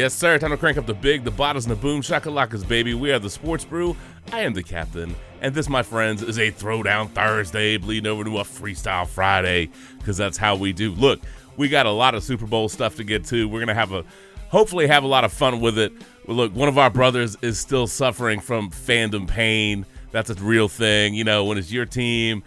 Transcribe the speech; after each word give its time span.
Yes, 0.00 0.14
sir. 0.14 0.38
Time 0.38 0.48
to 0.48 0.56
crank 0.56 0.78
up 0.78 0.86
the 0.86 0.94
big, 0.94 1.24
the 1.24 1.30
bottles, 1.30 1.66
and 1.66 1.72
the 1.72 1.78
boom 1.78 2.00
shakalakas, 2.00 2.66
baby. 2.66 2.94
We 2.94 3.12
are 3.12 3.18
the 3.18 3.28
Sports 3.28 3.66
Brew. 3.66 3.94
I 4.32 4.40
am 4.40 4.54
the 4.54 4.62
captain, 4.62 5.14
and 5.42 5.54
this, 5.54 5.68
my 5.68 5.82
friends, 5.82 6.22
is 6.22 6.38
a 6.38 6.50
Throwdown 6.50 7.10
Thursday, 7.10 7.76
bleeding 7.76 8.10
over 8.10 8.24
to 8.24 8.38
a 8.38 8.42
Freestyle 8.42 9.06
Friday, 9.06 9.68
because 9.98 10.16
that's 10.16 10.38
how 10.38 10.56
we 10.56 10.72
do. 10.72 10.92
Look, 10.92 11.20
we 11.58 11.68
got 11.68 11.84
a 11.84 11.90
lot 11.90 12.14
of 12.14 12.24
Super 12.24 12.46
Bowl 12.46 12.70
stuff 12.70 12.96
to 12.96 13.04
get 13.04 13.26
to. 13.26 13.46
We're 13.46 13.60
gonna 13.60 13.74
have 13.74 13.92
a, 13.92 14.02
hopefully, 14.48 14.86
have 14.86 15.04
a 15.04 15.06
lot 15.06 15.24
of 15.24 15.34
fun 15.34 15.60
with 15.60 15.78
it. 15.78 15.92
Look, 16.26 16.56
one 16.56 16.70
of 16.70 16.78
our 16.78 16.88
brothers 16.88 17.36
is 17.42 17.58
still 17.60 17.86
suffering 17.86 18.40
from 18.40 18.70
fandom 18.70 19.28
pain. 19.28 19.84
That's 20.12 20.30
a 20.30 20.34
real 20.36 20.68
thing, 20.68 21.12
you 21.12 21.24
know. 21.24 21.44
When 21.44 21.58
it's 21.58 21.70
your 21.70 21.84
team, 21.84 22.42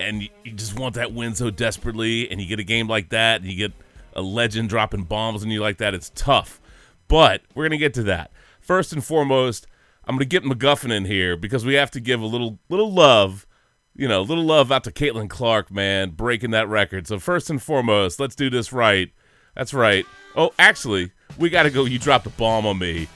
and 0.00 0.22
you 0.22 0.52
just 0.54 0.78
want 0.78 0.94
that 0.94 1.12
win 1.12 1.34
so 1.34 1.50
desperately, 1.50 2.30
and 2.30 2.40
you 2.40 2.46
get 2.46 2.60
a 2.60 2.64
game 2.64 2.88
like 2.88 3.10
that, 3.10 3.42
and 3.42 3.50
you 3.50 3.58
get 3.58 3.72
a 4.14 4.22
legend 4.22 4.70
dropping 4.70 5.02
bombs 5.02 5.42
on 5.44 5.50
you 5.50 5.60
like 5.60 5.76
that, 5.76 5.92
it's 5.92 6.10
tough. 6.14 6.62
But 7.08 7.42
we're 7.54 7.64
gonna 7.64 7.76
get 7.76 7.94
to 7.94 8.02
that. 8.04 8.30
First 8.60 8.92
and 8.92 9.04
foremost, 9.04 9.66
I'm 10.06 10.16
gonna 10.16 10.24
get 10.24 10.44
McGuffin 10.44 10.92
in 10.92 11.04
here 11.04 11.36
because 11.36 11.64
we 11.64 11.74
have 11.74 11.90
to 11.92 12.00
give 12.00 12.20
a 12.20 12.26
little 12.26 12.58
little 12.68 12.92
love, 12.92 13.46
you 13.94 14.08
know, 14.08 14.22
little 14.22 14.44
love 14.44 14.70
out 14.72 14.84
to 14.84 14.90
Caitlin 14.90 15.28
Clark, 15.28 15.70
man, 15.70 16.10
breaking 16.10 16.50
that 16.50 16.68
record. 16.68 17.06
So 17.06 17.18
first 17.18 17.50
and 17.50 17.62
foremost, 17.62 18.20
let's 18.20 18.34
do 18.34 18.50
this 18.50 18.72
right. 18.72 19.10
That's 19.54 19.72
right. 19.72 20.06
Oh, 20.36 20.52
actually, 20.58 21.12
we 21.38 21.50
gotta 21.50 21.70
go. 21.70 21.84
You 21.84 21.98
dropped 21.98 22.26
a 22.26 22.30
bomb 22.30 22.66
on 22.66 22.78
me. 22.78 23.08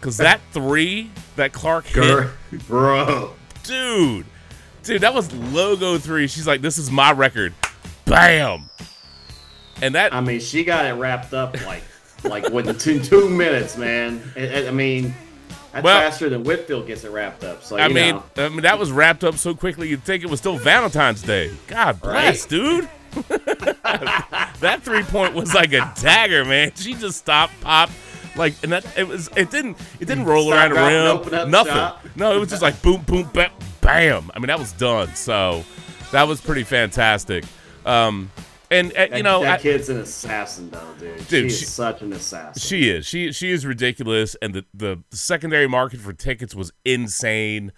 Cause 0.00 0.16
that 0.16 0.40
three 0.52 1.10
that 1.36 1.52
Clark 1.52 1.86
hit, 1.86 2.28
bro, 2.66 3.34
dude, 3.62 4.26
dude, 4.82 5.00
that 5.02 5.14
was 5.14 5.32
logo 5.32 5.98
three. 5.98 6.26
She's 6.26 6.46
like, 6.46 6.60
this 6.60 6.76
is 6.78 6.90
my 6.90 7.12
record. 7.12 7.54
Bam. 8.04 8.68
And 9.80 9.94
that 9.94 10.12
I 10.12 10.20
mean, 10.20 10.40
she 10.40 10.64
got 10.64 10.84
it 10.86 10.92
wrapped 10.92 11.34
up 11.34 11.60
like 11.66 11.82
like 12.24 12.48
within 12.50 12.76
two, 12.78 13.00
two 13.00 13.28
minutes, 13.28 13.76
man. 13.76 14.22
I, 14.36 14.68
I 14.68 14.70
mean, 14.70 15.14
that's 15.72 15.84
Well- 15.84 16.00
faster 16.00 16.28
than 16.28 16.44
Whitfield 16.44 16.86
gets 16.86 17.04
it 17.04 17.10
wrapped 17.10 17.44
up. 17.44 17.62
So 17.62 17.78
I 17.78 17.88
mean. 17.88 18.20
I 18.36 18.48
mean 18.48 18.62
that 18.62 18.78
was 18.78 18.90
wrapped 18.92 19.24
up 19.24 19.36
so 19.36 19.54
quickly 19.54 19.88
you'd 19.88 20.04
think 20.04 20.22
it 20.22 20.30
was 20.30 20.40
still 20.40 20.56
Valentine's 20.58 21.22
Day. 21.22 21.50
God 21.66 22.00
bless, 22.00 22.42
Right? 22.42 22.48
dude. 22.50 22.88
that 24.60 24.80
three 24.82 25.02
point 25.02 25.34
was 25.34 25.54
like 25.54 25.72
a 25.72 25.92
dagger, 26.00 26.44
man. 26.44 26.72
She 26.74 26.94
just 26.94 27.18
stopped, 27.18 27.52
popped, 27.60 27.92
like, 28.36 28.54
and 28.62 28.72
that 28.72 28.86
it 28.96 29.06
was. 29.06 29.28
It 29.36 29.50
didn't. 29.50 29.76
It 30.00 30.06
didn't 30.06 30.24
roll 30.24 30.46
Stop, 30.50 30.70
around 30.72 31.24
the 31.24 31.30
rim. 31.30 31.50
Nothing. 31.50 31.72
shop. 31.74 32.04
No, 32.16 32.34
it 32.34 32.40
was 32.40 32.48
just 32.48 32.62
like 32.62 32.80
boom, 32.82 33.02
boom, 33.02 33.28
bam, 33.34 33.50
bam. 33.82 34.30
I 34.34 34.38
mean, 34.38 34.46
that 34.46 34.58
was 34.58 34.72
done. 34.72 35.14
So 35.14 35.64
that 36.12 36.22
was 36.26 36.40
pretty 36.40 36.62
fantastic. 36.64 37.44
Um, 37.84 38.30
and 38.72 38.90
uh, 38.92 38.94
that, 38.94 39.16
you 39.16 39.22
know, 39.22 39.42
that 39.42 39.60
I- 39.60 39.62
kid's 39.62 39.88
an 39.88 39.98
assassin, 39.98 40.70
though, 40.70 40.94
dude. 40.98 41.18
Dude, 41.28 41.50
she 41.52 41.64
is 41.64 41.68
such 41.68 42.02
an 42.02 42.12
assassin. 42.12 42.60
She 42.60 42.90
is. 42.90 43.06
She 43.06 43.32
she 43.32 43.50
is 43.52 43.64
ridiculous, 43.66 44.34
and 44.42 44.54
the 44.54 44.64
the 44.74 45.02
secondary 45.10 45.68
market 45.68 46.00
for 46.00 46.12
tickets 46.12 46.54
was 46.54 46.72
insane. 46.84 47.72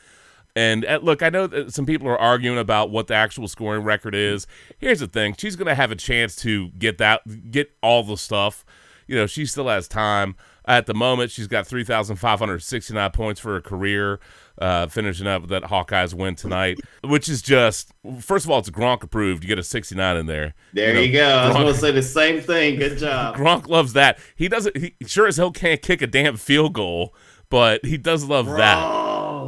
And 0.56 0.84
uh, 0.86 1.00
look, 1.02 1.20
I 1.22 1.30
know 1.30 1.48
that 1.48 1.74
some 1.74 1.84
people 1.84 2.06
are 2.08 2.18
arguing 2.18 2.58
about 2.58 2.90
what 2.90 3.08
the 3.08 3.14
actual 3.14 3.48
scoring 3.48 3.82
record 3.82 4.14
is. 4.14 4.46
Here's 4.78 5.00
the 5.00 5.08
thing: 5.08 5.34
she's 5.36 5.56
going 5.56 5.66
to 5.66 5.74
have 5.74 5.90
a 5.90 5.96
chance 5.96 6.36
to 6.36 6.68
get 6.78 6.98
that, 6.98 7.50
get 7.50 7.72
all 7.82 8.04
the 8.04 8.16
stuff. 8.16 8.64
You 9.06 9.16
know, 9.16 9.26
she 9.26 9.46
still 9.46 9.68
has 9.68 9.88
time. 9.88 10.36
At 10.66 10.86
the 10.86 10.94
moment, 10.94 11.30
she's 11.30 11.48
got 11.48 11.66
three 11.66 11.84
thousand 11.84 12.16
five 12.16 12.38
hundred 12.38 12.62
sixty-nine 12.62 13.10
points 13.10 13.40
for 13.40 13.52
her 13.54 13.60
career, 13.60 14.20
uh, 14.58 14.86
finishing 14.86 15.26
up 15.26 15.48
that 15.48 15.64
Hawkeyes 15.64 16.14
win 16.14 16.36
tonight, 16.36 16.78
which 17.02 17.28
is 17.28 17.42
just 17.42 17.92
first 18.20 18.44
of 18.44 18.50
all, 18.50 18.58
it's 18.58 18.70
Gronk 18.70 19.02
approved. 19.02 19.42
You 19.42 19.48
get 19.48 19.58
a 19.58 19.62
sixty-nine 19.62 20.16
in 20.16 20.26
there. 20.26 20.54
there 20.72 20.94
know, 20.94 21.00
you 21.00 21.12
go. 21.12 21.26
I 21.26 21.48
was 21.48 21.56
going 21.56 21.74
to 21.74 21.80
say 21.80 21.90
the 21.90 22.02
same 22.02 22.40
thing. 22.40 22.78
Good 22.78 22.98
job. 22.98 23.36
Gronk 23.36 23.68
loves 23.68 23.92
that. 23.94 24.18
He 24.36 24.48
doesn't. 24.48 24.76
He 24.76 24.94
sure 25.06 25.26
as 25.26 25.36
hell 25.36 25.50
can't 25.50 25.82
kick 25.82 26.02
a 26.02 26.06
damn 26.06 26.36
field 26.36 26.74
goal, 26.74 27.14
but 27.50 27.84
he 27.84 27.96
does 27.96 28.24
love 28.24 28.46
that. 28.46 29.03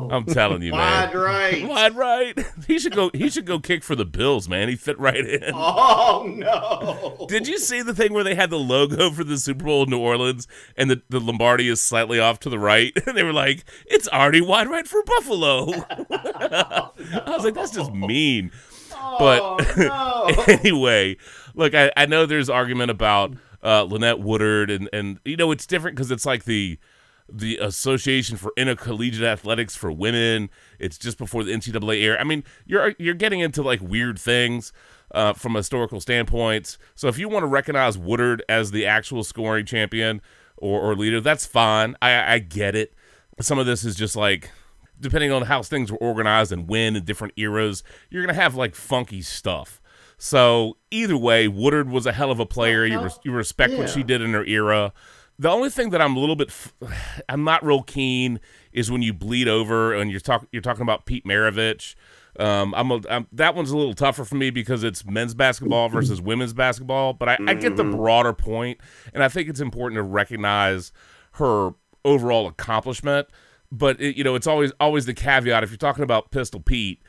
Bro, 0.08 0.16
I'm 0.16 0.24
telling 0.26 0.62
you, 0.62 0.72
man. 0.72 0.80
wide 0.80 1.14
right. 1.14 1.68
Wide 1.68 1.96
right. 1.96 2.38
He 2.66 2.78
should 2.78 2.94
go. 2.94 3.10
He 3.14 3.28
should 3.30 3.46
go 3.46 3.58
kick 3.58 3.82
for 3.82 3.94
the 3.94 4.04
Bills, 4.04 4.48
man. 4.48 4.68
He 4.68 4.76
fit 4.76 4.98
right 4.98 5.24
in. 5.24 5.52
Oh 5.54 6.24
no! 6.26 7.26
Did 7.28 7.46
you 7.48 7.58
see 7.58 7.82
the 7.82 7.94
thing 7.94 8.12
where 8.12 8.24
they 8.24 8.34
had 8.34 8.50
the 8.50 8.58
logo 8.58 9.10
for 9.10 9.24
the 9.24 9.38
Super 9.38 9.64
Bowl 9.64 9.84
in 9.84 9.90
New 9.90 9.98
Orleans 9.98 10.46
and 10.76 10.90
the, 10.90 11.02
the 11.08 11.20
Lombardi 11.20 11.68
is 11.68 11.80
slightly 11.80 12.18
off 12.20 12.38
to 12.40 12.50
the 12.50 12.58
right? 12.58 12.92
And 13.06 13.16
they 13.16 13.22
were 13.22 13.32
like, 13.32 13.64
it's 13.86 14.08
already 14.08 14.40
wide 14.40 14.68
right 14.68 14.86
for 14.86 15.02
Buffalo. 15.04 15.70
I 16.10 16.90
was 17.28 17.44
like, 17.44 17.54
that's 17.54 17.70
just 17.70 17.92
mean. 17.92 18.50
But 19.18 19.40
Oh, 19.42 19.58
no. 20.36 20.44
anyway, 20.54 21.16
look, 21.54 21.74
I, 21.74 21.92
I 21.96 22.06
know 22.06 22.26
there's 22.26 22.50
argument 22.50 22.90
about 22.90 23.32
uh, 23.62 23.82
Lynette 23.82 24.20
Woodard, 24.20 24.70
and, 24.70 24.88
and 24.92 25.18
you 25.24 25.36
know 25.36 25.50
it's 25.52 25.66
different 25.66 25.96
because 25.96 26.10
it's 26.10 26.26
like 26.26 26.44
the 26.44 26.78
the 27.28 27.56
Association 27.58 28.36
for 28.36 28.52
Intercollegiate 28.56 29.24
Athletics 29.24 29.74
for 29.74 29.90
Women. 29.90 30.50
It's 30.78 30.98
just 30.98 31.18
before 31.18 31.44
the 31.44 31.52
NCAA 31.52 32.02
era. 32.02 32.20
I 32.20 32.24
mean, 32.24 32.44
you're 32.66 32.94
you're 32.98 33.14
getting 33.14 33.40
into 33.40 33.62
like 33.62 33.80
weird 33.80 34.18
things 34.18 34.72
uh, 35.12 35.32
from 35.32 35.56
a 35.56 35.60
historical 35.60 36.00
standpoints. 36.00 36.78
So 36.94 37.08
if 37.08 37.18
you 37.18 37.28
want 37.28 37.42
to 37.42 37.48
recognize 37.48 37.98
Woodard 37.98 38.42
as 38.48 38.70
the 38.70 38.86
actual 38.86 39.24
scoring 39.24 39.66
champion 39.66 40.20
or, 40.56 40.80
or 40.80 40.94
leader, 40.94 41.20
that's 41.20 41.46
fine. 41.46 41.96
I, 42.00 42.34
I 42.34 42.38
get 42.38 42.74
it. 42.74 42.94
Some 43.40 43.58
of 43.58 43.66
this 43.66 43.84
is 43.84 43.96
just 43.96 44.16
like 44.16 44.50
depending 44.98 45.30
on 45.30 45.42
how 45.42 45.62
things 45.62 45.92
were 45.92 45.98
organized 45.98 46.52
and 46.52 46.68
when 46.68 46.96
in 46.96 47.04
different 47.04 47.34
eras, 47.36 47.82
you're 48.10 48.24
gonna 48.24 48.34
have 48.34 48.54
like 48.54 48.74
funky 48.74 49.20
stuff. 49.22 49.80
So 50.18 50.78
either 50.90 51.16
way, 51.16 51.46
Woodard 51.46 51.90
was 51.90 52.06
a 52.06 52.12
hell 52.12 52.30
of 52.30 52.40
a 52.40 52.46
player. 52.46 52.86
You, 52.86 53.00
res- 53.00 53.18
you 53.22 53.32
respect 53.32 53.74
what 53.74 53.90
she 53.90 54.02
did 54.02 54.22
in 54.22 54.32
her 54.32 54.44
era. 54.44 54.94
The 55.38 55.50
only 55.50 55.70
thing 55.70 55.90
that 55.90 56.00
I'm 56.00 56.16
a 56.16 56.20
little 56.20 56.36
bit, 56.36 56.48
f- 56.48 56.74
I'm 57.28 57.44
not 57.44 57.64
real 57.64 57.82
keen 57.82 58.40
is 58.72 58.90
when 58.90 59.02
you 59.02 59.12
bleed 59.12 59.48
over 59.48 59.94
and 59.94 60.10
you're 60.10 60.20
talking, 60.20 60.48
you're 60.52 60.62
talking 60.62 60.82
about 60.82 61.06
Pete 61.06 61.24
Maravich. 61.24 61.94
Um, 62.38 62.74
I'm, 62.74 62.90
a, 62.90 63.00
I'm 63.08 63.26
that 63.32 63.54
one's 63.54 63.70
a 63.70 63.76
little 63.76 63.94
tougher 63.94 64.24
for 64.24 64.34
me 64.34 64.50
because 64.50 64.84
it's 64.84 65.06
men's 65.06 65.34
basketball 65.34 65.88
versus 65.88 66.20
women's 66.20 66.52
basketball. 66.52 67.14
But 67.14 67.30
I, 67.30 67.38
I 67.46 67.54
get 67.54 67.76
the 67.76 67.84
broader 67.84 68.34
point, 68.34 68.78
and 69.14 69.22
I 69.24 69.28
think 69.28 69.48
it's 69.48 69.60
important 69.60 69.98
to 69.98 70.02
recognize 70.02 70.92
her 71.32 71.70
overall 72.04 72.46
accomplishment. 72.46 73.28
But 73.72 74.00
it, 74.00 74.16
you 74.16 74.24
know, 74.24 74.34
it's 74.34 74.46
always 74.46 74.70
always 74.78 75.06
the 75.06 75.14
caveat. 75.14 75.64
If 75.64 75.70
you're 75.70 75.78
talking 75.78 76.04
about 76.04 76.30
Pistol 76.30 76.60
Pete, 76.60 77.02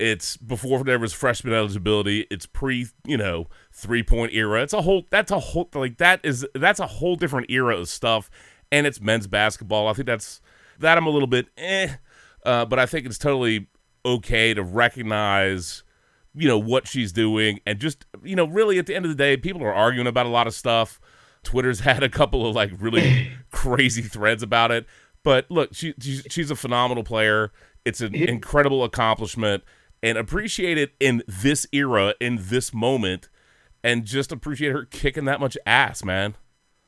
it's 0.00 0.38
before 0.38 0.82
there 0.82 0.98
was 0.98 1.12
freshman 1.12 1.52
eligibility. 1.52 2.26
It's 2.30 2.46
pre, 2.46 2.86
you 3.04 3.18
know, 3.18 3.48
three 3.70 4.02
point 4.02 4.32
era. 4.32 4.62
It's 4.62 4.72
a 4.72 4.80
whole. 4.80 5.04
That's 5.10 5.30
a 5.30 5.38
whole 5.38 5.68
like 5.74 5.98
that 5.98 6.20
is 6.24 6.46
that's 6.54 6.80
a 6.80 6.86
whole 6.86 7.16
different 7.16 7.50
era 7.50 7.76
of 7.76 7.88
stuff. 7.88 8.30
And 8.72 8.86
it's 8.86 9.00
men's 9.00 9.26
basketball. 9.26 9.88
I 9.88 9.92
think 9.92 10.06
that's 10.06 10.40
that. 10.78 10.96
I'm 10.96 11.06
a 11.06 11.10
little 11.10 11.28
bit 11.28 11.48
eh, 11.58 11.96
uh, 12.44 12.64
but 12.64 12.78
I 12.78 12.86
think 12.86 13.04
it's 13.04 13.18
totally 13.18 13.68
okay 14.06 14.54
to 14.54 14.62
recognize, 14.62 15.82
you 16.34 16.48
know, 16.48 16.58
what 16.58 16.88
she's 16.88 17.12
doing 17.12 17.60
and 17.66 17.78
just 17.78 18.06
you 18.22 18.34
know, 18.34 18.46
really 18.46 18.78
at 18.78 18.86
the 18.86 18.94
end 18.94 19.04
of 19.04 19.10
the 19.10 19.16
day, 19.16 19.36
people 19.36 19.62
are 19.62 19.74
arguing 19.74 20.06
about 20.06 20.24
a 20.24 20.30
lot 20.30 20.46
of 20.46 20.54
stuff. 20.54 20.98
Twitter's 21.42 21.80
had 21.80 22.02
a 22.02 22.08
couple 22.08 22.46
of 22.46 22.54
like 22.54 22.70
really 22.78 23.32
crazy 23.50 24.02
threads 24.02 24.42
about 24.42 24.70
it. 24.70 24.86
But 25.22 25.44
look, 25.50 25.74
she, 25.74 25.92
she's, 26.00 26.26
she's 26.30 26.50
a 26.50 26.56
phenomenal 26.56 27.04
player. 27.04 27.52
It's 27.84 28.00
an 28.00 28.14
incredible 28.14 28.84
accomplishment 28.84 29.62
and 30.02 30.16
appreciate 30.18 30.78
it 30.78 30.92
in 31.00 31.22
this 31.26 31.66
era, 31.72 32.14
in 32.20 32.38
this 32.40 32.72
moment, 32.72 33.28
and 33.82 34.04
just 34.04 34.32
appreciate 34.32 34.72
her 34.72 34.84
kicking 34.84 35.24
that 35.26 35.40
much 35.40 35.56
ass, 35.66 36.04
man. 36.04 36.36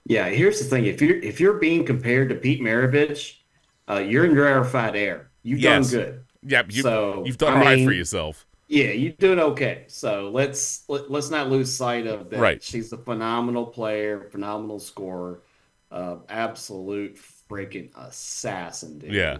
Yeah, 0.04 0.28
here's 0.28 0.58
the 0.58 0.64
thing: 0.64 0.86
if 0.86 1.00
you're 1.00 1.16
if 1.18 1.40
you're 1.40 1.54
being 1.54 1.84
compared 1.84 2.28
to 2.30 2.34
Pete 2.34 2.60
Maravich, 2.60 3.36
uh, 3.88 3.98
you're 3.98 4.24
in 4.24 4.34
rarefied 4.34 4.96
air. 4.96 5.30
You've 5.42 5.60
Yes. 5.60 5.90
done 5.90 6.00
good. 6.00 6.24
Yeah, 6.44 6.62
you, 6.68 6.82
So, 6.82 7.22
you've 7.24 7.38
done 7.38 7.54
I 7.58 7.60
right 7.60 7.84
for 7.84 7.92
yourself. 7.92 8.46
Yeah, 8.68 8.90
you're 8.92 9.12
doing 9.12 9.38
okay. 9.38 9.84
So 9.88 10.30
let's 10.32 10.84
let, 10.88 11.10
let's 11.10 11.30
not 11.30 11.50
lose 11.50 11.72
sight 11.72 12.06
of 12.06 12.30
that. 12.30 12.40
Right. 12.40 12.62
She's 12.62 12.92
a 12.92 12.96
phenomenal 12.96 13.66
player, 13.66 14.28
phenomenal 14.30 14.78
scorer, 14.78 15.42
uh, 15.90 16.16
absolute 16.28 17.18
freaking 17.50 17.90
assassin, 17.96 18.98
dude. 18.98 19.12
Yeah. 19.12 19.38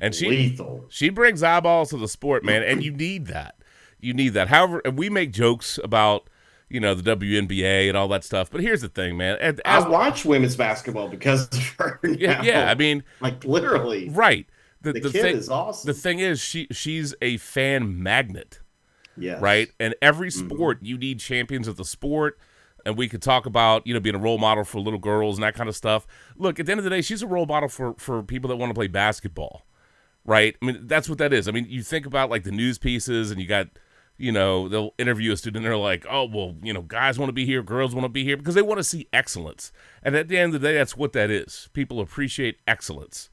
And 0.00 0.14
she 0.14 0.28
lethal. 0.28 0.86
she 0.88 1.10
brings 1.10 1.42
eyeballs 1.42 1.90
to 1.90 1.96
the 1.98 2.08
sport, 2.08 2.44
man, 2.44 2.62
and 2.62 2.82
you 2.82 2.90
need 2.92 3.26
that. 3.26 3.56
You 4.00 4.14
need 4.14 4.30
that. 4.30 4.48
However, 4.48 4.80
and 4.84 4.96
we 4.98 5.10
make 5.10 5.30
jokes 5.32 5.78
about, 5.84 6.28
you 6.70 6.80
know, 6.80 6.94
the 6.94 7.02
WNBA 7.16 7.88
and 7.88 7.96
all 7.96 8.08
that 8.08 8.24
stuff, 8.24 8.50
but 8.50 8.62
here's 8.62 8.80
the 8.80 8.88
thing, 8.88 9.16
man. 9.18 9.36
And 9.40 9.60
I 9.64 9.86
watch 9.86 10.24
women's 10.24 10.56
basketball 10.56 11.08
because 11.08 11.48
of 11.48 11.62
her. 11.78 12.00
yeah, 12.04 12.34
now. 12.38 12.42
yeah, 12.42 12.70
I 12.70 12.74
mean, 12.74 13.04
like 13.20 13.44
literally, 13.44 14.08
right. 14.08 14.46
The, 14.82 14.94
the, 14.94 15.00
the 15.00 15.10
kid 15.10 15.22
thing 15.22 15.36
is 15.36 15.50
awesome. 15.50 15.86
the 15.88 15.92
thing 15.94 16.20
is 16.20 16.40
she 16.40 16.66
she's 16.70 17.14
a 17.20 17.36
fan 17.36 18.02
magnet. 18.02 18.60
yes. 19.18 19.38
right? 19.42 19.68
And 19.78 19.94
every 20.00 20.30
Mm-hmm. 20.30 20.48
sport, 20.54 20.78
you 20.80 20.96
need 20.96 21.20
champions 21.20 21.68
of 21.68 21.76
the 21.76 21.84
sport. 21.84 22.38
And 22.86 22.96
we 22.96 23.06
could 23.10 23.20
talk 23.20 23.44
about, 23.44 23.86
you 23.86 23.92
know, 23.92 24.00
being 24.00 24.14
a 24.14 24.18
role 24.18 24.38
model 24.38 24.64
for 24.64 24.80
little 24.80 24.98
girls 24.98 25.36
and 25.36 25.42
that 25.42 25.54
kind 25.54 25.68
of 25.68 25.76
stuff. 25.76 26.06
Look, 26.38 26.58
at 26.58 26.64
the 26.64 26.72
end 26.72 26.78
of 26.78 26.84
the 26.84 26.88
day, 26.88 27.02
she's 27.02 27.20
a 27.20 27.26
role 27.26 27.44
model 27.44 27.68
for, 27.68 27.92
for 27.98 28.22
people 28.22 28.48
that 28.48 28.56
want 28.56 28.70
to 28.70 28.74
play 28.74 28.86
basketball, 28.86 29.66
right? 30.24 30.56
I 30.60 30.64
mean, 30.64 30.86
that's 30.86 31.08
what 31.08 31.18
that 31.18 31.32
is. 31.32 31.48
I 31.48 31.52
mean, 31.52 31.66
you 31.68 31.82
think 31.82 32.06
about 32.06 32.30
like 32.30 32.44
the 32.44 32.50
news 32.50 32.78
pieces 32.78 33.30
and 33.30 33.40
you 33.40 33.46
got, 33.46 33.68
you 34.16 34.32
know, 34.32 34.68
they'll 34.68 34.94
interview 34.98 35.32
a 35.32 35.36
student 35.36 35.64
and 35.64 35.72
they're 35.72 35.78
like, 35.78 36.06
oh, 36.08 36.24
well, 36.24 36.56
you 36.62 36.72
know, 36.72 36.82
guys 36.82 37.18
want 37.18 37.28
to 37.28 37.34
be 37.34 37.46
here, 37.46 37.62
girls 37.62 37.94
want 37.94 38.04
to 38.04 38.10
be 38.10 38.24
here 38.24 38.36
because 38.36 38.54
they 38.54 38.62
want 38.62 38.78
to 38.78 38.84
see 38.84 39.08
excellence. 39.12 39.72
And 40.02 40.14
at 40.14 40.28
the 40.28 40.38
end 40.38 40.54
of 40.54 40.60
the 40.60 40.68
day, 40.68 40.74
that's 40.74 40.96
what 40.96 41.12
that 41.14 41.30
is. 41.30 41.68
People 41.72 42.00
appreciate 42.00 42.58
excellence. 42.66 43.30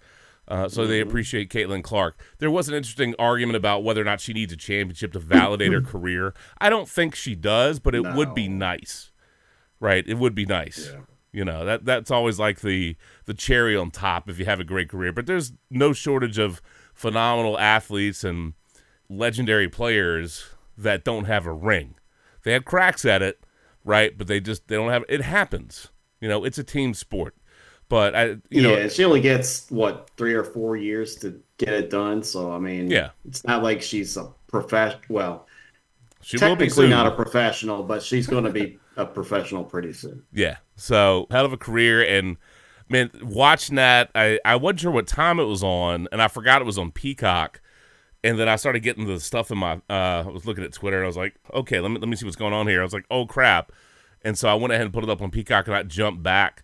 Uh, 0.47 0.69
so 0.69 0.87
they 0.87 1.01
appreciate 1.01 1.49
Caitlin 1.49 1.83
Clark. 1.83 2.17
There 2.39 2.49
was 2.49 2.69
an 2.69 2.75
interesting 2.75 3.13
argument 3.19 3.57
about 3.57 3.83
whether 3.83 4.01
or 4.01 4.05
not 4.05 4.21
she 4.21 4.31
needs 4.31 4.53
a 4.53 4.57
championship 4.57 5.11
to 5.11 5.19
validate 5.19 5.73
her 5.73 5.81
career. 5.83 6.33
I 6.59 6.69
don't 6.69 6.87
think 6.87 7.15
she 7.15 7.35
does, 7.35 7.79
but 7.79 7.93
it 7.93 8.15
would 8.15 8.33
be 8.33 8.47
nice, 8.47 9.11
right? 9.81 10.07
It 10.07 10.17
would 10.17 10.33
be 10.33 10.45
nice. 10.45 10.91
Yeah. 10.93 11.01
You 11.33 11.45
know 11.45 11.65
that 11.65 11.85
that's 11.85 12.09
always 12.09 12.39
like 12.39 12.61
the 12.61 12.95
the 13.25 13.33
cherry 13.33 13.75
on 13.75 13.91
top 13.91 14.27
if 14.29 14.39
you 14.39 14.45
have 14.45 14.59
a 14.59 14.63
great 14.63 14.89
career. 14.89 15.11
But 15.11 15.27
there's 15.27 15.51
no 15.69 15.93
shortage 15.93 16.39
of 16.39 16.61
phenomenal 16.97 17.57
athletes 17.59 18.23
and 18.23 18.53
legendary 19.07 19.69
players 19.69 20.47
that 20.77 21.03
don't 21.05 21.25
have 21.25 21.45
a 21.45 21.53
ring. 21.53 21.95
They 22.43 22.53
have 22.53 22.65
cracks 22.65 23.05
at 23.05 23.21
it, 23.21 23.39
right? 23.85 24.17
But 24.17 24.27
they 24.27 24.39
just 24.39 24.67
they 24.67 24.75
don't 24.75 24.89
have. 24.89 25.05
It 25.07 25.21
happens. 25.21 25.89
You 26.19 26.27
know, 26.27 26.43
it's 26.43 26.57
a 26.57 26.63
team 26.63 26.93
sport. 26.93 27.35
But 27.89 28.15
I, 28.15 28.23
you 28.25 28.41
yeah, 28.49 28.61
know, 28.61 28.87
she 28.89 29.05
only 29.05 29.21
gets 29.21 29.69
what 29.71 30.09
three 30.17 30.33
or 30.33 30.43
four 30.43 30.75
years 30.75 31.15
to 31.17 31.41
get 31.57 31.69
it 31.69 31.89
done. 31.89 32.21
So 32.23 32.51
I 32.51 32.59
mean, 32.59 32.89
Yeah. 32.89 33.11
it's 33.25 33.45
not 33.45 33.63
like 33.63 33.81
she's 33.81 34.17
a 34.17 34.33
professional. 34.47 35.01
Well, 35.07 35.47
she 36.21 36.37
will 36.37 36.55
be 36.55 36.65
technically 36.65 36.87
not 36.89 37.07
a 37.07 37.11
professional, 37.11 37.83
but 37.83 38.03
she's 38.03 38.27
going 38.27 38.43
to 38.43 38.49
be 38.49 38.79
a 38.97 39.05
professional 39.05 39.63
pretty 39.63 39.93
soon. 39.93 40.23
Yeah. 40.33 40.57
So 40.75 41.27
hell 41.31 41.45
of 41.45 41.53
a 41.53 41.57
career 41.57 42.03
and 42.03 42.37
man, 42.89 43.11
watching 43.21 43.75
that, 43.75 44.11
I, 44.15 44.39
I 44.45 44.55
wasn't 44.55 44.81
sure 44.81 44.91
what 44.91 45.07
time 45.07 45.39
it 45.39 45.45
was 45.45 45.63
on, 45.63 46.07
and 46.11 46.21
I 46.21 46.27
forgot 46.27 46.61
it 46.61 46.65
was 46.65 46.77
on 46.77 46.91
Peacock. 46.91 47.61
And 48.23 48.39
then 48.39 48.49
I 48.49 48.55
started 48.55 48.79
getting 48.81 49.05
the 49.05 49.19
stuff 49.19 49.51
in 49.51 49.59
my 49.59 49.73
uh 49.89 50.23
I 50.25 50.29
was 50.29 50.45
looking 50.45 50.63
at 50.63 50.73
Twitter 50.73 50.97
and 50.97 51.05
I 51.05 51.07
was 51.07 51.15
like, 51.15 51.35
okay, 51.53 51.79
let 51.79 51.91
me 51.91 51.99
let 51.99 52.09
me 52.09 52.15
see 52.15 52.25
what's 52.25 52.35
going 52.35 52.51
on 52.51 52.67
here. 52.67 52.81
I 52.81 52.83
was 52.83 52.91
like, 52.91 53.05
oh 53.11 53.25
crap. 53.25 53.71
And 54.23 54.37
so 54.37 54.49
I 54.49 54.55
went 54.55 54.73
ahead 54.73 54.85
and 54.85 54.93
put 54.93 55.03
it 55.03 55.09
up 55.09 55.21
on 55.21 55.29
Peacock 55.29 55.67
and 55.67 55.75
I 55.75 55.83
jumped 55.83 56.23
back, 56.23 56.63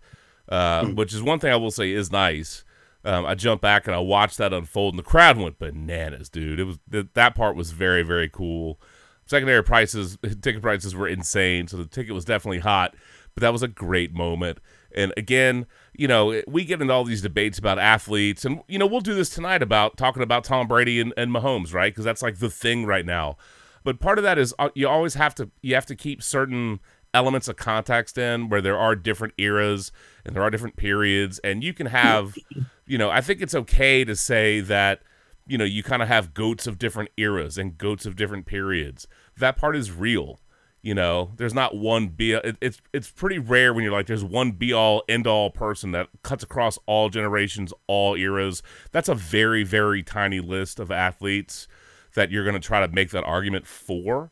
uh, 0.50 0.86
which 0.88 1.14
is 1.14 1.22
one 1.22 1.40
thing 1.40 1.52
I 1.52 1.56
will 1.56 1.72
say 1.72 1.92
is 1.92 2.12
nice. 2.12 2.66
Um, 3.06 3.26
I 3.26 3.36
jumped 3.36 3.62
back 3.62 3.86
and 3.86 3.96
I 3.96 4.00
watched 4.00 4.40
that 4.40 4.52
unfold, 4.52 4.94
and 4.94 5.00
the 5.00 5.04
crowd 5.04 5.38
went 5.38 5.60
bananas, 5.60 6.28
dude. 6.28 6.60
It 6.60 6.64
was 6.64 6.80
that 6.88 7.14
that 7.14 7.36
part 7.36 7.56
was 7.56 7.72
very 7.72 8.02
very 8.02 8.30
cool. 8.30 8.82
Secondary 9.26 9.64
prices, 9.64 10.18
ticket 10.42 10.62
prices 10.62 10.96
were 10.96 11.08
insane, 11.08 11.68
so 11.68 11.78
the 11.78 11.86
ticket 11.86 12.14
was 12.14 12.26
definitely 12.26 12.60
hot. 12.60 12.96
But 13.36 13.42
that 13.42 13.54
was 13.54 13.64
a 13.64 13.68
great 13.68 14.14
moment. 14.14 14.60
And 14.96 15.14
again, 15.18 15.66
you 15.94 16.08
know, 16.08 16.42
we 16.48 16.66
get 16.66 16.82
into 16.82 16.94
all 16.94 17.04
these 17.04 17.22
debates 17.22 17.58
about 17.58 17.80
athletes, 17.80 18.46
and 18.46 18.62
you 18.68 18.80
know, 18.80 18.88
we'll 18.88 19.02
do 19.02 19.16
this 19.16 19.30
tonight 19.30 19.62
about 19.62 19.98
talking 19.98 20.24
about 20.24 20.44
Tom 20.44 20.68
Brady 20.68 21.00
and, 21.00 21.14
and 21.18 21.32
Mahomes, 21.32 21.74
right? 21.74 21.94
Because 21.94 22.06
that's 22.06 22.22
like 22.22 22.40
the 22.40 22.50
thing 22.50 22.86
right 22.86 23.06
now. 23.06 23.38
But 23.84 24.00
part 24.00 24.18
of 24.18 24.24
that 24.24 24.38
is 24.38 24.54
uh, 24.60 24.70
you 24.76 24.88
always 24.88 25.16
have 25.16 25.36
to 25.36 25.50
you 25.62 25.76
have 25.76 25.86
to 25.88 25.96
keep 25.96 26.24
certain 26.24 26.80
elements 27.14 27.48
of 27.48 27.56
context 27.56 28.18
in 28.18 28.50
where 28.50 28.62
there 28.62 28.78
are 28.78 28.96
different 28.96 29.36
eras 29.38 29.92
and 30.26 30.36
there 30.36 30.42
are 30.42 30.50
different 30.50 30.76
periods, 30.76 31.40
and 31.40 31.64
you 31.64 31.74
can 31.74 31.88
have, 31.88 32.36
you 32.88 32.98
know, 32.98 33.10
I 33.10 33.22
think 33.22 33.42
it's 33.42 33.56
okay 33.56 34.04
to 34.04 34.16
say 34.16 34.62
that 34.62 35.02
you 35.46 35.58
know, 35.58 35.66
you 35.66 35.84
kind 35.84 36.02
of 36.02 36.08
have 36.08 36.34
goats 36.34 36.68
of 36.68 36.80
different 36.80 37.10
eras 37.18 37.58
and 37.58 37.78
goats 37.78 38.06
of 38.06 38.16
different 38.16 38.46
periods. 38.46 39.08
That 39.38 39.58
part 39.58 39.76
is 39.76 39.92
real. 39.92 40.40
You 40.84 40.94
know, 40.94 41.32
there's 41.38 41.54
not 41.54 41.78
one 41.78 42.10
be. 42.10 42.34
It, 42.34 42.58
it's 42.60 42.82
it's 42.92 43.10
pretty 43.10 43.40
rare 43.40 43.74
when 43.74 43.86
you're 43.86 43.94
like 43.94 44.06
there's 44.06 44.24
one 44.24 44.52
be 44.52 44.74
all 44.74 45.02
end 45.08 45.26
all 45.26 45.50
person 45.50 45.92
that 45.94 46.10
cuts 46.24 46.44
across 46.44 46.78
all 46.86 47.08
generations, 47.08 47.74
all 47.88 48.16
eras. 48.16 48.62
That's 48.92 49.08
a 49.08 49.16
very 49.16 49.64
very 49.64 50.04
tiny 50.04 50.42
list 50.42 50.82
of 50.82 50.92
athletes 50.92 51.70
that 52.16 52.32
you're 52.32 52.44
going 52.44 52.60
to 52.60 52.68
try 52.68 52.86
to 52.86 52.94
make 52.94 53.12
that 53.12 53.24
argument 53.24 53.66
for. 53.66 54.30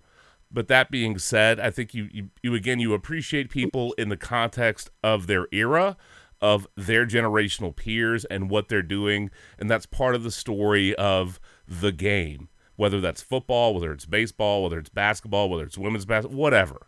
But 0.51 0.67
that 0.67 0.91
being 0.91 1.17
said, 1.17 1.57
I 1.57 1.71
think 1.71 1.93
you, 1.93 2.09
you 2.11 2.29
you 2.43 2.53
again 2.53 2.79
you 2.79 2.93
appreciate 2.93 3.49
people 3.49 3.93
in 3.93 4.09
the 4.09 4.17
context 4.17 4.89
of 5.01 5.27
their 5.27 5.47
era, 5.53 5.95
of 6.41 6.67
their 6.75 7.05
generational 7.05 7.73
peers 7.73 8.25
and 8.25 8.49
what 8.49 8.67
they're 8.67 8.81
doing, 8.81 9.31
and 9.57 9.71
that's 9.71 9.85
part 9.85 10.15
of 10.15 10.23
the 10.23 10.31
story 10.31 10.93
of 10.95 11.39
the 11.65 11.93
game. 11.93 12.49
Whether 12.81 12.99
that's 12.99 13.21
football, 13.21 13.73
whether 13.73 13.91
it's 13.91 14.05
baseball, 14.05 14.63
whether 14.63 14.79
it's 14.79 14.89
basketball, 14.89 15.49
whether 15.49 15.63
it's 15.63 15.77
women's 15.77 16.05
basketball, 16.05 16.39
whatever. 16.39 16.87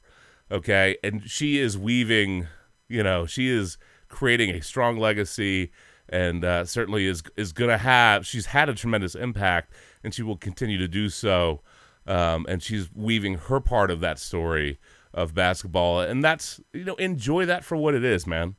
Okay, 0.51 0.98
and 1.04 1.30
she 1.30 1.60
is 1.60 1.78
weaving, 1.78 2.48
you 2.90 3.04
know, 3.04 3.25
she 3.25 3.48
is 3.48 3.78
creating 4.10 4.50
a 4.50 4.62
strong 4.62 4.98
legacy, 4.98 5.72
and 6.10 6.44
uh, 6.44 6.66
certainly 6.66 7.06
is 7.06 7.24
is 7.38 7.54
gonna 7.54 7.78
have. 7.78 8.25
She's 8.25 8.48
had 8.48 8.69
a 8.69 8.74
tremendous 8.74 9.16
impact, 9.16 9.74
and 10.04 10.13
she 10.13 10.24
will 10.24 10.38
continue 10.38 10.78
to 10.78 10.88
do 10.88 11.10
so 11.10 11.62
um, 12.06 12.46
and 12.50 12.62
she's 12.62 12.89
weaving 12.94 13.36
her 13.36 13.60
part 13.60 13.89
of 13.89 14.00
that 14.01 14.19
story 14.19 14.80
of 15.13 15.34
basketball, 15.34 16.01
and 16.01 16.24
that's 16.24 16.60
you 16.74 16.84
know 16.84 16.96
enjoy 16.96 17.46
that 17.46 17.63
for 17.63 17.78
what 17.78 17.94
it 17.94 18.04
is, 18.04 18.25
man. 18.25 18.56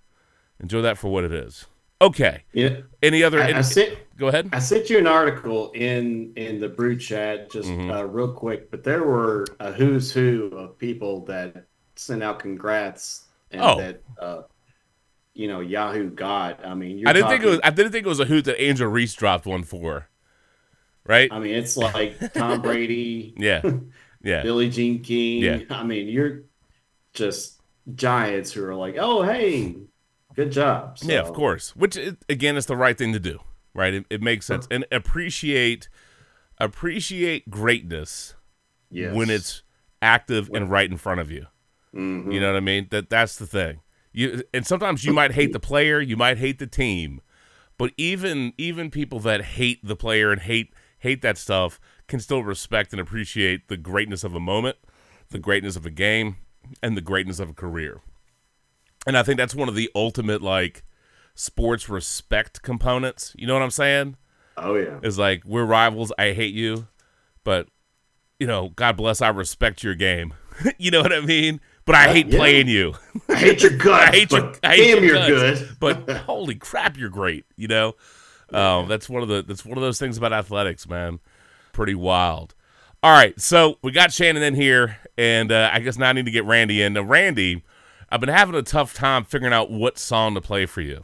Enjoy 0.60 0.80
that 0.82 0.96
for 0.96 1.08
what 1.08 1.24
it 1.24 1.32
is. 1.32 1.66
Okay. 2.00 2.42
Yeah, 2.52 2.80
Any 3.02 3.22
other? 3.22 3.40
I, 3.40 3.58
I 3.58 3.60
sent 3.62 3.98
go 4.18 4.28
ahead. 4.28 4.50
I 4.52 4.58
sent 4.58 4.90
you 4.90 4.98
an 4.98 5.06
article 5.06 5.70
in 5.72 6.32
in 6.36 6.60
the 6.60 6.68
brew 6.68 6.96
chat 6.96 7.50
just 7.50 7.68
Mhm. 7.68 7.94
uh, 7.94 8.04
real 8.04 8.32
quick, 8.32 8.70
but 8.70 8.82
there 8.84 9.02
were 9.04 9.46
a 9.60 9.72
who's 9.72 10.12
who 10.12 10.46
of 10.56 10.76
people 10.78 11.24
that 11.26 11.66
sent 11.96 12.22
out 12.22 12.38
congrats 12.40 13.24
and 13.50 13.62
Oh. 13.62 13.78
that 13.78 14.02
uh, 14.18 14.42
you 15.34 15.48
know 15.48 15.60
Yahoo 15.60 16.10
got. 16.10 16.64
I 16.66 16.74
mean, 16.74 16.98
you're 16.98 17.08
I 17.08 17.12
didn't 17.12 17.28
think 17.30 17.44
it 17.44 17.48
was. 17.48 17.60
I 17.64 17.70
didn't 17.70 17.92
think 17.92 18.04
it 18.06 18.08
was 18.08 18.20
a 18.20 18.24
hoot 18.26 18.44
that 18.46 18.62
Angel 18.62 18.88
Reese 18.88 19.14
dropped 19.14 19.46
one 19.46 19.62
for. 19.62 20.08
Right? 21.06 21.30
I 21.30 21.38
mean, 21.38 21.54
it's 21.54 21.76
like 21.76 22.32
Tom 22.32 22.62
Brady, 22.62 23.34
Yeah. 23.38 23.60
Yeah. 24.22 24.42
Billie 24.42 24.70
Jean 24.70 25.02
King. 25.02 25.42
Yeah. 25.42 25.58
I 25.70 25.84
mean, 25.84 26.08
you're 26.08 26.42
just 27.12 27.60
giants 27.94 28.52
who 28.52 28.64
are 28.64 28.74
like, 28.74 28.96
oh 28.98 29.22
hey, 29.22 29.76
good 30.34 30.52
job. 30.52 30.98
Yeah, 31.02 31.20
of 31.20 31.32
course. 31.32 31.74
Which 31.76 31.96
again 32.28 32.56
is 32.56 32.66
the 32.66 32.76
right 32.76 32.96
thing 32.96 33.12
to 33.12 33.20
do, 33.20 33.40
right? 33.74 33.94
It, 33.94 34.06
it 34.10 34.22
makes 34.22 34.46
sense 34.46 34.66
and 34.70 34.84
appreciate 34.92 35.88
appreciate 36.58 37.50
greatness 37.50 38.34
Yes. 38.90 39.14
when 39.14 39.28
it's 39.30 39.62
active 40.00 40.48
and 40.54 40.70
right 40.70 40.88
in 40.88 40.96
front 40.96 41.20
of 41.20 41.30
you. 41.30 41.46
Mhm. 41.94 42.32
You 42.32 42.40
know 42.40 42.48
what 42.52 42.56
I 42.56 42.60
mean? 42.60 42.86
That 42.90 43.10
that's 43.10 43.36
the 43.36 43.46
thing. 43.46 43.80
You 44.12 44.42
and 44.52 44.64
sometimes 44.66 45.04
you 45.04 45.12
might 45.12 45.32
hate 45.32 45.52
the 45.52 45.60
player, 45.60 46.00
you 46.00 46.16
might 46.16 46.38
hate 46.38 46.58
the 46.60 46.66
team, 46.66 47.20
but 47.76 47.92
even 47.96 48.52
even 48.56 48.90
people 48.90 49.18
that 49.20 49.42
hate 49.42 49.80
the 49.84 49.96
player 49.96 50.30
and 50.30 50.40
hate 50.42 50.72
hate 50.98 51.22
that 51.22 51.36
stuff 51.38 51.80
can 52.06 52.20
still 52.20 52.44
respect 52.44 52.92
and 52.92 53.00
appreciate 53.00 53.66
the 53.68 53.76
greatness 53.76 54.22
of 54.22 54.34
a 54.34 54.40
moment, 54.40 54.76
the 55.30 55.38
greatness 55.38 55.74
of 55.76 55.84
a 55.84 55.90
game, 55.90 56.36
and 56.82 56.96
the 56.96 57.00
greatness 57.00 57.40
of 57.40 57.50
a 57.50 57.54
career. 57.54 58.00
And 59.06 59.16
I 59.18 59.22
think 59.22 59.38
that's 59.38 59.54
one 59.54 59.68
of 59.68 59.74
the 59.74 59.90
ultimate 59.94 60.42
like 60.42 60.82
sports 61.34 61.88
respect 61.88 62.62
components. 62.62 63.34
You 63.36 63.46
know 63.46 63.54
what 63.54 63.62
I'm 63.62 63.70
saying? 63.70 64.16
Oh 64.56 64.74
yeah. 64.76 65.00
Is 65.02 65.18
like 65.18 65.42
we're 65.44 65.64
rivals, 65.64 66.12
I 66.18 66.32
hate 66.32 66.54
you, 66.54 66.86
but 67.42 67.68
you 68.38 68.46
know, 68.46 68.70
God 68.70 68.96
bless, 68.96 69.20
I 69.20 69.28
respect 69.28 69.82
your 69.82 69.94
game. 69.94 70.34
you 70.78 70.90
know 70.90 71.02
what 71.02 71.12
I 71.12 71.20
mean? 71.20 71.60
But 71.86 71.96
I 71.96 72.06
Uh, 72.08 72.12
hate 72.14 72.26
yeah. 72.28 72.38
playing 72.38 72.68
you. 72.68 72.94
I 73.28 73.34
hate 73.36 73.62
your 73.62 73.70
guts. 73.76 74.08
I 74.08 74.12
hate 74.12 74.30
your, 74.32 74.52
I 74.62 74.76
hate 74.76 74.94
damn, 74.94 75.04
your 75.04 75.16
you're 75.16 75.26
good. 75.54 75.76
but 75.80 76.10
holy 76.26 76.54
crap, 76.54 76.96
you're 76.96 77.10
great. 77.10 77.44
You 77.56 77.68
know, 77.68 77.94
um, 78.52 78.88
that's 78.88 79.08
one 79.08 79.22
of 79.22 79.28
the 79.28 79.42
that's 79.42 79.64
one 79.64 79.76
of 79.76 79.82
those 79.82 79.98
things 79.98 80.16
about 80.16 80.32
athletics, 80.32 80.88
man. 80.88 81.20
Pretty 81.72 81.94
wild. 81.94 82.54
All 83.02 83.12
right, 83.12 83.38
so 83.38 83.76
we 83.82 83.90
got 83.92 84.12
Shannon 84.12 84.42
in 84.42 84.54
here, 84.54 84.96
and 85.18 85.52
uh, 85.52 85.68
I 85.72 85.80
guess 85.80 85.98
now 85.98 86.08
I 86.08 86.12
need 86.14 86.24
to 86.24 86.30
get 86.30 86.44
Randy 86.46 86.80
in. 86.80 86.94
Now, 86.94 87.02
Randy, 87.02 87.62
I've 88.14 88.20
been 88.20 88.28
having 88.28 88.54
a 88.54 88.62
tough 88.62 88.94
time 88.94 89.24
figuring 89.24 89.52
out 89.52 89.72
what 89.72 89.98
song 89.98 90.34
to 90.36 90.40
play 90.40 90.66
for 90.66 90.80
you. 90.80 91.02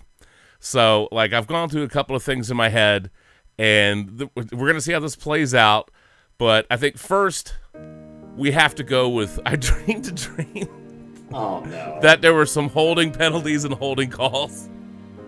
So, 0.60 1.08
like, 1.10 1.32
I've 1.32 1.48
gone 1.48 1.68
through 1.68 1.82
a 1.82 1.88
couple 1.88 2.14
of 2.14 2.22
things 2.22 2.52
in 2.52 2.56
my 2.56 2.68
head, 2.68 3.10
and 3.58 4.16
th- 4.16 4.30
we're 4.52 4.68
gonna 4.68 4.80
see 4.80 4.92
how 4.92 5.00
this 5.00 5.16
plays 5.16 5.52
out. 5.52 5.90
But 6.38 6.68
I 6.70 6.76
think 6.76 6.98
first 6.98 7.56
we 8.36 8.52
have 8.52 8.76
to 8.76 8.84
go 8.84 9.08
with 9.08 9.40
"I 9.44 9.56
Dreamed 9.56 10.06
a 10.06 10.12
Dream." 10.12 10.68
Oh 11.32 11.60
no. 11.64 11.98
that 12.00 12.22
there 12.22 12.32
were 12.32 12.46
some 12.46 12.68
holding 12.68 13.10
penalties 13.10 13.64
and 13.64 13.74
holding 13.74 14.08
calls 14.08 14.68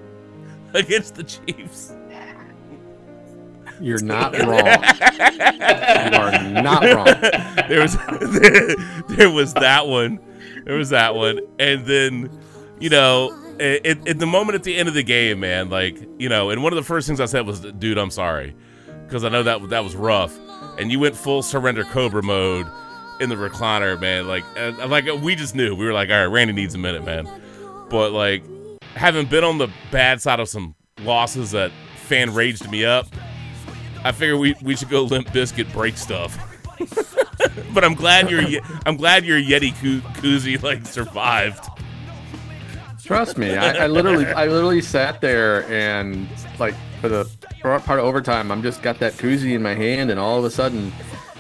against 0.74 1.16
the 1.16 1.24
Chiefs. 1.24 1.96
You're 3.80 4.02
not 4.02 4.32
wrong. 4.38 4.66
you 4.66 6.16
are 6.16 6.62
not 6.62 6.84
wrong. 6.84 7.66
There 7.68 7.80
was 7.82 7.96
there, 9.16 9.30
was 9.30 9.54
that 9.54 9.88
one. 9.88 10.20
There 10.64 10.76
was 10.76 10.90
that 10.90 11.14
one. 11.14 11.40
And 11.58 11.86
then, 11.86 12.30
you 12.78 12.90
know, 12.90 13.36
at, 13.60 14.08
at 14.08 14.18
the 14.18 14.26
moment 14.26 14.56
at 14.56 14.64
the 14.64 14.76
end 14.76 14.88
of 14.88 14.94
the 14.94 15.02
game, 15.02 15.40
man, 15.40 15.70
like, 15.70 15.98
you 16.18 16.28
know, 16.28 16.50
and 16.50 16.62
one 16.62 16.72
of 16.72 16.76
the 16.76 16.82
first 16.82 17.06
things 17.06 17.20
I 17.20 17.26
said 17.26 17.46
was, 17.46 17.60
dude, 17.60 17.98
I'm 17.98 18.10
sorry. 18.10 18.54
Because 19.04 19.24
I 19.24 19.28
know 19.28 19.42
that 19.42 19.68
that 19.70 19.84
was 19.84 19.94
rough. 19.94 20.38
And 20.78 20.90
you 20.90 20.98
went 20.98 21.16
full 21.16 21.42
surrender 21.42 21.84
cobra 21.84 22.22
mode 22.22 22.66
in 23.20 23.28
the 23.28 23.36
recliner, 23.36 24.00
man. 24.00 24.26
Like, 24.26 24.44
and, 24.56 24.78
like 24.90 25.04
we 25.20 25.34
just 25.34 25.54
knew. 25.54 25.74
We 25.74 25.84
were 25.84 25.92
like, 25.92 26.08
all 26.10 26.16
right, 26.16 26.24
Randy 26.24 26.54
needs 26.54 26.74
a 26.74 26.78
minute, 26.78 27.04
man. 27.04 27.28
But 27.90 28.12
like, 28.12 28.42
having 28.94 29.26
been 29.26 29.44
on 29.44 29.58
the 29.58 29.68
bad 29.90 30.20
side 30.20 30.40
of 30.40 30.48
some 30.48 30.74
losses 31.00 31.50
that 31.52 31.72
fan 31.96 32.32
raged 32.32 32.70
me 32.70 32.84
up, 32.84 33.06
I 34.04 34.12
figure 34.12 34.36
we, 34.36 34.54
we 34.62 34.76
should 34.76 34.88
go 34.88 35.02
Limp 35.02 35.28
Bizkit 35.28 35.72
break 35.72 35.96
stuff. 35.96 36.38
but 37.74 37.84
I'm 37.84 37.94
glad 37.94 38.30
your 38.30 38.42
I'm 38.86 38.96
glad 38.96 39.24
your 39.24 39.40
Yeti 39.40 39.74
koo- 39.80 40.00
koozie 40.20 40.62
like 40.62 40.86
survived. 40.86 41.64
Trust 43.04 43.36
me, 43.36 43.56
I, 43.56 43.84
I 43.84 43.86
literally, 43.88 44.24
I 44.26 44.46
literally 44.46 44.80
sat 44.80 45.20
there 45.20 45.68
and 45.68 46.28
like 46.58 46.74
for 47.00 47.08
the 47.08 47.28
part 47.62 47.98
of 47.98 48.04
overtime, 48.04 48.50
I'm 48.52 48.62
just 48.62 48.80
got 48.82 48.98
that 49.00 49.14
koozie 49.14 49.54
in 49.54 49.62
my 49.62 49.74
hand, 49.74 50.10
and 50.10 50.18
all 50.20 50.38
of 50.38 50.44
a 50.44 50.50
sudden, 50.50 50.92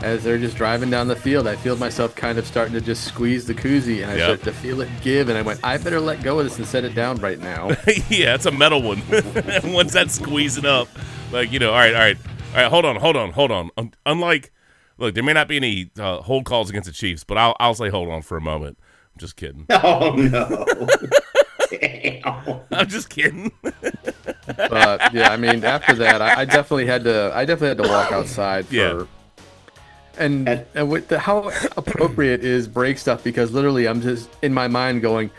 as 0.02 0.24
they're 0.24 0.38
just 0.38 0.56
driving 0.56 0.90
down 0.90 1.06
the 1.06 1.14
field, 1.16 1.46
I 1.46 1.54
feel 1.54 1.76
myself 1.76 2.14
kind 2.16 2.36
of 2.38 2.46
starting 2.46 2.74
to 2.74 2.80
just 2.80 3.04
squeeze 3.04 3.46
the 3.46 3.54
koozie, 3.54 4.02
and 4.02 4.10
I 4.10 4.16
Yep. 4.16 4.24
start 4.24 4.42
to 4.42 4.52
feel 4.52 4.80
it 4.80 4.88
give, 5.02 5.28
and 5.28 5.38
I 5.38 5.42
went, 5.42 5.60
I 5.62 5.78
better 5.78 6.00
let 6.00 6.22
go 6.24 6.40
of 6.40 6.44
this 6.46 6.58
and 6.58 6.66
set 6.66 6.84
it 6.84 6.94
down 6.96 7.18
right 7.18 7.38
now. 7.38 7.68
yeah, 8.08 8.34
it's 8.34 8.46
a 8.46 8.50
metal 8.50 8.82
one. 8.82 9.00
Once 9.72 9.92
that's 9.92 10.14
squeezing 10.16 10.66
up, 10.66 10.88
like 11.30 11.52
you 11.52 11.60
know, 11.60 11.70
all 11.70 11.78
right, 11.78 11.94
all 11.94 12.00
right, 12.00 12.16
all 12.54 12.56
right. 12.62 12.68
Hold 12.70 12.84
on, 12.84 12.96
hold 12.96 13.16
on, 13.16 13.30
hold 13.30 13.52
on. 13.52 13.70
Um, 13.78 13.92
unlike, 14.04 14.50
look, 15.02 15.14
there 15.14 15.22
may 15.24 15.32
not 15.34 15.48
be 15.48 15.56
any 15.56 15.90
uh, 15.98 16.22
hold 16.22 16.44
calls 16.46 16.70
against 16.70 16.86
the 16.86 16.92
Chiefs, 16.94 17.24
but 17.24 17.36
I'll 17.36 17.54
I'll 17.60 17.74
say 17.74 17.90
hold 17.90 18.08
on 18.08 18.22
for 18.22 18.36
a 18.38 18.40
moment. 18.40 18.78
I'm 19.14 19.18
just 19.18 19.36
kidding. 19.36 19.66
Oh 19.70 20.14
no! 20.16 20.64
Damn. 21.70 22.60
I'm 22.72 22.88
just 22.88 23.10
kidding. 23.10 23.52
but 23.62 25.12
yeah, 25.14 25.30
I 25.30 25.36
mean, 25.36 25.64
after 25.64 25.94
that, 25.96 26.20
I, 26.22 26.40
I 26.40 26.44
definitely 26.44 26.86
had 26.86 27.04
to, 27.04 27.32
I 27.34 27.44
definitely 27.44 27.68
had 27.68 27.78
to 27.78 27.88
walk 27.88 28.12
outside 28.12 28.66
for. 28.66 28.74
Yeah. 28.74 29.04
And 30.18 30.48
And- 30.48 30.66
and 30.74 30.90
with 30.90 31.08
the, 31.08 31.18
how 31.18 31.50
appropriate 31.76 32.44
is 32.44 32.68
break 32.68 32.98
stuff 32.98 33.24
because 33.24 33.52
literally 33.52 33.86
I'm 33.88 34.00
just 34.02 34.28
in 34.42 34.52
my 34.52 34.68
mind 34.68 35.00
going, 35.02 35.30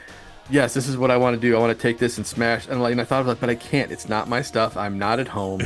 yes, 0.50 0.74
this 0.74 0.88
is 0.88 0.98
what 0.98 1.12
I 1.12 1.18
want 1.18 1.36
to 1.36 1.40
do. 1.40 1.56
I 1.56 1.60
want 1.60 1.78
to 1.78 1.82
take 1.82 1.98
this 1.98 2.18
and 2.18 2.26
smash. 2.28 2.68
And 2.68 2.82
like, 2.82 2.92
and 2.92 3.02
I 3.02 3.04
thought 3.06 3.26
like, 3.26 3.40
but 3.40 3.50
I 3.50 3.56
can't. 3.56 3.92
It's 3.92 4.08
not 4.10 4.28
my 4.28 4.42
stuff. 4.42 4.76
I'm 4.78 4.98
not 4.98 5.20
at 5.20 5.28
home. 5.28 5.62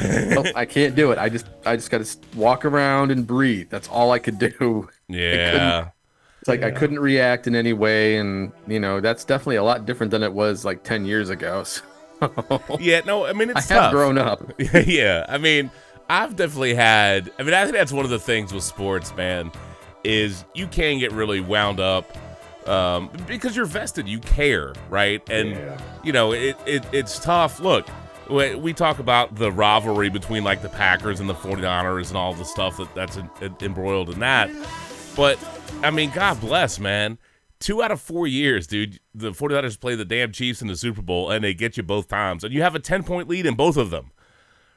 I 0.56 0.66
can't 0.70 0.96
do 0.96 1.12
it. 1.12 1.18
I 1.18 1.30
just, 1.30 1.48
I 1.66 1.76
just 1.76 1.90
got 1.90 2.04
to 2.04 2.18
walk 2.36 2.66
around 2.66 3.12
and 3.12 3.26
breathe. 3.26 3.70
That's 3.70 3.88
all 3.88 4.12
I 4.12 4.20
could 4.20 4.40
do. 4.40 4.90
Yeah, 5.10 5.92
It's 6.42 6.50
like 6.50 6.64
I 6.64 6.72
couldn't 6.72 7.00
react 7.00 7.48
in 7.48 7.56
any 7.56 7.72
way, 7.72 8.18
and 8.18 8.52
you 8.68 8.78
know 8.78 9.00
that's 9.00 9.24
definitely 9.24 9.56
a 9.56 9.64
lot 9.64 9.86
different 9.86 10.12
than 10.12 10.22
it 10.22 10.34
was 10.34 10.66
like 10.66 10.84
ten 10.84 11.06
years 11.06 11.30
ago. 11.30 11.64
So 12.20 12.62
yeah. 12.80 13.02
No, 13.06 13.26
I 13.26 13.32
mean 13.34 13.52
I 13.52 13.60
it's 13.60 13.70
have 13.70 13.92
grown 13.94 14.18
up. 14.18 14.52
yeah, 14.58 15.26
I 15.30 15.38
mean, 15.38 15.70
I've 16.10 16.36
definitely 16.36 16.74
had. 16.74 17.32
I 17.40 17.44
mean, 17.44 17.54
I 17.54 17.64
think 17.64 17.78
that's 17.78 17.92
one 17.94 18.04
of 18.06 18.12
the 18.12 18.20
things 18.20 18.52
with 18.52 18.64
sports, 18.64 19.16
man, 19.16 19.52
is 20.04 20.44
you 20.56 20.68
can 20.68 20.98
get 21.00 21.12
really 21.12 21.40
wound 21.42 21.80
up 21.80 22.18
um, 22.68 23.10
because 23.28 23.56
you're 23.56 23.66
vested. 23.66 24.08
You 24.08 24.20
care, 24.20 24.74
right? 24.90 25.22
And 25.30 25.52
Yeah. 25.52 25.82
you 26.04 26.12
know, 26.12 26.34
it, 26.34 26.58
it 26.66 26.86
it's 26.92 27.20
tough. 27.20 27.60
Look, 27.60 27.88
we, 28.30 28.56
we 28.56 28.74
talk 28.74 29.00
about 29.00 29.36
the 29.36 29.52
rivalry 29.52 30.10
between 30.10 30.44
like 30.44 30.62
the 30.62 30.70
Packers 30.70 31.20
and 31.20 31.30
the 31.30 31.34
49ers 31.34 32.10
and 32.10 32.18
all 32.18 32.34
the 32.34 32.46
stuff 32.46 32.78
that 32.78 32.94
that's 32.96 33.18
in, 33.18 33.30
in- 33.42 33.56
embroiled 33.62 34.10
in 34.10 34.20
that. 34.20 34.50
But 35.16 35.40
I 35.84 35.92
mean, 35.92 36.12
God 36.12 36.40
bless, 36.42 36.80
man. 36.80 37.18
Two 37.60 37.82
out 37.82 37.90
of 37.92 38.00
four 38.00 38.28
years, 38.28 38.68
dude. 38.68 39.00
The 39.16 39.32
49ers 39.32 39.80
play 39.80 39.96
the 39.96 40.06
damn 40.06 40.32
Chiefs 40.32 40.62
in 40.62 40.68
the 40.68 40.76
Super 40.76 41.02
Bowl 41.02 41.32
and 41.32 41.44
they 41.44 41.56
get 41.56 41.76
you 41.76 41.82
both 41.84 42.08
times. 42.08 42.44
And 42.44 42.54
you 42.54 42.62
have 42.62 42.76
a 42.76 42.80
10 42.80 43.04
point 43.04 43.28
lead 43.28 43.46
in 43.48 43.56
both 43.56 43.78
of 43.78 43.90
them. 43.90 44.12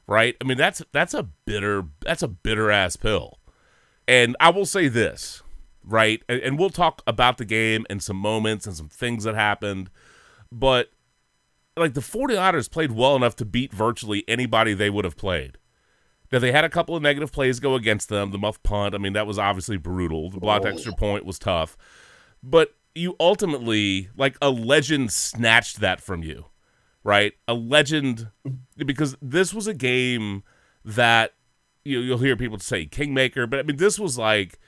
Right? 0.06 0.34
I 0.40 0.44
mean, 0.44 0.56
that's 0.56 0.82
that's 0.92 1.14
a 1.14 1.22
bitter 1.22 1.84
that's 2.00 2.22
a 2.22 2.28
bitter 2.28 2.70
ass 2.70 2.96
pill. 2.96 3.38
And 4.08 4.34
I 4.40 4.50
will 4.50 4.66
say 4.66 4.88
this, 4.88 5.42
right? 5.84 6.22
And, 6.28 6.40
and 6.40 6.58
we'll 6.58 6.70
talk 6.70 7.02
about 7.06 7.38
the 7.38 7.44
game 7.44 7.86
and 7.90 8.02
some 8.02 8.16
moments 8.16 8.66
and 8.66 8.76
some 8.76 8.88
things 8.88 9.24
that 9.24 9.34
happened. 9.34 9.90
But 10.52 10.90
like 11.76 11.94
the 11.94 12.00
49ers 12.00 12.70
played 12.70 12.92
well 12.92 13.16
enough 13.16 13.36
to 13.36 13.44
beat 13.44 13.72
virtually 13.72 14.24
anybody 14.28 14.74
they 14.74 14.90
would 14.90 15.04
have 15.04 15.16
played. 15.16 15.58
Now 16.32 16.38
they 16.38 16.52
had 16.52 16.64
a 16.64 16.68
couple 16.68 16.94
of 16.94 17.02
negative 17.02 17.32
plays 17.32 17.58
go 17.58 17.74
against 17.74 18.08
them. 18.08 18.30
The 18.30 18.38
muff 18.38 18.62
punt, 18.62 18.94
I 18.94 18.98
mean, 18.98 19.14
that 19.14 19.26
was 19.26 19.38
obviously 19.38 19.76
brutal. 19.76 20.30
The 20.30 20.38
blocked 20.40 20.64
Oh. 20.64 20.68
extra 20.68 20.92
point 20.92 21.24
was 21.24 21.38
tough. 21.38 21.76
But 22.42 22.74
you 22.94 23.16
ultimately, 23.20 24.08
like 24.16 24.36
a 24.42 24.50
legend 24.50 25.12
snatched 25.12 25.80
that 25.80 26.00
from 26.00 26.22
you, 26.22 26.46
right? 27.04 27.32
A 27.48 27.54
legend 27.54 28.28
because 28.76 29.16
this 29.22 29.52
was 29.54 29.66
a 29.66 29.74
game 29.74 30.42
that 30.84 31.34
you 31.84 32.00
you'll 32.00 32.18
hear 32.18 32.36
people 32.36 32.58
say 32.58 32.86
kingmaker, 32.86 33.46
but 33.46 33.58
I 33.58 33.62
mean 33.62 33.76
this 33.76 33.98
was 33.98 34.18
like 34.18 34.58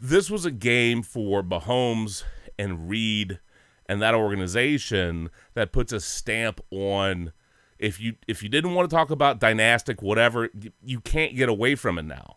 this 0.00 0.30
was 0.30 0.44
a 0.44 0.50
game 0.50 1.02
for 1.02 1.42
Mahomes 1.42 2.24
and 2.58 2.88
Reid 2.88 3.40
and 3.86 4.00
that 4.02 4.14
organization 4.14 5.30
that 5.54 5.72
puts 5.72 5.92
a 5.92 6.00
stamp 6.00 6.60
on 6.70 7.32
if 7.78 8.00
you 8.00 8.14
if 8.26 8.42
you 8.42 8.48
didn't 8.48 8.74
want 8.74 8.88
to 8.88 8.94
talk 8.94 9.10
about 9.10 9.40
dynastic 9.40 10.00
whatever 10.00 10.48
you, 10.82 11.00
can't 11.00 11.36
get 11.36 11.48
away 11.48 11.74
from 11.74 11.98
it 11.98 12.04
now 12.04 12.36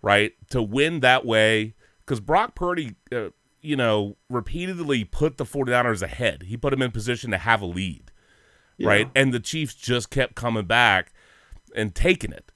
right? 0.00 0.34
To 0.50 0.62
win 0.62 1.00
that 1.00 1.26
way 1.26 1.74
because 2.00 2.20
brock 2.20 2.54
purdy 2.54 2.94
uh, 3.12 3.30
you 3.60 3.76
know 3.76 4.16
repeatedly 4.30 5.04
put 5.04 5.36
the 5.36 5.44
49ers 5.44 6.02
ahead. 6.02 6.44
He 6.44 6.56
put 6.56 6.70
them 6.70 6.82
in 6.82 6.90
position 6.90 7.30
to 7.32 7.38
have 7.38 7.60
a 7.60 7.66
lead 7.66 8.10
right? 8.86 9.10
And 9.14 9.34
the 9.34 9.40
chiefs 9.40 9.74
just 9.74 10.10
kept 10.10 10.34
coming 10.34 10.66
back 10.66 11.12
and 11.74 11.94
taking 11.94 12.32
it 12.32 12.52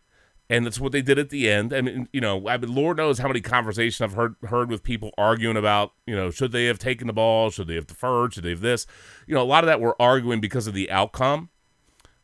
and 0.53 0.67
that's 0.67 0.79
what 0.79 0.93
they 0.93 1.01
did 1.01 1.19
at 1.19 1.31
the 1.31 1.49
end. 1.49 1.73
I 1.73 1.81
mean, 1.81 2.11
you 2.13 2.21
know, 2.21 2.47
I 2.47 2.59
mean, 2.59 2.75
Lord 2.75 2.99
knows 2.99 3.19
how 3.19 3.27
many 3.27 3.41
conversations 3.41 4.03
I've 4.03 4.13
heard 4.13 4.35
heard 4.45 4.69
with 4.69 4.83
people 4.83 5.11
arguing 5.17 5.57
about, 5.57 5.95
you 6.07 6.15
know, 6.15 6.31
should 6.31 6.53
they 6.53 6.67
have 6.67 6.79
taken 6.79 7.07
the 7.07 7.15
ball, 7.15 7.49
should 7.49 7.69
they 7.69 7.75
have 7.75 7.87
deferred, 7.87 8.35
should 8.35 8.45
they 8.45 8.51
have 8.51 8.61
this, 8.61 8.87
you 9.27 9.35
know, 9.35 9.41
a 9.41 9.45
lot 9.45 9.65
of 9.65 9.69
that 9.69 9.81
we're 9.81 9.95
arguing 9.99 10.43
because 10.43 10.67
of 10.67 10.75
the 10.75 10.91
outcome, 10.91 11.49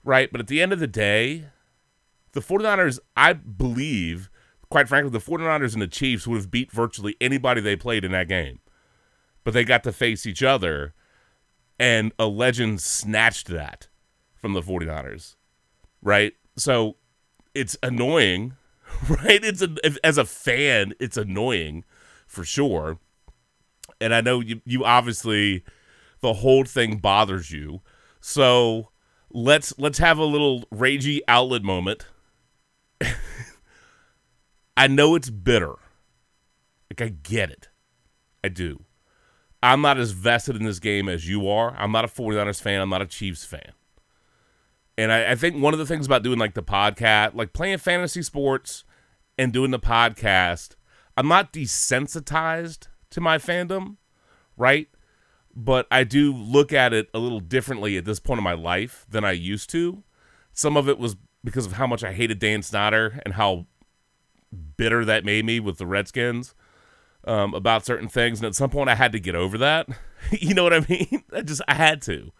right? 0.04 0.30
But 0.30 0.42
at 0.42 0.46
the 0.46 0.60
end 0.60 0.74
of 0.74 0.78
the 0.78 0.86
day, 0.86 1.46
the 2.32 2.40
49ers, 2.40 2.98
I 3.16 3.32
believe, 3.32 4.28
quite 4.68 4.90
frankly, 4.90 5.10
the 5.10 5.20
49ers 5.20 5.72
and 5.72 5.80
the 5.80 5.88
Chiefs 5.88 6.26
would 6.26 6.36
have 6.36 6.50
beat 6.50 6.70
virtually 6.70 7.16
anybody 7.22 7.62
they 7.62 7.76
played 7.76 8.04
in 8.04 8.12
that 8.12 8.28
game, 8.28 8.60
but 9.42 9.54
they 9.54 9.64
got 9.64 9.82
to 9.84 9.92
face 9.92 10.26
each 10.26 10.42
other, 10.42 10.92
and 11.78 12.12
a 12.18 12.26
legend 12.26 12.82
snatched 12.82 13.46
that 13.46 13.88
from 14.34 14.52
the 14.52 14.60
49ers, 14.60 15.36
right? 16.02 16.34
So 16.58 16.96
it's 17.54 17.76
annoying, 17.82 18.56
right? 19.08 19.42
It's 19.42 19.62
a, 19.62 19.70
as 20.04 20.18
a 20.18 20.24
fan, 20.24 20.94
it's 21.00 21.16
annoying 21.16 21.84
for 22.26 22.44
sure. 22.44 22.98
And 24.00 24.14
I 24.14 24.20
know 24.20 24.40
you, 24.40 24.60
you 24.64 24.84
obviously 24.84 25.64
the 26.20 26.34
whole 26.34 26.64
thing 26.64 26.98
bothers 26.98 27.50
you. 27.50 27.80
So 28.20 28.90
let's 29.30 29.72
let's 29.78 29.98
have 29.98 30.18
a 30.18 30.24
little 30.24 30.62
ragey 30.72 31.20
outlet 31.26 31.62
moment. 31.62 32.06
I 34.76 34.86
know 34.86 35.14
it's 35.14 35.30
bitter. 35.30 35.74
Like 36.90 37.02
I 37.02 37.08
get 37.08 37.50
it. 37.50 37.68
I 38.44 38.48
do. 38.48 38.84
I'm 39.62 39.80
not 39.80 39.98
as 39.98 40.12
vested 40.12 40.56
in 40.56 40.64
this 40.64 40.78
game 40.78 41.08
as 41.08 41.28
you 41.28 41.48
are. 41.48 41.74
I'm 41.76 41.90
not 41.90 42.04
a 42.04 42.08
49ers 42.08 42.62
fan. 42.62 42.80
I'm 42.80 42.88
not 42.88 43.02
a 43.02 43.06
Chiefs 43.06 43.44
fan. 43.44 43.72
And 44.98 45.12
I, 45.12 45.30
I 45.30 45.34
think 45.36 45.62
one 45.62 45.72
of 45.72 45.78
the 45.78 45.86
things 45.86 46.06
about 46.06 46.24
doing 46.24 46.40
like 46.40 46.54
the 46.54 46.62
podcast, 46.62 47.34
like 47.34 47.52
playing 47.52 47.78
fantasy 47.78 48.20
sports 48.20 48.82
and 49.38 49.52
doing 49.52 49.70
the 49.70 49.78
podcast, 49.78 50.74
I'm 51.16 51.28
not 51.28 51.52
desensitized 51.52 52.88
to 53.10 53.20
my 53.20 53.38
fandom, 53.38 53.98
right? 54.56 54.88
But 55.54 55.86
I 55.92 56.02
do 56.02 56.34
look 56.34 56.72
at 56.72 56.92
it 56.92 57.08
a 57.14 57.20
little 57.20 57.38
differently 57.38 57.96
at 57.96 58.06
this 58.06 58.18
point 58.18 58.38
in 58.38 58.44
my 58.44 58.54
life 58.54 59.06
than 59.08 59.24
I 59.24 59.32
used 59.32 59.70
to. 59.70 60.02
Some 60.52 60.76
of 60.76 60.88
it 60.88 60.98
was 60.98 61.16
because 61.44 61.64
of 61.64 61.74
how 61.74 61.86
much 61.86 62.02
I 62.02 62.12
hated 62.12 62.40
Dan 62.40 62.62
Snyder 62.62 63.20
and 63.24 63.34
how 63.34 63.66
bitter 64.76 65.04
that 65.04 65.24
made 65.24 65.44
me 65.44 65.60
with 65.60 65.78
the 65.78 65.86
Redskins 65.86 66.56
um, 67.24 67.54
about 67.54 67.86
certain 67.86 68.08
things. 68.08 68.40
And 68.40 68.46
at 68.46 68.56
some 68.56 68.70
point, 68.70 68.90
I 68.90 68.96
had 68.96 69.12
to 69.12 69.20
get 69.20 69.36
over 69.36 69.58
that. 69.58 69.88
you 70.32 70.54
know 70.54 70.64
what 70.64 70.74
I 70.74 70.84
mean? 70.88 71.22
I 71.32 71.42
just 71.42 71.62
I 71.68 71.74
had 71.74 72.02
to. 72.02 72.32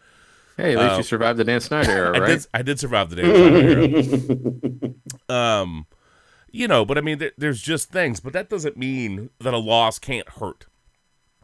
Hey, 0.59 0.73
at 0.75 0.79
least 0.81 0.93
Uh, 0.95 0.97
you 0.99 1.03
survived 1.05 1.39
the 1.39 1.45
Dan 1.45 1.61
Snyder 1.61 1.91
era, 1.91 2.13
I 2.17 2.19
right? 2.21 2.27
did. 2.29 2.47
I 2.53 2.63
did 2.63 2.79
survive 2.81 3.09
the 3.11 3.17
day. 3.17 4.95
um, 5.35 5.87
you 6.51 6.67
know, 6.69 6.85
but 6.85 6.99
I 6.99 7.01
mean, 7.01 7.19
there, 7.19 7.33
there's 7.39 7.63
just 7.63 7.91
things, 7.91 8.21
but 8.21 8.33
that 8.35 8.51
doesn't 8.51 8.77
mean 8.77 9.31
that 9.41 9.55
a 9.55 9.59
loss 9.59 9.99
can't 9.99 10.29
hurt. 10.29 10.67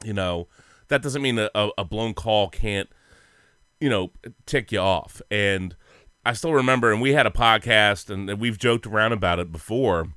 You 0.05 0.13
know, 0.13 0.49
that 0.89 1.01
doesn't 1.03 1.23
mean 1.23 1.39
a, 1.39 1.49
a, 1.55 1.71
a 1.79 1.85
blown 1.85 2.13
call 2.15 2.49
can't, 2.49 2.89
you 3.81 3.89
know, 3.89 4.11
tick 4.47 4.73
you 4.73 4.81
off. 4.81 5.23
And 5.31 5.77
I 6.27 6.33
still 6.33 6.53
remember, 6.53 6.91
and 6.93 7.01
we 7.01 7.13
had 7.13 7.27
a 7.27 7.31
podcast, 7.31 8.11
and 8.11 8.41
we've 8.41 8.59
joked 8.59 8.87
around 8.87 9.13
about 9.13 9.39
it 9.39 9.53
before. 9.53 10.09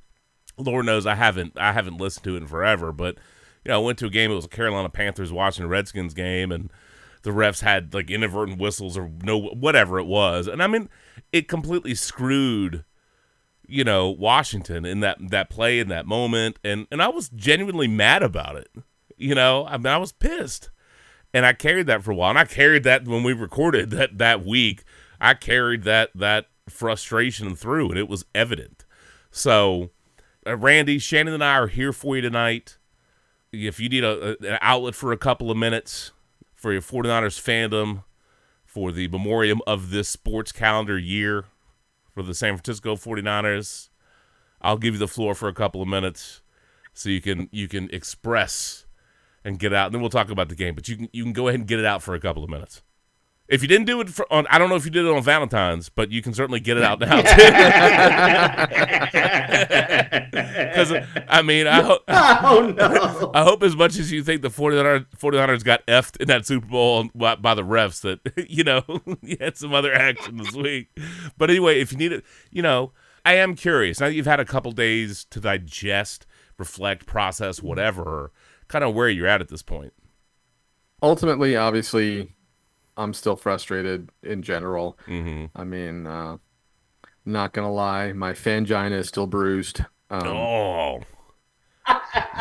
Lord 0.56 0.86
knows 0.86 1.06
I 1.06 1.14
haven't 1.14 1.52
I 1.56 1.72
haven't 1.72 1.98
listened 1.98 2.24
to 2.24 2.34
it 2.34 2.38
in 2.38 2.46
forever, 2.48 2.90
but 2.90 3.14
you 3.64 3.70
know, 3.70 3.80
I 3.80 3.84
went 3.84 3.98
to 3.98 4.06
a 4.06 4.10
game. 4.10 4.32
It 4.32 4.34
was 4.34 4.46
a 4.46 4.48
Carolina 4.48 4.88
Panthers 4.88 5.30
watching 5.30 5.64
a 5.64 5.68
Redskins 5.68 6.14
game, 6.14 6.50
and 6.50 6.72
the 7.28 7.34
refs 7.34 7.60
had 7.60 7.92
like 7.92 8.10
inadvertent 8.10 8.58
whistles 8.58 8.96
or 8.96 9.10
no 9.22 9.38
whatever 9.38 9.98
it 9.98 10.06
was, 10.06 10.46
and 10.46 10.62
I 10.62 10.66
mean, 10.66 10.88
it 11.32 11.46
completely 11.46 11.94
screwed, 11.94 12.84
you 13.66 13.84
know, 13.84 14.08
Washington 14.08 14.84
in 14.86 15.00
that 15.00 15.18
that 15.30 15.50
play 15.50 15.78
in 15.78 15.88
that 15.88 16.06
moment, 16.06 16.58
and 16.64 16.86
and 16.90 17.02
I 17.02 17.08
was 17.08 17.28
genuinely 17.28 17.86
mad 17.88 18.22
about 18.22 18.56
it. 18.56 18.68
You 19.16 19.34
know, 19.34 19.66
I 19.66 19.76
mean, 19.76 19.86
I 19.88 19.98
was 19.98 20.12
pissed, 20.12 20.70
and 21.34 21.44
I 21.44 21.52
carried 21.52 21.86
that 21.88 22.02
for 22.02 22.12
a 22.12 22.14
while, 22.14 22.30
and 22.30 22.38
I 22.38 22.44
carried 22.46 22.84
that 22.84 23.06
when 23.06 23.22
we 23.22 23.32
recorded 23.34 23.90
that 23.92 24.16
that 24.18 24.44
week. 24.44 24.84
I 25.20 25.34
carried 25.34 25.82
that 25.82 26.10
that 26.14 26.46
frustration 26.68 27.54
through, 27.56 27.90
and 27.90 27.98
it 27.98 28.08
was 28.08 28.24
evident. 28.34 28.84
So, 29.30 29.90
uh, 30.46 30.56
Randy, 30.56 30.98
Shannon, 30.98 31.34
and 31.34 31.44
I 31.44 31.56
are 31.58 31.66
here 31.66 31.92
for 31.92 32.16
you 32.16 32.22
tonight. 32.22 32.78
if 33.52 33.80
you 33.80 33.88
need 33.88 34.04
a, 34.04 34.30
a- 34.42 34.52
an 34.52 34.58
outlet 34.62 34.94
for 34.94 35.12
a 35.12 35.16
couple 35.16 35.50
of 35.50 35.56
minutes 35.56 36.12
for 36.58 36.72
your 36.72 36.82
49ers 36.82 37.40
fandom 37.40 38.02
for 38.66 38.90
the 38.90 39.08
memoriam 39.08 39.60
of 39.66 39.90
this 39.90 40.08
sports 40.08 40.50
calendar 40.50 40.98
year 40.98 41.44
for 42.12 42.22
the 42.22 42.34
San 42.34 42.56
Francisco 42.56 42.96
49ers, 42.96 43.90
I'll 44.60 44.76
give 44.76 44.94
you 44.94 44.98
the 44.98 45.08
floor 45.08 45.36
for 45.36 45.48
a 45.48 45.54
couple 45.54 45.80
of 45.80 45.88
minutes 45.88 46.42
so 46.92 47.08
you 47.08 47.20
can 47.20 47.48
you 47.52 47.68
can 47.68 47.88
express 47.90 48.86
and 49.44 49.58
get 49.58 49.72
out. 49.72 49.86
And 49.86 49.94
then 49.94 50.00
we'll 50.00 50.10
talk 50.10 50.30
about 50.30 50.48
the 50.48 50.56
game, 50.56 50.74
but 50.74 50.88
you 50.88 50.96
can 50.96 51.08
you 51.12 51.22
can 51.22 51.32
go 51.32 51.46
ahead 51.46 51.60
and 51.60 51.68
get 51.68 51.78
it 51.78 51.84
out 51.84 52.02
for 52.02 52.14
a 52.14 52.20
couple 52.20 52.42
of 52.42 52.50
minutes. 52.50 52.82
If 53.48 53.62
you 53.62 53.68
didn't 53.68 53.86
do 53.86 54.00
it 54.02 54.10
for, 54.10 54.30
on, 54.30 54.46
I 54.48 54.58
don't 54.58 54.68
know 54.68 54.76
if 54.76 54.84
you 54.84 54.90
did 54.90 55.06
it 55.06 55.10
on 55.10 55.22
Valentine's, 55.22 55.88
but 55.88 56.12
you 56.12 56.20
can 56.20 56.34
certainly 56.34 56.60
get 56.60 56.76
it 56.76 56.82
out 56.82 57.00
now 57.00 57.16
too. 57.22 57.22
Because 60.30 60.92
I 61.28 61.40
mean, 61.42 61.66
I 61.66 61.80
hope 61.82 62.02
oh 62.08 62.74
no! 62.76 63.30
I 63.34 63.42
hope 63.44 63.62
as 63.62 63.74
much 63.74 63.96
as 63.96 64.12
you 64.12 64.22
think 64.22 64.42
the 64.42 64.50
49ers, 64.50 65.06
49ers 65.16 65.64
got 65.64 65.86
effed 65.86 66.18
in 66.18 66.28
that 66.28 66.46
Super 66.46 66.66
Bowl 66.66 67.08
by, 67.14 67.36
by 67.36 67.54
the 67.54 67.62
refs 67.62 68.02
that, 68.02 68.20
you 68.50 68.64
know, 68.64 68.82
you 69.22 69.36
had 69.40 69.56
some 69.56 69.72
other 69.72 69.94
action 69.94 70.36
this 70.36 70.52
week. 70.52 70.88
But 71.38 71.48
anyway, 71.48 71.80
if 71.80 71.92
you 71.92 71.98
need 71.98 72.12
it, 72.12 72.24
you 72.50 72.60
know, 72.60 72.92
I 73.24 73.34
am 73.34 73.54
curious. 73.54 74.00
Now 74.00 74.08
that 74.08 74.14
you've 74.14 74.26
had 74.26 74.40
a 74.40 74.44
couple 74.44 74.72
days 74.72 75.24
to 75.30 75.40
digest, 75.40 76.26
reflect, 76.58 77.06
process, 77.06 77.62
whatever, 77.62 78.30
kind 78.68 78.84
of 78.84 78.94
where 78.94 79.08
you're 79.08 79.26
at 79.26 79.40
at 79.40 79.48
this 79.48 79.62
point. 79.62 79.94
Ultimately, 81.02 81.56
obviously, 81.56 82.34
I'm 82.98 83.14
still 83.14 83.36
frustrated 83.36 84.10
in 84.22 84.42
general. 84.42 84.98
Mm-hmm. 85.06 85.58
I 85.58 85.64
mean, 85.64 86.06
uh, 86.06 86.38
not 87.24 87.52
gonna 87.52 87.72
lie, 87.72 88.12
my 88.12 88.32
fangina 88.32 88.92
is 88.92 89.08
still 89.08 89.26
bruised. 89.26 89.80
Um, 90.10 90.26
Oh. 90.26 91.00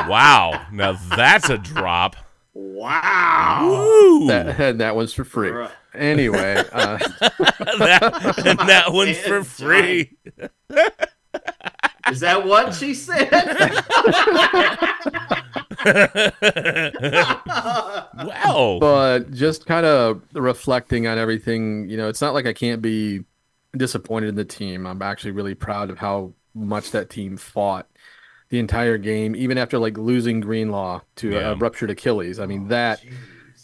wow. 0.08 0.66
Now 0.74 0.94
that's 1.16 1.50
a 1.50 1.58
drop. 1.58 2.16
Wow! 2.54 4.26
That 4.28 4.60
and 4.60 4.82
that 4.86 4.96
one's 4.96 5.14
for 5.14 5.24
free. 5.24 5.52
Bruh. 5.52 5.70
Anyway, 5.94 6.56
uh, 6.72 6.98
that, 6.98 8.44
and 8.46 8.60
that 8.68 8.92
one's 8.92 9.20
for 9.20 9.44
free. 9.44 10.18
Is 12.10 12.20
that 12.22 12.46
what 12.48 12.74
she 12.74 12.96
said? 12.96 13.30
Wow. 18.26 18.78
but 18.80 19.32
just 19.32 19.66
kind 19.66 19.86
of 19.86 20.22
reflecting 20.34 21.08
on 21.08 21.18
everything, 21.18 21.90
you 21.90 21.98
know, 21.98 22.08
it's 22.08 22.22
not 22.22 22.34
like 22.34 22.46
I 22.46 22.54
can't 22.54 22.82
be 22.82 23.24
disappointed 23.76 24.30
in 24.30 24.36
the 24.36 24.46
team. 24.46 24.86
I'm 24.88 25.02
actually 25.02 25.32
really 25.32 25.56
proud 25.56 25.90
of 25.90 25.98
how 25.98 26.34
much 26.56 26.92
that 26.92 27.10
team 27.10 27.38
fought 27.38 27.88
the 28.50 28.60
entire 28.60 28.98
game, 28.98 29.36
even 29.36 29.58
after 29.58 29.78
like 29.78 29.98
losing 29.98 30.40
Greenlaw 30.40 31.02
to 31.18 31.32
Yeah. 31.32 31.52
a 31.52 31.56
ruptured 31.56 31.90
Achilles. 31.92 32.40
I 32.40 32.46
mean, 32.46 32.70
that 32.70 33.04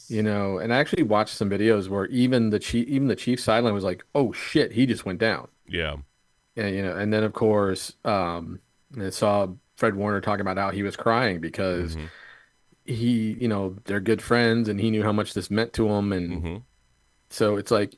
you 0.10 0.22
know, 0.22 0.58
and 0.60 0.74
I 0.74 0.78
actually 0.78 1.04
watched 1.04 1.34
some 1.36 1.50
videos 1.50 1.88
where 1.88 2.06
even 2.08 2.50
the 2.50 2.60
chief, 2.60 2.88
even 2.88 3.08
the 3.08 3.16
chief 3.16 3.40
sideline 3.40 3.74
was 3.74 3.86
like, 3.86 4.04
"Oh 4.14 4.34
shit, 4.34 4.74
he 4.74 4.86
just 4.86 5.06
went 5.06 5.20
down." 5.20 5.48
Yeah. 5.68 5.96
And 6.58 6.76
you 6.76 6.84
know, 6.84 6.96
and 6.96 7.12
then 7.14 7.24
of 7.24 7.32
course, 7.34 7.94
um, 8.04 8.60
I 9.00 9.10
saw 9.10 9.48
Fred 9.84 9.96
Warner 9.96 10.22
talking 10.22 10.40
about 10.40 10.56
how 10.58 10.72
he 10.72 10.82
was 10.82 10.96
crying 10.96 11.42
because 11.42 11.98
Mhm. 11.98 12.08
he, 12.86 13.34
you 13.34 13.50
know, 13.50 13.76
they're 13.84 14.00
good 14.00 14.22
friends, 14.22 14.70
and 14.70 14.80
he 14.80 14.90
knew 14.90 15.04
how 15.04 15.12
much 15.12 15.34
this 15.34 15.52
meant 15.52 15.74
to 15.74 15.90
him, 15.90 16.14
and 16.14 16.42
Mhm. 16.42 16.64
so 17.30 17.58
it's 17.58 17.70
like, 17.70 17.98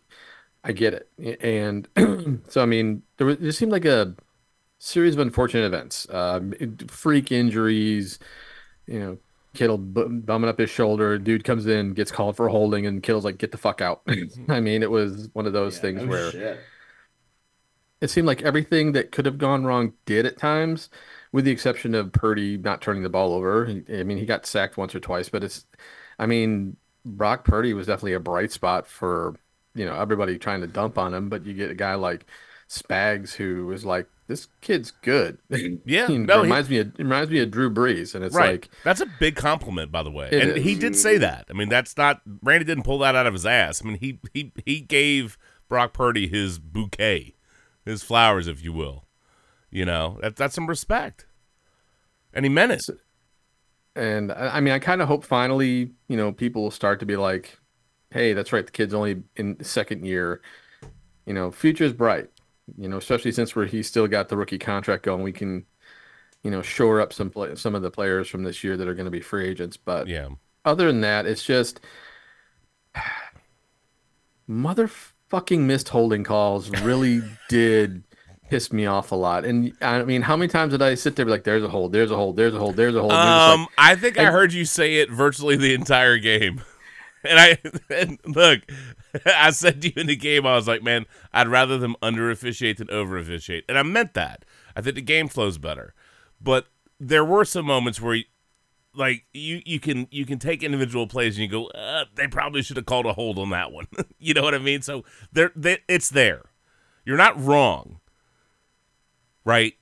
I 0.63 0.71
get 0.71 0.95
it, 1.19 1.37
and 1.43 1.87
so 2.49 2.63
I 2.63 2.65
mean, 2.65 3.03
there 3.17 3.27
was, 3.27 3.37
there 3.37 3.51
seemed 3.51 3.71
like 3.71 3.85
a 3.85 4.15
series 4.79 5.13
of 5.13 5.19
unfortunate 5.19 5.65
events, 5.67 6.07
um, 6.09 6.53
freak 6.87 7.31
injuries, 7.31 8.17
you 8.87 8.99
know. 8.99 9.17
Kittle 9.53 9.77
bu- 9.77 10.09
bumming 10.21 10.49
up 10.49 10.59
his 10.59 10.69
shoulder. 10.69 11.17
Dude 11.17 11.45
comes 11.45 11.65
in, 11.65 11.93
gets 11.93 12.11
called 12.11 12.35
for 12.35 12.49
holding, 12.49 12.85
and 12.87 13.01
Kittle's 13.01 13.23
like, 13.23 13.37
"Get 13.37 13.51
the 13.53 13.57
fuck 13.57 13.79
out." 13.79 14.01
I 14.49 14.59
mean, 14.59 14.83
it 14.83 14.91
was 14.91 15.29
one 15.31 15.45
of 15.45 15.53
those 15.53 15.75
Yeah, 15.77 15.81
things 15.81 16.01
no 16.01 16.07
where 16.09 16.31
shit. 16.31 16.59
it 18.01 18.09
seemed 18.09 18.27
like 18.27 18.41
everything 18.41 18.91
that 18.91 19.11
could 19.13 19.25
have 19.25 19.37
gone 19.37 19.63
wrong 19.63 19.93
did 20.05 20.25
at 20.25 20.37
times, 20.37 20.89
with 21.35 21.43
the 21.43 21.51
exception 21.51 21.93
of 21.93 22.13
Purdy 22.13 22.55
not 22.55 22.81
turning 22.81 23.03
the 23.03 23.09
ball 23.09 23.33
over. 23.33 23.67
I 23.67 24.03
mean, 24.03 24.17
he 24.17 24.25
got 24.25 24.45
sacked 24.45 24.77
once 24.77 24.95
or 24.95 25.01
twice, 25.01 25.27
but 25.27 25.43
it's, 25.43 25.65
I 26.17 26.27
mean, 26.27 26.77
Brock 27.03 27.43
Purdy 27.43 27.73
was 27.73 27.87
definitely 27.87 28.13
a 28.13 28.21
bright 28.21 28.53
spot 28.53 28.87
for, 28.87 29.35
you 29.73 29.85
know, 29.85 29.95
everybody 29.99 30.37
trying 30.37 30.61
to 30.61 30.67
dump 30.67 30.97
on 30.97 31.13
him. 31.13 31.27
But 31.27 31.45
you 31.45 31.53
get 31.53 31.69
a 31.69 31.75
guy 31.75 31.95
like 31.95 32.25
Spags 32.69 33.33
who 33.33 33.65
was 33.65 33.83
like, 33.83 34.07
this 34.27 34.47
kid's 34.61 34.91
good. 35.01 35.37
Yeah, 35.85 36.07
He 36.07 36.17
no, 36.17 36.37
he- 36.37 36.43
reminds 36.43 36.69
me 36.69 36.77
of 36.77 36.93
reminds 36.97 37.29
me 37.29 37.39
of 37.39 37.51
Drew 37.51 37.69
Brees, 37.69 38.15
and 38.15 38.23
it's 38.23 38.33
right. 38.33 38.51
like, 38.51 38.69
that's 38.85 39.01
a 39.01 39.05
big 39.19 39.35
compliment, 39.35 39.91
by 39.91 40.03
the 40.03 40.11
way. 40.11 40.29
And 40.31 40.51
is. 40.51 40.63
he 40.63 40.73
did 40.73 40.95
say 40.95 41.17
that. 41.17 41.47
I 41.49 41.53
mean, 41.53 41.67
that's 41.67 41.97
not 41.97 42.21
Randy 42.43 42.63
didn't 42.63 42.85
pull 42.85 42.99
that 42.99 43.13
out 43.13 43.27
of 43.27 43.33
his 43.33 43.45
ass. 43.45 43.81
I 43.83 43.89
mean, 43.89 43.97
he 43.99 44.19
he 44.33 44.53
he 44.65 44.79
gave 44.79 45.37
Brock 45.67 45.91
Purdy 45.91 46.29
his 46.29 46.59
bouquet, 46.59 47.35
his 47.83 48.03
flowers, 48.03 48.47
if 48.47 48.63
you 48.63 48.71
will. 48.71 49.04
You 49.71 49.85
know, 49.85 50.17
that 50.21 50.35
that's 50.35 50.55
some 50.55 50.67
respect, 50.67 51.25
and 52.33 52.45
he 52.45 52.49
meant 52.49 52.71
it. 52.71 52.81
And 53.95 54.31
I 54.31 54.59
mean, 54.59 54.73
I 54.73 54.79
kind 54.79 55.01
of 55.01 55.07
hope 55.07 55.23
finally, 55.23 55.91
you 56.07 56.17
know, 56.17 56.31
people 56.31 56.63
will 56.63 56.71
start 56.71 56.99
to 56.99 57.05
be 57.05 57.15
like, 57.15 57.59
"Hey, 58.11 58.33
that's 58.33 58.51
right. 58.51 58.65
The 58.65 58.71
kid's 58.71 58.93
only 58.93 59.23
in 59.35 59.63
second 59.63 60.05
year. 60.05 60.41
You 61.25 61.33
know, 61.33 61.49
future's 61.49 61.93
bright. 61.93 62.29
You 62.77 62.89
know, 62.89 62.97
especially 62.97 63.31
since 63.31 63.55
we're 63.55 63.67
he's 63.67 63.87
still 63.87 64.07
got 64.07 64.29
the 64.29 64.37
rookie 64.37 64.59
contract 64.59 65.03
going. 65.03 65.23
We 65.23 65.31
can, 65.31 65.65
you 66.43 66.51
know, 66.51 66.61
shore 66.61 66.99
up 66.99 67.13
some 67.13 67.29
play, 67.29 67.55
some 67.55 67.73
of 67.73 67.81
the 67.81 67.91
players 67.91 68.27
from 68.27 68.43
this 68.43 68.63
year 68.63 68.75
that 68.75 68.87
are 68.87 68.95
going 68.95 69.05
to 69.05 69.11
be 69.11 69.21
free 69.21 69.47
agents. 69.47 69.77
But 69.77 70.07
Yeah, 70.07 70.29
other 70.65 70.87
than 70.87 71.01
that, 71.01 71.25
it's 71.25 71.43
just 71.43 71.79
motherfucking 74.49 75.59
missed 75.59 75.89
holding 75.89 76.23
calls 76.23 76.69
really 76.81 77.21
did 77.49 78.03
piss 78.49 78.71
me 78.71 78.85
off 78.85 79.11
a 79.11 79.15
lot. 79.15 79.45
And 79.45 79.73
I 79.81 80.03
mean, 80.03 80.21
how 80.21 80.35
many 80.35 80.47
times 80.47 80.71
did 80.71 80.81
I 80.81 80.95
sit 80.95 81.15
there 81.15 81.23
and 81.23 81.27
be 81.27 81.31
like, 81.31 81.43
"There's 81.43 81.63
a 81.63 81.67
hold. 81.69 81.91
There's 81.91 82.11
a 82.11 82.15
hold. 82.15 82.35
There's 82.37 82.53
a 82.53 82.59
hold. 82.59 82.75
There's 82.75 82.95
a 82.95 82.99
hold." 83.01 83.11
and 83.11 83.19
you're 83.19 83.29
like, 83.49 83.59
Um, 83.59 83.67
I 83.77 83.95
think 83.95 84.17
I 84.17 84.23
and- 84.23 84.31
heard 84.33 84.53
you 84.53 84.65
say 84.65 84.95
it 84.97 85.09
virtually 85.11 85.55
the 85.55 85.73
entire 85.73 86.17
game. 86.17 86.61
And 87.27 87.39
I 87.39 87.57
and 87.89 88.19
look, 88.23 88.61
I 89.25 89.49
said 89.49 89.81
to 89.81 89.87
you 89.87 89.93
in 89.97 90.05
the 90.05 90.15
game, 90.15 90.45
I 90.45 90.53
was 90.55 90.67
like, 90.67 90.83
man, 90.83 91.07
I'd 91.33 91.47
rather 91.47 91.79
them 91.79 91.95
under 91.99 92.29
officiate 92.29 92.77
than 92.77 92.87
over 92.91 93.17
officiate, 93.17 93.65
and 93.67 93.79
I 93.79 93.81
meant 93.83 94.13
that. 94.13 94.45
I 94.75 94.81
think 94.81 94.93
the 94.93 95.01
game 95.01 95.27
flows 95.27 95.57
better, 95.57 95.95
but 96.39 96.67
there 96.99 97.25
were 97.25 97.43
some 97.43 97.65
moments 97.65 97.99
where, 97.99 98.19
like, 98.93 99.25
you 99.33 99.63
you 99.65 99.79
can 99.79 100.07
you 100.11 100.27
can 100.27 100.37
take 100.37 100.61
individual 100.61 101.07
plays 101.07 101.35
and 101.35 101.43
you 101.43 101.49
go, 101.49 101.65
uh, 101.69 102.05
they 102.13 102.27
probably 102.27 102.61
should 102.61 102.77
have 102.77 102.85
called 102.85 103.07
a 103.07 103.13
hold 103.13 103.39
on 103.39 103.49
that 103.49 103.71
one. 103.71 103.87
you 104.19 104.35
know 104.35 104.43
what 104.43 104.53
I 104.53 104.59
mean? 104.59 104.83
So 104.83 105.03
there, 105.33 105.51
they, 105.55 105.79
it's 105.87 106.09
there. 106.09 106.43
You're 107.05 107.17
not 107.17 107.41
wrong, 107.43 108.01
right? 109.45 109.73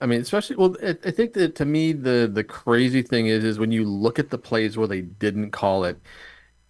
I 0.00 0.06
mean, 0.06 0.20
especially 0.20 0.56
well, 0.56 0.76
I 0.82 1.10
think 1.10 1.34
that 1.34 1.54
to 1.56 1.64
me 1.64 1.92
the 1.92 2.30
the 2.32 2.44
crazy 2.44 3.02
thing 3.02 3.26
is 3.26 3.44
is 3.44 3.58
when 3.58 3.72
you 3.72 3.84
look 3.84 4.18
at 4.18 4.30
the 4.30 4.38
plays 4.38 4.76
where 4.76 4.88
they 4.88 5.02
didn't 5.02 5.52
call 5.52 5.84
it, 5.84 5.98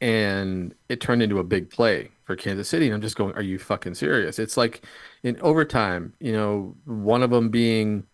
and 0.00 0.74
it 0.88 1.00
turned 1.00 1.22
into 1.22 1.38
a 1.38 1.44
big 1.44 1.70
play 1.70 2.10
for 2.24 2.36
Kansas 2.36 2.68
City, 2.68 2.86
and 2.86 2.94
I'm 2.94 3.00
just 3.00 3.16
going, 3.16 3.34
are 3.34 3.42
you 3.42 3.58
fucking 3.58 3.94
serious? 3.94 4.38
It's 4.38 4.56
like 4.56 4.84
in 5.22 5.40
overtime, 5.40 6.14
you 6.20 6.32
know, 6.32 6.76
one 6.84 7.22
of 7.22 7.30
them 7.30 7.48
being 7.48 8.06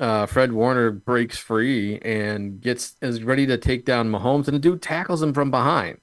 uh, 0.00 0.26
Fred 0.26 0.52
Warner 0.52 0.90
breaks 0.90 1.38
free 1.38 1.98
and 2.00 2.60
gets 2.60 2.94
is 3.02 3.22
ready 3.22 3.46
to 3.46 3.58
take 3.58 3.84
down 3.84 4.10
Mahomes, 4.10 4.48
and 4.48 4.54
the 4.54 4.58
dude 4.58 4.82
tackles 4.82 5.22
him 5.22 5.34
from 5.34 5.50
behind. 5.50 5.98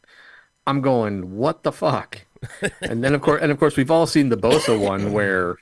I'm 0.68 0.82
going, 0.82 1.36
what 1.36 1.64
the 1.64 1.72
fuck? 1.72 2.22
and 2.82 3.04
then 3.04 3.14
of 3.14 3.22
course, 3.22 3.42
and 3.42 3.52
of 3.52 3.60
course, 3.60 3.78
we've 3.78 3.92
all 3.92 4.08
seen 4.08 4.30
the 4.30 4.38
Bosa 4.38 4.80
one 4.80 5.12
where 5.12 5.58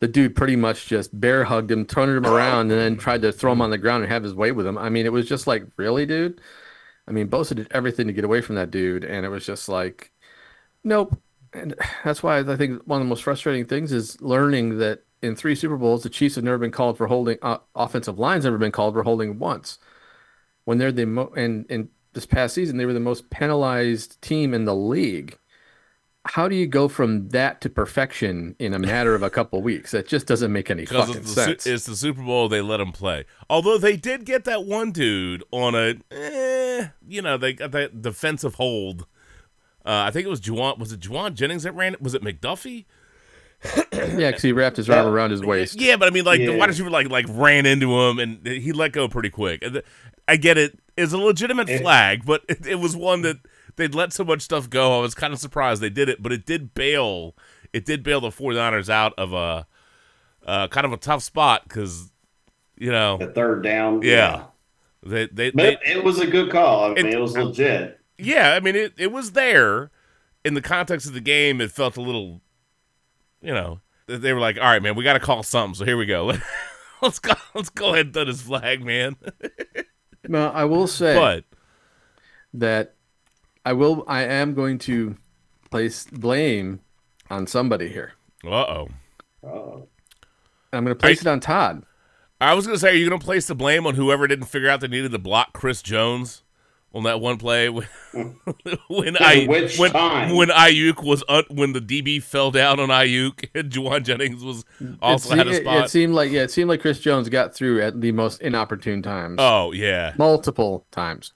the 0.00 0.08
dude 0.08 0.34
pretty 0.34 0.56
much 0.56 0.86
just 0.86 1.18
bear 1.18 1.44
hugged 1.44 1.70
him, 1.70 1.84
turned 1.84 2.16
him 2.16 2.26
around, 2.26 2.70
and 2.72 2.80
then 2.80 2.96
tried 2.96 3.22
to 3.22 3.32
throw 3.32 3.52
him 3.52 3.60
on 3.60 3.70
the 3.70 3.78
ground 3.78 4.02
and 4.02 4.12
have 4.12 4.22
his 4.22 4.34
way 4.34 4.50
with 4.50 4.66
him. 4.66 4.78
I 4.78 4.88
mean, 4.88 5.06
it 5.06 5.12
was 5.12 5.28
just 5.28 5.46
like, 5.46 5.64
really, 5.76 6.06
dude? 6.06 6.40
I 7.06 7.12
mean, 7.12 7.28
Bosa 7.28 7.54
did 7.54 7.68
everything 7.70 8.06
to 8.06 8.12
get 8.12 8.24
away 8.24 8.40
from 8.40 8.56
that 8.56 8.70
dude, 8.70 9.04
and 9.04 9.26
it 9.26 9.28
was 9.28 9.44
just 9.44 9.68
like, 9.68 10.12
nope. 10.84 11.18
And 11.52 11.74
that's 12.04 12.22
why 12.22 12.38
I 12.38 12.56
think 12.56 12.82
one 12.86 13.00
of 13.00 13.06
the 13.06 13.10
most 13.10 13.24
frustrating 13.24 13.66
things 13.66 13.92
is 13.92 14.20
learning 14.22 14.78
that 14.78 15.04
in 15.22 15.36
three 15.36 15.54
Super 15.54 15.76
Bowls, 15.76 16.02
the 16.02 16.08
Chiefs 16.08 16.36
have 16.36 16.44
never 16.44 16.58
been 16.58 16.70
called 16.70 16.96
for 16.96 17.06
holding. 17.06 17.38
Uh, 17.42 17.58
offensive 17.74 18.18
lines 18.18 18.44
never 18.44 18.58
been 18.58 18.72
called 18.72 18.94
for 18.94 19.02
holding 19.02 19.38
once. 19.38 19.78
When 20.64 20.78
they're 20.78 20.92
the 20.92 21.06
mo- 21.06 21.32
and 21.36 21.66
and 21.68 21.90
this 22.14 22.26
past 22.26 22.54
season, 22.54 22.78
they 22.78 22.86
were 22.86 22.92
the 22.94 23.00
most 23.00 23.28
penalized 23.30 24.20
team 24.22 24.54
in 24.54 24.64
the 24.64 24.74
league 24.74 25.38
how 26.26 26.48
do 26.48 26.54
you 26.54 26.66
go 26.66 26.86
from 26.88 27.28
that 27.30 27.60
to 27.62 27.70
perfection 27.70 28.54
in 28.58 28.74
a 28.74 28.78
matter 28.78 29.14
of 29.14 29.22
a 29.22 29.30
couple 29.30 29.60
weeks? 29.62 29.90
That 29.92 30.06
just 30.06 30.26
doesn't 30.26 30.52
make 30.52 30.70
any 30.70 30.84
fucking 30.84 31.16
it's, 31.16 31.34
the 31.34 31.40
Su- 31.42 31.50
sense. 31.50 31.66
it's 31.66 31.86
the 31.86 31.96
Super 31.96 32.22
Bowl, 32.22 32.48
they 32.48 32.60
let 32.60 32.78
him 32.80 32.92
play. 32.92 33.24
Although 33.48 33.78
they 33.78 33.96
did 33.96 34.24
get 34.26 34.44
that 34.44 34.64
one 34.64 34.92
dude 34.92 35.42
on 35.50 35.74
a, 35.74 35.94
eh, 36.10 36.88
you 37.08 37.22
know, 37.22 37.36
they 37.38 37.54
got 37.54 37.70
that 37.72 38.02
defensive 38.02 38.56
hold. 38.56 39.06
Uh, 39.84 40.04
I 40.06 40.10
think 40.10 40.26
it 40.26 40.30
was 40.30 40.42
Jauan. 40.42 40.78
Was 40.78 40.92
it 40.92 41.00
Jauan 41.00 41.34
Jennings 41.34 41.62
that 41.62 41.74
ran 41.74 41.94
it? 41.94 42.02
Was 42.02 42.14
it 42.14 42.22
McDuffie? 42.22 42.84
Yeah, 43.92 44.28
because 44.28 44.42
he 44.42 44.52
wrapped 44.52 44.76
his 44.78 44.88
arm 44.88 45.06
around 45.06 45.30
his 45.32 45.42
waist. 45.42 45.78
Yeah, 45.80 45.96
but 45.96 46.08
I 46.08 46.10
mean, 46.10 46.24
like 46.24 46.38
the 46.40 46.52
Yeah. 46.52 46.56
wide 46.56 46.68
receiver 46.70 46.88
like 46.90 47.08
like 47.10 47.26
ran 47.28 47.66
into 47.66 47.92
him 47.98 48.18
and 48.18 48.46
he 48.46 48.72
let 48.72 48.92
go 48.92 49.06
pretty 49.08 49.28
quick. 49.30 49.62
I 50.28 50.36
get 50.36 50.56
it; 50.58 50.78
it's 50.96 51.12
a 51.12 51.18
legitimate 51.18 51.68
It- 51.68 51.80
flag, 51.82 52.24
but 52.24 52.42
it, 52.48 52.66
it 52.66 52.74
was 52.76 52.96
one 52.96 53.22
that 53.22 53.36
they'd 53.76 53.94
let 53.94 54.12
so 54.12 54.24
much 54.24 54.42
stuff 54.42 54.68
go. 54.70 54.98
I 54.98 55.00
was 55.00 55.14
kind 55.14 55.32
of 55.32 55.38
surprised 55.38 55.80
they 55.82 55.90
did 55.90 56.08
it, 56.08 56.22
but 56.22 56.32
it 56.32 56.46
did 56.46 56.74
bail. 56.74 57.34
It 57.72 57.84
did 57.84 58.02
bail 58.02 58.20
the 58.20 58.30
49ers 58.30 58.88
out 58.88 59.12
of 59.18 59.32
a 59.32 59.66
uh, 60.46 60.68
kind 60.68 60.84
of 60.86 60.92
a 60.92 60.96
tough 60.96 61.22
spot 61.22 61.64
because 61.64 62.10
you 62.76 62.90
know 62.90 63.18
The 63.18 63.28
third 63.28 63.62
down. 63.62 64.02
Yeah. 64.02 64.44
they 65.02 65.26
they, 65.26 65.50
But 65.50 65.80
they 65.84 65.92
it 65.92 66.04
was 66.04 66.18
a 66.18 66.26
good 66.26 66.50
call. 66.50 66.84
I 66.84 66.94
mean, 66.94 67.06
It- 67.06 67.14
it, 67.14 67.20
was 67.20 67.36
legit. 67.36 68.00
yeah. 68.18 68.52
I 68.54 68.60
mean, 68.60 68.74
it 68.76 68.94
it 68.96 69.12
was 69.12 69.32
there 69.32 69.90
in 70.44 70.54
the 70.54 70.62
context 70.62 71.06
of 71.06 71.12
the 71.14 71.20
game. 71.20 71.60
It 71.60 71.70
felt 71.70 71.96
a 71.96 72.00
little, 72.00 72.40
you 73.42 73.52
know, 73.52 73.80
they 74.06 74.32
were 74.32 74.40
like, 74.40 74.56
all 74.56 74.64
right, 74.64 74.82
man, 74.82 74.96
we 74.96 75.04
got 75.04 75.12
to 75.12 75.20
call 75.20 75.42
something. 75.42 75.74
So 75.74 75.84
here 75.84 75.96
we 75.96 76.06
go. 76.06 76.32
let's 77.02 77.18
go. 77.18 77.34
Let's 77.54 77.68
go 77.70 77.92
ahead 77.92 78.06
and 78.06 78.14
throw 78.14 78.24
this 78.24 78.42
flag, 78.42 78.84
man. 78.84 79.16
No, 80.28 80.48
I 80.50 80.64
will 80.66 80.86
say 80.86 81.14
But 81.14 81.44
that 82.54 82.94
I 83.64 83.72
will. 83.72 84.04
I 84.08 84.22
am 84.24 84.54
going 84.54 84.78
to 84.80 85.16
place 85.70 86.04
blame 86.06 86.80
on 87.30 87.46
somebody 87.46 87.88
here. 87.88 88.12
uh 88.44 88.48
oh. 88.50 88.88
Oh. 89.44 89.86
I'm 90.72 90.84
going 90.84 90.96
to 90.96 91.00
place 91.00 91.24
I- 91.26 91.30
it 91.30 91.32
on 91.32 91.40
Todd. 91.40 91.84
I 92.42 92.54
was 92.54 92.64
gonna 92.66 92.78
say, 92.78 92.92
are 92.92 92.94
you 92.94 93.06
gonna 93.06 93.20
place 93.20 93.46
the 93.46 93.54
blame 93.54 93.86
on 93.86 93.96
whoever 93.96 94.26
didn't 94.26 94.46
figure 94.46 94.70
out 94.70 94.80
they 94.80 94.88
needed 94.88 95.12
to 95.12 95.18
block 95.18 95.52
Chris 95.52 95.82
Jones 95.82 96.42
on 96.94 97.02
that 97.02 97.20
one 97.20 97.36
play 97.36 97.68
when 97.68 97.86
when 98.88 99.16
I 99.20 99.44
when 99.46 99.68
time? 99.90 100.34
when 100.34 100.48
Aiyuk 100.48 101.04
was 101.04 101.22
un, 101.28 101.44
when 101.50 101.74
the 101.74 101.80
DB 101.82 102.22
fell 102.22 102.50
down 102.50 102.80
on 102.80 102.88
Aiyuk 102.88 103.46
and 103.54 103.70
Jauan 103.70 104.04
Jennings 104.04 104.42
was 104.42 104.64
also 105.02 105.34
it, 105.34 105.36
had 105.36 105.48
a 105.48 105.52
se- 105.52 105.56
it- 105.58 105.62
spot. 105.64 105.84
It, 105.84 105.90
seemed 105.90 106.14
like 106.14 106.30
yeah, 106.30 106.40
it 106.44 106.50
seemed 106.50 106.70
like 106.70 106.80
Chris 106.80 106.98
Jones 106.98 107.28
got 107.28 107.54
through 107.54 107.82
at 107.82 108.00
the 108.00 108.10
most 108.12 108.40
inopportune 108.40 109.02
times, 109.02 109.36
oh 109.38 109.72
yeah, 109.72 110.14
multiple 110.16 110.86
times. 110.90 111.34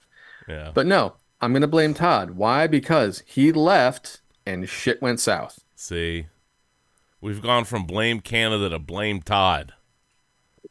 yeah. 0.48 0.70
But 0.72 0.87
no, 0.87 1.16
I'm 1.44 1.52
going 1.52 1.61
to 1.61 1.68
blame 1.68 1.92
Todd. 1.92 2.30
Why? 2.30 2.66
Because 2.66 3.22
he 3.26 3.52
left 3.52 4.22
and 4.46 4.66
shit 4.66 5.02
went 5.02 5.20
south. 5.20 5.62
See, 5.76 6.28
we've 7.20 7.42
gone 7.42 7.64
from 7.64 7.85
blame 7.85 8.20
Canada 8.20 8.70
to 8.70 8.78
blame 8.78 9.20
Todd. 9.20 9.74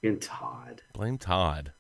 And 0.01 0.19
Todd. 0.19 0.81
Blame 0.91 1.19
Todd. 1.19 1.73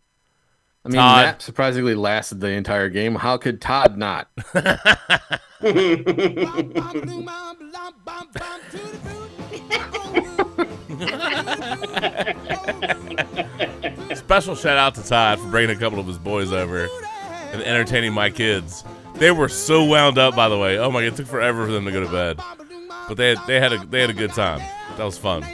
I 0.85 0.89
mean, 0.89 0.97
Todd. 0.97 1.25
Matt 1.25 1.41
surprisingly 1.41 1.95
lasted 1.95 2.39
the 2.39 2.49
entire 2.49 2.87
game. 2.87 3.15
How 3.15 3.37
could 3.37 3.61
Todd 3.61 3.97
not? 3.97 4.29
Special 14.15 14.55
shout 14.55 14.77
out 14.77 14.93
to 14.93 15.03
Todd 15.03 15.39
for 15.39 15.47
bringing 15.47 15.75
a 15.75 15.79
couple 15.79 15.99
of 15.99 16.05
his 16.05 16.19
boys 16.19 16.51
over 16.51 16.87
and 17.53 17.61
entertaining 17.63 18.11
my 18.11 18.29
kids. 18.29 18.83
They 19.15 19.31
were 19.31 19.47
so 19.47 19.85
wound 19.85 20.17
up, 20.17 20.35
by 20.35 20.49
the 20.49 20.57
way. 20.57 20.77
Oh 20.77 20.91
my 20.91 21.01
god, 21.01 21.13
it 21.13 21.15
took 21.15 21.27
forever 21.27 21.65
for 21.65 21.71
them 21.71 21.85
to 21.85 21.91
go 21.91 22.03
to 22.03 22.11
bed, 22.11 22.39
but 23.07 23.15
they 23.15 23.35
they 23.47 23.59
had 23.59 23.71
a 23.71 23.85
they 23.85 24.01
had 24.01 24.09
a 24.09 24.13
good 24.13 24.33
time. 24.33 24.59
That 24.97 25.05
was 25.05 25.17
fun. 25.17 25.45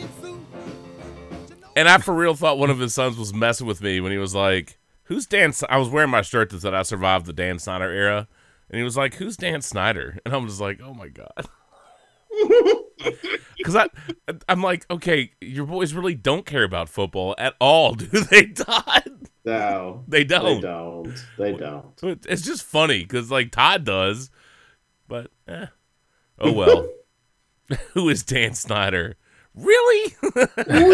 And 1.76 1.88
I 1.88 1.98
for 2.00 2.14
real 2.14 2.36
thought 2.36 2.58
one 2.58 2.70
of 2.70 2.80
his 2.80 2.94
sons 2.94 3.18
was 3.18 3.34
messing 3.34 3.68
with 3.68 3.82
me 3.82 4.00
when 4.00 4.12
he 4.12 4.18
was 4.18 4.34
like, 4.34 4.80
"Who's 5.04 5.28
Dan?" 5.28 5.50
S-" 5.50 5.64
I 5.70 5.78
was 5.78 5.90
wearing 5.90 6.10
my 6.10 6.22
shirt 6.22 6.50
that 6.50 6.62
said 6.62 6.74
I 6.74 6.84
survived 6.84 7.26
the 7.26 7.34
Dan 7.34 7.60
Snyder 7.60 7.92
era, 7.92 8.28
and 8.70 8.78
he 8.78 8.84
was 8.84 8.98
like, 8.98 9.16
"Who's 9.16 9.38
Dan 9.38 9.62
Snyder?" 9.62 10.18
And 10.26 10.34
I'm 10.34 10.48
just 10.48 10.62
like, 10.62 10.80
"Oh 10.82 10.94
my 10.94 11.10
god." 11.10 11.48
Because 13.58 13.76
I, 13.76 13.90
I'm 14.48 14.64
like, 14.64 14.86
okay, 14.90 15.32
your 15.42 15.66
boys 15.66 15.94
really 15.94 16.16
don't 16.16 16.46
care 16.46 16.64
about 16.64 16.88
football 16.88 17.36
at 17.38 17.56
all, 17.60 17.94
do 17.96 18.06
they, 18.08 18.46
Todd? 18.48 19.28
No. 19.44 20.06
They 20.08 20.20
They 20.20 20.24
don't. 20.24 20.62
don't. 20.62 21.26
They 21.38 21.52
don't. 21.52 21.94
It's 22.02 22.42
just 22.42 22.64
funny 22.64 23.00
because 23.04 23.30
like 23.30 23.52
Todd 23.52 23.84
does, 23.84 24.32
but 25.10 25.30
eh. 25.48 25.66
oh 26.40 26.54
well. 26.54 26.88
Who 27.94 28.08
is 28.08 28.24
Dan 28.24 28.54
Snyder? 28.54 29.16
Really? 29.54 30.14
Who 30.22 30.32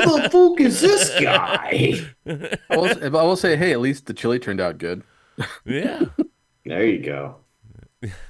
the 0.02 0.30
fuck 0.32 0.60
is 0.60 0.82
this 0.82 1.12
guy? 1.22 2.00
I 2.28 2.76
will, 2.78 3.06
I 3.18 3.24
will 3.24 3.36
say, 3.38 3.56
hey, 3.56 3.74
at 3.74 3.80
least 3.80 4.08
the 4.08 4.14
chili 4.16 4.40
turned 4.40 4.60
out 4.60 4.80
good. 4.80 5.04
yeah, 5.66 6.02
There 6.66 6.84
you 6.86 7.00
go. 7.04 7.36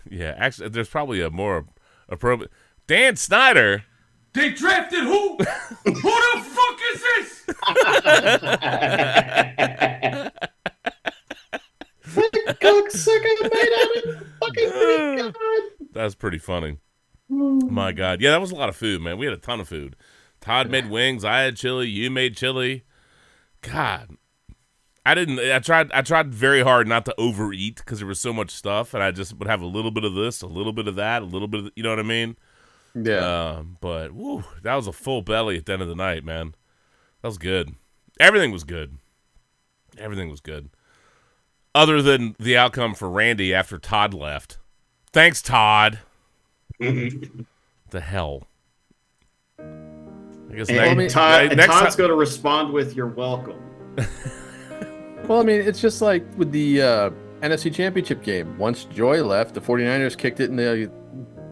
yeah. 0.10 0.36
Actually, 0.38 0.70
there's 0.70 0.90
probably 0.90 1.22
a 1.22 1.30
more 1.30 1.66
appropriate. 2.10 2.52
Dan 2.88 3.15
Snyder. 3.15 3.84
They 4.34 4.52
drafted 4.52 5.04
who? 5.04 5.38
who 5.86 5.93
the 5.93 6.43
fuck 6.43 6.80
is 6.93 7.02
this? 7.02 7.45
Cocksucker 12.65 13.41
made 13.43 13.74
out 13.80 13.95
of 14.06 14.28
fucking 14.39 14.69
Greek. 14.69 15.36
That's 15.93 16.15
pretty 16.15 16.38
funny. 16.38 16.78
My 17.30 17.91
God, 17.91 18.21
yeah, 18.21 18.32
that 18.32 18.41
was 18.41 18.52
a 18.52 18.56
lot 18.56 18.69
of 18.69 18.76
food, 18.76 19.02
man. 19.02 19.17
We 19.17 19.26
had 19.26 19.34
a 19.34 19.38
ton 19.38 19.60
of 19.60 19.67
food. 19.67 19.95
Todd 20.41 20.69
made 20.69 20.89
wings. 20.89 21.26
I 21.26 21.39
had 21.39 21.56
chili. 21.56 21.88
You 21.88 22.12
made 22.12 22.38
chili. 22.38 22.84
God, 23.62 24.17
I 25.06 25.15
didn't. 25.15 25.39
I 25.39 25.60
tried. 25.60 25.91
I 25.91 26.02
tried 26.02 26.34
very 26.34 26.62
hard 26.62 26.88
not 26.88 27.06
to 27.06 27.15
overeat 27.17 27.78
because 27.78 28.00
there 28.00 28.08
was 28.08 28.19
so 28.19 28.32
much 28.32 28.52
stuff, 28.52 28.93
and 28.93 29.02
I 29.02 29.12
just 29.12 29.38
would 29.38 29.48
have 29.48 29.62
a 29.62 29.65
little 29.65 29.91
bit 29.91 30.04
of 30.04 30.13
this, 30.13 30.43
a 30.43 30.48
little 30.48 30.74
bit 30.74 30.88
of 30.88 30.95
that, 30.95 31.24
a 31.24 31.26
little 31.26 31.48
bit. 31.48 31.65
Of, 31.65 31.71
you 31.76 31.82
know 31.82 31.89
what 31.89 32.00
I 32.00 32.04
mean? 32.04 32.36
Yeah. 32.95 33.55
Um, 33.58 33.77
but 33.81 34.13
woo, 34.13 34.43
that 34.63 34.75
was 34.75 34.88
a 34.88 34.93
full 34.93 35.21
belly 35.21 35.58
at 35.58 35.65
the 35.65 35.73
end 35.73 35.81
of 35.81 35.88
the 35.88 35.95
night, 35.95 36.23
man. 36.23 36.55
That 37.21 37.27
was 37.27 37.38
good. 37.38 37.75
Everything 38.19 38.51
was 38.51 38.63
good. 38.63 38.97
Everything 39.97 40.29
was 40.29 40.39
good. 40.41 40.69
Other 41.73 42.01
than 42.01 42.36
the 42.39 42.55
outcome 42.58 42.93
for 42.95 43.10
Randy 43.10 43.53
after 43.53 43.77
Todd 43.77 44.13
left. 44.13 44.58
Thanks, 45.12 45.41
Todd. 45.41 45.99
the 46.79 48.01
hell. 48.01 48.47
I 49.60 50.55
guess 50.55 50.69
And 50.69 50.77
next, 50.77 50.97
mean- 50.97 51.10
Todd, 51.10 51.58
next 51.58 51.73
Todd's 51.73 51.95
time- 51.95 51.97
going 51.97 52.10
to 52.12 52.15
respond 52.15 52.71
with 52.71 52.95
"You're 52.95 53.08
welcome." 53.08 53.62
Well, 55.27 55.39
I 55.39 55.43
mean, 55.43 55.60
it's 55.62 55.81
just 55.81 56.03
like 56.03 56.23
with 56.38 56.51
the 56.51 56.84
uh, 56.84 57.10
NFC 57.41 57.73
Championship 57.73 58.21
game. 58.21 58.55
Once 58.60 58.84
Joy 58.86 59.23
left, 59.23 59.55
the 59.55 59.60
49ers 59.60 60.15
kicked 60.15 60.39
it 60.39 60.51
in 60.51 60.55
the 60.55 60.91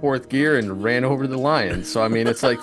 fourth 0.03 0.27
gear 0.27 0.57
and 0.57 0.83
ran 0.83 1.05
over 1.05 1.27
the 1.27 1.37
Lions. 1.37 1.89
So, 1.89 2.03
I 2.03 2.09
mean, 2.09 2.27
it's 2.27 2.43
like 2.43 2.59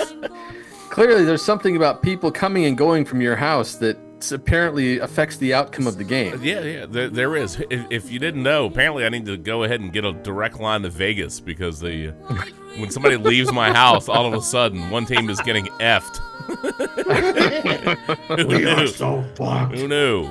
clearly 0.90 1.24
there's 1.24 1.40
something 1.42 1.74
about 1.74 2.02
people 2.02 2.30
coming 2.30 2.66
and 2.66 2.76
going 2.76 3.06
from 3.06 3.22
your 3.22 3.34
house 3.34 3.76
that 3.76 3.96
apparently 4.30 4.98
affects 4.98 5.38
the 5.38 5.54
outcome 5.54 5.86
of 5.86 5.96
the 5.96 6.04
game. 6.04 6.38
Yeah, 6.42 6.60
yeah, 6.60 6.84
there, 6.86 7.08
there 7.08 7.36
is. 7.36 7.58
If, 7.70 7.86
if 7.88 8.10
you 8.12 8.18
didn't 8.18 8.42
know, 8.42 8.66
apparently 8.66 9.06
I 9.06 9.08
need 9.08 9.24
to 9.24 9.38
go 9.38 9.62
ahead 9.64 9.80
and 9.80 9.90
get 9.90 10.04
a 10.04 10.12
direct 10.12 10.60
line 10.60 10.82
to 10.82 10.90
Vegas 10.90 11.40
because 11.40 11.80
the 11.80 12.08
when 12.76 12.90
somebody 12.90 13.16
leaves 13.16 13.50
my 13.50 13.72
house, 13.72 14.06
all 14.06 14.26
of 14.26 14.34
a 14.34 14.42
sudden 14.42 14.90
one 14.90 15.06
team 15.06 15.30
is 15.30 15.40
getting 15.40 15.64
effed. 15.80 16.18
Who 18.36 18.46
We 18.48 18.66
are 18.66 18.76
knew? 18.80 18.86
so 18.86 19.24
fucked. 19.34 19.76
Who 19.78 19.88
knew? 19.88 20.26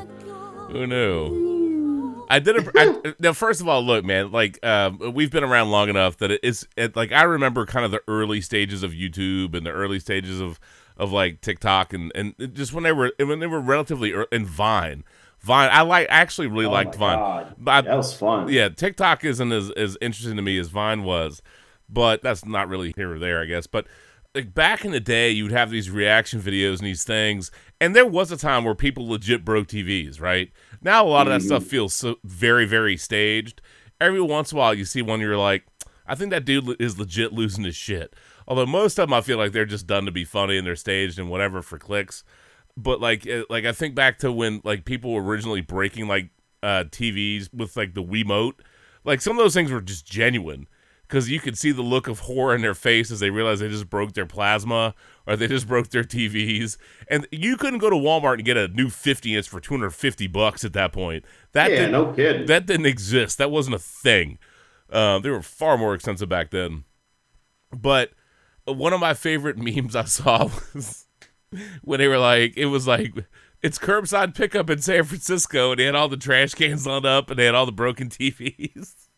Who 0.71 0.85
knew? 0.85 1.58
I 2.29 2.39
did 2.39 2.57
a 2.57 2.71
I, 2.75 3.13
now. 3.19 3.33
First 3.33 3.59
of 3.61 3.67
all, 3.67 3.81
look, 3.83 4.05
man. 4.05 4.31
Like 4.31 4.63
um, 4.65 4.99
we've 5.13 5.31
been 5.31 5.43
around 5.43 5.71
long 5.71 5.89
enough 5.89 6.17
that 6.17 6.31
it's 6.31 6.65
it, 6.77 6.95
like 6.95 7.11
I 7.11 7.23
remember 7.23 7.65
kind 7.65 7.85
of 7.85 7.91
the 7.91 8.01
early 8.07 8.41
stages 8.41 8.83
of 8.83 8.91
YouTube 8.91 9.55
and 9.55 9.65
the 9.65 9.71
early 9.71 9.99
stages 9.99 10.39
of 10.39 10.59
of 10.97 11.11
like 11.11 11.41
TikTok 11.41 11.93
and 11.93 12.11
and 12.13 12.35
just 12.53 12.73
when 12.73 12.83
they 12.83 12.91
were 12.91 13.11
when 13.19 13.39
they 13.39 13.47
were 13.47 13.61
relatively 13.61 14.09
ear 14.09 14.27
and 14.31 14.45
Vine. 14.45 15.03
Vine, 15.39 15.69
I 15.71 15.81
like. 15.81 16.09
I 16.09 16.15
actually 16.15 16.47
really 16.47 16.65
Oh 16.65 16.71
liked 16.71 16.95
Vine. 16.95 17.17
God. 17.17 17.55
But 17.57 17.85
That 17.85 17.95
was 17.97 18.13
fun. 18.13 18.49
yeah, 18.49 18.67
TikTok 18.69 19.23
isn't 19.23 19.51
as, 19.53 19.71
as 19.71 19.97
interesting 20.01 20.35
to 20.35 20.41
me 20.41 20.57
as 20.59 20.67
Vine 20.67 21.03
was, 21.03 21.41
but 21.87 22.21
that's 22.21 22.45
not 22.45 22.67
really 22.67 22.93
here 22.97 23.13
or 23.13 23.19
there, 23.19 23.41
I 23.41 23.45
guess. 23.45 23.65
But 23.65 23.87
like 24.35 24.53
back 24.53 24.83
in 24.83 24.91
the 24.91 24.99
day, 24.99 25.31
you 25.31 25.43
would 25.43 25.53
have 25.53 25.71
these 25.71 25.89
reaction 25.89 26.41
videos 26.41 26.79
and 26.79 26.87
these 26.87 27.05
things, 27.05 27.51
and 27.79 27.95
there 27.95 28.05
was 28.05 28.31
a 28.33 28.37
time 28.37 28.65
where 28.65 28.75
people 28.75 29.07
legit 29.07 29.45
broke 29.45 29.67
TVs, 29.67 30.19
right? 30.19 30.51
Now 30.81 31.05
a 31.05 31.09
lot 31.09 31.27
of 31.27 31.33
that 31.33 31.45
stuff 31.45 31.63
feels 31.63 31.93
so 31.93 32.17
very, 32.23 32.65
very 32.65 32.97
staged. 32.97 33.61
Every 33.99 34.21
once 34.21 34.51
in 34.51 34.57
a 34.57 34.59
while, 34.59 34.73
you 34.73 34.85
see 34.85 35.01
one, 35.01 35.19
you're 35.19 35.37
like, 35.37 35.65
I 36.07 36.15
think 36.15 36.31
that 36.31 36.45
dude 36.45 36.81
is 36.81 36.97
legit 36.97 37.33
losing 37.33 37.65
his 37.65 37.75
shit. 37.75 38.15
Although 38.47 38.65
most 38.65 38.97
of 38.97 39.09
them, 39.09 39.13
I 39.13 39.21
feel 39.21 39.37
like 39.37 39.51
they're 39.51 39.65
just 39.65 39.87
done 39.87 40.05
to 40.05 40.11
be 40.11 40.25
funny 40.25 40.57
and 40.57 40.65
they're 40.65 40.75
staged 40.75 41.19
and 41.19 41.29
whatever 41.29 41.61
for 41.61 41.77
clicks 41.77 42.23
but 42.79 43.01
like 43.01 43.27
uh, 43.27 43.43
like 43.49 43.65
I 43.65 43.71
think 43.71 43.93
back 43.93 44.19
to 44.19 44.31
when 44.31 44.61
like 44.63 44.85
people 44.85 45.13
were 45.13 45.23
originally 45.23 45.61
breaking 45.61 46.07
like 46.07 46.29
uh 46.63 46.85
TVs 46.85 47.53
with 47.53 47.75
like 47.75 47.93
the 47.93 48.03
Wiimote. 48.03 48.59
Like 49.03 49.21
some 49.21 49.37
of 49.37 49.43
those 49.43 49.53
things 49.53 49.71
were 49.71 49.81
just 49.81 50.05
genuine 50.05 50.67
because 51.09 51.27
you 51.27 51.39
could 51.39 51.57
see 51.57 51.71
the 51.71 51.81
look 51.81 52.07
of 52.07 52.19
horror 52.19 52.53
in 52.53 52.61
their 52.61 52.75
face 52.75 53.09
as 53.09 53.19
they 53.19 53.31
realized 53.31 53.61
they 53.63 53.67
just 53.67 53.89
broke 53.89 54.13
their 54.13 54.27
plasma 54.27 54.93
or 55.25 55.35
they 55.35 55.47
just 55.47 55.67
broke 55.73 55.89
their 55.89 56.03
TVs. 56.03 56.77
And 57.09 57.27
you 57.31 57.57
couldn't 57.57 57.79
go 57.79 57.89
to 57.89 57.95
Walmart 57.95 58.35
and 58.35 58.45
get 58.45 58.57
a 58.57 58.67
new 58.67 58.89
50 58.89 59.35
inch 59.35 59.49
for 59.49 59.59
250 59.59 60.27
bucks 60.27 60.63
at 60.63 60.73
that 60.73 60.93
point. 60.93 61.25
That 61.53 61.71
Yeah, 61.71 61.77
didn't, 61.77 61.91
no 61.93 62.13
kidding. 62.13 62.45
that 62.45 62.67
didn't 62.67 62.85
exist. 62.85 63.39
That 63.39 63.49
wasn't 63.49 63.75
a 63.75 63.79
thing. 63.79 64.37
Uh, 64.87 65.17
they 65.17 65.31
were 65.31 65.41
far 65.41 65.77
more 65.79 65.95
expensive 65.95 66.29
back 66.29 66.51
then. 66.51 66.83
But 67.75 68.11
one 68.65 68.93
of 68.93 68.99
my 68.99 69.15
favorite 69.15 69.57
memes 69.61 69.95
I 69.95 70.05
saw 70.05 70.43
was 70.75 71.07
when 71.81 71.99
they 71.99 72.07
were 72.07 72.19
like, 72.19 72.55
it 72.55 72.67
was 72.67 72.85
like, 72.85 73.13
it's 73.63 73.79
curbside 73.79 74.35
pickup 74.35 74.69
in 74.69 74.79
San 74.81 75.03
Francisco, 75.03 75.71
and 75.71 75.79
they 75.79 75.85
had 75.85 75.95
all 75.95 76.07
the 76.07 76.17
trash 76.17 76.53
cans 76.53 76.85
lined 76.87 77.05
up, 77.05 77.29
and 77.29 77.37
they 77.39 77.45
had 77.45 77.55
all 77.55 77.65
the 77.65 77.71
broken 77.71 78.09
TVs. 78.09 79.08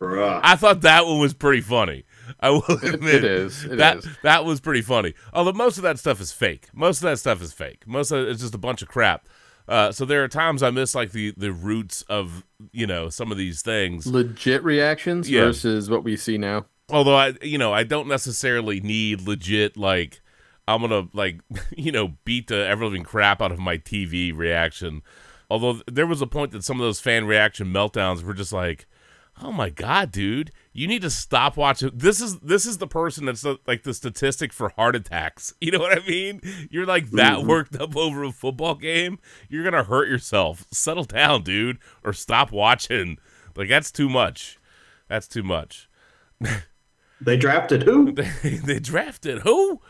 Bruh. 0.00 0.40
I 0.42 0.56
thought 0.56 0.80
that 0.82 1.06
one 1.06 1.18
was 1.18 1.34
pretty 1.34 1.60
funny. 1.60 2.04
I 2.38 2.50
will 2.50 2.62
admit 2.82 3.16
it 3.16 3.24
is, 3.24 3.64
it 3.64 3.76
that 3.78 3.98
is. 3.98 4.08
that 4.22 4.44
was 4.44 4.60
pretty 4.60 4.82
funny. 4.82 5.14
Although 5.34 5.52
most 5.52 5.76
of 5.76 5.82
that 5.82 5.98
stuff 5.98 6.20
is 6.20 6.32
fake. 6.32 6.68
Most 6.72 6.98
of 6.98 7.02
that 7.02 7.18
stuff 7.18 7.42
is 7.42 7.52
fake. 7.52 7.86
Most 7.86 8.10
of 8.10 8.26
it's 8.28 8.40
just 8.40 8.54
a 8.54 8.58
bunch 8.58 8.82
of 8.82 8.88
crap. 8.88 9.28
Uh, 9.68 9.92
so 9.92 10.04
there 10.04 10.24
are 10.24 10.28
times 10.28 10.62
I 10.62 10.70
miss 10.70 10.94
like 10.94 11.12
the 11.12 11.32
the 11.36 11.52
roots 11.52 12.02
of 12.08 12.44
you 12.72 12.86
know 12.86 13.08
some 13.08 13.30
of 13.30 13.36
these 13.38 13.62
things. 13.62 14.06
Legit 14.06 14.64
reactions 14.64 15.28
Yeah. 15.28 15.42
versus 15.42 15.90
what 15.90 16.02
we 16.04 16.16
see 16.16 16.38
now. 16.38 16.66
Although 16.88 17.16
I 17.16 17.34
you 17.42 17.58
know 17.58 17.72
I 17.72 17.82
don't 17.84 18.08
necessarily 18.08 18.80
need 18.80 19.20
legit 19.22 19.76
like 19.76 20.20
I'm 20.66 20.80
gonna 20.80 21.08
like 21.12 21.40
you 21.76 21.92
know 21.92 22.14
beat 22.24 22.46
the 22.48 22.66
ever 22.66 22.84
living 22.84 23.02
crap 23.04 23.42
out 23.42 23.52
of 23.52 23.58
my 23.58 23.76
TV 23.76 24.36
reaction. 24.36 25.02
Although 25.50 25.82
there 25.86 26.06
was 26.06 26.22
a 26.22 26.26
point 26.28 26.52
that 26.52 26.64
some 26.64 26.80
of 26.80 26.84
those 26.84 27.00
fan 27.00 27.26
reaction 27.26 27.72
meltdowns 27.72 28.22
were 28.22 28.34
just 28.34 28.52
like, 28.52 28.86
oh 29.42 29.52
my 29.52 29.70
god, 29.70 30.12
dude, 30.12 30.52
you 30.72 30.86
need 30.86 31.02
to 31.02 31.10
stop 31.10 31.56
watching. 31.56 31.90
This 31.94 32.20
is 32.20 32.38
this 32.40 32.66
is 32.66 32.78
the 32.78 32.86
person 32.86 33.26
that's 33.26 33.44
like 33.66 33.82
the 33.82 33.94
statistic 33.94 34.52
for 34.52 34.70
heart 34.70 34.96
attacks. 34.96 35.54
You 35.60 35.72
know 35.72 35.78
what 35.78 35.96
I 35.96 36.04
mean? 36.06 36.40
You're 36.70 36.86
like 36.86 37.10
that 37.10 37.38
mm-hmm. 37.38 37.48
worked 37.48 37.76
up 37.76 37.96
over 37.96 38.24
a 38.24 38.32
football 38.32 38.74
game. 38.74 39.18
You're 39.48 39.62
gonna 39.62 39.84
hurt 39.84 40.08
yourself. 40.08 40.66
Settle 40.72 41.04
down, 41.04 41.42
dude, 41.42 41.78
or 42.02 42.12
stop 42.12 42.50
watching. 42.50 43.18
Like 43.54 43.68
that's 43.68 43.92
too 43.92 44.08
much. 44.08 44.58
That's 45.08 45.28
too 45.28 45.42
much. 45.42 45.88
They 47.20 47.36
drafted 47.36 47.82
who? 47.82 48.12
they, 48.12 48.30
they 48.64 48.78
drafted 48.78 49.40
who? 49.40 49.80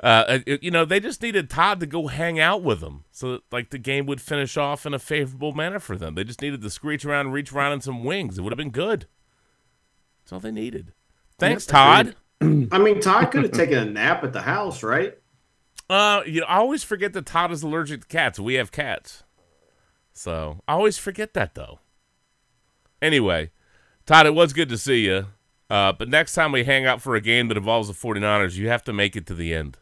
Uh, 0.00 0.38
you 0.46 0.70
know, 0.70 0.84
they 0.84 1.00
just 1.00 1.22
needed 1.22 1.50
Todd 1.50 1.80
to 1.80 1.86
go 1.86 2.06
hang 2.06 2.38
out 2.38 2.62
with 2.62 2.80
them, 2.80 3.04
so 3.10 3.32
that, 3.32 3.42
like 3.50 3.70
the 3.70 3.78
game 3.78 4.06
would 4.06 4.20
finish 4.20 4.56
off 4.56 4.86
in 4.86 4.94
a 4.94 4.98
favorable 4.98 5.52
manner 5.52 5.80
for 5.80 5.96
them. 5.96 6.14
They 6.14 6.22
just 6.22 6.40
needed 6.40 6.62
to 6.62 6.70
screech 6.70 7.04
around 7.04 7.26
and 7.26 7.34
reach 7.34 7.52
around 7.52 7.72
in 7.72 7.80
some 7.80 8.04
wings. 8.04 8.38
It 8.38 8.42
would 8.42 8.52
have 8.52 8.58
been 8.58 8.70
good. 8.70 9.06
That's 10.22 10.32
all 10.32 10.40
they 10.40 10.52
needed. 10.52 10.92
Thanks, 11.38 11.66
Todd. 11.66 12.14
I 12.40 12.44
mean, 12.44 13.00
Todd 13.00 13.32
could 13.32 13.42
have 13.42 13.52
taken 13.52 13.78
a 13.78 13.84
nap 13.84 14.22
at 14.22 14.32
the 14.32 14.42
house, 14.42 14.84
right? 14.84 15.18
Uh, 15.90 16.22
you 16.26 16.42
know, 16.42 16.46
I 16.46 16.58
always 16.58 16.84
forget 16.84 17.12
that 17.14 17.26
Todd 17.26 17.50
is 17.50 17.64
allergic 17.64 18.02
to 18.02 18.06
cats. 18.06 18.38
We 18.38 18.54
have 18.54 18.70
cats, 18.70 19.24
so 20.12 20.60
I 20.68 20.74
always 20.74 20.96
forget 20.96 21.34
that 21.34 21.56
though. 21.56 21.80
Anyway, 23.02 23.50
Todd, 24.06 24.26
it 24.26 24.34
was 24.34 24.52
good 24.52 24.68
to 24.68 24.78
see 24.78 25.06
you. 25.06 25.26
Uh, 25.70 25.92
but 25.92 26.08
next 26.08 26.34
time 26.34 26.52
we 26.52 26.64
hang 26.64 26.86
out 26.86 27.02
for 27.02 27.14
a 27.14 27.20
game 27.20 27.48
that 27.48 27.56
involves 27.56 27.88
the 27.88 27.94
49ers, 27.94 28.56
you 28.56 28.68
have 28.68 28.82
to 28.84 28.92
make 28.92 29.16
it 29.16 29.26
to 29.26 29.34
the 29.34 29.54
end. 29.54 29.76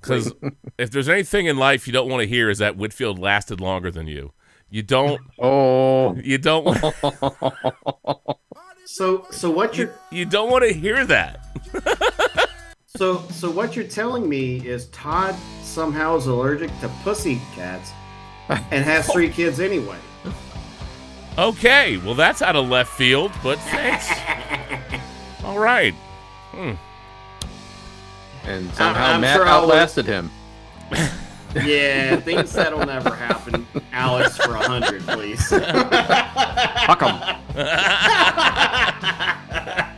Because 0.00 0.32
if 0.78 0.90
there's 0.90 1.08
anything 1.08 1.46
in 1.46 1.56
life 1.56 1.86
you 1.86 1.92
don't 1.92 2.08
want 2.08 2.22
to 2.22 2.26
hear 2.26 2.50
is 2.50 2.58
that 2.58 2.76
Whitfield 2.76 3.18
lasted 3.18 3.60
longer 3.60 3.90
than 3.90 4.06
you. 4.06 4.32
You 4.68 4.82
don't. 4.82 5.20
Oh, 5.38 6.14
You 6.16 6.38
don't. 6.38 6.76
So, 8.84 9.26
so 9.30 9.50
what 9.50 9.78
you're 9.78 9.94
You 10.10 10.24
don't 10.24 10.50
want 10.50 10.64
to 10.64 10.72
hear 10.72 11.04
that. 11.06 11.46
so 12.86 13.22
so 13.30 13.50
what 13.50 13.76
you're 13.76 13.86
telling 13.86 14.28
me 14.28 14.66
is 14.66 14.86
Todd 14.88 15.34
somehow 15.62 16.16
is 16.16 16.26
allergic 16.26 16.70
to 16.80 16.88
pussy 17.02 17.40
cats 17.54 17.90
and 18.48 18.84
has 18.84 19.10
three 19.10 19.30
kids 19.30 19.60
anyway. 19.60 19.96
Okay, 21.38 21.96
well 21.98 22.14
that's 22.14 22.42
out 22.42 22.56
of 22.56 22.68
left 22.68 22.92
field, 22.92 23.32
but 23.42 23.58
thanks. 23.60 24.10
All 25.44 25.58
right. 25.58 25.94
Hmm. 26.50 26.72
And 28.44 28.72
somehow 28.74 29.12
I'm 29.14 29.20
Matt 29.20 29.36
sure 29.36 29.46
outlasted 29.46 30.06
him. 30.06 30.30
Yeah, 31.54 32.16
things 32.16 32.50
that'll 32.54 32.86
never 32.86 33.14
happen. 33.14 33.66
Alex 33.92 34.38
for 34.38 34.54
a 34.54 34.66
hundred, 34.66 35.02
please. 35.02 35.46
Fuck 35.50 37.02
him. 37.02 37.36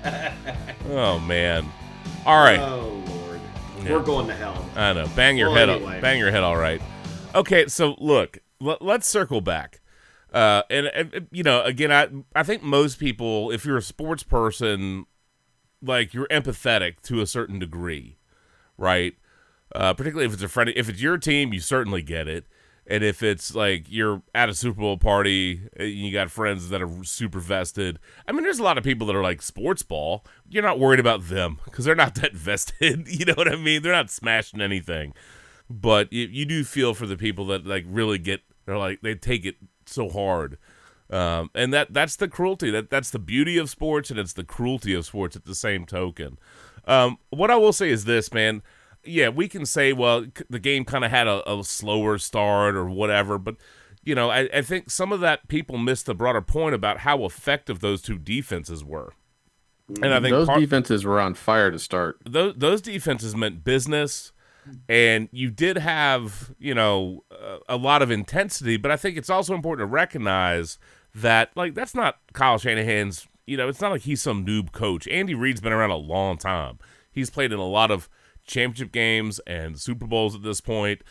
Oh 0.86 1.18
man. 1.20 1.66
All 2.26 2.42
right. 2.42 2.58
Oh 2.60 3.02
lord, 3.06 3.40
Yeah. 3.84 3.92
we're 3.92 4.02
going 4.02 4.26
to 4.28 4.34
hell. 4.34 4.64
I 4.76 4.92
know. 4.92 5.06
Bang 5.16 5.36
your 5.38 5.48
Well, 5.50 5.58
head. 5.58 5.68
anyway. 5.70 6.00
Bang 6.00 6.18
your 6.18 6.30
head. 6.30 6.42
All 6.42 6.56
right. 6.56 6.80
Okay. 7.34 7.66
So 7.68 7.96
look, 7.98 8.38
let, 8.60 8.82
let's 8.82 9.08
circle 9.08 9.40
back. 9.40 9.80
Uh, 10.32 10.62
and, 10.70 10.86
and 10.88 11.28
you 11.30 11.42
know, 11.42 11.62
again, 11.62 11.92
I 11.92 12.08
I 12.38 12.42
think 12.42 12.62
most 12.62 12.98
people, 12.98 13.50
if 13.50 13.64
you're 13.64 13.76
a 13.76 13.82
sports 13.82 14.22
person, 14.22 15.06
like 15.82 16.12
you're 16.14 16.28
empathetic 16.28 17.00
to 17.02 17.20
a 17.20 17.26
certain 17.26 17.58
degree, 17.58 18.16
right? 18.84 19.14
Uh, 19.74 19.94
particularly 19.94 20.26
if 20.26 20.34
it's 20.34 20.42
a 20.42 20.48
friend, 20.48 20.70
if 20.76 20.88
it's 20.88 21.00
your 21.00 21.18
team, 21.18 21.52
you 21.52 21.58
certainly 21.58 22.02
get 22.02 22.28
it. 22.28 22.46
And 22.86 23.02
if 23.02 23.22
it's 23.22 23.54
like 23.54 23.86
you're 23.88 24.22
at 24.34 24.50
a 24.50 24.54
Super 24.54 24.80
Bowl 24.80 24.98
party, 24.98 25.62
and 25.74 25.90
you 25.90 26.12
got 26.12 26.30
friends 26.30 26.68
that 26.68 26.82
are 26.82 27.02
super 27.02 27.40
vested. 27.40 27.98
I 28.28 28.32
mean, 28.32 28.42
there's 28.42 28.58
a 28.58 28.62
lot 28.62 28.76
of 28.76 28.84
people 28.84 29.06
that 29.06 29.16
are 29.16 29.22
like 29.22 29.40
sports 29.40 29.82
ball. 29.82 30.22
You're 30.50 30.62
not 30.62 30.78
worried 30.78 31.00
about 31.00 31.28
them 31.28 31.60
because 31.64 31.86
they're 31.86 31.94
not 31.94 32.14
that 32.20 32.34
vested. 32.34 33.08
You 33.08 33.24
know 33.24 33.34
what 33.34 33.50
I 33.50 33.56
mean? 33.56 33.82
They're 33.82 33.92
not 33.92 34.10
smashing 34.10 34.60
anything. 34.60 35.14
But 35.70 36.12
you, 36.12 36.26
you 36.26 36.44
do 36.44 36.62
feel 36.62 36.92
for 36.92 37.06
the 37.06 37.16
people 37.16 37.46
that 37.46 37.66
like 37.66 37.86
really 37.88 38.18
get. 38.18 38.42
They're 38.66 38.78
like 38.78 39.00
they 39.00 39.14
take 39.14 39.46
it 39.46 39.56
so 39.86 40.10
hard. 40.10 40.58
Um, 41.10 41.50
and 41.54 41.72
that 41.72 41.94
that's 41.94 42.16
the 42.16 42.28
cruelty. 42.28 42.70
That 42.70 42.90
that's 42.90 43.10
the 43.10 43.18
beauty 43.18 43.56
of 43.56 43.70
sports, 43.70 44.10
and 44.10 44.18
it's 44.18 44.34
the 44.34 44.44
cruelty 44.44 44.92
of 44.94 45.06
sports 45.06 45.36
at 45.36 45.46
the 45.46 45.54
same 45.54 45.86
token. 45.86 46.38
Um, 46.86 47.18
what 47.30 47.50
I 47.50 47.56
will 47.56 47.72
say 47.72 47.90
is 47.90 48.04
this, 48.04 48.32
man. 48.32 48.62
Yeah, 49.04 49.28
we 49.28 49.48
can 49.48 49.66
say, 49.66 49.92
well, 49.92 50.24
c- 50.24 50.44
the 50.48 50.58
game 50.58 50.84
kind 50.84 51.04
of 51.04 51.10
had 51.10 51.26
a, 51.26 51.48
a 51.50 51.62
slower 51.64 52.16
start 52.18 52.74
or 52.74 52.88
whatever, 52.88 53.38
but 53.38 53.56
you 54.02 54.14
know, 54.14 54.30
I, 54.30 54.48
I 54.52 54.62
think 54.62 54.90
some 54.90 55.12
of 55.12 55.20
that 55.20 55.48
people 55.48 55.78
missed 55.78 56.06
the 56.06 56.14
broader 56.14 56.40
point 56.42 56.74
about 56.74 56.98
how 57.00 57.24
effective 57.24 57.80
those 57.80 58.02
two 58.02 58.18
defenses 58.18 58.84
were. 58.84 59.12
And 60.02 60.14
I 60.14 60.20
think 60.20 60.32
Those 60.32 60.46
part, 60.46 60.60
defenses 60.60 61.04
were 61.04 61.20
on 61.20 61.34
fire 61.34 61.70
to 61.70 61.78
start. 61.78 62.18
those 62.24 62.54
those 62.56 62.80
defenses 62.80 63.36
meant 63.36 63.64
business, 63.64 64.32
and 64.88 65.28
you 65.32 65.50
did 65.50 65.76
have 65.76 66.54
you 66.58 66.74
know 66.74 67.24
a, 67.30 67.58
a 67.70 67.76
lot 67.76 68.00
of 68.00 68.10
intensity. 68.10 68.78
But 68.78 68.90
I 68.90 68.96
think 68.96 69.18
it's 69.18 69.28
also 69.28 69.54
important 69.54 69.86
to 69.86 69.92
recognize 69.92 70.78
that 71.14 71.50
like 71.54 71.74
that's 71.74 71.94
not 71.94 72.16
Kyle 72.32 72.56
Shanahan's. 72.56 73.26
You 73.46 73.56
know, 73.56 73.68
it's 73.68 73.80
not 73.80 73.92
like 73.92 74.02
he's 74.02 74.22
some 74.22 74.44
noob 74.44 74.72
coach. 74.72 75.06
Andy 75.08 75.34
Reid's 75.34 75.60
been 75.60 75.72
around 75.72 75.90
a 75.90 75.96
long 75.96 76.38
time. 76.38 76.78
He's 77.10 77.30
played 77.30 77.52
in 77.52 77.58
a 77.58 77.66
lot 77.66 77.90
of 77.90 78.08
championship 78.46 78.92
games 78.92 79.40
and 79.46 79.78
Super 79.78 80.06
Bowls 80.06 80.34
at 80.34 80.42
this 80.42 80.60
point. 80.60 81.02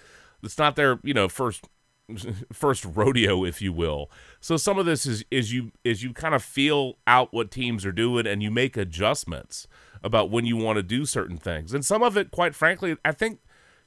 It's 0.42 0.58
not 0.58 0.76
their 0.76 1.00
you 1.04 1.14
know 1.14 1.30
first 1.30 1.68
first 2.54 2.86
rodeo, 2.86 3.46
if 3.46 3.62
you 3.62 3.72
will. 3.72 4.12
So 4.40 4.58
some 4.58 4.78
of 4.78 4.86
this 4.86 5.06
is 5.06 5.24
is 5.32 5.54
you 5.54 5.72
is 5.84 6.04
you 6.04 6.14
kind 6.14 6.36
of 6.36 6.44
feel 6.44 6.98
out 7.08 7.34
what 7.34 7.52
teams 7.52 7.86
are 7.86 7.92
doing 7.92 8.28
and 8.28 8.44
you 8.44 8.52
make 8.52 8.78
adjustments 8.78 9.68
about 10.04 10.30
when 10.30 10.46
you 10.46 10.58
want 10.58 10.78
to 10.78 10.84
do 10.84 11.06
certain 11.06 11.38
things. 11.38 11.74
And 11.74 11.86
some 11.86 12.04
of 12.04 12.18
it, 12.18 12.32
quite 12.32 12.56
frankly, 12.56 12.98
I 13.06 13.12
think 13.12 13.40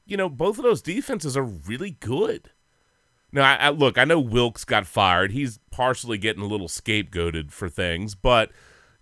you 0.06 0.16
know 0.16 0.28
both 0.28 0.59
of 0.59 0.64
those 0.64 0.82
defenses 0.82 1.37
are 1.37 1.44
really 1.44 1.90
good. 1.90 2.50
Now, 3.33 3.45
I, 3.45 3.55
I 3.57 3.69
look, 3.71 3.99
I 3.99 4.05
know 4.05 4.21
Wilks 4.21 4.65
got 4.65 4.87
fired. 4.87 5.33
He's 5.33 5.59
partially 5.71 6.19
getting 6.19 6.43
a 6.43 6.47
little 6.47 6.69
scapegoated 6.69 7.51
for 7.51 7.69
things, 7.69 8.15
but 8.15 8.51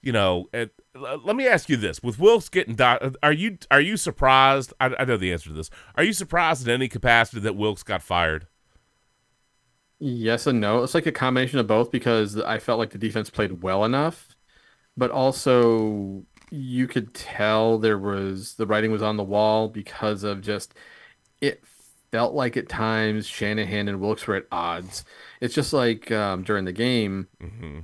you 0.03 0.13
know, 0.13 0.49
it, 0.53 0.73
let 0.95 1.37
me 1.37 1.47
ask 1.47 1.69
you 1.69 1.77
this: 1.77 2.03
With 2.03 2.19
Wilks 2.19 2.49
getting, 2.49 2.75
do- 2.75 3.15
are 3.23 3.33
you 3.33 3.59
are 3.71 3.81
you 3.81 3.97
surprised? 3.97 4.73
I, 4.81 4.95
I 4.99 5.05
know 5.05 5.17
the 5.17 5.33
answer 5.33 5.51
to 5.51 5.55
this. 5.55 5.71
Are 5.97 6.05
you 6.05 6.13
surprised 6.13 6.67
in 6.67 6.75
any 6.75 6.89
capacity 6.89 7.41
that 7.41 7.57
Wilks 7.57 7.83
got 7.83 8.03
fired? 8.03 8.47
Yes 10.01 10.47
and 10.47 10.61
no. 10.61 10.83
It's 10.83 10.95
like 10.95 11.07
a 11.07 11.13
combination 11.13 11.59
of 11.59 11.67
both 11.67 11.91
because 11.91 12.37
I 12.39 12.59
felt 12.59 12.79
like 12.79 12.91
the 12.91 12.99
defense 12.99 13.31
played 13.31 13.63
well 13.63 13.85
enough, 13.85 14.29
but 14.97 15.11
also 15.11 16.25
you 16.51 16.89
could 16.89 17.15
tell 17.15 17.79
there 17.79 17.99
was 17.99 18.55
the 18.57 18.67
writing 18.67 18.93
was 18.93 19.03
on 19.03 19.17
the 19.19 19.25
wall 19.25 19.69
because 19.69 20.25
of 20.25 20.43
just 20.43 20.75
it 21.41 21.65
felt 22.15 22.33
like 22.33 22.57
at 22.57 22.69
times 22.69 23.27
Shanahan 23.27 23.89
and 23.89 24.01
Wilks 24.01 24.25
were 24.29 24.37
at 24.37 24.47
odds. 24.53 25.05
It's 25.41 25.53
just 25.53 25.73
like 25.73 26.13
um, 26.13 26.45
during 26.45 26.65
the 26.65 26.73
game, 26.73 27.27
Mm-hmm. 27.43 27.81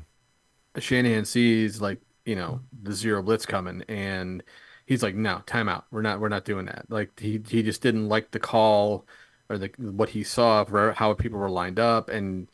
Shanahan 0.79 1.25
sees 1.25 1.81
like 1.81 2.01
you 2.25 2.37
know 2.37 2.61
the 2.81 2.93
zero 2.93 3.23
blitz 3.25 3.45
coming 3.45 3.83
and 3.89 4.45
he's 4.87 5.03
like 5.03 5.17
no 5.17 5.43
timeout 5.49 5.83
we're 5.91 6.03
not 6.03 6.21
we're 6.21 6.29
not 6.29 6.45
doing 6.45 6.67
that. 6.67 6.85
Like 6.89 7.19
he 7.19 7.43
he 7.49 7.65
just 7.65 7.83
didn't 7.83 8.09
like 8.09 8.31
the 8.31 8.39
call 8.39 9.05
or 9.49 9.59
the 9.59 9.69
what 9.79 10.11
he 10.11 10.23
saw 10.23 10.63
for 10.65 10.93
how 10.93 11.13
people 11.15 11.41
were 11.41 11.51
lined 11.51 11.81
up 11.81 12.09
and 12.09 12.49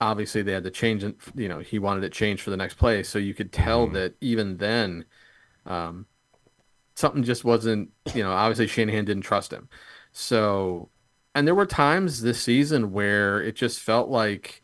obviously 0.00 0.42
they 0.42 0.52
had 0.52 0.62
to 0.62 0.70
change 0.70 1.02
it 1.02 1.16
you 1.34 1.48
know 1.48 1.58
he 1.58 1.80
wanted 1.80 2.04
it 2.04 2.12
changed 2.12 2.42
for 2.42 2.50
the 2.50 2.56
next 2.56 2.74
play. 2.74 3.02
So 3.02 3.18
you 3.18 3.34
could 3.34 3.50
tell 3.50 3.88
that 3.88 4.14
even 4.20 4.58
then 4.58 5.04
um 5.66 6.06
something 6.94 7.24
just 7.24 7.44
wasn't 7.44 7.90
you 8.14 8.22
know 8.22 8.30
obviously 8.30 8.68
Shanahan 8.68 9.04
didn't 9.04 9.24
trust 9.24 9.52
him. 9.52 9.68
So 10.12 10.90
and 11.38 11.46
there 11.46 11.54
were 11.54 11.66
times 11.66 12.22
this 12.22 12.42
season 12.42 12.92
where 12.92 13.40
it 13.40 13.54
just 13.54 13.78
felt 13.80 14.08
like 14.08 14.62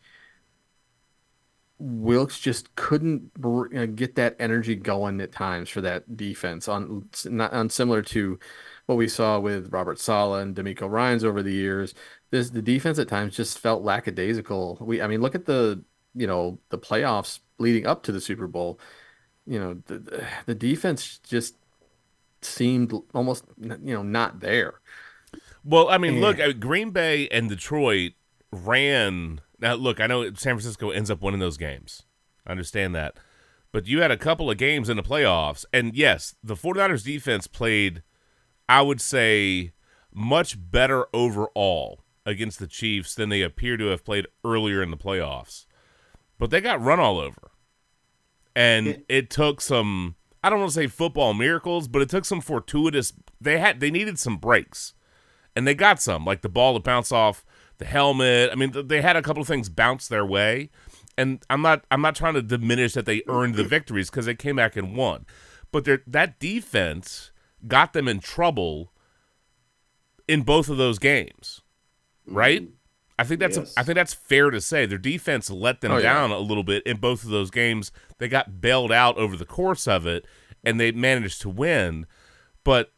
Wilks 1.79 2.37
just 2.39 2.75
couldn't 2.75 3.31
get 3.95 4.15
that 4.15 4.35
energy 4.39 4.75
going 4.75 5.21
at 5.21 5.31
times 5.31 5.69
for 5.69 5.79
that 5.81 6.17
defense 6.17 6.67
on 6.67 7.07
not 7.25 7.53
on 7.53 7.69
similar 7.69 8.01
to 8.01 8.37
what 8.87 8.97
we 8.97 9.07
saw 9.07 9.39
with 9.39 9.71
Robert 9.71 9.99
Saleh 9.99 10.41
and 10.41 10.55
DeMeco 10.55 10.89
Ryans 10.89 11.23
over 11.23 11.41
the 11.41 11.53
years. 11.53 11.93
This 12.29 12.49
the 12.49 12.61
defense 12.61 12.99
at 12.99 13.07
times 13.07 13.37
just 13.37 13.57
felt 13.59 13.83
lackadaisical. 13.83 14.77
We 14.81 15.01
I 15.01 15.07
mean 15.07 15.21
look 15.21 15.35
at 15.35 15.45
the 15.45 15.81
you 16.13 16.27
know 16.27 16.59
the 16.69 16.77
playoffs 16.77 17.39
leading 17.57 17.85
up 17.87 18.03
to 18.03 18.11
the 18.11 18.21
Super 18.21 18.47
Bowl. 18.47 18.79
You 19.45 19.59
know 19.59 19.73
the 19.85 19.99
the, 19.99 20.27
the 20.47 20.55
defense 20.55 21.19
just 21.19 21.55
seemed 22.41 22.93
almost 23.13 23.45
you 23.57 23.93
know 23.93 24.03
not 24.03 24.41
there. 24.41 24.81
Well, 25.65 25.89
I 25.89 25.97
mean, 25.97 26.21
look, 26.21 26.39
uh, 26.39 26.53
Green 26.53 26.91
Bay 26.91 27.27
and 27.29 27.49
Detroit 27.49 28.13
ran. 28.51 29.41
Now, 29.59 29.73
look, 29.73 29.99
I 29.99 30.05
know 30.05 30.23
San 30.25 30.53
Francisco 30.53 30.91
ends 30.91 31.09
up 31.09 31.23
winning 31.23 31.39
those 31.39 31.57
games. 31.57 32.03
I 32.45 32.51
understand 32.51 32.93
that. 32.93 33.17
But 33.71 33.87
you 33.87 34.01
had 34.01 34.11
a 34.11 34.17
couple 34.17 34.49
of 34.51 34.57
games 34.57 34.89
in 34.89 34.95
the 34.95 35.03
playoffs. 35.03 35.65
And 35.73 35.95
yes, 35.95 36.35
the 36.43 36.55
49ers 36.55 37.03
defense 37.03 37.47
played, 37.47 38.03
I 38.69 38.83
would 38.83 39.01
say, 39.01 39.73
much 40.13 40.55
better 40.71 41.07
overall 41.13 42.01
against 42.25 42.59
the 42.59 42.67
Chiefs 42.67 43.15
than 43.15 43.29
they 43.29 43.41
appear 43.41 43.75
to 43.75 43.87
have 43.87 44.05
played 44.05 44.27
earlier 44.45 44.83
in 44.83 44.91
the 44.91 44.97
playoffs. 44.97 45.65
But 46.37 46.51
they 46.51 46.61
got 46.61 46.81
run 46.81 46.99
all 46.99 47.19
over. 47.19 47.51
And 48.55 49.03
it 49.09 49.29
took 49.29 49.59
some 49.59 50.15
I 50.43 50.49
don't 50.49 50.59
want 50.59 50.71
to 50.71 50.75
say 50.75 50.87
football 50.87 51.33
miracles, 51.33 51.87
but 51.87 52.03
it 52.03 52.09
took 52.09 52.23
some 52.23 52.39
fortuitous 52.39 53.13
they 53.41 53.57
had 53.57 53.79
they 53.79 53.91
needed 53.91 54.19
some 54.19 54.37
breaks 54.37 54.93
and 55.55 55.67
they 55.67 55.75
got 55.75 56.01
some, 56.01 56.25
like 56.25 56.41
the 56.41 56.49
ball 56.49 56.73
to 56.73 56.79
bounce 56.79 57.11
off 57.11 57.45
the 57.77 57.85
helmet. 57.85 58.49
I 58.51 58.55
mean, 58.55 58.73
they 58.87 59.01
had 59.01 59.15
a 59.15 59.21
couple 59.21 59.41
of 59.41 59.47
things 59.47 59.69
bounce 59.69 60.07
their 60.07 60.25
way, 60.25 60.69
and 61.17 61.43
I'm 61.49 61.61
not 61.61 61.85
I'm 61.91 62.01
not 62.01 62.15
trying 62.15 62.33
to 62.35 62.41
diminish 62.41 62.93
that 62.93 63.05
they 63.05 63.23
earned 63.27 63.55
the 63.55 63.63
victories 63.63 64.09
because 64.09 64.25
they 64.25 64.35
came 64.35 64.55
back 64.57 64.75
and 64.75 64.95
won, 64.95 65.25
but 65.71 65.85
that 66.07 66.39
defense 66.39 67.31
got 67.67 67.93
them 67.93 68.07
in 68.07 68.19
trouble 68.19 68.91
in 70.27 70.41
both 70.41 70.69
of 70.69 70.77
those 70.77 70.99
games, 70.99 71.61
right? 72.27 72.63
Mm-hmm. 72.63 72.71
I 73.17 73.23
think 73.23 73.39
that's 73.39 73.57
yes. 73.57 73.73
a, 73.75 73.79
I 73.79 73.83
think 73.83 73.95
that's 73.95 74.13
fair 74.13 74.49
to 74.49 74.59
say. 74.59 74.85
Their 74.85 74.97
defense 74.97 75.49
let 75.49 75.79
them 75.81 75.91
oh, 75.91 76.01
down 76.01 76.31
yeah. 76.31 76.37
a 76.37 76.39
little 76.39 76.63
bit 76.63 76.83
in 76.83 76.97
both 76.97 77.23
of 77.23 77.29
those 77.29 77.49
games. 77.49 77.91
They 78.17 78.27
got 78.27 78.59
bailed 78.59 78.91
out 78.91 79.17
over 79.17 79.37
the 79.37 79.45
course 79.45 79.87
of 79.87 80.05
it, 80.05 80.25
and 80.63 80.79
they 80.79 80.91
managed 80.91 81.41
to 81.41 81.49
win. 81.49 82.07
But 82.65 82.91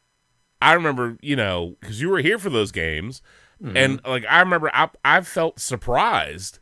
I 0.62 0.74
remember, 0.74 1.18
you 1.22 1.36
know, 1.36 1.76
because 1.80 2.02
you 2.02 2.10
were 2.10 2.20
here 2.20 2.40
for 2.40 2.50
those 2.50 2.72
games, 2.72 3.22
mm-hmm. 3.62 3.78
and 3.78 4.02
like 4.06 4.26
I 4.30 4.40
remember, 4.40 4.72
I 4.74 4.90
I 5.04 5.22
felt 5.22 5.60
surprised. 5.60 6.60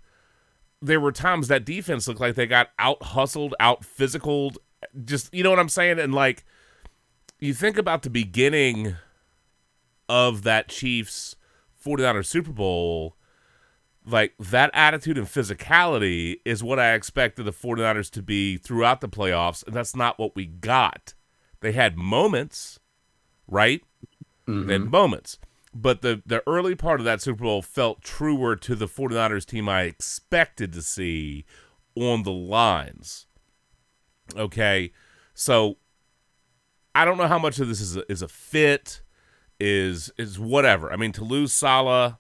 There 0.82 1.00
were 1.00 1.12
times 1.12 1.48
that 1.48 1.66
defense 1.66 2.08
looked 2.08 2.20
like 2.20 2.36
they 2.36 2.46
got 2.46 2.70
out 2.78 3.02
hustled, 3.02 3.56
out 3.60 3.82
physicaled. 3.82 4.58
Just 5.04 5.34
you 5.34 5.44
know 5.44 5.50
what 5.50 5.60
I'm 5.60 5.70
saying, 5.70 6.00
and 6.00 6.14
like 6.14 6.46
you 7.40 7.54
think 7.54 7.78
about 7.78 8.04
the 8.04 8.10
beginning 8.10 8.96
of 10.08 10.44
that 10.44 10.68
Chiefs 10.70 11.36
49ers 11.84 12.26
Super 12.26 12.52
Bowl, 12.52 13.16
like 14.06 14.34
that 14.40 14.70
attitude 14.74 15.18
and 15.18 15.28
physicality 15.28 16.40
is 16.46 16.64
what 16.64 16.80
I 16.80 16.94
expected 16.94 17.44
the 17.44 17.52
49ers 17.52 18.10
to 18.12 18.22
be 18.22 18.58
throughout 18.58 19.02
the 19.02 19.10
playoffs, 19.10 19.66
and 19.66 19.76
that's 19.76 19.96
not 19.96 20.20
what 20.20 20.36
we 20.36 20.46
got. 20.46 21.14
They 21.62 21.72
had 21.72 21.98
moments 21.98 22.80
right? 23.48 23.82
Mm-hmm. 24.48 24.70
And 24.70 24.92
moments. 24.92 25.40
But 25.74 26.02
the, 26.02 26.22
the 26.26 26.42
early 26.48 26.76
part 26.76 27.02
of 27.02 27.06
that 27.06 27.22
Super 27.22 27.44
Bowl 27.44 27.62
felt 27.62 28.02
truer 28.02 28.56
to 28.56 28.76
the 28.76 28.88
49ers 28.88 29.46
team 29.46 29.68
I 29.68 29.84
expected 29.84 30.72
to 30.74 30.82
see 30.82 31.46
on 31.96 32.24
the 32.24 32.32
lines. 32.32 33.28
Okay. 34.36 34.92
So 35.34 35.78
I 36.94 37.04
don't 37.04 37.18
know 37.18 37.28
how 37.28 37.40
much 37.40 37.60
of 37.60 37.68
this 37.68 37.82
is 37.82 37.98
a, 37.98 38.10
is 38.10 38.22
a 38.22 38.30
fit, 38.30 39.02
is 39.60 40.12
is 40.18 40.40
whatever. 40.40 40.92
I 40.92 40.96
mean, 40.96 41.12
to 41.14 41.24
lose 41.26 41.52
Saleh, 41.52 42.16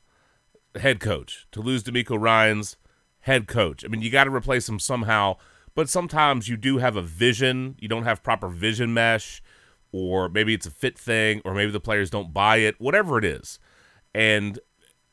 head 0.75 0.99
coach, 0.99 1.47
to 1.53 1.61
lose 1.61 1.83
DeMeco 1.83 2.19
Ryans, 2.19 2.75
head 3.21 3.47
coach. 3.47 3.85
I 3.85 3.88
mean, 3.88 4.01
you 4.01 4.09
got 4.09 4.25
to 4.25 4.31
replace 4.31 4.67
him 4.67 4.79
somehow. 4.79 5.38
But 5.75 5.89
sometimes 5.89 6.47
you 6.47 6.55
do 6.55 6.77
have 6.77 6.95
a 6.95 7.01
vision. 7.01 7.75
You 7.79 7.88
don't 7.88 8.03
have 8.03 8.23
proper 8.23 8.47
vision 8.47 8.93
mesh 8.93 9.41
or 9.95 10.27
maybe 10.27 10.53
it's 10.53 10.65
a 10.65 10.71
fit 10.71 10.97
thing, 10.97 11.41
or 11.45 11.53
maybe 11.53 11.71
the 11.71 11.79
players 11.79 12.10
don't 12.10 12.34
buy 12.34 12.58
it, 12.58 12.75
whatever 12.79 13.17
it 13.17 13.23
is. 13.23 13.60
And 14.13 14.60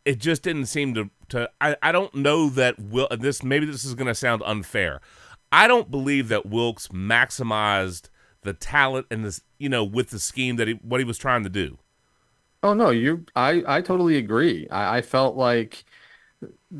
it 0.05 0.19
just 0.19 0.43
didn't 0.43 0.67
seem 0.67 0.93
to. 0.95 1.11
to 1.29 1.49
I, 1.61 1.77
I 1.81 1.93
don't 1.93 2.13
know 2.17 2.49
that 2.49 2.81
Will. 2.81 3.07
This 3.17 3.45
maybe 3.45 3.65
this 3.65 3.85
is 3.85 3.95
going 3.95 4.09
to 4.09 4.15
sound 4.15 4.43
unfair. 4.45 5.01
I 5.53 5.69
don't 5.69 5.89
believe 5.89 6.27
that 6.29 6.47
Wilks 6.47 6.89
maximized 6.89 8.09
the 8.43 8.55
talent 8.55 9.07
and 9.09 9.25
this, 9.25 9.41
you 9.59 9.69
know, 9.69 9.85
with 9.85 10.11
the 10.11 10.19
scheme 10.19 10.57
that 10.57 10.67
he 10.67 10.75
what 10.83 10.99
he 10.99 11.05
was 11.05 11.19
trying 11.19 11.45
to 11.45 11.49
do. 11.49 11.79
Oh 12.65 12.75
no, 12.75 12.91
you. 12.91 13.25
I 13.37 13.63
I 13.67 13.81
totally 13.83 14.17
agree. 14.17 14.69
I, 14.69 14.99
I 14.99 15.03
felt 15.03 15.37
like. 15.37 15.85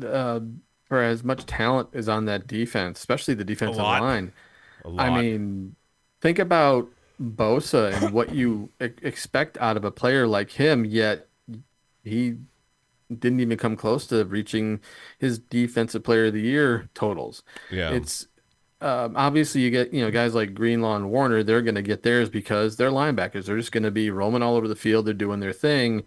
Uh, 0.05 0.41
for 0.83 1.01
as 1.01 1.23
much 1.23 1.45
talent 1.45 1.87
is 1.93 2.09
on 2.09 2.25
that 2.25 2.47
defense, 2.47 2.99
especially 2.99 3.33
the 3.33 3.45
defensive 3.45 3.81
line. 3.81 4.33
I 4.97 5.09
mean, 5.09 5.75
think 6.19 6.37
about 6.37 6.89
Bosa 7.23 7.93
and 7.93 8.13
what 8.13 8.33
you 8.35 8.69
expect 8.79 9.57
out 9.59 9.77
of 9.77 9.85
a 9.85 9.91
player 9.91 10.27
like 10.27 10.51
him, 10.51 10.85
yet 10.85 11.29
he 12.03 12.35
didn't 13.19 13.39
even 13.39 13.57
come 13.57 13.75
close 13.75 14.07
to 14.07 14.25
reaching 14.25 14.81
his 15.19 15.39
defensive 15.39 16.03
player 16.03 16.25
of 16.25 16.33
the 16.33 16.41
year 16.41 16.89
totals. 16.93 17.43
Yeah. 17.71 17.91
It's 17.91 18.27
um, 18.81 19.15
obviously 19.15 19.61
you 19.61 19.71
get, 19.71 19.93
you 19.93 20.01
know, 20.01 20.11
guys 20.11 20.35
like 20.35 20.53
Greenlaw 20.53 20.97
and 20.97 21.09
Warner, 21.09 21.41
they're 21.43 21.61
going 21.61 21.75
to 21.75 21.81
get 21.81 22.03
theirs 22.03 22.29
because 22.29 22.75
they're 22.75 22.91
linebackers. 22.91 23.45
They're 23.45 23.57
just 23.57 23.71
going 23.71 23.83
to 23.83 23.91
be 23.91 24.09
roaming 24.09 24.43
all 24.43 24.55
over 24.55 24.67
the 24.67 24.75
field. 24.75 25.05
They're 25.05 25.13
doing 25.13 25.39
their 25.39 25.53
thing. 25.53 26.03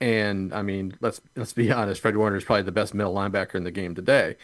And 0.00 0.52
I 0.52 0.62
mean, 0.62 0.96
let's 1.00 1.20
let's 1.36 1.52
be 1.52 1.70
honest, 1.72 2.00
Fred 2.00 2.16
Warner 2.16 2.36
is 2.36 2.44
probably 2.44 2.62
the 2.62 2.72
best 2.72 2.94
middle 2.94 3.14
linebacker 3.14 3.54
in 3.54 3.64
the 3.64 3.70
game 3.70 3.94
today. 3.94 4.36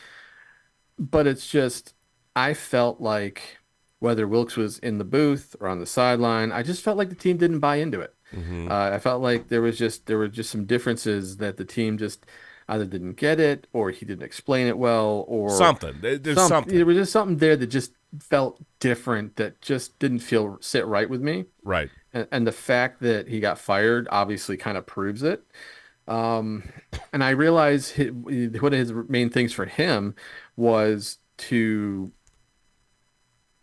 But 0.98 1.26
it's 1.26 1.48
just 1.48 1.94
I 2.34 2.54
felt 2.54 3.00
like 3.00 3.58
whether 3.98 4.26
Wilks 4.26 4.56
was 4.56 4.78
in 4.80 4.98
the 4.98 5.04
booth 5.04 5.56
or 5.60 5.68
on 5.68 5.80
the 5.80 5.86
sideline. 5.86 6.52
I 6.52 6.62
just 6.62 6.82
felt 6.82 6.98
like 6.98 7.08
the 7.08 7.14
team 7.14 7.36
didn't 7.36 7.60
buy 7.60 7.76
into 7.76 8.00
it. 8.00 8.14
Mm-hmm. 8.34 8.70
Uh, 8.70 8.90
I 8.90 8.98
felt 8.98 9.22
like 9.22 9.48
there 9.48 9.62
was 9.62 9.78
just 9.78 10.06
there 10.06 10.18
were 10.18 10.28
just 10.28 10.50
some 10.50 10.64
differences 10.64 11.38
that 11.38 11.56
the 11.56 11.64
team 11.64 11.96
just 11.96 12.26
either 12.68 12.84
didn't 12.84 13.14
get 13.14 13.38
it 13.38 13.66
or 13.72 13.90
he 13.90 14.04
didn't 14.04 14.24
explain 14.24 14.66
it 14.66 14.76
well 14.76 15.24
or 15.28 15.50
something. 15.50 15.94
There's 16.00 16.36
some, 16.36 16.48
something. 16.48 16.74
There 16.74 16.84
was 16.84 16.96
just 16.96 17.12
something 17.12 17.36
there 17.36 17.56
that 17.56 17.68
just 17.68 17.92
felt 18.20 18.60
different 18.80 19.36
that 19.36 19.60
just 19.60 19.98
didn't 19.98 20.20
feel 20.20 20.58
sit 20.60 20.86
right 20.86 21.08
with 21.08 21.22
me. 21.22 21.44
Right. 21.62 21.90
And, 22.12 22.26
and 22.32 22.46
the 22.46 22.52
fact 22.52 23.00
that 23.02 23.28
he 23.28 23.40
got 23.40 23.58
fired 23.58 24.08
obviously 24.10 24.56
kind 24.56 24.76
of 24.76 24.86
proves 24.86 25.22
it. 25.22 25.44
Um, 26.08 26.64
and 27.12 27.22
I 27.22 27.30
realized 27.30 27.92
his, 27.92 28.10
one 28.12 28.72
of 28.72 28.78
his 28.78 28.92
main 29.08 29.30
things 29.30 29.52
for 29.52 29.66
him 29.66 30.14
was 30.56 31.18
to 31.38 32.10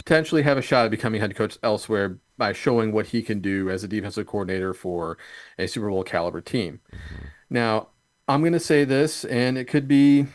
potentially 0.04 0.42
have 0.44 0.58
a 0.58 0.62
shot 0.62 0.86
at 0.86 0.92
becoming 0.92 1.22
head 1.22 1.36
coach 1.36 1.58
elsewhere 1.64 2.18
by 2.38 2.52
showing 2.52 2.92
what 2.92 3.08
he 3.08 3.22
can 3.22 3.40
do 3.40 3.70
as 3.70 3.84
a 3.84 3.88
defensive 3.88 4.28
coordinator 4.28 4.74
for 4.74 5.18
a 5.58 5.68
Super 5.68 5.90
Bowl 5.90 6.04
caliber 6.04 6.42
team. 6.42 6.82
Mm-hmm. 6.92 7.26
Now, 7.50 7.88
I'm 8.28 8.42
going 8.42 8.54
to 8.54 8.60
say 8.60 8.84
this, 8.84 9.24
and 9.26 9.58
it 9.58 9.66
could 9.66 9.88
be, 9.88 10.26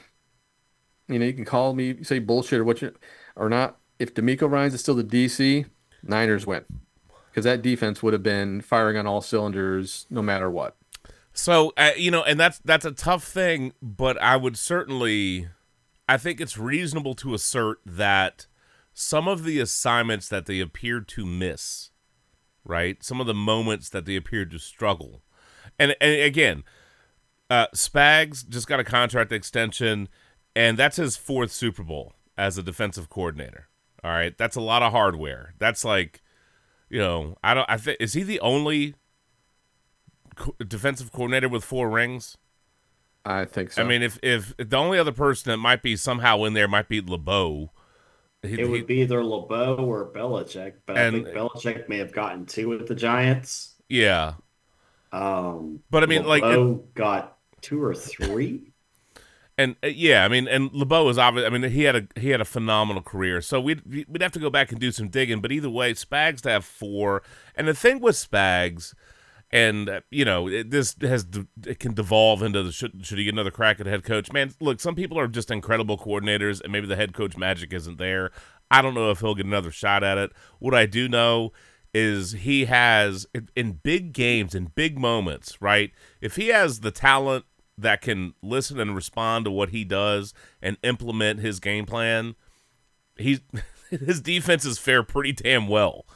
you 1.09 1.18
know, 1.18 1.24
you 1.24 1.33
can 1.33 1.44
call 1.44 1.74
me 1.74 2.02
say 2.02 2.18
bullshit 2.18 2.61
or 2.61 2.64
what 2.64 2.81
you 2.81 2.94
or 3.37 3.48
not. 3.48 3.78
If 3.98 4.14
DeMeco 4.14 4.50
Ryans 4.50 4.74
is 4.74 4.81
still 4.81 4.94
the 4.94 5.04
DC, 5.04 5.66
Niners 6.02 6.46
win 6.46 6.64
because 7.31 7.44
that 7.44 7.62
defense 7.62 8.02
would 8.02 8.12
have 8.12 8.22
been 8.22 8.61
firing 8.61 8.96
on 8.96 9.07
all 9.07 9.20
cylinders 9.20 10.07
no 10.11 10.22
matter 10.22 10.50
what. 10.50 10.76
So 11.33 11.72
uh, 11.76 11.90
you 11.96 12.11
know, 12.11 12.22
and 12.22 12.38
that's 12.38 12.59
that's 12.64 12.85
a 12.85 12.92
tough 12.92 13.24
thing, 13.24 13.72
but 13.83 14.20
I 14.20 14.37
would 14.37 14.57
certainly, 14.57 15.48
I 16.09 16.16
think 16.16 16.40
it's 16.40 16.57
reasonable 16.57 17.14
to 17.16 17.35
assert 17.35 17.81
that 17.85 18.46
some 18.98 19.28
of 19.28 19.44
the 19.44 19.61
assignments 19.61 20.28
that 20.28 20.46
they 20.46 20.58
appeared 20.58 21.06
to 21.06 21.24
miss, 21.24 21.90
right? 22.64 23.02
Some 23.04 23.20
of 23.20 23.28
the 23.28 23.34
moments 23.34 23.88
that 23.90 24.07
they 24.07 24.16
appeared 24.16 24.51
to 24.51 24.59
struggle. 24.59 25.22
And, 25.78 25.94
and 26.01 26.20
again, 26.20 26.64
uh, 27.49 27.68
Spags 27.72 28.46
just 28.49 28.66
got 28.66 28.80
a 28.80 28.84
contract 28.84 29.30
extension, 29.30 30.09
and 30.57 30.76
that's 30.76 30.96
his 30.96 31.16
fourth 31.16 31.53
Super 31.53 31.84
Bowl 31.84 32.14
as 32.36 32.59
a 32.59 32.62
defensive 32.62 33.09
coordinator. 33.09 33.68
All 34.03 34.11
right, 34.11 34.36
that's 34.36 34.57
a 34.57 34.61
lot 34.61 34.82
of 34.82 34.90
hardware. 34.90 35.55
That's 35.61 35.84
like, 35.84 36.20
you 36.90 36.99
know, 36.99 37.36
I 37.44 37.55
don't. 37.55 37.70
I 37.70 37.76
think 37.76 37.99
is 38.01 38.14
he 38.14 38.24
the 38.24 38.40
only 38.40 38.94
co- 40.34 40.57
defensive 40.66 41.12
coordinator 41.12 41.49
with 41.49 41.64
four 41.64 41.88
rings? 41.88 42.36
I 43.24 43.44
think 43.44 43.72
so. 43.72 43.82
I 43.82 43.84
mean, 43.84 44.03
if, 44.03 44.18
if 44.22 44.55
if 44.59 44.70
the 44.70 44.76
only 44.76 44.99
other 44.99 45.12
person 45.12 45.51
that 45.51 45.59
might 45.59 45.82
be 45.82 45.96
somehow 45.96 46.44
in 46.44 46.55
there 46.55 46.68
might 46.68 46.88
be 46.88 47.01
LeBeau, 47.01 47.70
he, 48.43 48.61
it 48.61 48.68
would 48.68 48.80
he, 48.80 48.86
be 48.86 49.01
either 49.01 49.22
LeBeau 49.24 49.76
or 49.76 50.12
Belichick, 50.12 50.74
but 50.86 50.97
and, 50.97 51.16
I 51.16 51.22
think 51.22 51.36
Belichick 51.36 51.89
may 51.89 51.99
have 51.99 52.12
gotten 52.12 52.47
two 52.47 52.68
with 52.68 52.86
the 52.86 52.95
Giants. 52.95 53.74
Yeah. 53.89 54.34
Um, 55.12 55.80
but 55.91 56.03
I 56.03 56.07
mean, 56.07 56.24
LeBeau 56.24 56.28
like, 56.28 56.78
it, 56.78 56.95
got 56.95 57.39
two 57.61 57.82
or 57.82 57.95
three. 57.95 58.72
And 59.57 59.74
uh, 59.82 59.89
yeah, 59.89 60.24
I 60.24 60.28
mean, 60.28 60.47
and 60.47 60.72
LeBeau 60.72 61.09
is 61.09 61.18
obvious. 61.18 61.47
I 61.47 61.51
mean, 61.51 61.68
he 61.70 61.82
had 61.82 61.97
a 61.97 62.07
he 62.14 62.30
had 62.30 62.41
a 62.41 62.45
phenomenal 62.45 63.03
career. 63.03 63.41
So 63.41 63.61
we'd 63.61 63.82
we'd 64.09 64.22
have 64.22 64.32
to 64.32 64.39
go 64.39 64.51
back 64.51 64.70
and 64.70 64.80
do 64.80 64.93
some 64.93 65.09
digging. 65.09 65.41
But 65.41 65.51
either 65.51 65.68
way, 65.68 65.95
Spags 65.95 66.41
to 66.43 66.51
have 66.51 66.64
four. 66.64 67.24
And 67.57 67.66
the 67.66 67.74
thing 67.74 68.01
with 68.01 68.14
Spags, 68.14 68.95
and 69.51 69.88
uh, 69.88 70.01
you 70.11 70.24
know, 70.24 70.49
it, 70.49 70.70
this 70.70 70.96
has 71.01 71.26
it 71.66 71.78
can 71.78 71.94
devolve 71.94 72.42
into 72.42 72.62
the 72.62 72.72
should 72.72 73.05
should 73.05 73.18
he 73.18 73.24
get 73.24 73.34
another 73.34 73.51
crack 73.51 73.80
at 73.80 73.86
head 73.86 74.05
coach? 74.05 74.32
Man, 74.32 74.53
look, 74.61 74.80
some 74.80 74.94
people 74.94 75.18
are 75.18 75.28
just 75.28 75.51
incredible 75.51 75.99
coordinators, 75.99 76.61
and 76.61 76.72
maybe 76.72 76.86
the 76.86 76.96
head 76.96 77.14
coach 77.14 77.36
magic 77.36 77.72
isn't 77.72 77.99
there. 77.99 78.30
I 78.70 78.82
don't 78.82 78.94
know 78.94 79.11
if 79.11 79.20
he'll 79.20 79.34
get 79.34 79.46
another 79.46 79.70
shot 79.70 80.05
at 80.05 80.18
it. 80.18 80.32
What 80.59 80.74
I 80.74 80.86
do 80.86 81.09
know 81.09 81.53
is 81.94 82.32
he 82.32 82.66
has 82.66 83.26
in 83.57 83.72
big 83.82 84.12
games 84.12 84.55
in 84.55 84.66
big 84.66 84.99
moments, 84.99 85.61
right? 85.61 85.92
If 86.20 86.36
he 86.36 86.49
has 86.49 86.80
the 86.80 86.90
talent 86.90 87.46
that 87.78 88.03
can 88.03 88.34
listen 88.42 88.78
and 88.78 88.94
respond 88.94 89.44
to 89.46 89.51
what 89.51 89.70
he 89.70 89.84
does 89.84 90.34
and 90.61 90.76
implement 90.82 91.40
his 91.40 91.61
game 91.61 91.86
plan, 91.86 92.34
he's 93.16 93.40
his 93.90 94.20
defenses 94.20 94.78
fare 94.78 95.03
pretty 95.03 95.32
damn 95.32 95.68
well, 95.68 96.07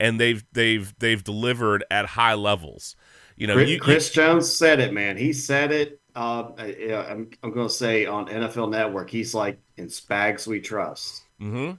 and 0.00 0.18
they've 0.18 0.44
they've 0.52 0.92
they've 0.98 1.22
delivered 1.22 1.84
at 1.90 2.06
high 2.06 2.34
levels. 2.34 2.96
You 3.36 3.46
know, 3.46 3.54
Chris, 3.54 3.70
you, 3.70 3.80
Chris 3.80 4.10
Jones 4.10 4.52
said 4.52 4.80
it, 4.80 4.92
man. 4.92 5.16
He 5.16 5.32
said 5.32 5.70
it. 5.72 6.00
Uh, 6.14 6.50
I, 6.58 7.06
I'm 7.08 7.30
I'm 7.42 7.52
going 7.52 7.68
to 7.68 7.72
say 7.72 8.06
on 8.06 8.26
NFL 8.26 8.70
Network, 8.70 9.10
he's 9.10 9.34
like 9.34 9.58
in 9.76 9.86
Spags 9.86 10.46
we 10.46 10.60
trust. 10.60 11.22
hmm 11.38 11.72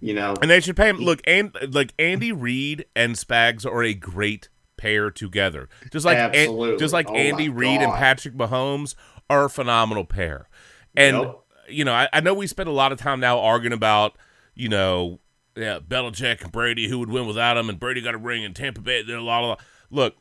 You 0.00 0.14
know, 0.14 0.34
and 0.42 0.50
they 0.50 0.60
should 0.60 0.76
pay 0.76 0.88
him. 0.90 0.98
Look, 0.98 1.22
and 1.26 1.56
like 1.70 1.94
Andy 1.98 2.32
Reid 2.32 2.84
and 2.94 3.14
Spags 3.16 3.64
are 3.64 3.82
a 3.82 3.94
great 3.94 4.48
pair 4.76 5.10
together. 5.10 5.68
Just 5.90 6.04
like 6.04 6.18
An- 6.18 6.78
just 6.78 6.92
like 6.92 7.08
Oh 7.08 7.14
Andy 7.14 7.48
Reid 7.48 7.80
and 7.80 7.92
Patrick 7.94 8.34
Mahomes 8.34 8.94
are 9.30 9.46
a 9.46 9.50
phenomenal 9.50 10.04
pair. 10.04 10.48
And 10.96 11.16
Yep. 11.16 11.38
you 11.68 11.84
know, 11.84 11.94
I, 11.94 12.08
I 12.12 12.20
know 12.20 12.34
we 12.34 12.46
spend 12.46 12.68
a 12.68 12.72
lot 12.72 12.92
of 12.92 12.98
time 12.98 13.20
now 13.20 13.40
arguing 13.40 13.72
about 13.72 14.16
you 14.54 14.68
know, 14.70 15.20
yeah, 15.56 15.78
Belichick 15.80 16.42
and 16.42 16.52
Brady 16.52 16.88
who 16.88 16.98
would 16.98 17.10
win 17.10 17.26
without 17.26 17.56
him, 17.56 17.68
and 17.68 17.80
Brady 17.80 18.00
got 18.00 18.14
a 18.14 18.18
ring 18.18 18.42
in 18.42 18.54
Tampa 18.54 18.80
Bay. 18.80 19.02
Blah, 19.02 19.18
blah, 19.18 19.40
blah. 19.40 19.56
Look, 19.90 20.16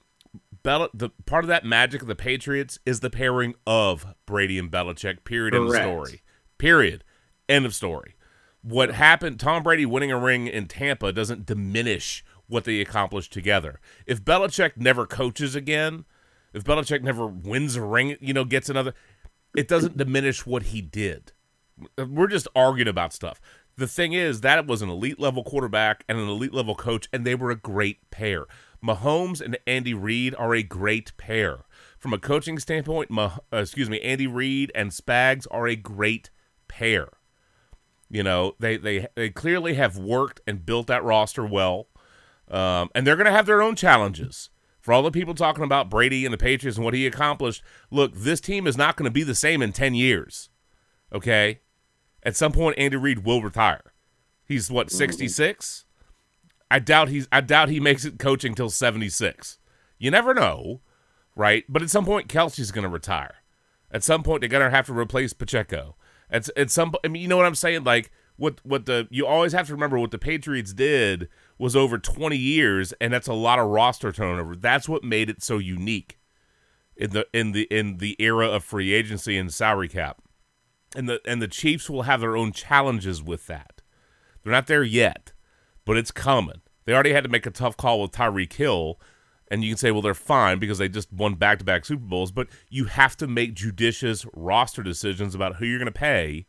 Bel- 0.64 0.90
the 0.94 1.10
part 1.26 1.44
of 1.44 1.48
that 1.50 1.66
magic 1.66 2.02
of 2.02 2.08
the 2.08 2.16
Patriots 2.16 2.80
is 2.86 3.02
the 3.02 3.10
pairing 3.10 3.54
of 3.68 4.16
Brady 4.26 4.58
and 4.58 4.72
Belichick. 4.72 5.24
Period. 5.24 5.54
End 5.54 5.66
of 5.66 5.76
story. 5.76 6.24
Period. 6.58 7.04
End 7.48 7.66
of 7.66 7.76
story. 7.76 8.16
What 8.64 8.96
happened? 8.96 9.40
Tom 9.40 9.62
Brady 9.62 9.86
winning 9.86 10.12
a 10.12 10.18
ring 10.18 10.48
in 10.48 10.68
Tampa 10.68 11.12
doesn't 11.12 11.46
diminish 11.46 12.26
what 12.48 12.64
they 12.64 12.82
accomplished 12.82 13.32
together. 13.32 13.80
If 14.08 14.24
Belichick 14.24 14.72
never 14.78 15.06
coaches 15.06 15.56
again, 15.56 16.06
if 16.54 16.64
Belichick 16.64 17.04
never 17.04 17.28
wins 17.28 17.76
a 17.76 17.82
ring, 17.82 18.18
you 18.20 18.34
know, 18.34 18.46
gets 18.46 18.70
another, 18.70 18.94
it 19.56 19.68
doesn't 19.68 19.98
diminish 19.98 20.46
what 20.46 20.64
he 20.64 20.82
did. 20.82 21.32
We're 21.98 22.28
just 22.28 22.48
arguing 22.56 22.88
about 22.88 23.14
stuff. 23.14 23.40
The 23.78 23.88
thing 23.88 24.14
is, 24.14 24.42
that 24.42 24.68
was 24.68 24.82
an 24.82 24.90
elite 24.90 25.20
level 25.20 25.44
quarterback 25.44 26.06
and 26.08 26.18
an 26.18 26.30
elite 26.30 26.54
level 26.54 26.76
coach, 26.76 27.10
and 27.12 27.26
they 27.26 27.36
were 27.36 27.52
a 27.52 27.56
great 27.56 28.10
pair. 28.10 28.46
Mahomes 28.84 29.42
and 29.42 29.58
Andy 29.68 29.94
Reid 29.94 30.34
are 30.36 30.56
a 30.56 30.64
great 30.64 31.16
pair. 31.18 31.66
From 31.98 32.14
a 32.14 32.20
coaching 32.20 32.60
standpoint, 32.60 33.10
Mah- 33.10 33.40
uh, 33.52 33.58
excuse 33.58 33.90
me, 33.90 34.00
Andy 34.02 34.28
Reid 34.28 34.72
and 34.76 34.92
Spags 34.92 35.48
are 35.52 35.68
a 35.68 35.76
great 35.76 36.30
pair. 36.68 37.10
You 38.10 38.24
know, 38.24 38.56
they 38.60 38.78
they 38.78 39.08
they 39.16 39.30
clearly 39.30 39.74
have 39.74 39.98
worked 39.98 40.40
and 40.46 40.66
built 40.66 40.88
that 40.88 41.04
roster 41.04 41.46
well, 41.46 41.88
um, 42.50 42.90
and 42.94 43.06
they're 43.06 43.16
going 43.16 43.26
to 43.26 43.32
have 43.32 43.48
their 43.48 43.62
own 43.62 43.76
challenges. 43.76 44.52
For 44.80 44.94
all 44.94 45.02
the 45.02 45.10
people 45.10 45.34
talking 45.34 45.64
about 45.64 45.90
Brady 45.90 46.26
and 46.26 46.32
the 46.32 46.38
Patriots 46.38 46.78
and 46.78 46.86
what 46.86 46.94
he 46.94 47.08
accomplished, 47.08 47.64
look, 47.90 48.14
this 48.14 48.40
team 48.40 48.68
is 48.68 48.78
not 48.78 48.96
going 48.96 49.06
to 49.10 49.12
be 49.12 49.24
the 49.24 49.34
same 49.34 49.64
in 49.64 49.74
ten 49.74 49.96
years. 49.96 50.50
Okay, 51.12 51.62
at 52.26 52.36
some 52.36 52.52
point, 52.52 52.78
Andy 52.78 52.98
Reid 52.98 53.24
will 53.24 53.42
retire. 53.42 53.94
He's 54.46 54.70
what 54.70 54.88
mm-hmm. 54.88 54.98
sixty 54.98 55.28
six. 55.28 55.86
I 56.70 56.80
doubt 56.80 57.10
he's. 57.10 57.28
I 57.32 57.42
doubt 57.42 57.70
he 57.70 57.80
makes 57.80 58.04
it 58.04 58.20
coaching 58.20 58.56
till 58.56 58.70
seventy 58.70 59.10
six. 59.10 59.60
You 59.98 60.12
never 60.12 60.34
know, 60.34 60.82
right? 61.36 61.64
But 61.70 61.84
at 61.84 61.90
some 61.90 62.06
point, 62.06 62.28
Kelce's 62.28 62.72
going 62.72 62.84
to 62.84 62.90
retire. 62.90 63.36
At 63.92 64.04
some 64.04 64.24
point, 64.24 64.42
they're 64.42 64.50
going 64.50 64.64
to 64.64 64.76
have 64.76 64.88
to 64.88 64.98
replace 64.98 65.32
Pacheco. 65.32 65.96
At 66.30 66.50
at 66.58 66.72
some, 66.72 66.94
I 67.04 67.08
mean, 67.08 67.22
you 67.22 67.28
know 67.28 67.38
what 67.38 67.46
I'm 67.46 67.56
saying? 67.56 67.84
Like 67.84 68.12
what 68.38 68.60
what 68.64 68.86
the 68.86 69.08
you 69.10 69.26
always 69.26 69.54
have 69.54 69.68
to 69.68 69.74
remember 69.74 70.00
what 70.00 70.12
the 70.12 70.18
Patriots 70.18 70.74
did 70.74 71.30
was 71.58 71.76
over 71.76 71.98
20 71.98 72.36
years, 72.36 72.94
and 73.00 73.14
that's 73.14 73.28
a 73.28 73.34
lot 73.34 73.60
of 73.60 73.68
roster 73.68 74.12
turnover. 74.12 74.56
That's 74.56 74.90
what 74.90 75.04
made 75.04 75.30
it 75.30 75.42
so 75.42 75.58
unique 75.58 76.18
in 76.98 77.12
the 77.12 77.28
in 77.34 77.52
the 77.52 77.64
in 77.72 77.98
the 77.98 78.16
era 78.20 78.48
of 78.48 78.64
free 78.64 78.94
agency 78.94 79.38
and 79.38 79.54
salary 79.54 79.88
cap. 79.88 80.22
And 80.96 81.10
the 81.10 81.22
and 81.26 81.42
the 81.42 81.48
Chiefs 81.48 81.90
will 81.90 82.04
have 82.04 82.22
their 82.22 82.38
own 82.38 82.52
challenges 82.52 83.22
with 83.22 83.48
that. 83.48 83.82
They're 84.44 84.52
not 84.52 84.68
there 84.68 84.84
yet, 84.84 85.34
but 85.86 85.98
it's 85.98 86.12
coming. 86.12 86.62
They 86.86 86.94
already 86.94 87.14
had 87.14 87.24
to 87.24 87.30
make 87.30 87.46
a 87.46 87.52
tough 87.52 87.76
call 87.78 88.02
with 88.02 88.12
Tyreek 88.12 88.54
Hill, 88.54 89.00
and 89.50 89.64
you 89.64 89.72
can 89.72 89.78
say, 89.78 89.92
well, 89.92 90.04
they're 90.04 90.14
fine 90.14 90.60
because 90.60 90.78
they 90.78 90.88
just 90.88 91.12
won 91.12 91.36
back 91.36 91.60
to 91.60 91.66
back 91.66 91.84
Super 91.84 92.06
Bowls, 92.06 92.32
but 92.32 92.48
you 92.70 92.86
have 92.86 93.18
to 93.18 93.28
make 93.28 93.56
judicious 93.56 94.26
roster 94.34 94.84
decisions 94.84 95.34
about 95.34 95.56
who 95.56 95.66
you're 95.66 95.80
going 95.80 95.88
to 95.88 95.92
pay, 95.92 96.46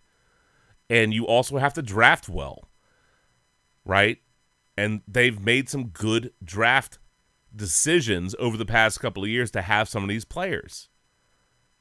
and 0.90 1.14
you 1.14 1.26
also 1.26 1.56
have 1.56 1.72
to 1.74 1.82
draft 1.82 2.28
well, 2.28 2.68
right? 3.84 4.18
And 4.76 5.00
they've 5.08 5.40
made 5.40 5.70
some 5.70 5.86
good 5.86 6.32
draft 6.44 6.98
decisions 7.54 8.34
over 8.38 8.58
the 8.58 8.66
past 8.66 9.00
couple 9.00 9.22
of 9.24 9.30
years 9.30 9.50
to 9.52 9.62
have 9.62 9.88
some 9.88 10.02
of 10.02 10.10
these 10.10 10.26
players. 10.26 10.90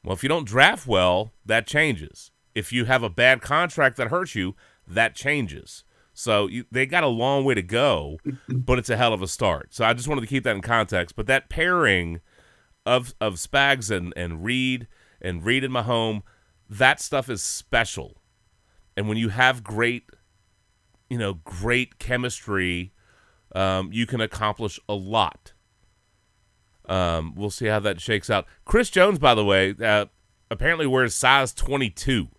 Well, 0.03 0.13
if 0.13 0.24
you 0.24 0.30
don't 0.30 0.47
draft 0.47 0.88
well, 0.88 1.34
that 1.45 1.68
changes. 1.68 2.32
If 2.55 2.71
you 2.71 2.85
have 2.85 3.03
a 3.03 3.09
bad 3.09 3.41
contract 3.41 3.97
that 3.97 4.07
hurts 4.07 4.33
you, 4.33 4.55
that 4.87 5.13
changes. 5.13 5.83
So 6.13 6.47
you, 6.47 6.65
they 6.71 6.85
got 6.85 7.03
a 7.03 7.07
long 7.07 7.43
way 7.43 7.53
to 7.53 7.61
go, 7.61 8.17
but 8.49 8.79
it's 8.79 8.89
a 8.89 8.97
hell 8.97 9.13
of 9.13 9.21
a 9.21 9.27
start. 9.27 9.73
So 9.73 9.85
I 9.85 9.93
just 9.93 10.07
wanted 10.07 10.21
to 10.21 10.27
keep 10.27 10.45
that 10.45 10.55
in 10.55 10.61
context. 10.61 11.15
But 11.15 11.27
that 11.27 11.49
pairing 11.49 12.21
of 12.85 13.13
of 13.19 13.35
Spags 13.35 13.95
and 13.95 14.13
and 14.15 14.43
Reid 14.43 14.87
and 15.21 15.43
Reid 15.43 15.63
in 15.63 15.71
my 15.71 15.83
home, 15.83 16.23
that 16.69 17.01
stuff 17.01 17.29
is 17.29 17.43
special. 17.43 18.21
And 18.95 19.09
when 19.09 19.17
you 19.17 19.29
have 19.29 19.63
great, 19.63 20.05
you 21.09 21.17
know, 21.17 21.35
great 21.43 21.99
chemistry, 21.99 22.93
um, 23.53 23.91
you 23.91 24.05
can 24.05 24.21
accomplish 24.21 24.79
a 24.87 24.93
lot. 24.93 25.53
Um, 26.87 27.33
we'll 27.35 27.49
see 27.49 27.65
how 27.65 27.79
that 27.79 27.99
shakes 27.99 28.29
out. 28.29 28.45
Chris 28.63 28.89
Jones, 28.89 29.19
by 29.19 29.35
the 29.35 29.43
way, 29.43 29.75
uh, 29.83 30.05
apparently 30.51 30.87
wears 30.87 31.15
size 31.15 31.53
22. 31.53 32.29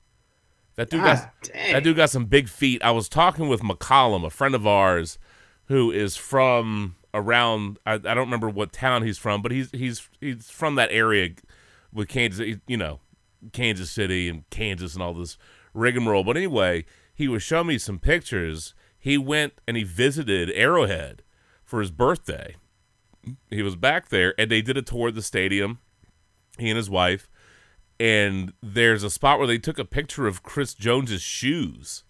That 0.77 0.91
dude 0.91 1.01
ah, 1.01 1.05
got 1.05 1.35
dang. 1.43 1.73
that 1.73 1.83
dude 1.83 1.97
got 1.97 2.11
some 2.11 2.27
big 2.27 2.49
feet. 2.49 2.83
I 2.85 2.91
was 2.91 3.09
talking 3.09 3.49
with 3.49 3.63
McCollum, 3.63 4.25
a 4.25 4.31
friend 4.31 4.55
of 4.55 4.67
ours, 4.67 5.19
who 5.67 5.91
is 5.91 6.17
from 6.17 6.97
around. 7.15 7.79
I, 7.87 7.95
I 7.95 7.99
don't 7.99 8.19
remember 8.19 8.49
what 8.49 8.73
town 8.73 9.03
he's 9.03 9.19
from, 9.19 9.43
but 9.43 9.53
he's 9.53 9.71
he's 9.71 10.09
he's 10.21 10.51
from 10.51 10.75
that 10.75 10.91
area 10.93 11.31
with 11.93 12.09
Kansas. 12.09 12.57
You 12.67 12.77
know, 12.77 13.01
Kansas 13.53 13.91
City 13.91 14.29
and 14.29 14.49
Kansas 14.51 14.95
and 14.95 15.03
all 15.03 15.15
this 15.15 15.39
rigmarole. 15.73 16.25
But 16.25 16.37
anyway, 16.37 16.85
he 17.15 17.27
was 17.27 17.43
showing 17.43 17.69
me 17.69 17.79
some 17.79 17.99
pictures. 17.99 18.75
He 18.99 19.17
went 19.17 19.55
and 19.67 19.77
he 19.77 19.85
visited 19.85 20.51
Arrowhead 20.51 21.23
for 21.65 21.81
his 21.81 21.91
birthday. 21.91 22.57
He 23.51 23.63
was 23.63 23.77
back 23.77 24.09
there, 24.11 24.35
and 24.39 24.51
they 24.51 24.63
did 24.63 24.77
a 24.77 24.83
tour 24.83 25.09
of 25.09 25.15
the 25.15 25.23
stadium. 25.23 25.81
He 26.59 26.69
and 26.71 26.77
his 26.77 26.89
wife, 26.89 27.29
and 27.99 28.53
there's 28.63 29.03
a 29.03 29.11
spot 29.11 29.39
where 29.39 29.47
they 29.47 29.59
took 29.59 29.79
a 29.79 29.85
picture 29.85 30.27
of 30.27 30.43
Chris 30.43 30.75
Jones's 30.75 31.23
shoes. 31.23 32.05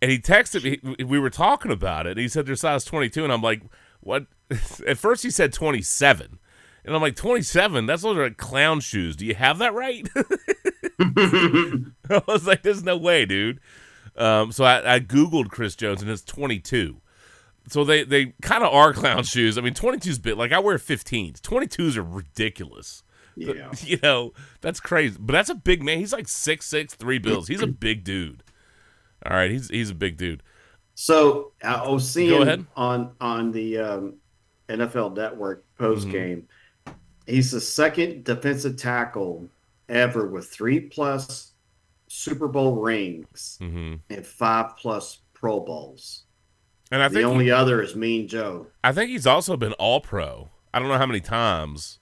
And 0.00 0.10
he 0.10 0.18
texted 0.18 0.64
me. 0.64 1.04
We 1.04 1.18
were 1.18 1.30
talking 1.30 1.70
about 1.70 2.06
it. 2.06 2.12
And 2.12 2.20
he 2.20 2.28
said 2.28 2.46
they're 2.46 2.56
size 2.56 2.84
22, 2.84 3.22
and 3.22 3.32
I'm 3.32 3.42
like, 3.42 3.62
what? 4.00 4.26
At 4.86 4.98
first 4.98 5.22
he 5.22 5.30
said 5.30 5.52
27, 5.52 6.38
and 6.84 6.94
I'm 6.94 7.00
like, 7.00 7.16
27? 7.16 7.86
That's 7.86 8.02
those 8.02 8.16
are 8.16 8.24
like 8.24 8.36
clown 8.36 8.80
shoes. 8.80 9.16
Do 9.16 9.24
you 9.24 9.34
have 9.34 9.58
that 9.58 9.74
right? 9.74 10.08
I 10.98 12.22
was 12.26 12.46
like, 12.46 12.62
there's 12.62 12.82
no 12.82 12.96
way, 12.96 13.24
dude. 13.24 13.60
Um, 14.16 14.52
so 14.52 14.64
I, 14.64 14.96
I 14.96 15.00
googled 15.00 15.50
Chris 15.50 15.74
Jones, 15.74 16.02
and 16.02 16.10
it's 16.10 16.22
22. 16.22 17.00
So 17.68 17.84
they 17.84 18.02
they 18.04 18.34
kind 18.42 18.64
of 18.64 18.72
are 18.72 18.92
clown 18.92 19.22
shoes. 19.24 19.56
I 19.56 19.60
mean, 19.60 19.74
22's 19.74 20.18
bit 20.18 20.36
like 20.36 20.52
I 20.52 20.58
wear 20.58 20.76
15s. 20.78 21.40
22s 21.40 21.96
are 21.96 22.02
ridiculous. 22.02 23.02
Yeah. 23.36 23.72
You 23.82 23.98
know, 24.02 24.32
that's 24.60 24.80
crazy. 24.80 25.16
But 25.18 25.32
that's 25.32 25.48
a 25.50 25.54
big 25.54 25.82
man. 25.82 25.98
He's 25.98 26.12
like 26.12 26.28
six 26.28 26.66
six, 26.66 26.94
three 26.94 27.18
bills. 27.18 27.48
He's 27.48 27.62
a 27.62 27.66
big 27.66 28.04
dude. 28.04 28.42
All 29.26 29.34
right, 29.36 29.50
he's 29.50 29.68
he's 29.70 29.90
a 29.90 29.94
big 29.94 30.16
dude. 30.16 30.42
So 30.94 31.52
I 31.62 31.88
was 31.88 32.08
seeing 32.10 32.66
on 32.76 33.14
on 33.20 33.52
the 33.52 33.78
um, 33.78 34.16
NFL 34.68 35.16
Network 35.16 35.64
post 35.76 36.08
Mm-hmm. 36.08 36.10
game. 36.10 36.48
He's 37.26 37.52
the 37.52 37.60
second 37.60 38.24
defensive 38.24 38.76
tackle 38.76 39.50
ever 39.88 40.28
with 40.28 40.48
three 40.50 40.80
plus 40.80 41.52
Super 42.08 42.48
Bowl 42.48 42.76
rings 42.82 43.60
hmm 43.60 43.94
and 44.10 44.26
five 44.26 44.76
plus 44.78 45.20
Pro 45.34 45.60
Bowls. 45.60 46.24
And 46.92 47.02
I 47.02 47.08
the 47.08 47.22
think 47.22 47.28
the 47.28 47.28
only 47.28 47.50
other 47.50 47.82
is 47.82 47.96
Mean 47.96 48.28
Joe. 48.28 48.72
I 48.84 48.92
think 48.92 49.10
he's 49.10 49.26
also 49.26 49.56
been 49.56 49.72
all 49.74 50.00
pro. 50.00 50.50
I 50.74 50.78
don't 50.78 50.88
know 50.88 50.98
how 50.98 51.06
many 51.06 51.20
times. 51.20 51.98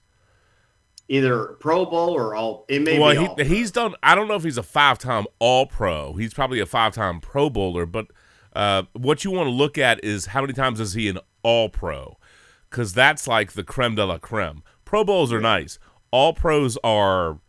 Either 1.11 1.57
Pro 1.59 1.85
Bowl 1.85 2.09
or 2.09 2.33
all. 2.33 2.65
It 2.69 2.81
may 2.81 2.97
well, 2.97 3.11
be 3.11 3.19
he, 3.19 3.27
all. 3.27 3.37
he's 3.37 3.69
done. 3.69 3.95
I 4.01 4.15
don't 4.15 4.27
know 4.27 4.35
if 4.35 4.43
he's 4.43 4.57
a 4.57 4.63
five-time 4.63 5.25
All-Pro. 5.39 6.13
He's 6.13 6.33
probably 6.33 6.61
a 6.61 6.65
five-time 6.65 7.19
Pro 7.19 7.49
Bowler. 7.49 7.85
But 7.85 8.07
uh, 8.53 8.83
what 8.93 9.23
you 9.25 9.31
want 9.31 9.47
to 9.47 9.51
look 9.51 9.77
at 9.77 10.03
is 10.03 10.27
how 10.27 10.41
many 10.41 10.53
times 10.53 10.79
is 10.79 10.93
he 10.93 11.09
an 11.09 11.19
All-Pro? 11.43 12.17
Because 12.69 12.93
that's 12.93 13.27
like 13.27 13.51
the 13.51 13.63
creme 13.63 13.95
de 13.95 14.05
la 14.05 14.17
creme. 14.17 14.63
Pro 14.85 15.03
Bowls 15.03 15.33
are 15.33 15.41
nice. 15.41 15.77
All 16.11 16.33
Pros 16.33 16.77
are 16.83 17.39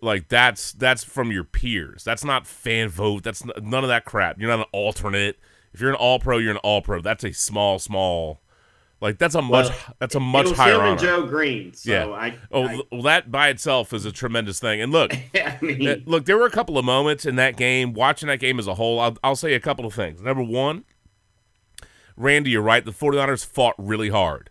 like 0.00 0.28
that's 0.28 0.72
that's 0.72 1.04
from 1.04 1.32
your 1.32 1.44
peers. 1.44 2.04
That's 2.04 2.24
not 2.24 2.46
fan 2.46 2.88
vote. 2.88 3.22
That's 3.22 3.42
n- 3.42 3.52
none 3.62 3.84
of 3.84 3.88
that 3.88 4.04
crap. 4.04 4.38
You're 4.38 4.50
not 4.50 4.60
an 4.60 4.66
alternate. 4.72 5.38
If 5.72 5.80
you're 5.80 5.90
an 5.90 5.96
All 5.96 6.18
Pro, 6.18 6.38
you're 6.38 6.52
an 6.52 6.58
All 6.58 6.82
Pro. 6.82 7.00
That's 7.00 7.24
a 7.24 7.32
small, 7.32 7.78
small. 7.78 8.40
Like 9.00 9.18
that's 9.18 9.34
a 9.34 9.42
much 9.42 9.68
Well, 9.68 9.78
that's 9.98 10.14
a 10.14 10.20
much 10.20 10.50
higher 10.52 10.76
honor. 10.76 10.92
and 10.92 10.98
Joe 11.00 11.26
Greene. 11.26 11.74
So 11.74 11.90
Yeah. 11.90 12.06
I, 12.08 12.38
Oh, 12.50 12.64
I, 12.64 12.80
well, 12.90 13.02
that 13.02 13.30
by 13.30 13.48
itself 13.48 13.92
is 13.92 14.06
a 14.06 14.12
tremendous 14.12 14.58
thing. 14.58 14.80
And 14.80 14.90
look, 14.90 15.12
I 15.34 15.58
mean, 15.60 15.86
uh, 15.86 15.96
look, 16.06 16.24
there 16.24 16.38
were 16.38 16.46
a 16.46 16.50
couple 16.50 16.78
of 16.78 16.84
moments 16.84 17.26
in 17.26 17.36
that 17.36 17.56
game. 17.56 17.92
Watching 17.92 18.28
that 18.28 18.40
game 18.40 18.58
as 18.58 18.66
a 18.66 18.74
whole, 18.74 18.98
I'll, 18.98 19.18
I'll 19.22 19.36
say 19.36 19.52
a 19.54 19.60
couple 19.60 19.84
of 19.84 19.92
things. 19.92 20.22
Number 20.22 20.42
one, 20.42 20.84
Randy, 22.16 22.50
you're 22.50 22.62
right. 22.62 22.84
The 22.84 22.92
49ers 22.92 23.44
fought 23.44 23.74
really 23.78 24.08
hard. 24.08 24.48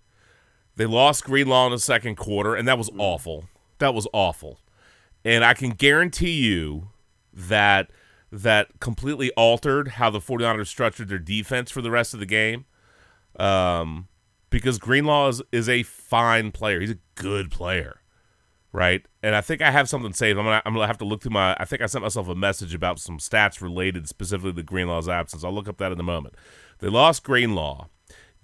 They 0.75 0.85
lost 0.85 1.23
Greenlaw 1.23 1.65
in 1.67 1.71
the 1.71 1.79
second 1.79 2.15
quarter, 2.15 2.53
and 2.53 2.67
that 2.67 2.77
was 2.77 2.89
awful. 2.97 3.45
That 3.79 3.93
was 3.93 4.07
awful. 4.13 4.59
And 5.23 5.43
I 5.43 5.53
can 5.53 5.71
guarantee 5.71 6.31
you 6.33 6.89
that 7.33 7.89
that 8.31 8.79
completely 8.79 9.31
altered 9.31 9.87
how 9.89 10.09
the 10.09 10.19
49ers 10.19 10.67
structured 10.67 11.07
their 11.09 11.17
defense 11.17 11.71
for 11.71 11.81
the 11.81 11.89
rest 11.89 12.13
of 12.13 12.19
the 12.19 12.25
game. 12.25 12.65
Um, 13.39 14.07
because 14.55 14.79
Greenlaw 14.79 15.27
is, 15.27 15.41
is 15.51 15.67
a 15.67 15.83
fine 15.83 16.51
player. 16.53 16.79
He's 16.79 16.91
a 16.91 16.99
good 17.15 17.51
player 17.51 17.99
right? 18.71 19.05
And 19.23 19.35
I 19.35 19.41
think 19.41 19.61
I 19.61 19.71
have 19.71 19.87
something 19.87 20.11
saved. 20.11 20.37
I'm 20.37 20.43
gonna 20.43 20.61
I'm 20.65 20.73
gonna 20.73 20.85
have 20.85 20.97
to 20.97 21.05
look 21.05 21.21
through 21.21 21.31
my. 21.31 21.55
I 21.57 21.63
think 21.63 21.81
I 21.81 21.85
sent 21.85 22.03
myself 22.03 22.27
a 22.27 22.35
message 22.35 22.73
about 22.73 22.99
some 22.99 23.19
stats 23.19 23.61
related 23.61 24.09
specifically 24.09 24.51
to 24.51 24.63
Greenlaw's 24.63 25.07
absence. 25.07 25.45
I'll 25.45 25.53
look 25.53 25.69
up 25.69 25.77
that 25.77 25.93
in 25.93 25.99
a 25.99 26.03
moment. 26.03 26.35
They 26.79 26.89
lost 26.89 27.23
Greenlaw. 27.23 27.87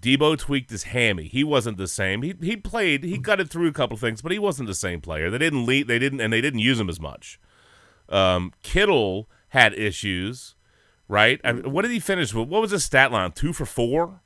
Deebo 0.01 0.37
tweaked 0.37 0.71
his 0.71 0.83
hammy. 0.83 1.27
He 1.27 1.43
wasn't 1.43 1.77
the 1.77 1.87
same. 1.87 2.21
He 2.21 2.33
he 2.41 2.55
played. 2.55 3.03
He 3.03 3.17
gutted 3.17 3.49
through 3.49 3.67
a 3.67 3.73
couple 3.73 3.97
things, 3.97 4.21
but 4.21 4.31
he 4.31 4.39
wasn't 4.39 4.67
the 4.67 4.73
same 4.73 5.01
player. 5.01 5.29
They 5.29 5.37
didn't 5.37 5.65
lead. 5.65 5.87
They 5.87 5.99
didn't, 5.99 6.21
and 6.21 6.31
they 6.31 6.41
didn't 6.41 6.61
use 6.61 6.79
him 6.79 6.89
as 6.89 6.99
much. 6.99 7.37
Um, 8.07 8.53
Kittle 8.63 9.29
had 9.49 9.73
issues, 9.73 10.55
right? 11.09 11.41
I 11.43 11.51
what 11.51 11.81
did 11.81 11.91
he 11.91 11.99
finish 11.99 12.33
with? 12.33 12.47
What 12.47 12.61
was 12.61 12.71
his 12.71 12.85
stat 12.85 13.11
line? 13.11 13.33
Two 13.33 13.51
for 13.51 13.65
four. 13.65 14.20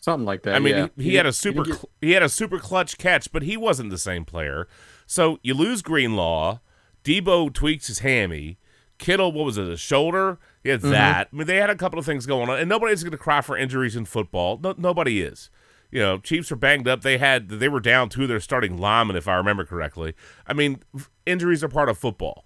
Something 0.00 0.26
like 0.26 0.42
that. 0.44 0.54
I 0.54 0.58
mean, 0.60 0.76
yeah. 0.76 0.86
he, 0.96 1.02
he 1.10 1.14
had 1.16 1.26
a 1.26 1.32
super 1.32 1.64
get- 1.64 1.84
he 2.00 2.12
had 2.12 2.22
a 2.22 2.28
super 2.28 2.58
clutch 2.58 2.98
catch, 2.98 3.32
but 3.32 3.42
he 3.42 3.56
wasn't 3.56 3.90
the 3.90 3.98
same 3.98 4.24
player. 4.24 4.68
So 5.06 5.38
you 5.42 5.54
lose 5.54 5.82
Greenlaw. 5.82 6.60
Deebo 7.04 7.52
tweaks 7.52 7.86
his 7.88 8.00
hammy. 8.00 8.58
Kittle, 8.98 9.30
what 9.32 9.44
was 9.44 9.56
it, 9.58 9.68
a 9.68 9.76
shoulder? 9.76 10.38
He 10.62 10.70
Mm-hmm. 10.70 10.86
had 10.86 10.92
that. 10.92 11.28
I 11.32 11.36
mean, 11.36 11.46
they 11.46 11.56
had 11.56 11.70
a 11.70 11.76
couple 11.76 11.98
of 11.98 12.04
things 12.04 12.26
going 12.26 12.48
on, 12.50 12.58
and 12.58 12.68
nobody's 12.68 13.02
going 13.02 13.12
to 13.12 13.16
cry 13.18 13.40
for 13.40 13.56
injuries 13.56 13.94
in 13.96 14.04
football. 14.04 14.58
No, 14.62 14.74
nobody 14.76 15.20
is. 15.22 15.50
You 15.90 16.00
know, 16.00 16.18
Chiefs 16.18 16.52
are 16.52 16.56
banged 16.56 16.86
up. 16.88 17.00
They 17.02 17.16
had 17.16 17.48
they 17.48 17.68
were 17.68 17.80
down 17.80 18.08
two 18.10 18.22
of 18.22 18.28
their 18.28 18.40
starting 18.40 18.76
linemen, 18.76 19.16
if 19.16 19.26
I 19.28 19.36
remember 19.36 19.64
correctly. 19.64 20.14
I 20.46 20.52
mean, 20.52 20.80
injuries 21.24 21.64
are 21.64 21.68
part 21.68 21.88
of 21.88 21.96
football, 21.96 22.44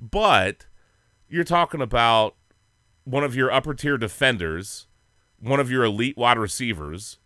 but 0.00 0.66
you're 1.28 1.42
talking 1.44 1.80
about 1.80 2.36
one 3.04 3.24
of 3.24 3.34
your 3.34 3.50
upper 3.50 3.74
tier 3.74 3.98
defenders, 3.98 4.85
one 5.40 5.60
of 5.60 5.70
your 5.70 5.84
elite 5.84 6.16
wide 6.16 6.38
receivers, 6.38 7.18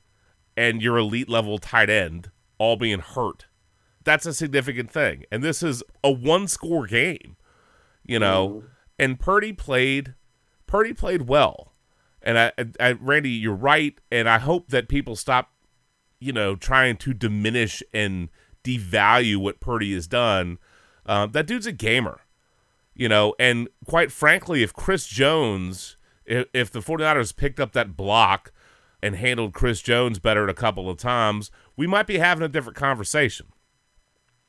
and 0.57 0.83
your 0.83 0.99
elite 0.99 1.29
level 1.29 1.59
tight 1.59 1.91
end 1.91 2.31
all 2.59 2.77
being 2.77 3.01
hurt. 3.01 3.47
That's 4.05 4.27
a 4.27 4.35
significant 4.35 4.91
thing. 4.91 5.25
And 5.31 5.43
this 5.43 5.63
is 5.63 5.83
a 6.03 6.11
one 6.11 6.49
score 6.49 6.87
game, 6.87 7.37
you 8.05 8.19
know. 8.19 8.65
And 8.99 9.19
Purdy 9.19 9.53
played 9.53 10.15
Purdy 10.67 10.93
played 10.93 11.23
well. 11.23 11.75
And 12.23 12.39
I, 12.39 12.53
I, 12.59 12.67
I 12.81 12.93
Randy, 12.93 13.31
you're 13.31 13.55
right, 13.55 13.99
and 14.11 14.29
I 14.29 14.39
hope 14.39 14.69
that 14.69 14.89
people 14.89 15.17
stop, 15.17 15.51
you 16.19 16.33
know, 16.33 16.55
trying 16.55 16.97
to 16.99 17.15
diminish 17.15 17.83
and 17.95 18.29
devalue 18.63 19.39
what 19.39 19.61
Purdy 19.61 19.95
has 19.95 20.07
done. 20.07 20.59
Uh, 21.07 21.27
that 21.27 21.47
dude's 21.47 21.67
a 21.67 21.73
gamer 21.73 22.21
you 23.01 23.09
know, 23.09 23.35
and 23.39 23.69
quite 23.87 24.13
frankly, 24.13 24.63
if 24.63 24.75
Chris 24.75 25.07
Jones, 25.07 25.97
if, 26.31 26.47
if 26.55 26.71
the 26.71 26.81
49ers 26.81 27.37
picked 27.37 27.61
up 27.61 27.73
that 27.73 27.97
block 27.97 28.53
and 29.03 29.17
handled 29.17 29.53
Chris 29.53 29.83
Jones 29.83 30.19
better 30.19 30.47
a 30.47 30.55
couple 30.55 30.89
of 30.89 30.97
times, 30.97 31.51
we 31.77 31.87
might 31.87 32.07
be 32.07 32.19
having 32.19 32.45
a 32.45 32.49
different 32.49 32.79
conversation. 32.79 33.47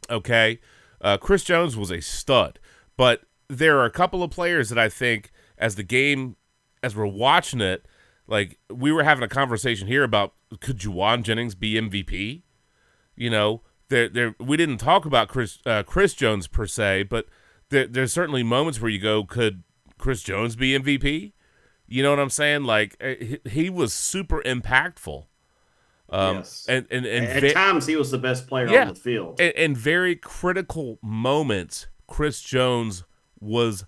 Okay. 0.10 0.60
Uh, 1.02 1.18
Chris 1.18 1.44
Jones 1.44 1.76
was 1.76 1.90
a 1.90 2.02
stud, 2.02 2.60
but 2.96 3.24
there 3.50 3.80
are 3.80 3.86
a 3.86 3.92
couple 3.92 4.22
of 4.22 4.30
players 4.30 4.70
that 4.70 4.78
I 4.78 4.88
think, 4.88 5.32
as 5.58 5.76
the 5.76 5.84
game, 5.84 6.36
as 6.84 6.96
we're 6.96 7.08
watching 7.08 7.62
it, 7.62 7.86
like 8.28 8.60
we 8.70 8.92
were 8.92 9.04
having 9.04 9.24
a 9.24 9.28
conversation 9.28 9.88
here 9.88 10.04
about 10.04 10.34
could 10.60 10.78
Jauan 10.78 11.24
Jennings 11.24 11.56
be 11.56 11.74
MVP? 11.74 12.44
You 13.16 13.30
know, 13.30 13.62
there, 13.90 14.08
there. 14.08 14.36
We 14.40 14.58
didn't 14.58 14.78
talk 14.78 15.06
about 15.06 15.28
Chris, 15.28 15.60
uh, 15.66 15.84
Chris 15.84 16.14
Jones 16.14 16.48
per 16.48 16.68
se, 16.68 17.04
but 17.04 17.26
there, 17.70 17.88
there's 17.88 18.14
certainly 18.14 18.44
moments 18.44 18.80
where 18.80 18.92
you 18.92 19.00
go, 19.00 19.24
could 19.24 19.64
Chris 19.98 20.22
Jones 20.22 20.56
be 20.56 20.78
MVP? 20.78 21.34
You 21.92 22.04
know 22.04 22.10
what 22.12 22.20
I'm 22.20 22.30
saying? 22.30 22.64
Like 22.64 22.96
uh, 23.02 23.14
he, 23.50 23.70
was 23.70 23.92
super 23.94 24.42
impactful. 24.46 25.26
Um, 26.10 26.38
Yes. 26.38 26.66
and 26.70 26.86
and 26.92 27.06
and 27.06 27.26
at 27.26 27.42
ve- 27.42 27.54
times 27.54 27.86
he 27.86 27.96
was 27.96 28.12
the 28.12 28.18
best 28.18 28.48
player 28.48 28.68
Yeah. 28.70 28.82
on 28.84 28.88
the 28.89 28.96
field. 29.00 29.39
And, 29.39 29.52
in 29.54 29.76
very 29.76 30.16
critical 30.16 31.00
moments, 31.02 31.88
Chris 32.08 32.42
Jones 32.42 33.04
was 33.39 33.86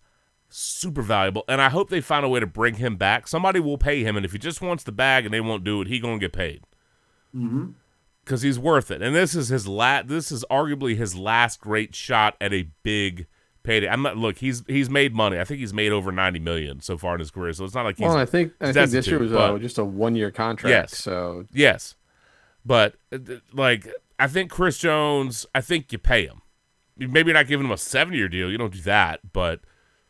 super 0.49 1.01
valuable, 1.01 1.43
and 1.47 1.62
I 1.62 1.70
hope 1.70 1.89
they 1.89 1.99
find 2.01 2.26
a 2.26 2.30
way 2.30 2.39
to 2.39 2.47
bring 2.47 2.76
him 2.76 2.95
back. 2.95 3.28
Somebody 3.28 3.60
will 3.60 3.78
pay 3.78 4.04
him, 4.04 4.16
and 4.16 4.26
if 4.26 4.32
he 4.34 4.38
just 4.38 4.62
wants 4.62 4.84
the 4.84 4.91
bag 4.91 5.26
and 5.26 5.34
they 5.34 5.41
won't 5.41 5.64
do 5.64 5.82
it, 5.82 5.88
he 5.88 5.99
gonna 5.99 6.20
get 6.20 6.32
paid 6.34 6.64
because 8.24 8.41
he's 8.43 8.60
worth 8.60 8.91
it. 8.91 9.01
And 9.01 9.16
this 9.16 9.34
is 9.36 9.49
his 9.49 9.68
la- 9.68 10.04
This 10.04 10.32
is 10.32 10.45
arguably 10.51 10.95
his 10.95 11.16
last 11.16 11.60
great 11.60 11.95
shot 11.95 12.36
at 12.39 12.54
a 12.54 12.70
big 12.84 13.28
payday. 13.64 13.88
I'm 13.88 14.01
not 14.01 14.18
look. 14.18 14.38
He's 14.38 14.64
he's 14.68 14.89
made 14.89 15.14
money. 15.16 15.39
I 15.39 15.43
think 15.43 15.59
he's 15.59 15.74
made 15.74 15.91
over 15.91 16.11
ninety 16.11 16.39
million 16.39 16.82
so 16.82 16.97
far 16.97 17.14
in 17.16 17.20
his 17.20 17.32
career. 17.32 17.53
So 17.53 17.66
it's 17.66 17.74
not 17.74 17.86
like 17.86 17.97
he's 17.97 18.05
Well, 18.07 18.18
I 18.18 18.26
think 18.26 18.53
I 18.61 18.72
think 18.72 18.91
this 18.91 19.07
year 19.07 19.20
was 19.20 19.32
but- 19.32 19.55
uh, 19.55 19.57
just 19.59 19.78
a 19.78 19.84
one 19.86 20.16
year 20.16 20.32
contract. 20.32 20.72
Yes. 20.72 20.97
So 20.97 21.45
Yes, 21.51 21.95
but 22.66 22.95
uh, 23.11 23.18
like 23.53 23.88
I 24.20 24.28
think 24.28 24.51
Chris 24.51 24.78
Jones, 24.78 25.45
I 25.55 25.61
think 25.61 25.91
you 25.91 25.97
pay 25.97 26.26
him. 26.26 26.41
Maybe 26.97 27.30
you're 27.30 27.34
not 27.34 27.47
giving 27.47 27.66
him 27.66 27.72
a 27.72 27.78
seven 27.78 28.14
year 28.14 28.30
deal. 28.30 28.51
You 28.51 28.57
don't 28.57 28.74
do 28.74 28.82
that, 28.82 29.34
but 29.34 29.61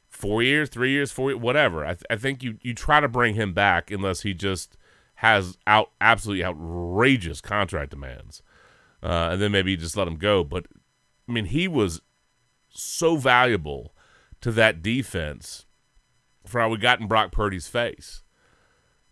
four 0.10 0.44
years, 0.44 0.70
three 0.70 0.92
years, 0.92 1.12
four, 1.12 1.32
whatever. 1.38 1.86
I, 1.86 1.94
th- 1.94 2.04
I 2.10 2.18
think 2.18 2.44
you 2.44 2.58
you 2.62 2.74
try 2.74 3.00
to 3.00 3.08
bring 3.08 3.36
him 3.36 3.54
back 3.54 3.90
unless 3.90 4.22
he 4.22 4.34
just 4.34 4.76
has 5.16 5.58
out 5.66 5.92
absolutely 6.02 6.44
outrageous 6.44 7.40
contract 7.40 7.92
demands, 7.92 8.42
uh, 9.02 9.30
and 9.32 9.42
then 9.42 9.52
maybe 9.54 9.72
you 9.72 9.78
just 9.78 9.96
let 9.96 10.08
him 10.08 10.18
go. 10.18 10.44
But 10.44 10.66
I 11.28 11.32
mean, 11.32 11.46
he 11.46 11.68
was 11.70 12.02
so 12.74 13.16
valuable 13.18 13.94
to 14.42 14.52
that 14.52 14.82
defense 14.82 15.66
for 16.46 16.60
how 16.60 16.70
we 16.70 16.78
got 16.78 17.00
in 17.00 17.08
Brock 17.08 17.32
Purdy's 17.32 17.68
face. 17.68 18.24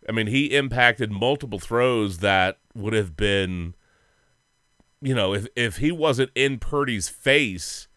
I 0.09 0.11
mean, 0.11 0.27
he 0.27 0.47
impacted 0.55 1.11
multiple 1.11 1.59
throws 1.59 2.17
that 2.19 2.57
would 2.73 2.93
have 2.93 3.15
been, 3.15 3.75
you 5.01 5.13
know, 5.15 5.33
if 5.33 5.47
if 5.55 5.77
he 5.77 5.91
wasn't 5.91 6.31
in 6.35 6.57
Purdy's 6.59 7.07
face, 7.07 7.87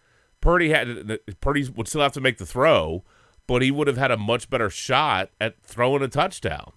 Purdy 0.40 0.68
had 0.70 1.18
Purdy 1.40 1.68
would 1.74 1.88
still 1.88 2.02
have 2.02 2.12
to 2.12 2.20
make 2.20 2.38
the 2.38 2.46
throw, 2.46 3.04
but 3.46 3.62
he 3.62 3.70
would 3.70 3.86
have 3.88 3.96
had 3.96 4.10
a 4.10 4.16
much 4.18 4.50
better 4.50 4.68
shot 4.70 5.30
at 5.40 5.60
throwing 5.62 6.02
a 6.02 6.08
touchdown. 6.08 6.72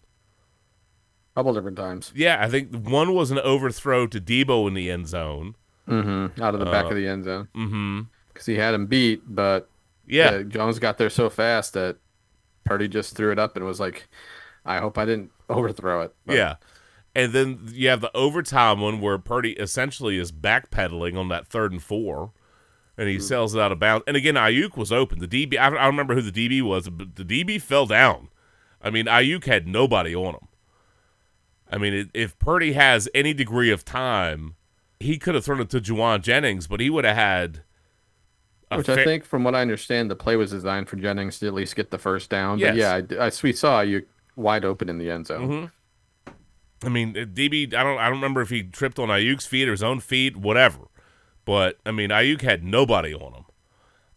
a 1.36 1.40
couple 1.40 1.54
different 1.54 1.78
times. 1.78 2.12
Yeah, 2.16 2.38
I 2.42 2.48
think 2.50 2.74
one 2.74 3.14
was 3.14 3.30
an 3.30 3.40
overthrow 3.40 4.08
to 4.08 4.22
Deebo 4.22 4.68
in 4.68 4.74
the 4.74 4.90
end 4.90 5.08
zone. 5.10 5.56
Mm-hmm. 5.88 6.42
Out 6.42 6.54
of 6.54 6.60
the 6.62 6.66
back 6.66 6.86
Uh, 6.86 6.90
of 6.90 6.96
the 6.96 7.08
end 7.08 7.24
zone 7.26 7.48
Mm-hmm. 7.56 8.02
Because 8.38 8.46
he 8.46 8.56
had 8.56 8.74
him 8.74 8.86
beat, 8.86 9.24
but 9.28 9.70
Yeah, 10.06 10.28
uh, 10.30 10.44
Jones 10.44 10.80
got 10.80 10.98
there 10.98 11.10
so 11.10 11.30
fast 11.30 11.74
that 11.74 11.98
Purdy 12.64 12.88
just 12.88 13.16
threw 13.16 13.32
it 13.32 13.40
up 13.40 13.56
and 13.56 13.66
was 13.66 13.80
like, 13.80 14.08
"I 14.66 14.78
hope 14.78 14.98
I 14.98 15.06
didn't 15.06 15.32
overthrow 15.50 16.02
it." 16.02 16.16
But 16.26 16.36
yeah. 16.36 16.56
And 17.16 17.34
then 17.34 17.60
you 17.72 17.90
have 17.90 18.02
the 18.02 18.16
overtime 18.16 18.80
one 18.80 19.02
where 19.02 19.18
Purdy 19.18 19.54
essentially 19.54 20.20
is 20.20 20.32
backpedaling 20.32 21.18
on 21.18 21.30
that 21.30 21.48
third 21.48 21.72
and 21.72 21.82
four, 21.82 22.32
and 22.96 23.10
he 23.10 23.20
sells 23.20 23.56
it 23.56 23.60
out 23.60 23.72
of 23.72 23.80
bounds. 23.80 24.04
And 24.06 24.16
again, 24.16 24.36
Aiyuk 24.36 24.78
was 24.78 24.92
open. 24.92 25.18
The 25.18 25.28
DB, 25.28 25.58
I, 25.58 25.66
I 25.66 25.70
don't 25.70 25.82
remember 25.86 26.14
who 26.14 26.22
the 26.22 26.32
DB 26.32 26.62
was, 26.62 26.90
but 26.90 27.16
the 27.16 27.26
DB 27.26 27.60
fell 27.60 27.88
down. 27.88 28.30
I 28.84 28.92
mean, 28.92 29.06
Aiyuk 29.06 29.46
had 29.46 29.68
nobody 29.68 30.16
on 30.16 30.36
him. 30.36 30.48
I 31.72 31.80
mean, 31.80 31.94
it, 31.94 32.10
if 32.14 32.38
Purdy 32.38 32.74
has 32.74 33.10
any 33.16 33.34
degree 33.34 33.72
of 33.72 33.84
time, 33.84 34.56
he 35.00 35.18
could 35.18 35.36
have 35.36 35.44
thrown 35.46 35.60
it 35.60 35.70
to 35.72 35.82
Jauan 35.82 36.22
Jennings, 36.22 36.68
but 36.68 36.80
he 36.80 36.90
would 36.90 37.06
have 37.06 37.16
had. 37.16 37.64
A 38.70 38.78
Which 38.78 38.88
fa- 38.88 39.00
I 39.00 39.04
think, 39.06 39.24
from 39.24 39.44
what 39.46 39.56
I 39.56 39.62
understand, 39.62 40.12
the 40.12 40.16
play 40.16 40.36
was 40.36 40.52
designed 40.52 40.90
for 40.90 40.98
Jennings 40.98 41.40
to 41.40 41.48
at 41.48 41.54
least 41.54 41.76
get 41.76 41.90
the 41.90 41.98
first 41.98 42.30
down. 42.30 42.60
Yes. 42.60 42.72
But 42.72 42.78
yeah, 42.78 42.94
I, 42.96 43.02
d- 43.02 43.18
I- 43.18 43.32
we 43.44 43.54
saw 43.54 43.80
you 43.82 44.06
wide 44.36 44.66
open 44.66 44.90
in 44.90 44.98
the 44.98 45.10
end 45.10 45.28
zone. 45.28 45.72
Mhm. 46.28 46.36
I 46.86 46.90
mean, 46.90 47.18
uh, 47.18 47.22
DB. 47.26 47.74
I 47.74 47.84
don't. 47.84 47.98
I 47.98 48.06
don't 48.06 48.18
remember 48.18 48.42
if 48.42 48.50
he 48.50 48.64
tripped 48.64 49.00
on 49.00 49.08
Aiyuk's 49.10 49.46
feet 49.48 49.68
or 49.68 49.72
his 49.72 49.82
own 49.84 50.00
feet, 50.00 50.38
whatever. 50.38 50.82
But 51.46 51.78
I 51.86 51.92
mean, 51.92 52.10
Aiyuk 52.12 52.42
had 52.42 52.64
nobody 52.64 53.14
on 53.14 53.34
him. 53.34 53.44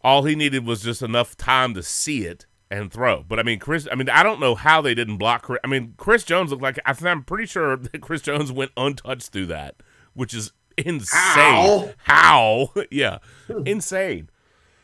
All 0.01 0.23
he 0.23 0.35
needed 0.35 0.65
was 0.65 0.81
just 0.83 1.01
enough 1.01 1.35
time 1.37 1.73
to 1.75 1.81
see 1.81 2.25
it 2.25 2.45
and 2.69 2.91
throw. 2.91 3.23
But 3.23 3.39
I 3.39 3.43
mean, 3.43 3.57
Chris. 3.57 3.87
I 3.91 3.95
mean, 3.95 4.09
I 4.09 4.21
don't 4.21 4.39
know 4.39 4.53
how 4.55 4.81
they 4.81 4.93
didn't 4.93 5.17
block. 5.17 5.43
Chris, 5.43 5.59
I 5.63 5.67
mean, 5.67 5.93
Chris 5.97 6.23
Jones 6.23 6.51
looked 6.51 6.61
like. 6.61 6.77
I 6.85 6.93
think 6.93 7.07
I'm 7.07 7.23
pretty 7.23 7.45
sure 7.47 7.75
that 7.77 8.01
Chris 8.01 8.21
Jones 8.21 8.51
went 8.51 8.71
untouched 8.77 9.29
through 9.29 9.47
that, 9.47 9.75
which 10.13 10.33
is 10.33 10.51
insane. 10.77 11.15
How? 11.17 11.89
How? 12.03 12.73
yeah, 12.91 13.17
insane. 13.65 14.29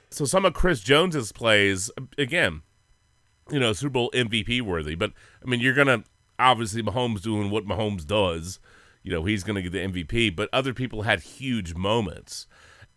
So 0.09 0.25
some 0.25 0.45
of 0.45 0.53
Chris 0.53 0.79
Jones's 0.81 1.31
plays, 1.31 1.91
again, 2.17 2.61
you 3.51 3.59
know, 3.59 3.73
Super 3.73 3.91
Bowl 3.91 4.11
MVP 4.13 4.61
worthy. 4.61 4.95
But 4.95 5.11
I 5.43 5.49
mean, 5.49 5.59
you're 5.59 5.73
gonna 5.73 6.03
obviously 6.39 6.81
Mahomes 6.81 7.21
doing 7.21 7.49
what 7.49 7.65
Mahomes 7.65 8.05
does. 8.05 8.59
You 9.03 9.11
know, 9.11 9.23
he's 9.23 9.43
gonna 9.43 9.61
get 9.61 9.71
the 9.71 9.79
MVP. 9.79 10.35
But 10.35 10.49
other 10.51 10.73
people 10.73 11.03
had 11.03 11.21
huge 11.21 11.75
moments, 11.75 12.47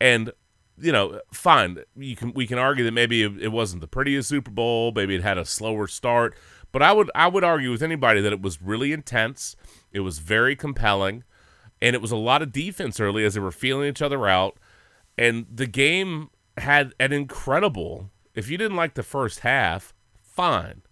and 0.01 0.33
you 0.79 0.93
know, 0.93 1.21
fine. 1.33 1.79
You 1.97 2.17
can 2.17 2.33
we 2.33 2.47
can 2.47 2.59
argue 2.59 2.85
that 2.85 2.93
maybe 2.93 3.23
it, 3.23 3.53
wasn't 3.53 3.81
the 3.81 3.89
prettiest 3.89 4.29
Super 4.29 4.51
Bowl. 4.51 4.93
Maybe 4.95 5.15
it 5.15 5.23
had 5.23 5.39
a 5.39 5.45
slower 5.45 5.87
start. 5.87 6.35
But 6.73 6.83
I 6.83 6.93
would 6.93 7.11
I 7.15 7.29
would 7.29 7.45
argue 7.45 7.71
with 7.71 7.83
anybody 7.83 8.21
that 8.21 8.33
it 8.33 8.43
was 8.43 8.63
really 8.63 8.93
intense. 8.93 9.57
It 9.93 10.01
was 10.01 10.19
very 10.19 10.57
compelling, 10.57 11.25
and 11.83 11.95
it 11.95 12.03
was 12.03 12.13
a 12.13 12.17
lot 12.17 12.43
of 12.43 12.53
defense 12.53 13.01
early 13.01 13.25
as 13.25 13.35
they 13.35 13.41
were 13.41 13.53
feeling 13.53 13.89
each 13.89 14.03
other 14.03 14.27
out. 14.27 14.57
And 15.19 15.47
the 15.53 15.67
game 15.67 16.31
had 16.61 16.95
an 17.01 17.13
incredible. 17.13 18.11
If 18.35 18.49
you 18.49 18.57
didn't 18.57 18.77
like 18.77 18.95
the 18.95 19.03
first 19.03 19.41
half, 19.41 19.93
fine. 20.23 20.83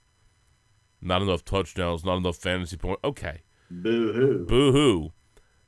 Not 1.01 1.23
enough 1.23 1.45
touchdowns, 1.45 2.05
not 2.05 2.17
enough 2.17 2.37
fantasy 2.37 2.77
points. 2.77 3.01
Okay, 3.05 3.43
Boo 3.71 4.13
hoo. 4.13 4.45
boo 4.47 4.73
hoo. 4.73 5.13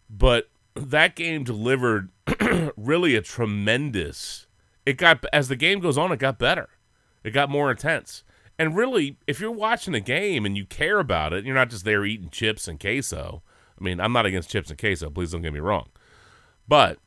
But 0.08 0.50
that 0.74 1.14
game 1.14 1.44
delivered 1.44 2.10
really 2.76 3.14
a 3.14 3.22
tremendous. 3.22 4.46
It 4.84 4.96
got 4.96 5.24
as 5.32 5.48
the 5.48 5.56
game 5.56 5.80
goes 5.80 5.96
on, 5.96 6.10
it 6.10 6.18
got 6.18 6.38
better. 6.38 6.68
It 7.22 7.30
got 7.30 7.50
more 7.50 7.70
intense. 7.70 8.24
And 8.58 8.76
really, 8.76 9.18
if 9.26 9.40
you're 9.40 9.50
watching 9.50 9.94
a 9.94 10.00
game 10.00 10.44
and 10.44 10.56
you 10.56 10.66
care 10.66 10.98
about 10.98 11.32
it, 11.32 11.44
you're 11.44 11.54
not 11.54 11.70
just 11.70 11.84
there 11.84 12.04
eating 12.04 12.28
chips 12.30 12.66
and 12.68 12.78
queso. 12.80 13.42
I 13.80 13.84
mean, 13.84 14.00
I'm 14.00 14.12
not 14.12 14.26
against 14.26 14.50
chips 14.50 14.68
and 14.70 14.78
queso. 14.78 15.08
Please 15.10 15.30
don't 15.32 15.42
get 15.42 15.52
me 15.54 15.60
wrong. 15.60 15.88
But 16.68 16.98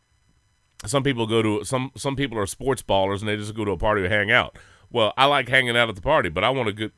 some 0.86 1.04
people 1.04 1.28
go 1.28 1.42
to 1.42 1.64
some 1.64 1.92
some 1.96 2.16
people 2.16 2.38
are 2.38 2.46
sports 2.46 2.82
ballers 2.82 3.20
and 3.20 3.28
they 3.28 3.38
just 3.38 3.56
go 3.56 3.66
to 3.66 3.72
a 3.72 3.78
party 3.78 4.02
to 4.02 4.10
hang 4.10 4.32
out. 4.32 4.58
Well, 4.92 5.14
I 5.18 5.26
like 5.26 5.50
hanging 5.50 5.76
out 5.76 5.90
at 5.90 5.96
the 5.96 6.02
party, 6.02 6.30
but 6.30 6.44
I 6.44 6.50
want 6.50 6.70
a 6.70 6.74
good 6.74 6.92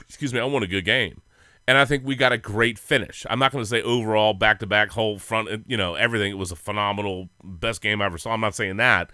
excuse 0.00 0.32
me, 0.32 0.40
I 0.40 0.44
want 0.44 0.64
a 0.64 0.68
good 0.68 0.84
game. 0.84 1.22
And 1.66 1.78
I 1.78 1.84
think 1.84 2.04
we 2.04 2.16
got 2.16 2.32
a 2.32 2.38
great 2.38 2.78
finish. 2.78 3.24
I'm 3.30 3.38
not 3.38 3.52
going 3.52 3.62
to 3.62 3.68
say 3.68 3.82
overall 3.82 4.34
back 4.34 4.58
to 4.60 4.66
back 4.66 4.90
whole 4.90 5.18
front, 5.18 5.64
you 5.68 5.76
know, 5.76 5.94
everything. 5.94 6.32
It 6.32 6.38
was 6.38 6.50
a 6.50 6.56
phenomenal 6.56 7.28
best 7.44 7.80
game 7.80 8.02
I 8.02 8.06
ever 8.06 8.18
saw. 8.18 8.32
I'm 8.32 8.40
not 8.40 8.56
saying 8.56 8.78
that, 8.78 9.10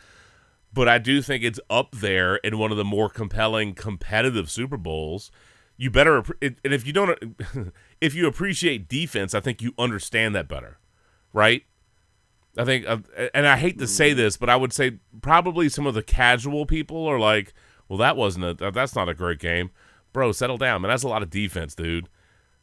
but 0.72 0.88
I 0.88 0.98
do 0.98 1.20
think 1.20 1.44
it's 1.44 1.60
up 1.68 1.92
there 1.92 2.36
in 2.36 2.58
one 2.58 2.70
of 2.70 2.76
the 2.76 2.84
more 2.84 3.08
compelling 3.08 3.74
competitive 3.74 4.50
Super 4.50 4.76
Bowls. 4.76 5.30
You 5.76 5.90
better 5.90 6.24
and 6.40 6.56
if 6.62 6.86
you 6.86 6.92
don't 6.92 7.36
if 8.00 8.14
you 8.14 8.26
appreciate 8.26 8.88
defense, 8.88 9.34
I 9.34 9.40
think 9.40 9.60
you 9.60 9.74
understand 9.78 10.34
that 10.34 10.48
better. 10.48 10.78
Right? 11.32 11.64
I 12.56 12.64
think, 12.64 12.86
uh, 12.86 12.98
and 13.34 13.46
I 13.46 13.56
hate 13.56 13.78
to 13.78 13.86
say 13.86 14.12
this, 14.12 14.36
but 14.36 14.48
I 14.48 14.56
would 14.56 14.72
say 14.72 14.98
probably 15.20 15.68
some 15.68 15.86
of 15.86 15.94
the 15.94 16.02
casual 16.02 16.64
people 16.64 17.06
are 17.06 17.18
like, 17.18 17.52
"Well, 17.88 17.98
that 17.98 18.16
wasn't 18.16 18.60
a, 18.60 18.70
that's 18.70 18.94
not 18.94 19.08
a 19.08 19.14
great 19.14 19.38
game, 19.38 19.70
bro. 20.12 20.32
Settle 20.32 20.56
down, 20.56 20.82
man. 20.82 20.88
That's 20.90 21.02
a 21.02 21.08
lot 21.08 21.22
of 21.22 21.30
defense, 21.30 21.74
dude. 21.74 22.08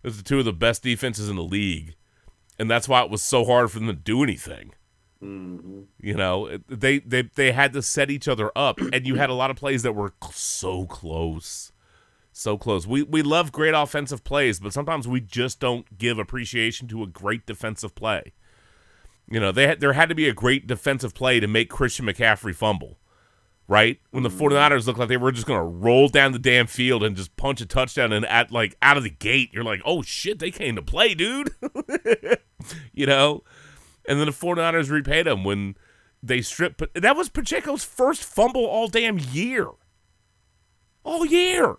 Those 0.01 0.19
are 0.19 0.23
two 0.23 0.39
of 0.39 0.45
the 0.45 0.53
best 0.53 0.83
defenses 0.83 1.29
in 1.29 1.35
the 1.35 1.43
league, 1.43 1.95
and 2.57 2.69
that's 2.69 2.89
why 2.89 3.03
it 3.03 3.09
was 3.11 3.21
so 3.21 3.45
hard 3.45 3.71
for 3.71 3.79
them 3.79 3.87
to 3.87 3.93
do 3.93 4.23
anything. 4.23 4.73
You 6.01 6.15
know, 6.15 6.57
they 6.67 6.99
they 6.99 7.21
they 7.21 7.51
had 7.51 7.71
to 7.73 7.81
set 7.81 8.11
each 8.11 8.27
other 8.27 8.51
up, 8.55 8.79
and 8.79 9.07
you 9.07 9.15
had 9.15 9.29
a 9.29 9.33
lot 9.35 9.51
of 9.51 9.57
plays 9.57 9.83
that 9.83 9.93
were 9.93 10.13
so 10.31 10.85
close, 10.85 11.71
so 12.31 12.57
close. 12.57 12.85
We 12.85 13.03
we 13.03 13.21
love 13.21 13.51
great 13.51 13.73
offensive 13.73 14.23
plays, 14.23 14.59
but 14.59 14.73
sometimes 14.73 15.07
we 15.07 15.21
just 15.21 15.59
don't 15.59 15.97
give 15.97 16.17
appreciation 16.19 16.87
to 16.89 17.03
a 17.03 17.07
great 17.07 17.45
defensive 17.45 17.95
play. 17.95 18.33
You 19.29 19.39
know, 19.39 19.51
they 19.51 19.67
had, 19.67 19.79
there 19.79 19.93
had 19.93 20.09
to 20.09 20.15
be 20.15 20.27
a 20.27 20.33
great 20.33 20.67
defensive 20.67 21.13
play 21.13 21.39
to 21.39 21.47
make 21.47 21.69
Christian 21.69 22.05
McCaffrey 22.05 22.53
fumble, 22.53 22.99
right? 23.67 23.99
When 24.11 24.23
the 24.23 24.29
mm-hmm. 24.29 24.53
49ers 24.53 24.85
looked 24.85 24.99
like 24.99 25.09
they 25.09 25.17
were 25.17 25.31
just 25.31 25.47
going 25.47 25.59
to 25.59 25.63
roll 25.65 26.07
down 26.09 26.33
the 26.33 26.39
damn 26.39 26.67
field 26.67 27.03
and 27.03 27.15
just 27.15 27.35
punch 27.37 27.61
a 27.61 27.65
touchdown 27.65 28.11
and 28.11 28.25
at 28.25 28.51
like 28.51 28.75
out 28.81 28.97
of 28.97 29.03
the 29.03 29.09
gate, 29.09 29.49
you're 29.53 29.63
like, 29.63 29.81
"Oh 29.85 30.01
shit, 30.01 30.39
they 30.39 30.51
came 30.51 30.75
to 30.75 30.81
play, 30.81 31.13
dude." 31.13 31.51
you 32.93 33.05
know? 33.05 33.43
And 34.07 34.19
then 34.19 34.25
the 34.25 34.33
49ers 34.33 34.89
repaid 34.89 35.25
them 35.25 35.45
when 35.45 35.75
they 36.21 36.41
stripped 36.41 36.77
but 36.77 36.93
that 36.93 37.15
was 37.15 37.29
Pacheco's 37.29 37.83
first 37.83 38.23
fumble 38.23 38.65
all 38.65 38.87
damn 38.87 39.17
year. 39.17 39.67
All 41.03 41.25
year. 41.25 41.75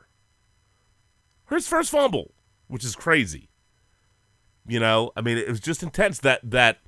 His 1.51 1.68
first 1.68 1.90
fumble, 1.90 2.34
which 2.66 2.84
is 2.84 2.97
crazy. 2.97 3.49
You 4.66 4.80
know, 4.80 5.12
I 5.16 5.20
mean, 5.20 5.36
it 5.36 5.49
was 5.49 5.61
just 5.61 5.82
intense 5.82 6.18
that 6.20 6.40
that 6.51 6.78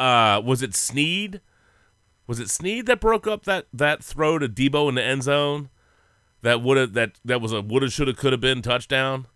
uh 0.00 0.40
was 0.40 0.62
it 0.62 0.74
Sneed? 0.74 1.40
Was 2.26 2.40
it 2.40 2.48
Sneed 2.48 2.86
that 2.86 3.00
broke 3.00 3.26
up 3.26 3.44
that 3.44 3.66
that 3.72 4.02
throw 4.02 4.38
to 4.38 4.48
Deebo 4.48 4.88
in 4.88 4.94
the 4.94 5.02
end 5.02 5.24
zone? 5.24 5.68
That 6.42 6.62
would 6.62 6.76
have 6.76 6.92
that 6.94 7.20
that 7.24 7.40
was 7.40 7.52
a 7.52 7.60
woulda 7.60 7.90
shoulda 7.90 8.14
coulda 8.14 8.38
been 8.38 8.62
touchdown. 8.62 9.26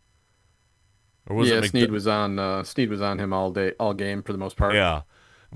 Or 1.26 1.36
was 1.36 1.48
yeah, 1.48 1.56
it 1.56 1.64
McD- 1.64 1.90
was 1.90 2.06
on. 2.06 2.38
Uh, 2.38 2.62
Sneed 2.62 2.90
was 2.90 3.00
on 3.00 3.18
him 3.18 3.32
all 3.32 3.50
day, 3.50 3.72
all 3.80 3.94
game 3.94 4.22
for 4.22 4.32
the 4.32 4.38
most 4.38 4.56
part. 4.56 4.74
Yeah, 4.74 5.02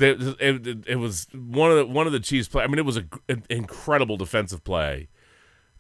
it, 0.01 0.37
it, 0.41 0.85
it 0.87 0.97
was 0.97 1.27
one 1.35 1.71
of 1.71 1.77
the 1.77 1.87
one 1.87 2.07
of 2.07 2.13
the 2.13 2.21
Chiefs 2.21 2.49
play. 2.49 2.65
I 2.65 2.67
mean, 2.67 2.79
it 2.79 2.85
was 2.85 2.97
a, 2.97 3.05
an 3.29 3.45
incredible 3.51 4.17
defensive 4.17 4.65
play 4.65 5.09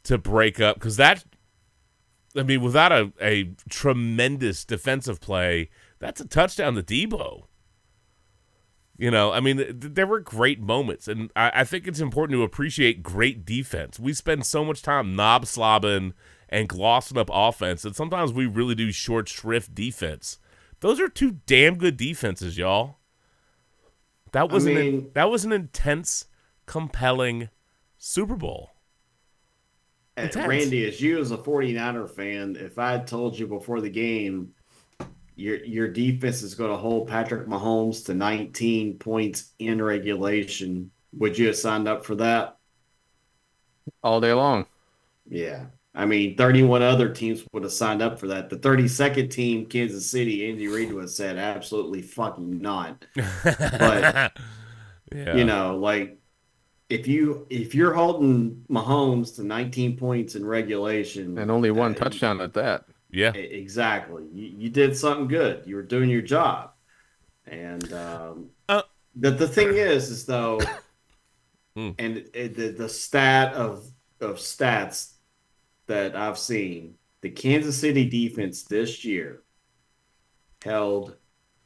to 0.04 0.18
break 0.18 0.60
up 0.60 0.76
because 0.76 0.96
that. 0.96 1.24
I 2.36 2.42
mean, 2.42 2.60
without 2.60 2.92
a, 2.92 3.12
a 3.20 3.54
tremendous 3.70 4.64
defensive 4.64 5.20
play, 5.20 5.70
that's 5.98 6.20
a 6.20 6.28
touchdown 6.28 6.74
to 6.74 6.82
Deebo. 6.82 7.47
You 8.98 9.12
know, 9.12 9.30
I 9.32 9.38
mean, 9.38 9.58
th- 9.58 9.74
there 9.94 10.08
were 10.08 10.18
great 10.18 10.60
moments, 10.60 11.06
and 11.06 11.30
I, 11.36 11.52
I 11.60 11.64
think 11.64 11.86
it's 11.86 12.00
important 12.00 12.36
to 12.36 12.42
appreciate 12.42 13.04
great 13.04 13.44
defense. 13.44 13.98
We 14.00 14.12
spend 14.12 14.44
so 14.44 14.64
much 14.64 14.82
time 14.82 15.14
knob 15.14 15.44
slobbing 15.44 16.14
and 16.48 16.68
glossing 16.68 17.16
up 17.16 17.30
offense, 17.32 17.84
and 17.84 17.94
sometimes 17.94 18.32
we 18.32 18.46
really 18.46 18.74
do 18.74 18.90
short 18.90 19.28
shrift 19.28 19.72
defense. 19.72 20.38
Those 20.80 20.98
are 20.98 21.08
two 21.08 21.36
damn 21.46 21.76
good 21.78 21.96
defenses, 21.96 22.58
y'all. 22.58 22.98
That 24.32 24.50
was 24.50 24.66
an 24.66 24.74
mean- 24.74 25.10
that 25.14 25.30
was 25.30 25.44
an 25.44 25.52
intense, 25.52 26.26
compelling 26.66 27.50
Super 27.98 28.34
Bowl. 28.36 28.72
Uh, 30.16 30.22
Intense. 30.22 30.48
Randy, 30.48 30.88
as 30.88 31.00
you 31.00 31.20
as 31.20 31.30
a 31.30 31.36
49er 31.38 32.10
fan, 32.10 32.56
if 32.58 32.78
I 32.80 32.92
had 32.92 33.06
told 33.06 33.38
you 33.38 33.46
before 33.46 33.80
the 33.80 33.90
game 33.90 34.54
your 35.38 35.64
your 35.64 35.88
defense 35.88 36.42
is 36.42 36.54
going 36.54 36.70
to 36.70 36.76
hold 36.76 37.08
Patrick 37.08 37.46
Mahomes 37.46 38.04
to 38.06 38.14
19 38.14 38.98
points 38.98 39.52
in 39.58 39.80
regulation, 39.80 40.90
would 41.12 41.38
you 41.38 41.46
have 41.48 41.56
signed 41.56 41.88
up 41.88 42.04
for 42.04 42.16
that? 42.16 42.58
all 44.02 44.20
day 44.20 44.32
long. 44.32 44.66
Yeah. 45.28 45.66
I 45.94 46.06
mean, 46.06 46.36
31 46.36 46.82
other 46.82 47.08
teams 47.08 47.44
would 47.52 47.64
have 47.64 47.72
signed 47.72 48.02
up 48.02 48.20
for 48.20 48.28
that. 48.28 48.50
The 48.50 48.56
32nd 48.56 49.30
team, 49.30 49.66
Kansas 49.66 50.08
City, 50.08 50.48
Andy 50.48 50.68
Reid 50.68 50.92
would 50.92 51.02
have 51.02 51.10
said 51.10 51.38
absolutely 51.38 52.02
fucking 52.02 52.60
not. 52.60 53.04
But 53.14 54.32
yeah, 55.14 55.34
You 55.34 55.44
know, 55.44 55.76
like 55.76 56.18
if 56.88 57.06
you 57.06 57.46
if 57.50 57.74
you're 57.74 57.94
holding 57.94 58.64
Mahomes 58.70 59.34
to 59.36 59.42
19 59.42 59.96
points 59.96 60.34
in 60.36 60.44
regulation 60.44 61.36
and 61.38 61.50
only 61.50 61.70
one 61.70 61.92
uh, 61.92 61.98
touchdown 61.98 62.40
at 62.40 62.54
that. 62.54 62.84
Yeah, 63.10 63.32
Exactly. 63.32 64.24
You, 64.32 64.46
you 64.58 64.68
did 64.70 64.96
something 64.96 65.28
good. 65.28 65.62
You 65.66 65.76
were 65.76 65.82
doing 65.82 66.10
your 66.10 66.22
job. 66.22 66.72
And 67.46 67.90
um, 67.92 68.50
Uh, 68.68 68.82
the 69.16 69.30
the 69.30 69.48
thing 69.48 69.74
is, 69.74 70.10
is 70.10 70.26
though, 70.26 70.60
Hmm. 71.76 71.90
and 71.98 72.24
it, 72.34 72.56
the 72.56 72.68
the 72.72 72.88
stat 72.88 73.54
of 73.54 73.84
of 74.20 74.36
stats 74.36 75.12
that 75.86 76.16
I've 76.16 76.38
seen, 76.38 76.94
the 77.22 77.30
Kansas 77.30 77.78
City 77.78 78.04
defense 78.08 78.64
this 78.64 79.04
year 79.04 79.42
held 80.64 81.16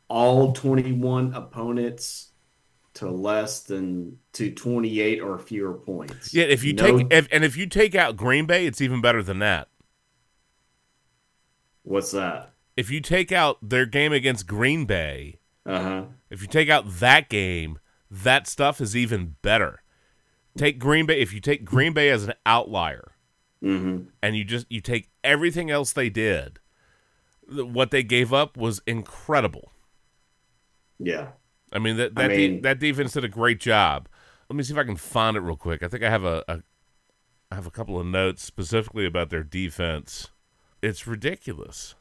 all 0.09 0.53
21 0.53 1.32
opponents 1.34 2.28
to 2.95 3.09
less 3.11 3.62
than 3.62 4.18
to 4.34 4.51
28 4.53 5.20
or 5.22 5.38
fewer 5.38 5.72
points. 5.72 6.34
yeah. 6.34 6.45
If 6.45 6.62
you 6.62 6.74
No- 6.74 6.99
take 6.99 7.07
if, 7.11 7.28
and 7.32 7.43
if 7.43 7.57
you 7.57 7.66
take 7.66 7.95
out 7.95 8.16
Green 8.16 8.45
Bay, 8.45 8.66
it's 8.66 8.82
even 8.82 9.01
better 9.01 9.22
than 9.22 9.38
that. 9.38 9.68
What's 11.83 12.11
that? 12.12 12.51
If 12.76 12.91
you 12.91 13.01
take 13.01 13.33
out 13.33 13.59
their 13.62 13.87
game 13.87 14.12
against 14.12 14.47
Green 14.47 14.85
Bay, 14.87 15.39
Uh 15.66 15.83
huh. 15.83 16.05
if 16.30 16.41
you 16.43 16.49
take 16.49 16.68
out 16.70 16.85
that 17.01 17.28
game, 17.28 17.78
that 18.11 18.47
stuff 18.47 18.80
is 18.80 18.97
even 18.97 19.37
better. 19.43 19.83
Take 20.57 20.78
Green 20.78 21.07
Bay. 21.07 21.20
If 21.20 21.33
you 21.33 21.41
take 21.41 21.64
Green 21.64 21.93
Bay 21.93 22.11
as 22.11 22.24
an 22.24 22.35
outlier, 22.47 23.12
Mm-hmm. 23.62 24.05
and 24.22 24.37
you 24.37 24.43
just 24.45 24.66
you 24.70 24.80
take 24.80 25.09
everything 25.22 25.70
else 25.70 25.93
they 25.93 26.11
did, 26.11 26.59
what 27.49 27.91
they 27.93 28.03
gave 28.03 28.33
up 28.33 28.57
was 28.57 28.83
incredible. 28.89 29.70
Yeah. 30.99 31.28
I 31.72 31.78
mean 31.78 31.97
that 31.97 32.12
I 32.16 32.22
that 32.22 32.28
de- 32.35 32.61
that 32.61 32.78
defense 32.80 33.12
did 33.12 33.24
a 33.24 33.28
great 33.28 33.61
job. 33.61 34.09
let 34.51 34.57
me 34.57 34.62
see 34.62 34.72
if 34.72 34.78
I 34.78 34.85
can 34.85 34.97
find 34.97 35.37
it 35.37 35.41
real 35.41 35.57
quick. 35.57 35.83
I 35.83 35.89
think 35.89 36.03
I 36.03 36.11
have 36.11 36.24
a, 36.24 36.45
a 36.49 36.62
I 37.51 37.55
have 37.55 37.66
a 37.66 37.70
couple 37.70 37.99
of 38.01 38.07
notes 38.07 38.43
specifically 38.43 39.07
about 39.07 39.30
their 39.30 39.45
defense. 39.45 40.30
It's 40.83 41.07
ridiculous. 41.07 41.95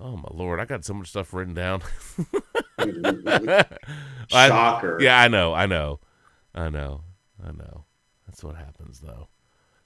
Oh 0.00 0.16
my 0.16 0.28
lord, 0.30 0.60
I 0.60 0.64
got 0.64 0.84
so 0.84 0.94
much 0.94 1.08
stuff 1.08 1.32
written 1.34 1.54
down. 1.54 1.82
I- 2.78 3.64
Shocker. 4.28 4.98
yeah, 5.00 5.20
I 5.20 5.28
know, 5.28 5.52
I 5.54 5.66
know, 5.66 6.00
I 6.54 6.68
know, 6.68 7.02
I 7.44 7.50
know. 7.52 7.84
That's 8.26 8.44
what 8.44 8.56
happens 8.56 9.00
though. 9.00 9.28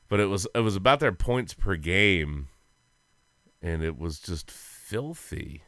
But 0.09 0.21
it 0.21 0.27
was 0.27 0.47
it 0.55 0.61
was 0.61 0.77
about 0.77 1.01
their 1.01 1.13
points 1.13 1.55
per 1.55 1.77
game, 1.77 2.49
and 3.63 3.83
it 3.83 3.97
was 3.99 4.19
just 4.19 4.51
filthy. 4.51 5.63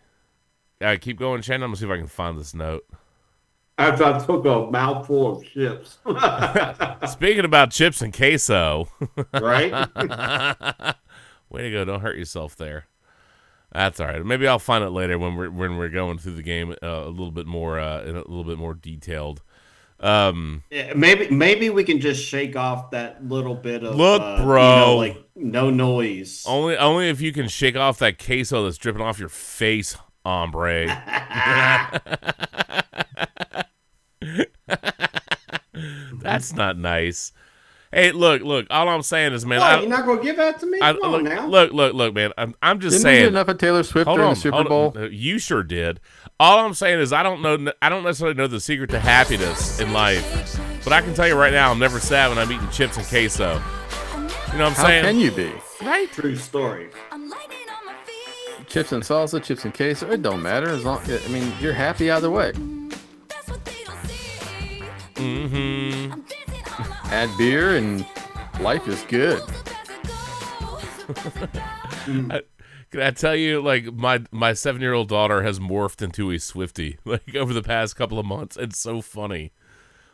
All 0.82 0.88
right, 0.88 1.00
keep 1.00 1.18
going, 1.18 1.40
Shannon. 1.40 1.62
I'm 1.62 1.68
gonna 1.70 1.76
see 1.78 1.86
if 1.86 1.90
I 1.92 1.96
can 1.96 2.06
find 2.06 2.38
this 2.38 2.52
note. 2.52 2.84
After 3.78 4.04
I 4.04 4.18
took 4.24 4.44
a 4.44 4.70
mouthful 4.70 5.38
of 5.38 5.44
chips. 5.44 5.98
Speaking 7.12 7.44
about 7.44 7.70
chips 7.70 8.02
and 8.02 8.12
queso, 8.12 8.88
right? 9.32 9.88
way 11.54 11.62
to 11.62 11.70
go! 11.70 11.84
Don't 11.84 12.00
hurt 12.00 12.16
yourself 12.16 12.56
there. 12.56 12.86
That's 13.72 13.98
all 13.98 14.06
right. 14.06 14.24
Maybe 14.24 14.46
I'll 14.46 14.58
find 14.60 14.84
it 14.84 14.90
later 14.90 15.18
when 15.18 15.34
we're 15.36 15.50
when 15.50 15.76
we're 15.76 15.88
going 15.88 16.18
through 16.18 16.34
the 16.34 16.42
game 16.42 16.72
uh, 16.82 16.86
a 16.86 17.08
little 17.08 17.32
bit 17.32 17.46
more 17.46 17.78
uh, 17.80 18.02
in 18.02 18.10
a 18.16 18.20
little 18.20 18.44
bit 18.44 18.58
more 18.58 18.74
detailed. 18.74 19.42
Um, 20.00 20.64
Yeah, 20.70 20.92
maybe 20.94 21.28
maybe 21.30 21.70
we 21.70 21.82
can 21.84 22.00
just 22.00 22.22
shake 22.22 22.56
off 22.56 22.90
that 22.90 23.24
little 23.26 23.54
bit 23.54 23.82
of 23.84 23.94
Look, 23.96 24.20
uh, 24.22 24.36
you 24.38 24.44
bro. 24.44 24.76
know, 24.76 24.96
like 24.96 25.24
no 25.34 25.70
noise. 25.70 26.44
only 26.46 26.76
only 26.76 27.08
if 27.08 27.20
you 27.20 27.32
can 27.32 27.48
shake 27.48 27.76
off 27.76 27.98
that 27.98 28.18
queso 28.24 28.64
that's 28.64 28.76
dripping 28.76 29.02
off 29.02 29.18
your 29.18 29.28
face, 29.28 29.96
hombre. 30.24 30.86
That's 36.22 36.54
not 36.54 36.78
nice. 36.78 37.32
Hey, 37.94 38.10
look, 38.12 38.42
look. 38.42 38.66
All 38.70 38.88
I'm 38.88 39.02
saying 39.02 39.32
is, 39.34 39.46
man. 39.46 39.60
What, 39.60 39.70
I, 39.72 39.80
you're 39.80 39.88
not 39.88 40.04
gonna 40.04 40.22
give 40.22 40.36
that 40.36 40.58
to 40.60 40.66
me? 40.66 40.78
I- 40.82 40.92
Come 40.94 41.02
on 41.04 41.12
look, 41.12 41.22
now. 41.22 41.46
look, 41.46 41.72
look, 41.72 41.94
look, 41.94 42.14
man. 42.14 42.32
I'm, 42.36 42.54
I'm 42.60 42.80
just 42.80 42.96
Didn't 42.96 43.04
we 43.06 43.10
saying. 43.10 43.22
get 43.22 43.28
enough 43.28 43.48
of 43.48 43.58
Taylor 43.58 43.82
Swift 43.84 44.06
Hold 44.06 44.18
during 44.18 44.28
on, 44.28 44.34
the 44.34 44.40
Super 44.40 44.56
hold 44.56 44.68
Bowl? 44.68 44.92
on. 44.96 45.08
You 45.12 45.38
sure 45.38 45.62
did. 45.62 46.00
All 46.40 46.58
I'm 46.58 46.74
saying 46.74 46.98
is 46.98 47.12
I 47.12 47.22
don't 47.22 47.40
know. 47.42 47.72
I 47.80 47.88
don't 47.88 48.02
necessarily 48.02 48.34
know 48.34 48.48
the 48.48 48.58
secret 48.60 48.90
to 48.90 48.98
happiness 48.98 49.78
in 49.80 49.92
life, 49.92 50.58
but 50.82 50.92
I 50.92 51.00
can 51.02 51.14
tell 51.14 51.28
you 51.28 51.36
right 51.36 51.52
now, 51.52 51.70
I'm 51.70 51.78
never 51.78 52.00
sad 52.00 52.28
when 52.30 52.38
I'm 52.38 52.50
eating 52.50 52.68
chips 52.70 52.96
and 52.96 53.06
queso. 53.06 53.54
You 53.54 54.58
know 54.58 54.64
what 54.64 54.66
I'm 54.66 54.72
How 54.72 54.86
saying? 54.86 55.04
How 55.04 55.10
can 55.10 55.20
you 55.20 55.30
be? 55.30 55.52
Right? 55.82 56.10
True 56.12 56.34
story. 56.36 56.90
Chips 58.66 58.90
and 58.92 59.02
salsa, 59.04 59.40
chips 59.42 59.64
and 59.64 59.72
queso, 59.72 60.10
it 60.10 60.22
don't 60.22 60.42
matter 60.42 60.68
as 60.70 60.84
long. 60.84 61.00
I 61.08 61.28
mean, 61.28 61.52
you're 61.60 61.72
happy 61.72 62.10
either 62.10 62.30
way. 62.30 62.52
Mm-hmm. 65.14 66.20
Add 67.06 67.30
beer 67.38 67.76
and 67.76 68.04
life 68.60 68.86
is 68.88 69.02
good. 69.02 69.42
Can 72.04 73.02
I 73.02 73.10
tell 73.10 73.34
you, 73.34 73.60
like 73.60 73.92
my 73.92 74.22
my 74.30 74.52
seven 74.52 74.80
year 74.80 74.92
old 74.92 75.08
daughter 75.08 75.42
has 75.42 75.58
morphed 75.58 76.00
into 76.00 76.30
a 76.30 76.34
Swiftie 76.34 76.98
like 77.04 77.34
over 77.34 77.52
the 77.52 77.62
past 77.62 77.96
couple 77.96 78.18
of 78.18 78.26
months. 78.26 78.56
It's 78.56 78.78
so 78.78 79.02
funny. 79.02 79.52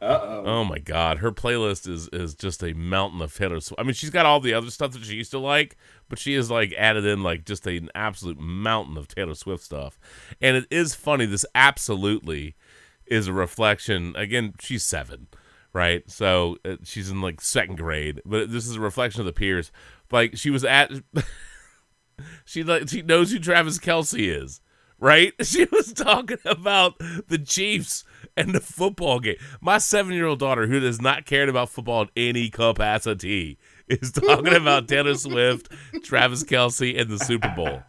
Uh 0.03 0.19
oh. 0.23 0.43
Oh 0.47 0.65
my 0.65 0.79
god, 0.79 1.19
her 1.19 1.31
playlist 1.31 1.87
is 1.87 2.09
is 2.09 2.35
just 2.35 2.63
a 2.63 2.73
mountain 2.73 3.21
of 3.21 3.37
Taylor 3.37 3.61
Swift. 3.61 3.79
I 3.79 3.83
mean, 3.83 3.93
she's 3.93 4.09
got 4.09 4.25
all 4.25 4.41
the 4.41 4.55
other 4.55 4.71
stuff 4.71 4.93
that 4.93 5.05
she 5.05 5.17
used 5.17 5.31
to 5.33 5.39
like, 5.39 5.77
but 6.09 6.19
she 6.19 6.33
has 6.35 6.51
like 6.51 6.73
added 6.73 7.05
in 7.05 7.23
like 7.23 7.45
just 7.45 7.67
an 7.67 7.91
absolute 7.95 8.41
mountain 8.41 8.97
of 8.97 9.09
Taylor 9.09 9.35
Swift 9.35 9.63
stuff. 9.63 9.99
And 10.41 10.57
it 10.57 10.67
is 10.71 10.95
funny. 10.95 11.27
This 11.27 11.45
absolutely 11.55 12.55
is 13.07 13.27
a 13.27 13.33
reflection. 13.35 14.15
Again, 14.17 14.55
she's 14.59 14.85
seven, 14.85 15.27
right? 15.73 16.09
So 16.11 16.57
uh, 16.65 16.77
she's 16.85 17.11
in 17.11 17.21
like 17.21 17.41
second 17.41 17.77
grade, 17.77 18.21
but 18.25 18.51
this 18.51 18.67
is 18.67 18.77
a 18.77 18.81
reflection 18.81 19.21
of 19.21 19.27
the 19.27 19.33
peers. 19.33 19.71
Like 20.11 20.37
she 20.37 20.51
was 20.51 20.65
at, 20.65 20.91
she 22.45 22.63
like 22.63 22.89
she 22.89 23.03
knows 23.03 23.33
who 23.33 23.39
Travis 23.39 23.79
Kelce 23.79 24.43
is. 24.43 24.61
Right? 24.99 25.33
She 25.43 25.65
was 25.65 25.95
talking 25.95 26.37
about 26.45 26.99
the 26.99 27.39
Chiefs 27.39 28.05
and 28.37 28.55
the 28.55 28.61
football 28.61 29.19
game. 29.19 29.37
My 29.63 29.79
seven 29.79 30.13
year 30.13 30.27
old 30.27 30.41
daughter, 30.41 30.67
who 30.67 30.79
does 30.79 31.01
not 31.01 31.25
cared 31.25 31.49
about 31.49 31.71
football 31.71 32.03
in 32.03 32.09
any 32.17 32.51
capacity, 32.51 33.59
is 33.89 34.13
talking 34.13 34.55
about 34.55 34.89
Taylor 34.89 35.15
Swift, 35.15 35.73
Travis 36.03 36.45
Kelce, 36.45 37.01
and 37.01 37.09
the 37.09 37.19
Super 37.19 37.49
Bowl. 37.57 37.83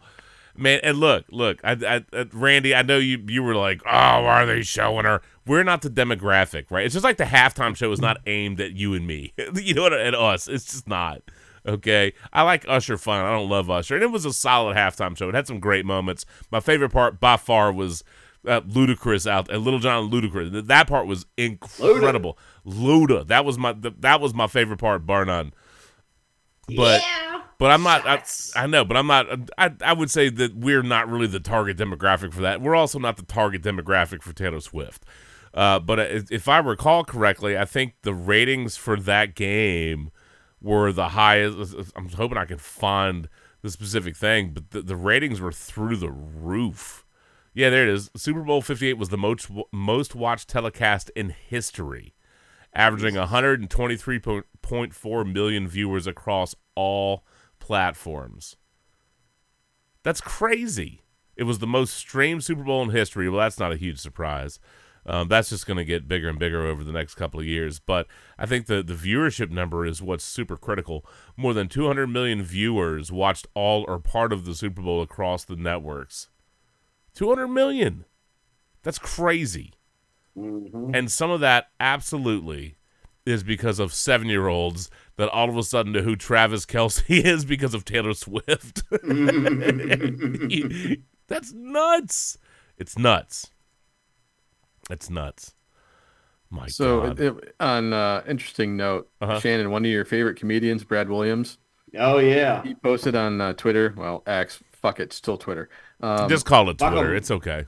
Man, 0.56 0.80
and 0.82 0.98
look, 0.98 1.24
look, 1.30 1.60
I, 1.64 2.02
I, 2.12 2.26
Randy, 2.32 2.74
I 2.74 2.82
know 2.82 2.98
you 2.98 3.22
you 3.28 3.42
were 3.42 3.54
like, 3.54 3.80
oh, 3.86 3.88
why 4.22 4.42
are 4.42 4.46
they 4.46 4.62
showing 4.62 5.04
her? 5.04 5.22
We're 5.46 5.64
not 5.64 5.82
the 5.82 5.90
demographic, 5.90 6.70
right? 6.70 6.84
It's 6.84 6.92
just 6.92 7.04
like 7.04 7.16
the 7.16 7.24
halftime 7.24 7.74
show 7.74 7.90
is 7.90 8.00
not 8.00 8.18
aimed 8.26 8.60
at 8.60 8.72
you 8.72 8.94
and 8.94 9.06
me, 9.06 9.32
you 9.54 9.74
know 9.74 9.82
what? 9.82 9.92
At 9.94 10.14
us, 10.14 10.48
it's 10.48 10.66
just 10.66 10.88
not. 10.88 11.22
Okay, 11.64 12.12
I 12.32 12.42
like 12.42 12.64
Usher 12.68 12.98
fun. 12.98 13.24
I 13.24 13.30
don't 13.30 13.48
love 13.48 13.70
Usher, 13.70 13.94
and 13.94 14.02
it 14.02 14.10
was 14.10 14.24
a 14.24 14.32
solid 14.32 14.76
halftime 14.76 15.16
show. 15.16 15.28
It 15.28 15.34
had 15.34 15.46
some 15.46 15.60
great 15.60 15.86
moments. 15.86 16.26
My 16.50 16.60
favorite 16.60 16.90
part 16.90 17.20
by 17.20 17.36
far 17.36 17.72
was 17.72 18.02
uh, 18.46 18.60
Ludacris 18.62 19.30
out, 19.30 19.52
uh, 19.52 19.56
Lil 19.56 19.78
Jon 19.78 20.10
Ludacris. 20.10 20.66
That 20.66 20.88
part 20.88 21.06
was 21.06 21.26
incredible. 21.36 22.36
Luda, 22.66 23.26
that 23.28 23.44
was 23.44 23.58
my 23.58 23.72
th- 23.72 23.94
that 24.00 24.20
was 24.20 24.34
my 24.34 24.46
favorite 24.48 24.78
part, 24.78 25.06
bar 25.06 25.24
none. 25.24 25.52
But 26.68 27.02
but 27.58 27.70
I'm 27.70 27.82
not. 27.82 28.06
I, 28.06 28.22
I 28.56 28.66
know, 28.66 28.84
but 28.84 28.96
I'm 28.96 29.06
not. 29.06 29.26
I 29.58 29.72
I 29.80 29.92
would 29.92 30.10
say 30.10 30.28
that 30.28 30.56
we're 30.56 30.82
not 30.82 31.08
really 31.08 31.26
the 31.26 31.40
target 31.40 31.76
demographic 31.76 32.32
for 32.32 32.40
that. 32.40 32.60
We're 32.60 32.74
also 32.74 32.98
not 32.98 33.16
the 33.16 33.24
target 33.24 33.62
demographic 33.62 34.22
for 34.22 34.32
Taylor 34.32 34.60
Swift. 34.60 35.04
Uh, 35.54 35.78
but 35.78 35.98
if 35.98 36.32
if 36.32 36.48
I 36.48 36.58
recall 36.58 37.04
correctly, 37.04 37.56
I 37.58 37.64
think 37.64 37.94
the 38.02 38.14
ratings 38.14 38.76
for 38.76 38.98
that 39.00 39.34
game 39.34 40.10
were 40.60 40.92
the 40.92 41.10
highest. 41.10 41.74
I'm 41.94 42.08
hoping 42.08 42.38
I 42.38 42.46
can 42.46 42.58
find 42.58 43.28
the 43.60 43.70
specific 43.70 44.16
thing, 44.16 44.50
but 44.54 44.70
the, 44.70 44.82
the 44.82 44.96
ratings 44.96 45.40
were 45.40 45.52
through 45.52 45.96
the 45.96 46.10
roof. 46.10 47.04
Yeah, 47.54 47.70
there 47.70 47.84
it 47.84 47.90
is. 47.90 48.10
Super 48.16 48.42
Bowl 48.42 48.62
58 48.62 48.94
was 48.94 49.10
the 49.10 49.18
most 49.18 49.48
most 49.72 50.14
watched 50.14 50.48
telecast 50.48 51.10
in 51.14 51.30
history, 51.30 52.14
averaging 52.74 53.14
123.4 53.14 55.32
million 55.32 55.68
viewers 55.68 56.06
across 56.06 56.54
all 56.74 57.24
platforms. 57.58 58.56
That's 60.02 60.20
crazy. 60.20 61.00
It 61.36 61.44
was 61.44 61.60
the 61.60 61.66
most 61.66 61.94
streamed 61.94 62.44
Super 62.44 62.64
Bowl 62.64 62.82
in 62.82 62.90
history. 62.90 63.28
Well, 63.28 63.40
that's 63.40 63.58
not 63.58 63.72
a 63.72 63.76
huge 63.76 63.98
surprise. 63.98 64.58
Um, 65.04 65.28
that's 65.28 65.48
just 65.48 65.66
going 65.66 65.78
to 65.78 65.84
get 65.84 66.06
bigger 66.06 66.28
and 66.28 66.38
bigger 66.38 66.64
over 66.64 66.84
the 66.84 66.92
next 66.92 67.16
couple 67.16 67.40
of 67.40 67.46
years. 67.46 67.80
But 67.80 68.06
I 68.38 68.46
think 68.46 68.66
the, 68.66 68.82
the 68.82 68.94
viewership 68.94 69.50
number 69.50 69.84
is 69.84 70.00
what's 70.00 70.24
super 70.24 70.56
critical. 70.56 71.04
More 71.36 71.54
than 71.54 71.68
200 71.68 72.06
million 72.06 72.42
viewers 72.42 73.10
watched 73.10 73.48
all 73.54 73.84
or 73.88 73.98
part 73.98 74.32
of 74.32 74.44
the 74.44 74.54
Super 74.54 74.82
Bowl 74.82 75.02
across 75.02 75.44
the 75.44 75.56
networks. 75.56 76.28
200 77.14 77.48
million. 77.48 78.04
That's 78.82 78.98
crazy. 78.98 79.72
And 80.34 81.10
some 81.10 81.30
of 81.30 81.40
that 81.40 81.68
absolutely 81.80 82.76
is 83.26 83.42
because 83.42 83.78
of 83.78 83.92
seven 83.94 84.28
year 84.28 84.48
olds 84.48 84.90
that 85.16 85.28
all 85.28 85.48
of 85.48 85.56
a 85.56 85.62
sudden 85.62 85.92
know 85.92 86.02
who 86.02 86.16
Travis 86.16 86.66
Kelce 86.66 87.02
is 87.24 87.44
because 87.44 87.74
of 87.74 87.84
Taylor 87.84 88.14
Swift. 88.14 88.82
That's 91.28 91.52
nuts. 91.52 92.38
It's 92.78 92.98
nuts. 92.98 93.50
It's 94.90 95.08
nuts. 95.08 95.54
My 96.50 96.66
So, 96.66 97.00
God. 97.02 97.20
it, 97.20 97.36
it, 97.36 97.54
on 97.60 97.92
uh, 97.92 98.22
interesting 98.28 98.76
note, 98.76 99.08
Uh-huh. 99.20 99.40
Shannon, 99.40 99.70
one 99.70 99.84
of 99.84 99.90
your 99.90 100.04
favorite 100.04 100.36
comedians, 100.36 100.84
Brad 100.84 101.08
Williams, 101.08 101.58
Oh 101.98 102.18
yeah. 102.18 102.62
he 102.62 102.74
posted 102.74 103.14
on 103.14 103.40
uh, 103.40 103.52
Twitter. 103.54 103.94
Well, 103.96 104.22
X, 104.26 104.58
fuck 104.72 104.98
it, 105.00 105.12
still 105.12 105.36
Twitter. 105.38 105.68
Um, 106.00 106.28
Just 106.28 106.44
call 106.46 106.68
it. 106.70 106.78
Twitter. 106.78 107.14
It's 107.14 107.30
okay. 107.30 107.66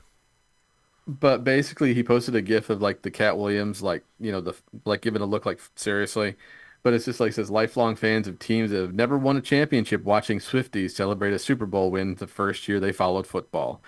But 1.07 1.43
basically, 1.43 1.93
he 1.93 2.03
posted 2.03 2.35
a 2.35 2.41
GIF 2.41 2.69
of 2.69 2.81
like 2.81 3.01
the 3.03 3.11
Katt 3.11 3.37
Williams, 3.37 3.81
like 3.81 4.03
you 4.19 4.31
know, 4.31 4.41
the 4.41 4.55
like 4.85 5.01
giving 5.01 5.21
a 5.21 5.25
look 5.25 5.45
like 5.45 5.59
seriously. 5.75 6.35
But 6.83 6.93
it's 6.93 7.05
just 7.05 7.19
like 7.19 7.33
says 7.33 7.49
lifelong 7.51 7.95
fans 7.95 8.27
of 8.27 8.39
teams 8.39 8.71
that 8.71 8.81
have 8.81 8.93
never 8.93 9.17
won 9.17 9.37
a 9.37 9.41
championship 9.41 10.03
watching 10.03 10.39
Swifties 10.39 10.91
celebrate 10.91 11.33
a 11.33 11.39
Super 11.39 11.65
Bowl 11.65 11.91
win 11.91 12.15
the 12.15 12.27
first 12.27 12.67
year 12.67 12.79
they 12.79 12.91
followed 12.91 13.27
football. 13.27 13.81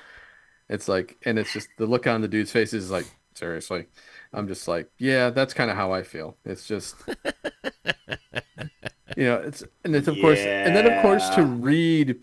It's 0.69 0.87
like, 0.87 1.17
and 1.25 1.39
it's 1.39 1.53
just 1.53 1.69
the 1.77 1.85
look 1.85 2.07
on 2.07 2.21
the 2.21 2.27
dude's 2.27 2.51
face 2.51 2.73
is 2.73 2.91
like, 2.91 3.05
seriously. 3.33 3.87
I'm 4.33 4.47
just 4.47 4.67
like, 4.67 4.89
yeah, 4.97 5.29
that's 5.29 5.53
kind 5.53 5.71
of 5.71 5.77
how 5.77 5.93
I 5.93 6.03
feel. 6.03 6.37
It's 6.45 6.67
just, 6.67 6.95
you 9.15 9.25
know, 9.25 9.35
it's, 9.37 9.63
and 9.83 9.95
it's 9.95 10.07
of 10.07 10.19
course, 10.19 10.39
and 10.39 10.75
then 10.75 10.91
of 10.91 11.01
course 11.01 11.29
to 11.31 11.43
read 11.43 12.21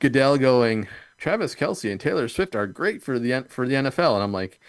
Goodell 0.00 0.38
going, 0.38 0.88
Travis 1.18 1.54
Kelce 1.54 1.90
and 1.90 2.00
Taylor 2.00 2.28
Swift 2.28 2.54
are 2.54 2.66
great 2.66 3.02
for 3.02 3.18
the 3.18 3.44
for 3.48 3.66
the 3.66 3.74
NFL, 3.74 4.14
and 4.14 4.22
I'm 4.22 4.32
like, 4.32 4.60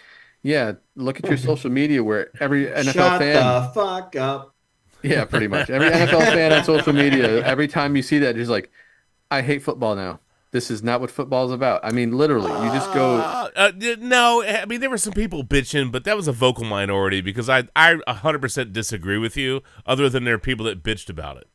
yeah, 0.42 0.72
look 0.94 1.18
at 1.18 1.26
your 1.26 1.38
social 1.38 1.70
media 1.70 2.02
where 2.02 2.30
every 2.40 2.66
NFL 2.66 2.92
Shut 2.92 3.18
fan, 3.20 3.34
the 3.34 3.70
fuck 3.74 4.16
up. 4.16 4.54
yeah, 5.02 5.24
pretty 5.24 5.48
much 5.48 5.70
every 5.70 5.90
NFL 5.90 6.20
fan 6.32 6.52
on 6.52 6.64
social 6.64 6.92
media, 6.92 7.44
every 7.44 7.68
time 7.68 7.96
you 7.96 8.02
see 8.02 8.18
that, 8.20 8.36
is 8.36 8.48
like, 8.48 8.70
I 9.30 9.42
hate 9.42 9.62
football 9.62 9.96
now. 9.96 10.20
This 10.52 10.70
is 10.70 10.82
not 10.82 11.00
what 11.00 11.10
football 11.10 11.44
is 11.46 11.52
about. 11.52 11.84
I 11.84 11.90
mean, 11.90 12.16
literally, 12.16 12.50
you 12.50 12.72
just 12.72 12.92
go. 12.94 13.16
Uh, 13.16 13.48
uh, 13.56 13.72
no, 13.98 14.42
I 14.42 14.64
mean 14.64 14.80
there 14.80 14.88
were 14.88 14.96
some 14.96 15.12
people 15.12 15.44
bitching, 15.44 15.90
but 15.92 16.04
that 16.04 16.16
was 16.16 16.28
a 16.28 16.32
vocal 16.32 16.64
minority 16.64 17.20
because 17.20 17.48
I 17.50 17.64
I 17.74 17.96
100% 18.06 18.72
disagree 18.72 19.18
with 19.18 19.36
you. 19.36 19.62
Other 19.84 20.08
than 20.08 20.24
there 20.24 20.34
are 20.34 20.38
people 20.38 20.64
that 20.66 20.82
bitched 20.82 21.10
about 21.10 21.36
it. 21.38 21.48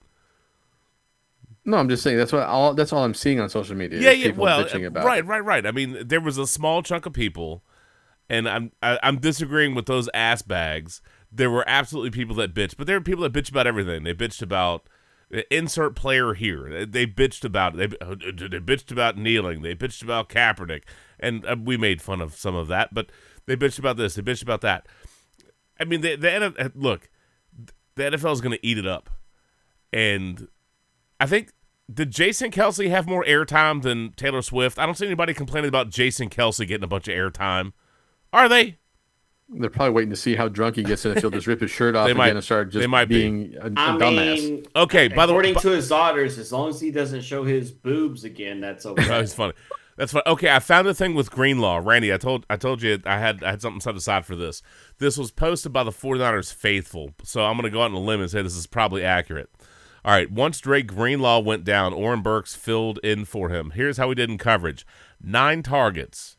No, 1.63 1.77
I'm 1.77 1.89
just 1.89 2.01
saying 2.01 2.17
that's 2.17 2.33
what 2.33 2.43
all 2.43 2.73
that's 2.73 2.91
all 2.91 3.03
I'm 3.03 3.13
seeing 3.13 3.39
on 3.39 3.49
social 3.49 3.75
media. 3.75 3.99
Yeah, 3.99 4.11
yeah. 4.11 4.31
Well, 4.31 4.61
about. 4.61 5.05
right, 5.05 5.25
right, 5.25 5.43
right. 5.43 5.65
I 5.65 5.71
mean, 5.71 5.97
there 6.05 6.21
was 6.21 6.37
a 6.37 6.47
small 6.47 6.81
chunk 6.81 7.05
of 7.05 7.13
people, 7.13 7.63
and 8.29 8.49
I'm 8.49 8.71
I, 8.81 8.97
I'm 9.03 9.19
disagreeing 9.19 9.75
with 9.75 9.85
those 9.85 10.09
ass 10.13 10.41
bags. 10.41 11.01
There 11.31 11.51
were 11.51 11.63
absolutely 11.67 12.11
people 12.11 12.35
that 12.37 12.53
bitched, 12.53 12.77
but 12.77 12.87
there 12.87 12.97
were 12.97 13.03
people 13.03 13.23
that 13.23 13.33
bitched 13.33 13.51
about 13.51 13.67
everything. 13.67 14.03
They 14.03 14.13
bitched 14.13 14.41
about 14.41 14.87
insert 15.49 15.95
player 15.95 16.33
here. 16.33 16.85
They, 16.85 17.05
bitched 17.05 17.45
about 17.45 17.77
they 17.77 17.87
they 17.87 18.59
bitched 18.59 18.91
about 18.91 19.17
kneeling. 19.17 19.61
They 19.61 19.75
bitched 19.75 20.03
about 20.03 20.29
Kaepernick, 20.29 20.83
and 21.19 21.45
uh, 21.45 21.55
we 21.61 21.77
made 21.77 22.01
fun 22.01 22.21
of 22.21 22.35
some 22.35 22.55
of 22.55 22.67
that. 22.69 22.93
But 22.93 23.11
they 23.45 23.55
bitched 23.55 23.79
about 23.79 23.97
this. 23.97 24.15
They 24.15 24.21
bitched 24.21 24.43
about 24.43 24.61
that. 24.61 24.87
I 25.79 25.85
mean, 25.85 26.01
the 26.01 26.15
the 26.15 26.71
look, 26.75 27.09
the 27.95 28.03
NFL 28.03 28.33
is 28.33 28.41
going 28.41 28.57
to 28.57 28.65
eat 28.65 28.77
it 28.77 28.87
up, 28.87 29.09
and 29.93 30.47
I 31.21 31.25
think 31.27 31.51
did 31.93 32.11
Jason 32.11 32.51
Kelce 32.51 32.89
have 32.89 33.07
more 33.07 33.23
airtime 33.25 33.81
than 33.81 34.13
Taylor 34.13 34.41
Swift? 34.41 34.79
I 34.79 34.85
don't 34.85 34.95
see 34.97 35.05
anybody 35.05 35.33
complaining 35.33 35.67
about 35.69 35.89
Jason 35.89 36.29
Kelce 36.29 36.67
getting 36.67 36.83
a 36.83 36.87
bunch 36.87 37.07
of 37.07 37.13
airtime. 37.13 37.73
Are 38.33 38.49
they? 38.49 38.77
They're 39.53 39.69
probably 39.69 39.91
waiting 39.91 40.11
to 40.11 40.15
see 40.15 40.35
how 40.35 40.47
drunk 40.47 40.77
he 40.77 40.83
gets 40.83 41.03
and 41.03 41.15
if 41.17 41.21
he'll 41.21 41.29
just 41.29 41.45
rip 41.45 41.59
his 41.59 41.69
shirt 41.69 41.93
off 41.95 42.05
They 42.07 42.11
again 42.11 42.17
might- 42.17 42.29
and 42.35 42.43
start 42.43 42.71
just 42.71 42.79
they 42.81 42.87
might 42.87 43.05
be. 43.09 43.19
being 43.19 43.55
a, 43.59 43.65
a 43.67 43.71
I 43.75 43.97
dumbass. 43.97 44.35
mean, 44.49 44.65
Okay. 44.75 45.09
By 45.09 45.25
the 45.25 45.33
way, 45.33 45.39
according 45.51 45.55
to 45.61 45.69
his 45.71 45.89
daughters, 45.89 46.37
as 46.39 46.51
long 46.53 46.69
as 46.69 46.79
he 46.79 46.89
doesn't 46.91 47.21
show 47.21 47.43
his 47.43 47.69
boobs 47.71 48.23
again, 48.23 48.61
that's 48.61 48.85
okay. 48.87 49.03
that's 49.05 49.21
was 49.21 49.33
funny. 49.33 49.53
That's 49.97 50.13
fine. 50.13 50.23
Okay, 50.25 50.49
I 50.49 50.59
found 50.59 50.87
a 50.87 50.93
thing 50.93 51.13
with 51.15 51.29
Greenlaw. 51.29 51.81
Randy, 51.83 52.13
I 52.13 52.17
told 52.17 52.45
I 52.49 52.55
told 52.55 52.81
you 52.81 52.99
I 53.05 53.19
had 53.19 53.43
I 53.43 53.51
had 53.51 53.61
something 53.61 53.81
set 53.81 53.95
aside 53.95 54.25
for 54.25 54.37
this. 54.37 54.63
This 54.99 55.17
was 55.17 55.29
posted 55.31 55.73
by 55.73 55.83
the 55.83 55.91
49ers 55.91 56.51
faithful. 56.53 57.11
So 57.23 57.43
I'm 57.43 57.55
going 57.57 57.65
to 57.65 57.69
go 57.69 57.81
out 57.81 57.91
on 57.91 57.93
a 57.95 57.99
limb 57.99 58.21
and 58.21 58.31
say 58.31 58.41
this 58.41 58.55
is 58.55 58.65
probably 58.67 59.03
accurate. 59.03 59.49
All 60.03 60.13
right, 60.13 60.31
once 60.31 60.59
Dre 60.59 60.81
Greenlaw 60.81 61.41
went 61.41 61.63
down, 61.63 61.93
Oren 61.93 62.21
Burks 62.21 62.55
filled 62.55 62.97
in 63.03 63.23
for 63.25 63.49
him. 63.49 63.69
Here's 63.71 63.97
how 63.97 64.09
he 64.09 64.15
did 64.15 64.31
in 64.31 64.39
coverage. 64.39 64.83
9 65.21 65.61
targets, 65.61 66.37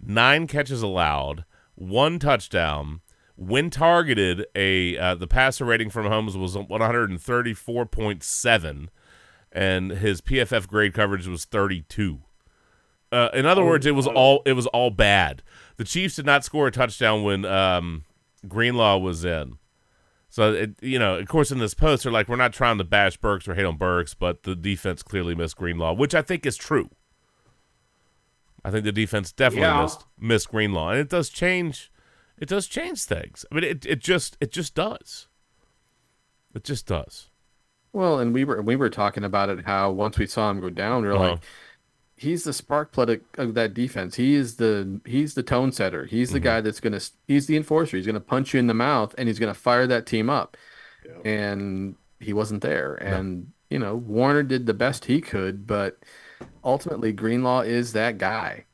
9 0.00 0.48
catches 0.48 0.82
allowed, 0.82 1.44
1 1.76 2.18
touchdown. 2.18 3.02
When 3.36 3.70
targeted, 3.70 4.46
a 4.54 4.96
uh, 4.96 5.16
the 5.16 5.26
passer 5.26 5.64
rating 5.64 5.90
from 5.90 6.06
Holmes 6.06 6.36
was 6.36 6.54
134.7 6.56 8.88
and 9.54 9.92
his 9.92 10.20
PFF 10.20 10.66
grade 10.66 10.92
coverage 10.92 11.26
was 11.26 11.44
32. 11.44 12.20
Uh, 13.12 13.28
in 13.32 13.46
other 13.46 13.64
words, 13.64 13.86
it 13.86 13.94
was 13.94 14.08
all 14.08 14.42
it 14.44 14.54
was 14.54 14.66
all 14.68 14.90
bad. 14.90 15.42
The 15.76 15.84
Chiefs 15.84 16.16
did 16.16 16.26
not 16.26 16.44
score 16.44 16.66
a 16.66 16.72
touchdown 16.72 17.22
when 17.22 17.44
um, 17.44 18.04
Greenlaw 18.48 18.98
was 18.98 19.24
in. 19.24 19.58
So 20.34 20.52
it, 20.52 20.70
you 20.82 20.98
know, 20.98 21.14
of 21.16 21.28
course, 21.28 21.52
in 21.52 21.58
this 21.58 21.74
post, 21.74 22.02
they're 22.02 22.10
like, 22.10 22.28
we're 22.28 22.34
not 22.34 22.52
trying 22.52 22.76
to 22.78 22.82
bash 22.84 23.16
Burks 23.18 23.46
or 23.46 23.54
hate 23.54 23.64
on 23.64 23.76
Burks, 23.76 24.14
but 24.14 24.42
the 24.42 24.56
defense 24.56 25.00
clearly 25.00 25.32
missed 25.36 25.54
Greenlaw, 25.56 25.92
which 25.92 26.12
I 26.12 26.22
think 26.22 26.44
is 26.44 26.56
true. 26.56 26.90
I 28.64 28.72
think 28.72 28.82
the 28.82 28.90
defense 28.90 29.30
definitely 29.30 29.68
Yeah. 29.68 29.82
missed 29.82 30.04
missed 30.18 30.48
Greenlaw, 30.50 30.88
and 30.88 30.98
it 30.98 31.08
does 31.08 31.28
change. 31.28 31.92
It 32.36 32.48
does 32.48 32.66
change 32.66 33.04
things. 33.04 33.44
I 33.52 33.54
mean, 33.54 33.62
it 33.62 33.86
it 33.86 34.00
just 34.00 34.36
it 34.40 34.50
just 34.50 34.74
does. 34.74 35.28
It 36.52 36.64
just 36.64 36.84
does. 36.88 37.30
Well, 37.92 38.18
and 38.18 38.34
we 38.34 38.44
were 38.44 38.60
we 38.60 38.74
were 38.74 38.90
talking 38.90 39.22
about 39.22 39.50
it 39.50 39.64
how 39.66 39.92
once 39.92 40.18
we 40.18 40.26
saw 40.26 40.50
him 40.50 40.58
go 40.60 40.68
down, 40.68 41.02
we 41.02 41.08
were 41.10 41.14
Uh-huh. 41.14 41.30
like, 41.30 41.42
he's 42.24 42.44
the 42.44 42.52
spark 42.52 42.90
plug 42.92 43.20
of- 43.38 43.54
that 43.54 43.74
defense. 43.74 44.16
He 44.16 44.34
is 44.34 44.56
the 44.56 45.00
he's 45.04 45.34
the 45.34 45.42
tone 45.42 45.70
setter. 45.72 46.06
He's 46.06 46.28
Mm-hmm. 46.28 46.34
the 46.34 46.40
guy 46.40 46.60
that's 46.60 46.80
gonna 46.80 47.00
he's 47.28 47.46
the 47.46 47.56
enforcer. 47.56 47.96
He's 47.96 48.06
gonna 48.06 48.20
punch 48.20 48.52
you 48.54 48.60
in 48.60 48.66
the 48.66 48.74
mouth 48.74 49.14
and 49.16 49.28
he's 49.28 49.38
gonna 49.38 49.54
fire 49.54 49.86
that 49.86 50.06
team 50.06 50.28
up. 50.28 50.56
And 51.24 51.94
he 52.20 52.32
wasn't 52.32 52.62
there. 52.62 52.94
And 52.94 53.52
you 53.70 53.78
know 53.78 53.94
Warner 53.96 54.42
did 54.42 54.66
the 54.66 54.74
best 54.74 55.04
he 55.06 55.20
could, 55.20 55.66
but 55.66 55.98
ultimately 56.64 57.12
Greenlaw 57.12 57.60
is 57.60 57.92
that 57.92 58.18
guy. 58.18 58.64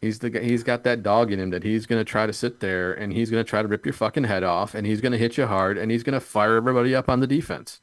He's 0.00 0.18
the 0.18 0.28
he's 0.40 0.62
got 0.62 0.84
that 0.84 1.02
dog 1.02 1.32
in 1.32 1.40
him 1.40 1.50
that 1.50 1.62
he's 1.64 1.86
gonna 1.86 2.04
try 2.04 2.26
to 2.26 2.32
sit 2.32 2.60
there 2.60 2.92
and 2.92 3.12
he's 3.12 3.30
gonna 3.30 3.44
try 3.44 3.62
to 3.62 3.68
rip 3.68 3.86
your 3.86 3.92
fucking 3.94 4.24
head 4.24 4.42
off 4.44 4.74
and 4.74 4.86
he's 4.86 5.00
gonna 5.00 5.16
hit 5.16 5.36
you 5.38 5.46
hard 5.46 5.78
and 5.78 5.90
he's 5.90 6.02
gonna 6.02 6.20
fire 6.20 6.56
everybody 6.56 6.94
up 6.94 7.08
on 7.08 7.20
the 7.20 7.26
defense. 7.26 7.80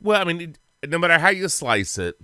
Well, 0.00 0.20
I 0.20 0.24
mean, 0.24 0.56
no 0.86 0.98
matter 0.98 1.18
how 1.18 1.28
you 1.28 1.48
slice 1.48 1.96
it, 1.96 2.16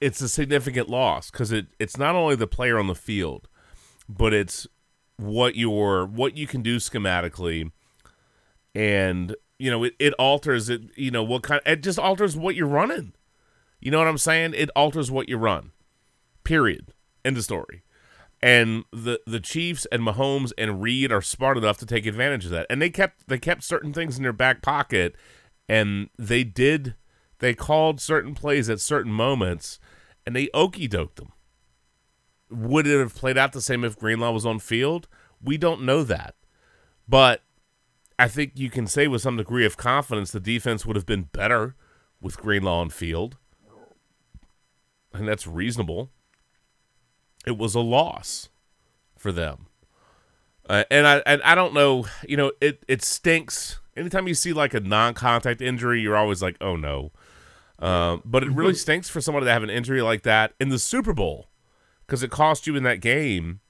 it's 0.00 0.20
a 0.20 0.28
significant 0.28 0.88
loss 0.88 1.30
because 1.30 1.52
it, 1.52 1.66
it's 1.78 1.96
not 1.96 2.14
only 2.14 2.36
the 2.36 2.46
player 2.46 2.78
on 2.78 2.86
the 2.86 2.94
field, 2.94 3.48
but 4.08 4.32
it's 4.32 4.66
what 5.16 5.54
your 5.54 6.06
what 6.06 6.36
you 6.36 6.46
can 6.46 6.62
do 6.62 6.76
schematically, 6.76 7.70
and 8.74 9.36
you 9.58 9.70
know 9.70 9.84
it, 9.84 9.94
it 9.98 10.14
alters 10.14 10.68
it. 10.68 10.82
You 10.96 11.10
know 11.10 11.22
what 11.22 11.42
kind? 11.42 11.60
It 11.66 11.82
just 11.82 11.98
alters 11.98 12.36
what 12.36 12.54
you're 12.54 12.66
running. 12.66 13.12
You 13.80 13.90
know 13.90 13.98
what 13.98 14.08
I'm 14.08 14.18
saying? 14.18 14.54
It 14.54 14.70
alters 14.74 15.10
what 15.10 15.28
you 15.28 15.36
run. 15.36 15.72
Period. 16.44 16.92
End 17.24 17.36
of 17.36 17.44
story. 17.44 17.82
And 18.42 18.84
the 18.90 19.20
the 19.26 19.40
Chiefs 19.40 19.86
and 19.92 20.02
Mahomes 20.02 20.52
and 20.56 20.80
Reid 20.80 21.12
are 21.12 21.20
smart 21.20 21.58
enough 21.58 21.76
to 21.78 21.86
take 21.86 22.06
advantage 22.06 22.46
of 22.46 22.50
that. 22.52 22.66
And 22.70 22.80
they 22.80 22.88
kept 22.88 23.28
they 23.28 23.38
kept 23.38 23.62
certain 23.62 23.92
things 23.92 24.16
in 24.16 24.22
their 24.22 24.32
back 24.32 24.62
pocket, 24.62 25.14
and 25.68 26.08
they 26.18 26.42
did 26.42 26.94
they 27.40 27.54
called 27.54 28.00
certain 28.00 28.34
plays 28.34 28.70
at 28.70 28.80
certain 28.80 29.12
moments, 29.12 29.80
and 30.30 30.36
they 30.36 30.48
okey 30.54 30.88
doked 30.88 31.16
them. 31.16 31.32
Would 32.50 32.86
it 32.86 33.00
have 33.00 33.16
played 33.16 33.36
out 33.36 33.50
the 33.50 33.60
same 33.60 33.82
if 33.82 33.98
Greenlaw 33.98 34.30
was 34.30 34.46
on 34.46 34.60
field? 34.60 35.08
We 35.42 35.58
don't 35.58 35.82
know 35.82 36.04
that, 36.04 36.36
but 37.08 37.42
I 38.16 38.28
think 38.28 38.52
you 38.54 38.70
can 38.70 38.86
say 38.86 39.08
with 39.08 39.22
some 39.22 39.36
degree 39.36 39.66
of 39.66 39.76
confidence 39.76 40.30
the 40.30 40.38
defense 40.38 40.86
would 40.86 40.94
have 40.94 41.04
been 41.04 41.24
better 41.32 41.74
with 42.20 42.38
Greenlaw 42.38 42.78
on 42.78 42.90
field, 42.90 43.38
and 45.12 45.26
that's 45.26 45.48
reasonable. 45.48 46.10
It 47.44 47.58
was 47.58 47.74
a 47.74 47.80
loss 47.80 48.50
for 49.18 49.32
them, 49.32 49.66
uh, 50.68 50.84
and 50.92 51.08
I 51.08 51.22
and 51.26 51.42
I 51.42 51.56
don't 51.56 51.74
know. 51.74 52.06
You 52.28 52.36
know, 52.36 52.52
it 52.60 52.84
it 52.86 53.02
stinks. 53.02 53.80
Anytime 53.96 54.28
you 54.28 54.34
see 54.34 54.52
like 54.52 54.74
a 54.74 54.80
non-contact 54.80 55.60
injury, 55.60 56.00
you're 56.00 56.16
always 56.16 56.40
like, 56.40 56.56
oh 56.60 56.76
no. 56.76 57.10
Um, 57.80 58.22
but 58.24 58.42
it 58.42 58.50
really 58.50 58.74
stinks 58.74 59.08
for 59.08 59.20
someone 59.20 59.42
to 59.42 59.50
have 59.50 59.62
an 59.62 59.70
injury 59.70 60.02
like 60.02 60.22
that 60.22 60.52
in 60.60 60.68
the 60.68 60.78
Super 60.78 61.14
Bowl 61.14 61.48
because 62.06 62.22
it 62.22 62.30
cost 62.30 62.66
you 62.66 62.76
in 62.76 62.82
that 62.82 63.00
game. 63.00 63.60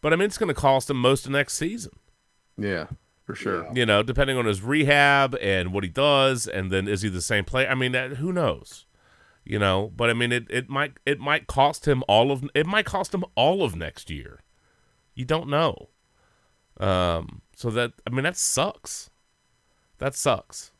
But 0.00 0.12
I 0.12 0.16
mean, 0.16 0.26
it's 0.26 0.38
going 0.38 0.48
to 0.48 0.54
cost 0.54 0.88
him 0.88 0.98
most 0.98 1.26
of 1.26 1.32
next 1.32 1.54
season. 1.54 1.92
Yeah, 2.56 2.86
for 3.24 3.34
sure. 3.34 3.68
You 3.74 3.84
know, 3.84 4.02
depending 4.02 4.38
on 4.38 4.46
his 4.46 4.62
rehab 4.62 5.36
and 5.40 5.72
what 5.72 5.84
he 5.84 5.90
does, 5.90 6.46
and 6.46 6.70
then 6.70 6.88
is 6.88 7.02
he 7.02 7.08
the 7.08 7.20
same 7.20 7.44
player? 7.44 7.68
I 7.68 7.74
mean, 7.74 7.92
that, 7.92 8.12
who 8.16 8.32
knows? 8.32 8.86
You 9.44 9.58
know, 9.58 9.92
but 9.94 10.10
I 10.10 10.12
mean, 10.12 10.32
it, 10.32 10.46
it 10.50 10.68
might 10.68 10.98
it 11.06 11.18
might 11.18 11.46
cost 11.46 11.88
him 11.88 12.02
all 12.06 12.30
of 12.30 12.44
it 12.54 12.66
might 12.66 12.84
cost 12.84 13.14
him 13.14 13.24
all 13.34 13.62
of 13.62 13.76
next 13.76 14.10
year. 14.10 14.40
You 15.14 15.24
don't 15.24 15.48
know. 15.48 15.88
Um, 16.78 17.42
so 17.56 17.70
that 17.70 17.92
I 18.06 18.10
mean, 18.10 18.24
that 18.24 18.36
sucks. 18.36 19.10
That 19.98 20.14
sucks. 20.14 20.70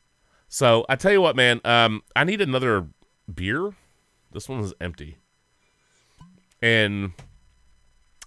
So 0.49 0.83
I 0.89 0.95
tell 0.95 1.11
you 1.11 1.21
what, 1.21 1.35
man. 1.35 1.61
Um, 1.63 2.01
I 2.15 2.23
need 2.23 2.41
another 2.41 2.87
beer. 3.31 3.71
This 4.31 4.49
one 4.49 4.59
is 4.59 4.73
empty, 4.81 5.17
and 6.61 7.11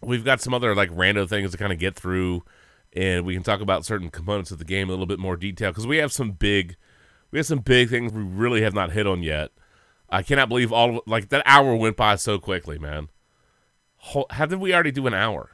we've 0.01 0.25
got 0.25 0.41
some 0.41 0.55
other 0.55 0.75
like 0.75 0.91
random 0.93 1.27
things 1.27 1.51
to 1.51 1.59
kind 1.59 1.73
of 1.73 1.79
get 1.79 1.97
through, 1.97 2.45
and 2.93 3.25
we 3.27 3.35
can 3.35 3.43
talk 3.43 3.61
about 3.61 3.85
certain 3.85 4.09
components 4.09 4.53
of 4.53 4.59
the 4.59 4.65
game 4.65 4.85
in 4.85 4.91
a 4.91 4.93
little 4.93 5.07
bit 5.07 5.19
more 5.19 5.37
detail 5.37 5.71
because 5.71 5.87
we 5.87 5.99
have 5.99 6.13
some 6.13 6.31
big, 6.31 6.77
we 7.33 7.39
have 7.41 7.47
some 7.47 7.59
big 7.59 7.91
things 7.91 8.13
we 8.13 8.23
really 8.23 8.63
have 8.63 8.75
not 8.75 8.93
hit 8.93 9.07
on 9.07 9.23
yet. 9.23 9.51
I 10.09 10.23
cannot 10.23 10.49
believe 10.49 10.73
all 10.73 10.99
of, 10.99 11.03
like 11.07 11.29
that 11.31 11.43
hour 11.45 11.75
went 11.75 11.97
by 11.97 12.17
so 12.17 12.39
quickly, 12.39 12.79
man. 12.79 13.09
How 14.31 14.47
did 14.47 14.59
we 14.61 14.75
already 14.75 14.93
do 14.93 15.07
an 15.07 15.15
hour? 15.15 15.51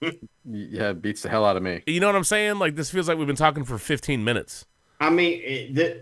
Yeah, 0.52 0.90
it 0.90 1.02
beats 1.02 1.22
the 1.22 1.28
hell 1.28 1.44
out 1.44 1.58
of 1.58 1.62
me. 1.62 1.82
You 1.86 2.00
know 2.00 2.06
what 2.06 2.16
I'm 2.16 2.24
saying? 2.24 2.58
Like 2.58 2.74
this 2.74 2.90
feels 2.90 3.06
like 3.06 3.18
we've 3.18 3.26
been 3.26 3.36
talking 3.36 3.62
for 3.62 3.76
15 3.76 4.24
minutes. 4.24 4.64
I 5.00 5.10
mean, 5.10 5.40
eh, 5.44 5.46
it, 5.46 5.74
th- 5.74 5.96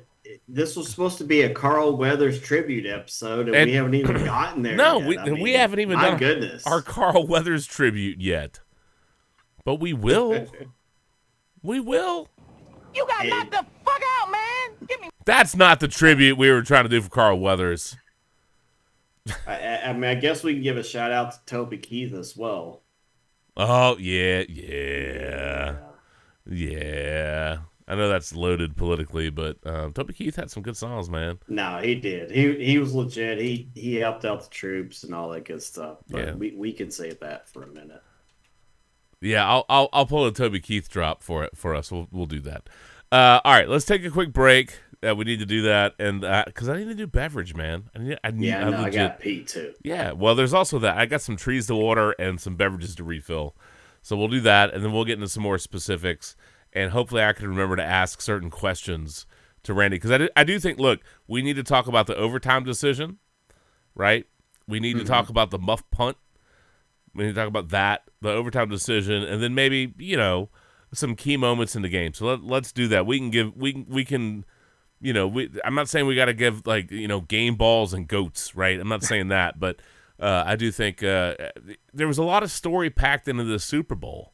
this 0.49 0.77
was 0.77 0.89
supposed 0.89 1.19
to 1.19 1.25
be 1.25 1.43
a 1.43 1.55
Carl 1.55 1.97
Weathers 1.97 2.41
tribute 2.41 2.85
episode, 2.87 3.47
and, 3.49 3.57
And- 3.57 3.71
we 3.71 3.77
haven't 3.77 3.95
even 3.95 4.25
gotten 4.25 4.63
there. 4.63 4.77
No, 4.77 4.99
yet. 4.99 5.09
we- 5.09 5.19
I 5.19 5.33
we 5.43 5.53
haven't 5.53 5.81
even 5.81 5.97
my 5.97 6.11
done 6.11 6.19
goodness. 6.19 6.67
Our 6.67 6.83
Carl 6.83 7.27
Weathers 7.27 7.67
tribute 7.67 8.21
yet, 8.21 8.61
but 9.65 9.77
we 9.77 9.93
will. 9.93 10.47
we 11.63 11.81
will. 11.81 12.29
You 12.95 13.07
got 13.07 13.27
knocked 13.27 13.51
the 13.53 13.65
fuck 13.85 14.03
out, 14.21 14.31
man. 14.33 14.87
Give 14.89 15.01
me 15.01 15.11
That's 15.25 15.55
not 15.55 15.81
the 15.81 15.89
tribute 15.89 16.37
we 16.37 16.51
were 16.51 16.63
trying 16.63 16.85
to 16.85 16.89
do 16.89 17.01
for 17.01 17.11
Carl 17.11 17.39
Weathers. 17.39 17.97
I, 19.47 19.55
I- 19.55 19.89
I 19.89 19.93
mean, 19.93 20.05
I 20.05 20.15
guess 20.15 20.43
we 20.43 20.55
can 20.55 20.63
give 20.63 20.77
a 20.77 20.83
shout 20.83 21.13
out 21.13 21.33
to 21.33 21.39
Toby 21.47 21.79
Keith 21.79 22.13
as 22.15 22.37
well. 22.37 22.83
Oh 23.57 23.97
yeah, 23.99 24.45
yeah, 24.49 25.77
yeah. 26.49 27.59
I 27.89 27.95
know 27.95 28.09
that's 28.11 28.35
loaded 28.35 28.77
politically, 28.77 29.31
but 29.31 29.57
um, 29.65 29.93
Toby 29.95 30.13
Keith 30.13 30.37
had 30.37 30.51
some 30.51 30.63
good 30.63 30.77
songs, 30.77 31.09
man. 31.09 31.39
No, 31.49 31.79
he 31.83 31.95
did. 31.95 32.31
He 32.31 32.63
he 32.65 32.79
was 32.79 32.95
legit. 32.95 33.39
He 33.39 33.71
he 33.75 33.97
helped 33.97 34.25
out 34.27 34.43
the 34.45 34.51
troops 34.51 35.05
and 35.05 35.15
all 35.15 35.31
that 35.31 35.47
good 35.47 35.63
stuff. 35.63 35.99
But 36.09 36.19
Yeah. 36.27 36.35
we, 36.35 36.55
we 36.55 36.73
can 36.73 36.91
save 36.91 37.19
that 37.21 37.49
for 37.49 37.63
a 37.63 37.67
minute. 37.69 38.03
Yeah, 39.21 39.49
I'll 39.49 39.65
I'll, 39.69 39.89
I'll 39.93 40.07
pull 40.07 40.27
a 40.27 40.33
Toby 40.33 40.61
Keith 40.61 40.89
drop 40.89 41.23
for 41.23 41.43
it 41.45 41.57
for 41.57 41.75
us. 41.75 41.91
We'll 41.91 42.09
we'll 42.13 42.27
do 42.27 42.41
that. 42.41 42.69
Uh, 43.11 43.41
all 43.45 43.53
right, 43.55 43.69
let's 43.69 43.87
take 43.87 44.05
a 44.05 44.11
quick 44.11 44.33
break. 44.33 44.79
Uh, 45.07 45.15
we 45.15 45.25
need 45.25 45.39
to 45.39 45.47
do 45.47 45.63
that, 45.63 45.95
and 45.99 46.21
because 46.47 46.69
I 46.69 46.77
need 46.77 46.89
to 46.89 46.95
do 46.95 47.07
beverage, 47.07 47.55
man. 47.55 47.85
I 47.95 47.99
need 48.01 48.19
I 48.23 48.31
need 48.33 48.49
Yeah, 48.49 48.67
I 48.67 48.71
no, 48.71 48.79
I 48.79 48.91
got 48.91 49.19
Pete 49.21 49.47
too. 49.49 49.73
Yeah, 49.83 50.13
well, 50.13 50.35
there's 50.35 50.53
also 50.53 50.79
that. 50.81 50.99
I 50.99 51.07
got 51.07 51.23
some 51.23 51.37
trees 51.37 51.69
to 51.69 51.75
water 51.75 52.15
and 52.19 52.41
some 52.41 52.57
beverages 52.57 52.95
to 52.97 53.05
refill. 53.05 53.57
So 54.03 54.17
we'll 54.17 54.29
do 54.29 54.41
that, 54.41 54.75
and 54.75 54.85
then 54.85 54.93
we'll 54.93 55.05
get 55.05 55.15
into 55.15 55.29
some 55.29 55.43
more 55.43 55.59
specifics. 55.59 56.37
And 56.79 56.93
hopefully, 56.93 57.23
I 57.23 57.33
can 57.33 57.49
remember 57.49 57.77
to 57.77 57.85
ask 57.85 58.21
certain 58.21 58.51
questions 58.51 59.27
to 59.65 59.75
Randy 59.75 59.97
because 59.97 60.11
I 60.13 60.19
do, 60.19 60.29
I 60.37 60.45
do 60.45 60.61
think, 60.61 60.79
look, 60.79 61.01
we 61.27 61.43
need 61.43 61.57
to 61.57 61.63
talk 61.65 61.87
about 61.89 62.07
the 62.07 62.15
overtime 62.17 62.63
decision, 62.65 63.19
right? 63.95 64.27
We 64.69 64.79
need 64.81 64.97
to 64.99 65.05
talk 65.05 65.29
about 65.29 65.51
the 65.51 65.59
muff 65.59 65.83
punt. 65.91 66.17
We 67.15 67.25
need 67.25 67.31
to 67.31 67.35
talk 67.41 67.49
about 67.49 67.71
that, 67.71 68.03
the 68.21 68.31
overtime 68.31 68.69
decision, 68.69 69.25
and 69.25 69.43
then 69.43 69.55
maybe 69.55 69.93
you 69.99 70.17
know 70.17 70.51
some 70.93 71.17
key 71.17 71.37
moments 71.37 71.75
in 71.75 71.83
the 71.83 71.89
game. 71.89 72.15
So 72.15 72.27
let, 72.27 72.45
let's 72.45 72.71
do 72.73 72.87
that. 72.89 73.07
We 73.07 73.19
can 73.19 73.31
give 73.31 73.57
we 73.57 73.73
can- 73.73 73.87
we 73.89 74.05
can 74.05 74.45
you 75.01 75.13
know, 75.13 75.29
we, 75.29 75.49
I'm 75.65 75.77
not 75.77 75.89
saying 75.89 76.07
we 76.07 76.17
got 76.17 76.25
to 76.27 76.35
give 76.35 76.67
like 76.67 76.91
you 76.91 77.09
know 77.09 77.21
game 77.23 77.55
balls 77.57 77.93
and 77.93 78.07
goats, 78.07 78.55
right? 78.55 78.79
I'm 78.79 78.89
not 78.89 79.03
saying 79.03 79.29
that, 79.37 79.59
but 79.59 79.81
uh, 80.21 80.45
I 80.47 80.55
do 80.57 80.71
think 80.71 81.03
uh, 81.03 81.35
there 81.93 82.07
was 82.09 82.19
a 82.19 82.25
lot 82.25 82.43
of 82.43 82.51
story 82.51 82.91
packed 82.91 83.27
into 83.29 83.45
the 83.45 83.59
Super 83.59 83.95
Bowl, 83.95 84.33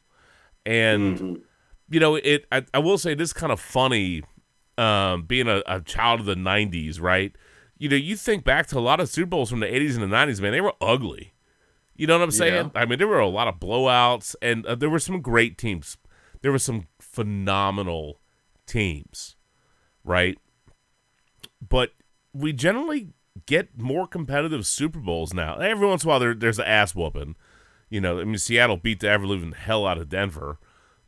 and 0.67 1.43
you 1.95 2.01
know, 2.01 2.17
it. 2.17 2.47
I, 2.51 2.65
I 2.75 2.79
will 2.81 2.99
say 2.99 3.15
this 3.15 3.31
is 3.31 3.33
kind 3.33 3.53
of 3.53 3.61
funny, 3.61 4.23
um, 4.77 5.23
being 5.23 5.49
a, 5.49 5.63
a 5.67 5.81
child 5.81 6.21
of 6.21 6.27
the 6.27 6.35
'90s, 6.35 7.01
right? 7.01 7.35
You 7.79 7.89
know, 7.89 7.97
you 7.97 8.17
think 8.17 8.45
back 8.45 8.67
to 8.69 8.79
a 8.79 8.81
lot 8.81 9.01
of 9.01 9.09
Super 9.09 9.29
Bowls 9.29 9.51
from 9.51 9.61
the 9.61 9.67
'80s 9.67 9.95
and 9.95 10.03
the 10.03 10.17
'90s, 10.17 10.41
man, 10.41 10.53
they 10.53 10.61
were 10.61 10.75
ugly. 10.81 11.35
You 11.95 12.07
know 12.09 12.19
what 12.19 12.25
I'm 12.25 12.31
saying? 12.33 12.73
I 12.75 12.85
mean, 12.85 12.99
there 12.99 13.07
were 13.07 13.21
a 13.21 13.29
lot 13.29 13.47
of 13.47 13.61
blowouts, 13.61 14.35
and 14.43 14.67
uh, 14.67 14.75
there 14.75 14.91
were 14.91 14.99
some 14.99 15.21
great 15.21 15.57
teams. 15.57 15.97
There 16.43 16.51
were 16.51 16.59
some 16.59 16.89
phenomenal 17.01 18.21
teams, 18.67 19.37
right? 20.03 20.37
but 21.69 21.91
we 22.33 22.53
generally 22.53 23.11
get 23.47 23.79
more 23.79 24.07
competitive 24.07 24.67
Super 24.67 24.99
Bowls 25.01 25.33
now. 25.33 25.57
Every 25.57 25.87
once 25.87 26.05
in 26.05 26.09
a 26.09 26.11
while, 26.11 26.21
there, 26.21 26.35
there's 26.35 26.59
an 26.59 26.67
ass 26.67 26.95
whooping. 26.95 27.37
You 27.91 28.01
know, 28.01 28.21
I 28.21 28.25
mean, 28.25 28.39
Seattle 28.39 28.77
beat 28.77 29.01
the 29.01 29.09
ever 29.09 29.27
living 29.27 29.53
hell 29.53 29.87
out 29.87 29.99
of 29.99 30.09
Denver, 30.09 30.59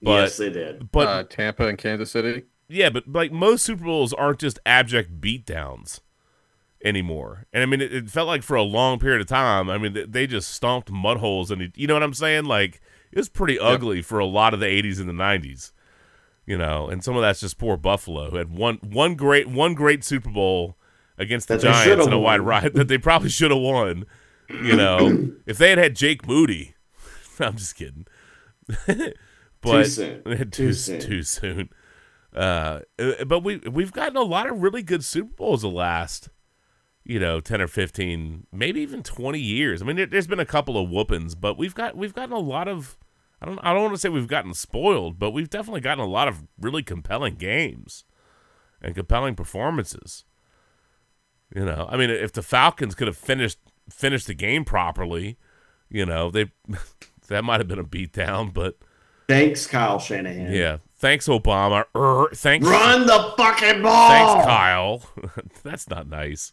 but 0.03 0.11
yes, 0.23 0.37
they 0.37 0.51
did. 0.51 0.91
but 0.93 1.09
uh, 1.09 1.25
Tampa 1.25 1.67
and 1.67 1.79
Kansas 1.79 2.11
City. 2.11 2.45
yeah, 2.69 2.91
but 2.91 3.09
like 3.09 3.33
most 3.33 3.65
Super 3.65 3.85
Bowls 3.85 4.13
aren't 4.13 4.39
just 4.41 4.59
abject 4.67 5.21
beatdowns 5.21 6.01
anymore. 6.85 7.47
And 7.53 7.63
I 7.63 7.67
mean, 7.67 7.81
it, 7.81 7.93
it 7.93 8.11
felt 8.11 8.29
like 8.29 8.43
for 8.43 8.55
a 8.57 8.63
long 8.63 8.99
period 8.99 9.21
of 9.21 9.27
time. 9.27 9.69
I 9.71 9.79
mean, 9.79 9.93
they, 9.95 10.05
they 10.05 10.27
just 10.27 10.51
stomped 10.51 10.91
mud 10.91 11.19
holes, 11.19 11.51
and 11.51 11.73
you 11.75 11.87
know 11.87 11.95
what 11.95 12.03
I'm 12.03 12.15
saying? 12.15 12.45
Like 12.45 12.81
it 13.13 13.19
was 13.19 13.29
pretty 13.29 13.59
ugly 13.59 14.03
for 14.03 14.19
a 14.19 14.27
lot 14.27 14.55
of 14.55 14.61
the 14.61 14.67
'80s 14.67 14.99
and 15.01 15.09
the 15.09 15.13
'90s. 15.13 15.73
You 16.45 16.57
know, 16.57 16.89
and 16.89 17.03
some 17.03 17.17
of 17.17 17.23
that's 17.23 17.41
just 17.41 17.59
poor 17.59 17.77
Buffalo 17.77 18.31
who 18.31 18.37
had 18.37 18.51
one 18.51 18.77
one 18.83 19.15
great 19.17 19.49
one 19.49 19.75
great 19.75 20.05
Super 20.05 20.31
Bowl 20.31 20.77
against 21.19 21.49
the 21.49 21.57
That 21.57 21.63
Giants 21.87 22.07
in 22.07 22.13
a 22.13 22.19
wide 22.19 22.41
won. 22.43 22.49
ride 22.49 22.75
that 22.75 22.87
they 22.89 22.99
probably 22.99 23.31
should 23.31 23.51
have 23.51 23.61
won. 23.61 24.05
You 24.49 24.77
know, 24.77 25.33
if 25.47 25.59
they 25.59 25.71
had 25.71 25.79
had 25.79 25.97
Jake 25.97 26.25
Moody, 26.29 26.75
I'm 27.41 27.57
just 27.57 27.75
kidding. 27.75 28.07
but 29.61 29.87
soon. 29.87 30.23
too, 30.25 30.45
Too 30.45 30.73
soon. 30.73 31.01
Too 31.01 31.23
soon. 31.23 31.69
Uh, 32.35 32.81
uh, 32.99 33.25
but 33.25 33.41
we 33.41 33.59
we've 33.59 33.93
gotten 33.93 34.17
a 34.17 34.23
lot 34.23 34.49
of 34.49 34.63
really 34.63 34.83
good 34.83 35.05
Super 35.05 35.33
Bowls 35.35 35.63
the 35.63 35.71
last, 35.71 36.29
you 37.03 37.19
know, 37.19 37.41
ten 37.41 37.63
or 37.63 37.67
fifteen, 37.67 38.47
maybe 38.53 38.81
even 38.81 39.03
twenty 39.03 39.41
years. 39.41 39.81
I 39.81 39.87
mean, 39.87 39.97
there, 39.97 40.07
there's 40.07 40.27
been 40.27 40.41
a 40.41 40.45
couple 40.45 40.77
of 40.77 40.91
whoopings, 40.91 41.35
but 41.35 41.57
we've 41.57 41.75
got 41.75 41.97
we've 41.97 42.15
gotten 42.15 42.35
a 42.35 42.39
lot 42.39 42.69
of. 42.69 42.99
I 43.41 43.47
don't 43.47 43.59
I 43.63 43.73
don't 43.73 43.83
want 43.83 43.95
to 43.95 43.99
say 43.99 44.09
we've 44.09 44.29
gotten 44.29 44.55
spoiled, 44.55 45.19
but 45.19 45.31
we've 45.31 45.51
definitely 45.51 45.81
gotten 45.81 46.05
a 46.05 46.09
lot 46.09 46.29
of 46.29 46.45
really 46.61 46.83
compelling 46.83 47.37
games 47.37 48.05
and 48.83 48.95
compelling 48.95 49.35
performances. 49.35 50.25
You 51.55 51.65
know, 51.65 51.87
I 51.91 51.97
mean, 51.97 52.11
if 52.11 52.33
the 52.33 52.43
Falcons 52.43 52.95
could 52.95 53.07
have 53.07 53.17
finished 53.17 53.59
finished 53.91 54.27
the 54.27 54.35
game 54.35 54.65
properly, 54.65 55.39
you 55.89 56.05
know, 56.05 56.31
they 56.31 56.51
that 57.29 57.45
might 57.45 57.61
have 57.61 57.69
been 57.69 57.79
a 57.79 57.85
beatdown, 57.85 58.53
but 58.53 58.77
Thanks, 59.29 59.67
Kyle 59.67 59.99
Shanahan. 59.99 60.53
yeah. 60.53 60.79
Thanks, 60.99 61.29
Obama. 61.29 61.85
Er, 61.95 62.29
thanks, 62.35 62.67
Run 62.67 63.07
the 63.07 63.35
fucking 63.37 63.83
ball. 63.83 64.09
thanks, 64.09 64.47
Kyle. 64.47 65.03
That's 65.63 65.91
not 65.91 66.09
nice. 66.09 66.53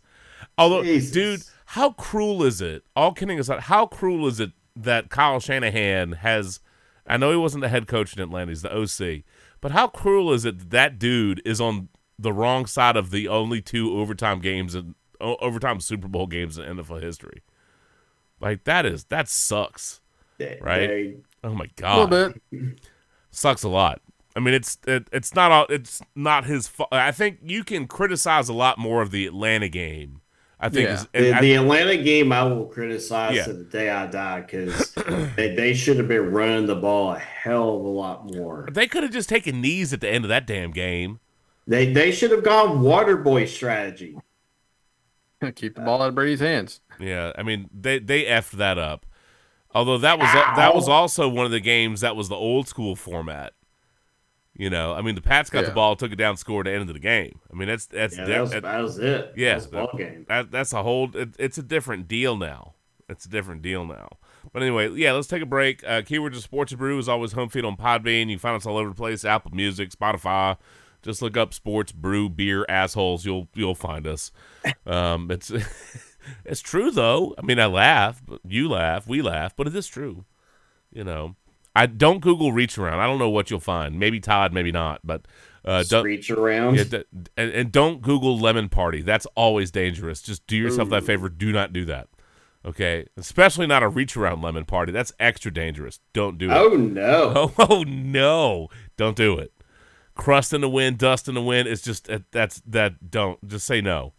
Although, 0.58 0.84
Jesus. 0.84 1.12
dude, 1.12 1.44
how 1.68 1.92
cruel 1.92 2.44
is 2.44 2.60
it? 2.62 2.84
All 2.96 3.14
kidding 3.14 3.40
aside, 3.40 3.62
how 3.62 3.86
cruel 3.86 4.28
is 4.28 4.40
it 4.42 4.52
that 4.76 5.10
Kyle 5.10 5.40
Shanahan 5.40 6.14
has? 6.14 6.60
I 7.08 7.18
know 7.18 7.32
he 7.32 7.38
wasn't 7.38 7.62
the 7.62 7.70
head 7.70 7.88
coach 7.88 8.16
in 8.16 8.22
Atlanta; 8.22 8.52
he's 8.52 8.64
the 8.64 8.76
OC. 8.76 9.24
But 9.62 9.72
how 9.72 9.88
cruel 9.88 10.34
is 10.34 10.44
it 10.44 10.60
that 10.60 10.70
that 10.72 11.00
dude 11.00 11.42
is 11.46 11.62
on 11.62 11.88
the 12.20 12.34
wrong 12.34 12.66
side 12.66 12.98
of 12.98 13.12
the 13.12 13.28
only 13.30 13.62
two 13.62 13.98
overtime 13.98 14.40
games 14.42 14.76
and 14.76 14.96
overtime 15.22 15.80
Super 15.80 16.08
Bowl 16.10 16.28
games 16.28 16.58
in 16.58 16.66
NFL 16.66 17.02
history? 17.02 17.44
Like 18.42 18.66
that 18.66 18.86
is 18.86 19.06
that 19.06 19.30
sucks. 19.30 20.02
Right? 20.40 20.88
they- 20.88 21.16
Oh 21.44 21.54
my 21.54 21.66
A 21.66 21.70
god, 21.82 22.10
little 22.12 22.34
bit. 22.52 22.80
sucks 23.32 23.64
a 23.64 23.70
lot. 23.70 24.02
I 24.36 24.40
mean, 24.40 24.54
it's 24.54 24.78
it, 24.88 25.08
it's 25.12 25.36
not 25.36 25.52
all 25.52 25.66
it's 25.70 26.02
not 26.16 26.46
his 26.46 26.68
fault. 26.68 26.90
I 26.92 27.12
think 27.12 27.40
you 27.44 27.64
can 27.64 27.88
criticize 27.88 28.50
a 28.50 28.54
lot 28.54 28.78
more 28.80 29.02
of 29.02 29.12
the 29.12 29.28
Atlanta 29.28 29.70
game. 29.70 30.22
I 30.60 30.70
think 30.70 30.88
Yeah. 30.88 30.94
is, 30.96 31.08
the, 31.14 31.34
I- 31.38 31.42
the 31.42 31.54
Atlanta 31.56 31.98
game, 31.98 32.32
I 32.32 32.44
will 32.44 32.66
criticize 32.68 33.36
Yeah. 33.36 33.44
to 33.46 33.54
the 33.54 33.66
day 33.66 33.90
I 33.90 34.06
die 34.08 34.42
because 34.42 34.94
they, 35.36 35.54
they 35.56 35.74
should 35.74 35.98
have 35.98 36.08
been 36.08 36.32
running 36.32 36.66
the 36.68 36.76
ball 36.76 37.12
a 37.12 37.20
hell 37.20 37.76
of 37.78 37.84
a 37.84 37.88
lot 37.90 38.26
more. 38.34 38.68
they 38.72 38.88
could 38.88 39.04
have 39.04 39.12
just 39.12 39.28
taken 39.30 39.60
knees 39.62 39.92
at 39.92 40.00
the 40.02 40.10
end 40.10 40.24
of 40.24 40.30
that 40.30 40.48
damn 40.48 40.72
game. 40.72 41.20
They 41.68 41.92
they 41.94 42.12
should 42.12 42.32
have 42.32 42.44
gone 42.44 42.82
water 42.82 43.18
boy 43.18 43.46
strategy. 43.46 44.18
Keep 45.56 45.76
the 45.76 45.82
ball 45.82 46.02
out 46.02 46.10
of 46.10 46.16
Brady's 46.16 46.40
hands. 46.40 46.80
Yeah, 47.00 47.34
I 47.38 47.44
mean 47.44 47.70
they 47.74 48.00
they 48.00 48.24
effed 48.24 48.52
that 48.52 48.78
up. 48.78 49.06
Although 49.74 49.98
that 50.00 50.20
was 50.20 50.32
that 50.34 50.76
was 50.76 50.88
also 50.88 51.28
one 51.28 51.46
of 51.46 51.52
the 51.52 51.60
games 51.60 52.02
that 52.02 52.16
was 52.16 52.30
the 52.30 52.36
old 52.36 52.68
school 52.68 52.96
format. 52.96 53.54
You 54.56 54.70
know, 54.70 54.94
I 54.94 55.02
mean 55.02 55.16
the 55.16 55.22
Pats 55.22 55.50
got 55.50 55.66
the 55.66 55.72
ball, 55.72 55.96
took 55.96 56.12
it 56.12 56.16
down, 56.18 56.38
scored 56.38 56.68
at 56.68 56.72
the 56.72 56.80
end 56.80 56.90
of 56.90 56.94
the 56.94 57.00
game. 57.00 57.40
I 57.52 57.56
mean 57.56 57.68
that's 57.68 57.88
that's 57.88 58.16
Yeah, 58.18 58.26
that 58.26 58.42
was, 58.42 58.52
that- 58.52 58.64
that 58.64 58.80
was 58.82 59.00
it. 59.00 59.34
Yeah, 59.36 59.58
that 59.58 59.72
ball 59.72 59.90
game. 59.98 60.26
that, 60.30 60.52
that's 60.52 60.74
a 60.74 60.84
whole. 60.84 61.10
It, 61.16 61.30
it's 61.40 61.58
a 61.58 61.64
different 61.64 62.08
deal 62.08 62.38
now. 62.38 62.76
It's 63.10 63.26
a 63.26 63.30
different 63.30 63.62
deal 63.64 63.84
now. 63.86 64.10
But 64.52 64.62
anyway, 64.62 64.92
yeah, 64.92 65.12
let's 65.14 65.28
take 65.28 65.42
a 65.42 65.46
break. 65.48 65.84
Uh, 65.84 66.02
Keywords 66.02 66.36
of 66.36 66.44
Sports 66.44 66.72
and 66.72 66.80
Brew 66.80 67.00
is 67.00 67.10
always 67.10 67.32
home 67.34 67.50
feed 67.50 67.66
on 67.66 67.76
Podbean. 67.78 68.28
You 68.30 68.36
can 68.36 68.40
find 68.40 68.56
us 68.56 68.66
all 68.66 68.78
over 68.78 68.90
the 68.90 68.96
place: 68.96 69.26
Apple 69.26 69.52
Music, 69.56 69.90
Spotify. 69.90 70.58
Just 71.02 71.22
look 71.22 71.36
up 71.36 71.54
Sports 71.54 71.92
Brew 71.92 72.30
Beer 72.30 72.66
Assholes. 72.70 73.26
You'll 73.26 73.48
you'll 73.56 73.76
find 73.76 74.06
us. 74.08 74.32
Um, 74.86 75.32
it's 75.32 75.52
it's 76.46 76.62
true 76.62 76.92
though. 76.92 77.36
I 77.38 77.42
mean, 77.42 77.60
I 77.60 77.66
laugh, 77.66 78.22
but 78.26 78.40
you 78.48 78.70
laugh, 78.70 79.08
we 79.08 79.22
laugh, 79.22 79.56
but 79.56 79.68
it 79.68 79.76
is 79.76 79.88
true. 79.88 80.26
You 80.92 81.04
know, 81.04 81.36
I 81.76 81.86
don't 81.88 82.20
Google 82.20 82.52
reach 82.52 82.78
around. 82.78 83.00
I 83.00 83.08
don't 83.08 83.20
know 83.20 83.30
what 83.30 83.50
you'll 83.50 83.60
find. 83.60 83.98
Maybe 84.00 84.20
Todd, 84.20 84.54
maybe 84.54 84.72
not. 84.72 85.02
But 85.04 85.26
uh, 85.66 85.84
don't 85.84 86.04
Reach 86.04 86.30
around. 86.30 86.76
yeah, 86.76 87.02
and, 87.38 87.52
and 87.52 87.72
don't 87.72 88.02
Google 88.02 88.38
lemon 88.38 88.70
party. 88.70 89.02
That's 89.02 89.26
always 89.36 89.72
dangerous. 89.72 90.22
Just 90.22 90.46
do 90.46 90.56
yourself 90.58 90.90
that 90.90 91.04
favor. 91.04 91.30
Do 91.30 91.52
not 91.52 91.74
do 91.74 91.86
that. 91.86 92.10
Okay, 92.66 93.08
especially 93.18 93.68
not 93.68 93.84
a 93.84 93.90
reach 93.90 94.16
around 94.16 94.42
lemon 94.42 94.64
party. 94.66 94.92
That's 94.92 95.12
extra 95.20 95.52
dangerous. 95.52 96.00
Don't 96.14 96.38
do 96.38 96.50
it. 96.50 96.54
oh 96.54 96.76
no! 96.76 97.34
Oh, 97.58 97.66
oh, 97.70 97.84
no! 97.84 98.70
Don't 98.96 99.18
do 99.18 99.38
it. 99.38 99.52
Crust 100.16 100.54
in 100.54 100.62
the 100.62 100.70
wind, 100.70 100.98
dust 100.98 101.28
in 101.28 101.34
the 101.36 101.42
wind. 101.42 101.68
It's 101.68 101.82
just 101.82 102.10
uh, 102.10 102.20
that's 102.32 102.62
that. 102.68 103.10
Don't 103.12 103.46
just 103.48 103.66
say 103.66 103.82
no. 103.82 104.14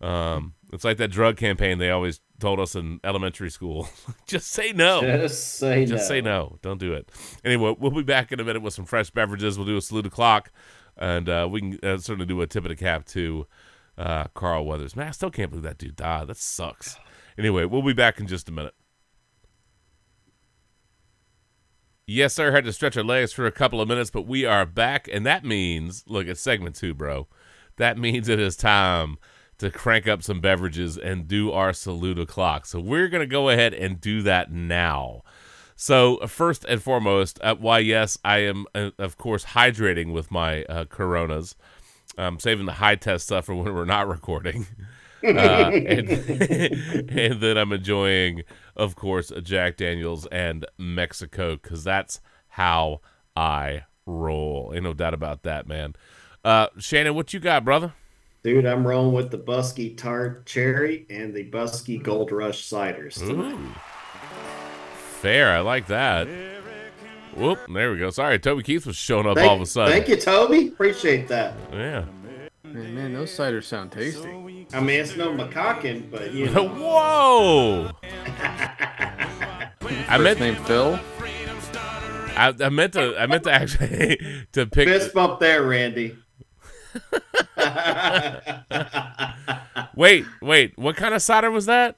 Um, 0.00 0.54
it's 0.72 0.84
like 0.84 0.98
that 0.98 1.08
drug 1.08 1.36
campaign 1.36 1.78
they 1.78 1.90
always 1.90 2.20
told 2.40 2.60
us 2.60 2.74
in 2.74 3.00
elementary 3.02 3.50
school. 3.50 3.88
just 4.26 4.48
say 4.48 4.72
no. 4.72 5.00
Just 5.00 5.56
say 5.58 5.80
no. 5.80 5.86
Just 5.86 6.04
no. 6.04 6.14
say 6.14 6.20
no. 6.20 6.58
Don't 6.62 6.78
do 6.78 6.92
it. 6.92 7.10
Anyway, 7.44 7.74
we'll 7.78 7.90
be 7.90 8.02
back 8.02 8.32
in 8.32 8.40
a 8.40 8.44
minute 8.44 8.62
with 8.62 8.74
some 8.74 8.84
fresh 8.84 9.10
beverages. 9.10 9.56
We'll 9.56 9.66
do 9.66 9.76
a 9.76 9.80
salute 9.80 10.06
o'clock, 10.06 10.52
and 10.96 11.28
uh, 11.28 11.48
we 11.50 11.60
can 11.60 11.78
uh, 11.82 11.98
certainly 11.98 12.26
do 12.26 12.40
a 12.42 12.46
tip 12.46 12.64
of 12.64 12.68
the 12.68 12.76
cap 12.76 13.06
to 13.06 13.46
uh, 13.96 14.24
Carl 14.34 14.66
Weathers. 14.66 14.94
Man, 14.94 15.08
I 15.08 15.12
still 15.12 15.30
can't 15.30 15.50
believe 15.50 15.64
that 15.64 15.78
dude 15.78 15.96
died. 15.96 16.28
That 16.28 16.36
sucks. 16.36 16.96
Anyway, 17.38 17.64
we'll 17.64 17.82
be 17.82 17.92
back 17.92 18.20
in 18.20 18.26
just 18.26 18.48
a 18.48 18.52
minute. 18.52 18.74
Yes, 22.06 22.34
sir. 22.34 22.52
Had 22.52 22.64
to 22.64 22.72
stretch 22.72 22.96
our 22.96 23.04
legs 23.04 23.32
for 23.32 23.46
a 23.46 23.52
couple 23.52 23.80
of 23.80 23.88
minutes, 23.88 24.10
but 24.10 24.26
we 24.26 24.44
are 24.44 24.64
back, 24.64 25.08
and 25.12 25.26
that 25.26 25.44
means 25.44 26.04
look, 26.06 26.26
it's 26.26 26.40
segment 26.40 26.74
two, 26.74 26.94
bro. 26.94 27.26
That 27.76 27.96
means 27.96 28.28
it 28.28 28.40
is 28.40 28.56
time 28.56 29.18
to 29.58 29.70
crank 29.70 30.06
up 30.06 30.22
some 30.22 30.40
beverages 30.40 30.96
and 30.96 31.28
do 31.28 31.50
our 31.52 31.72
salute 31.72 32.18
o'clock. 32.18 32.66
So 32.66 32.80
we're 32.80 33.08
gonna 33.08 33.26
go 33.26 33.48
ahead 33.48 33.74
and 33.74 34.00
do 34.00 34.22
that 34.22 34.52
now. 34.52 35.22
So 35.76 36.18
first 36.26 36.64
and 36.64 36.82
foremost, 36.82 37.38
uh, 37.42 37.54
why 37.56 37.80
yes, 37.80 38.18
I 38.24 38.38
am 38.38 38.66
uh, 38.74 38.90
of 38.98 39.16
course 39.16 39.44
hydrating 39.46 40.12
with 40.12 40.30
my 40.30 40.64
uh, 40.64 40.84
Coronas. 40.86 41.56
I'm 42.16 42.40
saving 42.40 42.66
the 42.66 42.72
high 42.72 42.96
test 42.96 43.26
stuff 43.26 43.46
for 43.46 43.54
when 43.54 43.72
we're 43.72 43.84
not 43.84 44.08
recording. 44.08 44.66
uh, 45.24 45.28
and, 45.28 46.08
and 46.10 47.40
then 47.40 47.56
I'm 47.56 47.72
enjoying, 47.72 48.42
of 48.76 48.96
course, 48.96 49.30
Jack 49.42 49.76
Daniels 49.76 50.26
and 50.26 50.66
Mexico 50.78 51.56
because 51.56 51.84
that's 51.84 52.20
how 52.48 53.00
I 53.36 53.84
roll. 54.04 54.72
Ain't 54.74 54.84
no 54.84 54.94
doubt 54.94 55.14
about 55.14 55.44
that, 55.44 55.68
man. 55.68 55.94
Uh, 56.44 56.68
Shannon, 56.78 57.14
what 57.14 57.32
you 57.32 57.40
got, 57.40 57.64
brother? 57.64 57.94
Dude, 58.44 58.66
I'm 58.66 58.86
rolling 58.86 59.12
with 59.12 59.30
the 59.30 59.38
Buskey 59.38 59.96
Tart 59.96 60.46
Cherry 60.46 61.06
and 61.10 61.34
the 61.34 61.50
Buskey 61.50 62.00
Gold 62.02 62.30
Rush 62.32 62.68
ciders. 62.68 63.20
Ooh. 63.22 63.58
Fair, 65.20 65.52
I 65.52 65.60
like 65.60 65.86
that. 65.88 66.28
Whoop, 67.34 67.58
there 67.72 67.90
we 67.92 67.98
go. 67.98 68.10
Sorry, 68.10 68.38
Toby 68.38 68.62
Keith 68.62 68.86
was 68.86 68.96
showing 68.96 69.26
up 69.26 69.36
Thank, 69.36 69.48
all 69.48 69.56
of 69.56 69.62
a 69.62 69.66
sudden. 69.66 69.92
thank 69.92 70.08
you, 70.08 70.16
Toby. 70.16 70.68
Appreciate 70.68 71.28
that. 71.28 71.54
Yeah. 71.72 72.04
Man, 72.64 72.94
man, 72.94 73.12
those 73.14 73.30
ciders 73.30 73.64
sound 73.64 73.92
tasty. 73.92 74.28
I 74.72 74.80
mean, 74.80 75.00
it's 75.00 75.16
no 75.16 75.32
McCocken, 75.32 76.10
but 76.10 76.32
you 76.32 76.50
know. 76.50 76.68
Whoa! 76.68 77.90
I 78.02 79.70
First 79.80 80.20
meant 80.22 80.40
name 80.40 80.54
Phil. 80.64 80.98
I, 82.36 82.54
I 82.60 82.68
meant 82.68 82.92
to 82.92 83.16
I 83.18 83.26
meant 83.26 83.44
to 83.44 83.52
actually 83.52 84.46
to 84.52 84.66
pick 84.66 84.88
Fist 84.88 85.12
bump 85.14 85.40
there, 85.40 85.62
Randy. 85.64 86.16
Wait, 89.98 90.24
wait, 90.40 90.78
what 90.78 90.94
kind 90.94 91.12
of 91.12 91.20
cider 91.20 91.50
was 91.50 91.66
that? 91.66 91.96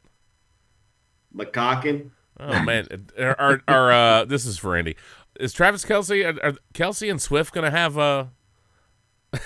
McCocken. 1.37 2.13
Oh 2.39 2.63
man, 2.63 3.11
are, 3.19 3.39
are, 3.39 3.63
are 3.69 3.93
uh 3.93 4.25
this 4.25 4.47
is 4.47 4.57
for 4.57 4.75
Andy. 4.75 4.97
Is 5.39 5.53
Travis 5.53 5.85
Kelce 5.85 6.25
are, 6.25 6.43
are 6.43 6.55
Kelce 6.73 7.11
and 7.11 7.21
Swift 7.21 7.53
gonna 7.53 7.71
have 7.71 7.99
uh 7.99 8.25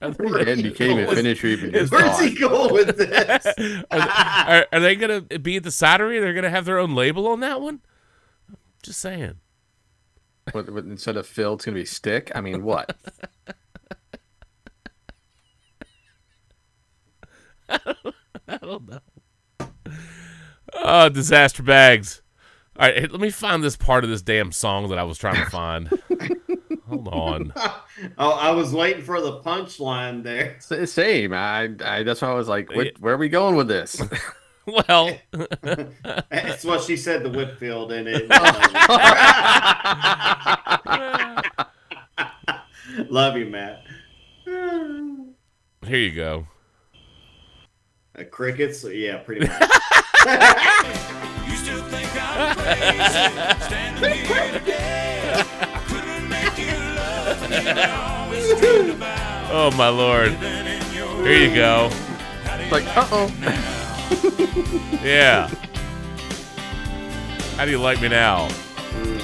And 0.00 0.16
you 0.62 0.70
can't 0.70 1.00
even 1.00 1.12
finish 1.12 1.42
or 1.42 1.48
even 1.48 1.72
get 1.72 1.90
Where's 1.90 2.20
he 2.20 2.38
going 2.38 2.72
with 2.72 2.96
this? 2.96 3.46
are, 3.90 3.98
are, 3.98 4.66
are 4.70 4.80
they 4.80 4.94
gonna 4.94 5.22
be 5.22 5.56
at 5.56 5.64
the 5.64 5.70
cidery? 5.70 6.20
They're 6.20 6.32
gonna 6.32 6.50
have 6.50 6.64
their 6.64 6.78
own 6.78 6.94
label 6.94 7.26
on 7.26 7.40
that 7.40 7.60
one? 7.60 7.80
Just 8.84 9.00
saying. 9.00 9.40
What, 10.52 10.70
what, 10.72 10.84
instead 10.84 11.16
of 11.16 11.26
Phil, 11.26 11.54
it's 11.54 11.64
gonna 11.64 11.74
be 11.74 11.84
stick. 11.84 12.30
I 12.34 12.40
mean, 12.40 12.62
what? 12.62 12.96
I 17.68 18.58
don't 18.62 18.88
know. 18.88 19.00
Oh, 20.74 21.08
disaster 21.08 21.62
bags. 21.62 22.22
All 22.78 22.86
right, 22.88 23.10
let 23.10 23.20
me 23.20 23.30
find 23.30 23.64
this 23.64 23.76
part 23.76 24.04
of 24.04 24.10
this 24.10 24.22
damn 24.22 24.52
song 24.52 24.88
that 24.90 24.98
I 24.98 25.02
was 25.02 25.18
trying 25.18 25.42
to 25.42 25.50
find. 25.50 25.88
Hold 26.88 27.08
on. 27.08 27.52
oh, 28.18 28.30
I 28.32 28.50
was 28.52 28.72
waiting 28.72 29.02
for 29.02 29.20
the 29.20 29.40
punchline 29.40 30.22
there. 30.22 30.56
S- 30.56 30.92
Same. 30.92 31.32
I, 31.32 31.70
I. 31.84 32.02
That's 32.02 32.22
why 32.22 32.28
I 32.30 32.34
was 32.34 32.48
like, 32.48 32.68
Yeah. 32.72 32.90
where 33.00 33.14
are 33.14 33.18
we 33.18 33.28
going 33.28 33.56
with 33.56 33.66
this? 33.68 34.00
Well, 34.66 35.16
That's 36.30 36.64
what 36.64 36.82
she 36.82 36.96
said. 36.96 37.22
The 37.22 37.30
Whitfield 37.30 37.92
in 37.92 38.06
it. 38.08 38.28
Love 43.10 43.36
you, 43.36 43.46
Matt. 43.46 43.82
here 44.44 45.96
you 45.98 46.12
go. 46.14 46.46
Uh, 48.18 48.24
crickets. 48.24 48.84
Yeah, 48.84 49.18
pretty 49.18 49.46
much. 49.46 49.52
You 51.46 51.54
still 51.56 51.82
think 51.84 52.10
I'm 52.20 52.56
crazy? 52.56 52.98
Standing 53.64 54.24
here 54.26 54.52
today. 54.58 55.44
Couldn't 55.86 56.28
make 56.28 56.58
you 56.58 56.74
love 56.96 57.50
me. 57.50 57.70
Always 57.70 58.48
dreamed 58.60 58.90
about 58.90 59.50
Oh 59.52 59.70
my 59.76 59.88
lord. 59.88 60.32
living 60.32 60.66
in 60.66 60.82
your 60.92 61.24
Here 61.24 61.38
you 61.48 61.54
go. 61.54 61.88
It's 62.44 62.72
like, 62.72 62.84
uh 62.96 63.06
oh. 63.12 63.30
Yeah. 65.02 65.48
How 67.56 67.64
do 67.64 67.70
you 67.70 67.78
like 67.78 68.00
me 68.02 68.08
now? 68.08 68.48
Hmm. 68.50 69.18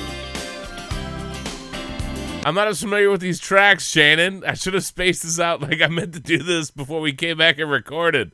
I'm 2.46 2.54
not 2.54 2.66
as 2.68 2.80
familiar 2.80 3.10
with 3.10 3.20
these 3.20 3.38
tracks, 3.38 3.86
Shannon. 3.86 4.42
I 4.44 4.54
should 4.54 4.74
have 4.74 4.84
spaced 4.84 5.22
this 5.22 5.38
out 5.40 5.60
like 5.60 5.80
I 5.82 5.86
meant 5.88 6.12
to 6.14 6.20
do 6.20 6.38
this 6.38 6.70
before 6.70 7.00
we 7.00 7.12
came 7.12 7.38
back 7.38 7.58
and 7.58 7.70
recorded. 7.70 8.32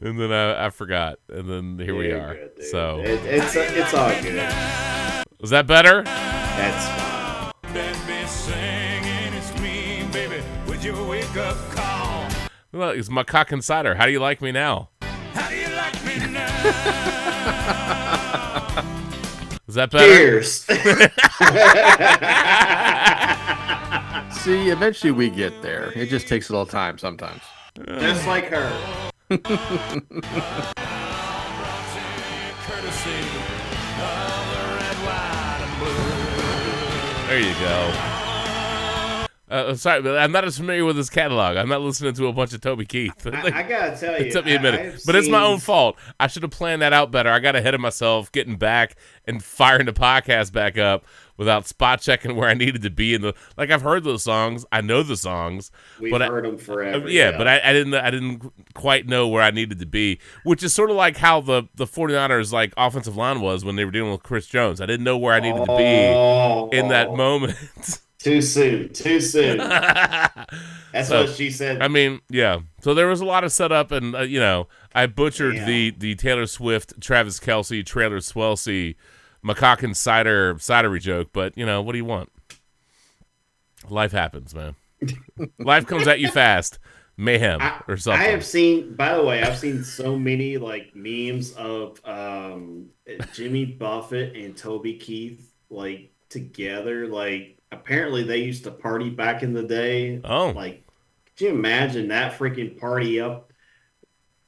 And 0.00 0.20
then 0.20 0.30
I, 0.32 0.66
I 0.66 0.70
forgot. 0.70 1.18
And 1.28 1.48
then 1.48 1.78
here 1.84 1.96
we 1.96 2.08
You're 2.08 2.20
are. 2.20 2.34
good, 2.34 2.64
so, 2.64 3.00
It- 3.00 3.24
it's 3.24 3.54
it's 3.56 3.94
all 3.94 4.10
good. 4.22 5.24
was 5.40 5.50
that 5.50 5.66
better? 5.66 6.02
That's 6.02 6.86
fine. 6.88 7.52
Let 7.74 8.06
me 8.06 8.26
singing, 8.26 9.32
it's 9.34 9.52
me, 9.60 10.06
baby, 10.12 10.42
with 10.66 10.84
your 10.84 11.02
wake 11.08 11.36
up 11.36 11.56
call. 11.70 12.28
Well, 12.72 12.90
it's 12.90 13.08
my 13.08 13.22
cock 13.24 13.50
and 13.52 13.64
cider. 13.64 13.94
How 13.94 14.04
do 14.06 14.12
you 14.12 14.20
like 14.20 14.42
me 14.42 14.52
now? 14.52 14.90
Is 19.68 19.74
that 19.74 19.90
better? 19.90 20.06
Cheers. 20.06 20.62
See, 24.42 24.70
eventually 24.70 25.12
we 25.12 25.28
get 25.30 25.62
there. 25.62 25.92
It 25.96 26.08
just 26.08 26.26
takes 26.28 26.48
a 26.48 26.52
little 26.52 26.66
time 26.66 26.98
sometimes. 26.98 27.42
Just 27.84 28.26
like 28.26 28.46
her. 28.46 28.70
Courtesy 29.28 29.50
of 33.98 34.50
the 34.50 34.62
red, 34.76 34.96
white, 35.04 35.60
and 35.62 35.72
blue. 35.78 37.28
There 37.28 37.40
you 37.40 37.54
go. 37.60 38.15
Uh, 39.48 39.74
sorry, 39.74 40.02
but 40.02 40.18
I'm 40.18 40.32
not 40.32 40.44
as 40.44 40.56
familiar 40.58 40.84
with 40.84 40.96
his 40.96 41.08
catalog. 41.08 41.56
I'm 41.56 41.68
not 41.68 41.80
listening 41.80 42.12
to 42.14 42.26
a 42.26 42.32
bunch 42.32 42.52
of 42.52 42.60
Toby 42.60 42.84
Keith. 42.84 43.24
I, 43.26 43.42
I 43.46 43.62
gotta 43.62 43.96
tell 43.96 44.12
you, 44.18 44.26
It 44.26 44.32
took 44.32 44.44
me 44.44 44.56
a 44.56 44.60
minute, 44.60 44.94
I've 44.94 45.00
but 45.06 45.14
it's 45.14 45.28
my 45.28 45.42
own 45.44 45.58
fault. 45.60 45.96
I 46.18 46.26
should 46.26 46.42
have 46.42 46.50
planned 46.50 46.82
that 46.82 46.92
out 46.92 47.12
better. 47.12 47.30
I 47.30 47.38
got 47.38 47.54
ahead 47.54 47.72
of 47.74 47.80
myself, 47.80 48.32
getting 48.32 48.56
back 48.56 48.96
and 49.24 49.40
firing 49.42 49.86
the 49.86 49.92
podcast 49.92 50.52
back 50.52 50.76
up 50.78 51.04
without 51.36 51.66
spot 51.66 52.00
checking 52.00 52.34
where 52.34 52.48
I 52.48 52.54
needed 52.54 52.82
to 52.82 52.90
be 52.90 53.14
in 53.14 53.22
the. 53.22 53.34
Like 53.56 53.70
I've 53.70 53.82
heard 53.82 54.02
those 54.02 54.24
songs, 54.24 54.66
I 54.72 54.80
know 54.80 55.04
the 55.04 55.16
songs, 55.16 55.70
We've 56.00 56.10
but 56.10 56.22
I- 56.22 56.26
heard 56.26 56.44
them 56.44 56.58
forever. 56.58 57.04
uh, 57.06 57.08
yeah, 57.08 57.38
but 57.38 57.46
I, 57.46 57.60
I 57.62 57.72
didn't 57.72 57.94
I 57.94 58.10
didn't 58.10 58.52
quite 58.74 59.06
know 59.06 59.28
where 59.28 59.42
I 59.44 59.52
needed 59.52 59.78
to 59.78 59.86
be, 59.86 60.18
which 60.42 60.64
is 60.64 60.74
sort 60.74 60.90
of 60.90 60.96
like 60.96 61.18
how 61.18 61.40
the 61.40 61.64
the 61.76 61.86
49ers 61.86 62.52
like 62.52 62.72
offensive 62.76 63.16
line 63.16 63.40
was 63.40 63.64
when 63.64 63.76
they 63.76 63.84
were 63.84 63.92
dealing 63.92 64.10
with 64.10 64.24
Chris 64.24 64.46
Jones. 64.48 64.80
I 64.80 64.86
didn't 64.86 65.04
know 65.04 65.16
where 65.16 65.34
I 65.34 65.38
needed 65.38 65.64
to 65.66 65.76
be 65.76 65.84
Oh, 65.84 66.68
in 66.72 66.88
that 66.88 67.14
moment. 67.14 67.54
Too 68.18 68.40
soon. 68.42 68.92
Too 68.92 69.20
soon. 69.20 69.58
That's 70.92 71.08
So, 71.08 71.24
what 71.24 71.34
she 71.34 71.50
said. 71.50 71.82
I 71.82 71.88
mean, 71.88 72.20
yeah. 72.30 72.60
So 72.80 72.94
there 72.94 73.06
was 73.06 73.20
a 73.20 73.24
lot 73.24 73.44
of 73.44 73.52
setup, 73.52 73.92
and 73.92 74.14
uh, 74.16 74.20
you 74.22 74.40
know, 74.40 74.68
I 74.94 75.06
butchered 75.06 75.54
Yeah. 75.56 75.66
the 75.66 75.90
the 75.90 76.14
Taylor 76.14 76.46
Swift, 76.46 77.00
Travis 77.00 77.38
Kelce, 77.38 77.84
Trailer 77.84 78.18
Swelsey, 78.20 78.96
McCocken 79.44 79.94
cider 79.94 80.54
cidery 80.54 81.00
joke, 81.00 81.28
but 81.32 81.56
you 81.56 81.66
know, 81.66 81.82
what 81.82 81.92
do 81.92 81.98
you 81.98 82.04
want? 82.04 82.30
Life 83.88 84.12
happens, 84.12 84.54
man. 84.54 84.74
Life 85.58 85.86
comes 85.86 86.08
at 86.08 86.18
you 86.18 86.28
fast, 86.30 86.78
mayhem 87.16 87.60
I, 87.60 87.82
or 87.86 87.96
something. 87.96 88.20
I 88.22 88.30
have 88.30 88.44
seen. 88.44 88.94
By 88.94 89.14
the 89.14 89.22
way, 89.22 89.42
I've 89.42 89.58
seen 89.58 89.84
so 89.84 90.18
many 90.18 90.56
like 90.56 90.92
memes 90.96 91.52
of 91.52 92.00
um, 92.04 92.86
Jimmy 93.34 93.66
Buffett 93.66 94.34
and 94.36 94.56
Toby 94.56 94.94
Keith 94.94 95.52
like 95.70 96.10
together. 96.30 97.06
Like 97.06 97.58
apparently 97.76 98.22
they 98.22 98.38
used 98.38 98.64
to 98.64 98.70
party 98.70 99.10
back 99.10 99.42
in 99.42 99.52
the 99.52 99.62
day. 99.62 100.20
Oh. 100.24 100.50
like 100.50 100.84
could 101.36 101.44
you 101.46 101.50
imagine 101.50 102.08
that 102.08 102.38
freaking 102.38 102.78
party 102.78 103.20
up 103.20 103.52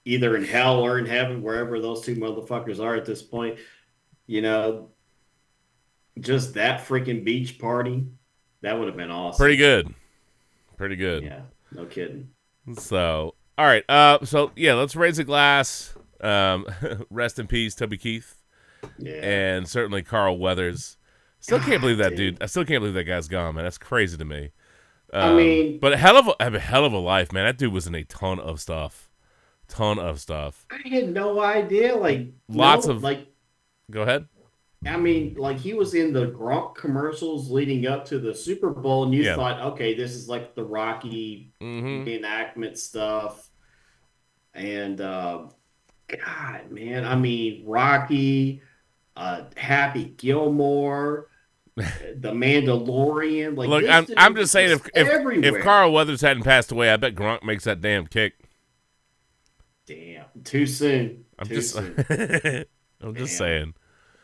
either 0.04 0.36
in 0.36 0.44
hell 0.44 0.80
or 0.80 0.98
in 0.98 1.04
heaven, 1.06 1.42
wherever 1.42 1.78
those 1.80 2.00
two 2.02 2.16
motherfuckers 2.16 2.82
are 2.82 2.94
at 2.94 3.04
this 3.04 3.22
point? 3.22 3.58
You 4.26 4.42
know, 4.42 4.90
just 6.20 6.54
that 6.54 6.86
freaking 6.86 7.24
beach 7.24 7.58
party. 7.58 8.06
That 8.62 8.78
would 8.78 8.88
have 8.88 8.96
been 8.96 9.10
awesome. 9.10 9.38
Pretty 9.38 9.56
good, 9.56 9.94
pretty 10.76 10.96
good. 10.96 11.22
Yeah, 11.22 11.42
no 11.72 11.84
kidding. 11.86 12.30
So, 12.76 13.34
all 13.56 13.64
right. 13.66 13.84
Uh, 13.88 14.18
so 14.24 14.50
yeah, 14.56 14.74
let's 14.74 14.96
raise 14.96 15.18
a 15.18 15.24
glass. 15.24 15.94
Um, 16.20 16.66
rest 17.10 17.38
in 17.38 17.46
peace, 17.46 17.74
Toby 17.76 17.96
Keith, 17.98 18.42
Yeah. 18.98 19.12
and 19.22 19.68
certainly 19.68 20.02
Carl 20.02 20.38
Weathers. 20.38 20.96
Still 21.40 21.60
can't 21.60 21.80
believe 21.80 21.98
that 21.98 22.16
dude. 22.16 22.42
I 22.42 22.46
still 22.46 22.64
can't 22.64 22.80
believe 22.80 22.94
that 22.94 23.04
guy's 23.04 23.28
gone, 23.28 23.54
man. 23.54 23.64
That's 23.64 23.78
crazy 23.78 24.16
to 24.16 24.24
me. 24.24 24.50
I 25.12 25.28
Um, 25.28 25.36
mean- 25.36 25.78
but 25.80 25.92
a 25.92 25.96
hell 25.96 26.16
of 26.16 26.28
a, 26.28 26.34
a 26.56 26.58
hell 26.58 26.84
of 26.84 26.92
a 26.92 26.98
life, 26.98 27.32
man. 27.32 27.44
That 27.46 27.56
dude 27.58 27.72
was 27.72 27.86
in 27.86 27.94
a 27.94 28.04
ton 28.04 28.38
of 28.40 28.60
stuff, 28.60 29.08
ton 29.68 29.98
of 29.98 30.20
stuff. 30.20 30.66
I 30.70 30.86
had 30.88 31.08
no 31.10 31.40
idea. 31.40 31.94
Like 31.96 32.28
Lots 32.48 32.86
no, 32.86 32.94
of- 32.94 33.02
like. 33.02 33.26
Go 33.90 34.02
ahead. 34.02 34.26
I 34.86 34.96
mean, 34.96 35.34
like 35.36 35.58
he 35.58 35.74
was 35.74 35.94
in 35.94 36.12
the 36.12 36.26
Gronk 36.26 36.76
commercials 36.76 37.50
leading 37.50 37.86
up 37.88 38.04
to 38.06 38.18
the 38.20 38.32
Super 38.34 38.70
Bowl, 38.70 39.04
and 39.04 39.12
you 39.14 39.22
Yeah. 39.24 39.34
thought, 39.34 39.60
okay, 39.72 39.94
this 39.94 40.12
is 40.14 40.28
like 40.28 40.54
the 40.54 40.62
Rocky 40.62 41.52
hmm 41.60 42.04
enactment 42.06 42.78
stuff. 42.78 43.48
And 44.54 45.00
uh, 45.00 45.46
God, 46.08 46.70
man, 46.70 47.04
I 47.04 47.16
mean, 47.16 47.64
Rocky, 47.66 48.62
uh, 49.18 49.42
Happy 49.56 50.04
Gilmore, 50.16 51.28
The 51.76 52.32
Mandalorian. 52.32 53.56
Like, 53.56 53.68
Look, 53.68 53.84
I'm, 53.88 54.06
I'm 54.16 54.34
just 54.34 54.52
saying 54.52 54.70
if 54.70 54.86
if, 54.94 55.08
everywhere. 55.08 55.56
if 55.58 55.62
Carl 55.64 55.92
Weathers 55.92 56.20
hadn't 56.22 56.44
passed 56.44 56.72
away, 56.72 56.90
I 56.90 56.96
bet 56.96 57.14
Gronk 57.14 57.42
makes 57.42 57.64
that 57.64 57.80
damn 57.80 58.06
kick. 58.06 58.34
damn, 59.86 60.24
too 60.44 60.66
soon. 60.66 61.24
I'm 61.38 61.46
too 61.46 61.54
just 61.54 61.74
soon. 61.74 61.94
I'm 63.00 63.14
just 63.14 63.38
Damn. 63.38 63.46
saying. 63.46 63.74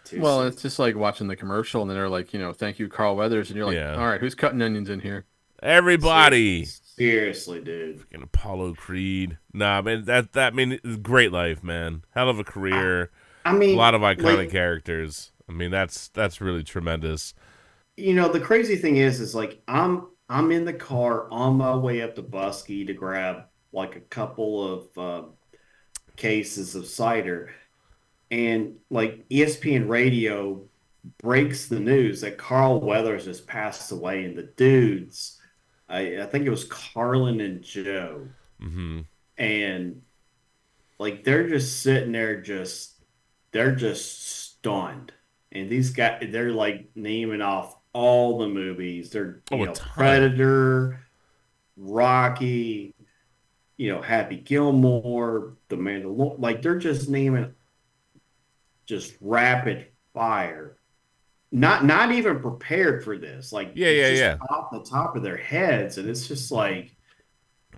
Too 0.05 0.21
Well, 0.21 0.41
soon. 0.41 0.49
it's 0.49 0.63
just 0.63 0.79
like 0.79 0.97
watching 0.97 1.29
the 1.29 1.37
commercial, 1.37 1.81
and 1.83 1.91
then 1.91 1.97
they're 1.97 2.09
like, 2.09 2.33
you 2.35 2.41
know, 2.41 2.53
thank 2.53 2.79
you, 2.79 2.89
Carl 2.89 3.17
Weathers, 3.17 3.51
and 3.51 3.57
you're 3.57 3.67
like, 3.67 3.77
Yeah. 3.77 3.95
all 3.97 4.07
right, 4.07 4.21
who's 4.21 4.35
cutting 4.35 4.61
onions 4.63 4.91
in 4.91 5.01
here? 5.01 5.27
Everybody. 5.63 6.65
seriously, 6.67 7.61
dude. 7.61 8.01
Fucking 8.01 8.23
Apollo 8.23 8.75
Creed. 8.75 9.39
Nah, 9.53 9.81
man, 9.81 10.05
that 10.07 10.33
that 10.35 10.53
I 10.53 10.57
mean, 10.57 10.79
great 11.03 11.33
life, 11.33 11.63
man. 11.63 12.03
Hell 12.15 12.29
of 12.29 12.39
a 12.39 12.45
career. 12.45 13.05
I 13.05 13.09
A 13.45 13.53
mean, 13.53 13.75
a 13.75 13.77
lot 13.77 13.95
of 13.95 14.03
iconic 14.03 14.37
like, 14.37 14.51
characters. 14.51 15.33
I 15.49 15.53
mean, 15.53 15.71
that's 15.71 16.09
that's 16.09 16.41
really 16.41 16.63
tremendous. 16.65 17.35
you 17.97 18.15
know 18.15 18.29
the 18.29 18.41
crazy 18.41 18.77
thing 18.77 18.97
is 18.97 19.21
is 19.21 19.35
like 19.35 19.63
i'm 19.69 20.09
i'm 20.29 20.51
in 20.53 20.65
the 20.65 20.73
car 20.73 21.29
on 21.31 21.57
my 21.57 21.75
way 21.77 22.03
up 22.03 22.15
to 22.15 22.23
buskey 22.23 22.87
to 22.87 22.93
grab 22.95 23.45
like 23.73 23.97
a 23.97 24.01
couple 24.01 24.73
of 24.73 24.99
uh, 24.99 25.29
cases 26.17 26.75
of 26.75 26.87
cider 26.87 27.51
and 28.31 28.77
like 28.91 29.27
espn 29.31 29.89
radio 29.89 30.63
breaks 31.23 31.69
the 31.69 31.81
news 31.81 32.21
that 32.23 32.39
carl 32.39 32.81
weathers 32.81 33.27
has 33.27 33.41
passed 33.41 33.93
away 33.93 34.25
and 34.25 34.37
the 34.39 34.45
dudes 34.57 35.41
i, 35.89 36.23
I 36.23 36.27
think 36.27 36.47
it 36.47 36.51
was 36.51 36.65
carlin 36.65 37.41
and 37.41 37.63
joe 37.63 38.29
hmm 38.61 39.03
and 39.37 40.03
like 40.99 41.25
they're 41.25 41.49
just 41.49 41.83
sitting 41.83 42.13
there 42.13 42.41
just 42.41 42.94
they're 43.55 43.77
just 43.77 44.29
stunned. 44.53 45.15
And 45.53 45.71
these 45.71 45.93
guys 45.93 46.29
they're 46.33 46.53
like 46.53 46.91
naming 46.97 47.43
off 47.43 47.77
all 47.95 48.39
the 48.41 48.49
movies. 48.49 49.11
They're 49.11 49.45
oh, 49.53 49.57
you 49.57 49.63
Oh, 49.63 49.67
know 49.67 49.73
predator 49.73 51.01
rocky 51.77 52.95
you 53.77 53.93
know 53.93 54.01
happy 54.03 54.37
gilmore 54.37 55.57
the 55.69 55.77
mandalorian 55.77 56.41
like 56.41 56.63
they're 56.63 56.79
just 56.79 57.09
naming 57.09 57.55
just 58.87 59.15
rapid 59.21 59.89
fire. 60.13 60.79
Not 61.53 61.85
not 61.85 62.13
even 62.13 62.41
prepared 62.41 63.05
for 63.05 63.17
this. 63.19 63.53
Like 63.53 63.73
Yeah, 63.75 63.91
yeah, 63.91 64.11
just 64.11 64.51
off 64.51 64.71
the 64.73 64.83
top 64.83 65.17
of 65.17 65.23
their 65.23 65.37
heads. 65.37 65.99
And 65.99 66.09
it's 66.09 66.27
just 66.29 66.51
like 66.51 66.94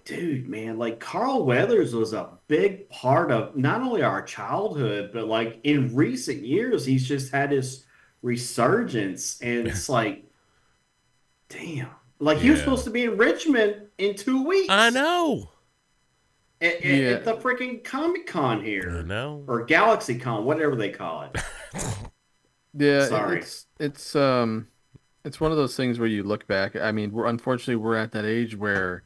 dude, 0.07 0.49
man, 0.49 0.79
like 0.79 0.99
Carl 1.01 1.45
Weathers 1.45 1.95
was 1.95 2.15
a 2.15 2.31
big 2.49 2.89
part 2.89 3.31
of 3.31 3.55
not 3.57 3.83
only 3.83 4.03
our 4.03 4.23
childhood, 4.23 5.11
but 5.13 5.27
like 5.27 5.61
in 5.65 5.95
recent 5.95 6.43
years, 6.43 6.87
he's 6.87 7.07
just 7.07 7.31
had 7.33 7.51
his 7.53 7.85
resurgence. 8.23 9.39
And 9.43 9.67
it's 9.67 9.89
like, 9.91 10.25
damn, 11.49 11.89
like 12.19 12.39
he 12.39 12.51
was 12.51 12.61
supposed 12.61 12.85
to 12.85 12.91
be 12.91 13.05
in 13.05 13.17
Richmond 13.19 13.89
in 13.99 14.15
two 14.15 14.43
weeks. 14.47 14.69
I 14.71 14.91
know. 14.91 15.51
At, 16.61 16.75
at- 16.77 16.85
Yeah. 16.85 17.09
at 17.11 17.25
the 17.25 17.35
freaking 17.35 17.85
Comic 17.85 18.27
Con 18.27 18.61
I 18.61 18.65
here 18.65 19.03
know. 19.03 19.45
or 19.47 19.65
Galaxy 19.67 20.19
Con, 20.19 20.45
whatever 20.45 20.75
they 20.77 20.91
call 20.91 21.23
it. 21.23 21.43
Yeah, 22.79 23.07
Sorry. 23.07 23.39
it's 23.39 23.65
it's 23.81 24.15
um, 24.15 24.69
it's 25.25 25.41
one 25.41 25.51
of 25.51 25.57
those 25.57 25.75
things 25.77 25.99
where 25.99 26.09
you 26.09 26.23
look 26.23 26.47
back. 26.47 26.77
I 26.77 26.93
mean, 26.93 27.11
we're 27.11 27.25
unfortunately 27.25 27.77
we're 27.77 27.97
at 27.97 28.13
that 28.13 28.27
age 28.27 28.55
where 28.55 29.03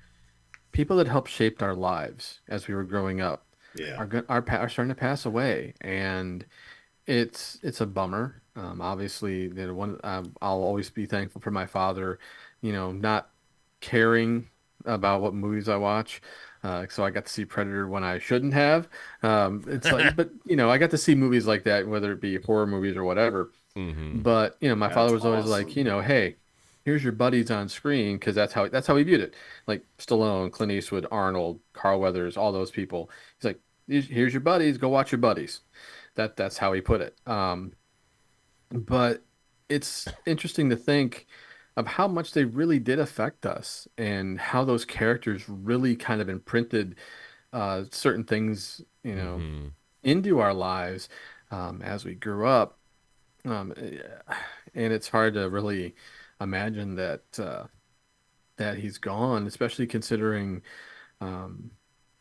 people 0.73 0.97
that 0.97 1.09
helped 1.09 1.31
shape 1.31 1.63
our 1.63 1.75
lives 1.75 2.41
as 2.49 2.69
we 2.69 2.75
were 2.75 2.85
growing 2.85 3.21
up 3.21 3.47
Yeah. 3.75 3.97
are 3.97 4.09
are, 4.29 4.45
are 4.51 4.69
starting 4.69 4.91
to 4.95 5.01
pass 5.01 5.27
away, 5.27 5.75
and 5.81 6.45
it's 7.07 7.59
it's 7.63 7.81
a 7.81 7.87
bummer. 7.87 8.43
Um, 8.57 8.81
obviously, 8.81 9.49
know, 9.67 9.75
one 9.75 9.99
um, 10.05 10.35
I'll 10.43 10.63
always 10.63 10.91
be 10.91 11.07
thankful 11.07 11.41
for 11.41 11.51
my 11.51 11.67
father, 11.67 12.19
you 12.63 12.73
know, 12.73 12.93
not 12.93 13.31
caring 13.81 14.49
about 14.85 15.21
what 15.23 15.35
movies 15.35 15.69
I 15.69 15.77
watch. 15.77 16.21
Uh, 16.63 16.87
so 16.91 17.05
I 17.05 17.11
got 17.11 17.27
to 17.27 17.33
see 17.33 17.45
Predator 17.45 17.89
when 17.89 18.05
I 18.05 18.19
shouldn't 18.19 18.55
have. 18.55 18.89
Um, 19.23 19.65
it's 19.69 19.91
like, 19.93 20.15
but 20.17 20.31
you 20.45 20.57
know, 20.57 20.71
I 20.71 20.79
got 20.79 20.91
to 20.91 20.99
see 20.99 21.15
movies 21.15 21.47
like 21.47 21.65
that, 21.65 21.87
whether 21.89 22.13
it 22.13 22.21
be 22.21 22.37
horror 22.39 22.67
movies 22.67 22.97
or 22.97 23.05
whatever. 23.05 23.53
hmm 23.75 24.23
But 24.23 24.57
you 24.61 24.69
know, 24.69 24.75
my 24.77 24.89
father 24.91 25.11
That's 25.11 25.13
was 25.13 25.25
always 25.25 25.47
like, 25.47 25.77
you 25.77 25.85
know, 25.85 26.01
hey, 26.01 26.37
here's 26.85 27.03
your 27.05 27.13
buddies 27.13 27.51
on 27.51 27.69
screen 27.69 28.17
because 28.19 28.35
that's 28.35 28.53
how 28.53 28.69
that's 28.69 28.87
how 28.87 28.97
he 28.97 29.05
viewed 29.05 29.21
it. 29.21 29.35
Like 29.67 29.85
Stallone, 29.99 30.53
Clint 30.53 30.73
Eastwood, 30.73 31.07
Arnold, 31.11 31.61
Carl 31.73 32.01
Weathers, 32.01 32.37
all 32.37 32.53
those 32.53 32.71
people. 32.71 33.11
He's 33.39 33.45
like, 33.47 33.61
"Here's- 33.89 34.33
your 34.33 34.41
buddies, 34.41 34.79
go 34.79 34.89
watch 34.89 35.13
your 35.13 35.19
buddies. 35.21 35.61
That 36.17 36.37
that's 36.37 36.59
how 36.59 36.73
he 36.73 36.81
put 36.81 37.01
it. 37.01 37.17
Um, 37.27 37.73
but 38.71 39.25
it's 39.69 40.15
interesting 40.27 40.71
to 40.71 40.77
think 40.77 41.27
of 41.77 41.87
how 41.87 42.09
much 42.09 42.33
they 42.33 42.45
really 42.45 42.79
did 42.79 42.99
affect 42.99 43.47
us 43.47 43.87
and 43.97 44.39
how 44.39 44.65
those 44.65 44.85
characters 44.85 45.49
really 45.49 45.97
kind 45.97 46.21
of 46.21 46.29
imprinted 46.29 46.97
uh, 47.53 47.85
certain 47.93 48.25
things, 48.25 48.83
you 49.05 49.15
know, 49.15 49.45
hmm 49.45 49.73
into 50.05 50.41
our 50.41 50.55
lives 50.55 51.09
um, 51.51 51.83
as 51.83 52.05
we 52.05 52.15
grew 52.15 52.47
up. 52.47 52.79
Um, 53.45 53.73
and 54.75 54.93
it's 54.93 55.09
hard 55.09 55.35
to 55.35 55.49
really 55.51 55.95
imagine 56.41 56.97
that 56.97 57.23
uh, 57.39 57.67
that 58.57 58.79
he's 58.79 58.99
gone, 58.99 59.47
especially 59.47 59.87
considering 59.87 60.63
um, 61.21 61.71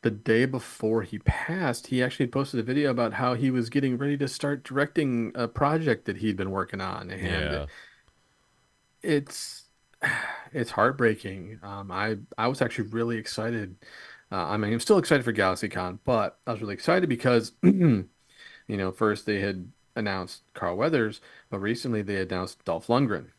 the 0.01 0.11
day 0.11 0.45
before 0.45 1.01
he 1.03 1.19
passed, 1.19 1.87
he 1.87 2.03
actually 2.03 2.27
posted 2.27 2.59
a 2.59 2.63
video 2.63 2.91
about 2.91 3.13
how 3.13 3.33
he 3.33 3.51
was 3.51 3.69
getting 3.69 3.97
ready 3.97 4.17
to 4.17 4.27
start 4.27 4.63
directing 4.63 5.31
a 5.35 5.47
project 5.47 6.05
that 6.05 6.17
he'd 6.17 6.37
been 6.37 6.51
working 6.51 6.81
on, 6.81 7.09
and 7.11 7.21
Yeah. 7.21 7.65
it's 9.01 9.65
it's 10.53 10.71
heartbreaking. 10.71 11.59
Um, 11.63 11.91
I 11.91 12.17
I 12.37 12.47
was 12.47 12.61
actually 12.61 12.89
really 12.89 13.17
excited. 13.17 13.75
Uh, 14.31 14.45
I 14.45 14.57
mean, 14.57 14.73
I'm 14.73 14.79
still 14.79 14.99
excited 14.99 15.23
for 15.23 15.33
GalaxyCon, 15.33 15.99
but 16.05 16.39
I 16.45 16.51
was 16.51 16.61
really 16.61 16.75
excited 16.75 17.09
because, 17.09 17.53
you 17.63 18.07
know, 18.67 18.91
first 18.91 19.25
they 19.25 19.39
had 19.41 19.71
announced 19.95 20.43
Carl 20.53 20.77
Weathers, 20.77 21.19
but 21.49 21.59
recently 21.59 22.01
they 22.03 22.21
announced 22.21 22.63
Dolph 22.65 22.87
Lundgren. 22.87 23.31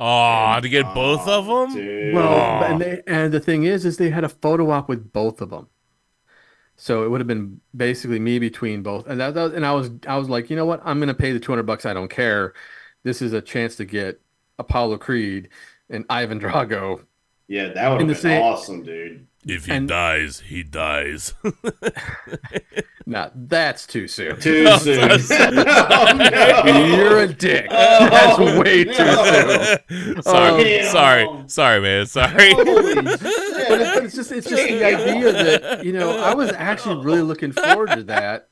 Oh, 0.00 0.58
to 0.60 0.68
get 0.68 0.84
uh, 0.86 0.94
both 0.94 1.26
of 1.26 1.48
Oh, 1.48 1.66
them? 1.66 1.74
dude. 1.76 2.14
Well, 2.14 2.28
Aw. 2.28 2.62
and 2.64 2.80
they 2.80 3.02
and 3.06 3.32
the 3.32 3.40
thing 3.40 3.64
is, 3.64 3.84
is 3.84 3.96
they 3.96 4.10
had 4.10 4.24
a 4.24 4.28
photo 4.28 4.70
op 4.70 4.88
with 4.88 5.12
both 5.12 5.40
of 5.40 5.50
them. 5.50 5.68
So 6.76 7.04
it 7.04 7.08
would 7.10 7.20
have 7.20 7.26
been 7.26 7.60
basically 7.76 8.20
me 8.20 8.38
between 8.38 8.82
both, 8.84 9.08
and 9.08 9.18
that, 9.20 9.34
that 9.34 9.54
and 9.54 9.66
I 9.66 9.72
was 9.72 9.90
I 10.06 10.16
was 10.16 10.28
like, 10.28 10.48
you 10.50 10.56
know 10.56 10.66
what, 10.66 10.80
I'm 10.84 11.00
gonna 11.00 11.14
pay 11.14 11.32
the 11.32 11.40
200 11.40 11.64
bucks. 11.64 11.84
I 11.86 11.92
don't 11.94 12.08
care. 12.10 12.54
This 13.02 13.20
is 13.20 13.32
a 13.32 13.40
chance 13.40 13.74
to 13.76 13.84
get 13.84 14.20
Apollo 14.58 14.98
Creed 14.98 15.48
and 15.90 16.04
Ivan 16.08 16.38
Drago. 16.40 17.04
yeah, 17.48 17.68
that 17.72 17.88
would 17.88 18.00
in 18.02 18.08
have 18.08 18.16
been 18.16 18.22
same- 18.22 18.42
awesome, 18.42 18.82
dude. 18.84 19.26
If 19.48 19.64
he 19.66 19.72
And- 19.72 19.88
dies, 19.88 20.40
he 20.40 20.62
dies. 20.62 21.34
Now 23.06 23.30
that's 23.34 23.86
too 23.86 24.06
soon. 24.06 24.38
Too 24.38 24.66
Oh, 24.68 24.76
soon. 24.76 25.18
sorry. 25.20 25.56
oh, 25.66 26.12
no. 26.14 26.86
You're 26.94 27.20
a 27.20 27.26
dick. 27.32 27.66
Oh, 27.70 28.06
That's 28.10 28.38
way 28.38 28.84
too 28.84 28.92
soon. 28.92 30.22
sorry, 30.22 30.80
Oh. 30.82 30.84
sorry, 30.92 31.26
sorry, 31.46 31.80
man. 31.80 32.04
Sorry. 32.04 32.52
Holy 32.52 32.94
But 32.96 33.14
it's, 33.14 33.22
shit. 33.22 34.04
it's 34.04 34.14
just 34.14 34.30
it's 34.32 34.46
just 34.46 34.62
the 34.62 34.84
idea 34.84 35.32
that 35.32 35.84
you 35.86 35.92
know 35.94 36.18
I 36.18 36.34
was 36.34 36.52
actually 36.52 37.02
really 37.02 37.22
looking 37.22 37.52
forward 37.52 37.92
to 37.92 38.02
that. 38.04 38.48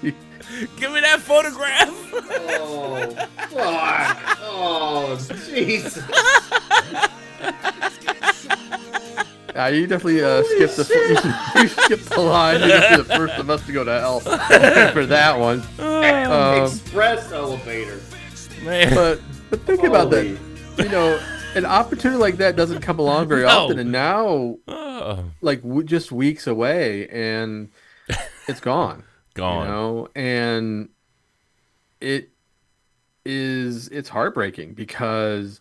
Give 0.00 0.92
me 0.92 1.00
that 1.00 1.20
photograph. 1.20 1.90
Oh, 2.14 3.10
fuck. 3.50 4.38
Oh, 4.40 5.18
Jesus. 5.50 5.98
Uh, 9.54 9.66
you 9.66 9.86
definitely 9.86 10.22
uh, 10.24 10.42
skipped 10.44 10.76
the 10.76 11.52
you 11.62 11.68
skipped 11.68 12.08
the 12.10 12.20
line. 12.20 12.60
You're 12.60 12.68
definitely 12.68 13.04
the 13.04 13.14
first 13.16 13.34
of 13.38 13.50
us 13.50 13.64
to 13.66 13.72
go 13.72 13.84
to 13.84 14.00
hell 14.00 14.20
for 14.92 15.04
that 15.06 15.38
one. 15.38 15.62
Um, 15.78 16.64
Express 16.64 17.30
elevator. 17.32 18.00
man. 18.64 18.94
but 18.94 19.20
but 19.50 19.60
think 19.62 19.82
about 19.82 20.10
that. 20.10 20.26
Holy- 20.26 20.84
You 20.84 20.88
know, 20.90 21.20
an 21.54 21.66
opportunity 21.66 22.18
like 22.18 22.38
that 22.38 22.56
doesn't 22.56 22.80
come 22.80 22.98
along 22.98 23.28
very 23.28 23.42
No. 23.46 23.48
often, 23.48 23.78
and 23.78 23.92
now 23.92 24.56
Oh, 24.68 25.24
like 25.42 25.60
w- 25.62 25.82
just 25.84 26.10
weeks 26.12 26.46
away, 26.46 27.08
and 27.08 27.68
it's 28.48 28.60
gone. 28.60 29.04
gone. 29.34 29.66
you 29.66 29.72
know 29.72 30.08
and 30.14 30.88
it 32.00 32.30
is 33.26 33.88
it's 33.88 34.08
heartbreaking 34.08 34.74
because 34.74 35.60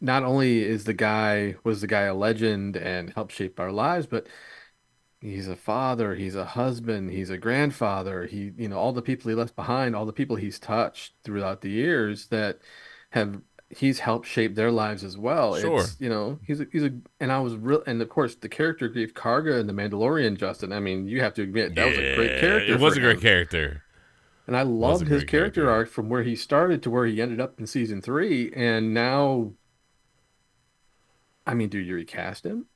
not 0.00 0.22
only 0.22 0.62
is 0.62 0.84
the 0.84 0.94
guy 0.94 1.54
was 1.64 1.80
the 1.80 1.86
guy 1.86 2.02
a 2.02 2.14
legend 2.14 2.76
and 2.76 3.10
helped 3.10 3.32
shape 3.32 3.58
our 3.60 3.72
lives 3.72 4.06
but 4.06 4.26
he's 5.20 5.48
a 5.48 5.56
father 5.56 6.14
he's 6.14 6.36
a 6.36 6.44
husband 6.44 7.10
he's 7.10 7.30
a 7.30 7.38
grandfather 7.38 8.26
he 8.26 8.52
you 8.56 8.68
know 8.68 8.78
all 8.78 8.92
the 8.92 9.02
people 9.02 9.28
he 9.28 9.34
left 9.34 9.56
behind 9.56 9.96
all 9.96 10.06
the 10.06 10.12
people 10.12 10.36
he's 10.36 10.58
touched 10.58 11.14
throughout 11.24 11.60
the 11.60 11.70
years 11.70 12.26
that 12.28 12.58
have 13.10 13.40
he's 13.70 13.98
helped 13.98 14.26
shape 14.26 14.54
their 14.54 14.70
lives 14.70 15.02
as 15.02 15.18
well 15.18 15.56
Sure. 15.56 15.80
it's 15.80 15.96
you 16.00 16.08
know 16.08 16.38
he's 16.46 16.60
a, 16.60 16.66
he's 16.70 16.84
a 16.84 16.92
and 17.20 17.32
i 17.32 17.40
was 17.40 17.56
real 17.56 17.82
and 17.86 18.00
of 18.00 18.08
course 18.08 18.36
the 18.36 18.48
character 18.48 18.88
Greef 18.88 19.12
Karga 19.12 19.58
and 19.58 19.68
the 19.68 19.72
Mandalorian 19.74 20.38
Justin 20.38 20.72
I 20.72 20.78
mean 20.80 21.08
you 21.08 21.20
have 21.20 21.34
to 21.34 21.42
admit 21.42 21.74
that 21.74 21.86
was 21.86 21.98
a 21.98 22.14
great 22.14 22.40
character 22.40 22.72
It 22.74 22.80
was 22.80 22.96
a 22.96 23.00
great 23.00 23.16
him. 23.16 23.20
character. 23.22 23.82
And 24.46 24.56
I 24.56 24.62
loved 24.62 25.08
his 25.08 25.24
character, 25.24 25.62
character. 25.64 25.70
arc 25.70 25.90
from 25.90 26.08
where 26.08 26.22
he 26.22 26.34
started 26.34 26.82
to 26.84 26.90
where 26.90 27.04
he 27.04 27.20
ended 27.20 27.38
up 27.38 27.60
in 27.60 27.66
season 27.66 28.00
three. 28.00 28.50
And 28.56 28.94
now, 28.94 29.52
I 31.48 31.54
mean, 31.54 31.68
do 31.68 31.78
you 31.78 31.94
recast 31.94 32.44
him? 32.44 32.66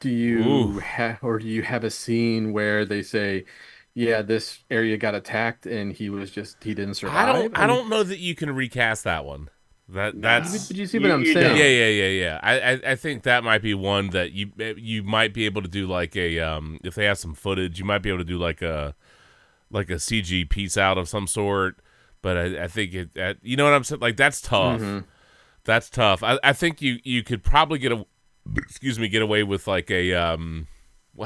Do 0.00 0.08
you 0.10 0.78
have, 0.80 1.18
or 1.22 1.38
do 1.38 1.46
you 1.46 1.62
have 1.62 1.84
a 1.84 1.90
scene 1.90 2.52
where 2.52 2.84
they 2.84 3.02
say, 3.02 3.44
yeah, 3.94 4.22
this 4.22 4.60
area 4.70 4.96
got 4.96 5.14
attacked 5.14 5.66
and 5.66 5.92
he 5.92 6.10
was 6.10 6.30
just, 6.30 6.62
he 6.62 6.74
didn't 6.74 6.94
survive? 6.94 7.28
I 7.28 7.32
don't. 7.32 7.58
I 7.58 7.66
mean, 7.66 7.76
don't 7.76 7.88
know 7.88 8.02
that 8.02 8.18
you 8.18 8.34
can 8.34 8.54
recast 8.54 9.04
that 9.04 9.24
one. 9.24 9.48
That 9.88 10.20
that's 10.20 10.66
But 10.68 10.76
you 10.76 10.86
see 10.86 10.98
what 10.98 11.12
I'm 11.12 11.20
You- 11.20 11.28
you 11.28 11.32
saying? 11.34 11.56
yeah, 11.56 11.64
yeah, 11.64 11.88
yeah, 11.88 12.08
yeah. 12.08 12.40
I, 12.42 12.60
I 12.72 12.80
I 12.92 12.96
think 12.96 13.22
that 13.22 13.44
might 13.44 13.62
be 13.62 13.72
one 13.72 14.10
that 14.10 14.32
you 14.32 14.50
you 14.76 15.02
might 15.04 15.32
be 15.32 15.44
able 15.46 15.62
to 15.62 15.68
do 15.68 15.86
like 15.86 16.16
a 16.16 16.40
um 16.40 16.80
if 16.82 16.94
they 16.96 17.04
have 17.04 17.18
some 17.18 17.34
footage, 17.34 17.78
you 17.78 17.84
might 17.84 18.00
be 18.02 18.08
able 18.08 18.18
to 18.18 18.24
do 18.24 18.36
like 18.38 18.62
a 18.62 18.96
like 19.70 19.88
a 19.88 19.94
CG 19.94 20.48
piece 20.50 20.76
out 20.76 20.98
of 20.98 21.08
some 21.08 21.26
sort. 21.28 21.78
But 22.20 22.36
I, 22.36 22.64
I 22.64 22.68
think 22.68 22.94
it, 22.94 23.10
uh, 23.16 23.34
you 23.42 23.56
know 23.56 23.64
what 23.64 23.74
I'm 23.74 23.84
saying. 23.84 24.00
Like 24.00 24.16
that's 24.16 24.40
tough. 24.40 24.80
That's 25.66 25.90
tough. 25.90 26.22
I, 26.22 26.38
I 26.42 26.52
think 26.54 26.80
you 26.80 26.98
you 27.04 27.22
could 27.22 27.42
probably 27.44 27.78
get 27.78 27.92
a 27.92 28.06
excuse 28.56 28.98
me 28.98 29.08
get 29.08 29.22
away 29.22 29.42
with 29.42 29.66
like 29.66 29.90
a 29.90 30.14
um 30.14 30.68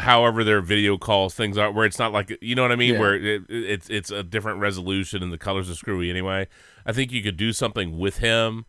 however 0.00 0.42
their 0.42 0.60
video 0.62 0.96
calls 0.96 1.34
things 1.34 1.58
are 1.58 1.70
where 1.70 1.84
it's 1.84 1.98
not 1.98 2.12
like 2.12 2.36
you 2.40 2.54
know 2.54 2.62
what 2.62 2.72
I 2.72 2.76
mean 2.76 2.94
Yeah. 2.94 3.00
where 3.00 3.14
it, 3.14 3.42
it's 3.48 3.90
it's 3.90 4.10
a 4.10 4.22
different 4.22 4.60
resolution 4.60 5.22
and 5.22 5.32
the 5.32 5.38
colors 5.38 5.68
are 5.70 5.74
screwy 5.74 6.08
anyway. 6.10 6.48
I 6.86 6.92
think 6.92 7.12
you 7.12 7.22
could 7.22 7.36
do 7.36 7.52
something 7.52 7.98
with 7.98 8.18
him, 8.18 8.64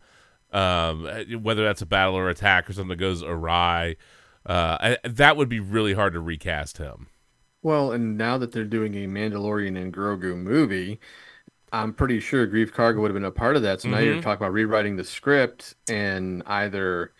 um, 0.52 1.04
whether 1.42 1.64
that's 1.64 1.80
a 1.80 1.86
battle 1.86 2.14
or 2.14 2.28
attack 2.28 2.68
or 2.68 2.72
something 2.74 2.90
that 2.90 2.96
goes 2.96 3.22
awry. 3.22 3.96
Uh, 4.44 4.76
I, 4.80 5.08
that 5.08 5.36
would 5.36 5.48
be 5.48 5.60
really 5.60 5.94
hard 5.94 6.12
to 6.14 6.20
recast 6.20 6.78
him. 6.78 7.06
Well, 7.62 7.92
and 7.92 8.18
now 8.18 8.38
that 8.38 8.50
they're 8.52 8.64
doing 8.64 8.94
a 8.96 9.06
Mandalorian 9.06 9.80
and 9.80 9.94
Grogu 9.94 10.36
movie, 10.36 10.98
I'm 11.72 11.94
pretty 11.94 12.20
sure 12.20 12.46
Greef 12.46 12.70
Karga 12.72 13.00
would 13.00 13.10
have 13.10 13.14
been 13.14 13.24
a 13.24 13.30
part 13.30 13.56
of 13.56 13.62
that. 13.62 13.80
So 13.80 13.88
now 13.90 13.98
you're 13.98 14.16
Mhm. 14.16 14.22
talking 14.22 14.44
about 14.44 14.52
rewriting 14.52 14.96
the 14.96 15.04
script, 15.04 15.74
and 15.88 16.42
either 16.46 17.14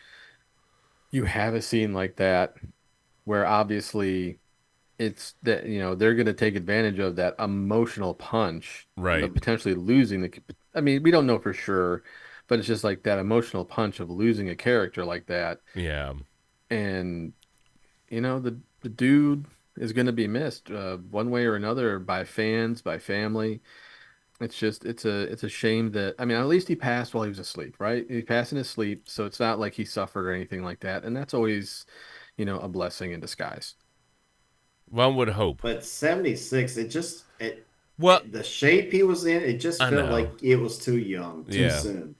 you 1.10 1.24
have 1.24 1.54
a 1.54 1.62
scene 1.62 1.92
like 1.92 2.16
that 2.16 2.54
where 3.24 3.46
obviously 3.46 4.38
it's 4.98 5.34
that 5.42 5.66
you 5.66 5.80
know 5.80 5.94
they're 5.94 6.14
going 6.14 6.26
to 6.26 6.34
take 6.34 6.56
advantage 6.56 6.98
of 7.00 7.16
that 7.16 7.36
emotional 7.38 8.14
punch, 8.14 8.88
Right. 8.96 9.24
of 9.24 9.34
potentially 9.34 9.74
losing 9.74 10.22
the. 10.22 10.42
I 10.74 10.80
mean, 10.82 11.02
we 11.02 11.10
don't 11.10 11.26
know 11.26 11.38
for 11.40 11.52
sure, 11.54 12.04
but 12.48 12.58
it's 12.58 12.68
just 12.68 12.84
like 12.84 13.04
that 13.04 13.18
emotional 13.18 13.64
punch 13.64 14.00
of 14.00 14.10
losing 14.10 14.50
a 14.50 14.56
character 14.56 15.04
like 15.04 15.26
that 15.28 15.60
Yeah, 15.74 16.14
and 16.70 17.32
you 18.08 18.20
know 18.20 18.40
the 18.40 18.58
the 18.82 18.88
dude 18.88 19.46
is 19.76 19.92
going 19.92 20.06
to 20.06 20.12
be 20.12 20.28
missed 20.28 20.70
uh, 20.70 20.96
one 20.98 21.30
way 21.30 21.46
or 21.46 21.56
another 21.56 21.98
by 21.98 22.24
fans 22.24 22.82
by 22.82 22.98
family 22.98 23.62
it's 24.44 24.56
just 24.59 24.85
it's 24.85 25.05
a 25.05 25.23
it's 25.32 25.44
a 25.44 25.48
shame 25.48 25.90
that 25.93 26.14
i 26.19 26.24
mean 26.24 26.36
at 26.36 26.47
least 26.47 26.69
he 26.69 26.77
passed 26.77 27.14
while 27.14 27.24
he 27.24 27.28
was 27.28 27.39
asleep 27.39 27.77
right 27.81 28.06
he 28.10 28.23
passed 28.23 28.52
in 28.52 28.59
his 28.59 28.69
sleep 28.70 29.09
so 29.09 29.27
it's 29.27 29.40
not 29.40 29.59
like 29.59 29.74
he 29.74 29.85
suffered 29.85 30.27
or 30.27 30.32
anything 30.32 30.62
like 30.64 30.81
that 30.81 31.05
and 31.05 31.16
that's 31.16 31.35
always 31.35 31.86
you 32.36 32.44
know 32.44 32.59
a 32.60 32.69
blessing 32.69 33.12
in 33.12 33.20
disguise 33.20 33.74
one 34.89 35.16
would 35.16 35.31
hope. 35.31 35.62
But 35.62 35.82
76, 35.85 36.77
it 36.77 36.89
just 36.89 37.24
it 37.39 37.66
Well, 37.98 38.23
the 38.23 38.43
shape 38.44 38.93
he 38.93 39.02
was 39.02 39.24
in, 39.27 39.43
it 39.43 39.59
just 39.59 39.86
I 39.86 39.90
felt 39.90 40.09
know. 40.09 40.10
like 40.10 40.43
it 40.43 40.56
was 40.56 40.78
too 40.78 40.98
young, 40.98 41.47
too 41.47 41.69
Yeah. 41.69 41.70
soon. 41.70 42.16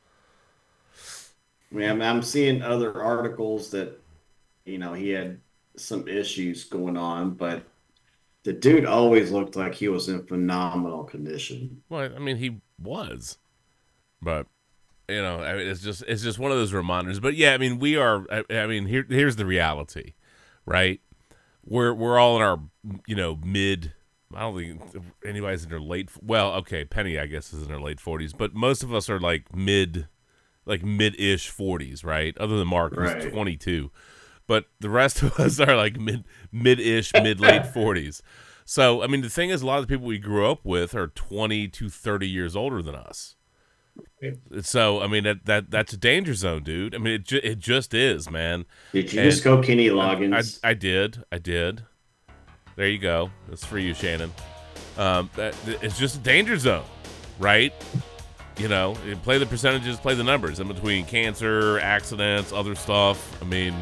I 1.73 1.75
mean, 1.75 1.89
I'm, 1.91 2.03
I'm 2.03 2.23
seeing 2.23 2.63
other 2.63 3.03
articles 3.03 3.71
that, 3.71 3.99
you 4.67 4.79
know, 4.79 4.95
he 4.95 5.11
had 5.11 5.41
some 5.77 6.09
issues 6.09 6.65
going 6.65 6.97
on, 6.97 7.35
but 7.35 7.72
the 8.45 8.53
dude 8.53 8.87
always 8.87 9.31
looked 9.31 9.57
like 9.57 9.75
he 9.75 9.89
was 9.89 10.09
in 10.09 10.27
phenomenal 10.27 11.05
condition. 11.05 11.83
Well, 11.89 12.11
I 12.15 12.19
mean, 12.19 12.37
he 12.37 12.61
was, 12.81 13.39
but 14.21 14.47
you 15.09 15.21
know, 15.23 15.41
I 15.41 15.57
mean, 15.57 15.67
it's 15.67 15.81
just 15.81 16.03
it's 16.09 16.23
just 16.23 16.39
one 16.39 16.51
of 16.51 16.57
those 16.57 16.73
reminders. 16.73 17.21
But 17.21 17.35
yeah, 17.35 17.55
I 17.55 17.59
mean, 17.59 17.79
we 17.79 17.97
are. 17.97 18.27
I, 18.31 18.45
I 18.51 18.67
mean, 18.67 18.87
here 18.87 19.07
here's 19.09 19.37
the 19.37 19.47
reality, 19.47 20.15
right? 20.67 21.01
We're 21.65 21.93
we're 21.95 22.19
all 22.19 22.37
in 22.37 22.43
our 22.43 22.61
you 23.07 23.15
know 23.17 23.39
mid. 23.45 23.93
I 24.35 24.41
don't 24.41 24.57
think 24.57 25.05
anybody's 25.27 25.65
in 25.65 25.71
their 25.71 25.81
late. 25.81 26.11
Well, 26.23 26.55
okay, 26.55 26.85
Penny, 26.87 27.19
I 27.19 27.27
guess, 27.27 27.53
is 27.53 27.63
in 27.65 27.69
her 27.69 27.81
late 27.81 28.01
forties, 28.01 28.33
but 28.33 28.55
most 28.55 28.83
of 28.83 28.95
us 28.95 29.11
are 29.11 29.21
like 29.21 29.55
mid, 29.55 30.09
like 30.65 30.83
mid-ish 30.83 31.51
forties, 31.51 32.03
right? 32.03 32.37
Other 32.39 32.57
than 32.59 32.69
Mark, 32.69 32.95
who's 32.95 33.13
Right. 33.13 33.31
twenty-two, 33.31 33.91
but 34.47 34.67
the 34.81 34.91
rest 34.91 35.23
of 35.23 35.39
us 35.39 35.59
are 35.61 35.77
like 35.77 35.99
mid, 35.99 36.25
mid-ish, 36.51 37.13
mid-late 37.15 37.67
forties. 37.75 38.23
So, 38.65 39.03
I 39.03 39.07
mean, 39.07 39.23
the 39.23 39.29
thing 39.31 39.51
is, 39.51 39.63
a 39.63 39.67
lot 39.67 39.79
of 39.81 39.87
the 39.87 39.93
people 39.95 40.07
we 40.07 40.19
grew 40.19 40.51
up 40.51 40.65
with 40.65 40.95
are 40.95 41.09
20 41.09 41.69
to 41.69 41.89
30 41.89 42.29
years 42.29 42.55
older 42.55 42.81
than 42.81 42.95
us. 42.95 43.37
So, 44.63 45.03
I 45.03 45.07
mean, 45.09 45.25
that, 45.25 45.45
that 45.47 45.71
that's 45.71 45.93
a 45.93 45.97
danger 45.97 46.33
zone, 46.35 46.63
dude. 46.63 46.95
I 46.95 46.99
mean, 46.99 47.15
it, 47.15 47.25
ju- 47.25 47.41
it 47.43 47.59
just 47.59 47.93
is, 47.93 48.31
man. 48.31 48.65
Did 48.93 49.13
you 49.13 49.21
And 49.21 49.31
just 49.31 49.43
go 49.45 49.61
Kenny 49.61 49.91
I, 49.91 49.93
Loggins? 49.93 50.61
I 50.63 50.75
did. 50.75 51.25
I 51.33 51.39
did. 51.39 51.83
There 52.77 52.89
you 52.89 52.99
go. 52.99 53.31
That's 53.49 53.65
for 53.65 53.79
you, 53.79 53.93
Shannon. 53.95 54.33
Um, 54.97 55.29
that, 55.37 55.55
it's 55.67 55.99
just 55.99 56.17
a 56.17 56.21
danger 56.21 56.57
zone, 56.57 56.85
right? 57.39 57.75
You 58.59 58.69
know, 58.69 58.97
play 59.25 59.39
the 59.39 59.47
percentages, 59.47 59.99
play 59.99 60.15
the 60.15 60.25
numbers 60.25 60.61
in 60.61 60.69
between 60.69 61.05
cancer, 61.05 61.79
accidents, 61.81 62.53
other 62.53 62.75
stuff. 62.75 63.43
I 63.43 63.45
mean, 63.47 63.75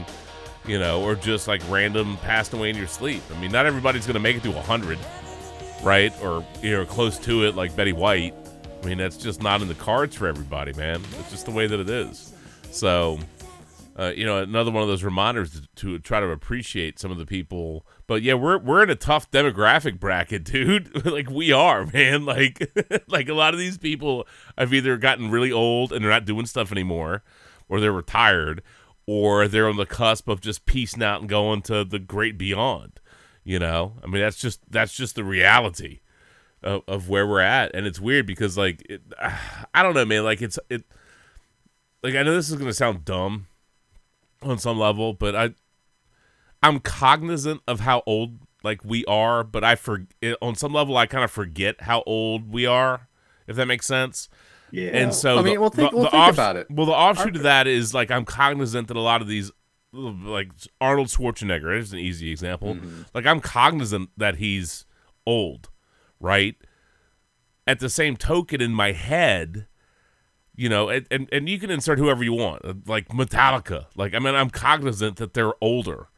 you 0.67 0.79
know, 0.79 1.03
or 1.03 1.15
just 1.15 1.49
like 1.49 1.63
random 1.69 2.17
passed 2.19 2.53
away 2.53 2.71
in 2.71 2.77
your 2.77 2.87
sleep. 2.87 3.23
I 3.35 3.41
mean, 3.41 3.51
not 3.53 3.67
everybody's 3.67 4.07
going 4.07 4.15
to 4.15 4.21
make 4.21 4.37
it 4.37 4.43
to 4.45 4.51
100, 4.51 4.99
right? 5.83 6.13
Or, 6.23 6.45
you 6.63 6.73
know, 6.73 6.85
close 6.85 7.19
to 7.21 7.45
it 7.45 7.57
like 7.57 7.75
Betty 7.75 7.93
White. 7.93 8.35
I 8.83 8.87
mean, 8.87 8.99
that's 8.99 9.17
just 9.17 9.43
not 9.43 9.63
in 9.63 9.69
the 9.69 9.75
cards 9.75 10.17
for 10.17 10.27
everybody, 10.27 10.73
man. 10.73 11.03
It's 11.19 11.31
just 11.31 11.47
the 11.47 11.53
way 11.53 11.67
that 11.67 11.81
it 11.81 11.91
is. 11.91 12.33
So, 12.71 13.19
uh, 13.99 14.13
you 14.17 14.25
know, 14.25 14.39
another 14.39 14.71
one 14.71 14.83
of 14.83 14.89
those 14.89 15.05
reminders 15.05 15.61
to, 15.61 15.63
to 15.77 15.99
try 15.99 16.21
to 16.21 16.27
appreciate 16.31 16.99
some 16.99 17.11
of 17.11 17.19
the 17.19 17.27
people. 17.27 17.85
But 18.07 18.23
yeah, 18.23 18.35
we're 18.35 18.57
we're 18.59 18.83
in 18.83 18.89
a 18.89 18.97
tough 18.97 19.31
demographic 19.31 20.01
bracket, 20.01 20.45
dude. 20.45 21.05
like 21.05 21.29
we 21.29 21.53
are, 21.53 21.85
man. 21.87 22.25
Like 22.25 22.73
like 23.09 23.29
a 23.29 23.35
lot 23.35 23.53
of 23.53 23.61
these 23.61 23.77
people 23.77 24.27
have 24.57 24.73
either 24.73 24.97
gotten 24.97 25.31
really 25.31 25.53
old 25.53 25.93
and 25.93 26.03
they're 26.03 26.11
not 26.11 26.25
doing 26.25 26.47
stuff 26.47 26.73
anymore, 26.73 27.23
or 27.69 27.81
they're 27.81 27.93
retired, 27.93 28.63
or 29.07 29.49
they're 29.49 29.69
on 29.69 29.77
the 29.77 29.87
cusp 29.87 30.29
of 30.29 30.41
just 30.41 30.67
piecing 30.67 31.03
out 31.03 31.21
and 31.21 31.29
going 31.29 31.63
to 31.63 31.85
the 31.85 31.99
great 31.99 32.39
beyond. 32.39 33.01
You 33.45 33.59
know, 33.59 33.95
I 34.03 34.07
mean, 34.07 34.21
that's 34.21 34.37
just 34.37 34.61
that's 34.71 34.95
just 34.95 35.15
the 35.15 35.25
reality 35.25 36.01
of, 36.63 36.83
of 36.87 37.09
where 37.09 37.27
we're 37.27 37.41
at, 37.41 37.75
and 37.75 37.87
it's 37.87 37.99
weird 37.99 38.27
because 38.27 38.57
like 38.59 38.83
it, 38.89 39.03
I 39.75 39.83
don't 39.83 39.95
know, 39.95 40.05
man. 40.05 40.25
Like 40.25 40.43
it's 40.43 40.59
it. 40.69 40.85
Like 42.03 42.15
I 42.15 42.23
know 42.23 42.35
this 42.35 42.51
is 42.51 42.57
gonna 42.57 42.73
sound 42.73 43.05
dumb, 43.05 43.47
on 44.43 44.59
some 44.59 44.79
level, 44.79 45.13
but 45.13 45.35
I 45.35 45.51
I'm 46.63 46.81
cognizant 46.81 47.63
of 47.67 47.81
how 47.81 48.03
old 48.07 48.39
like 48.63 48.85
we 48.85 49.05
are, 49.07 49.43
but 49.45 49.65
I 49.65 49.75
for 49.75 50.07
on 50.43 50.55
some 50.55 50.73
level 50.73 50.97
I 50.97 51.07
kind 51.07 51.25
of 51.25 51.31
forget 51.31 51.83
how 51.83 52.03
old 52.07 52.53
we 52.53 52.67
are, 52.67 53.09
if 53.47 53.57
that 53.57 53.67
makes 53.67 53.87
sense. 53.87 54.29
Yeah. 54.73 54.91
And 54.91 55.15
so 55.15 55.39
I 55.39 55.43
mean, 55.43 55.55
the- 55.55 55.61
well, 55.61 55.71
think- 55.71 55.91
the- 55.91 55.97
well, 55.97 56.05
the 56.07 56.11
think 56.11 56.23
off- 56.23 56.35
about 56.35 56.57
it. 56.57 56.67
Well, 56.71 56.87
the 56.87 56.93
offshoot 56.93 57.37
of 57.37 57.43
that 57.43 57.67
is 57.67 57.93
like 57.95 58.11
I'm 58.11 58.25
cognizant 58.25 58.89
that 58.89 58.97
a 58.97 59.01
lot 59.01 59.21
of 59.23 59.29
these 59.29 59.51
like 59.93 60.51
Arnold 60.81 61.09
Schwarzenegger 61.09 61.77
is 61.77 61.93
an 61.93 61.99
easy 61.99 62.31
example. 62.31 62.75
Mm-hmm. 62.77 63.03
Like 63.15 63.27
I'm 63.27 63.41
cognizant 63.41 64.11
that 64.17 64.37
he's 64.37 64.87
old, 65.27 65.69
right? 66.21 66.55
At 67.67 67.81
the 67.81 67.89
same 67.89 68.17
token 68.17 68.61
in 68.61 68.73
my 68.73 68.93
head, 68.93 69.67
you 70.57 70.69
know, 70.69 70.89
and, 70.89 71.07
and, 71.11 71.29
and 71.33 71.49
you 71.49 71.59
can 71.59 71.71
insert 71.71 71.99
whoever 71.99 72.23
you 72.25 72.33
want, 72.33 72.65
uh, 72.65 72.75
like 72.87 73.09
Metallica. 73.09 73.87
Like, 73.97 74.15
I 74.15 74.19
mean, 74.19 74.35
I'm 74.35 74.51
cognizant 74.51 75.17
that 75.17 75.35
they're 75.35 75.53
older, 75.61 76.09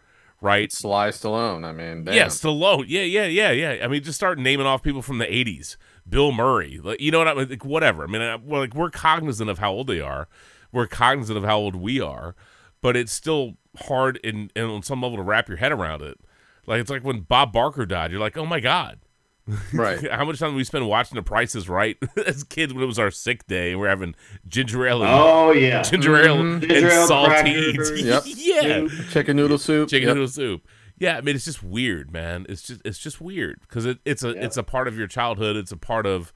right? 0.41 0.73
Sly 0.73 1.09
Stallone. 1.09 1.65
I 1.65 1.73
mean, 1.73 2.05
damn. 2.05 2.15
Yeah, 2.15 2.27
Stallone. 2.27 2.85
Yeah, 2.89 3.03
yeah, 3.03 3.27
yeah, 3.27 3.51
yeah. 3.51 3.85
I 3.85 3.89
mean, 3.89 4.03
just 4.03 4.17
start 4.17 4.39
naming 4.39 4.67
off 4.67 4.83
people 4.83 5.03
from 5.03 5.19
the 5.19 5.27
'80s. 5.27 5.77
Bill 6.09 6.33
Murray. 6.33 6.81
Like, 6.83 7.01
you 7.01 7.11
know 7.11 7.19
what 7.19 7.29
I 7.29 7.35
mean? 7.35 7.49
Like, 7.49 7.65
whatever. 7.65 8.05
I 8.05 8.07
mean, 8.07 8.23
I, 8.23 8.37
well, 8.37 8.61
like 8.61 8.75
we're 8.75 8.91
cognizant 8.91 9.49
of 9.51 9.59
how 9.59 9.73
old 9.73 9.87
they 9.87 10.01
are. 10.01 10.29
We're 10.73 10.87
cognizant 10.87 11.37
of 11.39 11.45
how 11.45 11.59
old 11.59 11.77
we 11.77 12.01
are, 12.01 12.35
but 12.81 12.97
it's 12.97 13.13
still 13.13 13.55
hard 13.89 14.19
in, 14.25 14.51
in 14.57 14.65
on 14.65 14.83
some 14.83 15.03
level 15.03 15.17
to 15.19 15.23
wrap 15.23 15.49
your 15.49 15.59
head 15.59 15.73
around 15.73 16.03
it. 16.03 16.19
Like 16.67 16.81
it's 16.81 16.91
like 16.91 17.05
when 17.05 17.21
Bob 17.21 17.53
Barker 17.53 17.85
died. 17.87 18.11
You're 18.11 18.21
like, 18.21 18.37
oh 18.39 18.47
my 18.47 18.61
god. 18.61 19.01
right. 19.75 20.09
How 20.11 20.25
much 20.25 20.39
time 20.39 20.51
did 20.51 20.57
we 20.57 20.63
spend 20.63 20.87
watching 20.89 21.17
The 21.17 21.23
Price 21.23 21.57
is 21.57 21.69
Right 21.69 21.97
as 22.27 22.45
kids 22.45 22.73
when 22.73 22.85
it 22.85 22.87
was 22.87 22.99
our 23.01 23.11
sick 23.11 23.45
day 23.49 23.73
and 23.73 23.81
we're 23.81 23.89
having 23.89 24.15
ginger 24.47 24.87
ale 24.87 25.03
and 25.03 25.11
oh 25.13 25.51
yeah. 25.51 25.83
ginger 25.83 26.17
ale 26.17 26.37
Mhm. 26.37 26.53
and 26.53 26.63
Ginger 26.63 26.89
ale, 26.91 27.09
saltines. 27.09 28.05
Yep. 28.05 28.23
yeah 28.37 29.05
Chicken 29.11 29.37
noodle 29.37 29.59
soup. 29.59 29.89
chicken 29.89 30.07
Yep. 30.09 30.15
noodle 30.15 30.29
soup. 30.29 30.63
Yeah, 31.03 31.17
I 31.17 31.21
mean 31.21 31.35
it's 31.35 31.45
just 31.45 31.63
weird, 31.65 32.13
man. 32.13 32.47
It's 32.49 32.63
just 32.63 32.81
it's 32.85 32.99
just 32.99 33.21
weird 33.21 33.61
because 33.63 33.85
it, 33.87 33.99
it's 34.05 34.23
a 34.23 34.29
Yeah. 34.35 34.45
it's 34.45 34.57
a 34.57 34.63
part 34.63 34.87
of 34.87 34.97
your 34.97 35.09
childhood. 35.09 35.57
It's 35.57 35.73
a 35.73 35.77
part 35.77 36.07
of 36.07 36.33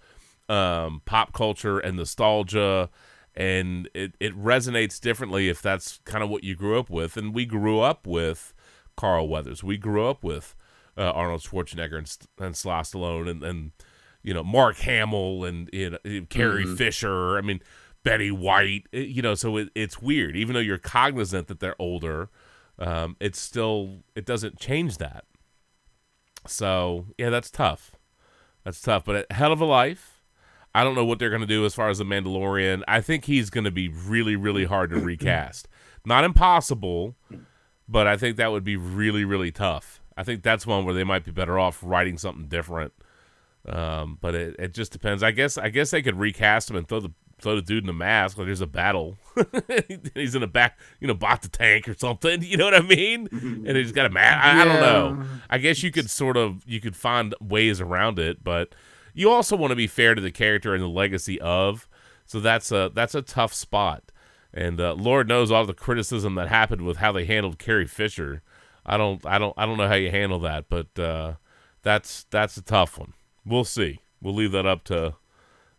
um, 0.49 1.03
pop 1.05 1.33
culture 1.33 1.79
and 1.79 1.97
nostalgia, 1.97 2.91
and 3.35 3.89
it 3.95 4.15
it 4.19 4.37
resonates 4.37 5.01
differently 5.01 5.49
if 5.49 5.63
that's 5.63 6.01
kind 6.05 6.25
of 6.25 6.31
what 6.31 6.43
you 6.43 6.57
grew 6.57 6.79
up 6.79 6.91
with. 6.91 7.17
And 7.17 7.33
we 7.33 7.47
grew 7.47 7.79
up 7.81 8.07
with 8.09 8.53
Carl 8.97 9.29
Weathers. 9.29 9.63
We 9.63 9.77
grew 9.77 10.05
up 10.07 10.25
with 10.25 10.55
uh, 10.99 11.11
Arnold 11.11 11.43
Schwarzenegger 11.43 11.99
and, 11.99 12.17
and 12.45 12.57
Sly 12.57 12.81
Stallone, 12.81 13.31
and 13.31 13.45
and 13.45 13.71
you 14.25 14.35
know 14.35 14.43
Mark 14.43 14.79
Hamill 14.79 15.45
and 15.45 15.71
you 15.73 15.91
know, 15.91 15.99
Carrie 16.29 16.67
Fisher. 16.77 17.37
I 17.39 17.41
mean 17.41 17.61
Betty 18.03 18.31
White. 18.33 18.87
eh, 18.93 18.99
You 19.01 19.23
know, 19.23 19.35
so 19.37 19.57
it, 19.59 19.69
it's 19.77 20.03
weird. 20.03 20.37
Even 20.37 20.55
though 20.55 20.61
you're 20.61 20.79
cognizant 20.79 21.47
that 21.49 21.61
they're 21.61 21.81
older, 21.81 22.31
um, 22.78 23.16
it's 23.20 23.40
still 23.40 24.05
it 24.15 24.27
doesn't 24.27 24.59
change 24.59 24.98
that. 24.98 25.24
So 26.47 27.07
yeah, 27.19 27.31
that's 27.31 27.51
tough. 27.51 27.93
That's 28.65 28.81
tough. 28.81 29.05
But 29.05 29.27
a 29.31 29.35
hell 29.35 29.53
of 29.53 29.61
a 29.61 29.65
life. 29.65 30.23
I 30.74 30.85
don't 30.85 30.94
know 30.94 31.07
what 31.07 31.19
they're 31.19 31.31
going 31.31 31.40
to 31.40 31.47
do 31.47 31.65
as 31.65 31.74
far 31.74 31.89
as 31.89 31.98
the 31.98 32.05
Mandalorian. 32.05 32.82
I 32.86 33.01
think 33.01 33.24
he's 33.24 33.48
going 33.48 33.65
to 33.65 33.70
be 33.70 33.89
really, 33.89 34.36
really 34.36 34.66
hard 34.66 34.90
to 34.90 35.01
recast. 35.01 35.69
Not 36.05 36.23
impossible, 36.23 37.16
but 37.89 38.07
I 38.07 38.19
think 38.19 38.36
that 38.36 38.53
would 38.53 38.65
be 38.65 38.77
really, 38.77 39.24
really 39.24 39.51
tough. 39.51 40.03
I 40.19 40.23
think 40.23 40.43
that's 40.43 40.66
one 40.66 40.85
where 40.85 40.94
they 40.94 41.05
might 41.05 41.24
be 41.24 41.31
better 41.31 41.59
off 41.59 41.81
writing 41.82 42.19
something 42.19 42.48
different. 42.48 42.93
Um, 43.66 44.19
but 44.20 44.35
it, 44.35 44.57
it 44.59 44.74
just 44.74 44.93
depends. 44.93 45.23
I 45.23 45.31
guess 45.31 45.59
I 45.59 45.70
guess 45.70 45.90
they 45.90 46.03
could 46.03 46.19
recast 46.19 46.70
him 46.70 46.77
and 46.77 46.86
throw 46.86 47.01
the 47.01 47.12
throw 47.41 47.57
the 47.57 47.63
dude 47.63 47.85
in 47.85 47.91
a 47.91 47.95
mask 47.95 48.39
like 48.39 48.47
there's 48.47 48.61
a 48.61 48.67
battle. 48.67 49.17
he's 50.15 50.35
in 50.35 50.43
a 50.43 50.47
back, 50.47 50.79
you 51.01 51.07
know, 51.07 51.15
bought 51.15 51.43
the 51.43 51.49
tank 51.49 51.89
or 51.89 51.95
something. 51.95 52.43
You 52.47 52.57
know 52.57 52.65
what 52.65 52.75
I 52.75 52.81
mean? 52.81 53.29
And 53.33 53.77
he's 53.77 53.93
got 53.93 54.07
a 54.07 54.11
mask. 54.11 54.45
I, 54.45 54.63
I 54.63 54.65
don't 54.65 54.81
know. 54.81 55.27
I 55.51 55.59
guess 55.59 55.83
you 55.83 55.91
could 55.91 56.09
sort 56.09 56.37
of 56.37 56.63
you 56.67 56.81
could 56.81 56.97
find 56.97 57.35
ways 57.41 57.81
around 57.81 58.19
it, 58.19 58.43
but 58.43 58.75
you 59.15 59.31
also 59.31 59.57
want 59.57 59.71
to 59.71 59.77
be 59.77 59.87
fair 59.87 60.15
to 60.15 60.21
the 60.21 60.31
character 60.31 60.75
and 60.75 60.83
the 60.83 60.89
legacy 60.89 61.41
of. 61.41 61.89
So 62.25 62.41
that's 62.41 62.73
a 62.73 62.91
that's 62.95 63.15
a 63.15 63.23
tough 63.23 63.53
spot. 63.53 64.11
And 64.55 64.81
uh, 64.81 64.95
Lord 64.95 65.29
knows 65.29 65.51
all 65.51 65.67
the 65.67 65.75
criticism 65.75 66.35
that 66.37 66.49
happened 66.49 66.83
with 66.83 66.99
how 66.99 67.13
they 67.13 67.25
handled 67.25 67.59
Carrie 67.59 67.87
Fisher. 67.87 68.43
I 68.85 68.97
don't 68.97 69.25
I 69.27 69.39
don't 69.39 69.55
I 69.57 69.67
don't 69.67 69.77
know 69.77 69.89
how 69.89 69.95
you 69.95 70.11
handle 70.11 70.39
that, 70.41 70.69
but 70.69 70.99
uh, 70.99 71.35
that's 71.83 72.25
that's 72.31 72.57
a 72.57 72.63
tough 72.63 72.99
one. 72.99 73.13
We'll 73.45 73.65
see. 73.65 74.01
We'll 74.23 74.35
leave 74.35 74.53
that 74.53 74.67
up 74.67 74.85
to 74.85 75.15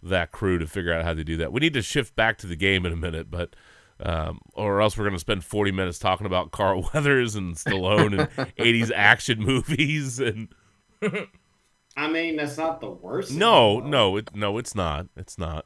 that 0.03 0.31
crew 0.31 0.57
to 0.59 0.67
figure 0.67 0.93
out 0.93 1.03
how 1.03 1.13
to 1.13 1.23
do 1.23 1.37
that. 1.37 1.51
We 1.51 1.59
need 1.59 1.73
to 1.73 1.81
shift 1.81 2.15
back 2.15 2.37
to 2.39 2.47
the 2.47 2.55
game 2.55 2.85
in 2.85 2.93
a 2.93 2.97
minute, 2.97 3.29
but 3.31 3.55
um, 3.99 4.39
or 4.53 4.79
else 4.81 4.97
we're 4.97 5.05
going 5.05 5.15
to 5.15 5.19
spend 5.19 5.43
40 5.43 5.71
minutes 5.71 5.97
talking 5.97 6.27
about 6.27 6.51
Carl 6.51 6.89
Weathers 6.93 7.35
and 7.35 7.55
Stallone 7.55 8.19
and 8.37 8.55
80s 8.57 8.91
action 8.93 9.39
movies 9.39 10.19
and 10.19 10.49
I 11.95 12.07
mean, 12.09 12.35
that's 12.35 12.57
not 12.57 12.79
the 12.79 12.89
worst. 12.91 13.31
no, 13.31 13.37
in 13.69 13.75
the 13.77 13.81
world. 13.81 13.91
no, 13.91 14.17
it 14.17 14.35
no, 14.35 14.57
it's 14.57 14.75
not. 14.75 15.07
It's 15.15 15.37
not. 15.37 15.65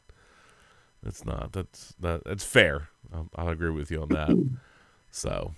It's 1.05 1.25
not. 1.25 1.51
That's 1.51 1.93
that. 1.99 2.21
It's 2.25 2.43
fair. 2.43 2.89
I'll, 3.13 3.29
I'll 3.35 3.49
agree 3.49 3.69
with 3.71 3.91
you 3.91 4.01
on 4.01 4.09
that. 4.09 4.29
So, 5.13 5.53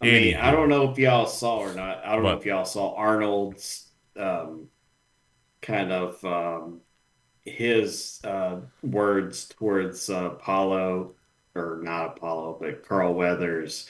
I 0.00 0.06
mean, 0.06 0.14
anyhow. 0.16 0.48
I 0.48 0.50
don't 0.50 0.68
know 0.68 0.90
if 0.90 0.98
y'all 0.98 1.26
saw 1.26 1.58
or 1.58 1.72
not. 1.72 2.04
I 2.04 2.16
don't 2.16 2.24
know 2.24 2.32
if 2.32 2.44
y'all 2.44 2.64
saw 2.64 2.92
Arnold's 2.96 3.86
um, 4.16 4.66
kind 5.62 5.92
of 5.92 6.24
um, 6.24 6.80
his 7.50 8.20
uh, 8.24 8.60
words 8.82 9.48
towards 9.48 10.08
uh, 10.10 10.26
Apollo, 10.32 11.12
or 11.54 11.80
not 11.82 12.16
Apollo, 12.16 12.58
but 12.60 12.86
Carl 12.86 13.14
Weathers 13.14 13.88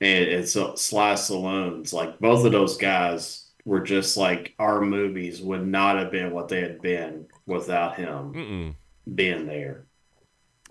and 0.00 0.24
it's 0.26 0.54
uh, 0.56 0.76
Sly 0.76 1.14
Stallone's. 1.14 1.92
Like 1.92 2.18
both 2.20 2.44
of 2.46 2.52
those 2.52 2.76
guys 2.76 3.46
were 3.64 3.80
just 3.80 4.16
like 4.16 4.54
our 4.58 4.80
movies 4.80 5.40
would 5.42 5.66
not 5.66 5.98
have 5.98 6.10
been 6.12 6.32
what 6.32 6.48
they 6.48 6.60
had 6.60 6.80
been 6.80 7.26
without 7.46 7.96
him 7.96 8.32
Mm-mm. 8.32 8.74
being 9.14 9.46
there. 9.46 9.86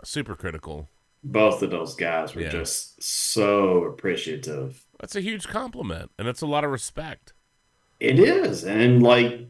super 0.04 0.36
critical. 0.36 0.88
Both 1.24 1.62
of 1.62 1.72
those 1.72 1.96
guys 1.96 2.36
were 2.36 2.42
Yeah. 2.44 2.50
just 2.50 3.02
so 3.04 3.84
appreciative. 3.84 4.86
That's 5.00 5.16
a 5.16 5.22
huge 5.22 5.48
compliment, 5.48 6.12
and 6.18 6.28
it's 6.28 6.42
a 6.42 6.48
lot 6.48 6.64
of 6.64 6.72
respect. 6.72 7.34
It 8.00 8.20
is. 8.20 8.64
And 8.64 9.04
like, 9.04 9.42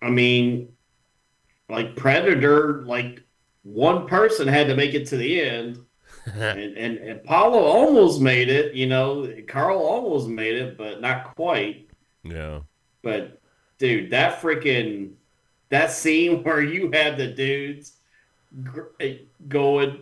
I 0.00 0.10
mean, 0.10 0.75
like 1.68 1.96
Predator, 1.96 2.82
like 2.84 3.22
one 3.62 4.06
person 4.06 4.46
had 4.46 4.68
to 4.68 4.76
make 4.76 4.94
it 4.94 5.06
to 5.08 5.16
the 5.16 5.40
end. 5.40 5.84
and, 6.26 6.76
and, 6.76 6.98
and 6.98 7.20
Apollo 7.20 7.58
almost 7.58 8.20
made 8.20 8.48
it, 8.48 8.74
you 8.74 8.86
know, 8.86 9.32
Carl 9.48 9.78
almost 9.78 10.28
made 10.28 10.54
it, 10.54 10.76
but 10.78 11.00
not 11.00 11.34
quite. 11.34 11.88
yeah. 12.22 12.60
But 13.02 13.40
dude, 13.78 14.10
that 14.10 14.40
freaking 14.40 15.12
that 15.68 15.92
scene 15.92 16.42
where 16.44 16.62
you 16.62 16.90
had 16.92 17.16
the 17.16 17.28
dudes 17.28 17.92
gr- 18.62 18.92
eh, 19.00 19.18
going 19.48 20.00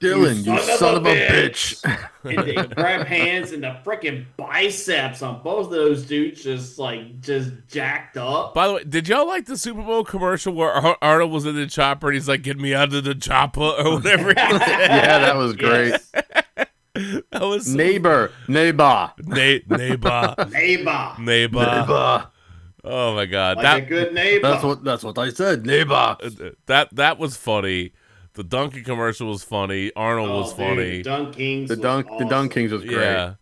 Dillon, 0.00 0.42
you 0.42 0.58
son 0.78 0.94
of 0.94 1.06
a 1.06 1.10
bitch. 1.10 1.84
and 2.24 2.38
they 2.48 2.54
grab 2.74 3.06
hands 3.06 3.52
and 3.52 3.62
the 3.62 3.78
freaking 3.84 4.24
biceps 4.38 5.20
on 5.20 5.42
both 5.42 5.66
of 5.66 5.70
those 5.72 6.06
dudes 6.06 6.42
just 6.42 6.78
like 6.78 7.20
just 7.20 7.50
jacked 7.68 8.16
up. 8.16 8.54
By 8.54 8.68
the 8.68 8.74
way, 8.74 8.84
did 8.84 9.06
y'all 9.06 9.26
like 9.26 9.44
the 9.46 9.56
Super 9.58 9.82
Bowl 9.82 10.02
commercial 10.04 10.54
where 10.54 10.70
Ar- 10.72 10.96
Arnold 11.02 11.30
was 11.30 11.44
in 11.44 11.54
the 11.56 11.66
chopper 11.66 12.08
and 12.08 12.14
he's 12.14 12.26
like, 12.28 12.42
"Get 12.42 12.58
me 12.58 12.74
out 12.74 12.94
of 12.94 13.04
the 13.04 13.14
chopper" 13.14 13.60
or 13.60 13.94
whatever? 13.96 14.28
he 14.30 14.34
said? 14.34 14.60
yeah, 14.88 15.18
that 15.18 15.36
was 15.36 15.52
great. 15.54 15.90
Yes. 15.90 16.10
that 17.30 17.42
was 17.42 17.66
so- 17.66 17.74
Neighbor, 17.76 18.32
neighbor, 18.48 19.12
Na- 19.18 19.34
neighbor, 19.36 19.76
Neighbor. 19.76 20.34
neighbor. 20.50 21.14
neighbor. 21.18 22.28
Oh 22.88 23.14
my 23.14 23.26
god, 23.26 23.56
Like 23.58 23.62
that 23.64 23.76
a 23.78 23.80
good 23.82 24.14
neighbor. 24.14 24.48
That's 24.48 24.62
what 24.64 24.84
that's 24.84 25.02
what 25.04 25.18
I 25.18 25.28
said. 25.30 25.66
Neighbor. 25.66 25.92
uh, 25.94 26.30
that 26.66 26.94
that 26.94 27.18
was 27.18 27.36
funny. 27.36 27.92
The 28.36 28.44
donkey 28.44 28.82
commercial 28.82 29.28
was 29.28 29.42
funny. 29.42 29.92
Arnold 29.96 30.28
Oh, 30.30 30.38
was 30.40 30.50
dude, 30.52 30.56
funny. 30.58 31.02
DunKings. 31.02 31.68
The 31.68 31.74
was 31.74 31.78
dunk, 31.82 32.06
the 32.06 32.12
awesome. 32.12 32.28
dunk 32.28 32.52
kings 32.52 32.70
was 32.72 32.84
great. 32.84 32.96
Yeah, 33.00 33.34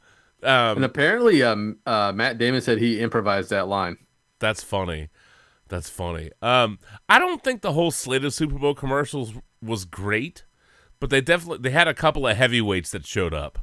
um, 0.42 0.76
And 0.76 0.84
apparently, 0.84 1.42
um, 1.42 1.78
uh, 1.84 2.12
Matt 2.14 2.38
Damon 2.38 2.60
said 2.60 2.78
he 2.78 3.00
improvised 3.00 3.50
that 3.50 3.68
line. 3.68 3.96
That's 4.38 4.62
funny. 4.62 5.08
That's 5.68 5.88
funny. 5.90 6.30
Um, 6.42 6.78
I 7.08 7.18
don't 7.18 7.42
think 7.42 7.62
the 7.62 7.72
whole 7.72 7.90
slate 7.90 8.24
of 8.24 8.32
Super 8.34 8.58
Bowl 8.58 8.74
commercials 8.74 9.32
was 9.62 9.84
great, 9.84 10.44
but 11.00 11.10
they 11.10 11.20
definitely 11.20 11.58
they 11.68 11.70
had 11.74 11.88
a 11.88 11.94
couple 11.94 12.26
of 12.26 12.36
heavyweights 12.36 12.90
that 12.92 13.06
showed 13.06 13.34
up. 13.34 13.58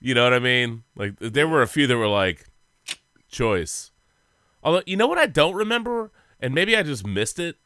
You 0.00 0.14
know 0.14 0.24
what 0.24 0.34
I 0.34 0.40
mean? 0.40 0.82
Like 0.96 1.14
there 1.20 1.48
were 1.48 1.62
a 1.62 1.66
few 1.68 1.86
that 1.86 1.96
were 1.96 2.08
like 2.08 2.46
choice. 3.30 3.92
Although 4.62 4.82
you 4.86 4.96
know 4.96 5.06
what 5.06 5.18
I 5.18 5.26
don't 5.26 5.54
remember, 5.54 6.10
and 6.40 6.54
maybe 6.54 6.76
I 6.76 6.82
just 6.82 7.06
missed 7.06 7.38
it. 7.38 7.56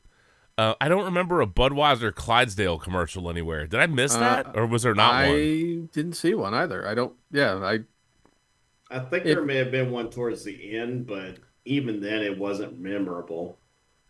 Uh, 0.58 0.74
I 0.80 0.88
don't 0.88 1.04
remember 1.04 1.40
a 1.40 1.46
Budweiser 1.46 2.12
Clydesdale 2.14 2.78
commercial 2.80 3.30
anywhere. 3.30 3.66
Did 3.68 3.78
I 3.80 3.86
miss 3.86 4.14
Uh, 4.16 4.20
that, 4.20 4.56
or 4.56 4.66
was 4.66 4.82
there 4.82 4.94
not 4.94 5.14
I 5.14 5.28
one? 5.28 5.36
I 5.36 5.88
didn't 5.92 6.14
see 6.14 6.34
one 6.34 6.52
either. 6.52 6.86
I 6.86 6.94
don't. 6.94 7.14
Yeah, 7.30 7.54
I. 7.64 7.80
I 8.90 8.98
think 9.00 9.24
It- 9.24 9.34
there 9.36 9.44
may 9.44 9.56
have 9.56 9.70
been 9.70 9.90
one 9.92 10.10
towards 10.10 10.44
the 10.44 10.76
end, 10.76 11.06
but 11.06 11.36
even 11.64 12.00
then, 12.00 12.22
it 12.22 12.38
wasn't 12.38 12.80
memorable. 12.80 13.58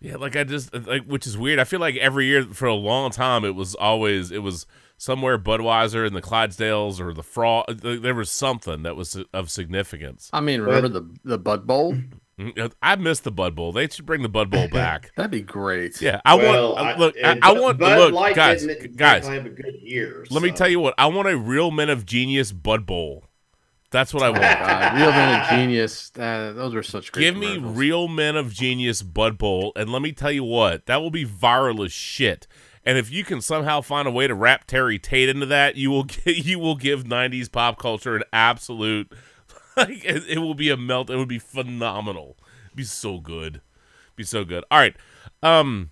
Yeah, 0.01 0.17
like 0.17 0.37
I 0.37 0.45
just 0.45 0.73
like, 0.73 1.05
which 1.07 1.27
is 1.27 1.37
weird. 1.37 1.59
I 1.59 1.65
feel 1.65 1.81
like 1.81 1.97
every 1.97 2.27
year 2.27 2.45
for 2.45 2.67
a 2.67 2.75
long 2.75 3.11
time 3.11 3.45
it 3.45 3.57
was 3.57 3.75
always 3.75 4.31
it 4.31 4.45
was 4.45 4.65
somewhere 4.97 5.37
Budweiser 5.39 6.07
and 6.07 6.15
the 6.15 6.23
Clydesdales 6.23 7.01
or 7.01 7.13
the 7.13 7.25
Fraud. 7.25 7.81
There 7.83 8.15
was 8.15 8.31
something 8.31 8.85
that 8.85 8.95
was 8.97 9.23
of 9.35 9.51
significance. 9.51 10.31
I 10.33 10.41
mean, 10.41 10.61
remember 10.61 10.89
the 10.89 11.11
the 11.25 11.39
Bud 11.39 11.67
Bowl? 11.67 11.97
Mm, 12.39 12.73
I 12.81 12.97
miss 12.97 13.21
the 13.21 13.31
Bud 13.33 13.55
Bowl. 13.55 13.73
They 13.73 13.89
should 13.89 14.07
bring 14.07 14.23
the 14.23 14.29
Bud 14.29 14.51
Bowl 14.51 14.69
back. 14.73 15.11
That'd 15.17 15.31
be 15.33 15.41
great. 15.41 16.01
Yeah, 16.01 16.21
I 16.25 16.37
Well, 16.37 16.75
want 16.75 16.89
uh, 16.89 16.99
look. 16.99 17.17
I, 17.17 17.31
and 17.33 17.45
I 17.45 17.53
want 17.53 17.79
Bud 17.79 17.99
look, 17.99 18.15
Light 18.15 18.37
guys, 18.37 18.65
guys. 18.65 18.77
exactly 18.85 19.35
have 19.35 19.47
a 19.47 19.51
good 19.51 19.75
year. 19.83 20.25
Let 20.31 20.43
me 20.43 20.53
tell 20.53 20.69
you 20.69 20.81
what. 20.81 20.95
I 20.99 21.07
want 21.07 21.29
a 21.29 21.37
real 21.37 21.71
Men 21.71 21.91
of 21.91 22.07
Genius 22.07 22.53
Bud 22.53 22.87
Bowl. 22.87 23.25
That's 23.91 24.13
what 24.13 24.23
I 24.23 24.29
want. 24.29 24.43
Uh, 24.45 24.91
Real 24.97 25.11
Men 25.11 25.41
of 25.41 25.49
Genius. 25.49 26.13
Uh, 26.15 26.53
those 26.55 26.75
were 26.75 26.83
such 26.83 27.11
great. 27.11 27.23
Give 27.23 27.37
me 27.37 27.57
real 27.57 28.07
men 28.07 28.37
of 28.37 28.53
genius 28.53 29.01
Bud 29.03 29.39
Bowl, 29.39 29.73
and 29.77 29.91
let 29.91 30.03
me 30.03 30.13
tell 30.13 30.31
you 30.31 30.45
what, 30.45 30.85
that 30.87 30.97
will 31.01 31.11
be 31.11 31.25
viral 31.25 31.83
as 31.85 31.91
shit. 31.91 32.47
And 32.85 32.99
if 32.99 33.11
you 33.11 33.25
can 33.25 33.41
somehow 33.41 33.81
find 33.81 34.07
a 34.07 34.11
way 34.11 34.27
to 34.27 34.35
wrap 34.35 34.67
Terry 34.67 34.99
Tate 34.99 35.31
into 35.31 35.47
that, 35.47 35.77
you 35.77 35.91
will 35.91 36.05
get, 36.05 36.37
you 36.45 36.59
will 36.59 36.77
give 36.77 37.05
'90s 37.05 37.51
pop 37.51 37.79
culture 37.79 38.15
an 38.15 38.25
absolute 38.31 39.11
like 39.79 40.05
it, 40.05 40.25
it 40.29 40.39
will 40.39 40.55
be 40.55 40.71
a 40.71 40.77
melt. 40.77 41.11
It 41.11 41.17
would 41.17 41.29
be 41.29 41.39
phenomenal. 41.39 42.37
It'd 42.67 42.77
be 42.77 42.85
so 42.85 43.19
good. 43.19 43.61
Be 44.17 44.25
so 44.25 44.45
good. 44.45 44.65
All 44.71 44.79
right, 44.79 44.97
um, 45.43 45.91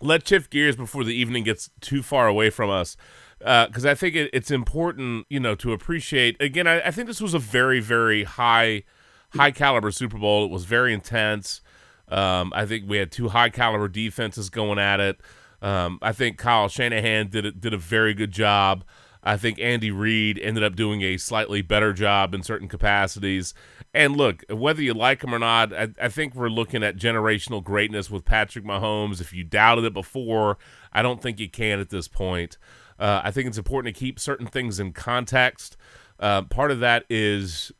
let's 0.00 0.28
shift 0.28 0.50
gears 0.50 0.76
before 0.76 1.04
the 1.04 1.14
evening 1.14 1.44
gets 1.44 1.70
too 1.80 2.02
far 2.02 2.26
away 2.26 2.50
from 2.50 2.70
us 2.70 2.96
because 3.40 3.86
I 3.86 3.94
think 3.94 4.14
it, 4.14 4.30
it's 4.32 4.50
important, 4.50 5.26
you 5.30 5.40
know, 5.40 5.54
to 5.56 5.72
appreciate. 5.72 6.40
Again, 6.40 6.66
I, 6.66 6.80
I 6.80 6.90
think 6.90 7.06
this 7.06 7.20
was 7.20 7.34
a 7.34 7.38
very, 7.38 7.80
very 7.80 8.24
high, 8.24 8.84
high 9.30 9.50
caliber 9.50 9.90
Super 9.90 10.18
Bowl. 10.18 10.44
It 10.44 10.50
was 10.50 10.64
very 10.64 10.92
intense. 10.92 11.62
Um, 12.08 12.52
I 12.54 12.66
think 12.66 12.84
we 12.88 12.98
had 12.98 13.10
two 13.10 13.28
high 13.28 13.48
caliber 13.48 13.88
defenses 13.88 14.50
going 14.50 14.78
at 14.78 15.00
it. 15.00 15.20
Um, 15.62 15.98
I 16.02 16.12
think 16.12 16.38
Kyle 16.38 16.68
Shanahan 16.68 17.28
did 17.28 17.46
a, 17.46 17.52
did 17.52 17.72
a 17.72 17.78
very 17.78 18.14
good 18.14 18.32
job. 18.32 18.84
I 19.22 19.36
think 19.36 19.58
Andy 19.60 19.90
Reid 19.90 20.38
ended 20.38 20.64
up 20.64 20.76
doing 20.76 21.02
a 21.02 21.16
slightly 21.16 21.62
better 21.62 21.92
job 21.92 22.34
in 22.34 22.42
certain 22.42 22.68
capacities. 22.68 23.54
And 23.92 24.16
look, 24.16 24.44
whether 24.48 24.82
you 24.82 24.94
like 24.94 25.22
him 25.22 25.34
or 25.34 25.38
not, 25.38 25.72
I, 25.72 25.88
I 26.00 26.08
think 26.08 26.34
we're 26.34 26.48
looking 26.48 26.82
at 26.82 26.96
generational 26.96 27.62
greatness 27.62 28.10
with 28.10 28.24
Patrick 28.24 28.64
Mahomes. 28.64 29.20
If 29.20 29.32
you 29.32 29.44
doubted 29.44 29.84
it 29.84 29.92
before, 29.92 30.58
I 30.92 31.02
don't 31.02 31.20
think 31.20 31.38
you 31.38 31.50
can 31.50 31.80
at 31.80 31.90
this 31.90 32.08
point. 32.08 32.56
Uh, 32.98 33.20
I 33.24 33.30
think 33.30 33.48
it's 33.48 33.58
important 33.58 33.94
to 33.94 33.98
keep 33.98 34.20
certain 34.20 34.46
things 34.46 34.78
in 34.78 34.92
context. 34.92 35.76
Uh, 36.18 36.42
part 36.42 36.70
of 36.70 36.80
that 36.80 37.04
is, 37.08 37.72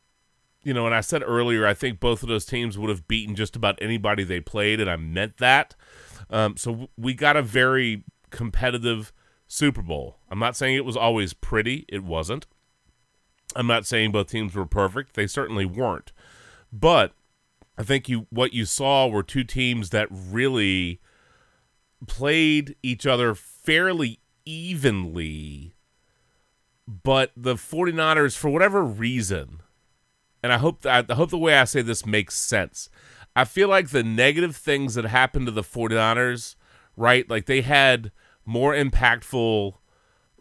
you 0.63 0.75
know, 0.75 0.87
and 0.87 0.95
I 0.95 1.01
said 1.01 1.23
earlier, 1.25 1.67
I 1.67 1.75
think 1.75 2.01
both 2.01 2.23
of 2.23 2.29
those 2.29 2.47
teams 2.47 2.79
would 2.79 2.91
have 2.91 3.07
beaten 3.07 3.35
just 3.35 3.55
about 3.55 3.79
anybody 3.81 4.25
they 4.25 4.41
played, 4.41 4.81
and 4.81 4.91
I 4.91 4.97
meant 4.97 5.37
that. 5.39 5.75
Um, 6.31 6.57
so 6.57 6.89
we 6.97 7.15
got 7.15 7.37
a 7.37 7.43
very 7.43 8.05
competitive 8.31 9.13
Super 9.51 9.83
Bowl. 9.83 10.17
I'm 10.31 10.39
not 10.39 10.55
saying 10.55 10.77
it 10.77 10.85
was 10.85 10.97
always 10.97 11.33
pretty. 11.33 11.85
It 11.89 12.05
wasn't. 12.05 12.47
I'm 13.57 13.67
not 13.67 13.85
saying 13.85 14.13
both 14.13 14.29
teams 14.29 14.55
were 14.55 14.65
perfect. 14.65 15.15
They 15.15 15.27
certainly 15.27 15.67
weren't. 15.67 16.13
But 16.73 17.15
I 17.77 17.83
think 17.83 18.09
you 18.09 18.29
what 18.31 18.55
you 18.55 18.65
saw 18.65 19.09
were 19.09 19.25
two 19.25 19.43
teams 19.43 19.91
that 19.91 20.07
really 20.09 21.01
played 22.07 22.77
each 22.81 23.07
other 23.07 23.35
fairly 23.35 24.21
evenly. 24.45 25.75
But 26.87 27.33
the 27.37 27.57
49ers 27.57 28.37
for 28.37 28.51
whatever 28.51 28.85
reason, 28.85 29.63
and 30.45 30.53
I 30.53 30.59
hope 30.59 30.83
that 30.83 31.11
I 31.11 31.15
hope 31.15 31.31
the 31.31 31.39
way 31.39 31.59
I 31.59 31.65
say 31.65 31.83
this 31.83 32.07
makes 32.07 32.39
sense. 32.39 32.89
I 33.35 33.45
feel 33.45 33.67
like 33.69 33.89
the 33.89 34.05
negative 34.05 34.55
things 34.55 34.95
that 34.95 35.07
happened 35.07 35.47
to 35.47 35.53
the 35.53 35.63
49ers, 35.63 36.55
right? 36.97 37.29
Like 37.29 37.47
they 37.47 37.63
had 37.63 38.13
more 38.51 38.75
impactful, 38.75 39.75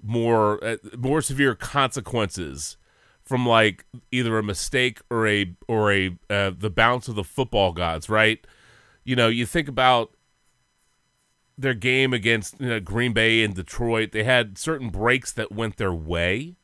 more 0.01 0.63
uh, 0.63 0.77
more 0.97 1.21
severe 1.21 1.53
consequences 1.53 2.75
from 3.23 3.45
like 3.45 3.85
either 4.11 4.39
a 4.39 4.43
mistake 4.43 4.99
or 5.11 5.27
a 5.27 5.55
or 5.67 5.93
a 5.93 6.17
uh, 6.29 6.51
the 6.57 6.71
bounce 6.71 7.07
of 7.07 7.15
the 7.15 7.23
football 7.23 7.71
gods, 7.71 8.09
right? 8.09 8.45
You 9.03 9.15
know, 9.15 9.27
you 9.27 9.45
think 9.45 9.67
about 9.67 10.15
their 11.55 11.75
game 11.75 12.13
against 12.13 12.59
you 12.59 12.69
know, 12.69 12.79
Green 12.79 13.13
Bay 13.13 13.43
and 13.43 13.53
Detroit. 13.53 14.11
They 14.11 14.23
had 14.23 14.57
certain 14.57 14.89
breaks 14.89 15.31
that 15.33 15.51
went 15.51 15.77
their 15.77 15.93
way, 15.93 16.55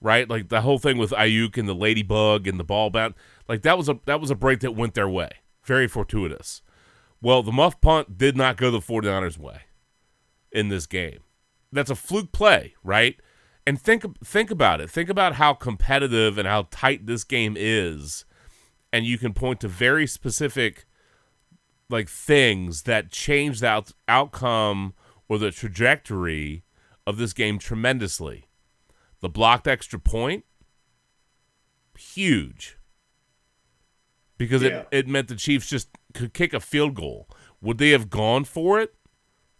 right? 0.00 0.28
Like 0.28 0.48
the 0.48 0.62
whole 0.62 0.78
thing 0.78 0.96
with 0.96 1.10
Aiyuk 1.10 1.58
and 1.58 1.68
the 1.68 1.74
ladybug 1.74 2.46
and 2.46 2.58
the 2.58 2.64
ball 2.64 2.88
bounce. 2.88 3.14
Like 3.46 3.60
that 3.60 3.76
was 3.76 3.90
a 3.90 4.00
that 4.06 4.22
was 4.22 4.30
a 4.30 4.34
break 4.34 4.60
that 4.60 4.74
went 4.74 4.94
their 4.94 5.08
way. 5.08 5.30
Very 5.64 5.86
fortuitous. 5.86 6.62
Well, 7.20 7.42
the 7.42 7.52
muff 7.52 7.78
punt 7.82 8.16
did 8.16 8.38
not 8.38 8.56
go 8.56 8.70
the 8.70 8.78
49ers' 8.78 9.36
way 9.36 9.65
in 10.52 10.68
this 10.68 10.86
game. 10.86 11.20
That's 11.72 11.90
a 11.90 11.94
fluke 11.96 12.32
play, 12.32 12.74
right? 12.82 13.20
And 13.66 13.80
think 13.80 14.04
think 14.24 14.50
about 14.50 14.80
it. 14.80 14.90
Think 14.90 15.08
about 15.08 15.34
how 15.34 15.52
competitive 15.54 16.38
and 16.38 16.46
how 16.46 16.68
tight 16.70 17.06
this 17.06 17.24
game 17.24 17.56
is. 17.58 18.24
And 18.92 19.04
you 19.04 19.18
can 19.18 19.34
point 19.34 19.60
to 19.60 19.68
very 19.68 20.06
specific 20.06 20.86
like 21.90 22.08
things 22.08 22.82
that 22.82 23.10
change 23.10 23.60
the 23.60 23.66
out- 23.68 23.92
outcome 24.08 24.94
or 25.28 25.38
the 25.38 25.50
trajectory 25.50 26.62
of 27.06 27.16
this 27.18 27.32
game 27.32 27.58
tremendously. 27.58 28.48
The 29.20 29.28
blocked 29.28 29.66
extra 29.66 29.98
point, 29.98 30.44
huge. 31.98 32.76
Because 34.38 34.62
Yeah. 34.62 34.80
it, 34.80 34.88
it 34.92 35.08
meant 35.08 35.28
the 35.28 35.36
Chiefs 35.36 35.68
just 35.68 35.88
could 36.14 36.34
kick 36.34 36.52
a 36.52 36.60
field 36.60 36.94
goal. 36.94 37.28
Would 37.60 37.78
they 37.78 37.90
have 37.90 38.10
gone 38.10 38.44
for 38.44 38.80
it? 38.80 38.94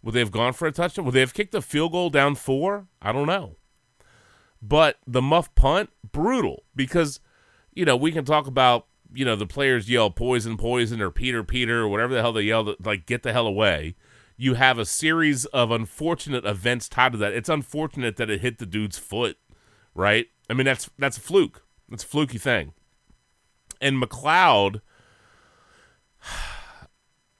Would 0.03 0.13
they 0.13 0.19
have 0.19 0.31
gone 0.31 0.53
for 0.53 0.67
a 0.67 0.71
touchdown? 0.71 1.05
Would 1.05 1.13
they 1.13 1.19
have 1.19 1.33
kicked 1.33 1.55
a 1.55 1.61
field 1.61 1.91
goal 1.91 2.09
down 2.09 2.35
four? 2.35 2.87
I 3.01 3.11
don't 3.11 3.27
know. 3.27 3.57
But 4.61 4.97
the 5.05 5.21
muff 5.21 5.53
punt, 5.55 5.89
brutal 6.11 6.63
because, 6.75 7.19
you 7.73 7.85
know, 7.85 7.95
we 7.95 8.11
can 8.11 8.25
talk 8.25 8.47
about, 8.47 8.87
you 9.13 9.25
know, 9.25 9.35
the 9.35 9.45
players 9.45 9.89
yell 9.89 10.09
poison, 10.09 10.57
poison, 10.57 11.01
or 11.01 11.11
Peter, 11.11 11.43
Peter, 11.43 11.81
or 11.81 11.87
whatever 11.87 12.13
the 12.13 12.21
hell 12.21 12.33
they 12.33 12.41
yell, 12.41 12.75
like 12.83 13.05
get 13.05 13.23
the 13.23 13.33
hell 13.33 13.47
away. 13.47 13.95
You 14.35 14.53
have 14.53 14.77
a 14.77 14.85
series 14.85 15.45
of 15.45 15.71
unfortunate 15.71 16.45
events 16.45 16.87
tied 16.87 17.13
to 17.13 17.17
that. 17.19 17.33
It's 17.33 17.49
unfortunate 17.49 18.17
that 18.17 18.29
it 18.29 18.41
hit 18.41 18.59
the 18.59 18.65
dude's 18.65 18.97
foot, 18.97 19.37
right? 19.95 20.27
I 20.49 20.53
mean, 20.53 20.65
that's 20.65 20.89
that's 20.97 21.17
a 21.17 21.21
fluke. 21.21 21.63
That's 21.89 22.03
a 22.03 22.07
fluky 22.07 22.37
thing. 22.37 22.73
And 23.81 24.01
McCloud, 24.01 24.81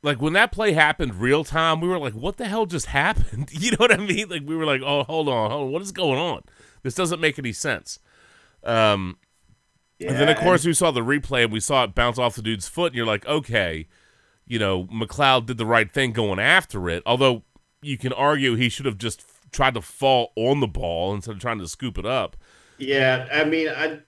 like 0.07 0.21
when 0.21 0.33
that 0.33 0.51
play 0.51 0.73
happened 0.73 1.15
real 1.15 1.43
time, 1.43 1.81
we 1.81 1.87
were 1.87 1.99
like, 1.99 2.13
what 2.15 2.37
the 2.37 2.47
hell 2.47 2.65
just 2.65 2.87
happened? 2.87 3.49
You 3.51 3.71
know 3.71 3.77
what 3.79 3.93
I 3.93 3.97
mean? 3.97 4.29
Like 4.29 4.43
we 4.45 4.55
were 4.55 4.65
like, 4.65 4.81
oh, 4.83 5.03
hold 5.03 5.29
on, 5.29 5.51
hold 5.51 5.67
on, 5.67 5.71
what 5.73 5.81
is 5.83 5.91
going 5.91 6.19
on? 6.19 6.43
This 6.83 6.95
doesn't 6.95 7.21
make 7.21 7.39
any 7.39 7.53
sense. 7.53 7.99
Um, 8.63 9.17
and 10.07 10.19
then 10.19 10.29
of 10.29 10.37
Yeah, 10.37 10.37
course 10.37 10.65
we 10.65 10.73
saw 10.73 10.91
the 10.91 11.01
replay 11.01 11.43
and 11.43 11.53
we 11.53 11.59
saw 11.59 11.83
it 11.83 11.95
bounce 11.95 12.17
off 12.19 12.35
the 12.35 12.41
dude's 12.41 12.67
foot, 12.67 12.87
and 12.87 12.95
you're 12.97 13.05
like, 13.05 13.25
okay, 13.27 13.87
you 14.47 14.59
know, 14.59 14.85
McCloud 14.85 15.47
did 15.47 15.57
the 15.57 15.65
right 15.65 15.91
thing 15.93 16.13
going 16.13 16.39
after 16.39 16.89
it. 16.89 17.03
Although 17.05 17.43
you 17.81 17.97
can 17.97 18.13
argue 18.13 18.55
he 18.55 18.69
should 18.69 18.87
have 18.87 18.97
just 18.99 19.25
tried 19.51 19.75
to 19.75 19.81
fall 19.81 20.33
on 20.37 20.61
the 20.61 20.67
ball 20.67 21.13
instead 21.15 21.35
of 21.35 21.41
trying 21.41 21.59
to 21.59 21.67
scoop 21.67 21.97
it 21.97 22.05
up. 22.05 22.37
Yeah, 22.77 23.27
I 23.31 23.43
mean, 23.45 23.69
I 23.69 24.01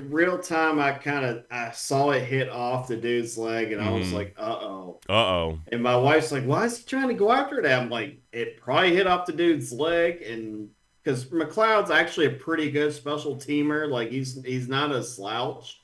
real 0.00 0.38
time, 0.38 0.78
I 0.78 0.92
kind 0.92 1.24
of 1.24 1.44
I 1.50 1.70
saw 1.70 2.10
it 2.10 2.24
hit 2.24 2.48
off 2.50 2.88
the 2.88 2.96
dude's 2.96 3.38
leg, 3.38 3.72
and 3.72 3.80
I 3.80 3.90
was 3.90 4.08
Mhm. 4.08 4.12
like, 4.12 4.34
"Uh 4.38 4.58
oh." 4.60 5.00
Uh 5.08 5.12
oh. 5.12 5.58
And 5.72 5.82
my 5.82 5.96
wife's 5.96 6.30
like, 6.32 6.44
"Why 6.44 6.64
is 6.66 6.78
he 6.78 6.84
trying 6.84 7.08
to 7.08 7.14
go 7.14 7.32
after 7.32 7.62
that?" 7.62 7.80
I'm 7.82 7.88
like, 7.90 8.18
"It 8.32 8.60
probably 8.60 8.94
hit 8.94 9.06
off 9.06 9.26
the 9.26 9.32
dude's 9.32 9.72
leg," 9.72 10.22
and 10.22 10.70
because 11.02 11.26
McCloud's 11.26 11.90
actually 11.90 12.26
a 12.26 12.30
pretty 12.30 12.70
good 12.70 12.92
special 12.92 13.36
teamer, 13.36 13.88
like 13.90 14.10
he's 14.10 14.42
he's 14.44 14.68
not 14.68 14.90
a 14.92 15.02
slouch. 15.02 15.80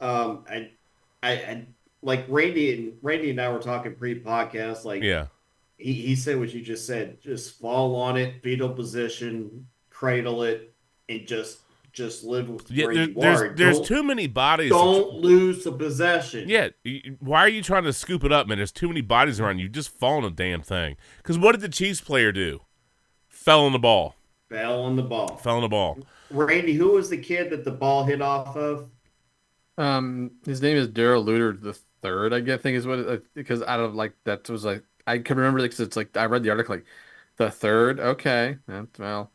Um, 0.00 0.44
I, 0.48 0.70
I, 1.22 1.32
I 1.32 1.66
like 2.02 2.24
Randy 2.28 2.72
and 2.74 2.92
Randy 3.02 3.30
and 3.30 3.40
I 3.40 3.48
were 3.52 3.58
talking 3.60 3.94
pre-podcast, 3.94 4.84
like 4.84 5.02
Yeah. 5.02 5.26
he, 5.78 5.92
he 5.92 6.14
said 6.16 6.38
what 6.38 6.52
you 6.52 6.60
just 6.60 6.86
said 6.86 7.20
just 7.20 7.58
fall 7.60 7.94
on 7.96 8.16
it 8.16 8.42
fetal 8.42 8.68
position 8.70 9.66
cradle 9.90 10.42
it 10.42 10.72
and 11.08 11.26
just 11.26 11.60
just 11.92 12.24
live 12.24 12.48
with 12.48 12.70
Yeah, 12.70 12.86
where 12.86 12.94
there- 12.94 13.08
you 13.08 13.14
there's 13.14 13.40
are 13.42 13.54
there's 13.54 13.76
don't, 13.78 13.86
too 13.86 14.02
many 14.02 14.26
bodies. 14.26 14.70
don't 14.70 15.14
lose 15.14 15.64
the 15.64 15.72
possession 15.72 16.48
yeah, 16.48 16.68
why 17.20 17.40
are 17.40 17.48
you 17.48 17.62
trying 17.62 17.84
to 17.84 17.92
scoop 17.92 18.24
it 18.24 18.32
up, 18.32 18.46
man? 18.46 18.58
There's 18.58 18.72
too 18.72 18.88
many 18.88 19.00
bodies 19.02 19.40
around 19.40 19.58
you. 19.58 19.68
Just 19.68 19.90
fall 19.90 20.18
on 20.18 20.24
a 20.24 20.30
damn 20.30 20.62
thing. 20.62 20.96
Because 21.18 21.38
what 21.38 21.52
did 21.52 21.60
the 21.60 21.68
Chiefs 21.68 22.00
player 22.00 22.32
do? 22.32 22.60
Fell 23.28 23.64
on 23.64 23.72
the 23.72 23.78
ball. 23.78 24.14
fell 24.48 24.82
on 24.82 24.96
the 24.96 25.02
ball 25.02 25.36
Fell 25.36 25.56
on 25.56 25.62
the 25.62 25.68
ball. 25.68 25.98
randy 26.30 26.74
who 26.74 26.92
was 26.92 27.08
the 27.10 27.16
kid 27.18 27.50
that 27.50 27.64
the 27.64 27.70
ball 27.70 28.04
hit 28.04 28.20
off 28.22 28.56
of 28.56 28.90
Um, 29.78 30.32
his 30.44 30.60
name 30.62 30.76
is 30.76 30.88
Darrell 30.88 31.24
Luter 31.24 31.58
the 31.60 31.72
third, 32.02 32.32
I 32.34 32.40
guess, 32.40 32.60
think 32.60 32.76
is 32.76 32.86
what 32.86 32.98
it, 32.98 33.08
uh, 33.08 33.18
because 33.34 33.62
out 33.62 33.80
of 33.80 33.94
like 33.94 34.14
that 34.24 34.48
was 34.48 34.64
like 34.64 34.84
I 35.06 35.18
can 35.18 35.36
remember 35.36 35.60
because 35.62 35.80
it's 35.80 35.96
like 35.96 36.16
I 36.16 36.26
read 36.26 36.42
the 36.42 36.50
article 36.50 36.76
like 36.76 36.84
the 37.36 37.50
third. 37.50 37.98
Okay, 38.00 38.58
well, 38.98 39.32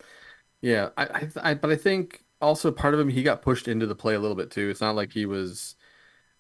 yeah, 0.62 0.90
I, 0.98 1.04
I, 1.06 1.30
I, 1.52 1.54
but 1.56 1.72
I 1.72 1.76
think 1.76 2.24
also 2.42 2.72
part 2.72 2.94
of 2.94 3.00
him 3.00 3.10
he 3.10 3.24
got 3.24 3.42
pushed 3.42 3.68
into 3.68 3.86
the 3.86 3.96
play 3.96 4.16
a 4.16 4.20
little 4.20 4.36
bit 4.36 4.52
too. 4.52 4.70
It's 4.70 4.82
not 4.82 4.96
like 4.96 5.14
he 5.14 5.26
was. 5.26 5.76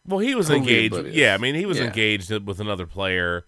Well, 0.05 0.19
he 0.19 0.35
was 0.35 0.49
engaged. 0.49 0.93
oblivious. 0.93 1.15
Yeah, 1.15 1.33
I 1.33 1.37
mean, 1.37 1.55
he 1.55 1.65
was 1.65 1.79
Yeah. 1.79 1.85
engaged 1.85 2.31
with 2.31 2.59
another 2.59 2.85
player. 2.87 3.45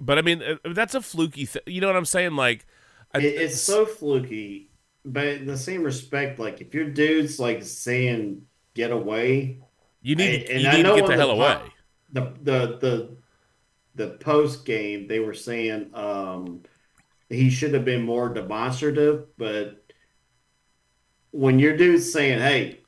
But 0.00 0.18
I 0.18 0.22
mean, 0.22 0.42
uh, 0.42 0.56
that's 0.74 0.94
a 0.94 1.00
fluky 1.00 1.44
thing. 1.46 1.62
You 1.66 1.80
know 1.80 1.86
what 1.86 1.96
I'm 1.96 2.04
saying? 2.04 2.34
Like, 2.34 2.66
I- 3.14 3.18
it, 3.18 3.40
it's 3.42 3.60
so 3.60 3.86
fluky 3.86 4.68
but 5.04 5.26
in 5.26 5.46
the 5.46 5.56
same 5.58 5.82
respect 5.82 6.38
like 6.38 6.60
if 6.60 6.72
your 6.74 6.84
dude's 6.88 7.40
like 7.40 7.62
saying 7.64 8.40
get 8.74 8.92
away 8.92 9.58
you 10.00 10.14
need 10.14 10.48
and 10.48 10.62
you 10.62 10.68
I 10.68 10.76
need 10.76 10.82
to 10.84 10.88
know 10.90 10.94
get 10.94 11.06
the 11.06 11.10
the 11.12 11.16
hell 11.16 11.34
po- 11.36 11.40
away. 11.42 11.58
the 12.12 12.20
the 12.42 12.78
the 12.80 13.16
the 13.96 14.08
post 14.18 14.64
game 14.64 15.08
they 15.08 15.18
were 15.18 15.34
saying 15.34 15.90
um 15.94 16.62
he 17.28 17.50
should 17.50 17.74
have 17.74 17.84
been 17.84 18.02
more 18.02 18.32
demonstrative 18.32 19.26
but 19.36 19.81
when 21.32 21.58
your 21.58 21.76
dude's 21.76 22.10
saying 22.12 22.38
hey 22.38 22.80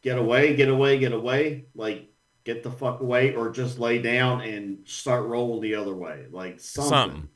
get 0.00 0.18
away 0.18 0.56
get 0.56 0.68
away 0.68 0.98
get 0.98 1.12
away 1.12 1.66
like 1.74 2.08
get 2.44 2.62
the 2.62 2.70
fuck 2.70 3.00
away 3.00 3.34
or 3.34 3.50
just 3.50 3.78
lay 3.78 4.00
down 4.00 4.40
and 4.40 4.78
start 4.86 5.24
rolling 5.26 5.60
the 5.60 5.74
other 5.74 5.94
way 5.94 6.26
like 6.30 6.58
something, 6.58 6.90
Something. 6.90 7.28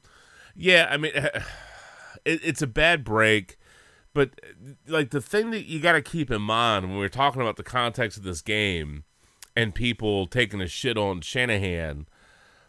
Yeah, 0.56 0.88
I 0.90 0.96
mean, 0.96 1.12
it, 2.24 2.40
it's 2.42 2.62
a 2.62 2.66
bad 2.66 3.04
break, 3.04 3.58
but 4.14 4.40
like 4.88 5.10
the 5.10 5.20
thing 5.20 5.50
that 5.50 5.66
you 5.66 5.80
got 5.80 5.92
to 5.92 6.02
keep 6.02 6.30
in 6.30 6.42
mind 6.42 6.88
when 6.88 6.98
we're 6.98 7.08
talking 7.08 7.42
about 7.42 7.56
the 7.56 7.62
context 7.62 8.16
of 8.16 8.24
this 8.24 8.40
game 8.40 9.04
and 9.54 9.74
people 9.74 10.26
taking 10.26 10.60
a 10.60 10.66
shit 10.66 10.96
on 10.96 11.20
Shanahan 11.20 12.06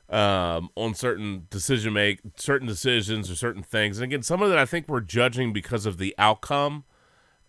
um, 0.10 0.70
on 0.76 0.94
certain 0.94 1.48
decision 1.50 1.94
make 1.94 2.22
certain 2.36 2.68
decisions 2.68 3.32
or 3.32 3.36
certain 3.36 3.64
things, 3.64 3.98
and 3.98 4.06
again, 4.06 4.24
some 4.24 4.42
of 4.42 4.50
that 4.50 4.58
I 4.58 4.66
think 4.66 4.88
we're 4.88 5.02
judging 5.02 5.54
because 5.54 5.86
of 5.86 5.98
the 5.98 6.14
outcome 6.18 6.84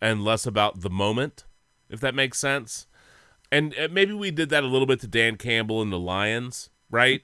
and 0.00 0.24
less 0.24 0.46
about 0.46 0.80
the 0.80 0.90
moment, 0.90 1.44
if 1.88 2.00
that 2.00 2.14
makes 2.14 2.38
sense. 2.38 2.86
And 3.50 3.74
uh, 3.78 3.88
maybe 3.90 4.12
we 4.12 4.30
did 4.30 4.50
that 4.50 4.64
a 4.64 4.66
little 4.66 4.86
bit 4.86 5.00
to 5.00 5.06
Dan 5.06 5.36
Campbell 5.36 5.82
and 5.82 5.92
the 5.92 5.98
Lions, 5.98 6.70
right? 6.90 7.22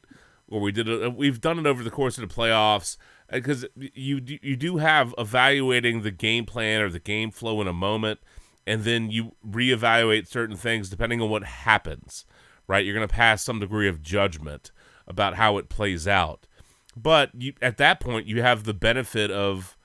Or 0.49 0.61
we 0.61 0.73
did 0.73 0.89
it. 0.89 1.15
We've 1.15 1.41
done 1.41 1.59
it 1.59 1.67
over 1.67 1.83
the 1.83 1.91
course 1.91 2.19
of 2.19 2.29
the 2.29 2.35
playoffs 2.35 2.97
because 3.31 3.65
you 3.77 4.21
you 4.25 4.57
do 4.57 4.77
have 4.79 5.15
evaluating 5.19 6.03
the 6.03 6.11
game 6.11 6.45
plan 6.45 6.81
or 6.81 6.91
the 6.91 6.99
game 6.99 7.31
flow 7.31 7.61
in 7.61 7.67
a 7.67 7.73
moment, 7.73 8.21
and 8.67 8.85
then 8.85 9.11
you 9.11 9.37
reevaluate 9.47 10.29
certain 10.29 10.57
things 10.57 10.91
depending 10.91 11.21
on 11.21 11.31
what 11.31 11.45
happens. 11.45 12.25
Right? 12.67 12.85
You're 12.85 12.95
going 12.95 13.07
to 13.07 13.15
pass 13.15 13.43
some 13.43 13.61
degree 13.61 13.89
of 13.89 14.03
judgment 14.03 14.71
about 15.07 15.35
how 15.35 15.59
it 15.59 15.69
plays 15.69 16.09
out, 16.09 16.47
but 16.97 17.31
you 17.35 17.55
at 17.61 17.77
that 17.79 18.01
point 18.01 18.27
you 18.27 18.43
have 18.43 18.65
the 18.65 18.75
benefit 18.75 19.31
of 19.31 19.77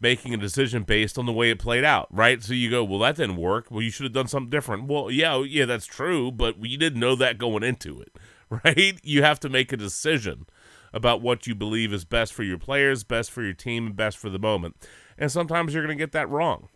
making 0.00 0.32
a 0.32 0.36
decision 0.36 0.84
based 0.84 1.18
on 1.18 1.26
the 1.26 1.32
way 1.32 1.50
it 1.50 1.58
played 1.58 1.84
out, 1.84 2.06
right? 2.10 2.42
So 2.42 2.52
you 2.52 2.70
go, 2.70 2.84
well, 2.84 3.00
that 3.00 3.16
didn't 3.16 3.36
work. 3.36 3.70
Well, 3.70 3.82
you 3.82 3.90
should 3.90 4.04
have 4.04 4.12
done 4.12 4.28
something 4.28 4.50
different. 4.50 4.86
Well, 4.86 5.10
yeah, 5.10 5.34
oh, 5.34 5.42
yeah, 5.42 5.64
that's 5.64 5.86
true, 5.86 6.30
but 6.30 6.64
you 6.64 6.78
didn't 6.78 7.00
know 7.00 7.16
that 7.16 7.38
going 7.38 7.64
into 7.64 8.00
it, 8.00 8.16
right? 8.64 8.98
You 9.02 9.22
have 9.22 9.40
to 9.40 9.48
make 9.48 9.72
a 9.72 9.76
decision. 9.76 10.46
about 10.92 11.20
what 11.20 11.46
you 11.46 11.54
believe 11.54 11.92
is 11.92 12.04
best 12.04 12.32
for 12.32 12.42
your 12.42 12.58
players, 12.58 13.04
best 13.04 13.30
for 13.30 13.42
your 13.42 13.52
team, 13.52 13.86
and 13.88 13.96
best 13.96 14.16
for 14.16 14.30
the 14.30 14.38
moment. 14.38 14.74
And 15.18 15.30
sometimes 15.30 15.74
you're 15.74 15.84
going 15.84 15.96
to 15.96 16.02
get 16.02 16.12
that 16.12 16.30
wrong. 16.30 16.68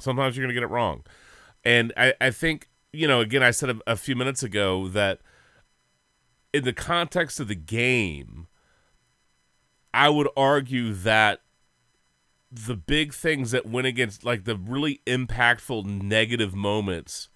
Sometimes 0.00 0.36
you're 0.36 0.44
going 0.44 0.54
to 0.54 0.60
get 0.60 0.64
it 0.68 0.72
wrong. 0.72 1.04
And 1.64 1.92
I, 1.96 2.14
I 2.20 2.30
think, 2.30 2.68
you 2.92 3.06
know, 3.06 3.20
again, 3.20 3.42
I 3.42 3.50
said 3.50 3.70
a, 3.70 3.76
a 3.86 3.96
few 3.96 4.16
minutes 4.16 4.42
ago 4.42 4.88
that 4.88 5.20
in 6.52 6.64
the 6.64 6.72
context 6.72 7.38
of 7.38 7.48
the 7.48 7.54
game, 7.54 8.48
I 9.92 10.08
would 10.08 10.28
argue 10.36 10.94
that 10.94 11.42
the 12.50 12.76
big 12.76 13.14
things 13.14 13.52
that 13.52 13.66
went 13.66 13.86
against, 13.86 14.24
like 14.24 14.44
the 14.44 14.56
really 14.56 15.00
impactful 15.06 15.84
negative 15.84 16.54
moments, 16.54 17.28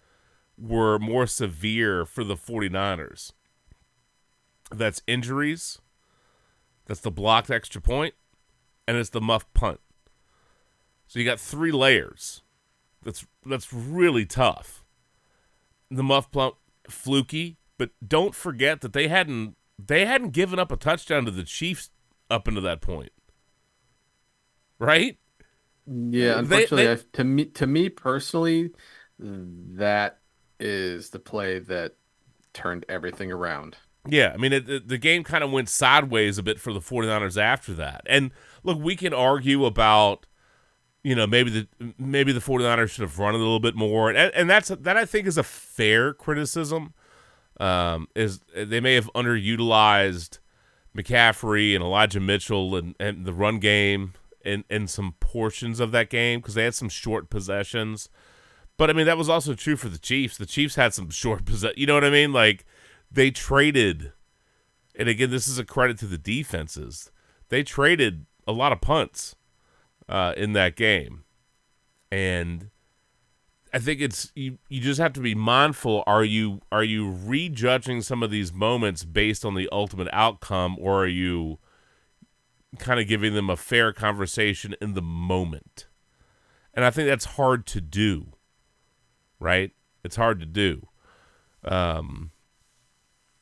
were 0.59 0.99
more 0.99 1.27
severe 1.27 2.05
for 2.05 2.25
the 2.25 2.37
49ers. 2.37 3.33
That's 4.71 5.03
injuries, 5.07 5.79
that's 6.87 7.01
the 7.01 7.11
blocked 7.11 7.51
extra 7.51 7.81
point, 7.81 8.15
and 8.89 8.97
it's 8.97 9.11
the 9.11 9.21
muff 9.21 9.53
punt. 9.55 9.81
So 11.07 11.19
you 11.19 11.25
got 11.25 11.41
three 11.41 11.71
layers. 11.71 12.43
That's 13.03 13.27
that's 13.45 13.73
really 13.73 14.25
tough. 14.25 14.85
The 15.91 16.03
muff 16.03 16.31
punt 16.33 16.55
fluky, 16.89 17.59
but 17.79 17.91
don't 18.07 18.35
forget 18.35 18.81
that 18.81 18.95
they 18.95 19.09
hadn't 19.09 19.57
they 19.79 20.07
hadn't 20.07 20.31
given 20.31 20.59
up 20.59 20.73
a 20.73 20.77
touchdown 20.77 21.25
to 21.27 21.31
the 21.31 21.43
Chiefs 21.43 21.91
up 22.31 22.49
until 22.49 22.63
that 22.63 22.81
point. 22.81 23.13
Right? 24.79 25.19
Yeah, 25.87 26.35
They- 26.35 26.39
unfortunately, 26.39 26.85
they- 26.87 26.93
I, 26.93 26.99
to 27.15 27.25
me, 27.25 27.45
to 27.47 27.67
me 27.67 27.89
personally, 27.89 28.71
that 29.19 30.19
is 30.61 31.11
the 31.11 31.19
play 31.19 31.59
that 31.59 31.95
turned 32.53 32.85
everything 32.89 33.31
around. 33.33 33.77
Yeah, 34.07 34.33
I 34.35 34.37
mean, 34.37 34.53
it, 34.53 34.67
the, 34.67 34.81
the 34.81 34.99
game 34.99 35.25
kind 35.25 35.43
of 35.43 35.51
went 35.51 35.69
sideways 35.69 36.37
a 36.37 36.43
bit 36.43 36.61
for 36.61 36.73
the 36.73 36.81
49ers 36.81 37.41
after 37.41 37.73
that. 37.75 38.03
And 38.07 38.33
look, 38.63 38.79
we 38.79 38.97
can 38.97 39.15
argue 39.15 39.65
about, 39.65 40.27
you 41.03 41.15
know, 41.15 41.27
maybe 41.27 41.51
the 41.51 41.95
maybe 41.99 42.33
the 42.33 42.41
49ers 42.41 42.91
should 42.91 43.03
have 43.03 43.19
run 43.19 43.35
it 43.35 43.39
a 43.39 43.41
little 43.41 43.61
bit 43.61 43.75
more. 43.75 44.11
And, 44.11 44.19
and 44.35 44.49
that's 44.51 44.69
that 44.69 44.97
I 44.97 45.07
think 45.07 45.27
is 45.27 45.39
a 45.39 45.43
fair 45.43 46.13
criticism. 46.13 46.93
Um, 47.61 48.09
is 48.15 48.41
they 48.55 48.81
may 48.81 48.95
have 48.95 49.09
underutilized 49.15 50.39
McCaffrey 50.97 51.75
and 51.75 51.83
Elijah 51.85 52.21
Mitchell 52.21 52.75
and, 52.77 52.95
and 52.99 53.25
the 53.25 53.33
run 53.33 53.59
game 53.59 54.13
in, 54.45 54.65
in 54.71 54.87
some 54.87 55.15
portions 55.21 55.81
of 55.81 55.91
that 55.93 56.11
game 56.11 56.41
because 56.41 56.55
they 56.55 56.65
had 56.65 56.75
some 56.75 56.89
short 56.89 57.31
possessions. 57.31 58.09
But 58.77 58.91
I 58.91 58.93
mean, 58.93 59.07
that 59.07 59.19
was 59.19 59.29
also 59.29 59.55
true 59.55 59.77
for 59.77 59.89
the 59.89 59.99
Chiefs. 59.99 60.37
The 60.37 60.47
Chiefs 60.47 60.75
had 60.75 60.95
some 60.95 61.11
short 61.11 61.45
possession. 61.47 61.79
You 61.79 61.87
know 61.87 61.95
what 61.95 62.05
I 62.05 62.11
mean? 62.11 62.33
Like 62.33 62.65
they 63.11 63.31
traded, 63.31 64.13
and 64.95 65.09
again, 65.09 65.31
this 65.31 65.49
is 65.49 65.59
a 65.59 65.65
credit 65.65 65.99
to 65.99 66.07
the 66.07 66.19
defenses. 66.19 67.11
They 67.49 67.63
traded 67.63 68.27
a 68.47 68.53
lot 68.53 68.73
of 68.73 68.81
punts 68.81 69.37
uh, 70.09 70.35
in 70.37 70.53
that 70.55 70.77
game, 70.77 71.25
and 72.11 72.71
I 73.73 73.79
think 73.79 74.01
it's 74.01 74.31
you. 74.35 74.59
You 74.69 74.81
just 74.81 75.01
have 75.01 75.13
to 75.15 75.21
be 75.21 75.35
mindful. 75.35 76.05
Are 76.07 76.25
you 76.25 76.61
are 76.71 76.85
you 76.85 77.11
rejudging 77.11 78.03
some 78.03 78.23
of 78.23 78.31
these 78.31 78.53
moments 78.53 79.05
based 79.05 79.45
on 79.45 79.55
the 79.55 79.69
ultimate 79.73 80.09
outcome, 80.13 80.77
or 80.81 81.03
are 81.03 81.09
you 81.09 81.59
kind 82.79 83.01
of 83.01 83.09
giving 83.09 83.35
them 83.35 83.51
a 83.51 83.57
fair 83.57 83.93
conversation 83.93 84.75
in 84.81 84.95
the 84.95 85.03
moment? 85.03 85.87
And 86.75 86.85
I 86.85 86.91
think 86.91 87.09
that's 87.09 87.25
hard 87.27 87.67
to 87.69 87.81
do 87.81 88.35
right? 89.39 89.73
It's 90.03 90.17
hard 90.17 90.41
to 90.41 90.47
do. 90.47 90.89
Um, 91.65 92.33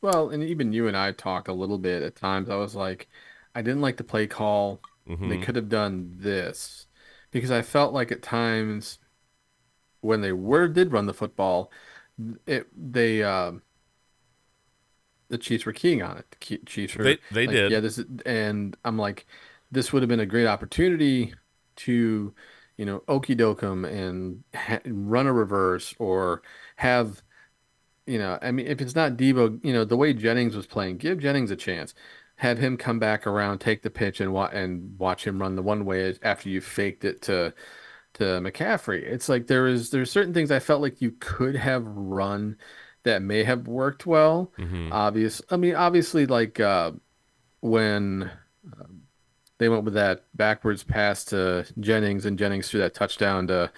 Well, 0.03 0.31
and 0.31 0.43
even 0.43 0.73
you 0.73 0.87
and 0.89 0.97
I 0.97 1.13
talk 1.13 1.49
a 1.49 1.53
little 1.53 1.79
bit 1.79 2.03
at 2.03 2.17
times. 2.17 2.49
I 2.51 2.57
was 2.57 2.75
like, 2.75 3.09
I 3.55 3.63
didn't 3.63 3.81
like 3.83 3.97
the 3.97 4.05
play 4.05 4.27
call. 4.27 4.83
They 5.25 5.39
mhm. 5.39 5.43
could 5.43 5.57
have 5.57 5.69
done 5.69 6.17
this 6.19 6.87
because 7.31 7.51
I 7.51 7.63
felt 7.63 7.95
like 7.95 8.11
at 8.13 8.23
times 8.23 8.99
when 10.01 10.21
they 10.21 10.33
were 10.33 10.69
did 10.69 10.93
run 10.93 11.07
the 11.07 11.15
football, 11.15 11.71
it 12.47 12.69
they 12.77 13.23
um 13.23 13.63
the 15.33 15.39
Chiefs 15.39 15.65
were 15.65 15.73
keying 15.73 16.03
on 16.03 16.19
it. 16.19 16.37
The 16.47 16.59
Chiefs 16.67 16.95
were 16.95 17.05
They- 17.05 17.19
they 17.33 17.47
like, 17.47 17.57
did. 17.57 17.73
Yeah, 17.73 17.81
this 17.81 17.97
is, 17.99 18.05
and 18.27 18.77
I'm 18.85 18.99
like, 18.99 19.27
this 19.71 19.91
would 19.93 20.03
have 20.03 20.09
been 20.11 20.21
a 20.21 20.27
great 20.27 20.47
opportunity 20.47 21.35
to, 21.77 22.35
you 22.77 22.85
know, 22.85 23.03
okey 23.09 23.35
dokum 23.35 23.89
and 23.91 24.45
ha 24.55 24.79
run 24.85 25.27
a 25.27 25.33
reverse 25.33 25.95
or 25.99 26.43
have, 26.77 27.23
you 28.07 28.19
know, 28.19 28.39
I 28.43 28.51
mean, 28.51 28.67
if 28.67 28.83
it's 28.83 28.95
not 28.95 29.17
Deebo, 29.17 29.65
you 29.65 29.73
know, 29.73 29.87
the 29.87 29.97
way 29.97 30.13
Jennings 30.13 30.55
was 30.55 30.67
playing, 30.67 30.99
give 30.99 31.19
Jennings 31.19 31.51
a 31.51 31.57
chance. 31.57 31.95
Have 32.37 32.59
him 32.59 32.77
come 32.77 32.99
back 32.99 33.27
around, 33.27 33.61
take 33.61 33.83
the 33.83 33.91
pitch, 33.91 34.21
and 34.21 34.33
wa 34.35 34.51
and 34.53 34.99
watch 34.99 35.25
him 35.27 35.41
run 35.41 35.55
the 35.57 35.63
one 35.63 35.85
way 35.87 36.15
after 36.23 36.49
you 36.51 36.61
faked 36.61 37.05
it 37.05 37.23
to 37.23 37.55
to 38.15 38.25
McCaffrey. 38.41 39.03
It's 39.03 39.29
like 39.29 39.47
there 39.47 39.67
is 39.67 39.91
there's 39.91 40.11
certain 40.11 40.35
things 40.35 40.51
I 40.51 40.59
felt 40.59 40.83
like 40.83 41.01
you 41.01 41.13
could 41.21 41.55
have 41.57 41.87
run 41.87 42.57
that 43.05 43.23
may 43.23 43.45
have 43.45 43.67
worked 43.67 44.07
well. 44.07 44.53
Mhm. 44.59 44.91
Obvious, 44.93 45.43
I 45.51 45.57
mean, 45.57 45.75
obviously, 45.75 46.27
like 46.27 46.61
uh, 46.61 46.93
when 47.61 48.31
um, 48.73 49.03
they 49.59 49.69
went 49.69 49.85
with 49.85 49.95
that 49.95 50.25
backwards 50.35 50.83
pass 50.85 51.25
to 51.27 51.67
Jennings 51.81 52.27
and 52.27 52.39
Jennings 52.39 52.69
threw 52.69 52.81
that 52.81 52.95
touchdown 52.95 53.47
to 53.49 53.71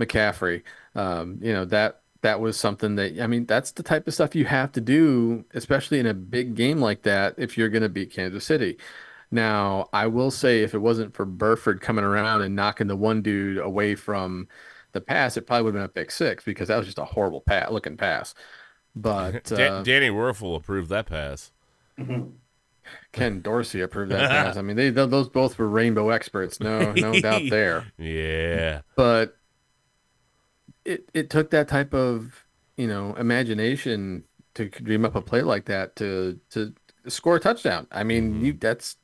McCaffrey. 0.00 0.62
Um, 0.94 1.38
you 1.40 1.52
know 1.52 1.64
that 1.66 2.00
that 2.22 2.40
was 2.40 2.56
something 2.56 2.96
that 2.96 3.20
I 3.20 3.26
mean 3.26 3.46
that's 3.46 3.72
the 3.72 3.82
type 3.82 4.06
of 4.06 4.14
stuff 4.14 4.34
you 4.34 4.44
have 4.44 4.72
to 4.72 4.80
do, 4.80 5.44
especially 5.54 5.98
in 5.98 6.06
a 6.06 6.14
big 6.14 6.54
game 6.54 6.80
like 6.80 7.02
that, 7.02 7.34
if 7.38 7.58
you're 7.58 7.68
going 7.68 7.82
to 7.82 7.88
beat 7.88 8.12
Kansas 8.12 8.44
City. 8.44 8.78
Now, 9.30 9.88
I 9.94 10.06
will 10.08 10.30
say 10.30 10.62
if 10.62 10.74
it 10.74 10.78
wasn't 10.78 11.14
for 11.14 11.24
Burford 11.24 11.80
coming 11.80 12.04
around 12.04 12.42
and 12.42 12.54
knocking 12.54 12.86
the 12.86 12.96
one 12.96 13.22
dude 13.22 13.56
away 13.58 13.94
from 13.94 14.46
the 14.92 15.00
pass, 15.00 15.38
it 15.38 15.46
probably 15.46 15.64
would 15.64 15.74
have 15.74 15.94
been 15.94 16.02
a 16.02 16.04
pick 16.04 16.10
six 16.10 16.44
because 16.44 16.68
that 16.68 16.76
was 16.76 16.86
just 16.86 16.98
a 16.98 17.04
horrible 17.04 17.40
pass, 17.40 17.70
looking 17.70 17.96
pass. 17.96 18.34
But 18.94 19.44
Da- 19.44 19.78
uh, 19.78 19.82
Danny 19.82 20.10
Werfel 20.10 20.56
approved 20.56 20.90
that 20.90 21.06
pass. 21.06 21.50
Mm-hmm. 21.98 22.30
Ken 23.12 23.40
Dorsey 23.40 23.80
approved 23.80 24.12
that 24.12 24.30
pass. 24.46 24.56
I 24.56 24.62
mean, 24.62 24.76
they 24.76 24.90
th- 24.90 25.10
those 25.10 25.28
both 25.28 25.58
were 25.58 25.68
rainbow 25.68 26.10
experts, 26.10 26.60
no 26.60 26.92
no 26.92 27.12
doubt 27.20 27.42
there. 27.50 27.86
Yeah. 27.98 28.82
But 28.96 29.36
it 30.84 31.08
it 31.14 31.30
took 31.30 31.50
that 31.50 31.68
type 31.68 31.94
of 31.94 32.44
you 32.76 32.86
know 32.86 33.14
imagination 33.14 34.24
to 34.54 34.68
dream 34.68 35.04
up 35.04 35.14
a 35.14 35.22
play 35.22 35.42
like 35.42 35.66
that 35.66 35.96
to 35.96 36.38
to 36.50 36.74
score 37.08 37.36
a 37.36 37.40
touchdown. 37.40 37.86
I 37.90 38.04
mean, 38.04 38.34
mm-hmm. 38.34 38.44
you 38.44 38.52
that's 38.54 38.96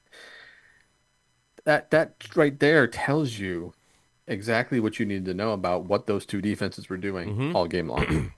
that 1.65 1.91
that 1.91 2.15
right 2.35 2.59
there 2.59 2.87
tells 2.87 3.39
you 3.39 3.75
exactly 4.27 4.79
what 4.81 4.99
you 4.99 5.07
need 5.07 5.25
to 5.25 5.35
know 5.35 5.53
about 5.53 5.85
what 5.85 6.07
those 6.07 6.27
two 6.27 6.41
defenses 6.41 6.89
were 6.89 6.97
doing 6.97 7.31
mm-hmm. 7.31 7.57
all 7.57 7.67
game 7.67 7.89
long. 7.89 8.33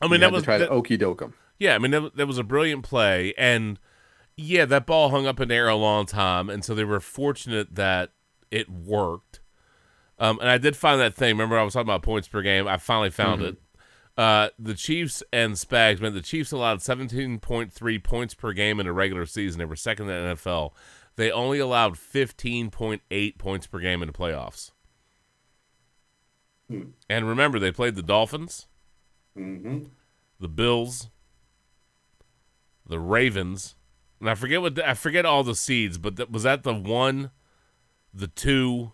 I 0.00 0.06
You 0.06 0.10
mean, 0.10 0.20
had 0.20 0.26
that 0.26 0.30
to 0.30 0.34
was 0.34 0.44
try 0.44 0.58
that- 0.58 0.66
to 0.66 0.70
okey 0.72 0.96
doke 0.96 1.20
them. 1.20 1.34
Yeah, 1.58 1.74
I 1.74 1.78
mean 1.78 1.92
that, 1.92 2.16
that 2.16 2.26
was 2.26 2.36
a 2.38 2.42
brilliant 2.44 2.82
play, 2.82 3.32
and 3.38 3.78
yeah, 4.36 4.64
that 4.64 4.86
ball 4.86 5.10
hung 5.10 5.26
up 5.26 5.38
in 5.40 5.48
the 5.48 5.54
air 5.54 5.68
a 5.68 5.76
long 5.76 6.04
time, 6.06 6.50
and 6.50 6.64
so 6.64 6.74
they 6.74 6.82
were 6.84 6.98
fortunate 7.00 7.76
that 7.76 8.10
it 8.50 8.68
worked. 8.68 9.40
Um, 10.18 10.38
and 10.40 10.48
I 10.48 10.58
did 10.58 10.76
find 10.76 11.00
that 11.00 11.14
thing. 11.14 11.30
Remember, 11.36 11.56
I 11.58 11.62
was 11.62 11.74
talking 11.74 11.86
about 11.88 12.02
points 12.02 12.26
per 12.28 12.42
game. 12.42 12.66
I 12.66 12.76
finally 12.76 13.10
found 13.10 13.42
it. 13.42 13.56
Uh, 14.16 14.48
the 14.60 14.74
Chiefs 14.74 15.22
and 15.32 15.54
Spags, 15.54 16.00
man, 16.00 16.14
the 16.14 16.22
Chiefs 16.22 16.52
allowed 16.52 16.78
17.3 16.78 18.02
points 18.02 18.34
per 18.34 18.52
game 18.52 18.78
in 18.80 18.86
a 18.86 18.92
regular 18.92 19.26
season. 19.26 19.58
They 19.58 19.64
were 19.64 19.74
second 19.76 20.08
in 20.08 20.24
the 20.28 20.34
NFL. 20.36 20.70
They 21.16 21.30
only 21.32 21.58
allowed 21.58 21.94
15.8 21.94 23.38
points 23.38 23.66
per 23.66 23.78
game 23.80 24.02
in 24.02 24.06
the 24.08 24.12
playoffs. 24.12 24.70
And 26.68 27.28
remember, 27.28 27.58
they 27.58 27.70
played 27.72 27.94
the 27.94 28.02
Dolphins, 28.02 28.66
Mm-hmm. 29.38 29.84
the 30.40 30.48
Bills, 30.48 31.08
the 32.88 33.00
Ravens, 33.00 33.74
and 34.20 34.30
I 34.30 34.34
forget 34.34 34.60
what 34.62 34.74
the, 34.76 34.88
I 34.88 34.94
forget 34.94 35.24
all 35.26 35.42
the 35.42 35.54
seeds, 35.54 35.98
but 35.98 36.16
that, 36.16 36.30
was 36.30 36.44
that 36.44 36.62
the 36.62 36.72
one, 36.74 37.30
the 38.12 38.28
two, 38.28 38.92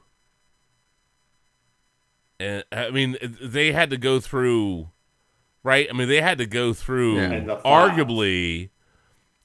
and 2.39 2.65
I 2.73 2.91
mean 2.91 3.17
they 3.43 3.73
had 3.73 3.91
to 3.91 3.97
go 3.99 4.21
through, 4.21 4.89
right? 5.62 5.87
I 5.91 5.93
mean 5.93 6.09
they 6.09 6.21
had 6.23 6.39
to 6.39 6.47
go 6.47 6.73
through 6.73 7.17
Yeah. 7.17 7.41
The 7.41 7.57
arguably 7.57 8.71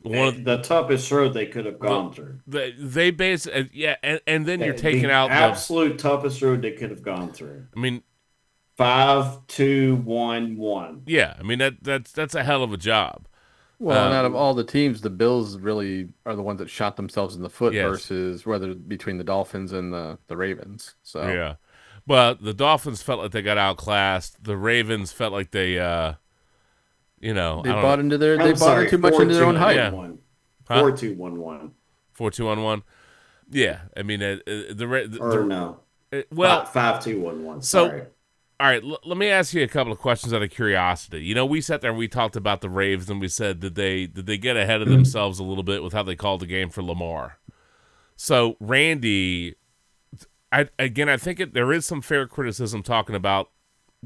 one 0.02 0.28
of 0.28 0.44
the 0.44 0.58
toughest 0.62 1.12
road 1.12 1.34
they 1.34 1.48
could 1.48 1.66
have 1.66 1.80
gone 1.80 2.14
through. 2.14 2.40
the 2.48 2.74
they 2.78 3.12
base 3.12 3.48
uh, 3.48 3.64
yeah, 3.74 3.96
and, 4.04 4.22
and 4.28 4.46
then 4.46 4.60
you're 4.62 4.74
The 4.74 4.80
taking 4.82 5.10
out 5.12 5.30
the. 5.30 5.34
absolute 5.34 5.98
toughest 6.00 6.42
road 6.42 6.62
they 6.62 6.72
could 6.74 6.92
have 6.92 7.02
gone 7.02 7.32
through. 7.34 7.66
I 7.76 7.80
mean, 7.80 8.04
Five, 8.76 9.48
two, 9.48 9.96
one, 10.04 10.58
one. 10.58 11.04
yeah, 11.06 11.36
I 11.40 11.44
mean 11.44 11.60
that 11.60 11.82
that's 11.82 12.12
that's 12.12 12.36
a 12.36 12.44
hell 12.44 12.62
of 12.62 12.74
a 12.74 12.78
job. 12.78 13.28
Well, 13.80 13.98
and 14.06 14.14
Um, 14.14 14.20
out 14.20 14.26
of 14.26 14.36
all 14.36 14.54
the 14.54 14.64
teams, 14.66 15.02
the 15.02 15.10
Bills 15.10 15.58
really 15.58 16.10
are 16.26 16.36
the 16.36 16.42
ones 16.42 16.60
that 16.60 16.70
shot 16.70 16.96
themselves 16.98 17.36
in 17.36 17.42
the 17.42 17.50
foot 17.50 17.74
Yes. 17.74 17.86
versus 17.86 18.46
whether 18.46 18.74
between 18.74 19.18
the 19.18 19.24
Dolphins 19.24 19.72
and 19.74 19.94
the, 19.94 20.18
the 20.28 20.36
Ravens. 20.38 20.96
So 21.04 21.22
Yeah. 21.28 21.56
But 22.08 22.42
the 22.44 22.54
Dolphins 22.54 23.02
felt 23.02 23.20
like 23.22 23.32
they 23.32 23.42
got 23.42 23.58
outclassed. 23.58 24.44
The 24.44 24.56
Ravens 24.56 25.12
felt 25.12 25.34
like 25.34 25.52
they, 25.52 25.80
uh, 25.80 26.14
you 27.20 27.34
know, 27.34 27.62
they 27.64 27.70
I 27.72 27.74
don't 27.74 27.82
bought 27.82 28.00
know. 28.00 28.04
into 28.06 28.18
their 28.18 28.34
I'm 28.34 28.40
they 28.46 28.52
bought 28.52 28.60
sorry, 28.60 28.86
in 28.86 28.92
too 28.92 28.98
much 28.98 29.14
into 29.20 29.34
their 29.36 29.46
own 29.46 29.56
hype. 29.56 29.76
Yeah. 29.76 29.90
one. 29.92 30.20
Huh? 30.68 30.80
Four 30.82 30.92
two 30.92 31.14
one 31.16 31.38
one. 31.40 31.72
Four 32.14 32.32
two 32.32 32.46
one 32.46 32.62
one. 32.62 32.84
Yeah, 33.50 33.82
I 33.96 34.04
mean 34.04 34.22
uh, 34.24 34.38
uh, 34.48 34.52
the, 34.74 34.88
re- 34.88 35.08
the, 35.08 35.20
Or 35.20 35.44
no. 35.44 35.80
uh, 36.14 36.22
well. 36.32 36.66
Fi- 36.66 36.72
five 36.72 37.04
two 37.04 37.20
one 37.22 37.44
one. 37.44 37.62
So- 37.62 37.88
Sorry. 37.88 38.04
All 38.60 38.68
right, 38.68 38.82
l- 38.84 39.00
let 39.04 39.18
me 39.18 39.28
ask 39.28 39.54
you 39.54 39.64
a 39.64 39.68
couple 39.68 39.92
of 39.92 40.00
questions 40.00 40.34
out 40.34 40.42
of 40.42 40.50
curiosity. 40.50 41.24
You 41.24 41.36
know, 41.36 41.46
we 41.46 41.60
sat 41.60 41.82
there 41.82 41.90
and 41.90 42.00
we 42.00 42.08
talked 42.08 42.36
about 42.38 42.62
the 42.62 42.70
Raves, 42.70 43.10
and 43.10 43.20
we 43.20 43.28
said 43.28 43.60
did 43.60 43.76
they 43.76 44.06
did 44.08 44.26
they 44.28 44.38
get 44.38 44.56
ahead 44.56 44.82
of 44.82 44.88
mm-hmm. 44.88 44.98
themselves 44.98 45.40
a 45.40 45.44
little 45.44 45.64
bit 45.64 45.84
with 45.84 45.94
how 45.94 46.04
they 46.04 46.16
called 46.16 46.40
the 46.42 46.46
game 46.48 46.70
for 46.70 46.82
Lamar? 46.82 47.38
So 48.16 48.56
Randy, 48.62 49.56
I 50.54 50.70
again, 50.80 51.10
I 51.10 51.18
think 51.18 51.40
it, 51.42 51.54
there 51.54 51.74
is 51.74 51.86
some 51.86 52.02
fair 52.02 52.28
criticism 52.28 52.82
talking 52.82 53.16
about 53.16 53.50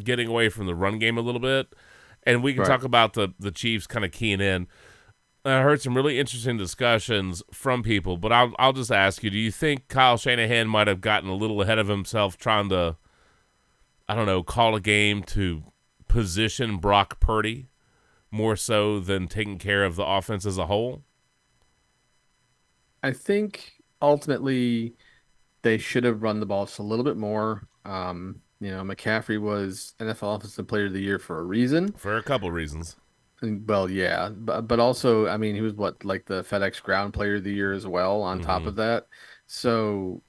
getting 0.04 0.28
away 0.28 0.50
from 0.50 0.66
the 0.66 0.76
run 0.76 0.98
game 0.98 1.18
a 1.18 1.22
little 1.22 1.42
bit, 1.42 1.76
and 2.24 2.42
we 2.42 2.54
can 2.54 2.64
Right. 2.64 2.68
talk 2.70 2.84
about 2.84 3.14
the 3.14 3.30
the 3.40 3.52
Chiefs 3.52 3.86
kind 3.86 4.04
of 4.04 4.12
keying 4.12 4.42
in. 4.42 4.68
I 5.46 5.62
heard 5.62 5.82
some 5.82 5.96
really 5.96 6.20
interesting 6.20 6.58
discussions 6.58 7.44
from 7.52 7.84
people, 7.84 8.18
but 8.18 8.32
I'll 8.32 8.54
I'll 8.58 8.74
just 8.74 8.92
ask 8.92 9.24
you: 9.24 9.30
Do 9.30 9.38
you 9.38 9.52
think 9.52 9.90
Kyle 9.90 10.18
Shanahan 10.18 10.68
might 10.68 10.88
have 10.88 11.02
gotten 11.02 11.30
a 11.30 11.36
little 11.36 11.62
ahead 11.62 11.78
of 11.78 11.88
himself 11.88 12.36
trying 12.36 12.70
to? 12.70 12.98
I 14.10 14.16
don't 14.16 14.26
know, 14.26 14.44
call 14.44 14.76
a 14.76 14.82
game 14.82 15.24
to 15.26 15.64
position 16.10 16.78
Brock 16.80 17.22
Purdy 17.22 17.70
more 18.32 18.56
so 18.58 19.00
than 19.00 19.28
taking 19.28 19.60
care 19.60 19.86
of 19.86 19.96
the 19.98 20.06
offense 20.06 20.46
as 20.46 20.58
a 20.58 20.68
whole? 20.68 21.04
I 23.04 23.14
think 23.14 23.74
ultimately 24.02 24.96
they 25.64 25.78
should 25.78 26.04
have 26.06 26.24
run 26.24 26.40
the 26.40 26.46
ball 26.46 26.66
just 26.66 26.80
a 26.80 26.84
little 26.84 27.06
bit 27.06 27.18
more. 27.18 27.68
Um, 27.86 28.42
you 28.60 28.72
know, 28.72 28.84
McCaffrey 28.84 29.40
was 29.42 29.96
NFL 30.00 30.38
Offensive 30.38 30.68
Player 30.68 30.88
of 30.88 30.94
the 30.94 31.02
Year 31.02 31.20
for 31.20 31.40
a 31.40 31.44
reason. 31.44 31.96
For 31.96 32.18
a 32.18 32.24
couple 32.24 32.50
reasons. 32.50 32.96
Well, 33.42 33.90
yeah, 33.90 34.30
but 34.30 34.64
but 34.64 34.80
also, 34.82 35.28
I 35.28 35.38
mean, 35.38 35.56
he 35.56 35.62
was 35.62 35.74
what 35.74 36.04
like 36.04 36.26
the 36.26 36.44
FedEx 36.44 36.84
Ground 36.84 37.14
Player 37.14 37.36
of 37.36 37.44
the 37.46 37.54
Year 37.54 37.72
as 37.72 37.88
well. 37.88 38.22
On 38.22 38.42
top 38.42 38.66
Mhm. 38.66 38.68
of 38.68 38.76
that, 38.76 39.08
so 39.48 40.22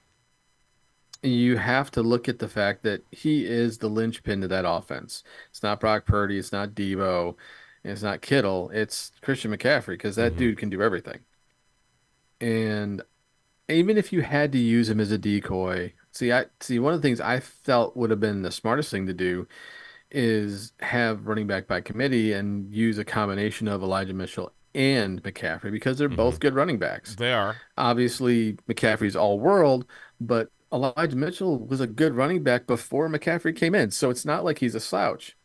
you 1.22 1.56
have 1.59 1.90
to 1.92 2.02
look 2.02 2.28
at 2.28 2.38
the 2.38 2.48
fact 2.48 2.82
that 2.84 3.02
he 3.10 3.44
is 3.44 3.78
the 3.78 3.88
linchpin 3.88 4.40
to 4.40 4.48
that 4.48 4.64
offense. 4.66 5.22
It's 5.51 5.62
not 5.62 5.80
Brock 5.80 6.06
Purdy, 6.06 6.38
it's 6.38 6.52
not 6.52 6.70
Deebo, 6.70 7.36
it's 7.84 8.02
not 8.02 8.22
Kittle. 8.22 8.70
It's 8.70 9.12
Christian 9.22 9.51
McCaffrey 9.55 9.94
because 9.94 10.16
that 10.16 10.34
Mhm. 10.34 10.38
dude 10.38 10.59
can 10.59 10.70
do 10.70 10.82
everything. 10.82 11.20
And 12.40 13.02
even 13.68 13.97
if 13.98 14.12
you 14.12 14.22
had 14.22 14.52
to 14.52 14.59
use 14.59 14.88
him 14.88 15.01
as 15.01 15.10
a 15.10 15.18
decoy, 15.18 15.92
see, 16.10 16.32
I 16.32 16.47
see 16.60 16.78
one 16.78 16.94
of 16.94 17.01
the 17.01 17.06
things 17.06 17.20
I 17.20 17.40
felt 17.40 17.97
would 17.97 18.10
have 18.10 18.20
been 18.20 18.42
the 18.42 18.51
smartest 18.51 18.90
thing 18.90 19.06
to 19.06 19.14
do 19.14 19.47
is 20.10 20.72
have 20.80 21.26
running 21.26 21.47
back 21.47 21.66
by 21.66 21.80
committee 21.80 22.32
and 22.32 22.74
use 22.74 22.98
a 22.98 23.05
combination 23.05 23.68
of 23.68 23.82
Elijah 23.82 24.14
Mitchell 24.14 24.52
and 24.74 25.22
McCaffrey 25.22 25.70
because 25.70 25.98
they're 25.98 26.09
both 26.09 26.40
good 26.40 26.55
running 26.55 26.78
backs. 26.78 27.14
They 27.14 27.32
are. 27.32 27.56
Obviously, 27.76 28.55
McCaffrey's 28.68 29.16
all 29.16 29.38
world, 29.38 29.84
but 30.20 30.51
Elijah 30.72 31.16
Mitchell 31.16 31.59
was 31.59 31.80
a 31.80 31.86
good 31.86 32.14
running 32.14 32.42
back 32.42 32.66
before 32.66 33.09
McCaffrey 33.09 33.55
came 33.56 33.74
in. 33.74 33.90
So 33.90 34.10
it's 34.10 34.24
not 34.24 34.44
like 34.44 34.59
he's 34.59 34.74
a 34.74 34.80
slouch. 34.80 35.36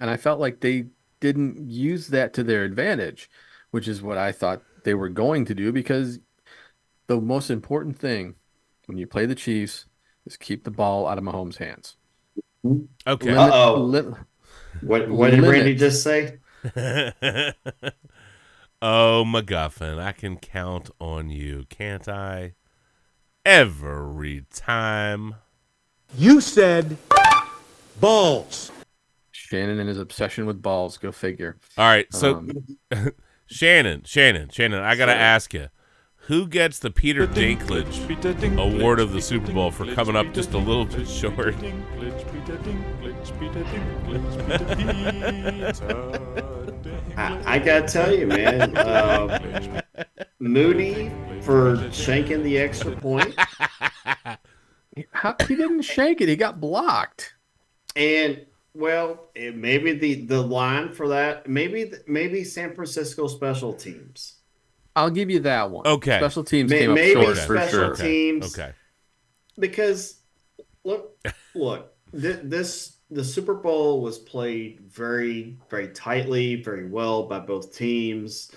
And 0.00 0.10
I 0.10 0.16
felt 0.16 0.40
like 0.40 0.60
they 0.60 0.86
didn't 1.20 1.70
use 1.70 2.08
that 2.08 2.34
to 2.34 2.42
their 2.42 2.64
advantage, 2.64 3.30
which 3.70 3.88
is 3.88 4.02
what 4.02 4.18
I 4.18 4.32
thought 4.32 4.62
they 4.84 4.94
were 4.94 5.08
going 5.08 5.46
to 5.46 5.54
do 5.54 5.72
because 5.72 6.18
the 7.06 7.20
most 7.20 7.50
important 7.50 7.98
thing 7.98 8.34
when 8.86 8.98
you 8.98 9.06
play 9.06 9.24
the 9.26 9.34
Chiefs 9.34 9.86
is 10.26 10.36
keep 10.36 10.64
the 10.64 10.70
ball 10.70 11.06
out 11.06 11.16
of 11.18 11.24
Mahomes' 11.24 11.56
hands. 11.56 11.96
Okay. 13.06 13.34
Limit- 13.34 13.52
Uh-oh. 13.52 13.80
lim- 13.82 14.16
What 14.80 15.08
what 15.08 15.30
did 15.30 15.40
Randy 15.42 15.74
just 15.74 16.02
say? 16.02 16.38
oh, 18.82 19.24
MacGuffin, 19.26 19.98
I 19.98 20.12
can 20.12 20.36
count 20.36 20.90
on 21.00 21.30
you, 21.30 21.64
can't 21.68 22.08
I? 22.08 22.54
Every 23.44 24.46
time. 24.52 25.34
You 26.16 26.40
said 26.40 26.96
balls. 28.00 28.72
Shannon 29.32 29.78
and 29.78 29.88
his 29.88 29.98
obsession 29.98 30.46
with 30.46 30.62
balls. 30.62 30.96
Go 30.96 31.12
figure. 31.12 31.56
All 31.76 31.86
right, 31.86 32.06
so 32.12 32.36
Um, 32.36 32.66
Shannon, 33.46 34.02
Shannon, 34.04 34.48
Shannon, 34.48 34.80
I 34.80 34.96
got 34.96 35.06
to 35.06 35.14
ask 35.14 35.52
you. 35.52 35.68
Who 36.28 36.46
gets 36.46 36.78
the 36.78 36.90
Peter 36.90 37.26
Dinklage 37.26 38.58
Award 38.58 38.98
of 38.98 39.12
the 39.12 39.20
Super 39.20 39.52
Bowl 39.52 39.70
for 39.70 39.84
coming 39.94 40.16
up 40.16 40.32
just 40.32 40.54
a 40.54 40.58
little 40.58 40.86
bit 40.86 41.06
short? 41.06 41.54
I, 47.16 47.40
I 47.54 47.58
gotta 47.58 47.86
tell 47.86 48.14
you, 48.14 48.26
man. 48.26 48.76
Uh, 48.76 49.80
Moody 50.40 51.10
for 51.42 51.76
shanking 51.92 52.42
the 52.42 52.58
extra 52.58 52.92
point, 52.92 53.34
how, 55.10 55.34
he 55.46 55.56
didn't 55.56 55.82
shank 55.82 56.20
it. 56.20 56.28
He 56.28 56.36
got 56.36 56.60
blocked. 56.60 57.34
and 57.96 58.44
well, 58.74 59.28
it, 59.34 59.56
maybe 59.56 59.92
the 59.92 60.26
the 60.26 60.40
line 60.42 60.90
for 60.92 61.08
that, 61.08 61.48
maybe 61.48 61.92
maybe 62.06 62.42
San 62.44 62.74
Francisco 62.74 63.26
special 63.28 63.72
teams. 63.72 64.36
I'll 64.96 65.10
give 65.10 65.30
you 65.30 65.40
that 65.40 65.70
one. 65.70 65.86
Okay. 65.86 66.18
Special 66.18 66.44
teams 66.44 66.70
May- 66.70 66.78
came 66.80 66.90
up 66.90 66.94
maybe 66.96 67.20
short 67.24 67.36
for 67.38 67.56
special 67.58 67.70
sure. 67.78 67.94
te- 67.96 68.02
teams. 68.02 68.58
Okay. 68.58 68.72
because 69.58 70.20
look 70.84 71.16
look 71.54 71.92
th- 72.12 72.40
this 72.44 72.93
the 73.14 73.24
super 73.24 73.54
bowl 73.54 74.00
was 74.00 74.18
played 74.18 74.80
very 74.80 75.56
very 75.70 75.88
tightly 75.88 76.56
very 76.56 76.86
well 76.86 77.24
by 77.24 77.38
both 77.38 77.74
teams. 77.74 78.50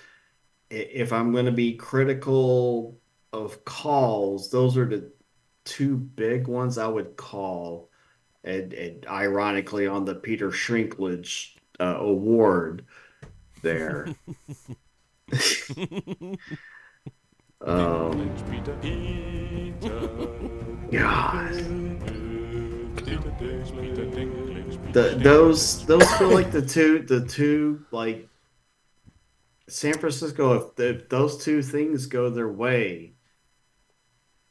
If 0.69 1.13
i'm 1.13 1.31
going 1.31 1.45
to 1.45 1.51
be 1.51 1.75
critical 1.75 2.99
of 3.33 3.63
calls 3.65 4.49
those 4.49 4.77
are 4.77 4.85
the 4.85 5.11
two 5.63 5.95
big 5.95 6.47
ones 6.47 6.77
i 6.77 6.87
would 6.87 7.15
call. 7.15 7.89
And, 8.43 8.73
and 8.73 9.05
ironically 9.07 9.87
on 9.87 10.05
the 10.05 10.15
peter 10.15 10.49
shrinklage 10.49 11.55
uh, 11.79 11.97
award 11.99 12.85
there. 13.61 14.07
Um 17.59 18.29
God. 20.91 21.76
The, 24.91 25.17
those 25.21 25.85
those 25.85 26.11
feel 26.13 26.29
like 26.29 26.51
the 26.51 26.61
two 26.61 26.99
the 26.99 27.25
two 27.25 27.85
like 27.91 28.27
San 29.67 29.93
Francisco 29.93 30.53
if, 30.53 30.79
if 30.79 31.09
those 31.09 31.43
two 31.43 31.61
things 31.61 32.05
go 32.05 32.29
their 32.29 32.47
way 32.49 33.13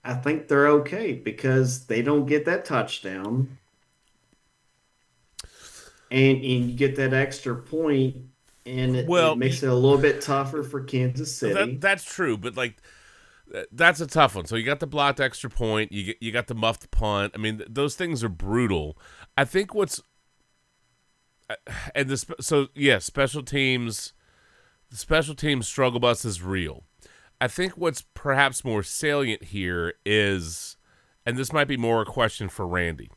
I 0.05 0.15
think 0.15 0.49
they're 0.49 0.69
okay 0.69 1.13
because 1.15 1.87
they 1.87 2.01
don't 2.01 2.27
get 2.27 2.45
that 2.45 2.65
touchdown 2.65 3.59
and, 6.11 6.37
and 6.37 6.43
you 6.43 6.73
get 6.77 6.97
that 6.97 7.13
extra 7.13 7.57
point 7.57 8.17
and 8.65 8.97
it, 8.97 9.09
Well, 9.09 9.33
it 9.33 9.39
makes 9.39 9.63
it 9.63 9.69
a 9.69 9.75
little 9.75 9.99
bit 9.99 10.21
tougher 10.21 10.63
for 10.63 10.81
Kansas 10.81 11.35
City. 11.35 11.55
That, 11.55 11.81
that's 11.81 12.05
true, 12.05 12.37
but 12.37 12.57
like 12.57 12.77
that's 13.73 14.01
a 14.01 14.07
tough 14.07 14.35
one. 14.35 14.47
So 14.47 14.57
you 14.57 14.65
got 14.65 14.81
the 14.81 14.87
blocked 14.87 15.21
extra 15.21 15.51
point, 15.51 15.93
you 15.93 16.15
you 16.21 16.33
got 16.33 16.47
the 16.47 16.55
muffed 16.55 16.91
punt. 16.91 17.33
I 17.35 17.39
mean, 17.39 17.59
th- 17.59 17.71
those 17.71 17.95
things 17.95 18.25
are 18.25 18.29
brutal. 18.29 18.99
I 19.37 19.45
think 19.45 19.75
what's 19.75 20.03
and 21.95 22.09
the 22.09 22.35
so 22.41 22.69
yeah, 22.75 22.99
special 22.99 23.43
teams, 23.43 24.13
the 24.91 24.97
special 24.97 25.35
teams 25.35 25.69
struggle 25.69 26.01
bus 26.01 26.25
is 26.25 26.43
real. 26.43 26.85
I 27.41 27.49
think 27.49 27.77
what's 27.77 28.03
perhaps 28.15 28.65
more 28.65 28.83
salient 28.83 29.45
here 29.45 29.95
is, 30.05 30.77
and 31.25 31.37
this 31.37 31.53
might 31.53 31.69
be 31.69 31.77
more 31.77 32.03
a 32.03 32.07
question 32.07 32.49
for 32.49 32.67
Randy, 32.67 33.11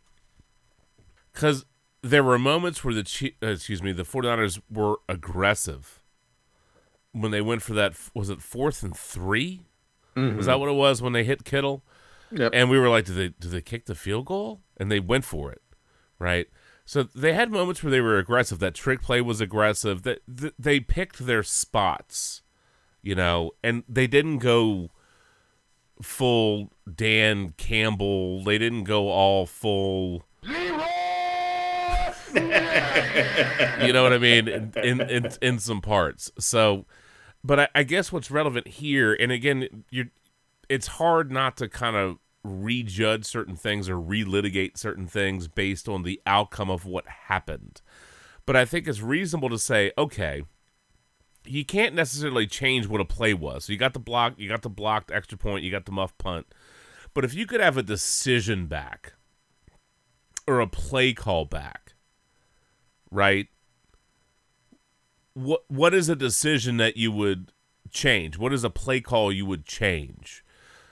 because 1.34 1.66
there 2.02 2.24
were 2.24 2.38
moments 2.38 2.84
where 2.84 2.94
the 2.94 3.34
uh, 3.42 3.48
excuse 3.48 3.82
me 3.82 3.92
the 3.92 4.04
49ers 4.04 4.62
were 4.70 4.98
aggressive 5.08 6.02
when 7.12 7.32
they 7.32 7.42
went 7.42 7.62
for 7.62 7.74
that 7.74 7.94
was 8.14 8.30
it 8.30 8.42
fourth 8.42 8.84
and 8.84 8.96
3 10.28 10.36
was 10.36 10.46
mm-hmm. 10.46 10.52
that 10.52 10.60
what 10.60 10.70
it 10.70 10.74
was 10.74 11.02
when 11.02 11.14
they 11.14 11.24
hit 11.24 11.44
Kittle? 11.44 11.84
Yep. 12.32 12.52
and 12.54 12.70
we 12.70 12.78
were 12.78 12.90
like 12.90 13.06
did 13.06 13.16
they 13.16 13.30
did 13.40 13.50
they 13.52 13.62
kick 13.62 13.86
the 13.86 13.96
field 13.96 14.26
goal? 14.26 14.62
And 14.78 14.92
they 14.92 15.00
went 15.00 15.26
for 15.26 15.52
it 15.52 15.62
right? 16.20 16.48
So 16.86 17.04
they 17.04 17.34
had 17.34 17.52
moments 17.52 17.84
where 17.84 17.92
they 17.92 18.02
were 18.02 18.18
aggressive. 18.18 18.60
That 18.60 18.74
trick 18.74 19.02
play 19.02 19.22
was 19.22 19.40
aggressive. 19.42 20.04
That 20.04 20.20
th- 20.36 20.54
they 20.60 20.80
picked 20.80 21.26
their 21.26 21.44
spots 21.44 22.42
you 23.02 23.16
know 23.16 23.52
and 23.64 23.84
they 23.88 24.08
didn't 24.08 24.40
go 24.40 24.92
full 26.02 26.72
Dan 26.94 27.54
Campbell. 27.58 28.44
They 28.44 28.58
didn't 28.58 28.84
go 28.84 29.10
all 29.10 29.46
full 29.46 30.24
you 32.34 33.94
know 33.94 34.04
what 34.04 34.14
I 34.14 34.18
mean? 34.20 34.48
In 34.48 34.72
in, 34.84 35.02
in, 35.02 35.30
in 35.42 35.60
some 35.60 35.82
parts. 35.82 36.32
So, 36.38 36.86
but 37.44 37.60
I, 37.60 37.68
I 37.76 37.84
guess 37.84 38.12
what's 38.12 38.32
relevant 38.32 38.68
here, 38.68 39.14
and 39.14 39.32
again, 39.32 39.86
you, 39.90 40.10
it's 40.68 40.88
hard 40.88 41.32
not 41.32 41.58
to 41.58 41.68
kind 41.68 41.96
of 41.96 42.18
rejudge 42.44 43.26
certain 43.26 43.56
things 43.56 43.90
or 43.90 43.96
relitigate 43.96 44.78
certain 44.78 45.08
things 45.08 45.48
based 45.48 45.90
on 45.90 46.04
the 46.04 46.22
outcome 46.26 46.70
of 46.70 46.86
what 46.86 47.08
happened. 47.08 47.82
But 48.46 48.56
I 48.56 48.66
think 48.66 48.88
it's 48.88 49.02
reasonable 49.02 49.50
to 49.50 49.60
say, 49.60 49.92
okay, 49.98 50.44
you 51.46 51.66
can't 51.66 51.96
necessarily 51.96 52.48
change 52.48 52.88
what 52.88 53.02
a 53.02 53.06
play 53.06 53.34
was. 53.34 53.66
So 53.66 53.74
you 53.74 53.80
got 53.80 53.94
the 53.94 54.00
block, 54.00 54.34
you 54.38 54.50
got 54.50 54.62
the 54.62 54.70
blocked 54.70 55.12
extra 55.12 55.38
point, 55.38 55.64
you 55.64 55.72
got 55.72 55.86
the 55.86 55.92
muff 55.92 56.18
punt. 56.18 56.48
But 57.14 57.26
if 57.26 57.34
you 57.34 57.46
could 57.46 57.62
have 57.62 57.78
a 57.78 57.84
decision 57.84 58.68
back 58.68 59.14
or 60.48 60.60
a 60.60 60.68
play 60.68 61.14
call 61.14 61.46
back, 61.46 61.94
right? 63.12 63.48
What 65.44 65.64
what 65.70 65.94
is 65.94 66.10
a 66.10 66.16
decision 66.16 66.78
that 66.78 66.98
you 66.98 67.12
would 67.12 67.52
change? 67.92 68.38
What 68.38 68.54
is 68.54 68.64
a 68.64 68.70
play 68.70 69.02
call 69.02 69.32
you 69.32 69.46
would 69.46 69.66
change? 69.66 70.44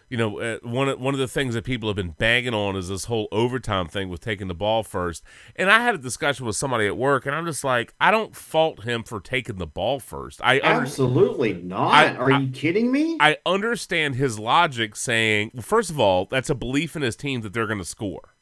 You 0.10 0.16
know, 0.16 0.40
uh, 0.40 0.58
one 0.64 0.88
of, 0.88 1.02
one 1.02 1.14
of 1.14 1.20
the 1.20 1.28
things 1.28 1.54
that 1.54 1.66
people 1.66 1.90
have 1.90 1.98
been 1.98 2.12
banging 2.12 2.54
on 2.54 2.78
is 2.78 2.88
this 2.88 3.06
whole 3.06 3.28
overtime 3.30 3.90
thing 3.90 4.08
with 4.08 4.22
taking 4.22 4.48
the 4.48 4.54
ball 4.56 4.82
first. 4.84 5.22
And 5.58 5.70
I 5.70 5.82
had 5.82 5.96
a 5.96 5.98
discussion 5.98 6.46
with 6.46 6.56
somebody 6.56 6.88
at 6.88 6.96
work, 6.96 7.26
and 7.26 7.36
I'm 7.36 7.46
just 7.46 7.62
like, 7.66 7.94
I 8.00 8.10
don't 8.10 8.34
fault 8.34 8.84
him 8.86 9.04
for 9.04 9.20
taking 9.20 9.58
the 9.58 9.68
ball 9.68 10.00
first. 10.00 10.40
I 10.42 10.62
under- 10.62 10.84
Absolutely 10.84 11.56
not. 11.56 11.94
I- 11.94 12.16
Are 12.16 12.32
I- 12.32 12.40
you 12.40 12.52
kidding 12.52 12.90
me? 12.90 13.18
I 13.20 13.36
understand 13.46 14.16
his 14.16 14.40
logic 14.40 14.96
saying, 14.96 15.52
well, 15.54 15.62
first 15.62 15.90
of 15.90 16.00
all, 16.00 16.26
that's 16.26 16.50
a 16.50 16.56
belief 16.56 16.96
in 16.96 17.02
his 17.02 17.18
team 17.18 17.42
that 17.42 17.52
they're 17.52 17.68
going 17.68 17.78
to 17.80 17.84
score, 17.86 18.34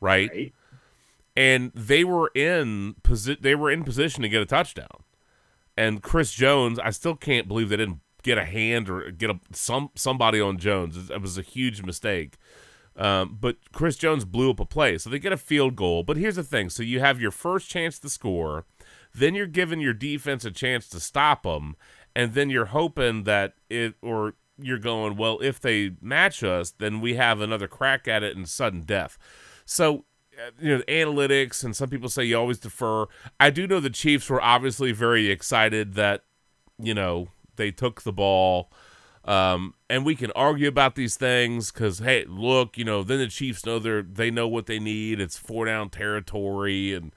right? 0.00 0.30
Right. 0.30 0.54
And 1.36 1.72
they 1.74 2.04
were 2.04 2.30
in 2.34 2.94
posi- 3.02 3.42
they 3.42 3.54
were 3.54 3.70
in 3.70 3.84
position 3.84 4.22
to 4.22 4.30
get 4.30 4.40
a 4.40 4.46
touchdown. 4.46 5.04
And 5.76 6.02
Chris 6.02 6.32
Jones, 6.32 6.78
I 6.78 6.90
still 6.90 7.16
can't 7.16 7.48
believe 7.48 7.68
they 7.68 7.76
didn't 7.76 8.00
get 8.22 8.38
a 8.38 8.44
hand 8.44 8.88
or 8.88 9.10
get 9.10 9.30
a 9.30 9.38
some 9.52 9.90
somebody 9.94 10.40
on 10.40 10.58
Jones. 10.58 11.10
It 11.10 11.20
was 11.20 11.38
a 11.38 11.42
huge 11.42 11.82
mistake. 11.82 12.36
Um, 12.96 13.36
but 13.38 13.56
Chris 13.72 13.96
Jones 13.96 14.24
blew 14.24 14.50
up 14.50 14.60
a 14.60 14.64
play, 14.64 14.96
so 14.96 15.10
they 15.10 15.18
get 15.18 15.32
a 15.32 15.36
field 15.36 15.76
goal. 15.76 16.02
But 16.02 16.16
here's 16.16 16.36
the 16.36 16.42
thing: 16.42 16.70
so 16.70 16.82
you 16.82 17.00
have 17.00 17.20
your 17.20 17.30
first 17.30 17.68
chance 17.68 17.98
to 17.98 18.08
score, 18.08 18.64
then 19.14 19.34
you're 19.34 19.46
giving 19.46 19.80
your 19.80 19.92
defense 19.92 20.44
a 20.44 20.50
chance 20.50 20.88
to 20.88 21.00
stop 21.00 21.42
them, 21.42 21.76
and 22.14 22.32
then 22.34 22.48
you're 22.50 22.66
hoping 22.66 23.24
that 23.24 23.54
it 23.68 23.94
or 24.02 24.34
you're 24.58 24.78
going 24.78 25.16
well. 25.16 25.38
If 25.40 25.60
they 25.60 25.92
match 26.00 26.42
us, 26.42 26.70
then 26.70 27.00
we 27.00 27.14
have 27.14 27.40
another 27.40 27.68
crack 27.68 28.08
at 28.08 28.22
it 28.22 28.36
in 28.36 28.46
sudden 28.46 28.82
death. 28.82 29.18
So 29.66 30.06
you 30.60 30.76
know 30.76 30.82
analytics, 30.84 31.64
and 31.64 31.74
some 31.74 31.88
people 31.88 32.08
say 32.08 32.24
you 32.24 32.38
always 32.38 32.58
defer. 32.58 33.06
I 33.38 33.50
do 33.50 33.66
know 33.66 33.80
the 33.80 33.90
Chiefs 33.90 34.28
were 34.30 34.42
obviously 34.42 34.92
very 34.92 35.30
excited 35.30 35.94
that 35.94 36.24
you 36.78 36.94
know 36.94 37.28
they 37.56 37.70
took 37.70 38.02
the 38.02 38.12
ball. 38.12 38.70
Um, 39.24 39.74
and 39.90 40.06
we 40.06 40.14
can 40.14 40.30
argue 40.36 40.68
about 40.68 40.94
these 40.94 41.16
things 41.16 41.72
because 41.72 41.98
hey, 41.98 42.24
look, 42.28 42.78
you 42.78 42.84
know, 42.84 43.02
then 43.02 43.18
the 43.18 43.26
Chiefs 43.26 43.66
know 43.66 43.78
they're 43.78 44.02
they 44.02 44.30
know 44.30 44.46
what 44.46 44.66
they 44.66 44.78
need. 44.78 45.20
It's 45.20 45.36
four 45.36 45.66
down 45.66 45.90
territory, 45.90 46.94
and 46.94 47.12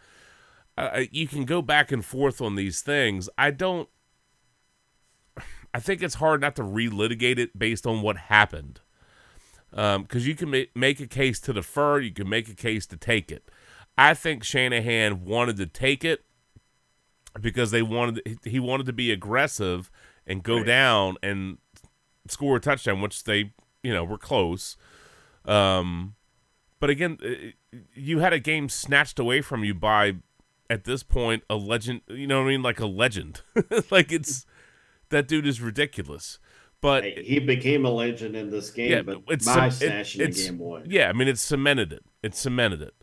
uh, 0.77 1.03
you 1.11 1.27
can 1.27 1.45
go 1.45 1.61
back 1.61 1.91
and 1.91 2.03
forth 2.03 2.41
on 2.41 2.55
these 2.55 2.81
things. 2.81 3.29
I 3.37 3.51
don't. 3.51 3.87
I 5.71 5.79
think 5.79 6.01
it's 6.01 6.15
hard 6.15 6.41
not 6.41 6.55
to 6.55 6.63
relitigate 6.63 7.37
it 7.37 7.57
based 7.57 7.85
on 7.85 8.01
what 8.01 8.17
happened, 8.17 8.81
because 9.71 10.27
you 10.27 10.35
can 10.35 10.49
ma- 10.49 10.63
make 10.75 10.99
a 10.99 11.07
case 11.07 11.39
to 11.41 11.53
defer, 11.53 11.99
you 11.99 12.11
can 12.11 12.27
make 12.27 12.49
a 12.49 12.55
case 12.55 12.85
to 12.87 12.97
take 12.97 13.31
it. 13.31 13.49
I 13.97 14.13
think 14.13 14.43
Shanahan 14.43 15.25
wanted 15.25 15.57
to 15.57 15.65
take 15.65 16.05
it 16.05 16.23
because 17.39 17.71
they 17.71 17.81
wanted 17.81 18.39
he 18.43 18.59
wanted 18.59 18.85
to 18.85 18.93
be 18.93 19.11
aggressive 19.11 19.91
and 20.25 20.43
go 20.43 20.63
down 20.63 21.17
and 21.21 21.57
score 22.27 22.57
a 22.57 22.59
touchdown, 22.59 23.01
which 23.01 23.23
they 23.23 23.53
you 23.83 23.93
know 23.93 24.03
were 24.03 24.17
close. 24.17 24.77
Um, 25.45 26.15
but 26.79 26.89
again, 26.89 27.17
uh, 27.23 27.77
you 27.93 28.19
had 28.19 28.33
a 28.33 28.39
game 28.39 28.69
snatched 28.69 29.19
away 29.19 29.41
from 29.41 29.63
you 29.63 29.73
by 29.73 30.15
at 30.69 30.85
this 30.85 31.03
point 31.03 31.43
a 31.49 31.55
legend. 31.55 32.01
You 32.07 32.27
know 32.27 32.39
what 32.39 32.47
I 32.47 32.51
mean? 32.51 32.61
Like 32.61 32.79
a 32.79 32.85
legend. 32.85 33.41
like 33.91 34.11
it's 34.11 34.45
that 35.09 35.27
dude 35.27 35.47
is 35.47 35.61
ridiculous. 35.61 36.39
But 36.81 37.03
Hey, 37.03 37.23
he 37.26 37.39
became 37.39 37.85
a 37.85 37.89
legend 37.89 38.35
in 38.35 38.49
this 38.49 38.69
game, 38.72 38.91
yeah, 38.91 39.01
but 39.01 39.22
it's 39.27 39.45
my 39.45 39.68
it- 39.68 39.72
snatching 39.72 40.22
the 40.22 40.31
game 40.31 40.60
away. 40.60 40.84
Yeah, 40.85 41.10
I 41.10 41.14
mean 41.14 41.27
it's 41.27 41.41
cemented 41.41 41.91
it. 41.91 42.06
It 42.23 42.35
cemented 42.35 42.81
it. 42.81 42.93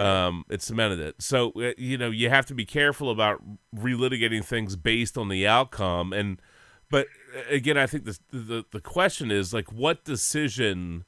Um, 0.00 0.44
it 0.48 0.60
cemented 0.62 0.98
it. 0.98 1.16
So 1.20 1.52
uh, 1.56 1.72
you 1.76 1.96
know 1.96 2.10
you 2.10 2.28
have 2.30 2.46
to 2.46 2.54
be 2.54 2.64
careful 2.64 3.10
about 3.10 3.40
relitigating 3.76 4.44
things 4.44 4.74
based 4.74 5.16
on 5.16 5.28
the 5.28 5.46
outcome. 5.46 6.12
And 6.12 6.40
but 6.90 7.06
uh, 7.36 7.42
again, 7.50 7.76
I 7.78 7.86
think 7.86 8.04
the 8.04 8.18
the 8.32 8.64
the 8.72 8.80
question 8.80 9.30
is 9.30 9.54
like, 9.54 9.70
what 9.72 10.04
decision, 10.04 11.04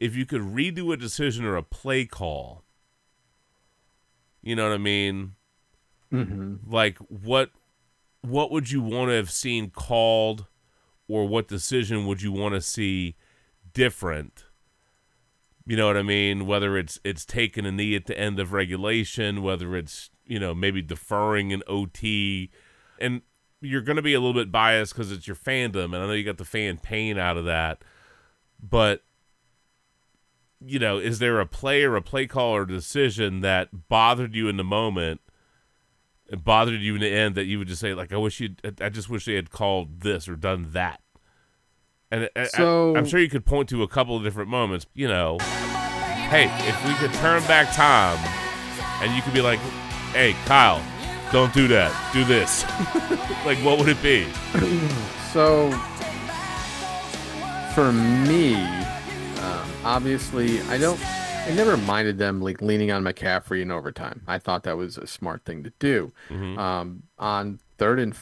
if 0.00 0.16
you 0.16 0.24
could 0.24 0.40
redo 0.40 0.92
a 0.94 0.96
decision 0.96 1.44
or 1.44 1.56
a 1.56 1.62
play 1.62 2.06
call, 2.06 2.64
you 4.40 4.56
know 4.56 4.68
what 4.68 4.74
I 4.74 4.78
mean? 4.78 5.32
Mm-hmm. 6.12 6.70
like 6.70 6.98
what 6.98 7.50
what 8.20 8.50
would 8.50 8.70
you 8.70 8.82
want 8.82 9.08
to 9.08 9.14
have 9.14 9.30
seen 9.30 9.70
called 9.70 10.46
or 11.12 11.28
what 11.28 11.46
decision 11.46 12.06
would 12.06 12.22
you 12.22 12.32
want 12.32 12.54
to 12.54 12.60
see 12.62 13.16
different? 13.74 14.46
You 15.66 15.76
know 15.76 15.86
what 15.86 15.98
i 15.98 16.02
mean? 16.02 16.46
Whether 16.46 16.78
it's 16.78 16.98
it's 17.04 17.26
taking 17.26 17.66
a 17.66 17.70
knee 17.70 17.94
at 17.94 18.06
the 18.06 18.18
end 18.18 18.40
of 18.40 18.54
regulation 18.54 19.42
whether 19.42 19.76
it's 19.76 20.08
you 20.24 20.38
know 20.38 20.54
maybe 20.54 20.80
deferring 20.80 21.52
an 21.52 21.62
ot 21.68 22.50
and 22.98 23.20
you're 23.60 23.82
going 23.82 23.96
to 23.96 24.02
be 24.02 24.14
a 24.14 24.20
little 24.20 24.32
bit 24.32 24.50
biased 24.50 24.94
because 24.94 25.12
it's 25.12 25.26
your 25.26 25.36
fandom 25.36 25.84
and 25.84 25.96
i 25.96 26.06
know 26.06 26.12
you 26.12 26.24
got 26.24 26.38
the 26.38 26.44
fan 26.44 26.78
pain 26.78 27.18
out 27.18 27.36
of 27.36 27.44
that 27.44 27.82
but 28.62 29.04
you 30.64 30.78
know 30.78 30.98
is 30.98 31.18
there 31.18 31.38
a 31.40 31.46
play 31.46 31.82
or 31.82 31.96
a 31.96 32.02
play 32.02 32.26
call 32.26 32.54
or 32.54 32.64
decision 32.64 33.40
that 33.40 33.88
bothered 33.88 34.34
you 34.34 34.48
in 34.48 34.56
the 34.56 34.64
moment 34.64 35.20
it 36.32 36.42
bothered 36.42 36.80
you 36.80 36.94
in 36.94 37.02
the 37.02 37.12
end 37.12 37.34
that 37.34 37.44
you 37.44 37.58
would 37.58 37.68
just 37.68 37.80
say 37.80 37.92
like 37.92 38.10
I 38.10 38.16
wish 38.16 38.40
you 38.40 38.56
I 38.80 38.88
just 38.88 39.10
wish 39.10 39.26
they 39.26 39.34
had 39.34 39.50
called 39.50 40.00
this 40.00 40.26
or 40.26 40.34
done 40.34 40.68
that. 40.72 41.01
And 42.12 42.28
I- 42.36 42.40
I, 42.42 42.44
So- 42.44 42.94
I'm 42.94 43.06
sure 43.06 43.18
you 43.20 43.28
could 43.30 43.46
point 43.46 43.68
to 43.70 43.82
a 43.82 43.88
couple 43.88 44.16
of 44.16 44.22
different 44.22 44.50
moments, 44.50 44.84
you 44.94 45.08
know. 45.08 45.38
Hey, 45.40 46.44
if 46.68 46.86
we 46.86 46.94
could 46.94 47.12
turn 47.18 47.42
back 47.48 47.74
time 47.74 48.18
and 49.02 49.14
you 49.16 49.22
could 49.22 49.34
be 49.34 49.40
like, 49.42 49.58
"Hey, 50.12 50.34
Kyle, 50.46 50.80
don't 51.32 51.52
do 51.54 51.66
that. 51.68 51.90
Do 52.12 52.22
this." 52.24 52.64
like 53.46 53.58
what 53.64 53.78
would 53.78 53.88
it 53.88 54.02
be? 54.02 54.26
So, 55.32 55.70
for 57.74 57.90
me, 57.90 58.54
um, 58.54 59.66
obviously, 59.82 60.60
I 60.62 60.76
don't. 60.76 61.00
I 61.46 61.50
never 61.54 61.76
minded 61.78 62.18
them 62.18 62.42
like 62.42 62.60
leaning 62.60 62.92
on 62.92 63.02
McCaffrey 63.02 63.62
in 63.62 63.70
overtime. 63.70 64.20
I 64.28 64.38
thought 64.38 64.62
that 64.64 64.76
was 64.76 64.98
a 64.98 65.06
smart 65.06 65.44
thing 65.46 65.64
to 65.64 65.72
do. 65.78 66.12
Mhm. 66.30 66.58
Um, 66.58 67.04
on 67.18 67.60
third 67.78 67.98
and 67.98 68.14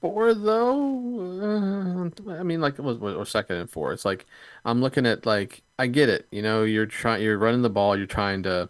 four, 0.00 0.34
though, 0.34 2.10
uh, 2.28 2.32
I 2.32 2.42
mean, 2.42 2.60
like 2.60 2.78
it 2.78 2.82
was 2.82 2.98
or 3.00 3.24
second 3.26 3.56
and 3.56 3.70
four. 3.70 3.92
It's 3.92 4.04
like 4.04 4.26
I'm 4.64 4.80
looking 4.80 5.06
at 5.06 5.26
like 5.26 5.62
I 5.78 5.86
get 5.86 6.08
it. 6.08 6.26
You 6.30 6.42
know, 6.42 6.62
you're 6.64 6.86
trying, 6.86 7.22
you're 7.22 7.38
running 7.38 7.62
the 7.62 7.70
ball, 7.70 7.96
you're 7.96 8.06
trying 8.06 8.42
to, 8.44 8.68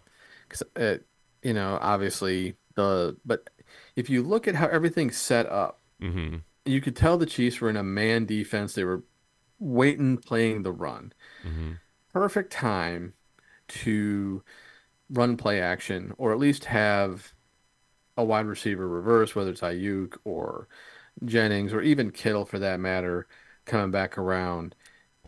cause 0.48 0.62
it, 0.76 1.06
you 1.42 1.52
know, 1.54 1.78
obviously 1.80 2.56
the. 2.74 3.16
But 3.24 3.50
if 3.96 4.08
you 4.10 4.22
look 4.22 4.46
at 4.48 4.54
how 4.54 4.66
everything's 4.68 5.16
set 5.16 5.46
up 5.46 5.80
Mhm. 6.00 6.42
you 6.64 6.80
could 6.80 6.94
tell 6.94 7.18
the 7.18 7.26
Chiefs 7.26 7.60
were 7.60 7.70
in 7.70 7.76
a 7.76 7.82
man 7.82 8.24
defense. 8.24 8.74
They 8.74 8.84
were 8.84 9.02
waiting, 9.58 10.18
playing 10.18 10.62
the 10.62 10.70
run. 10.72 11.12
Mhm. 11.44 11.80
Perfect 12.12 12.52
time 12.52 13.14
to 13.68 14.42
run 15.10 15.36
play 15.36 15.60
action, 15.60 16.14
or 16.18 16.32
at 16.32 16.38
least 16.38 16.66
have 16.66 17.32
a 18.16 18.24
wide 18.24 18.46
receiver 18.46 18.86
reverse, 18.86 19.34
whether 19.34 19.50
it's 19.50 19.60
Aiyuk 19.62 20.18
or 20.24 20.68
Jennings, 21.24 21.72
or 21.72 21.80
even 21.82 22.10
Kittle 22.10 22.44
for 22.44 22.58
that 22.58 22.80
matter, 22.80 23.26
coming 23.64 23.90
back 23.90 24.18
around. 24.18 24.74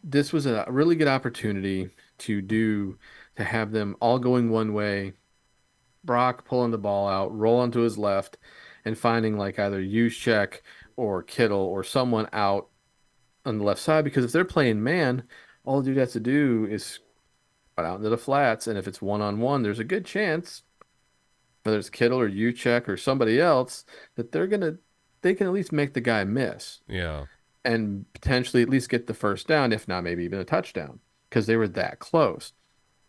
This 0.02 0.32
was 0.32 0.46
a 0.46 0.64
really 0.68 0.96
good 0.96 1.08
opportunity 1.08 1.90
to 2.18 2.40
do 2.40 2.98
to 3.36 3.44
have 3.44 3.72
them 3.72 3.96
all 4.00 4.18
going 4.18 4.50
one 4.50 4.72
way. 4.72 5.12
Brock 6.04 6.44
pulling 6.46 6.70
the 6.70 6.78
ball 6.78 7.08
out, 7.08 7.36
rolling 7.36 7.70
to 7.72 7.80
his 7.80 7.98
left, 7.98 8.38
and 8.84 8.96
finding 8.96 9.36
like 9.36 9.58
either 9.58 9.82
check 10.08 10.62
or 10.96 11.22
Kittle 11.22 11.60
or 11.60 11.84
someone 11.84 12.28
out 12.32 12.68
on 13.44 13.58
the 13.58 13.64
left 13.64 13.80
side. 13.80 14.04
Because 14.04 14.24
if 14.24 14.32
they're 14.32 14.44
playing 14.44 14.82
man, 14.82 15.24
all 15.64 15.80
the 15.80 15.90
dude 15.90 15.98
has 15.98 16.12
to 16.12 16.20
do 16.20 16.66
is 16.70 17.00
out 17.78 17.96
into 17.96 18.08
the 18.10 18.18
flats, 18.18 18.66
and 18.66 18.78
if 18.78 18.86
it's 18.86 19.00
one 19.02 19.20
on 19.20 19.40
one, 19.40 19.62
there's 19.62 19.78
a 19.78 19.84
good 19.84 20.04
chance, 20.04 20.62
whether 21.62 21.78
it's 21.78 21.90
Kittle 21.90 22.20
or 22.20 22.52
check 22.52 22.88
or 22.88 22.96
somebody 22.96 23.40
else, 23.40 23.84
that 24.16 24.32
they're 24.32 24.46
gonna 24.46 24.76
they 25.22 25.34
can 25.34 25.46
at 25.46 25.52
least 25.52 25.72
make 25.72 25.94
the 25.94 26.00
guy 26.00 26.24
miss 26.24 26.80
Yeah. 26.88 27.26
and 27.64 28.10
potentially 28.12 28.62
at 28.62 28.68
least 28.70 28.88
get 28.88 29.06
the 29.06 29.14
first 29.14 29.46
down, 29.46 29.72
if 29.72 29.86
not 29.86 30.02
maybe 30.04 30.24
even 30.24 30.38
a 30.38 30.44
touchdown, 30.44 31.00
because 31.28 31.46
they 31.46 31.56
were 31.56 31.68
that 31.68 31.98
close. 31.98 32.52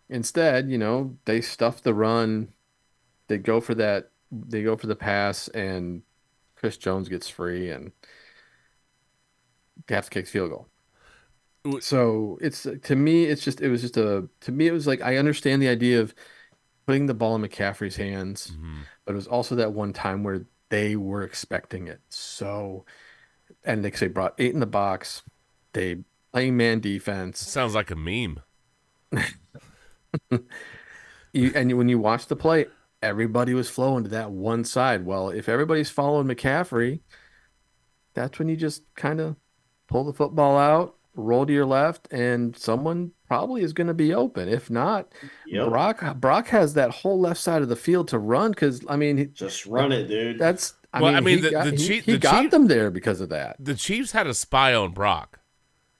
Instead, 0.09 0.69
you 0.69 0.77
know, 0.77 1.17
they 1.25 1.39
stuff 1.41 1.81
the 1.81 1.93
run, 1.93 2.53
they 3.27 3.37
go 3.37 3.61
for 3.61 3.73
that, 3.75 4.11
they 4.31 4.61
go 4.63 4.75
for 4.75 4.87
the 4.87 4.95
pass, 4.95 5.47
and 5.49 6.01
Chris 6.55 6.75
Jones 6.77 7.07
gets 7.07 7.29
free, 7.29 7.69
and 7.69 7.91
they 9.87 9.95
have 9.95 10.05
to 10.05 10.11
kick 10.11 10.27
field 10.27 10.51
goal. 10.51 10.67
So 11.79 12.37
it's 12.41 12.63
to 12.83 12.95
me, 12.95 13.25
it's 13.25 13.43
just 13.43 13.61
it 13.61 13.69
was 13.69 13.81
just 13.81 13.95
a 13.97 14.27
to 14.41 14.51
me 14.51 14.67
it 14.67 14.71
was 14.71 14.87
like 14.87 15.01
I 15.01 15.17
understand 15.17 15.61
the 15.61 15.67
idea 15.67 16.01
of 16.01 16.15
putting 16.87 17.05
the 17.05 17.13
ball 17.13 17.35
in 17.35 17.41
McCaffrey's 17.41 17.95
hands, 17.97 18.51
Mhm. 18.51 18.79
but 19.05 19.11
it 19.11 19.15
was 19.15 19.27
also 19.27 19.55
that 19.55 19.71
one 19.73 19.93
time 19.93 20.23
where 20.23 20.45
they 20.71 20.95
were 20.95 21.21
expecting 21.21 21.87
it. 21.87 22.01
So 22.09 22.85
and 23.63 23.85
they 23.85 23.91
say 23.91 24.07
brought 24.07 24.33
eight 24.39 24.55
in 24.55 24.59
the 24.59 24.65
box. 24.65 25.21
They 25.73 25.97
playing 26.33 26.57
man 26.57 26.79
defense. 26.79 27.39
Sounds 27.39 27.75
like 27.75 27.91
a 27.91 27.95
meme. 27.95 28.39
You, 31.33 31.51
and 31.55 31.77
when 31.77 31.87
you 31.87 31.99
watch 31.99 32.27
the 32.27 32.35
play, 32.35 32.65
everybody 33.01 33.53
was 33.53 33.69
flowing 33.69 34.03
to 34.03 34.09
that 34.09 34.31
one 34.31 34.63
side. 34.63 35.05
Well, 35.05 35.29
if 35.29 35.47
everybody's 35.47 35.89
following 35.89 36.27
McCaffrey, 36.27 36.99
that's 38.13 38.37
when 38.37 38.49
you 38.49 38.57
just 38.57 38.83
kind 38.95 39.21
of 39.21 39.37
pull 39.87 40.03
the 40.03 40.13
football 40.13 40.57
out, 40.57 40.95
roll 41.15 41.45
to 41.45 41.51
your 41.53 41.65
left, 41.65 42.07
and 42.11 42.55
someone 42.55 43.11
probably 43.27 43.63
is 43.63 43.73
going 43.73 43.87
to 43.87 43.93
be 43.93 44.13
open. 44.13 44.47
If 44.47 44.69
not, 44.69 45.11
Yep. 45.47 45.69
Brock 45.69 46.15
Brock 46.17 46.47
has 46.47 46.73
that 46.75 46.91
whole 46.91 47.19
left 47.19 47.39
side 47.39 47.61
of 47.61 47.69
the 47.69 47.75
field 47.75 48.07
to 48.09 48.19
run 48.19 48.51
because 48.51 48.81
I 48.87 48.95
mean 48.95 49.31
Just 49.33 49.65
run 49.65 49.91
it, 49.91 50.07
dude. 50.07 50.39
that's 50.39 50.73
I 50.93 51.01
Well, 51.01 51.11
mean, 51.11 51.17
I 51.17 51.21
mean, 51.21 51.35
he 51.37 51.41
the- 51.43 51.51
got, 51.51 51.63
the 51.65 51.71
he, 51.71 51.77
Chief- 51.77 52.05
he 52.05 52.11
the 52.13 52.17
got 52.17 52.41
Chief- 52.41 52.51
them 52.51 52.67
there 52.67 52.91
because 52.91 53.21
of 53.21 53.29
that. 53.29 53.55
The 53.59 53.75
Chiefs 53.75 54.11
had 54.11 54.27
a 54.27 54.33
spy 54.33 54.73
on 54.73 54.91
Brock. 54.91 55.39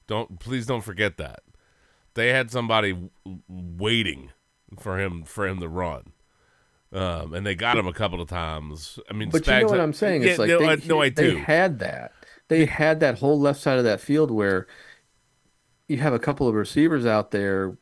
Don't 0.06 0.38
please 0.38 0.66
don't 0.66 0.82
forget 0.82 1.16
that. 1.18 1.40
They 2.14 2.28
had 2.28 2.50
somebody 2.50 3.10
waiting 3.48 4.30
for 4.78 4.98
him 5.00 5.24
for 5.24 5.46
him 5.46 5.60
to 5.60 5.68
run. 5.68 6.12
Um, 6.92 7.32
and 7.32 7.46
they 7.46 7.54
got 7.54 7.78
him 7.78 7.86
a 7.86 7.92
couple 7.94 8.20
of 8.20 8.28
times. 8.28 8.98
I 9.08 9.14
mean, 9.14 9.30
But 9.30 9.46
you 9.46 9.60
know 9.60 9.66
what 9.68 9.80
I'm 9.80 9.94
saying? 9.94 10.22
Yeah, 10.22 10.28
It's 10.30 10.38
like 10.38 10.48
no, 10.48 10.58
they, 10.58 10.68
I, 10.68 10.76
no, 10.86 11.00
I 11.00 11.08
they 11.08 11.36
had 11.36 11.78
that. 11.78 12.12
They 12.48 12.66
had 12.66 13.00
that 13.00 13.18
whole 13.18 13.40
left 13.40 13.60
side 13.60 13.78
of 13.78 13.84
that 13.84 13.98
field 14.00 14.30
where 14.30 14.66
you 15.88 15.98
have 15.98 16.12
a 16.12 16.18
couple 16.18 16.48
of 16.48 16.54
receivers 16.54 17.06
out 17.06 17.30
there. 17.30 17.76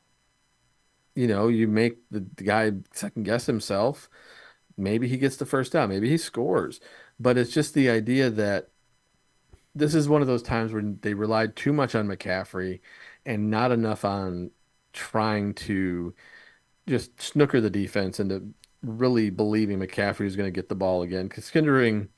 You 1.15 1.27
know, 1.27 1.49
you 1.49 1.69
make 1.69 1.99
the, 2.11 2.25
the 2.37 2.45
guy 2.45 2.73
second 2.93 3.25
guess 3.25 3.47
himself. 3.47 4.09
Maybe 4.77 5.09
he 5.09 5.19
gets 5.19 5.37
the 5.37 5.47
first 5.47 5.73
down. 5.73 5.89
Maybe 5.89 6.09
he 6.09 6.17
scores. 6.17 6.81
But 7.19 7.37
it's 7.37 7.53
just 7.53 7.75
the 7.75 7.91
idea 7.91 8.31
that 8.31 8.71
this 9.75 9.95
is 9.95 10.09
one 10.09 10.23
of 10.23 10.29
those 10.29 10.43
times 10.43 10.73
when 10.73 10.99
they 11.03 11.15
relied 11.15 11.57
too 11.57 11.73
much 11.73 11.95
on 11.95 12.09
McCaffrey 12.09 12.81
and 13.27 13.51
not 13.51 13.73
enough 13.73 14.05
on 14.05 14.51
trying 14.93 15.55
to 15.55 16.15
just 16.87 17.21
snooker 17.21 17.61
the 17.61 17.71
defense 17.71 18.19
into 18.19 18.53
really 18.83 19.31
believing 19.31 19.79
McCaffrey 19.79 20.25
was 20.25 20.37
going 20.37 20.47
to 20.47 20.59
get 20.59 20.69
the 20.69 20.75
ball 20.75 21.03
again. 21.03 21.29
Because 21.29 21.51
considering 21.51 22.09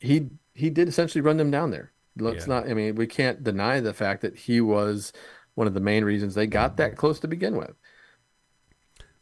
he 0.00 0.28
he 0.54 0.70
did 0.70 0.88
essentially 0.88 1.22
run 1.22 1.38
them 1.38 1.50
down 1.50 1.70
there. 1.70 1.91
Let's 2.16 2.46
Yeah. 2.46 2.54
not. 2.54 2.68
I 2.68 2.74
mean, 2.74 2.94
we 2.94 3.06
can't 3.06 3.42
deny 3.42 3.80
the 3.80 3.94
fact 3.94 4.22
that 4.22 4.36
he 4.36 4.60
was 4.60 5.12
one 5.54 5.66
of 5.66 5.74
the 5.74 5.80
main 5.80 6.04
reasons 6.04 6.34
they 6.34 6.46
got 6.46 6.76
that 6.76 6.92
mm-hmm. 6.92 7.00
close 7.00 7.20
to 7.20 7.28
begin 7.28 7.56
with. 7.56 7.74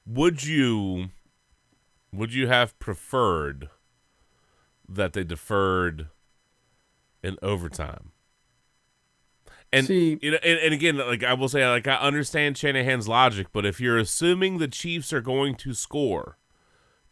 Would 0.07 0.45
you 0.45 1.11
would 2.13 2.35
you 2.35 2.49
have 2.49 2.79
preferred 2.79 3.69
that 4.89 5.13
they 5.13 5.23
deferred 5.23 6.09
in 7.23 7.39
overtime? 7.43 8.13
And 9.73 9.87
See- 9.87 10.19
you 10.21 10.33
know, 10.33 10.39
and, 10.43 10.59
and 10.59 10.75
again, 10.75 10.97
like 10.97 11.23
I 11.23 11.35
will 11.35 11.49
say, 11.49 11.69
like 11.69 11.87
I 11.87 11.97
understand 11.97 12.59
Shanahan's 12.59 13.07
logic, 13.07 13.49
but 13.53 13.65
if 13.65 13.81
you're 13.81 13.99
assuming 13.99 14.59
the 14.59 14.67
Chiefs 14.67 15.13
are 15.13 15.21
going 15.21 15.55
to 15.57 15.75
score, 15.75 16.39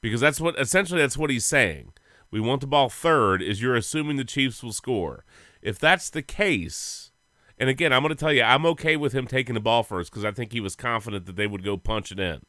because 0.00 0.20
that's 0.20 0.40
what 0.40 0.58
essentially 0.58 1.00
that's 1.00 1.16
what 1.16 1.30
he's 1.30 1.46
saying. 1.46 1.92
We 2.30 2.40
want 2.40 2.60
the 2.60 2.66
ball 2.66 2.88
third. 2.88 3.42
Is 3.42 3.62
you're 3.62 3.76
assuming 3.76 4.16
the 4.16 4.24
Chiefs 4.24 4.62
will 4.62 4.72
score. 4.72 5.24
If 5.68 5.78
that's 5.78 6.08
the 6.08 6.22
case, 6.22 7.10
and 7.58 7.68
again, 7.68 7.92
I'm 7.92 8.00
going 8.00 8.08
to 8.08 8.14
tell 8.14 8.32
you, 8.32 8.42
I'm 8.42 8.64
okay 8.64 8.96
with 8.96 9.12
him 9.12 9.26
taking 9.26 9.52
the 9.52 9.60
ball 9.60 9.82
first 9.82 10.10
because 10.10 10.24
I 10.24 10.30
think 10.30 10.50
he 10.50 10.62
was 10.62 10.74
confident 10.74 11.26
that 11.26 11.36
they 11.36 11.46
would 11.46 11.62
go 11.62 11.76
punch 11.76 12.10
it 12.10 12.18
in. 12.18 12.40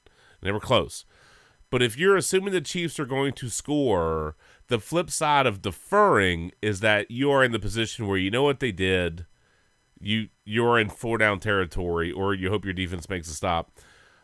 They 0.42 0.54
were 0.54 0.62
close. 0.62 1.04
But 1.70 1.82
if 1.82 1.98
you're 1.98 2.16
assuming 2.16 2.54
the 2.54 2.62
Chiefs 2.62 2.98
are 2.98 3.06
going 3.06 3.34
to 3.34 3.50
score, 3.50 4.38
the 4.70 4.80
flip 4.80 5.12
side 5.12 5.46
of 5.46 5.62
deferring 5.62 6.54
is 6.62 6.80
that 6.80 7.12
you 7.12 7.30
are 7.30 7.44
in 7.44 7.52
the 7.52 7.60
position 7.60 8.08
where 8.08 8.18
you 8.18 8.32
know 8.32 8.44
what 8.44 8.62
they 8.62 8.72
did. 8.72 9.26
You 10.00 10.30
you're 10.46 10.80
in 10.80 10.88
four 10.88 11.18
down 11.18 11.42
territory, 11.42 12.14
or 12.14 12.34
you 12.34 12.50
hope 12.50 12.64
your 12.64 12.74
defense 12.74 13.10
makes 13.10 13.30
a 13.30 13.34
stop. 13.34 13.78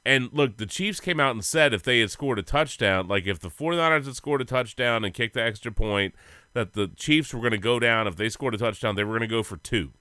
And 0.05 0.29
look, 0.31 0.55
the 0.55 0.65
Chiefs 0.65 1.01
came 1.01 1.19
out 1.19 1.35
and 1.35 1.43
said 1.43 1.73
if 1.73 1.83
they 1.83 1.99
had 1.99 2.11
scored 2.11 2.39
a 2.39 2.43
touchdown, 2.43 3.09
like 3.09 3.27
if 3.27 3.39
the 3.39 3.49
49ers 3.49 4.05
had 4.05 4.15
scored 4.15 4.41
a 4.41 4.45
touchdown 4.45 5.03
and 5.03 5.13
kicked 5.13 5.33
the 5.33 5.43
extra 5.43 5.73
point, 5.73 6.15
that 6.55 6.73
the 6.73 6.87
Chiefs 6.87 7.33
were 7.33 7.41
going 7.41 7.51
to 7.51 7.57
go 7.57 7.79
down. 7.79 8.07
If 8.07 8.15
they 8.15 8.29
scored 8.29 8.55
a 8.55 8.57
touchdown, 8.57 8.95
they 8.95 9.03
were 9.03 9.11
going 9.11 9.29
to 9.29 9.35
go 9.35 9.43
for 9.43 9.57
two. 9.57 9.91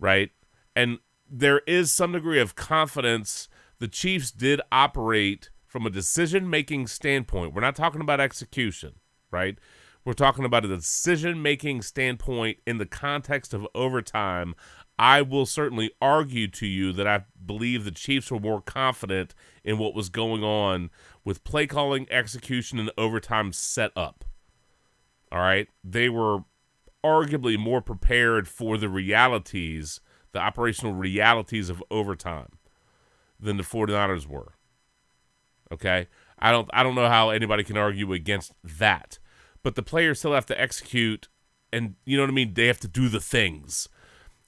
Right? 0.00 0.30
And 0.74 0.98
there 1.30 1.60
is 1.66 1.92
some 1.92 2.12
degree 2.12 2.40
of 2.40 2.56
confidence. 2.56 3.48
The 3.78 3.86
Chiefs 3.86 4.30
did 4.30 4.60
operate 4.72 5.50
from 5.66 5.86
a 5.86 5.90
decision 5.90 6.48
making 6.48 6.86
standpoint. 6.86 7.54
We're 7.54 7.60
not 7.60 7.76
talking 7.76 8.00
about 8.00 8.20
execution, 8.20 8.94
right? 9.30 9.58
We're 10.04 10.14
talking 10.14 10.44
about 10.46 10.64
a 10.64 10.68
decision 10.68 11.42
making 11.42 11.82
standpoint 11.82 12.58
in 12.66 12.78
the 12.78 12.86
context 12.86 13.52
of 13.52 13.66
overtime. 13.74 14.54
I 14.98 15.20
will 15.20 15.46
certainly 15.46 15.90
argue 16.00 16.48
to 16.48 16.66
you 16.66 16.92
that 16.94 17.06
I 17.06 17.24
believe 17.44 17.84
the 17.84 17.90
Chiefs 17.90 18.30
were 18.30 18.40
more 18.40 18.62
confident 18.62 19.34
in 19.62 19.76
what 19.76 19.94
was 19.94 20.08
going 20.08 20.42
on 20.42 20.90
with 21.22 21.44
play 21.44 21.66
calling, 21.66 22.06
execution, 22.10 22.78
and 22.78 22.90
overtime 22.96 23.52
set 23.52 23.90
up. 23.94 24.24
All 25.34 25.40
right. 25.40 25.66
They 25.82 26.08
were 26.08 26.44
arguably 27.04 27.58
more 27.58 27.80
prepared 27.80 28.46
for 28.46 28.78
the 28.78 28.88
realities, 28.88 30.00
the 30.30 30.38
operational 30.38 30.92
realities 30.92 31.68
of 31.68 31.82
overtime 31.90 32.52
than 33.40 33.56
the 33.56 33.64
49ers 33.64 34.28
were. 34.28 34.52
Okay? 35.72 36.06
I 36.38 36.52
don't 36.52 36.70
I 36.72 36.84
don't 36.84 36.94
know 36.94 37.08
how 37.08 37.30
anybody 37.30 37.64
can 37.64 37.76
argue 37.76 38.12
against 38.12 38.52
that. 38.62 39.18
But 39.64 39.74
the 39.74 39.82
players 39.82 40.20
still 40.20 40.34
have 40.34 40.46
to 40.46 40.60
execute 40.60 41.28
and 41.72 41.96
you 42.04 42.16
know 42.16 42.22
what 42.22 42.30
I 42.30 42.34
mean? 42.34 42.54
They 42.54 42.68
have 42.68 42.80
to 42.80 42.88
do 42.88 43.08
the 43.08 43.20
things. 43.20 43.88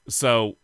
So 0.08 0.58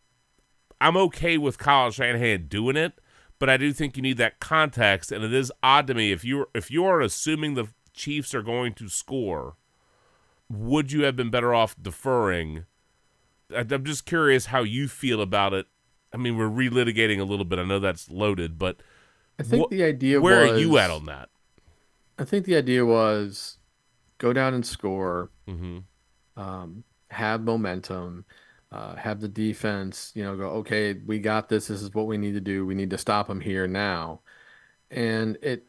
I'm 0.81 0.97
okay 0.97 1.37
with 1.37 1.59
Kyle 1.59 1.91
Shanahan 1.91 2.47
doing 2.47 2.77
it, 2.77 2.93
but 3.41 3.51
I 3.51 3.57
do 3.57 3.73
think 3.73 3.97
you 3.97 4.05
need 4.05 4.19
that 4.19 4.39
context 4.39 5.11
and 5.11 5.25
it 5.25 5.35
is 5.35 5.51
odd 5.65 5.89
to 5.89 5.95
me 5.95 6.13
if 6.13 6.25
you're 6.25 6.47
if 6.55 6.71
you're 6.71 7.01
assuming 7.01 7.55
the 7.55 7.67
Chiefs 7.93 8.35
are 8.35 8.43
going 8.43 8.73
to 8.75 8.89
score, 8.89 9.57
would 10.53 10.93
you 10.93 11.05
have 11.05 11.17
been 11.17 11.31
better 11.31 11.55
off 11.55 11.75
deferring? 11.81 12.67
I'm 13.55 13.85
just 13.85 14.05
curious 14.05 14.47
how 14.47 14.63
you 14.63 14.89
feel 14.89 15.21
about 15.21 15.53
it. 15.55 15.67
I 16.13 16.19
mean, 16.19 16.37
we're 16.37 16.49
relitigating 16.49 17.19
a 17.21 17.25
little 17.25 17.45
bit. 17.45 17.59
I 17.59 17.65
know 17.65 17.79
that's 17.79 18.11
loaded, 18.11 18.59
but 18.59 18.77
I 19.39 19.43
think 19.43 19.67
Wh- 19.67 19.71
the 19.71 19.83
idea 19.83 20.21
where 20.21 20.43
was, 20.43 20.53
are 20.53 20.59
you 20.59 20.79
at 20.79 20.91
on 20.91 21.07
that? 21.07 21.31
I 22.19 22.25
think 22.25 22.45
the 22.45 22.57
idea 22.57 22.85
was 22.85 23.57
go 24.19 24.33
down 24.33 24.55
and 24.55 24.65
score, 24.65 25.31
hmm 25.47 25.79
um, 26.37 26.85
have 27.11 27.43
momentum, 27.43 28.25
uh, 28.71 28.95
have 28.97 29.21
the 29.21 29.29
defense, 29.29 30.13
you 30.15 30.25
know, 30.25 30.35
go, 30.35 30.49
okay, 30.49 30.95
we 30.95 31.19
got 31.19 31.49
this. 31.49 31.67
This 31.67 31.83
is 31.83 31.93
what 31.93 32.07
we 32.07 32.17
need 32.17 32.33
to 32.33 32.41
do. 32.41 32.65
We 32.65 32.75
need 32.75 32.89
to 32.91 32.99
stop 32.99 33.29
them 33.29 33.41
here 33.41 33.67
now. 33.67 34.21
And 34.91 35.37
it, 35.43 35.67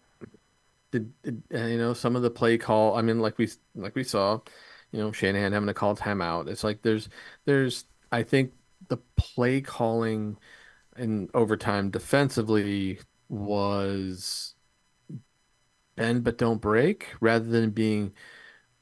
did, 0.92 1.12
you 1.24 1.78
know, 1.78 1.94
some 1.94 2.16
of 2.16 2.22
the 2.22 2.30
play 2.30 2.58
call, 2.58 2.96
I 2.96 3.02
mean, 3.02 3.20
like 3.20 3.38
we, 3.38 3.50
like 3.76 3.96
we 3.96 4.06
saw, 4.06 4.40
you 4.94 5.00
know, 5.00 5.14
Shanahan 5.14 5.54
having 5.54 5.68
to 5.68 5.76
call 5.76 5.98
timeout. 5.98 6.50
It's 6.50 6.66
like 6.66 6.84
there's, 6.84 7.10
there's, 7.46 7.86
I 8.14 8.24
think 8.24 8.54
the 8.90 9.00
play 9.18 9.62
calling 9.62 10.38
in 10.98 11.30
overtime 11.36 11.92
defensively 11.92 13.00
was 13.30 14.56
bend 15.96 16.24
but 16.24 16.38
don't 16.38 16.62
break 16.62 17.14
rather 17.22 17.46
than 17.46 17.70
being 17.72 18.14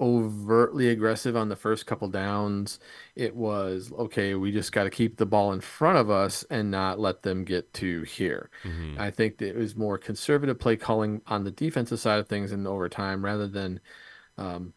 overtly 0.01 0.89
aggressive 0.89 1.35
on 1.37 1.49
the 1.49 1.57
first 1.57 1.85
couple 1.87 2.09
downs. 2.09 2.79
It 3.15 3.35
was 3.35 3.91
okay, 3.93 4.35
we 4.35 4.51
just 4.51 4.71
got 4.73 4.85
to 4.85 4.91
keep 4.91 5.17
the 5.17 5.25
ball 5.27 5.53
in 5.53 5.61
front 5.61 5.97
of 5.99 6.09
us 6.09 6.45
and 6.51 6.71
not 6.71 6.99
let 6.99 7.23
them 7.23 7.45
get 7.45 7.73
to 7.75 8.03
here. 8.03 8.51
hmm 8.63 8.95
I 8.99 9.11
think 9.11 9.41
it 9.41 9.55
was 9.55 9.75
more 9.75 9.97
conservative 9.97 10.59
play 10.59 10.77
calling 10.77 11.21
on 11.27 11.43
the 11.45 11.51
defensive 11.51 11.99
side 11.99 12.19
of 12.19 12.27
things 12.29 12.51
in 12.51 12.67
overtime 12.67 13.25
rather 13.25 13.47
than 13.47 13.81
um, 14.37 14.73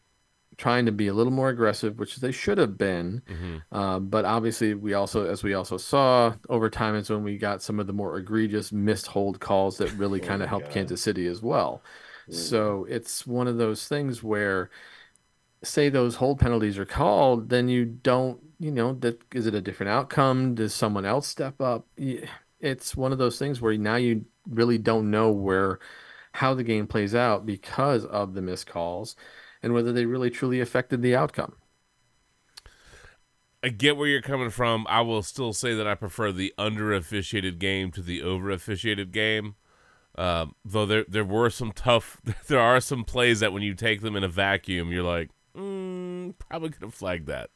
trying 0.56 0.86
to 0.86 0.92
be 0.92 1.06
a 1.08 1.14
little 1.14 1.32
more 1.32 1.48
aggressive, 1.48 1.98
which 1.98 2.16
they 2.16 2.32
should 2.32 2.58
have 2.58 2.76
been. 2.78 3.22
hmm 3.28 3.56
Um, 3.76 4.08
but 4.08 4.24
obviously, 4.24 4.74
we 4.74 4.94
also, 4.94 5.26
as 5.26 5.42
we 5.42 5.54
also 5.54 5.76
saw, 5.76 6.34
over 6.48 6.70
time, 6.70 6.94
is 6.94 7.10
when 7.10 7.24
we 7.24 7.38
got 7.38 7.62
some 7.62 7.80
of 7.80 7.86
the 7.86 7.92
more 7.92 8.16
egregious 8.16 8.72
missed 8.72 9.08
hold 9.08 9.40
calls 9.40 9.78
that 9.78 9.90
really 9.92 10.20
Oh 10.22 10.26
kind 10.26 10.42
of 10.42 10.48
helped 10.48 10.66
God. 10.66 10.74
Kansas 10.74 11.02
City 11.02 11.26
as 11.26 11.42
well. 11.42 11.82
So 12.30 12.84
it's 12.88 13.26
one 13.26 13.46
of 13.48 13.58
those 13.58 13.86
things 13.86 14.22
where, 14.22 14.70
say 15.62 15.88
those 15.88 16.16
hold 16.16 16.38
penalties 16.38 16.78
are 16.78 16.84
called, 16.84 17.48
then 17.48 17.68
you 17.68 17.84
don't, 17.84 18.40
you 18.58 18.70
know, 18.70 18.94
that 18.94 19.20
is 19.34 19.46
it 19.46 19.54
a 19.54 19.60
different 19.60 19.90
outcome? 19.90 20.54
Does 20.54 20.74
someone 20.74 21.04
else 21.04 21.26
step 21.26 21.60
up? 21.60 21.86
It's 22.60 22.96
one 22.96 23.12
of 23.12 23.18
those 23.18 23.38
things 23.38 23.60
where 23.60 23.76
now 23.76 23.96
you 23.96 24.24
really 24.48 24.78
don't 24.78 25.10
know 25.10 25.30
where 25.32 25.78
how 26.32 26.54
the 26.54 26.64
game 26.64 26.86
plays 26.86 27.14
out 27.14 27.46
because 27.46 28.04
of 28.06 28.34
the 28.34 28.42
missed 28.42 28.66
calls 28.66 29.16
and 29.64 29.74
whether 29.74 29.92
they 29.92 30.06
really 30.06 30.30
truly 30.30 30.60
affected 30.60 31.02
the 31.02 31.16
outcome. 31.16 31.54
I 33.62 33.70
get 33.70 33.96
where 33.96 34.06
you're 34.08 34.20
coming 34.22 34.50
from. 34.50 34.86
I 34.90 35.00
will 35.00 35.22
still 35.22 35.54
say 35.54 35.74
that 35.74 35.86
I 35.86 35.94
prefer 35.94 36.30
the 36.32 36.52
under 36.58 36.92
officiated 36.92 37.58
game 37.58 37.90
to 37.92 38.02
the 38.02 38.22
over 38.22 38.50
officiated 38.50 39.10
game. 39.10 39.56
Um, 40.16 40.54
though 40.64 40.86
there 40.86 41.04
there 41.08 41.24
were 41.24 41.50
some 41.50 41.72
tough, 41.72 42.20
there 42.48 42.60
are 42.60 42.80
some 42.80 43.04
plays 43.04 43.40
that 43.40 43.52
when 43.52 43.62
you 43.62 43.74
take 43.74 44.02
them 44.02 44.16
in 44.16 44.22
a 44.24 44.28
vacuum, 44.28 44.92
you're 44.92 45.02
like, 45.02 45.30
mm, 45.56 46.34
probably 46.38 46.70
could 46.70 46.82
have 46.82 46.94
flagged 46.94 47.26
that. 47.28 47.50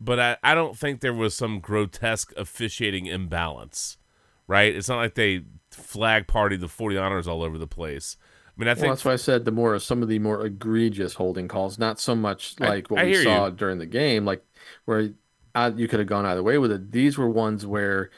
but 0.00 0.20
I, 0.20 0.36
I 0.42 0.54
don't 0.54 0.76
think 0.78 1.00
there 1.00 1.14
was 1.14 1.34
some 1.34 1.60
grotesque 1.60 2.32
officiating 2.36 3.06
imbalance, 3.06 3.98
right? 4.46 4.74
It's 4.74 4.88
not 4.88 4.98
like 4.98 5.14
they 5.14 5.42
flag 5.70 6.26
party 6.26 6.56
the 6.56 6.66
49ers 6.66 7.26
all 7.26 7.42
over 7.42 7.58
the 7.58 7.66
place. 7.66 8.16
I 8.56 8.60
mean, 8.60 8.68
I 8.68 8.74
Well, 8.74 8.88
that's 8.90 9.04
why 9.04 9.12
I 9.12 9.16
said 9.16 9.44
the 9.44 9.50
more 9.52 9.78
some 9.78 10.02
of 10.02 10.08
the 10.08 10.18
more 10.18 10.44
egregious 10.46 11.14
holding 11.14 11.46
calls, 11.48 11.78
not 11.78 12.00
so 12.00 12.14
much 12.14 12.54
I- 12.60 12.68
like 12.68 12.90
what 12.90 13.00
I 13.00 13.04
we 13.06 13.22
saw 13.22 13.46
you. 13.46 13.52
during 13.52 13.78
the 13.78 13.86
game, 13.86 14.24
like 14.24 14.42
where 14.86 15.10
uh, 15.54 15.72
you 15.76 15.88
could 15.88 15.98
have 16.00 16.08
gone 16.08 16.24
either 16.26 16.42
way 16.42 16.56
with 16.58 16.72
it. 16.72 16.90
These 16.92 17.18
were 17.18 17.28
ones 17.28 17.66
where 17.66 18.10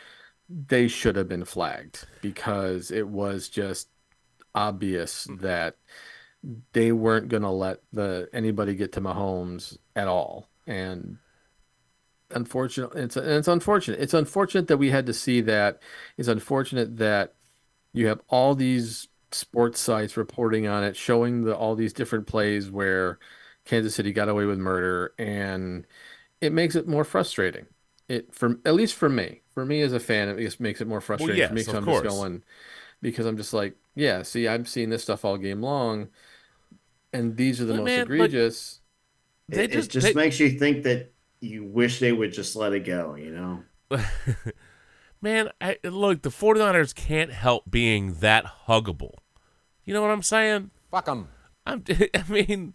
they 0.48 0.88
should 0.88 1.16
have 1.16 1.28
been 1.28 1.44
flagged 1.44 2.06
because 2.22 2.90
it 2.90 3.08
was 3.08 3.48
just 3.48 3.88
obvious 4.54 5.26
Mm. 5.26 5.40
that 5.40 5.76
they 6.72 6.92
weren't 6.92 7.28
going 7.28 7.42
to 7.42 7.50
let 7.50 7.82
the 7.92 8.28
anybody 8.32 8.74
get 8.76 8.92
to 8.92 9.00
Mahomes 9.00 9.76
at 9.96 10.06
all, 10.08 10.48
and 10.68 11.18
unfortunately, 12.30 13.02
it's 13.02 13.16
it's 13.16 13.48
unfortunate. 13.48 14.00
It's 14.00 14.14
unfortunate 14.14 14.68
that 14.68 14.76
we 14.78 14.90
had 14.90 15.06
to 15.06 15.12
see 15.12 15.40
that. 15.42 15.80
It's 16.16 16.28
unfortunate 16.28 16.96
that 16.98 17.34
you 17.92 18.06
have 18.06 18.20
all 18.28 18.54
these 18.54 19.08
sports 19.32 19.80
sites 19.80 20.16
reporting 20.16 20.66
on 20.66 20.84
it, 20.84 20.96
showing 20.96 21.44
the 21.44 21.56
all 21.56 21.74
these 21.74 21.92
different 21.92 22.26
plays 22.26 22.70
where 22.70 23.18
Kansas 23.64 23.94
City 23.94 24.12
got 24.12 24.28
away 24.28 24.44
with 24.46 24.58
murder, 24.58 25.14
and 25.18 25.86
it 26.40 26.52
makes 26.52 26.76
it 26.76 26.88
more 26.88 27.04
frustrating. 27.04 27.66
It 28.08 28.34
for 28.34 28.58
at 28.66 28.74
least 28.74 28.94
for 28.96 29.08
me, 29.08 29.42
for 29.54 29.66
me 29.66 29.82
as 29.82 29.92
a 29.94 30.00
fan, 30.00 30.28
it 30.30 30.38
just 30.40 30.60
makes 30.60 30.80
it 30.80 30.88
more 30.88 31.00
frustrating 31.02 31.42
for 31.44 31.54
me 31.54 31.60
yes, 31.60 31.62
because 31.62 31.74
I'm 31.74 31.86
just 31.86 32.02
going 32.02 32.44
because 33.02 33.26
I'm 33.26 33.36
just 33.38 33.54
like, 33.54 33.76
yeah, 33.96 34.22
see, 34.22 34.48
I'm 34.48 34.66
seeing 34.66 34.90
this 34.90 35.02
stuff 35.04 35.24
all 35.24 35.38
game 35.38 35.62
long, 35.62 36.10
and 37.12 37.36
these 37.36 37.60
are 37.60 37.64
the 37.64 37.72
But 37.72 37.74
most 37.74 37.98
man, 38.10 38.12
egregious. 38.16 38.80
they 39.48 39.66
it, 39.66 39.68
just, 39.68 39.90
it 39.90 39.90
just 39.90 40.14
they- 40.14 40.14
makes 40.14 40.38
you 40.40 40.58
think 40.58 40.84
that 40.84 41.12
you 41.40 41.64
wish 41.64 42.00
they 42.00 42.12
would 42.12 42.32
just 42.32 42.56
let 42.56 42.72
it 42.72 42.80
go, 42.84 43.14
you 43.14 43.30
know? 43.30 43.64
man, 45.20 45.50
I, 45.60 45.78
look, 45.84 46.22
the 46.22 46.30
49ers 46.30 46.94
can't 46.94 47.32
help 47.32 47.70
being 47.70 48.14
that 48.14 48.44
huggable. 48.66 49.14
You 49.84 49.94
know 49.94 50.02
what 50.02 50.10
I'm 50.10 50.22
saying? 50.22 50.70
Fuck 50.90 51.06
them. 51.06 51.28
I'm, 51.66 51.84
I 52.14 52.24
mean, 52.28 52.74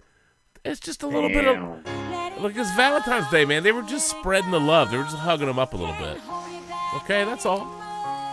it's 0.65 0.79
just 0.79 1.03
a 1.03 1.07
little 1.07 1.29
bit 1.29 1.45
of. 1.45 2.41
Look, 2.41 2.55
It's 2.57 2.73
Valentine's 2.75 3.29
Day, 3.29 3.45
man. 3.45 3.63
They 3.63 3.71
were 3.71 3.83
just 3.83 4.09
spreading 4.09 4.51
the 4.51 4.59
love. 4.59 4.91
They 4.91 4.97
were 4.97 5.03
just 5.03 5.17
hugging 5.17 5.47
them 5.47 5.59
up 5.59 5.73
a 5.73 5.77
little 5.77 5.95
bit. 5.95 6.19
Okay, 6.95 7.23
that's 7.23 7.45
all. 7.45 7.61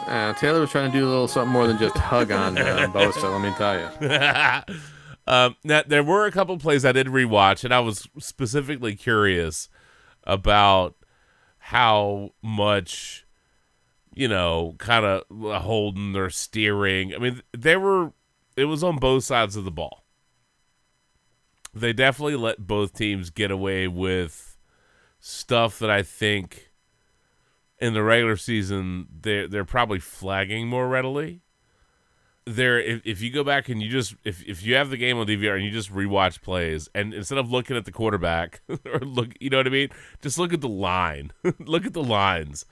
Uh, 0.06 0.32
Taylor 0.34 0.60
was 0.60 0.70
trying 0.70 0.90
to 0.90 0.98
do 0.98 1.06
a 1.06 1.08
little 1.08 1.28
something 1.28 1.52
more 1.52 1.66
than 1.66 1.78
just 1.78 1.96
hug 1.96 2.32
on 2.32 2.58
uh, 2.58 2.88
Bosa. 2.92 3.30
Let 3.30 3.42
me 3.42 3.54
tell 3.56 3.78
you. 3.78 4.74
um, 5.32 5.56
now 5.62 5.82
there 5.86 6.02
were 6.02 6.26
a 6.26 6.32
couple 6.32 6.58
plays 6.58 6.84
I 6.84 6.92
did 6.92 7.06
rewatch, 7.06 7.62
and 7.62 7.72
I 7.72 7.80
was 7.80 8.08
specifically 8.18 8.96
curious 8.96 9.68
about 10.24 10.96
how 11.58 12.30
much, 12.42 13.26
you 14.14 14.28
know, 14.28 14.74
kind 14.78 15.04
of 15.04 15.24
holding 15.62 16.16
or 16.16 16.30
steering. 16.30 17.14
I 17.14 17.18
mean, 17.18 17.42
they 17.56 17.76
were. 17.76 18.12
It 18.56 18.64
was 18.64 18.84
on 18.84 18.98
both 18.98 19.24
sides 19.24 19.56
of 19.56 19.64
the 19.64 19.70
ball. 19.70 20.04
They 21.72 21.92
definitely 21.92 22.36
let 22.36 22.66
both 22.66 22.92
teams 22.92 23.30
get 23.30 23.50
away 23.50 23.86
with 23.88 24.58
stuff 25.20 25.78
that 25.78 25.90
I 25.90 26.02
think 26.02 26.70
in 27.78 27.94
the 27.94 28.02
regular 28.02 28.36
season 28.36 29.06
they're 29.22 29.48
they're 29.48 29.64
probably 29.64 29.98
flagging 29.98 30.68
more 30.68 30.88
readily 30.88 31.42
there 32.46 32.80
if, 32.80 33.00
if 33.04 33.20
you 33.20 33.30
go 33.30 33.44
back 33.44 33.68
and 33.68 33.82
you 33.82 33.88
just 33.88 34.14
if, 34.24 34.42
if 34.46 34.64
you 34.64 34.74
have 34.74 34.90
the 34.90 34.96
game 34.96 35.18
on 35.18 35.26
DVR 35.26 35.54
and 35.54 35.64
you 35.64 35.70
just 35.70 35.92
rewatch 35.92 36.42
plays 36.42 36.88
and 36.94 37.14
instead 37.14 37.38
of 37.38 37.50
looking 37.50 37.76
at 37.76 37.84
the 37.84 37.92
quarterback 37.92 38.60
or 38.86 39.00
look 39.00 39.34
you 39.40 39.50
know 39.50 39.58
what 39.58 39.66
I 39.66 39.70
mean 39.70 39.88
just 40.22 40.38
look 40.38 40.52
at 40.52 40.60
the 40.60 40.68
line 40.68 41.32
look 41.58 41.86
at 41.86 41.92
the 41.92 42.02
lines 42.02 42.64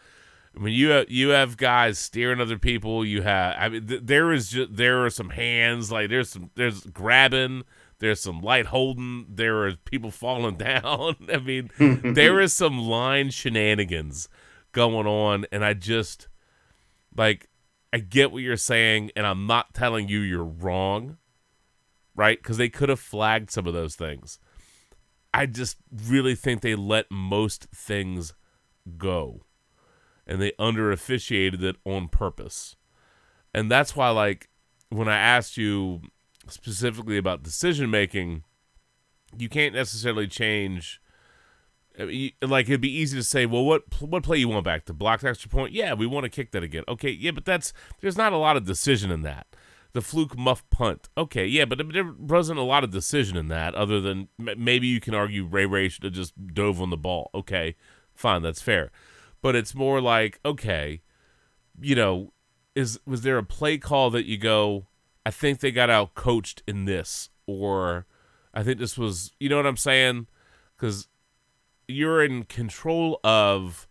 I 0.58 0.62
mean 0.62 0.74
you 0.74 0.88
have, 0.88 1.10
you 1.10 1.28
have 1.28 1.56
guys 1.56 1.98
steering 1.98 2.40
other 2.40 2.58
people 2.58 3.04
you 3.04 3.22
have 3.22 3.54
I 3.58 3.68
mean 3.68 3.86
th- 3.86 4.02
there 4.04 4.32
is 4.32 4.50
just 4.50 4.76
there 4.76 5.04
are 5.04 5.10
some 5.10 5.30
hands 5.30 5.92
like 5.92 6.10
there's 6.10 6.30
some 6.30 6.50
there's 6.56 6.80
grabbing 6.84 7.64
there's 8.00 8.20
some 8.20 8.40
light 8.40 8.66
holding 8.66 9.26
there 9.28 9.64
are 9.66 9.76
people 9.84 10.10
falling 10.10 10.56
down 10.58 11.16
I 11.32 11.38
mean 11.38 11.70
there 11.78 12.40
is 12.40 12.52
some 12.52 12.78
line 12.78 13.30
shenanigans 13.30 14.28
going 14.72 15.06
on 15.06 15.46
and 15.52 15.64
I 15.64 15.74
just 15.74 16.28
like 17.16 17.48
I 17.92 17.98
get 17.98 18.32
what 18.32 18.42
you're 18.42 18.56
saying, 18.56 19.12
and 19.16 19.26
I'm 19.26 19.46
not 19.46 19.74
telling 19.74 20.08
you 20.08 20.20
you're 20.20 20.44
wrong, 20.44 21.16
right? 22.14 22.38
Because 22.38 22.58
they 22.58 22.68
could 22.68 22.88
have 22.88 23.00
flagged 23.00 23.50
some 23.50 23.66
of 23.66 23.72
those 23.72 23.96
things. 23.96 24.38
I 25.32 25.46
just 25.46 25.76
really 26.06 26.34
think 26.34 26.60
they 26.60 26.74
let 26.74 27.10
most 27.10 27.66
things 27.74 28.34
go, 28.96 29.42
and 30.28 30.40
they 30.40 30.52
under 30.58 30.92
officiated 30.92 31.62
it 31.62 31.76
on 31.84 32.08
purpose. 32.08 32.76
And 33.54 33.70
that's 33.70 33.96
why, 33.96 34.10
like, 34.10 34.48
when 34.90 35.08
I 35.08 35.16
asked 35.16 35.56
you 35.56 36.02
specifically 36.48 37.16
about 37.16 37.42
decision 37.42 37.90
making, 37.90 38.44
you 39.36 39.48
can't 39.48 39.74
necessarily 39.74 40.26
change. 40.26 41.00
I 41.98 42.04
mean, 42.04 42.32
Like 42.42 42.68
it'd 42.68 42.80
be 42.80 42.96
easy 42.96 43.16
to 43.16 43.24
say, 43.24 43.44
well, 43.46 43.64
what 43.64 43.82
what 44.00 44.22
play 44.22 44.38
you 44.38 44.48
want 44.48 44.64
back? 44.64 44.84
The 44.84 44.94
blocked 44.94 45.24
extra 45.24 45.50
point? 45.50 45.72
Yeah, 45.72 45.94
we 45.94 46.06
want 46.06 46.24
to 46.24 46.30
kick 46.30 46.52
that 46.52 46.62
again. 46.62 46.84
Okay, 46.86 47.10
yeah, 47.10 47.32
but 47.32 47.44
that's 47.44 47.72
there's 48.00 48.16
not 48.16 48.32
a 48.32 48.36
lot 48.38 48.56
of 48.56 48.64
decision 48.64 49.10
in 49.10 49.22
that. 49.22 49.46
The 49.94 50.02
fluke 50.02 50.38
muff 50.38 50.68
punt. 50.70 51.08
Okay, 51.16 51.46
yeah, 51.46 51.64
but 51.64 51.80
there 51.92 52.12
wasn't 52.18 52.58
a 52.58 52.62
lot 52.62 52.84
of 52.84 52.90
decision 52.90 53.36
in 53.36 53.48
that. 53.48 53.74
Other 53.74 54.00
than 54.00 54.28
maybe 54.38 54.86
you 54.86 55.00
can 55.00 55.14
argue 55.14 55.44
Ray 55.44 55.66
Ray 55.66 55.88
should 55.88 56.04
have 56.04 56.12
just 56.12 56.34
dove 56.54 56.80
on 56.80 56.90
the 56.90 56.96
ball. 56.96 57.30
Okay, 57.34 57.74
fine, 58.14 58.42
that's 58.42 58.62
fair. 58.62 58.90
But 59.40 59.54
it's 59.56 59.74
more 59.74 60.00
like 60.00 60.40
okay, 60.44 61.02
you 61.80 61.94
know, 61.94 62.32
is 62.74 62.98
was 63.06 63.22
there 63.22 63.38
a 63.38 63.44
play 63.44 63.78
call 63.78 64.10
that 64.10 64.26
you 64.26 64.38
go? 64.38 64.86
I 65.24 65.30
think 65.30 65.60
they 65.60 65.70
got 65.70 65.90
out 65.90 66.14
coached 66.14 66.62
in 66.66 66.86
this, 66.86 67.28
or 67.46 68.06
I 68.54 68.62
think 68.62 68.78
this 68.78 68.96
was, 68.96 69.32
you 69.38 69.48
know 69.48 69.56
what 69.56 69.66
I'm 69.66 69.76
saying? 69.76 70.26
Because 70.76 71.08
you're 71.86 72.24
in 72.24 72.44
control 72.44 73.20
of 73.22 73.86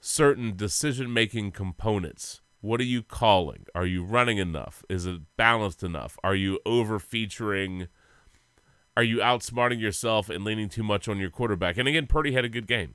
certain 0.00 0.56
decision 0.56 1.12
making 1.12 1.52
components. 1.52 2.40
What 2.60 2.80
are 2.80 2.84
you 2.84 3.02
calling? 3.02 3.66
Are 3.74 3.86
you 3.86 4.04
running 4.04 4.38
enough? 4.38 4.84
Is 4.88 5.06
it 5.06 5.20
balanced 5.36 5.82
enough? 5.82 6.18
Are 6.22 6.34
you 6.34 6.60
over 6.66 6.98
featuring? 6.98 7.88
Are 8.96 9.02
you 9.02 9.18
outsmarting 9.18 9.80
yourself 9.80 10.28
and 10.28 10.44
leaning 10.44 10.68
too 10.68 10.82
much 10.82 11.08
on 11.08 11.18
your 11.18 11.30
quarterback? 11.30 11.78
And 11.78 11.88
again, 11.88 12.06
Purdy 12.06 12.32
had 12.32 12.44
a 12.44 12.50
good 12.50 12.66
game. 12.66 12.94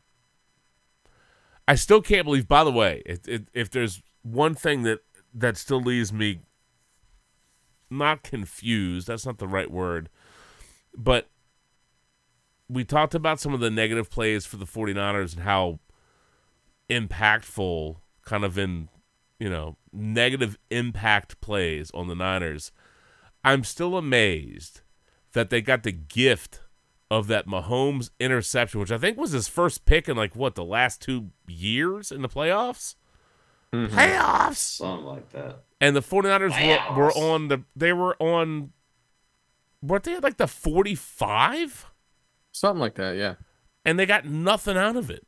I 1.68 1.76
still 1.76 2.02
can't 2.02 2.26
believe. 2.26 2.48
By 2.48 2.64
the 2.64 2.72
way, 2.72 3.02
if, 3.06 3.28
if, 3.54 3.70
there's 3.70 4.02
one 4.22 4.54
thing 4.54 4.84
that 4.84 5.00
that 5.34 5.58
still 5.58 5.82
leaves 5.82 6.14
me 6.14 6.42
not 7.90 8.24
confused, 8.24 9.08
that's 9.08 9.26
not 9.26 9.38
the 9.38 9.48
right 9.48 9.70
word, 9.70 10.10
but 10.96 11.30
we 12.70 12.84
talked 12.84 13.16
about 13.16 13.40
some 13.40 13.54
of 13.54 13.60
the 13.60 13.70
negative 13.70 14.10
plays 14.10 14.46
for 14.46 14.58
the 14.58 14.66
49ers 14.66 15.34
and 15.34 15.44
how 15.44 15.80
impactful 16.90 17.98
kind 18.24 18.44
of 18.44 18.58
in 18.58 18.90
you 19.40 19.50
know 19.50 19.78
negative 19.92 20.58
impact 20.70 21.42
plays 21.42 21.92
on 21.92 22.08
the 22.08 22.16
Niners. 22.16 22.72
I'm 23.44 23.64
still 23.64 23.98
amazed 23.98 24.82
that 25.34 25.50
they 25.50 25.62
got 25.62 25.84
the 25.84 25.92
gift 25.92 26.62
of 27.12 27.28
that 27.28 27.48
Mahomes 27.48 28.10
interception, 28.20 28.80
which 28.80 28.92
I 28.92 28.98
think 28.98 29.18
was 29.18 29.32
his 29.32 29.48
first 29.48 29.86
pick 29.86 30.10
in 30.10 30.18
like 30.18 30.36
what 30.36 30.56
the 30.56 30.66
last 30.66 31.02
two 31.02 31.32
years 31.48 32.12
in 32.12 32.22
the 32.22 32.30
playoffs. 32.30 32.96
Playoffs. 33.72 34.78
Something 34.78 35.06
like 35.06 35.30
that. 35.32 35.64
And 35.82 35.96
the 35.96 36.02
49ers 36.02 36.96
were, 36.96 36.96
were 36.96 37.12
on 37.12 37.50
the 37.50 37.64
they 37.76 37.94
were 37.94 38.16
on 38.20 38.72
weren't 39.82 40.04
they 40.04 40.16
at 40.16 40.24
like 40.24 40.38
the 40.38 40.48
45? 40.48 41.86
Something 42.52 42.80
like 42.80 42.96
that, 42.96 43.18
yeah. 43.18 43.36
and 43.84 44.00
they 44.00 44.06
got 44.06 44.26
nothing 44.26 44.78
out 44.78 44.96
of 44.96 45.10
it. 45.10 45.28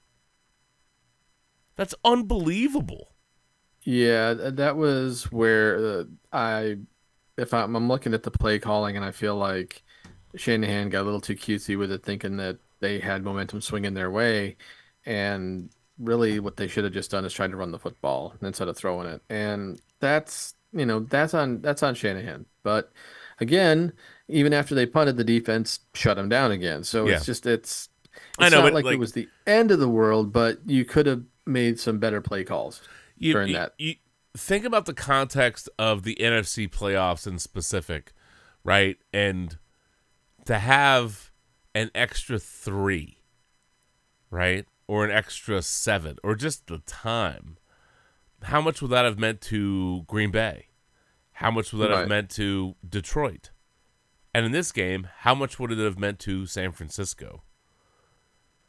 That's 1.76 1.94
unbelievable. 2.04 3.10
Yeah, 3.84 4.34
that 4.34 4.78
was 4.78 5.32
where 5.32 5.78
uh, 5.78 6.04
I, 6.32 6.78
if 7.38 7.54
I'm, 7.54 7.76
I'm 7.76 7.88
looking 7.88 8.14
at 8.14 8.24
the 8.24 8.32
play 8.32 8.60
calling, 8.60 8.95
and 8.95 9.06
I 9.06 9.12
feel 9.12 9.36
like 9.36 9.84
Shanahan 10.38 10.90
got 10.90 11.02
a 11.02 11.04
little 11.04 11.22
too 11.22 11.36
cutesy 11.36 11.78
with 11.78 11.92
it, 11.92 12.04
thinking 12.04 12.38
that 12.38 12.58
they 12.80 13.00
had 13.00 13.24
momentum 13.24 13.62
swinging 13.62 13.94
their 13.94 14.12
way, 14.12 14.56
and 15.06 15.70
really 16.00 16.40
what 16.40 16.58
they 16.58 16.68
should 16.68 16.84
have 16.84 16.94
just 16.94 17.12
done 17.12 17.26
is 17.26 17.34
tried 17.34 17.52
to 17.52 17.58
run 17.58 17.72
the 17.72 17.80
football 17.80 18.34
instead 18.42 18.68
of 18.68 18.78
throwing 18.78 19.08
it, 19.08 19.22
and 19.30 19.82
that's 20.00 20.54
you 20.74 20.86
know 20.86 21.00
that's 21.00 21.34
on 21.34 21.62
that's 21.62 21.82
on 21.84 21.96
Shanahan. 21.96 22.46
But 22.64 22.92
again, 23.40 23.94
even 24.28 24.54
after 24.54 24.76
they 24.76 24.86
punted, 24.86 25.18
the 25.18 25.24
defense 25.24 25.80
shut 25.94 26.18
him 26.18 26.30
down 26.30 26.52
again. 26.52 26.84
So 26.84 27.08
Yeah. 27.08 27.16
it's 27.16 27.26
just 27.26 27.46
it's. 27.46 27.90
I 28.40 28.50
know, 28.50 28.58
not 28.58 28.64
but, 28.66 28.74
like, 28.74 28.86
like- 28.86 28.94
it 28.96 29.00
was 29.00 29.14
the 29.14 29.30
end 29.46 29.72
of 29.72 29.80
the 29.80 29.90
world, 29.90 30.34
but 30.34 30.60
you 30.66 30.86
could 30.86 31.06
have 31.06 31.24
made 31.46 31.80
some 31.80 32.00
better 32.00 32.20
play 32.20 32.44
calls 32.44 32.82
You, 33.18 33.34
during 33.34 33.50
you- 33.50 33.54
that. 33.56 33.74
you 33.78 33.96
think 34.36 34.66
about 34.66 34.86
the 34.86 34.94
context 34.94 35.70
of 35.80 36.04
the 36.04 36.16
NFC 36.20 36.68
playoffs 36.68 37.26
in 37.28 37.38
specific, 37.40 38.14
right? 38.64 38.98
And 39.14 39.58
to 40.48 40.60
have 40.60 41.32
an 41.76 41.91
extra 41.94 42.40
three, 42.40 43.19
right? 44.30 44.65
or 44.90 45.03
an 45.03 45.11
extra 45.11 45.61
seven 45.61 46.18
or 46.24 46.34
just 46.34 46.68
the 46.68 46.78
time, 46.80 47.57
how 48.44 48.61
much 48.61 48.82
would 48.82 48.90
that 48.91 49.03
have 49.03 49.19
meant 49.19 49.41
to 49.41 50.03
Green 50.07 50.32
Bay? 50.32 50.68
How 51.34 51.52
much 51.52 51.74
would 51.74 51.80
that 51.82 51.91
have 51.91 52.07
meant 52.07 52.30
to 52.32 52.76
Detroit? 52.88 53.52
And 54.34 54.45
in 54.45 54.53
this 54.53 54.72
game, 54.72 55.10
how 55.19 55.36
much 55.36 55.60
would 55.60 55.74
it 55.74 55.78
have 55.80 55.99
meant 55.99 56.19
to 56.19 56.45
San 56.45 56.72
Francisco? 56.72 57.44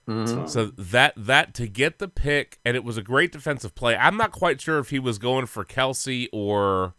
Mhm. 0.09 0.49
So 0.49 0.67
that 0.67 1.13
that 1.17 1.55
to 1.55 1.69
get 1.69 1.99
the 2.01 2.09
pick, 2.09 2.59
and 2.65 2.77
it 2.77 2.83
was 2.83 2.97
a 2.97 3.03
great 3.03 3.31
defensive 3.31 3.75
play. 3.77 3.95
I'm 3.95 4.17
not 4.17 4.33
quite 4.33 4.61
sure 4.61 4.79
if 4.81 4.91
he 4.91 4.99
was 4.99 5.19
going 5.19 5.47
for 5.47 5.65
Kelce 5.65 6.29
or 6.33 6.95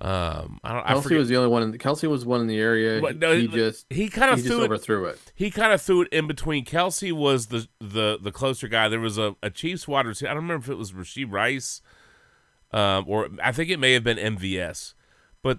um 0.00 0.60
I 0.62 0.74
don't 0.74 0.86
Kelce 0.86 1.02
forget. 1.02 1.18
was 1.18 1.28
the 1.28 1.36
only 1.36 1.48
one. 1.48 1.62
In 1.62 1.70
the, 1.72 1.78
Kelce 1.78 2.08
was 2.08 2.24
one 2.24 2.40
in 2.40 2.46
the 2.46 2.58
area. 2.58 3.00
But 3.00 3.18
no, 3.18 3.36
he 3.36 3.48
just 3.48 3.86
he 3.90 4.08
kind 4.08 4.30
of 4.32 4.42
threw 4.42 4.62
it 4.62 4.64
overthrew 4.66 5.06
it. 5.06 5.32
he 5.34 5.50
kind 5.50 5.72
of 5.72 5.82
threw 5.82 6.02
it 6.02 6.08
in 6.12 6.26
between. 6.26 6.64
Kelce 6.64 7.12
was 7.12 7.46
the 7.46 7.68
the 7.80 8.18
the 8.22 8.30
closer 8.30 8.68
guy. 8.68 8.88
There 8.88 9.00
was 9.00 9.18
a, 9.18 9.34
a 9.42 9.50
Chiefs 9.50 9.88
wide 9.88 10.06
receiver. 10.06 10.30
I 10.30 10.34
don't 10.34 10.44
remember 10.44 10.64
if 10.64 10.70
it 10.70 10.78
was 10.78 10.92
Rashee 10.92 11.26
Rice, 11.30 11.82
um, 12.70 13.04
or 13.08 13.28
I 13.42 13.50
think 13.50 13.70
it 13.70 13.78
may 13.78 13.92
have 13.94 14.04
been 14.04 14.18
MVS. 14.18 14.94
But 15.42 15.58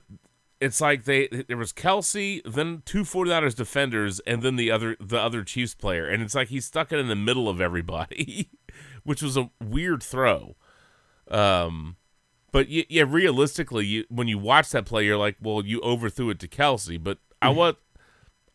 it's 0.62 0.82
like 0.82 1.06
they 1.06 1.28
there 1.28 1.58
was 1.58 1.74
Kelce, 1.74 2.42
then 2.46 2.82
two 2.86 3.04
49ers 3.04 3.56
defenders, 3.56 4.20
and 4.22 4.42
then 4.42 4.56
the 4.56 4.72
other 4.72 4.96
the 5.00 5.20
other 5.20 5.44
Chiefs 5.44 5.74
player, 5.74 6.08
and 6.08 6.22
it's 6.22 6.36
like 6.36 6.50
he 6.50 6.60
stuck 6.62 6.92
it 6.92 7.00
in 7.00 7.08
the 7.08 7.16
middle 7.16 7.48
of 7.48 7.62
everybody, 7.62 8.50
which 9.04 9.22
was 9.22 9.38
a 9.38 9.50
weird 9.62 10.04
throw. 10.04 10.56
Um, 11.30 11.96
but 12.52 12.68
yeah, 12.70 13.06
realistically, 13.08 13.86
you, 13.86 14.06
when 14.10 14.28
you 14.28 14.38
watch 14.38 14.70
that 14.72 14.86
play, 14.86 15.06
you're 15.06 15.18
like, 15.18 15.38
well, 15.42 15.66
you 15.66 15.80
overthrew 15.82 16.30
it 16.32 16.40
to 16.40 16.48
Kelce, 16.48 17.02
but 17.02 17.20
I 17.42 17.48
mm-hmm. 17.48 17.58
want. 17.58 17.78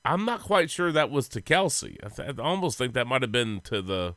I'm 0.06 0.26
not 0.26 0.42
quite 0.42 0.70
sure 0.70 0.92
that 0.92 1.10
was 1.10 1.28
to 1.30 1.40
Kelce. 1.40 1.96
I, 2.04 2.08
th- 2.08 2.38
I 2.38 2.42
almost 2.42 2.76
think 2.76 2.92
that 2.92 3.06
might 3.06 3.22
have 3.22 3.32
been 3.32 3.60
to 3.62 3.80
the 3.80 4.16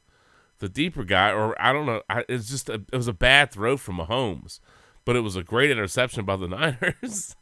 the 0.59 0.67
deeper 0.67 1.03
guy, 1.03 1.31
or 1.31 1.59
I 1.61 1.71
don't 1.71 1.85
know. 1.85 2.01
I, 2.09 2.25
it's 2.27 2.49
just 2.49 2.69
a, 2.69 2.81
it 2.91 2.95
was 2.95 3.07
a 3.07 3.13
bad 3.13 3.51
throw 3.51 3.77
from 3.77 3.97
Mahomes, 3.97 4.59
but 5.05 5.15
it 5.15 5.21
was 5.21 5.35
a 5.35 5.43
great 5.43 5.71
interception 5.71 6.25
by 6.25 6.35
the 6.35 6.47
Niners. 6.49 7.35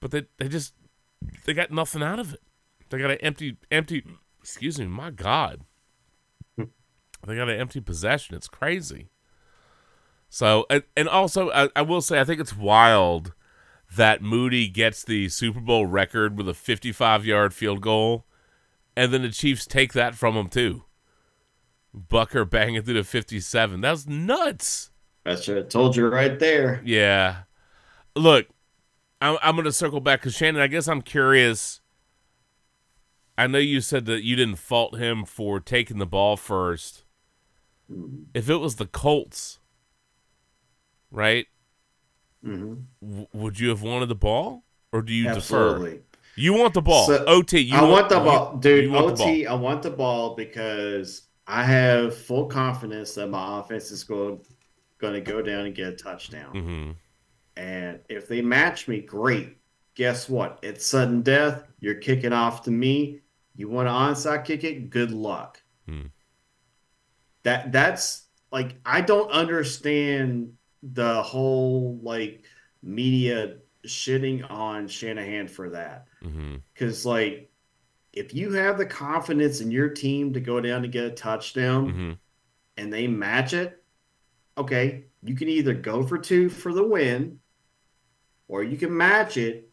but 0.00 0.10
they 0.10 0.24
they 0.38 0.48
just 0.48 0.74
they 1.44 1.52
got 1.52 1.70
nothing 1.70 2.02
out 2.02 2.18
of 2.18 2.34
it. 2.34 2.40
They 2.88 2.98
got 2.98 3.10
an 3.10 3.18
empty 3.18 3.56
empty. 3.70 4.04
Excuse 4.40 4.78
me, 4.78 4.86
my 4.86 5.10
God. 5.10 5.62
Hmm. 6.56 6.64
They 7.26 7.36
got 7.36 7.50
an 7.50 7.60
empty 7.60 7.80
possession. 7.80 8.34
It's 8.34 8.48
crazy. 8.48 9.10
So 10.30 10.64
and, 10.70 10.84
and 10.96 11.08
also 11.08 11.50
I, 11.50 11.68
I 11.76 11.82
will 11.82 12.00
say 12.00 12.20
I 12.20 12.24
think 12.24 12.40
it's 12.40 12.56
wild 12.56 13.34
that 13.94 14.22
Moody 14.22 14.68
gets 14.68 15.04
the 15.04 15.28
Super 15.28 15.60
Bowl 15.60 15.84
record 15.84 16.38
with 16.38 16.48
a 16.48 16.54
55 16.54 17.26
yard 17.26 17.52
field 17.52 17.80
goal, 17.80 18.24
and 18.96 19.12
then 19.12 19.22
the 19.22 19.30
Chiefs 19.30 19.66
take 19.66 19.92
that 19.92 20.14
from 20.14 20.36
him 20.36 20.48
too. 20.48 20.84
Butker 21.94 22.48
banging 22.48 22.82
through 22.82 22.94
the 22.94 23.04
57. 23.04 23.80
That's 23.80 24.06
nuts. 24.06 24.90
That's 25.24 25.46
what 25.48 25.58
I 25.58 25.62
told 25.62 25.96
you 25.96 26.06
right 26.06 26.38
there. 26.38 26.80
Yeah. 26.84 27.42
Look, 28.14 28.46
I'm, 29.20 29.38
I'm 29.42 29.54
going 29.54 29.64
to 29.64 29.72
circle 29.72 30.00
back 30.00 30.20
because 30.20 30.34
Shannon, 30.34 30.62
I 30.62 30.66
guess 30.66 30.88
I'm 30.88 31.02
curious. 31.02 31.80
I 33.36 33.46
know 33.46 33.58
you 33.58 33.80
said 33.80 34.06
that 34.06 34.22
you 34.22 34.36
didn't 34.36 34.56
fault 34.56 34.98
him 34.98 35.24
for 35.24 35.60
taking 35.60 35.98
the 35.98 36.06
ball 36.06 36.36
first. 36.36 37.04
Hmm. 37.90 38.24
If 38.34 38.48
it 38.48 38.56
was 38.56 38.76
the 38.76 38.86
Colts, 38.86 39.59
right? 41.10 41.46
hmm 42.42 42.74
W- 43.02 43.26
would 43.34 43.58
you 43.60 43.68
have 43.68 43.82
wanted 43.82 44.08
the 44.08 44.14
ball, 44.14 44.64
or 44.92 45.02
do 45.02 45.12
you 45.12 45.32
defer? 45.32 45.98
You 46.36 46.54
want 46.54 46.72
the 46.74 46.80
ball. 46.82 47.06
So, 47.06 47.22
OT. 47.26 47.58
You 47.60 47.74
I 47.76 47.82
want 47.82 48.08
the 48.08 48.18
you- 48.18 48.24
ball, 48.24 48.56
dude. 48.56 48.84
you 48.84 48.92
want 48.92 49.16
the 49.16 49.22
OT. 49.24 49.46
I 49.46 49.54
want 49.54 49.82
the 49.82 49.90
ball 49.90 50.34
because 50.36 51.22
I 51.46 51.64
have 51.64 52.16
full 52.16 52.46
confidence 52.46 53.14
that 53.14 53.26
my 53.28 53.58
offense 53.60 53.90
is 53.90 54.04
going 54.04 54.40
going 54.98 55.14
to 55.14 55.20
go 55.20 55.42
down 55.42 55.66
and 55.66 55.74
get 55.74 55.88
a 55.88 55.96
touchdown. 55.96 56.54
Mhm. 56.54 56.94
And 57.56 58.00
if 58.08 58.28
they 58.28 58.40
match 58.42 58.86
me, 58.88 59.00
great. 59.00 59.56
Guess 59.94 60.28
what? 60.28 60.58
It's 60.62 60.86
sudden 60.86 61.20
death. 61.22 61.64
You're 61.80 61.96
kicking 61.96 62.32
off 62.32 62.62
to 62.64 62.70
me. 62.70 63.20
You 63.56 63.68
want 63.68 63.86
to 63.88 63.92
onside 63.92 64.44
kick 64.44 64.62
it? 64.64 64.88
Good 64.88 65.10
luck. 65.10 65.60
Hmm. 65.86 66.06
That 67.42 67.72
that's 67.72 68.26
like 68.52 68.76
I 68.86 69.00
don't 69.00 69.30
understand 69.30 70.52
the 70.82 71.22
whole 71.22 71.98
like 72.02 72.44
media 72.82 73.58
shitting 73.86 74.48
on 74.50 74.88
Shanahan 74.88 75.48
for 75.48 75.70
that. 75.70 76.06
Because 76.72 77.04
like 77.06 77.50
if 78.12 78.34
you 78.34 78.52
have 78.52 78.76
the 78.78 78.86
confidence 78.86 79.60
in 79.60 79.70
your 79.70 79.88
team 79.88 80.32
to 80.32 80.40
go 80.40 80.60
down 80.60 80.82
to 80.82 80.88
get 80.88 81.04
a 81.04 81.10
touchdown 81.10 81.92
Mhm. 81.92 82.18
and 82.76 82.92
they 82.92 83.06
match 83.06 83.52
it, 83.54 83.82
okay, 84.58 85.04
you 85.22 85.34
can 85.34 85.48
either 85.48 85.74
go 85.74 86.02
for 86.04 86.18
two 86.18 86.48
for 86.48 86.72
the 86.72 86.82
win, 86.82 87.40
or 88.48 88.64
you 88.64 88.76
can 88.76 88.94
match 88.96 89.36
it. 89.36 89.70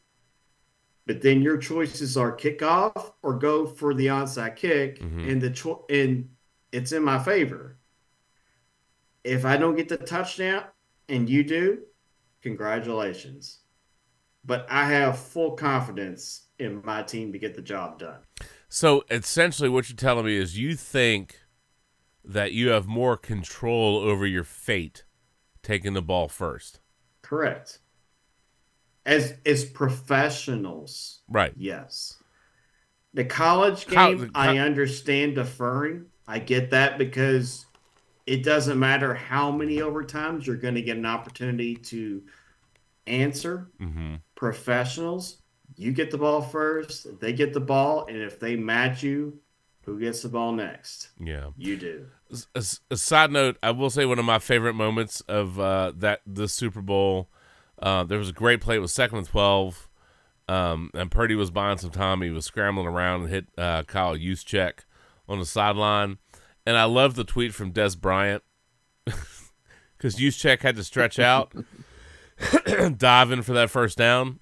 But 1.07 1.21
then 1.21 1.41
your 1.41 1.57
choices 1.57 2.15
are 2.17 2.31
kick 2.33 2.61
off 2.61 3.13
or 3.23 3.39
go 3.39 3.65
for 3.65 3.93
the 3.93 4.07
onside 4.07 4.55
kick, 4.57 4.99
Mhm. 4.99 5.31
and 5.31 5.41
the 5.41 5.49
cho- 5.49 5.85
and 5.89 6.29
it's 6.71 6.91
in 6.91 7.01
my 7.03 7.17
favor. 7.17 7.77
If 9.23 9.45
I 9.45 9.57
don't 9.57 9.75
get 9.75 9.89
the 9.89 9.97
touchdown 9.97 10.63
and 11.09 11.29
you 11.29 11.43
do, 11.43 11.79
congratulations. 12.41 13.59
But 14.45 14.65
I 14.69 14.85
have 14.85 15.19
full 15.19 15.51
confidence 15.51 16.47
in 16.59 16.81
my 16.85 17.03
team 17.03 17.33
to 17.33 17.39
get 17.39 17.55
the 17.55 17.61
job 17.61 17.99
done. 17.99 18.19
So 18.69 19.03
essentially, 19.09 19.69
what 19.69 19.89
you're 19.89 19.95
telling 19.95 20.25
me 20.25 20.35
is 20.35 20.57
you 20.57 20.75
think 20.75 21.39
that 22.23 22.51
you 22.51 22.69
have 22.69 22.87
more 22.87 23.17
control 23.17 23.97
over 23.97 24.25
your 24.25 24.43
fate 24.43 25.03
taking 25.63 25.93
the 25.93 26.01
ball 26.01 26.27
first, 26.27 26.79
Correct. 27.21 27.79
As 29.05 29.35
as 29.45 29.65
professionals, 29.65 31.21
right? 31.29 31.53
yes. 31.55 32.21
The 33.13 33.23
college 33.25 33.87
Col- 33.87 34.09
game, 34.09 34.19
the 34.19 34.25
co- 34.27 34.31
I 34.35 34.57
understand 34.57 35.35
deferring. 35.35 36.05
I 36.27 36.39
get 36.39 36.71
that 36.71 36.97
because 36.97 37.65
it 38.27 38.43
doesn't 38.43 38.77
matter 38.77 39.13
how 39.13 39.49
many 39.49 39.77
overtimes 39.77 40.45
you're 40.45 40.57
going 40.57 40.75
to 40.75 40.81
get 40.81 40.97
an 40.97 41.05
opportunity 41.05 41.75
to 41.75 42.21
answer. 43.07 43.69
Mm-hmm. 43.81 44.15
Professionals, 44.35 45.37
you 45.77 45.93
get 45.93 46.11
the 46.11 46.17
ball 46.17 46.41
first, 46.41 47.19
they 47.19 47.31
get 47.31 47.53
the 47.53 47.61
ball, 47.61 48.05
and 48.07 48.17
if 48.17 48.39
they 48.39 48.57
match 48.57 49.01
you, 49.01 49.39
who 49.85 49.97
gets 49.97 50.21
the 50.21 50.29
ball 50.29 50.51
next? 50.51 51.09
Yeah. 51.17 51.51
You 51.57 51.77
do. 51.77 52.07
a, 52.53 52.63
a 52.91 52.97
side 52.97 53.31
note, 53.31 53.57
I 53.63 53.71
will 53.71 53.89
say 53.89 54.05
one 54.05 54.19
of 54.19 54.25
my 54.25 54.39
favorite 54.39 54.73
moments 54.73 55.21
of 55.21 55.57
uh, 55.57 55.93
that 55.95 56.21
the 56.27 56.49
Super 56.49 56.81
Bowl. 56.81 57.29
Uh, 57.81 58.03
there 58.03 58.17
was 58.17 58.29
a 58.29 58.33
great 58.33 58.59
play. 58.59 58.75
It 58.75 58.79
was 58.79 58.91
second 58.91 59.19
and 59.19 59.27
twelve, 59.27 59.87
um, 60.49 60.91
and 60.93 61.09
Purdy 61.09 61.35
was 61.35 61.51
buying 61.51 61.77
some 61.77 61.91
time. 61.91 62.21
He 62.21 62.31
was 62.31 62.43
scrambling 62.43 62.87
around 62.87 63.21
and 63.21 63.29
hit 63.29 63.45
uh, 63.57 63.83
Kyle 63.83 64.17
Juszczyk 64.17 64.79
on 65.29 65.39
the 65.39 65.45
sideline. 65.45 66.17
And 66.67 66.75
I 66.75 66.83
love 66.83 67.15
the 67.15 67.23
tweet 67.23 67.53
from 67.53 67.71
Dez 67.71 67.97
Bryant 67.97 68.43
because 69.05 70.17
Juszczyk 70.17 70.63
had 70.63 70.75
to 70.75 70.83
stretch 70.83 71.17
out, 71.17 71.53
dive 72.97 73.31
in 73.31 73.41
for 73.41 73.53
that 73.53 73.69
first 73.69 73.97
down, 73.97 74.41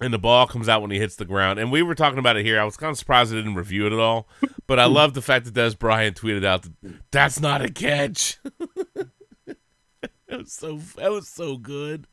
and 0.00 0.14
the 0.14 0.20
ball 0.20 0.46
comes 0.46 0.68
out 0.68 0.82
when 0.82 0.92
he 0.92 1.00
hits 1.00 1.16
the 1.16 1.24
ground. 1.24 1.58
And 1.58 1.72
we 1.72 1.82
were 1.82 1.96
talking 1.96 2.20
about 2.20 2.36
it 2.36 2.46
here. 2.46 2.60
I 2.60 2.64
was 2.64 2.76
kind 2.76 2.92
of 2.92 2.96
surprised 2.96 3.32
I 3.32 3.38
didn't 3.38 3.56
review 3.56 3.88
it 3.88 3.92
at 3.92 3.98
all, 3.98 4.28
but 4.68 4.78
I 4.78 4.84
love 4.84 5.14
the 5.14 5.20
fact 5.20 5.46
that 5.46 5.54
Dez 5.54 5.76
Bryant 5.76 6.16
tweeted 6.16 6.44
out 6.44 6.62
that 6.62 7.10
that's 7.10 7.40
not 7.40 7.60
a 7.60 7.72
catch. 7.72 8.38
that 9.44 9.58
was 10.30 10.52
so 10.52 10.76
that 10.96 11.10
was 11.10 11.26
so 11.28 11.56
good. 11.56 12.06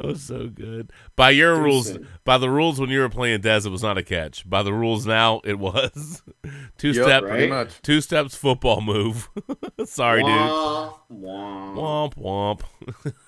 That 0.00 0.06
was 0.06 0.22
so 0.22 0.48
good. 0.48 0.90
By 1.14 1.28
your 1.28 1.56
Too 1.56 1.62
rules, 1.62 1.98
by 2.24 2.38
the 2.38 2.48
rules 2.48 2.80
when 2.80 2.88
you 2.88 3.00
were 3.00 3.10
playing 3.10 3.42
Dez, 3.42 3.66
it 3.66 3.68
was 3.70 3.82
not 3.82 3.98
a 3.98 4.02
catch. 4.02 4.48
By 4.48 4.62
the 4.62 4.72
rules 4.72 5.06
now, 5.06 5.42
it 5.44 5.58
was 5.58 6.22
two 6.78 6.92
Yep, 6.92 7.04
step, 7.04 7.22
right? 7.24 7.50
much. 7.50 7.82
two 7.82 8.00
steps 8.00 8.34
football 8.34 8.80
move. 8.80 9.28
Sorry, 9.84 10.22
dude. 10.22 10.30
Wah, 10.30 10.94
wah. 11.10 12.08
Womp 12.08 12.14
womp. 12.14 12.62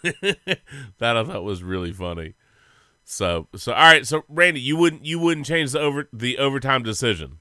that 0.99 1.17
I 1.19 1.25
thought 1.25 1.45
was 1.45 1.63
really 1.63 1.93
funny. 1.93 2.35
So 3.05 3.49
so 3.55 3.73
all 3.75 3.83
right. 3.85 4.07
So 4.07 4.23
Randy, 4.29 4.61
you 4.61 4.79
wouldn't 4.79 5.05
you 5.05 5.19
wouldn't 5.19 5.45
change 5.47 5.73
the 5.73 5.81
over 5.81 6.09
the 6.11 6.39
overtime 6.39 6.83
decision. 6.83 7.41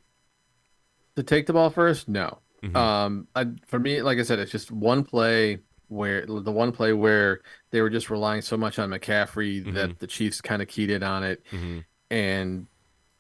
To 1.16 1.24
take 1.24 1.46
the 1.46 1.54
ball 1.54 1.70
first, 1.70 2.10
no. 2.10 2.40
Mhm. 2.64 2.76
Um, 2.76 3.28
I, 3.34 3.46
for 3.66 3.80
me, 3.80 4.02
like 4.02 4.18
I 4.20 4.24
said, 4.24 4.40
it's 4.40 4.52
just 4.52 4.72
one 4.72 5.04
play 5.06 5.60
where 5.88 6.26
the 6.26 6.52
one 6.52 6.72
play 6.72 6.94
where 6.94 7.42
they 7.72 7.82
were 7.82 7.90
just 7.90 8.10
relying 8.10 8.42
so 8.42 8.56
much 8.58 8.78
on 8.80 8.90
McCaffrey 8.90 9.64
Mhm. 9.66 9.74
that 9.74 10.00
the 10.00 10.08
Chiefs 10.08 10.40
kind 10.42 10.62
of 10.62 10.68
keyed 10.68 10.90
in 10.90 11.04
on 11.04 11.24
it, 11.24 11.44
Mm-hmm. 11.52 11.80
and 12.10 12.68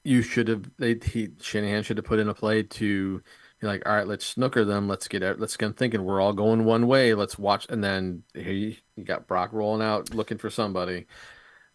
you 0.03 0.21
should 0.21 0.47
have 0.47 0.69
they 0.77 0.95
he 1.03 1.29
Shanahan 1.41 1.83
should 1.83 1.97
have 1.97 2.05
put 2.05 2.19
in 2.19 2.27
a 2.29 2.33
play 2.33 2.63
to 2.63 3.21
be 3.59 3.67
like, 3.67 3.83
all 3.87 3.93
right, 3.95 4.07
let's 4.07 4.25
snooker 4.25 4.65
them, 4.65 4.87
let's 4.87 5.07
get 5.07 5.21
out, 5.21 5.39
let's 5.39 5.55
get 5.55 5.67
them 5.67 5.73
thinking 5.73 6.03
we're 6.03 6.19
all 6.19 6.33
going 6.33 6.65
one 6.65 6.87
way, 6.87 7.13
let's 7.13 7.37
watch, 7.37 7.67
and 7.69 7.83
then 7.83 8.23
here 8.33 8.51
you, 8.51 8.75
got 9.03 9.27
Brock 9.27 9.53
rolling 9.53 9.81
out 9.85 10.13
looking 10.15 10.37
for 10.39 10.49
somebody. 10.49 11.05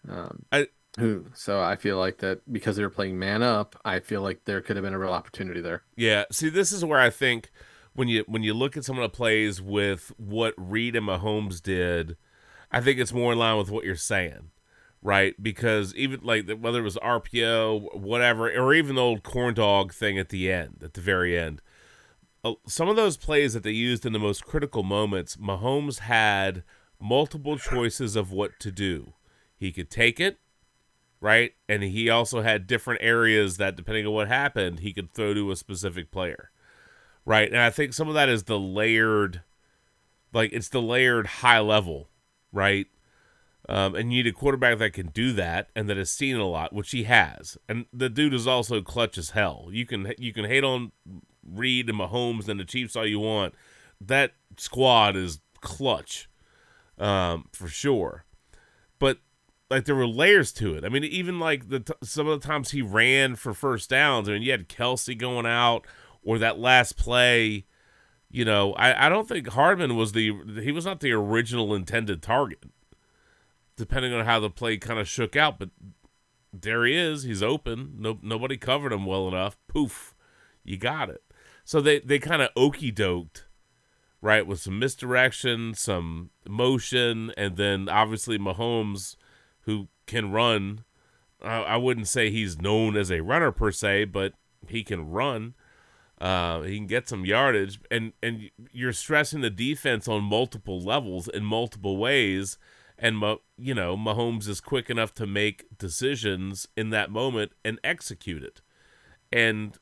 Um, 0.08 0.44
I- 0.52 0.68
Who? 0.98 1.26
So 1.34 1.60
I 1.60 1.76
feel 1.76 1.98
like 1.98 2.18
that 2.18 2.40
because 2.52 2.76
they 2.76 2.82
were 2.82 2.90
playing 2.90 3.18
man 3.18 3.42
up, 3.42 3.78
I 3.84 4.00
feel 4.00 4.22
like 4.22 4.44
there 4.46 4.60
could 4.60 4.76
have 4.76 4.82
been 4.84 4.94
a 4.94 4.98
real 4.98 5.12
opportunity 5.12 5.60
there. 5.60 5.82
Yeah, 5.96 6.24
see, 6.32 6.48
this 6.48 6.72
is 6.72 6.84
where 6.84 6.98
I 7.00 7.10
think 7.10 7.50
when 7.94 8.08
you 8.08 8.24
when 8.26 8.42
you 8.42 8.54
look 8.54 8.76
at 8.76 8.84
someone 8.84 9.04
that 9.04 9.12
plays 9.12 9.60
with 9.62 10.10
what 10.16 10.54
Reid 10.56 10.96
and 10.96 11.06
Mahomes 11.06 11.62
did, 11.62 12.16
I 12.76 12.82
think 12.82 12.98
it's 12.98 13.14
more 13.14 13.32
in 13.32 13.38
line 13.38 13.56
with 13.56 13.70
what 13.70 13.86
you're 13.86 13.96
saying, 13.96 14.50
right? 15.00 15.34
Because 15.42 15.94
even 15.94 16.20
like 16.22 16.46
whether 16.60 16.80
it 16.80 16.82
was 16.82 16.96
RPO, 16.96 17.98
whatever, 17.98 18.50
or 18.50 18.74
even 18.74 18.96
the 18.96 19.00
old 19.00 19.22
corn 19.22 19.54
dog 19.54 19.94
thing 19.94 20.18
at 20.18 20.28
the 20.28 20.52
end, 20.52 20.82
at 20.84 20.92
the 20.92 21.00
very 21.00 21.38
end, 21.38 21.62
uh, 22.44 22.52
some 22.66 22.90
of 22.90 22.96
those 22.96 23.16
plays 23.16 23.54
that 23.54 23.62
they 23.62 23.70
used 23.70 24.04
in 24.04 24.12
the 24.12 24.18
most 24.18 24.44
critical 24.44 24.82
moments, 24.82 25.36
Mahomes 25.36 26.00
had 26.00 26.64
multiple 27.00 27.56
choices 27.56 28.14
of 28.14 28.30
what 28.30 28.60
to 28.60 28.70
do. 28.70 29.14
He 29.56 29.72
could 29.72 29.88
take 29.88 30.20
it, 30.20 30.38
right? 31.18 31.54
And 31.70 31.82
he 31.82 32.10
also 32.10 32.42
had 32.42 32.66
different 32.66 33.00
areas 33.02 33.56
that, 33.56 33.74
depending 33.74 34.06
on 34.06 34.12
what 34.12 34.28
happened, 34.28 34.80
he 34.80 34.92
could 34.92 35.14
throw 35.14 35.32
to 35.32 35.50
a 35.50 35.56
specific 35.56 36.10
player, 36.10 36.50
right? 37.24 37.48
And 37.50 37.58
I 37.58 37.70
think 37.70 37.94
some 37.94 38.08
of 38.08 38.14
that 38.16 38.28
is 38.28 38.42
the 38.42 38.58
layered, 38.58 39.40
like 40.34 40.52
it's 40.52 40.68
the 40.68 40.82
layered 40.82 41.26
high 41.26 41.60
level, 41.60 42.10
right? 42.52 42.86
Um, 43.68 43.96
and 43.96 44.12
you 44.12 44.22
need 44.22 44.30
a 44.30 44.32
quarterback 44.32 44.78
that 44.78 44.92
can 44.92 45.08
do 45.08 45.32
that 45.32 45.70
and 45.74 45.88
that 45.88 45.96
has 45.96 46.10
seen 46.10 46.36
a 46.36 46.46
lot, 46.46 46.72
which 46.72 46.92
he 46.92 47.02
has. 47.04 47.58
And 47.68 47.86
the 47.92 48.08
dude 48.08 48.34
is 48.34 48.46
also 48.46 48.80
clutch 48.80 49.18
as 49.18 49.30
hell. 49.30 49.68
You 49.72 49.84
can 49.86 50.12
you 50.18 50.32
can 50.32 50.44
hate 50.44 50.62
on 50.62 50.92
Reid 51.44 51.88
and 51.88 51.98
Mahomes 51.98 52.48
and 52.48 52.60
the 52.60 52.64
Chiefs 52.64 52.94
all 52.94 53.06
you 53.06 53.18
want. 53.18 53.54
That 54.00 54.32
squad 54.56 55.16
is 55.16 55.40
clutch, 55.60 56.28
um, 56.98 57.48
for 57.52 57.66
sure. 57.66 58.24
But 59.00 59.18
like 59.68 59.84
there 59.84 59.96
were 59.96 60.06
layers 60.06 60.52
to 60.52 60.74
it. 60.74 60.84
I 60.84 60.88
mean, 60.88 61.02
even 61.02 61.40
like 61.40 61.68
the 61.68 61.80
t- 61.80 61.94
some 62.04 62.28
of 62.28 62.40
the 62.40 62.46
times 62.46 62.70
he 62.70 62.82
ran 62.82 63.34
for 63.34 63.52
first 63.52 63.90
downs. 63.90 64.28
I 64.28 64.32
mean, 64.32 64.42
you 64.42 64.52
had 64.52 64.68
Kelce 64.68 65.18
going 65.18 65.46
out, 65.46 65.86
or 66.22 66.38
that 66.38 66.58
last 66.58 66.96
play. 66.96 67.66
You 68.30 68.44
know, 68.44 68.72
I, 68.74 69.06
I 69.06 69.08
don't 69.08 69.28
think 69.28 69.48
Hardman 69.48 69.96
was 69.96 70.12
the 70.12 70.32
he 70.62 70.72
was 70.72 70.84
not 70.84 71.00
the 71.00 71.12
original 71.12 71.74
intended 71.74 72.22
target. 72.22 72.64
Depending 73.76 74.14
on 74.14 74.24
how 74.24 74.40
the 74.40 74.48
play 74.50 74.78
kind 74.78 74.98
of 74.98 75.06
shook 75.06 75.36
out, 75.36 75.58
but 75.58 75.68
there 76.52 76.86
he 76.86 76.96
is. 76.96 77.24
He's 77.24 77.42
open. 77.42 77.94
No 77.98 78.18
nobody 78.22 78.56
covered 78.56 78.92
him 78.92 79.04
well 79.04 79.28
enough. 79.28 79.56
Poof, 79.68 80.14
you 80.64 80.76
got 80.76 81.10
it. 81.10 81.22
So 81.64 81.80
they 81.80 82.00
they 82.00 82.18
kind 82.18 82.42
of 82.42 82.50
okey 82.56 82.92
doked 82.92 83.42
right? 84.20 84.46
With 84.46 84.60
some 84.60 84.78
misdirection, 84.78 85.74
some 85.74 86.30
motion, 86.48 87.32
and 87.36 87.56
then 87.56 87.88
obviously 87.88 88.38
Mahomes, 88.38 89.16
who 89.60 89.88
can 90.06 90.32
run. 90.32 90.84
I, 91.40 91.58
I 91.58 91.76
wouldn't 91.76 92.08
say 92.08 92.30
he's 92.30 92.60
known 92.60 92.96
as 92.96 93.10
a 93.10 93.20
runner 93.20 93.52
per 93.52 93.70
se, 93.70 94.06
but 94.06 94.32
he 94.66 94.82
can 94.82 95.10
run. 95.10 95.54
Uh, 96.18 96.62
he 96.62 96.76
can 96.76 96.86
get 96.86 97.08
some 97.08 97.26
yardage, 97.26 97.78
and 97.90 98.12
and 98.22 98.50
you're 98.72 98.92
stressing 98.92 99.42
the 99.42 99.50
defense 99.50 100.08
on 100.08 100.22
multiple 100.24 100.80
levels 100.80 101.28
in 101.28 101.44
multiple 101.44 101.96
ways. 101.96 102.58
And 102.98 103.22
you 103.58 103.74
know 103.74 103.96
Mahomes 103.96 104.48
is 104.48 104.60
quick 104.60 104.88
enough 104.88 105.12
to 105.14 105.26
make 105.26 105.66
decisions 105.76 106.66
in 106.76 106.90
that 106.90 107.10
moment 107.10 107.52
and 107.64 107.78
execute 107.84 108.42
it. 108.42 108.62
And 109.30 109.76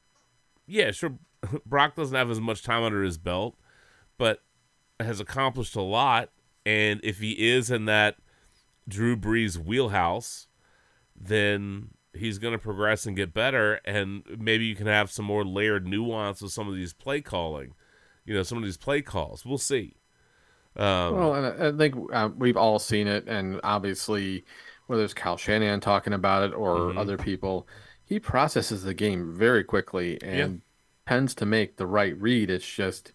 yeah, 0.66 0.90
sure, 0.90 1.18
Brock 1.66 1.94
doesn't 1.94 2.16
have 2.16 2.30
as 2.30 2.40
much 2.40 2.62
time 2.62 2.82
under 2.82 3.04
his 3.04 3.18
belt, 3.18 3.56
but 4.18 4.42
has 4.98 5.20
accomplished 5.20 5.76
a 5.76 5.82
lot. 5.82 6.30
And 6.66 7.00
if 7.04 7.18
he 7.20 7.32
is 7.52 7.70
in 7.70 7.84
that 7.84 8.16
Drew 8.88 9.16
Brees 9.16 9.56
wheelhouse, 9.56 10.48
then 11.14 11.90
he's 12.16 12.38
going 12.38 12.52
to 12.52 12.58
progress 12.58 13.06
and 13.06 13.16
get 13.16 13.34
better. 13.34 13.80
And 13.84 14.22
maybe 14.38 14.64
you 14.64 14.74
can 14.74 14.86
have 14.86 15.10
some 15.10 15.24
more 15.24 15.44
layered 15.44 15.86
nuance 15.86 16.42
with 16.42 16.52
some 16.52 16.68
of 16.68 16.74
these 16.74 16.92
play 16.92 17.20
calling, 17.20 17.74
you 18.24 18.34
know, 18.34 18.42
some 18.42 18.58
of 18.58 18.64
these 18.64 18.76
play 18.76 19.02
calls. 19.02 19.44
We'll 19.44 19.58
see. 19.58 19.96
Um, 20.76 21.14
Well, 21.14 21.34
and 21.34 21.62
I 21.62 21.76
think 21.76 21.94
uh, 22.12 22.30
we've 22.36 22.56
all 22.56 22.78
seen 22.78 23.06
it, 23.06 23.28
and 23.28 23.60
obviously, 23.62 24.44
whether 24.86 25.04
it's 25.04 25.14
Kyle 25.14 25.36
Shanahan 25.36 25.80
talking 25.80 26.12
about 26.12 26.50
it 26.50 26.54
or 26.54 26.76
Mhm. 26.78 26.98
other 26.98 27.16
people, 27.16 27.68
he 28.04 28.18
processes 28.18 28.82
the 28.82 28.94
game 28.94 29.32
very 29.34 29.64
quickly 29.64 30.20
and 30.22 30.62
tends 31.06 31.34
to 31.36 31.46
make 31.46 31.76
the 31.76 31.86
right 31.86 32.20
read. 32.20 32.50
It's 32.50 32.68
just, 32.68 33.12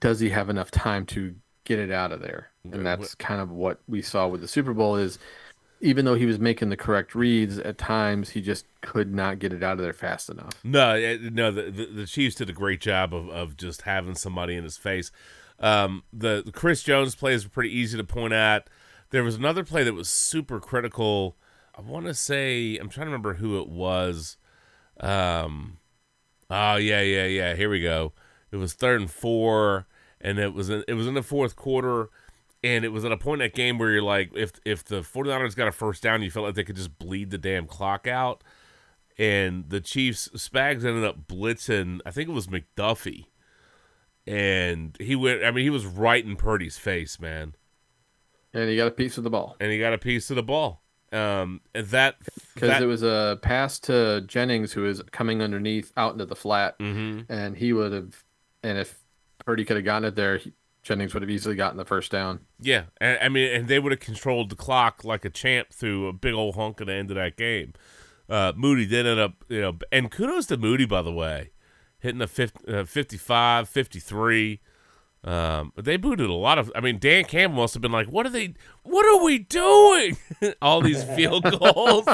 does 0.00 0.20
he 0.20 0.30
have 0.30 0.50
enough 0.50 0.70
time 0.70 1.06
to 1.06 1.34
get 1.64 1.78
it 1.78 1.90
out 1.90 2.12
of 2.12 2.20
there? 2.20 2.50
And 2.70 2.84
that's 2.84 3.14
kind 3.14 3.40
of 3.40 3.50
what 3.50 3.80
we 3.86 4.02
saw 4.02 4.26
with 4.26 4.42
the 4.42 4.48
Super 4.48 4.74
Bowl. 4.74 4.96
Is 4.96 5.18
even 5.80 6.04
though 6.04 6.14
he 6.14 6.26
was 6.26 6.38
making 6.38 6.70
the 6.70 6.76
correct 6.76 7.14
reads, 7.14 7.58
at 7.58 7.78
times 7.78 8.30
he 8.30 8.40
just 8.40 8.66
could 8.80 9.14
not 9.14 9.38
get 9.38 9.52
it 9.52 9.62
out 9.62 9.72
of 9.72 9.78
there 9.78 9.92
fast 9.92 10.28
enough. 10.28 10.52
No, 10.64 11.18
no. 11.30 11.50
The, 11.50 11.70
the 11.70 11.86
the 11.86 12.06
Chiefs 12.06 12.36
did 12.36 12.50
a 12.50 12.52
great 12.52 12.80
job 12.80 13.14
of, 13.14 13.28
of 13.28 13.56
just 13.56 13.82
having 13.82 14.14
somebody 14.14 14.54
in 14.56 14.64
his 14.64 14.76
face. 14.76 15.10
Um, 15.60 16.04
the, 16.12 16.42
the 16.44 16.52
Chris 16.52 16.82
Jones 16.82 17.14
plays 17.14 17.44
were 17.44 17.50
pretty 17.50 17.76
easy 17.76 17.96
to 17.96 18.04
point 18.04 18.32
at. 18.32 18.68
There 19.10 19.24
was 19.24 19.36
another 19.36 19.64
play 19.64 19.84
that 19.84 19.94
was 19.94 20.10
super 20.10 20.60
critical. 20.60 21.36
I 21.76 21.80
want 21.80 22.06
to 22.06 22.14
say 22.14 22.76
I'm 22.76 22.88
trying 22.88 23.06
to 23.06 23.10
remember 23.10 23.34
who 23.34 23.60
it 23.60 23.68
was. 23.68 24.36
Um, 25.00 25.78
oh 26.50 26.76
yeah, 26.76 27.02
yeah, 27.02 27.26
yeah. 27.26 27.54
Here 27.54 27.70
we 27.70 27.80
go. 27.80 28.12
It 28.50 28.56
was 28.56 28.74
third 28.74 29.00
and 29.00 29.10
four, 29.10 29.86
and 30.20 30.38
it 30.38 30.54
was 30.54 30.70
in, 30.70 30.84
it 30.88 30.94
was 30.94 31.06
in 31.06 31.14
the 31.14 31.22
fourth 31.22 31.54
quarter, 31.56 32.10
and 32.64 32.84
it 32.84 32.88
was 32.88 33.04
at 33.04 33.12
a 33.12 33.16
point 33.16 33.40
in 33.42 33.46
that 33.48 33.54
game 33.54 33.78
where 33.78 33.90
you're 33.90 34.02
like, 34.02 34.30
if 34.34 34.52
if 34.64 34.84
the 34.84 35.00
49ers 35.00 35.54
got 35.56 35.68
a 35.68 35.72
first 35.72 36.02
down, 36.02 36.22
you 36.22 36.30
felt 36.30 36.46
like 36.46 36.54
they 36.54 36.64
could 36.64 36.76
just 36.76 36.98
bleed 36.98 37.30
the 37.30 37.38
damn 37.38 37.66
clock 37.66 38.06
out 38.06 38.42
and 39.18 39.68
the 39.68 39.80
Chiefs 39.80 40.28
Spags 40.36 40.84
ended 40.84 41.04
up 41.04 41.26
blitzing. 41.26 42.00
I 42.06 42.10
think 42.12 42.28
it 42.28 42.32
was 42.32 42.46
McDuffie, 42.46 43.26
and 44.26 44.96
he 45.00 45.16
went. 45.16 45.44
I 45.44 45.50
mean, 45.50 45.64
he 45.64 45.70
was 45.70 45.86
right 45.86 46.24
in 46.24 46.36
Purdy's 46.36 46.78
face, 46.78 47.18
man, 47.20 47.54
And 48.52 48.68
he 48.68 48.76
got 48.76 48.86
a 48.88 48.92
piece 48.92 49.18
of 49.18 49.24
the 49.24 49.30
ball. 49.30 49.56
and 49.60 49.70
he 49.72 49.78
got 49.78 49.92
a 49.92 49.98
piece 49.98 50.30
of 50.30 50.36
the 50.36 50.42
ball. 50.42 50.82
Um, 51.10 51.62
and 51.74 51.86
that 51.88 52.16
Because 52.54 52.82
it 52.82 52.86
was 52.86 53.02
a 53.02 53.38
pass 53.40 53.78
to 53.80 54.22
Jennings, 54.26 54.72
who 54.72 54.82
was 54.82 55.02
coming 55.10 55.40
underneath 55.40 55.90
out 55.96 56.12
into 56.12 56.26
the 56.26 56.36
flat, 56.36 56.78
Mhm. 56.78 57.24
and 57.30 57.56
he 57.56 57.72
would 57.72 57.92
have, 57.92 58.24
and 58.62 58.76
if 58.78 58.98
Purdy 59.44 59.64
could 59.64 59.76
have 59.76 59.86
gotten 59.86 60.06
it 60.06 60.16
there, 60.16 60.36
he, 60.36 60.52
Jennings 60.88 61.12
would 61.14 61.22
have 61.22 61.30
easily 61.30 61.54
gotten 61.54 61.76
the 61.76 61.84
first 61.84 62.10
down. 62.10 62.40
yeah. 62.58 62.84
And, 63.00 63.18
I 63.22 63.28
mean, 63.28 63.52
and 63.52 63.68
they 63.68 63.78
would 63.78 63.92
have 63.92 64.00
controlled 64.00 64.48
the 64.50 64.56
clock 64.56 65.04
like 65.04 65.24
a 65.26 65.30
champ 65.30 65.68
through 65.70 66.08
a 66.08 66.12
big 66.12 66.32
old 66.34 66.54
hunk 66.56 66.80
at 66.80 66.86
the 66.86 66.94
end 66.94 67.10
of 67.10 67.16
that 67.16 67.36
game. 67.36 67.74
Uh, 68.28 68.52
Moody 68.56 68.86
did 68.86 69.06
end 69.06 69.20
up, 69.20 69.34
you 69.48 69.60
know, 69.60 69.76
and 69.92 70.10
kudos 70.10 70.46
to 70.46 70.56
Moody 70.56 70.86
by 70.86 71.02
the 71.02 71.12
way, 71.12 71.50
hitting 71.98 72.18
the 72.18 72.26
50, 72.26 72.72
uh, 72.72 72.84
55, 72.84 73.68
53. 73.68 74.60
Um, 75.24 75.72
but 75.74 75.84
they 75.84 75.96
booted 75.96 76.30
a 76.30 76.32
lot 76.34 76.58
of. 76.58 76.70
I 76.74 76.80
mean, 76.80 76.98
Dan 76.98 77.24
Campbell 77.24 77.56
must 77.58 77.74
have 77.74 77.80
been 77.82 77.90
like, 77.92 78.06
"What 78.06 78.24
are 78.24 78.30
they? 78.30 78.54
What 78.84 79.04
are 79.04 79.24
we 79.24 79.40
doing? 79.40 80.16
All 80.62 80.80
these 80.80 81.02
field 81.02 81.42
goals, 81.58 82.06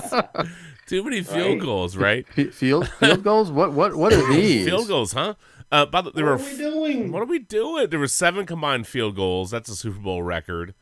too 0.87 1.05
many 1.05 1.23
field 1.23 1.59
Right. 1.59 1.61
goals, 1.61 1.97
right? 1.99 2.27
F- 2.37 2.55
field 2.55 2.89
field 2.89 3.23
goals? 3.23 3.51
What 3.51 3.73
what 3.75 3.95
what 3.95 4.15
are 4.15 4.27
these? 4.33 4.65
Field 4.65 4.89
goals, 4.89 5.13
huh? 5.13 5.35
Uh, 5.75 5.85
by 5.85 6.01
the, 6.01 6.13
there 6.13 6.25
What 6.25 6.39
were 6.39 6.47
are 6.47 6.51
we 6.51 6.57
doing? 6.57 7.11
what 7.11 7.23
are 7.23 7.27
we 7.27 7.41
doing? 7.41 7.91
There 7.91 7.99
were 7.99 8.07
seven 8.07 8.47
combined 8.47 8.87
field 8.87 9.17
goals. 9.17 9.51
That's 9.51 9.69
a 9.69 9.75
Super 9.75 9.99
Bowl 9.99 10.23
record. 10.23 10.73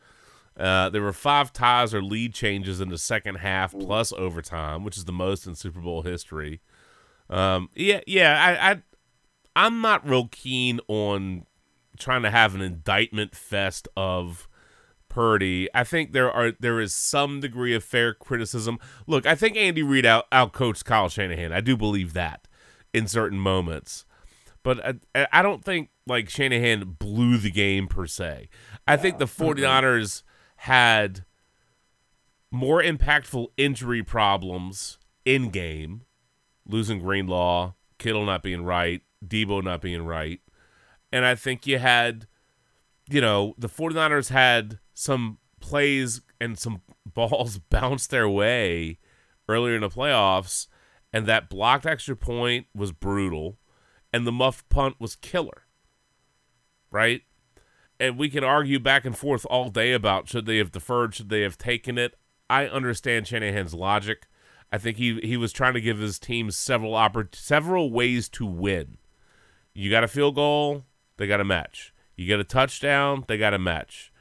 Uh, 0.55 0.89
there 0.89 1.01
were 1.01 1.13
five 1.13 1.51
ties 1.51 1.95
or 1.95 2.03
lead 2.03 2.35
changes 2.35 2.79
in 2.79 2.89
the 2.89 2.99
second 2.99 3.37
half 3.37 3.71
plus 3.71 4.13
overtime, 4.13 4.83
which 4.83 4.95
is 4.95 5.05
the 5.05 5.11
most 5.11 5.47
in 5.47 5.55
Super 5.55 5.79
Bowl 5.79 6.03
history. 6.03 6.61
Um, 7.27 7.69
yeah, 7.73 8.01
yeah. 8.05 8.39
I, 8.39 8.71
I, 8.71 8.81
I'm 9.55 9.81
not 9.81 10.07
real 10.07 10.27
keen 10.27 10.79
on 10.87 11.47
trying 11.97 12.21
to 12.21 12.29
have 12.29 12.53
an 12.53 12.61
indictment 12.61 13.35
fest 13.35 13.87
of 13.97 14.47
Purdy. 15.09 15.69
I 15.73 15.83
think 15.85 16.11
there 16.11 16.31
are 16.31 16.51
there 16.59 16.79
is 16.79 16.93
some 16.93 17.39
degree 17.39 17.73
of 17.73 17.83
fair 17.83 18.13
criticism. 18.13 18.77
Look, 19.07 19.25
I 19.25 19.33
think 19.33 19.57
Andy 19.57 19.81
Reid 19.81 20.05
out 20.05 20.29
outcoached 20.29 20.85
Kyle 20.85 21.09
Shanahan. 21.09 21.51
I 21.51 21.61
do 21.61 21.75
believe 21.75 22.13
that 22.13 22.47
in 22.93 23.07
certain 23.07 23.39
moments 23.39 24.05
but 24.63 24.99
I, 25.13 25.27
I 25.31 25.41
don't 25.41 25.63
think 25.63 25.89
like 26.07 26.29
Shanahan 26.29 26.95
blew 26.97 27.37
the 27.37 27.51
game 27.51 27.87
per 27.87 28.07
se. 28.07 28.49
I 28.87 28.97
think 28.97 29.17
the 29.17 29.25
49ers 29.25 30.23
had 30.57 31.25
more 32.51 32.81
impactful 32.81 33.47
injury 33.57 34.03
problems 34.03 34.99
in 35.25 35.49
game, 35.49 36.03
losing 36.65 36.99
Greenlaw, 36.99 37.73
Kittle 37.99 38.25
not 38.25 38.43
being 38.43 38.63
right, 38.63 39.01
Deebo 39.25 39.63
not 39.63 39.81
being 39.81 40.05
right. 40.05 40.39
And 41.11 41.25
I 41.25 41.35
think 41.35 41.67
you 41.67 41.79
had, 41.79 42.27
you 43.09 43.21
know, 43.21 43.53
the 43.57 43.69
49ers 43.69 44.29
had 44.29 44.79
some 44.93 45.37
plays 45.59 46.21
and 46.39 46.57
some 46.57 46.81
balls 47.05 47.57
bounce 47.69 48.07
their 48.07 48.29
way 48.29 48.99
earlier 49.47 49.75
in 49.75 49.81
the 49.81 49.89
playoffs, 49.89 50.67
and 51.11 51.25
that 51.25 51.49
blocked 51.49 51.85
extra 51.85 52.15
point 52.15 52.67
was 52.73 52.91
brutal 52.91 53.57
and 54.13 54.27
the 54.27 54.31
muff 54.31 54.63
punt 54.69 54.95
was 54.99 55.15
killer. 55.15 55.63
Right? 56.91 57.23
And 57.99 58.17
we 58.17 58.29
can 58.29 58.43
argue 58.43 58.79
back 58.79 59.05
and 59.05 59.17
forth 59.17 59.45
all 59.49 59.69
day 59.69 59.93
about 59.93 60.29
should 60.29 60.45
they 60.45 60.57
have 60.57 60.71
deferred, 60.71 61.15
should 61.15 61.29
they 61.29 61.41
have 61.41 61.57
taken 61.57 61.97
it. 61.97 62.15
I 62.49 62.67
understand 62.67 63.27
Shanahan's 63.27 63.73
logic. 63.73 64.27
I 64.71 64.77
think 64.77 64.97
he 64.97 65.19
he 65.21 65.37
was 65.37 65.51
trying 65.51 65.73
to 65.73 65.81
give 65.81 65.99
his 65.99 66.19
team 66.19 66.51
several 66.51 66.93
oppor- 66.93 67.33
several 67.35 67.91
ways 67.91 68.29
to 68.29 68.45
win. 68.45 68.97
You 69.73 69.89
got 69.89 70.03
a 70.03 70.07
field 70.07 70.35
goal, 70.35 70.85
they 71.17 71.27
got 71.27 71.41
a 71.41 71.45
match. 71.45 71.93
You 72.15 72.27
get 72.27 72.39
a 72.39 72.43
touchdown, 72.43 73.23
they 73.27 73.37
got 73.37 73.53
a 73.53 73.59
match. 73.59 74.11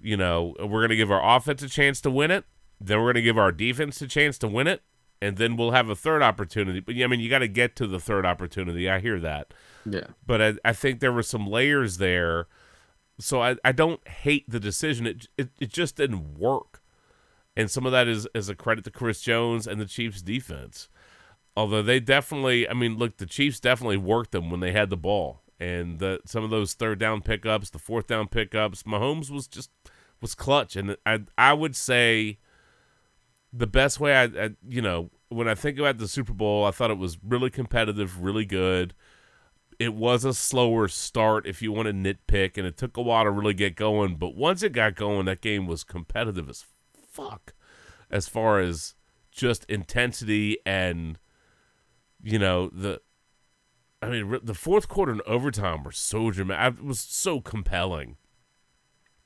You 0.00 0.16
know, 0.16 0.54
we're 0.58 0.80
going 0.80 0.90
to 0.90 0.96
give 0.96 1.10
our 1.10 1.36
offense 1.36 1.62
a 1.62 1.68
chance 1.68 2.00
to 2.02 2.10
win 2.10 2.30
it. 2.30 2.44
Then 2.80 2.98
we're 2.98 3.12
going 3.12 3.16
to 3.16 3.22
give 3.22 3.38
our 3.38 3.52
defense 3.52 4.00
a 4.00 4.06
chance 4.06 4.38
to 4.38 4.48
win 4.48 4.66
it, 4.66 4.82
and 5.22 5.36
then 5.36 5.56
we'll 5.56 5.72
have 5.72 5.88
a 5.90 5.96
third 5.96 6.22
opportunity. 6.22 6.80
But 6.80 6.94
yeah, 6.94 7.04
I 7.04 7.08
mean, 7.08 7.20
you 7.20 7.28
got 7.28 7.40
to 7.40 7.48
get 7.48 7.76
to 7.76 7.86
the 7.86 8.00
third 8.00 8.24
opportunity. 8.24 8.88
I 8.88 9.00
hear 9.00 9.20
that 9.20 9.52
Yeah. 9.84 10.06
but 10.26 10.40
I, 10.42 10.54
I 10.64 10.72
think 10.72 11.00
there 11.00 11.12
were 11.12 11.22
some 11.22 11.46
layers 11.46 11.98
there. 11.98 12.46
So 13.18 13.42
I, 13.42 13.56
I 13.64 13.72
don't 13.72 14.06
hate 14.08 14.48
the 14.48 14.58
decision. 14.60 15.06
It, 15.06 15.28
it 15.36 15.50
it 15.60 15.68
just 15.70 15.96
didn't 15.96 16.38
work, 16.38 16.80
and 17.54 17.70
some 17.70 17.84
of 17.84 17.92
that 17.92 18.08
is 18.08 18.26
is 18.34 18.48
a 18.48 18.54
credit 18.54 18.84
to 18.84 18.90
Chris 18.90 19.20
Jones 19.20 19.66
and 19.66 19.78
the 19.78 19.84
Chiefs 19.86 20.22
defense. 20.22 20.88
Although 21.56 21.82
they 21.82 22.00
definitely, 22.00 22.66
I 22.66 22.72
mean, 22.72 22.96
look, 22.96 23.18
the 23.18 23.26
Chiefs 23.26 23.60
definitely 23.60 23.98
worked 23.98 24.30
them 24.32 24.50
when 24.50 24.60
they 24.60 24.72
had 24.72 24.88
the 24.88 24.96
ball, 24.96 25.42
and 25.58 25.98
the, 25.98 26.20
some 26.24 26.44
of 26.44 26.48
those 26.50 26.72
third 26.72 26.98
down 26.98 27.20
pickups, 27.20 27.68
the 27.68 27.78
fourth 27.78 28.06
down 28.06 28.28
pickups, 28.28 28.84
Mahomes 28.84 29.28
was 29.30 29.46
just 29.46 29.70
was 30.22 30.34
clutch, 30.34 30.74
and 30.74 30.96
I 31.04 31.20
I 31.36 31.52
would 31.52 31.76
say 31.76 32.38
the 33.52 33.66
best 33.66 34.00
way 34.00 34.14
I, 34.14 34.24
I 34.24 34.50
you 34.68 34.82
know 34.82 35.10
when 35.28 35.48
I 35.48 35.54
think 35.54 35.78
about 35.78 35.98
the 35.98 36.08
Super 36.08 36.32
Bowl, 36.32 36.64
I 36.64 36.70
thought 36.70 36.90
it 36.90 36.98
was 36.98 37.18
really 37.22 37.50
competitive, 37.50 38.22
really 38.22 38.44
good 38.44 38.94
it 39.80 39.94
was 39.94 40.26
a 40.26 40.34
slower 40.34 40.88
start 40.88 41.46
if 41.46 41.62
you 41.62 41.72
want 41.72 41.86
to 41.86 41.94
nitpick, 41.94 42.58
and 42.58 42.66
it 42.66 42.76
took 42.76 42.98
a 42.98 43.02
while 43.02 43.24
to 43.24 43.30
really 43.30 43.54
get 43.54 43.76
going. 43.76 44.16
But 44.16 44.36
once 44.36 44.62
it 44.62 44.74
got 44.74 44.94
going, 44.94 45.24
that 45.24 45.40
game 45.40 45.66
was 45.66 45.84
competitive 45.84 46.50
as 46.50 46.66
fuck, 47.08 47.54
as 48.10 48.28
far 48.28 48.60
as 48.60 48.94
just 49.32 49.64
intensity 49.64 50.58
and 50.66 51.18
you 52.22 52.38
know 52.38 52.68
the. 52.68 53.00
I 54.02 54.08
mean, 54.08 54.38
the 54.42 54.54
fourth 54.54 54.88
quarter 54.88 55.12
and 55.12 55.22
overtime 55.22 55.82
were 55.82 55.92
so 55.92 56.30
dramatic. 56.30 56.78
It 56.78 56.84
was 56.84 57.00
so 57.00 57.40
compelling. 57.40 58.16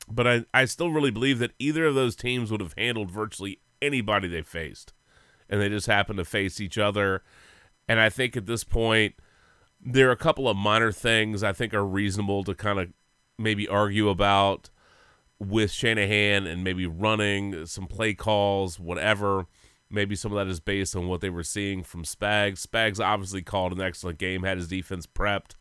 But 0.09 0.27
I, 0.27 0.45
I 0.53 0.65
still 0.65 0.91
really 0.91 1.13
believe 1.13 1.39
that 1.39 1.53
either 1.61 1.87
of 1.87 1.95
those 1.95 2.17
teams 2.17 2.51
would 2.51 2.61
have 2.61 2.75
handled 2.77 3.11
virtually 3.11 3.61
anybody 3.85 4.29
they 4.29 4.43
faced, 4.43 4.93
and 5.49 5.61
they 5.61 5.69
just 5.69 5.87
happened 5.87 6.19
to 6.19 6.25
face 6.25 6.61
each 6.61 6.79
other. 6.79 7.23
And 7.89 8.01
I 8.01 8.09
think 8.09 8.37
at 8.37 8.47
this 8.47 8.65
point, 8.65 9.15
there 9.81 10.09
are 10.09 10.13
a 10.13 10.17
couple 10.17 10.49
of 10.49 10.57
minor 10.57 10.93
things 10.93 11.43
I 11.43 11.53
think 11.53 11.75
are 11.75 11.85
reasonable 11.85 12.45
to 12.45 12.55
kind 12.55 12.79
of 12.79 12.89
maybe 13.39 13.69
argue 13.69 14.09
about 14.09 14.71
with 15.39 15.71
Shanahan 15.71 16.47
and 16.47 16.65
maybe 16.65 16.87
running 16.87 17.67
some 17.67 17.87
play 17.87 18.15
calls, 18.15 18.79
whatever. 18.79 19.47
Maybe 19.91 20.17
some 20.17 20.33
of 20.33 20.37
that 20.37 20.51
is 20.51 20.61
based 20.61 20.97
on 20.97 21.07
what 21.07 21.21
they 21.21 21.31
were 21.31 21.43
seeing 21.43 21.83
from 21.83 22.05
Spags. 22.05 22.67
Spags 22.67 23.05
obviously 23.05 23.43
called 23.43 23.73
an 23.73 23.81
excellent 23.81 24.19
game, 24.19 24.43
had 24.43 24.57
his 24.57 24.69
defense 24.69 25.07
prepped. 25.07 25.53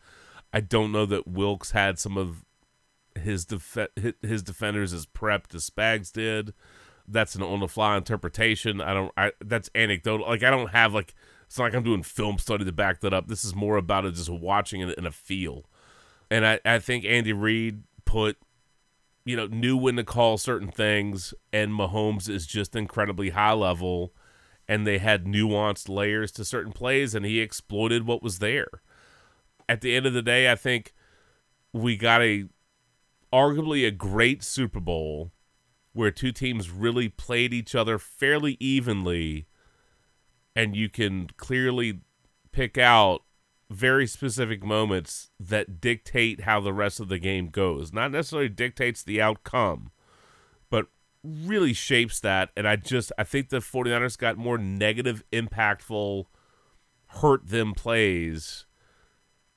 I 0.53 0.61
don't 0.61 0.91
know 0.91 1.05
that 1.07 1.27
Wilks 1.27 1.71
had 1.71 1.99
some 1.99 2.17
of 2.17 2.45
his 3.19 3.45
def- 3.45 3.87
his 4.21 4.41
defenders 4.41 4.93
as 4.93 5.05
prepped 5.05 5.53
as 5.53 5.69
Spags 5.69 6.11
did. 6.11 6.53
That's 7.07 7.35
an 7.35 7.43
on 7.43 7.59
the 7.59 7.67
fly 7.67 7.97
interpretation. 7.97 8.81
I 8.81 8.93
don't. 8.93 9.11
I 9.17 9.31
that's 9.43 9.69
anecdotal. 9.75 10.27
Like 10.27 10.43
I 10.43 10.49
don't 10.49 10.69
have 10.69 10.93
like 10.93 11.13
it's 11.53 11.59
not 11.59 11.65
like 11.65 11.75
I'm 11.75 11.84
doing 11.84 12.01
film 12.01 12.39
study 12.39 12.65
to 12.65 12.71
back 12.71 13.01
that 13.01 13.13
up. 13.13 13.27
This 13.27 13.45
is 13.45 13.53
more 13.53 13.77
about 13.77 14.05
it 14.05 14.15
just 14.15 14.30
watching 14.30 14.81
it 14.81 14.97
in 14.97 15.05
a 15.05 15.11
feel. 15.11 15.65
And 16.31 16.47
I, 16.47 16.59
I 16.65 16.80
think 16.80 17.05
Andy 17.05 17.31
Reid 17.31 17.84
put, 18.05 18.38
you 19.23 19.35
know, 19.35 19.45
knew 19.45 19.77
when 19.77 19.95
to 19.97 20.03
call 20.03 20.39
certain 20.39 20.71
things, 20.71 21.34
and 21.51 21.71
Mahomes 21.71 22.27
is 22.27 22.47
just 22.47 22.75
incredibly 22.75 23.30
high 23.30 23.53
level, 23.53 24.15
and 24.67 24.88
they 24.88 24.97
had 24.97 25.25
nuanced 25.25 25.89
layers 25.89 26.31
to 26.31 26.43
certain 26.43 26.71
plays, 26.71 27.13
and 27.13 27.23
he 27.23 27.39
exploited 27.39 28.07
what 28.07 28.23
was 28.23 28.39
there. 28.39 28.81
At 29.69 29.81
the 29.81 29.95
end 29.95 30.07
of 30.07 30.13
the 30.13 30.23
day, 30.23 30.51
I 30.51 30.55
think 30.55 30.93
we 31.71 31.97
got 31.97 32.23
a 32.23 32.45
arguably 33.31 33.85
a 33.85 33.91
great 33.91 34.43
Super 34.43 34.80
Bowl 34.80 35.31
where 35.94 36.11
two 36.11 36.32
teams 36.32 36.70
really 36.70 37.07
played 37.07 37.53
each 37.53 37.76
other 37.76 37.98
fairly 37.98 38.57
evenly 38.60 39.48
and 40.56 40.76
you 40.76 40.90
can 40.90 41.28
clearly 41.38 42.02
pick 42.52 42.78
out 42.78 43.24
very 43.70 44.06
specific 44.06 44.64
moments 44.64 45.32
that 45.40 45.82
dictate 45.82 46.41
how 46.41 46.60
the 46.60 46.74
rest 46.74 46.99
of 46.99 47.07
the 47.07 47.18
game 47.18 47.49
goes. 47.49 47.91
Not 47.91 48.11
necessarily 48.11 48.49
dictates 48.49 49.03
the 49.03 49.22
outcome, 49.22 49.91
but 50.70 50.88
really 51.24 51.74
shapes 51.74 52.20
that. 52.20 52.49
And 52.56 52.68
I 52.68 52.76
just 52.76 53.11
I 53.18 53.24
think 53.24 53.49
the 53.49 53.57
49ers 53.57 54.18
got 54.18 54.38
more 54.38 54.57
negative, 54.57 55.24
impactful, 55.32 56.26
hurt 57.07 57.48
them 57.48 57.74
plays 57.74 58.65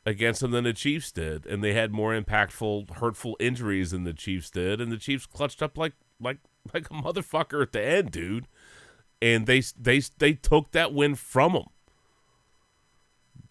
against 0.07 0.41
them 0.41 0.53
than 0.53 0.65
the 0.65 0.73
Chiefs 0.73 1.13
did. 1.13 1.45
And 1.45 1.63
they 1.63 1.75
had 1.75 1.93
more 1.93 2.19
impactful, 2.19 2.97
hurtful 2.97 3.37
injuries 3.39 3.91
than 3.91 4.05
the 4.05 4.15
Chiefs 4.15 4.51
did. 4.51 4.81
And 4.81 4.91
the 4.91 4.99
Chiefs 4.99 5.27
clutched 5.27 5.63
up 5.63 5.77
like 5.77 5.95
like 6.20 6.38
like 6.74 6.86
a 6.86 6.94
motherfucker 6.94 7.62
at 7.62 7.72
the 7.72 7.82
end, 7.82 8.10
dude 8.10 8.47
and 9.22 9.47
they 9.47 9.62
they 9.78 10.01
they 10.18 10.32
took 10.32 10.72
that 10.72 10.93
win 10.93 11.14
from 11.14 11.52
them. 11.52 11.64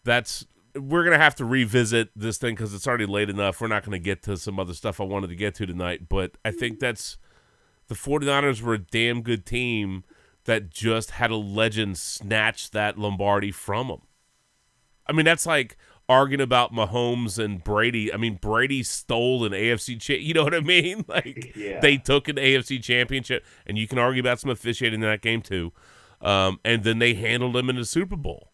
That's 0.03 0.45
we're 0.75 1.03
gonna 1.03 1.17
have 1.17 1.35
to 1.35 1.45
revisit 1.45 2.09
this 2.15 2.37
thing 2.37 2.55
because 2.55 2.73
it's 2.73 2.87
already 2.87 3.05
late 3.05 3.29
enough. 3.29 3.59
We're 3.59 3.67
not 3.67 3.83
gonna 3.83 3.99
get 3.99 4.21
to 4.23 4.37
some 4.37 4.59
other 4.59 4.73
stuff 4.73 5.01
I 5.01 5.05
wanted 5.05 5.27
to 5.27 5.35
get 5.35 5.55
to 5.55 5.65
tonight, 5.65 6.07
but 6.09 6.37
I 6.43 6.51
think 6.51 6.79
that's 6.79 7.17
the 7.87 7.95
49ers 7.95 8.61
were 8.61 8.75
a 8.75 8.79
damn 8.79 9.21
good 9.21 9.45
team 9.45 10.03
that 10.45 10.69
just 10.69 11.11
had 11.11 11.31
a 11.31 11.35
legend 11.35 11.97
snatch 11.97 12.71
that 12.71 12.97
Lombardi 12.97 13.51
from 13.51 13.87
them. 13.87 14.01
I 15.07 15.11
mean, 15.11 15.25
that's 15.25 15.45
like 15.45 15.77
arguing 16.07 16.41
about 16.41 16.73
Mahomes 16.73 17.43
and 17.43 17.63
Brady. 17.63 18.13
I 18.13 18.17
mean, 18.17 18.35
Brady 18.41 18.83
stole 18.83 19.43
an 19.45 19.51
AFC. 19.53 19.99
Cha- 19.99 20.13
you 20.13 20.33
know 20.33 20.43
what 20.43 20.53
I 20.53 20.59
mean? 20.59 21.03
Like 21.09 21.55
Yeah. 21.55 21.79
they 21.79 21.97
took 21.97 22.27
an 22.27 22.35
AFC 22.35 22.81
championship, 22.81 23.43
and 23.65 23.77
you 23.77 23.87
can 23.87 23.97
argue 23.97 24.21
about 24.21 24.39
some 24.39 24.49
officiating 24.49 25.01
in 25.01 25.09
that 25.09 25.21
game 25.21 25.41
too. 25.41 25.71
Um, 26.21 26.59
and 26.63 26.83
then 26.83 26.99
they 26.99 27.13
handled 27.13 27.55
him 27.57 27.69
in 27.69 27.75
the 27.75 27.85
Super 27.85 28.15
Bowl. 28.15 28.51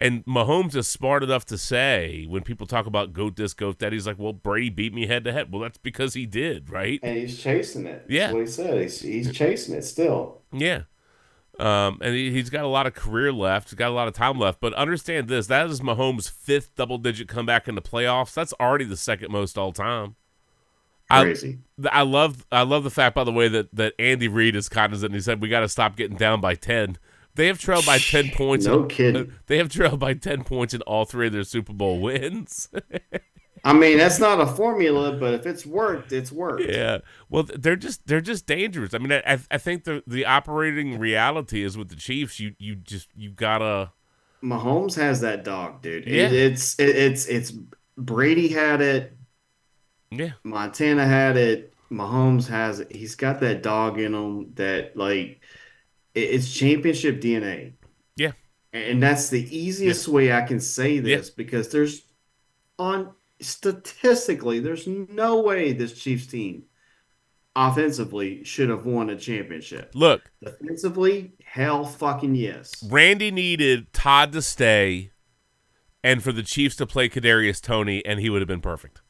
And 0.00 0.24
Mahomes 0.26 0.76
is 0.76 0.86
smart 0.86 1.24
enough 1.24 1.44
to 1.46 1.58
say 1.58 2.24
when 2.28 2.42
people 2.42 2.68
talk 2.68 2.86
about 2.86 3.12
goat 3.12 3.34
this, 3.34 3.52
goat 3.52 3.80
that, 3.80 3.92
he's 3.92 4.06
like, 4.06 4.16
"Well, 4.18 4.32
Brady 4.32 4.70
beat 4.70 4.94
me 4.94 5.06
head 5.08 5.24
to 5.24 5.32
head." 5.32 5.50
Well, 5.52 5.60
that's 5.62 5.78
because 5.78 6.14
he 6.14 6.24
did, 6.24 6.70
right? 6.70 7.00
And 7.02 7.16
he's 7.16 7.36
chasing 7.42 7.84
it. 7.86 8.02
That's 8.06 8.10
Yeah. 8.10 8.30
what 8.32 8.40
he 8.42 8.46
said. 8.46 8.80
He's, 8.80 9.00
he's 9.00 9.32
chasing 9.32 9.74
it 9.74 9.82
still. 9.82 10.42
Yeah. 10.52 10.82
Um, 11.58 11.98
and 12.00 12.14
he, 12.14 12.30
he's 12.30 12.50
got 12.50 12.64
a 12.64 12.68
lot 12.68 12.86
of 12.86 12.94
career 12.94 13.32
left. 13.32 13.70
He's 13.70 13.74
got 13.76 13.88
a 13.90 13.94
lot 13.94 14.06
of 14.08 14.14
time 14.14 14.38
left. 14.38 14.60
But 14.60 14.74
understand 14.74 15.28
this: 15.28 15.48
that 15.48 15.68
is 15.68 15.80
Mahomes' 15.80 16.30
fifth 16.30 16.74
double-digit 16.76 17.26
comeback 17.28 17.66
in 17.66 17.74
the 17.74 17.82
playoffs. 17.82 18.32
That's 18.34 18.52
already 18.60 18.84
the 18.84 18.96
second 18.96 19.32
most 19.32 19.58
all 19.58 19.72
time. 19.72 20.14
I- 21.10 21.22
Crazy. 21.22 21.58
I 21.90 22.02
love, 22.02 22.46
I 22.52 22.62
love 22.62 22.84
the 22.84 22.90
fact, 22.90 23.14
by 23.14 23.24
the 23.24 23.32
way, 23.32 23.48
that 23.48 23.74
that 23.74 23.94
Andy 23.98 24.28
Reid 24.28 24.54
is 24.54 24.68
cognizant. 24.68 25.10
And 25.10 25.14
he 25.16 25.20
said 25.20 25.40
we 25.40 25.48
got 25.48 25.60
to 25.60 25.68
stop 25.68 25.96
getting 25.96 26.16
down 26.16 26.40
by 26.40 26.54
ten. 26.54 26.96
They 27.34 27.46
have 27.46 27.58
trailed 27.58 27.86
by 27.86 27.98
ten 27.98 28.30
points. 28.34 28.66
No 28.66 28.82
in- 28.82 28.88
kidding. 28.88 29.32
They 29.46 29.56
have 29.58 29.68
trailed 29.68 29.98
by 30.00 30.14
ten 30.14 30.44
points 30.44 30.74
in 30.74 30.82
all 30.82 31.04
three 31.06 31.28
of 31.28 31.32
their 31.32 31.44
Super 31.44 31.72
Bowl 31.72 32.00
wins. 32.00 32.68
I 33.64 33.72
mean, 33.72 33.98
that's 33.98 34.18
not 34.18 34.40
a 34.40 34.46
formula, 34.46 35.12
but 35.12 35.34
if 35.34 35.46
it's 35.46 35.64
worked, 35.66 36.12
it's 36.12 36.30
worked. 36.32 36.62
Yeah. 36.68 36.98
Well, 37.28 37.42
they're 37.44 37.76
just 37.76 38.06
they're 38.06 38.20
just 38.20 38.46
dangerous. 38.46 38.94
I 38.94 38.98
mean, 38.98 39.12
I 39.12 39.38
I- 39.50 39.58
think 39.58 39.84
the 39.84 40.02
the 40.06 40.24
operating 40.26 40.98
reality 40.98 41.62
is 41.62 41.76
with 41.76 41.88
the 41.88 41.96
Chiefs. 41.96 42.38
You 42.40 42.54
you 42.58 42.76
just 42.76 43.08
you 43.16 43.30
gotta. 43.30 43.92
Mahomes 44.42 44.94
has 44.96 45.20
that 45.22 45.42
dog, 45.44 45.82
dude. 45.82 46.06
It- 46.06 46.14
Yeah. 46.14 46.28
it's 46.30 46.78
it, 46.78 46.90
it's 46.96 47.26
it's 47.26 47.52
Brady 47.96 48.48
had 48.48 48.80
it, 48.80 49.16
Yeah. 50.10 50.32
Montana 50.44 51.04
had 51.04 51.36
it, 51.36 51.74
Mahomes 51.90 52.46
has 52.48 52.80
it. 52.80 52.92
He's 52.94 53.16
got 53.16 53.40
that 53.40 53.62
dog 53.62 53.98
in 53.98 54.14
him 54.14 54.52
that 54.54 54.96
like 54.96 55.40
it, 56.14 56.20
it's 56.20 56.52
championship 56.54 57.20
DNA. 57.20 57.72
Yeah. 58.16 58.32
And 58.72 59.02
that's 59.02 59.30
the 59.30 59.42
easiest 59.56 60.06
way 60.06 60.32
I 60.32 60.42
can 60.42 60.60
say 60.60 60.98
this 61.00 61.30
because 61.30 61.70
there's 61.70 62.02
on 62.78 63.12
statistically, 63.40 64.60
there's 64.60 64.86
no 64.86 65.40
way 65.40 65.72
this 65.72 66.00
Chiefs 66.00 66.26
team 66.26 66.64
offensively 67.56 68.44
should 68.44 68.68
have 68.68 68.86
won 68.86 69.10
a 69.10 69.16
championship. 69.16 69.90
Look, 69.94 70.30
Defensively, 70.42 71.32
hell 71.44 71.84
fucking 71.84 72.34
yes. 72.34 72.82
Randy 72.88 73.30
needed 73.30 73.92
Todd 73.92 74.32
to 74.32 74.42
stay, 74.42 75.10
and 76.04 76.22
for 76.22 76.32
the 76.32 76.42
Chiefs 76.42 76.76
to 76.76 76.86
play 76.86 77.08
Kadarius 77.08 77.60
Toney, 77.60 78.04
and 78.04 78.20
he 78.20 78.30
would 78.30 78.40
have 78.40 78.48
been 78.48 78.60
perfect. 78.60 79.00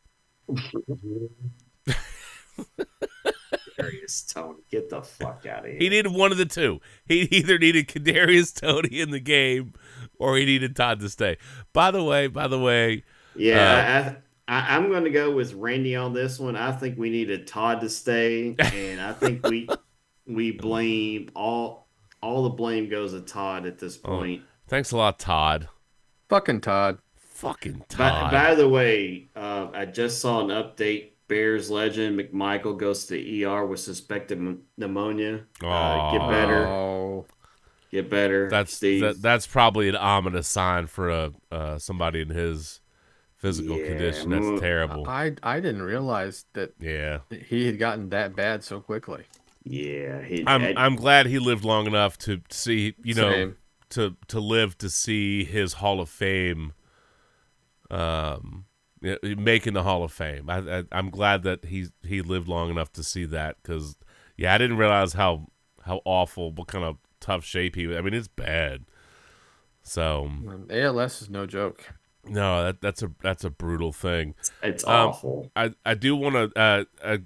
Darius 3.78 4.22
Toney, 4.22 4.58
get 4.70 4.88
the 4.88 5.02
fuck 5.02 5.46
out 5.46 5.60
of 5.60 5.66
here. 5.66 5.78
He 5.78 5.88
needed 5.88 6.12
one 6.12 6.32
of 6.32 6.38
the 6.38 6.46
two. 6.46 6.80
He 7.04 7.20
either 7.30 7.58
needed 7.58 7.88
Kadarius 7.88 8.58
Toney 8.58 9.00
in 9.00 9.10
the 9.10 9.20
game, 9.20 9.74
or 10.18 10.36
he 10.36 10.44
needed 10.44 10.74
Todd 10.74 11.00
to 11.00 11.08
stay. 11.08 11.36
By 11.72 11.90
the 11.90 12.02
way, 12.02 12.26
by 12.26 12.48
the 12.48 12.58
way, 12.58 13.04
Yeah, 13.38 14.14
I, 14.48 14.52
I, 14.58 14.76
I'm 14.76 14.88
going 14.88 15.04
to 15.04 15.10
go 15.10 15.30
with 15.34 15.54
Randy 15.54 15.94
on 15.96 16.12
this 16.12 16.38
one. 16.38 16.56
I 16.56 16.72
think 16.72 16.98
we 16.98 17.10
needed 17.10 17.46
Todd 17.46 17.80
to 17.82 17.88
stay, 17.88 18.54
and 18.58 19.00
I 19.00 19.12
think 19.12 19.46
we 19.46 19.68
we 20.26 20.50
blame 20.52 21.30
all 21.34 21.88
all 22.22 22.42
the 22.44 22.50
blame 22.50 22.88
goes 22.88 23.12
to 23.12 23.20
Todd 23.20 23.64
at 23.66 23.78
this 23.78 23.98
Oh. 24.04 24.18
point. 24.18 24.42
Thanks 24.66 24.90
a 24.92 24.96
lot, 24.96 25.18
Todd. 25.18 25.68
Fucking 26.28 26.60
Todd. 26.60 26.98
Fucking 27.16 27.84
Todd. 27.88 28.32
by 28.32 28.54
the 28.56 28.68
way, 28.68 29.28
uh, 29.36 29.68
I 29.72 29.86
just 29.86 30.20
saw 30.20 30.40
an 30.40 30.48
update. 30.48 31.12
Bears 31.28 31.70
legend 31.70 32.18
McMichael 32.18 32.76
goes 32.78 33.04
to 33.06 33.14
the 33.14 33.44
ER 33.44 33.64
with 33.66 33.80
suspected 33.80 34.38
m- 34.38 34.62
pneumonia. 34.78 35.44
Uh, 35.62 36.10
get 36.12 36.28
better. 36.28 36.66
Oh, 36.66 37.26
Get 37.92 38.08
better. 38.10 38.48
that's 38.50 38.74
Steve. 38.74 39.02
that, 39.02 39.22
that's 39.22 39.46
probably 39.46 39.88
an 39.90 39.96
ominous 39.96 40.48
sign 40.48 40.86
for 40.86 41.08
a 41.10 41.32
uh, 41.52 41.78
somebody 41.78 42.22
in 42.22 42.30
his 42.30 42.80
physical 43.38 43.78
Yeah, 43.78 43.80
condition. 43.80 44.30
That's 44.30 44.50
mm, 44.50 44.60
terrible. 44.60 45.08
I 45.08 45.34
I 45.42 45.60
didn't 45.60 45.82
realize 45.82 46.44
that 46.54 46.74
yeah. 46.80 47.20
he 47.30 47.66
had 47.66 47.78
gotten 47.78 48.10
that 48.10 48.34
bad 48.36 48.64
so 48.64 48.80
quickly. 48.80 49.24
yeah. 49.64 50.22
He, 50.22 50.46
I'm 50.46 50.62
I- 50.62 50.74
I'm 50.76 50.96
glad 50.96 51.26
he 51.26 51.38
lived 51.38 51.64
long 51.64 51.86
enough 51.86 52.16
to 52.18 52.40
see 52.50 52.94
you 53.02 53.14
know 53.14 53.42
Same. 53.42 53.56
to 53.90 54.16
to 54.28 54.40
live 54.40 54.78
to 54.78 54.88
see 54.90 55.44
his 55.44 55.74
Hall 55.74 56.00
of 56.00 56.08
Fame 56.08 56.72
um 57.90 58.64
making 59.22 59.74
the 59.74 59.82
Hall 59.82 60.02
of 60.04 60.12
Fame. 60.12 60.50
I, 60.50 60.80
I 60.80 60.84
I'm 60.92 61.10
glad 61.10 61.42
that 61.44 61.66
he 61.66 61.86
he 62.02 62.20
lived 62.20 62.48
long 62.48 62.70
enough 62.70 62.92
to 62.94 63.04
see 63.04 63.24
that 63.26 63.62
cuz 63.62 63.96
yeah, 64.36 64.54
I 64.54 64.58
didn't 64.58 64.76
realize 64.76 65.14
how 65.14 65.48
how 65.84 66.00
awful 66.04 66.52
what 66.52 66.68
kind 66.68 66.84
of 66.84 66.98
tough 67.20 67.44
shape 67.44 67.74
he 67.76 67.86
was. 67.86 67.96
I 67.96 68.00
mean, 68.00 68.14
it's 68.14 68.28
bad. 68.28 68.84
So, 69.82 70.30
ALS 70.70 71.22
is 71.22 71.30
no 71.30 71.46
joke. 71.46 71.92
No, 72.30 72.64
that 72.64 72.80
that's 72.80 73.02
a 73.02 73.10
that's 73.20 73.44
a 73.44 73.50
brutal 73.50 73.92
thing. 73.92 74.34
it's 74.62 74.84
Um, 74.84 75.08
awful. 75.08 75.50
I, 75.56 75.74
I 75.84 75.94
do 75.94 76.14
want 76.16 76.34
to 76.54 76.58
uh, 76.60 76.84
a, 77.02 77.18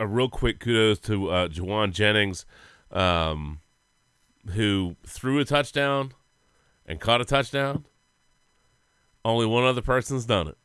a 0.00 0.06
real 0.06 0.28
quick 0.28 0.60
kudos 0.60 0.98
to 1.00 1.30
uh, 1.30 1.48
Jauan 1.48 1.92
Jennings, 1.92 2.46
um, 2.90 3.60
who 4.52 4.96
threw 5.06 5.38
a 5.40 5.44
touchdown 5.44 6.12
and 6.86 7.00
caught 7.00 7.20
a 7.20 7.24
touchdown. 7.24 7.84
Only 9.24 9.46
one 9.46 9.64
other 9.64 9.80
person's 9.82 10.26
done 10.26 10.48
it. 10.48 10.58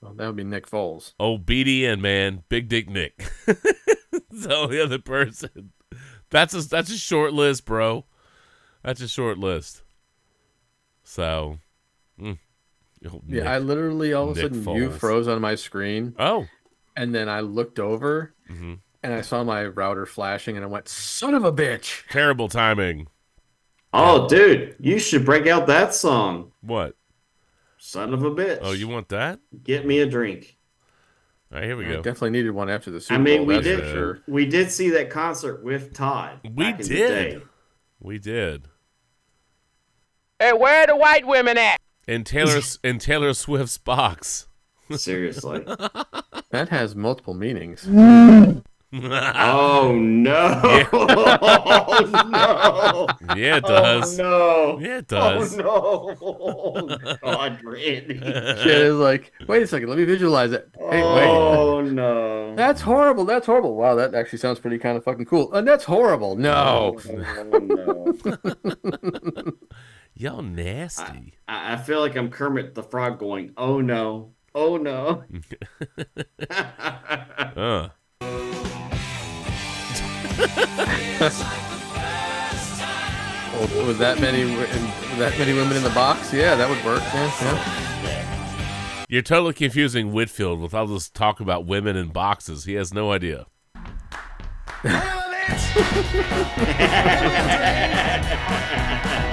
Well, 0.00 0.14
that 0.14 0.26
would 0.26 0.36
be 0.36 0.44
Nick 0.44 0.66
Foles. 0.68 1.12
Oh, 1.20 1.38
BDN 1.38 2.00
man, 2.00 2.42
Big 2.48 2.68
Dick 2.68 2.88
Nick. 2.88 3.30
the 3.46 4.54
only 4.54 4.80
other 4.80 4.98
person. 4.98 5.72
That's 6.30 6.54
a 6.54 6.62
that's 6.62 6.90
a 6.90 6.96
short 6.96 7.32
list, 7.32 7.64
bro. 7.66 8.04
That's 8.82 9.00
a 9.02 9.08
short 9.08 9.36
list. 9.38 9.82
So, 11.04 11.58
Yeah, 13.02 13.10
Nick. 13.26 13.44
I 13.44 13.58
literally 13.58 14.12
all 14.12 14.30
of 14.30 14.36
a 14.36 14.42
Nick 14.42 14.54
sudden 14.54 14.74
you 14.76 14.90
Foles. 14.90 14.98
froze 14.98 15.28
on 15.28 15.40
my 15.40 15.54
screen, 15.54 16.14
oh, 16.18 16.46
and 16.96 17.14
then 17.14 17.28
I 17.28 17.40
looked 17.40 17.78
over, 17.78 18.34
Mhm. 18.50 18.78
and 19.02 19.12
I 19.14 19.22
saw 19.22 19.42
my 19.42 19.64
router 19.66 20.04
flashing, 20.06 20.56
and 20.56 20.64
I 20.64 20.68
went, 20.68 20.88
"Son 20.88 21.34
of 21.34 21.44
a 21.44 21.52
bitch!" 21.52 22.06
terrible 22.10 22.48
timing. 22.48 23.08
Oh, 23.92 24.28
dude, 24.28 24.76
you 24.78 24.98
should 24.98 25.24
break 25.24 25.46
out 25.46 25.66
that 25.66 25.94
song. 25.94 26.52
What? 26.60 26.94
Son 27.78 28.12
of 28.12 28.22
a 28.22 28.30
bitch. 28.30 28.58
Oh, 28.60 28.72
you 28.72 28.86
want 28.86 29.08
that? 29.08 29.40
get 29.64 29.86
me 29.86 30.00
a 30.00 30.06
drink. 30.06 30.56
All 31.50 31.58
right, 31.58 31.64
here 31.66 31.76
we 31.76 31.86
I 31.86 31.88
go. 31.94 31.96
definitely 32.02 32.30
needed 32.30 32.50
one 32.52 32.68
after 32.70 32.90
the 32.92 33.00
Super 33.00 33.14
I 33.14 33.18
mean, 33.18 33.38
Bowl. 33.38 33.46
we 33.46 33.54
that's 33.54 33.64
did 33.66 33.80
for 33.80 33.86
sure. 33.90 34.22
we 34.28 34.46
did 34.46 34.70
see 34.70 34.90
that 34.90 35.10
concert 35.10 35.64
with 35.64 35.92
Todd. 35.94 36.38
We 36.44 36.50
back 36.50 36.80
in 36.80 36.86
the 36.86 36.94
did. 36.94 37.08
day. 37.08 37.42
We 37.98 38.18
did. 38.20 38.68
Hey, 40.38 40.52
where 40.52 40.86
the 40.86 40.94
white 40.94 41.26
women 41.26 41.58
at? 41.58 41.79
In 42.06 42.24
Taylor 42.24 42.60
in 42.82 42.98
Taylor 42.98 43.34
Swift's 43.34 43.78
box. 43.78 44.48
Seriously. 44.96 45.64
That 46.50 46.70
has 46.70 46.96
multiple 46.96 47.32
meanings. 47.32 47.86
oh 47.92 48.62
no! 48.92 50.60
oh 50.92 52.10
no! 52.28 53.36
Yeah, 53.36 53.58
it 53.58 53.62
does. 53.62 54.18
Oh 54.18 54.22
no! 54.24 54.80
Yeah, 54.80 54.98
it 54.98 55.06
does. 55.06 55.56
Oh 55.60 56.16
no! 56.18 56.18
Oh, 56.20 57.16
God, 57.22 57.60
Randy. 57.62 58.18
Shit 58.18 58.66
is 58.66 58.96
like, 58.96 59.32
wait 59.46 59.62
a 59.62 59.66
second, 59.68 59.90
let 59.90 59.98
me 59.98 60.02
visualize 60.02 60.50
it. 60.50 60.68
Hey, 60.76 61.02
wait. 61.02 61.28
Oh 61.28 61.82
no! 61.82 62.56
That's 62.56 62.80
horrible. 62.80 63.24
That's 63.24 63.46
horrible. 63.46 63.76
Wow, 63.76 63.94
that 63.94 64.12
actually 64.12 64.40
sounds 64.40 64.58
pretty 64.58 64.78
kind 64.78 64.96
of 64.96 65.04
fucking 65.04 65.26
cool. 65.26 65.52
And 65.52 65.68
that's 65.68 65.84
horrible. 65.84 66.34
No. 66.34 66.98
Oh, 67.08 67.58
no. 67.60 69.52
Y'all 70.20 70.42
nasty. 70.42 71.32
I, 71.48 71.72
I 71.72 71.76
feel 71.78 72.00
like 72.00 72.14
I'm 72.14 72.28
Kermit 72.28 72.74
the 72.74 72.82
Frog 72.82 73.18
going, 73.18 73.54
oh 73.56 73.80
no, 73.80 74.34
oh 74.54 74.76
no. 74.76 75.24
Uh. 77.56 77.88
Well, 83.54 83.86
with 83.86 83.98
that 83.98 84.20
many, 84.20 84.44
with 84.44 85.18
that 85.18 85.38
many 85.38 85.54
women 85.54 85.78
in 85.78 85.82
the 85.82 85.88
box, 85.94 86.34
yeah, 86.34 86.54
that 86.54 86.68
would 86.68 86.84
work. 86.84 87.02
Yeah, 87.02 87.40
yeah. 88.04 89.06
You're 89.08 89.22
totally 89.22 89.54
confusing 89.54 90.12
Whitfield 90.12 90.60
with 90.60 90.74
all 90.74 90.86
this 90.86 91.08
talk 91.08 91.40
about 91.40 91.64
women 91.64 91.96
in 91.96 92.08
boxes. 92.08 92.66
He 92.66 92.74
has 92.74 92.92
no 92.92 93.10
idea. 93.10 93.46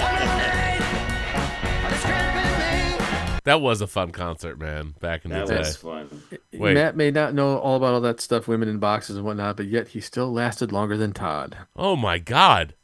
That 3.44 3.60
was 3.60 3.80
a 3.80 3.86
fun 3.86 4.10
concert, 4.10 4.58
man, 4.58 4.94
back 5.00 5.24
in 5.24 5.30
the 5.30 5.38
that 5.38 5.48
day. 5.48 5.58
was 5.58 5.76
fun. 5.76 6.22
Wait. 6.52 6.74
Matt 6.74 6.96
may 6.96 7.10
not 7.10 7.34
know 7.34 7.58
all 7.58 7.76
about 7.76 7.94
all 7.94 8.00
that 8.02 8.20
stuff, 8.20 8.46
women 8.48 8.68
in 8.68 8.78
boxes 8.78 9.16
and 9.16 9.24
whatnot, 9.24 9.56
but 9.56 9.66
yet 9.66 9.88
he 9.88 10.00
still 10.00 10.32
lasted 10.32 10.72
longer 10.72 10.96
than 10.96 11.12
Todd. 11.12 11.56
Oh 11.76 11.96
my 11.96 12.18
god. 12.18 12.74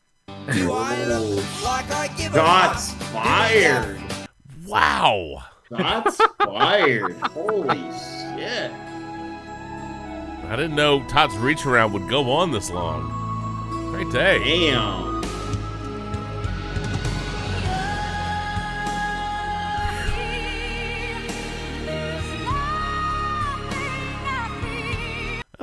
Shots 2.33 2.93
fired! 3.13 3.99
Wow. 4.67 5.43
Shots 5.69 6.21
fired! 6.39 7.17
Holy 7.23 7.79
shit! 7.79 8.71
I 10.47 10.57
didn't 10.57 10.75
know 10.75 11.03
Todd's 11.09 11.37
reach 11.39 11.65
around 11.67 11.93
would 11.95 12.09
go 12.09 12.31
on 12.31 12.53
this 12.53 12.71
long. 12.71 13.11
Great 13.91 14.11
day. 14.11 14.39
Damn! 14.45 15.24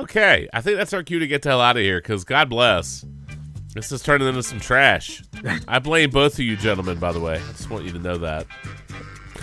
Okay, 0.02 0.48
I 0.52 0.60
think 0.60 0.76
that's 0.78 0.92
our 0.92 1.04
cue 1.04 1.20
to 1.20 1.28
get 1.28 1.42
the 1.42 1.50
hell 1.50 1.60
out 1.60 1.76
of 1.76 1.82
here 1.84 2.00
because 2.00 2.24
God 2.24 2.50
bless. 2.50 3.04
This 3.72 3.92
is 3.92 4.02
turning 4.02 4.26
into 4.26 4.42
some 4.42 4.58
trash. 4.58 5.22
I 5.68 5.78
blame 5.78 6.10
both 6.10 6.34
of 6.34 6.40
you 6.40 6.56
gentlemen, 6.56 6.98
by 6.98 7.12
the 7.12 7.20
way. 7.20 7.36
I 7.36 7.52
just 7.52 7.70
want 7.70 7.84
you 7.84 7.92
to 7.92 8.00
know 8.00 8.18
that. 8.18 8.48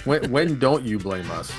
When, 0.03 0.30
when 0.30 0.60
don't 0.60 0.84
you 0.84 0.99
blame 0.99 1.31
us? 1.31 1.49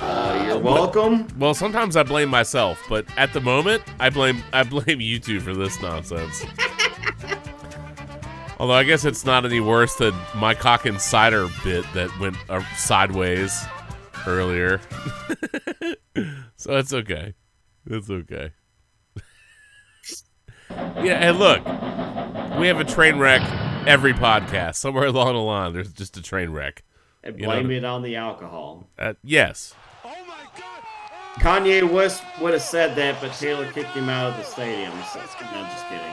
Uh, 0.00 0.44
you're 0.44 0.58
welcome. 0.58 1.28
Well, 1.38 1.54
sometimes 1.54 1.94
I 1.94 2.02
blame 2.02 2.30
myself, 2.30 2.84
but 2.88 3.06
at 3.16 3.32
the 3.32 3.40
moment, 3.40 3.84
I 4.00 4.10
blame 4.10 4.42
I 4.52 4.64
blame 4.64 5.00
you 5.00 5.20
two 5.20 5.38
for 5.38 5.54
this 5.54 5.80
nonsense. 5.80 6.44
Although 8.58 8.74
I 8.74 8.82
guess 8.82 9.04
it's 9.04 9.24
not 9.24 9.44
any 9.44 9.60
worse 9.60 9.94
than 9.94 10.14
my 10.34 10.52
cock 10.52 10.84
and 10.84 11.00
cider 11.00 11.48
bit 11.62 11.84
that 11.94 12.10
went 12.18 12.36
uh, 12.50 12.60
sideways 12.74 13.64
earlier. 14.26 14.80
so 16.56 16.76
it's 16.76 16.92
okay. 16.92 17.34
It's 17.90 18.10
okay. 18.10 18.52
yeah, 20.70 21.28
and 21.30 21.38
look, 21.38 21.64
we 22.58 22.66
have 22.66 22.78
a 22.80 22.84
train 22.84 23.18
wreck 23.18 23.40
every 23.86 24.12
podcast. 24.12 24.76
Somewhere 24.76 25.06
along 25.06 25.32
the 25.34 25.40
line, 25.40 25.72
there's 25.72 25.92
just 25.92 26.16
a 26.16 26.22
train 26.22 26.50
wreck. 26.50 26.82
And 27.24 27.36
You 27.40 27.46
know- 27.46 27.52
blame 27.52 27.70
it 27.70 27.84
on 27.84 28.02
the 28.02 28.16
alcohol. 28.16 28.88
Uh, 28.98 29.14
yes. 29.24 29.74
Oh 30.04 30.08
my 30.26 30.36
God! 30.56 30.82
Kanye 31.42 31.90
West 31.90 32.22
would 32.40 32.52
have 32.52 32.62
said 32.62 32.94
that, 32.96 33.20
but 33.20 33.32
Taylor 33.32 33.70
kicked 33.72 33.90
him 33.90 34.08
out 34.08 34.32
of 34.32 34.36
the 34.36 34.44
stadium. 34.44 34.92
So, 35.12 35.20
no, 35.20 35.62
just 35.64 35.88
kidding. 35.88 36.04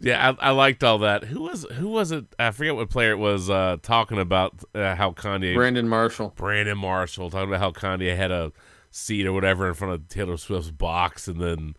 Yeah, 0.00 0.34
I, 0.40 0.48
I 0.48 0.50
liked 0.50 0.84
all 0.84 0.98
that. 0.98 1.24
Who 1.24 1.42
was 1.42 1.64
who 1.74 1.88
was 1.88 2.12
it? 2.12 2.24
I 2.38 2.50
forget 2.50 2.74
what 2.76 2.90
player 2.90 3.12
it 3.12 3.18
was 3.18 3.48
uh, 3.50 3.78
talking 3.82 4.18
about 4.18 4.54
uh, 4.74 4.94
how 4.96 5.12
Kanye 5.12 5.54
Brandon 5.54 5.88
Marshall. 5.88 6.32
Brandon 6.36 6.76
Marshall 6.78 7.30
talking 7.30 7.48
about 7.52 7.60
how 7.60 7.70
Kanye 7.70 8.16
had 8.16 8.30
a 8.30 8.52
seat 8.96 9.26
or 9.26 9.32
whatever 9.32 9.66
in 9.66 9.74
front 9.74 9.92
of 9.94 10.08
Taylor 10.08 10.36
Swift's 10.36 10.70
box, 10.70 11.26
and 11.26 11.40
then 11.40 11.74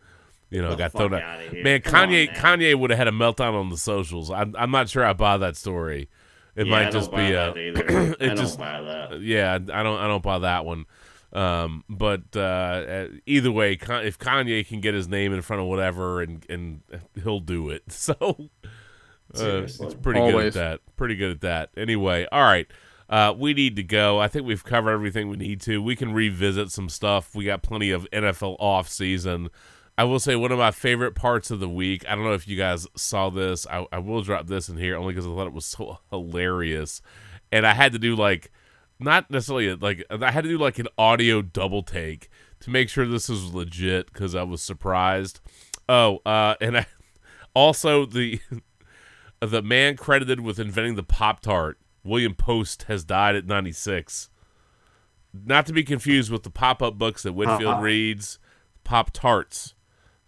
you 0.50 0.62
know 0.62 0.72
the 0.72 0.76
got 0.76 0.92
thrown 0.92 1.14
out. 1.14 1.24
outta 1.24 1.50
here. 1.50 1.64
Man, 1.64 1.82
Come 1.82 1.96
on 1.96 2.10
Kanye. 2.10 2.36
Kanye 2.36 2.76
would 2.76 2.90
have 2.90 2.98
had 3.00 3.08
a 3.08 3.12
meltdown 3.12 3.54
on 3.54 3.70
the 3.70 3.78
socials. 3.78 4.30
I'm 4.30 4.54
I'm 4.58 4.72
not 4.72 4.90
sure 4.90 5.06
I 5.06 5.14
buy 5.14 5.38
that 5.38 5.56
story. 5.56 6.10
It 6.56 6.68
Yeah, 6.68 6.76
I 6.76 6.78
might 6.84 6.92
don't 6.92 7.02
just 7.02 7.12
buy 7.12 7.28
be 7.28 7.34
that 7.34 7.58
a 7.58 7.60
either. 7.60 8.12
it 8.20 8.32
I 8.32 8.36
just- 8.36 8.58
don't 8.58 8.68
buy 8.68 8.82
that. 8.82 9.22
yeah. 9.22 9.54
I 9.56 9.58
don't 9.84 10.00
I 10.00 10.08
don't 10.08 10.24
buy 10.24 10.40
that 10.40 10.66
one. 10.66 10.86
Um, 11.34 11.84
but 11.90 12.22
uh, 12.36 12.40
uh, 12.40 13.08
either 13.26 13.52
way, 13.52 13.74
if 13.74 14.18
Kanye 14.20 14.66
can 14.66 14.80
get 14.80 14.94
his 14.94 15.10
name 15.10 15.34
in 15.34 15.42
front 15.42 15.62
of 15.62 15.68
whatever, 15.68 16.22
and 16.22 16.46
and 16.50 16.82
he'll 17.24 17.40
do 17.40 17.70
it. 17.70 17.84
So. 17.92 18.50
Uh, 19.38 19.64
it's 19.64 19.78
pretty 19.96 20.20
good 20.32 20.46
at 20.46 20.54
that. 20.54 20.80
Pretty 20.96 21.16
good 21.16 21.32
at 21.32 21.42
that. 21.42 21.70
Anyway, 21.76 22.26
all 22.32 22.44
right. 22.44 22.68
Uh, 23.10 23.34
we 23.38 23.54
need 23.54 23.76
to 23.76 23.84
go. 23.84 24.20
I 24.20 24.28
think 24.28 24.48
we've 24.48 24.64
covered 24.64 24.92
everything 24.92 25.30
we 25.30 25.38
need 25.38 25.62
to. 25.62 25.82
We 25.82 25.96
can 25.96 26.14
revisit 26.14 26.72
some 26.72 26.90
stuff. 26.90 27.36
We 27.36 27.46
got 27.46 27.62
plenty 27.62 27.92
of 27.92 28.10
NFL 28.12 28.56
off 28.60 28.90
season. 28.90 29.50
I 29.98 30.04
will 30.04 30.20
say 30.20 30.36
one 30.36 30.52
of 30.52 30.58
my 30.58 30.72
favorite 30.72 31.16
parts 31.16 31.52
of 31.52 31.60
the 31.60 31.70
week. 31.70 32.04
I 32.08 32.16
don't 32.16 32.26
know 32.26 32.34
if 32.34 32.48
you 32.48 32.58
guys 32.58 32.86
saw 32.98 33.30
this. 33.30 33.66
I, 33.68 33.86
I 33.92 34.00
will 34.00 34.22
drop 34.22 34.48
this 34.48 34.68
in 34.68 34.78
here 34.78 34.98
only 34.98 35.14
because 35.14 35.26
I 35.26 35.30
thought 35.30 35.48
it 35.48 35.54
was 35.54 35.66
so 35.66 36.00
hilarious, 36.10 37.02
and 37.52 37.66
I 37.66 37.74
had 37.74 37.94
to 37.94 38.00
do 38.00 38.16
like, 38.16 38.52
not 39.00 39.30
necessarily 39.30 39.74
like 39.76 40.04
I 40.10 40.32
had 40.32 40.44
to 40.44 40.50
do 40.50 40.58
like 40.58 40.80
an 40.80 40.88
audio 40.98 41.42
double 41.42 41.84
take 41.84 42.30
to 42.62 42.70
make 42.70 42.90
sure 42.90 43.06
this 43.06 43.30
was 43.30 43.54
legit 43.54 44.12
because 44.12 44.36
I 44.36 44.44
was 44.44 44.62
surprised. 44.62 45.40
Oh, 45.88 46.20
uh, 46.26 46.56
and 46.60 46.80
I 46.80 46.88
also 47.54 48.06
the 48.06 48.40
the 49.40 49.62
man 49.62 49.96
credited 49.96 50.42
with 50.42 50.60
inventing 50.60 50.96
the 50.96 51.04
Pop 51.04 51.40
Tart, 51.40 51.78
William 52.06 52.36
Post, 52.36 52.84
has 52.84 53.04
died 53.04 53.36
at 53.36 53.46
96. 53.46 54.30
Not 55.34 55.66
to 55.66 55.74
be 55.74 55.84
confused 55.84 56.32
with 56.32 56.44
the 56.44 56.50
pop 56.50 56.82
up 56.82 56.98
books 56.98 57.24
that 57.24 57.34
Whitfield 57.34 57.64
Uh-huh. 57.74 57.82
reads, 57.82 58.40
Pop 58.86 59.12
Tarts. 59.12 59.74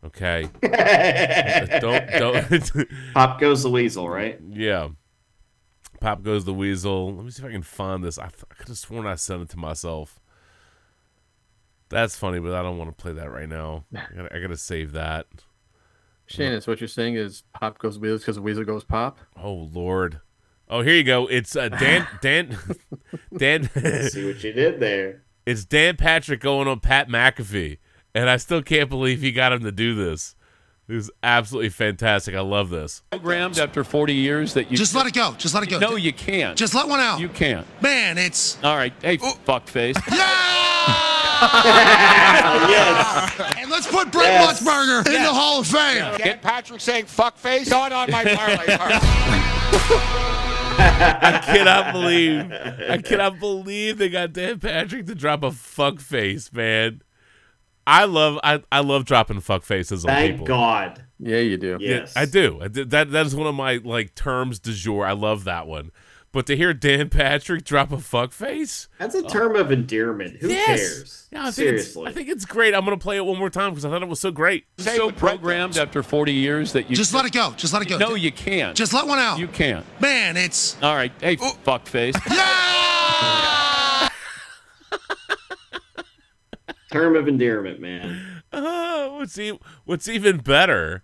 Okay. 0.04 0.50
don't 0.62 2.08
don't 2.12 2.90
Pop 3.14 3.40
goes 3.40 3.64
the 3.64 3.70
weasel, 3.70 4.10
right? 4.10 4.40
yeah. 4.50 4.90
Pop 6.00 6.22
goes 6.24 6.46
the 6.46 6.54
weasel. 6.54 7.16
Let 7.16 7.26
me 7.26 7.32
see 7.32 7.42
if 7.42 7.50
I 7.50 7.52
can 7.52 7.64
find 7.64 8.04
this. 8.04 8.20
I, 8.20 8.26
I 8.26 8.54
could 8.56 8.68
have 8.68 8.78
sworn 8.78 9.08
I 9.08 9.16
sent 9.16 9.42
it 9.42 9.50
to 9.50 9.58
myself. 9.58 10.20
That's 11.90 12.16
funny, 12.18 12.40
but 12.40 12.54
I 12.54 12.62
don't 12.62 12.78
want 12.78 12.96
to 12.96 13.02
play 13.02 13.14
that 13.14 13.32
right 13.32 13.48
now. 13.50 13.86
I 13.96 14.02
gotta, 14.16 14.36
I 14.36 14.40
gotta 14.40 14.58
save 14.58 14.92
that. 14.92 15.26
Shannon, 16.28 16.60
so 16.62 16.72
what 16.72 16.82
you're 16.82 16.88
saying 16.90 17.16
is 17.16 17.44
pop 17.54 17.78
goes 17.80 17.98
weasel 17.98 18.18
because 18.18 18.36
the 18.36 18.42
weasel 18.42 18.64
goes 18.66 18.84
pop? 18.84 19.18
Oh 19.42 19.54
Lord. 19.74 20.20
Oh, 20.70 20.82
here 20.82 20.96
you 20.96 21.04
go. 21.04 21.28
It's 21.28 21.56
uh, 21.56 21.70
Dan. 21.70 22.08
Dan. 22.22 22.58
Dan. 23.36 23.70
See 24.10 24.26
what 24.26 24.44
you 24.44 24.52
did 24.54 24.80
there. 24.80 25.24
it's 25.46 25.66
Dan 25.66 25.96
Patrick 25.98 26.40
going 26.42 26.68
on 26.68 26.80
Pat 26.82 27.08
McAfee, 27.08 27.78
and 28.14 28.30
I 28.30 28.36
still 28.38 28.62
can't 28.62 28.90
believe 28.90 29.22
he 29.22 29.32
got 29.32 29.54
him 29.54 29.64
to 29.64 29.72
do 29.72 29.96
this. 29.96 30.36
It 30.90 30.94
was 30.94 31.10
absolutely 31.22 31.70
fantastic. 31.70 32.34
I 32.36 32.40
love 32.42 32.70
this. 32.70 33.02
programmed 33.12 33.60
after 33.60 33.84
40 33.84 34.14
years 34.14 34.54
that 34.54 34.72
you 34.72 34.78
Just 34.78 34.96
let 34.96 35.06
it 35.06 35.14
go. 35.14 35.34
Just 35.38 35.54
let 35.54 35.64
it 35.64 35.70
go. 35.70 35.80
no 35.80 35.96
you 35.98 36.14
can't 36.14 36.58
Just 36.58 36.74
let 36.74 36.88
one 36.88 37.02
out. 37.02 37.20
you 37.20 37.28
can't 37.28 37.68
Man, 37.82 38.18
it's. 38.18 38.58
all 38.64 38.78
right 38.78 38.94
hey 39.02 39.18
fuckface 39.18 39.96
Yeah! 40.12 40.26
and 43.60 43.70
let's 43.70 43.86
put 43.86 44.12
Brent 44.14 44.30
Yes. 44.30 44.64
Musburger 44.64 45.06
in 45.08 45.24
the 45.24 45.34
Hall 45.34 45.60
of 45.60 45.68
Fame. 45.68 46.16
Get 46.18 46.42
Patrick 46.42 46.80
saying 46.80 47.04
fuckface 47.06 47.70
going 47.70 47.92
on 47.92 48.10
my 48.10 48.24
parlay 48.24 48.78
card. 48.78 48.94
I 50.78 51.42
cannot 51.44 51.94
believe. 51.94 52.52
I 52.90 52.98
cannot 53.00 53.40
believe 53.40 53.98
they 53.98 54.10
got 54.10 54.34
Dan 54.34 54.60
Patrick 54.60 55.06
to 55.08 55.16
drop 55.16 55.44
a 55.44 55.52
fuck 55.52 56.00
face, 56.00 56.52
man. 56.54 57.02
I 57.86 58.06
love. 58.06 58.40
I, 58.44 58.64
I 58.72 58.82
love 58.82 59.06
dropping 59.06 59.40
fuck 59.40 59.64
faces 59.64 60.06
on 60.06 60.10
Thank 60.10 60.32
people. 60.34 60.48
God. 60.48 61.04
Yeah, 61.20 61.40
you 61.40 61.58
do. 61.58 61.78
Yes. 61.80 62.16
I 62.16 62.26
do. 62.26 62.60
I 62.62 62.68
do. 62.68 62.86
That 62.86 63.12
that 63.12 63.26
is 63.26 63.36
one 63.36 63.48
of 63.48 63.56
my 63.56 63.80
like 63.84 64.14
terms 64.14 64.60
du 64.60 64.74
jour. 64.74 65.06
I 65.06 65.14
love 65.14 65.46
that 65.46 65.68
one. 65.68 65.92
But 66.34 66.46
to 66.48 66.58
hear 66.58 66.74
Dan 66.74 67.10
Patrick 67.10 67.64
drop 67.64 67.92
a 67.92 67.98
fuck 68.00 68.32
face, 68.32 68.90
That's 69.00 69.16
a 69.16 69.24
term 69.24 69.56
of 69.56 69.72
endearment. 69.72 70.38
Who 70.42 70.50
yes. 70.50 70.66
cares? 70.66 71.28
Yeah, 71.32 71.42
I 71.42 71.44
think 71.46 71.56
Seriously. 71.56 72.04
It's, 72.04 72.12
I 72.12 72.14
think 72.14 72.30
it's 72.30 72.46
great. 72.46 72.76
I'm 72.76 72.84
gonna 72.84 72.98
play 72.98 73.18
it 73.18 73.26
one 73.26 73.40
more 73.40 73.50
time 73.50 73.72
because 73.72 73.86
I 73.86 73.90
thought 73.90 74.04
it 74.04 74.10
was 74.10 74.20
so 74.20 74.32
great. 74.32 74.66
so 74.78 75.10
programmed 75.12 75.78
after 75.78 76.04
40 76.04 76.34
years 76.34 76.74
that 76.74 76.90
you 76.90 76.96
Just 76.96 77.14
let 77.14 77.26
it 77.26 77.34
go. 77.34 77.54
Just 77.58 77.74
let 77.74 77.82
it 77.82 77.88
go. 77.90 77.98
no 77.98 78.14
you 78.16 78.32
can't 78.32 78.76
Just 78.78 78.94
let 78.94 79.08
one 79.08 79.20
out. 79.20 79.40
you 79.40 79.48
can't 79.48 79.86
Man, 80.02 80.38
it's. 80.38 80.76
all 80.84 80.96
right 80.96 81.12
hey 81.22 81.38
fuckface 81.38 82.16
Yeah! 82.30 84.10
term 86.92 87.16
of 87.16 87.28
endearment, 87.28 87.80
man. 87.80 88.44
Uh, 88.52 89.08
what's 89.10 89.38
e- 89.38 89.60
What's 89.86 90.08
even 90.08 90.38
better? 90.38 91.04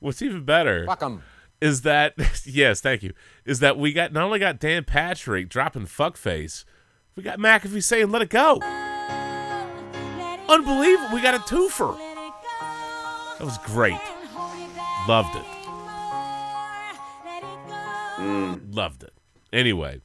What's 0.00 0.22
even 0.22 0.44
better? 0.44 0.86
Fuck 0.86 1.02
'em. 1.02 1.22
Is 1.60 1.82
that 1.82 2.14
yes, 2.46 2.80
thank 2.80 3.02
you. 3.02 3.12
Is 3.44 3.60
that 3.60 3.78
we 3.78 3.92
got 3.92 4.12
not 4.12 4.24
only 4.24 4.38
got 4.38 4.58
Dan 4.58 4.84
Patrick 4.84 5.48
dropping 5.48 5.86
fuckface, 5.86 6.64
we 7.14 7.22
got 7.22 7.38
McAfee 7.38 7.82
saying 7.82 8.10
let 8.10 8.22
it 8.22 8.30
go. 8.30 8.60
Unbelievable. 10.48 11.14
We 11.14 11.22
got 11.22 11.34
a 11.34 11.38
twofer. 11.38 11.96
That 13.38 13.44
was 13.44 13.58
great. 13.58 13.98
Loved 15.08 15.36
it. 15.36 15.44
Loved 18.74 19.02
it. 19.02 19.12
Anyway. 19.52 20.00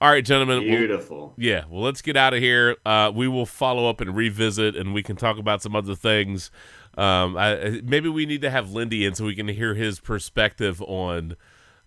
All 0.00 0.10
right, 0.10 0.24
gentlemen. 0.24 0.58
we'll- 0.60 0.76
Beautiful. 0.78 1.34
yeah, 1.38 1.64
well, 1.70 1.82
let's 1.82 2.02
get 2.02 2.16
out 2.18 2.34
of 2.34 2.40
here. 2.40 2.76
Uh, 2.84 3.10
we 3.14 3.26
will 3.28 3.46
follow 3.46 3.88
up 3.88 4.00
and 4.02 4.14
revisit, 4.14 4.76
and 4.76 4.92
we 4.92 5.02
can 5.02 5.16
talk 5.16 5.38
about 5.38 5.62
some 5.62 5.74
other 5.74 5.94
things. 5.94 6.50
Um, 6.96 7.36
I, 7.36 7.80
maybe 7.84 8.08
we 8.08 8.24
need 8.26 8.40
to 8.42 8.50
have 8.50 8.70
Lindy 8.72 9.04
in 9.04 9.14
so 9.14 9.24
we 9.26 9.34
can 9.34 9.48
hear 9.48 9.74
his 9.74 10.00
perspective 10.00 10.80
on, 10.82 11.36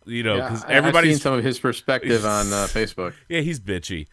you 0.05 0.21
know, 0.23 0.37
Yeah, 0.37 0.49
because 0.49 0.63
I- 0.63 0.65
I've 0.65 0.69
seen 0.69 0.77
everybody's 0.77 1.21
some 1.21 1.33
of 1.33 1.43
his 1.43 1.59
perspective 1.59 2.25
on 2.25 2.47
uh, 2.53 2.67
Facebook. 2.69 3.13
yeah, 3.27 3.41
he's 3.41 3.59
bitchy. 3.59 4.07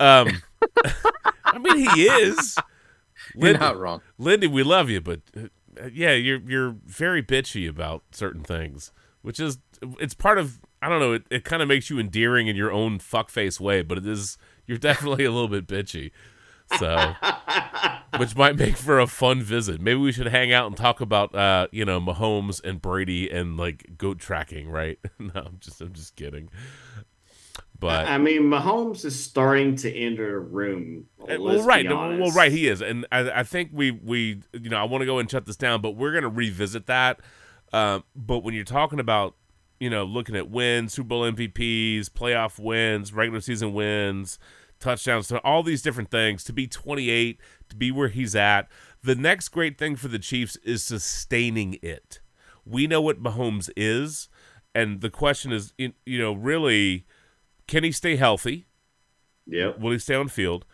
Um, 0.00 0.42
I 1.44 1.58
mean, 1.58 1.78
he 1.90 2.02
is. 2.04 2.56
You're 3.34 3.44
Lindy, 3.44 3.58
not 3.60 3.78
wrong. 3.78 4.00
Lindy, 4.18 4.46
we 4.46 4.62
love 4.62 4.90
you, 4.90 5.00
but 5.00 5.20
uh, 5.36 5.46
yeah, 5.92 6.12
you're 6.12 6.40
you're 6.40 6.76
very 6.84 7.22
bitchy 7.22 7.68
about 7.68 8.02
certain 8.10 8.42
things, 8.42 8.92
which 9.22 9.38
is 9.40 9.58
it's 10.00 10.12
part 10.12 10.38
of 10.38 10.58
I 10.82 10.88
don't 10.88 10.98
know. 10.98 11.12
It, 11.12 11.22
it 11.30 11.44
kind 11.44 11.62
of 11.62 11.68
makes 11.68 11.88
you 11.88 11.98
endearing 12.00 12.48
in 12.48 12.56
your 12.56 12.72
own 12.72 12.98
fuckface 12.98 13.60
way, 13.60 13.82
but 13.82 13.96
it 13.98 14.06
is 14.06 14.36
you're 14.66 14.76
definitely 14.76 15.24
a 15.24 15.30
little 15.30 15.48
bit 15.48 15.66
bitchy. 15.66 16.10
So, 16.78 17.14
which 18.18 18.36
might 18.36 18.56
make 18.56 18.76
for 18.76 19.00
a 19.00 19.06
fun 19.06 19.42
visit. 19.42 19.80
Maybe 19.80 19.98
we 20.00 20.12
should 20.12 20.28
hang 20.28 20.52
out 20.52 20.66
and 20.66 20.76
talk 20.76 21.00
about 21.00 21.34
uh, 21.34 21.68
you 21.72 21.84
know 21.84 22.00
Mahomes 22.00 22.60
and 22.64 22.80
Brady 22.80 23.30
and 23.30 23.56
like 23.56 23.96
goat 23.96 24.18
tracking, 24.18 24.68
right? 24.68 24.98
no, 25.18 25.32
I'm 25.34 25.58
just 25.60 25.80
I'm 25.80 25.92
just 25.92 26.16
kidding. 26.16 26.50
But 27.82 28.06
I 28.06 28.16
mean, 28.16 28.42
Mahomes 28.42 29.04
is 29.04 29.22
starting 29.22 29.74
to 29.76 29.92
enter 29.92 30.36
a 30.36 30.40
room. 30.40 31.06
Uh, 31.20 31.36
let's 31.36 31.40
well, 31.40 31.62
right, 31.64 31.88
well, 31.88 32.30
right, 32.30 32.52
he 32.52 32.68
is, 32.68 32.80
and 32.80 33.04
I, 33.10 33.40
I 33.40 33.42
think 33.42 33.70
we 33.72 33.90
we 33.90 34.40
you 34.52 34.70
know 34.70 34.76
I 34.76 34.84
want 34.84 35.02
to 35.02 35.06
go 35.06 35.18
and 35.18 35.28
shut 35.28 35.46
this 35.46 35.56
down, 35.56 35.80
but 35.80 35.96
we're 35.96 36.12
gonna 36.12 36.28
revisit 36.28 36.86
that. 36.86 37.18
Um, 37.72 38.04
but 38.14 38.44
when 38.44 38.54
you're 38.54 38.62
talking 38.62 39.00
about 39.00 39.34
you 39.80 39.90
know 39.90 40.04
looking 40.04 40.36
at 40.36 40.48
wins, 40.48 40.92
Super 40.92 41.08
Bowl 41.08 41.22
MVPs, 41.22 42.08
playoff 42.10 42.56
wins, 42.56 43.12
regular 43.12 43.40
season 43.40 43.74
wins, 43.74 44.38
touchdowns, 44.82 45.28
to 45.28 45.38
all 45.40 45.62
these 45.62 45.80
different 45.80 46.10
things, 46.10 46.44
to 46.44 46.52
be 46.52 46.66
28, 46.66 47.40
to 47.70 47.76
be 47.76 47.90
where 47.90 48.08
he's 48.08 48.36
at, 48.36 48.68
the 49.02 49.14
next 49.14 49.48
great 49.48 49.78
thing 49.78 49.96
for 49.96 50.08
the 50.08 50.18
Chiefs 50.18 50.56
is 50.56 50.82
sustaining 50.82 51.78
it. 51.82 52.20
We 52.64 52.86
know 52.86 53.00
what 53.00 53.22
Mahomes 53.22 53.70
is, 53.76 54.28
and 54.74 55.00
the 55.00 55.10
question 55.10 55.52
is, 55.52 55.72
you 55.78 55.92
know, 56.06 56.32
really, 56.32 57.06
can 57.66 57.84
he 57.84 57.92
stay 57.92 58.16
healthy? 58.16 58.66
Yeah. 59.46 59.72
Will 59.78 59.92
he 59.92 59.98
stay 59.98 60.14
on 60.14 60.28
field? 60.28 60.64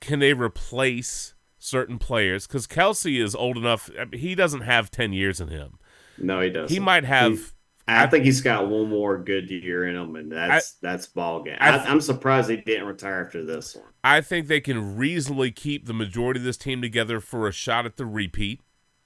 Can 0.00 0.18
they 0.18 0.34
replace 0.34 1.34
certain 1.58 1.98
players? 1.98 2.46
Because 2.46 2.66
Kelce 2.66 3.22
is 3.22 3.34
old 3.34 3.56
enough. 3.56 3.88
He 4.12 4.34
doesn't 4.34 4.62
have 4.62 4.90
ten 4.90 5.12
years 5.12 5.40
in 5.40 5.48
him. 5.48 5.78
No, 6.18 6.40
he 6.40 6.50
doesn't. 6.50 6.74
He 6.74 6.80
might 6.80 7.04
have. 7.04 7.51
I 7.88 8.06
think 8.06 8.24
he's 8.24 8.40
got 8.40 8.68
one 8.68 8.88
more 8.88 9.18
good 9.18 9.50
year 9.50 9.86
in 9.86 9.96
him, 9.96 10.14
and 10.16 10.30
that's 10.30 10.72
that's 10.74 11.06
ball 11.06 11.42
game. 11.42 11.56
I 11.60 11.70
I, 11.70 11.84
I'm 11.84 12.00
surprised 12.00 12.48
he 12.48 12.56
didn't 12.56 12.86
retire 12.86 13.24
after 13.26 13.44
this 13.44 13.74
one. 13.74 13.86
I 14.04 14.20
think 14.20 14.46
they 14.46 14.60
can 14.60 14.96
reasonably 14.96 15.50
keep 15.50 15.86
the 15.86 15.92
majority 15.94 16.40
of 16.40 16.44
this 16.44 16.56
team 16.56 16.80
together 16.80 17.20
for 17.20 17.48
a 17.48 17.52
shot 17.52 17.84
at 17.84 17.96
the 17.96 18.06
repeat, 18.06 18.60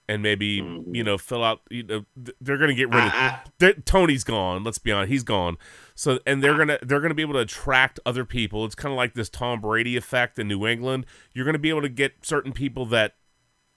and 0.09 0.23
maybe 0.23 0.63
you 0.93 1.03
know 1.03 1.17
fill 1.19 1.43
out. 1.43 1.63
You 1.71 1.83
know, 1.85 2.05
they're 2.41 2.59
going 2.59 2.69
to 2.69 2.75
get 2.75 2.89
rid 2.91 3.05
of. 3.05 3.11
Mm-hmm. 3.13 3.65
I- 3.65 3.69
I- 3.69 3.73
Toney's 3.85 4.25
gone. 4.25 4.63
Let's 4.63 4.79
be 4.79 4.93
honest, 4.93 5.11
he's 5.11 5.23
gone. 5.25 5.57
So 5.95 6.21
and 6.27 6.45
they're 6.45 6.59
gonna 6.59 6.79
they're 6.83 7.01
gonna 7.01 7.15
be 7.15 7.23
able 7.23 7.35
to 7.35 7.41
attract 7.41 7.99
other 8.05 8.25
people. 8.27 8.65
It's 8.67 8.75
kind 8.75 8.93
of 8.93 8.97
like 8.97 9.15
this 9.15 9.31
Tom 9.31 9.61
Brady 9.63 9.97
effect 9.97 10.39
in 10.39 10.49
New 10.49 10.67
England. 10.67 11.07
You're 11.33 11.47
gonna 11.47 11.59
be 11.59 11.71
able 11.71 11.83
to 11.83 11.89
get 11.89 12.25
certain 12.27 12.53
people 12.53 12.85
that 12.87 13.15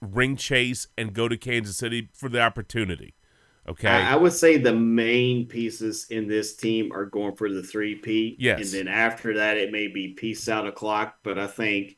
ring 0.01 0.35
chase 0.35 0.87
and 0.97 1.13
go 1.13 1.27
to 1.29 1.37
Kansas 1.37 1.77
City 1.77 2.09
for 2.13 2.27
the 2.29 2.41
opportunity. 2.41 3.13
Okay. 3.69 3.87
I, 3.87 4.13
I 4.13 4.15
would 4.15 4.33
say 4.33 4.57
the 4.57 4.73
main 4.73 5.45
pieces 5.45 6.07
in 6.09 6.27
this 6.27 6.55
team 6.55 6.91
are 6.91 7.05
going 7.05 7.35
for 7.35 7.51
the 7.51 7.61
three 7.61 7.95
P. 7.95 8.35
Yes. 8.39 8.59
And 8.59 8.87
then 8.87 8.87
after 8.93 9.35
that, 9.35 9.57
it 9.57 9.71
may 9.71 9.87
be 9.87 10.09
peace 10.09 10.49
out 10.49 10.65
o'clock. 10.65 11.19
But 11.21 11.37
I 11.37 11.45
think 11.45 11.97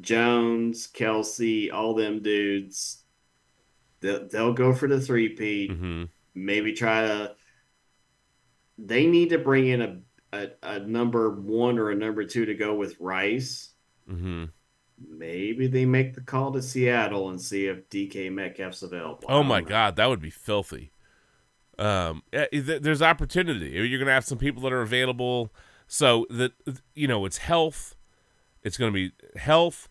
Jones, 0.00 0.88
Kelce, 0.88 1.72
all 1.72 1.94
them 1.94 2.20
dudes, 2.20 3.04
they'll, 4.00 4.26
they'll 4.28 4.52
go 4.54 4.74
for 4.74 4.88
the 4.88 5.00
three 5.00 5.28
P. 5.30 5.68
Mhm. 5.70 6.08
Maybe 6.34 6.72
try 6.72 7.06
to. 7.06 7.36
They 8.76 9.06
need 9.06 9.28
to 9.30 9.38
bring 9.38 9.68
in 9.68 9.82
a, 9.82 9.98
a, 10.32 10.48
a 10.64 10.78
number 10.80 11.30
one 11.30 11.78
or 11.78 11.90
a 11.90 11.94
number 11.94 12.24
two 12.24 12.44
to 12.46 12.54
go 12.54 12.74
with 12.74 12.96
Rice. 12.98 13.70
Mhm. 14.10 14.50
Maybe 15.08 15.68
they 15.68 15.84
make 15.84 16.14
the 16.14 16.22
call 16.22 16.52
to 16.52 16.62
Seattle 16.62 17.30
and 17.30 17.40
see 17.40 17.66
if 17.66 17.88
DK 17.88 18.32
Metcalf's 18.32 18.82
available. 18.82 19.24
Oh 19.28 19.44
my. 19.44 19.60
God, 19.60 19.94
that 19.96 20.06
would 20.08 20.20
be 20.20 20.30
filthy. 20.30 20.90
Um, 21.78 22.22
th- 22.32 22.82
there's 22.82 23.02
opportunity. 23.02 23.70
You're 23.70 23.98
going 23.98 24.06
to 24.06 24.12
have 24.12 24.24
some 24.24 24.38
people 24.38 24.62
that 24.62 24.72
are 24.72 24.82
available. 24.82 25.52
So 25.86 26.26
that 26.30 26.52
you 26.94 27.06
know, 27.06 27.24
it's 27.26 27.38
health. 27.38 27.94
It's 28.62 28.78
going 28.78 28.92
to 28.92 28.94
be 28.94 29.12
health, 29.38 29.88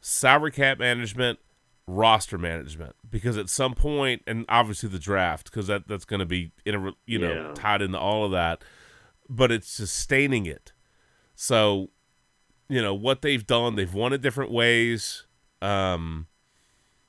salary 0.00 0.50
cap 0.50 0.78
management, 0.78 1.38
roster 1.86 2.38
management 2.38 2.94
because 3.10 3.36
at 3.36 3.48
some 3.50 3.74
point, 3.74 4.22
and 4.26 4.44
obviously 4.48 4.88
the 4.88 4.98
draft, 4.98 5.50
because 5.50 5.66
that 5.66 5.86
that's 5.88 6.04
going 6.04 6.20
to 6.20 6.26
be 6.26 6.52
in 6.64 6.74
a 6.74 6.92
you 7.06 7.18
know 7.18 7.32
Yeah. 7.48 7.52
tied 7.54 7.82
into 7.82 7.98
all 7.98 8.24
of 8.24 8.30
that, 8.30 8.62
but 9.28 9.50
it's 9.52 9.68
sustaining 9.68 10.46
it. 10.46 10.72
So, 11.34 11.90
you 12.68 12.80
know 12.80 12.94
what 12.94 13.20
they've 13.22 13.46
done, 13.46 13.74
they've 13.74 13.92
won 13.92 14.12
it 14.12 14.22
different 14.22 14.50
ways. 14.50 15.26
Um, 15.60 16.26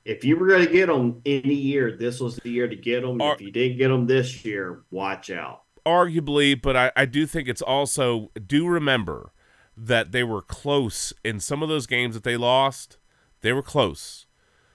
If 0.04 0.24
you 0.24 0.36
were 0.36 0.46
going 0.48 0.66
to 0.66 0.72
get 0.72 0.86
them 0.86 1.20
any 1.24 1.54
year, 1.54 1.96
this 1.96 2.18
was 2.20 2.36
the 2.36 2.50
year 2.50 2.66
to 2.68 2.76
get 2.76 3.02
them. 3.02 3.20
Are- 3.20 3.34
if 3.34 3.40
you 3.40 3.50
didn't 3.52 3.78
get 3.78 3.88
them 3.88 4.06
this 4.06 4.44
year, 4.44 4.82
watch 4.90 5.30
out. 5.30 5.62
arguably, 5.86 6.60
but 6.60 6.76
I, 6.76 6.92
I 6.96 7.04
do 7.06 7.26
think 7.26 7.48
it's 7.48 7.62
also 7.62 8.30
do 8.46 8.66
remember 8.66 9.32
that 9.76 10.12
they 10.12 10.22
were 10.24 10.42
close 10.42 11.12
in 11.24 11.40
some 11.40 11.62
of 11.62 11.68
those 11.68 11.86
games 11.86 12.14
that 12.14 12.24
they 12.24 12.36
lost. 12.36 12.98
They 13.40 13.52
were 13.52 13.62
close, 13.62 14.26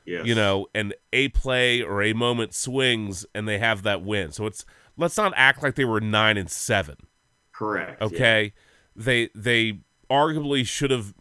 Yes. 0.06 0.26
you 0.26 0.34
know, 0.36 0.68
and 0.74 0.94
a 1.14 1.30
play 1.30 1.82
or 1.82 2.02
a 2.02 2.14
moment 2.14 2.54
swings, 2.54 3.26
and 3.36 3.48
they 3.48 3.60
have 3.60 3.84
that 3.84 4.02
win. 4.02 4.32
So 4.32 4.46
it's 4.46 4.66
let's 4.98 5.16
not 5.18 5.34
act 5.36 5.62
like 5.64 5.76
they 5.76 5.86
were 5.86 6.02
nine 6.02 6.36
and 6.38 6.50
seven. 6.50 6.96
correct. 7.54 7.98
yeah. 8.02 8.06
Okay, 8.08 8.54
they 8.96 9.30
they 9.36 9.80
arguably 10.10 10.66
should 10.66 10.92
have, 10.92 11.14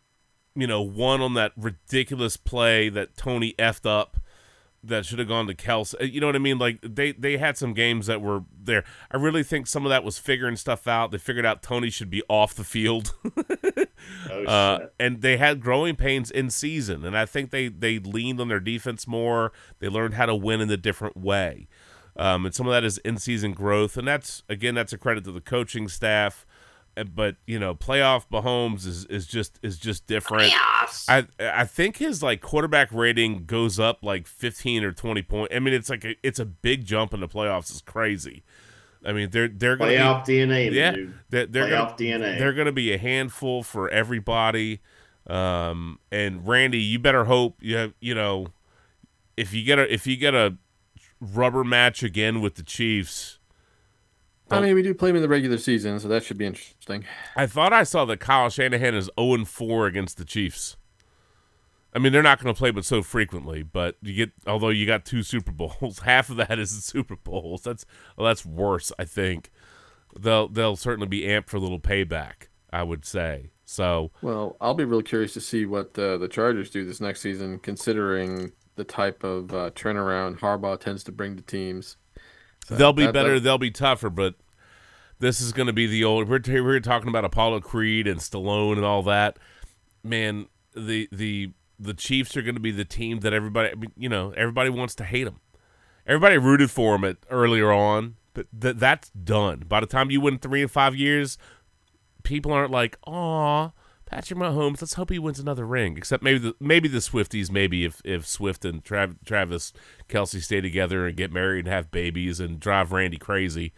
you 0.57 0.67
know, 0.67 0.83
one 0.83 1.21
on 1.21 1.35
that 1.35 1.53
ridiculous 1.57 2.37
play 2.37 2.89
that 2.89 3.17
Toney 3.17 3.55
effed 3.59 3.87
up. 3.89 4.17
That 4.85 5.05
should 5.05 5.19
have 5.19 5.27
gone 5.27 5.49
to 5.49 5.55
Kelce. 5.55 5.95
You 6.13 6.21
know 6.21 6.29
what 6.29 6.37
I 6.37 6.39
mean? 6.39 6.59
Like 6.59 6.79
they 6.81 7.11
they 7.11 7.39
had 7.39 7.59
some 7.59 7.75
games 7.75 8.07
that 8.07 8.21
were 8.21 8.45
there. 8.57 8.85
I 9.11 9.17
really 9.17 9.43
think 9.43 9.67
some 9.67 9.85
of 9.85 9.91
that 9.91 10.05
was 10.05 10.17
figuring 10.19 10.55
stuff 10.55 10.87
out. 10.87 11.11
They 11.11 11.19
figured 11.19 11.45
out 11.45 11.61
Toney 11.61 11.91
should 11.91 12.09
be 12.11 12.23
off 12.29 12.55
the 12.55 12.65
field. 12.65 13.13
Oh, 14.31 14.45
Uh, 14.45 14.87
and 15.01 15.21
they 15.23 15.37
had 15.37 15.61
growing 15.61 15.97
pains 15.97 16.31
in 16.31 16.51
season, 16.51 17.05
and 17.05 17.17
I 17.19 17.27
think 17.27 17.51
they 17.51 17.67
they 17.69 17.99
leaned 17.99 18.41
on 18.41 18.47
their 18.49 18.61
defense 18.61 19.07
more. 19.09 19.53
They 19.81 19.89
learned 19.89 20.15
how 20.15 20.27
to 20.27 20.35
win 20.35 20.61
in 20.61 20.71
a 20.71 20.77
different 20.77 21.17
way, 21.17 21.67
um, 22.17 22.45
and 22.47 22.55
some 22.55 22.67
of 22.69 22.73
that 22.73 22.85
is 22.85 22.99
in 22.99 23.19
season 23.19 23.53
growth, 23.53 23.97
and 23.97 24.07
that's 24.07 24.45
again 24.49 24.75
that's 24.77 24.93
a 24.93 24.99
credit 24.99 25.25
to 25.25 25.33
the 25.33 25.41
coaching 25.41 25.89
staff. 25.89 26.47
But 27.15 27.37
you 27.47 27.59
know, 27.59 27.75
playoff 27.75 28.25
Mahomes 28.33 28.87
is, 28.87 29.05
is 29.07 29.27
just 29.27 29.59
is 29.63 29.79
just 29.79 30.07
different. 30.07 30.51
I 31.09 31.27
I 31.39 31.65
think 31.65 31.99
his 31.99 32.23
like 32.23 32.41
quarterback 32.41 32.91
rating 32.93 33.45
goes 33.45 33.79
up 33.79 34.03
like 34.03 34.27
fifteen 34.27 34.83
or 34.83 34.93
twenty 34.93 35.23
point. 35.23 35.53
I 35.55 35.59
mean, 35.59 35.75
it's 35.75 35.91
like 35.91 36.05
a, 36.05 36.17
it's 36.23 36.39
a 36.39 36.47
big 36.47 36.87
jump 36.87 37.13
in 37.13 37.21
the 37.21 37.29
playoffs. 37.29 37.71
It's 37.71 37.83
crazy. 37.83 38.45
I 39.05 39.13
mean, 39.13 39.31
they're 39.31 39.49
they're 39.49 39.77
gonna 39.77 39.91
be- 39.91 39.97
Playoff 39.99 40.25
DNA, 40.27 40.73
yeah, 40.73 40.91
dude. 40.93 41.15
they're, 41.31 41.47
they're 41.47 41.69
gonna 41.69 41.91
Playoff 41.91 41.99
DNA. 41.99 42.39
they're 42.39 42.53
gonna 42.55 42.73
be 42.73 42.93
a 42.93 42.99
handful 42.99 43.63
for 43.63 43.89
everybody. 43.91 44.81
Um, 45.27 45.99
and 46.11 46.47
Randy, 46.47 46.79
you 46.81 46.99
better 46.99 47.25
hope 47.25 47.57
you 47.61 47.77
have 47.77 47.93
you 48.01 48.15
know 48.15 48.49
if 49.37 49.53
you 49.53 49.65
get 49.65 49.79
a 49.79 49.93
if 49.93 50.07
you 50.07 50.17
get 50.17 50.35
a 50.35 50.57
rubber 51.21 51.63
match 51.63 52.03
again 52.03 52.41
with 52.41 52.55
the 52.55 52.63
Chiefs. 52.63 53.36
I 54.51 54.61
mean, 54.61 54.75
we 54.75 54.83
do 54.83 54.95
play 54.95 55.11
them 55.11 55.17
in 55.17 55.23
the 55.23 55.29
regular 55.29 55.59
season, 55.59 55.99
so 55.99 56.09
that 56.09 56.25
should 56.25 56.39
be 56.39 56.47
interesting. 56.47 57.05
I 57.35 57.47
thought 57.47 57.73
I 57.73 57.83
saw 57.83 58.05
that 58.05 58.21
Kyle 58.21 58.49
Shanahan 58.49 58.95
is 58.95 59.11
zero 59.19 59.35
and 59.35 59.49
four 59.49 59.87
against 59.87 60.19
the 60.19 60.25
Chiefs. 60.25 60.77
I 61.93 61.99
mean, 61.99 62.13
they're 62.13 62.23
not 62.23 62.43
going 62.43 62.55
to 62.55 62.59
play 62.59 62.71
but 62.71 62.85
so 62.85 63.03
frequently. 63.03 63.63
But 63.63 63.97
you 64.03 64.15
get, 64.15 64.33
although 64.47 64.69
you 64.69 64.87
got 64.87 65.05
two 65.05 65.23
Super 65.23 65.51
Bowls, 65.51 65.99
half 66.05 66.31
of 66.31 66.37
that 66.37 66.59
is 66.59 66.77
the 66.77 66.83
Super 66.83 67.17
Bowls. 67.17 67.63
That's 67.63 67.87
well, 68.17 68.27
that's 68.27 68.45
worse. 68.45 68.93
I 68.99 69.05
think 69.05 69.51
they'll 70.19 70.49
they'll 70.49 70.77
certainly 70.77 71.09
be 71.09 71.23
amped 71.23 71.49
for 71.49 71.57
a 71.57 71.61
little 71.61 71.81
payback. 71.81 72.49
I 72.71 72.83
would 72.83 73.05
say 73.07 73.51
so. 73.65 74.11
Well, 74.21 74.57
I'll 74.61 74.75
be 74.75 74.85
real 74.85 75.03
curious 75.03 75.33
to 75.35 75.41
see 75.41 75.65
what 75.65 75.99
uh, 75.99 76.19
the 76.19 76.29
Chargers 76.29 76.69
do 76.69 76.85
this 76.85 77.01
next 77.01 77.21
season, 77.21 77.59
considering 77.59 78.53
the 78.77 78.85
type 78.85 79.25
of 79.25 79.53
uh, 79.53 79.71
turnaround 79.71 80.39
Harbaugh 80.39 80.79
tends 80.79 81.03
to 81.05 81.13
bring 81.13 81.37
to 81.37 81.43
teams. 81.43 81.97
So 82.69 82.75
they'll 82.75 82.93
be 82.93 83.05
that- 83.07 83.13
better. 83.15 83.35
that- 83.35 83.41
They'll 83.41 83.59
be 83.59 83.71
tougher. 83.71 84.11
But 84.11 84.35
this 85.19 85.41
is 85.41 85.53
going 85.53 85.67
to 85.69 85.73
be 85.73 85.87
the 85.87 86.05
old. 86.05 86.29
We're 86.29 86.39
t- 86.41 86.61
we're 86.61 86.81
talking 86.81 87.09
about 87.09 87.25
Apollo 87.25 87.61
Creed 87.61 88.07
and 88.07 88.21
Stallone 88.21 88.73
and 88.77 88.85
all 88.85 89.03
that. 89.05 89.39
Man, 90.03 90.47
the 90.75 91.09
the 91.13 91.53
the 91.79 91.95
Chiefs 91.95 92.37
are 92.37 92.43
going 92.43 92.55
to 92.55 92.61
be 92.61 92.71
the 92.71 92.85
team 92.85 93.21
that 93.21 93.33
everybody. 93.33 93.73
You 93.97 94.09
know, 94.09 94.33
everybody 94.37 94.71
wants 94.71 94.95
to 94.97 95.05
hate 95.05 95.25
them. 95.25 95.41
Everybody 96.07 96.39
rooted 96.39 96.71
for 96.71 96.93
them 96.97 97.05
at 97.05 97.17
earlier 97.31 97.73
on, 97.73 98.17
but 98.35 98.47
th- 98.61 98.77
that's 98.77 99.11
done. 99.11 99.65
By 99.69 99.81
the 99.81 99.87
time 99.87 100.11
you 100.11 100.21
win 100.21 100.39
three 100.39 100.63
and 100.63 100.71
five 100.71 100.95
years, 100.95 101.37
people 102.23 102.53
aren't 102.53 102.71
like, 102.71 102.97
"Aw, 103.07 103.71
Patrick 104.07 104.39
Mahomes. 104.39 104.81
Let's 104.81 104.95
hope 104.95 105.11
he 105.11 105.19
wins 105.19 105.39
another 105.39 105.67
ring." 105.67 105.97
Except 105.99 106.23
maybe 106.23 106.39
the 106.39 106.55
maybe 106.61 106.89
the 106.89 106.99
Swifties. 106.99 107.51
Maybe 107.51 107.85
if 107.85 108.01
if 108.05 108.27
Swift 108.27 108.65
and 108.65 108.83
Trav- 108.85 109.17
Travis 109.27 109.73
Kelce 110.09 110.43
stay 110.43 110.61
together 110.61 111.07
and 111.07 111.17
get 111.17 111.33
married 111.33 111.67
and 111.67 111.69
have 111.75 111.91
babies 111.91 112.41
and 112.41 112.59
drive 112.61 112.93
Randy 112.93 113.19
crazy. 113.19 113.73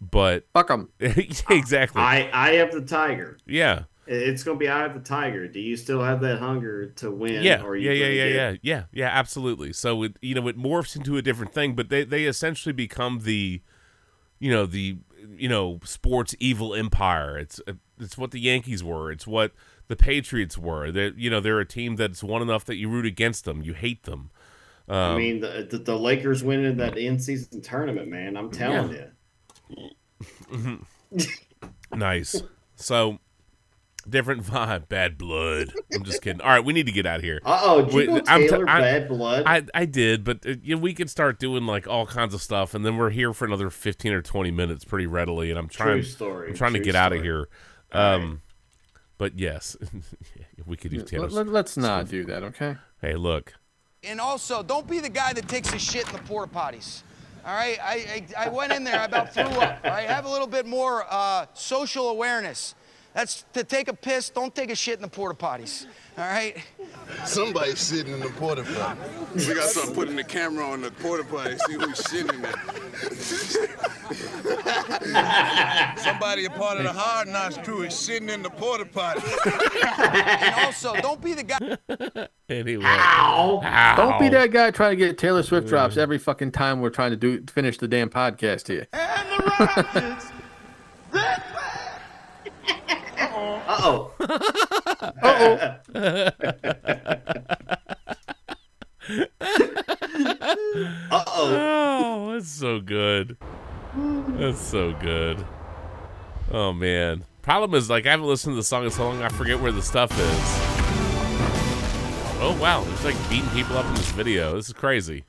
But 0.00 0.46
fuck 0.52 0.68
them 0.68 0.88
exactly, 1.00 2.00
I 2.02 2.28
I 2.32 2.54
have 2.56 2.72
the 2.72 2.80
Tiger. 2.82 3.38
yeah, 3.46 3.84
It's 4.06 4.42
going 4.42 4.58
to 4.58 4.60
be 4.62 4.68
I 4.68 4.80
have 4.80 4.94
the 4.94 5.00
Tiger. 5.00 5.48
Do 5.48 5.60
you 5.60 5.76
still 5.76 6.02
have 6.02 6.20
that 6.22 6.38
hunger 6.40 6.88
to 6.96 7.10
win? 7.10 7.42
yeah, 7.42 7.62
or 7.62 7.70
are 7.70 7.76
yeah, 7.76 7.92
yeah, 7.92 8.06
yeah, 8.06 8.28
get- 8.28 8.34
yeah, 8.34 8.56
yeah, 8.62 8.82
yeah, 8.92 9.08
absolutely. 9.08 9.72
So 9.72 10.02
it 10.02 10.18
you 10.20 10.34
know 10.34 10.46
it 10.48 10.58
morphs 10.58 10.96
into 10.96 11.16
a 11.16 11.22
different 11.22 11.54
thing, 11.54 11.74
but 11.74 11.88
they 11.88 12.04
they 12.04 12.24
essentially 12.24 12.72
become 12.72 13.20
the, 13.22 13.62
you 14.38 14.50
know 14.50 14.66
the 14.66 14.98
you 15.36 15.48
know 15.48 15.80
sports 15.84 16.34
evil 16.38 16.74
empire. 16.74 17.38
It's 17.38 17.60
it's 17.98 18.18
what 18.18 18.32
the 18.32 18.40
Yankees 18.40 18.82
were. 18.84 19.10
It's 19.12 19.26
what 19.26 19.52
the 19.88 19.96
Patriots 19.96 20.56
were. 20.58 20.90
They 20.90 21.12
you 21.16 21.30
know 21.30 21.40
they're 21.40 21.60
a 21.60 21.66
team 21.66 21.96
that's 21.96 22.22
won 22.22 22.42
enough 22.42 22.64
that 22.66 22.76
you 22.76 22.88
root 22.88 23.06
against 23.06 23.44
them, 23.44 23.62
you 23.62 23.74
hate 23.74 24.04
them. 24.04 24.30
Um, 24.88 24.96
I 24.96 25.16
mean, 25.16 25.40
the, 25.40 25.66
the 25.70 25.78
the 25.78 25.98
Lakers 25.98 26.44
winning 26.44 26.76
that 26.76 26.98
in 26.98 27.18
season 27.18 27.62
tournament, 27.62 28.08
man. 28.08 28.36
I'm 28.36 28.50
telling 28.50 28.96
you. 30.50 30.80
Nice. 31.94 32.42
So 32.76 33.18
different 34.08 34.42
vibe, 34.42 34.88
bad 34.88 35.16
blood. 35.16 35.72
I'm 35.94 36.04
just 36.04 36.22
kidding. 36.22 36.40
All 36.40 36.48
right, 36.50 36.64
we 36.64 36.72
need 36.72 36.86
to 36.86 36.92
get 36.92 37.06
out 37.06 37.18
of 37.18 37.22
here. 37.22 37.40
Uh 37.44 37.60
oh, 37.62 37.84
did 37.84 37.94
you 37.94 38.22
I'm 38.26 38.42
t- 38.42 38.48
Taylor 38.48 38.68
I- 38.68 38.80
Bad 38.80 39.08
Blood? 39.08 39.44
I 39.46 39.62
I 39.74 39.84
did, 39.84 40.24
but 40.24 40.44
uh, 40.46 40.54
you 40.62 40.74
know, 40.74 40.80
we 40.82 40.92
could 40.92 41.08
start 41.08 41.38
doing 41.38 41.66
like 41.66 41.86
all 41.86 42.06
kinds 42.06 42.34
of 42.34 42.42
stuff, 42.42 42.74
and 42.74 42.84
then 42.84 42.96
we're 42.96 43.10
here 43.10 43.32
for 43.32 43.44
another 43.44 43.70
15 43.70 44.12
or 44.12 44.22
20 44.22 44.50
minutes 44.50 44.84
pretty 44.84 45.06
readily, 45.06 45.50
and 45.50 45.58
I'm 45.58 45.68
trying 45.68 46.02
story, 46.02 46.48
I'm 46.48 46.54
trying 46.54 46.72
to 46.72 46.78
true 46.80 46.84
get 46.86 46.96
out 46.96 47.12
of 47.12 47.22
here. 47.22 47.48
Um, 47.92 48.42
but 49.18 49.38
yes, 49.38 49.76
we 50.66 50.76
could 50.76 50.92
use 50.92 51.04
Taylor. 51.04 51.28
Let, 51.28 51.66
us 51.66 51.76
not 51.76 52.08
do 52.08 52.24
that, 52.24 52.42
okay? 52.44 52.76
Hey, 53.00 53.14
look, 53.14 53.54
And 54.02 54.20
also, 54.20 54.62
don't 54.62 54.88
be 54.88 55.00
the 55.00 55.08
guy 55.08 55.32
that 55.32 55.48
takes 55.48 55.70
his 55.70 55.82
shit 55.82 56.06
in 56.06 56.12
the 56.12 56.22
porta 56.22 56.52
potties. 56.52 57.02
All 57.46 57.54
right, 57.54 57.78
I, 57.82 58.24
I, 58.36 58.46
I 58.46 58.48
went 58.48 58.72
in 58.72 58.84
there, 58.84 58.98
I 58.98 59.04
about 59.04 59.34
threw 59.34 59.44
up. 59.44 59.80
All 59.84 59.90
right, 59.90 60.08
have 60.08 60.24
a 60.24 60.30
little 60.30 60.46
bit 60.46 60.66
more 60.66 61.04
uh, 61.10 61.46
social 61.52 62.08
awareness. 62.08 62.74
That's 63.14 63.44
to 63.52 63.62
take 63.62 63.86
a 63.86 63.94
piss, 63.94 64.28
don't 64.28 64.52
take 64.52 64.70
a 64.72 64.74
shit 64.74 64.96
in 64.96 65.02
the 65.02 65.08
porta 65.08 65.36
potties. 65.36 65.86
All 66.18 66.24
right? 66.24 66.56
Somebody's 67.24 67.78
sitting 67.78 68.12
in 68.12 68.18
the 68.18 68.30
porta 68.30 68.64
potty. 68.64 69.00
We 69.34 69.54
got 69.54 69.68
something 69.68 69.94
putting 69.94 70.16
the 70.16 70.24
camera 70.24 70.66
on 70.66 70.80
the 70.80 70.90
porta 70.90 71.22
potty, 71.22 71.56
see 71.66 71.74
who's 71.74 71.98
sitting 72.10 72.34
in 72.34 72.42
there. 72.42 72.52
Somebody 75.96 76.46
a 76.46 76.50
part 76.50 76.78
of 76.78 76.84
the 76.84 76.92
hard 76.92 77.28
knocks 77.28 77.56
crew 77.58 77.82
is 77.82 77.94
sitting 77.94 78.28
in 78.30 78.42
the 78.42 78.50
porta 78.50 78.84
potty. 78.84 79.22
And 79.86 80.54
also, 80.66 80.94
don't 80.96 81.22
be 81.22 81.34
the 81.34 81.44
guy. 81.44 82.28
anyway. 82.48 82.82
Don't 83.96 84.18
be 84.18 84.28
that 84.30 84.50
guy 84.50 84.72
trying 84.72 84.90
to 84.90 84.96
get 84.96 85.18
Taylor 85.18 85.44
Swift 85.44 85.68
drops 85.68 85.96
every 85.96 86.18
fucking 86.18 86.50
time 86.50 86.80
we're 86.80 86.90
trying 86.90 87.10
to 87.10 87.16
do 87.16 87.44
finish 87.48 87.78
the 87.78 87.86
damn 87.86 88.10
podcast 88.10 88.66
here. 88.66 88.88
Uh 93.66 93.76
oh. 93.80 94.12
Uh 95.00 95.78
oh. 95.94 96.30
Uh 101.10 101.24
oh, 101.26 101.54
Oh, 101.56 102.32
that's 102.32 102.48
so 102.48 102.80
good. 102.80 103.36
That's 103.94 104.60
so 104.60 104.92
good. 104.94 105.44
Oh 106.50 106.72
man. 106.72 107.24
Problem 107.42 107.74
is, 107.74 107.90
like, 107.90 108.06
I 108.06 108.12
haven't 108.12 108.26
listened 108.26 108.52
to 108.52 108.56
the 108.56 108.62
song 108.62 108.84
in 108.84 108.90
so 108.90 109.04
long, 109.04 109.22
I 109.22 109.28
forget 109.28 109.60
where 109.60 109.72
the 109.72 109.82
stuff 109.82 110.10
is. 110.12 110.40
Oh 112.40 112.56
wow, 112.60 112.82
there's 112.82 113.04
like 113.04 113.30
beating 113.30 113.48
people 113.50 113.76
up 113.76 113.86
in 113.86 113.94
this 113.94 114.10
video. 114.12 114.56
This 114.56 114.68
is 114.68 114.72
crazy. 114.72 115.24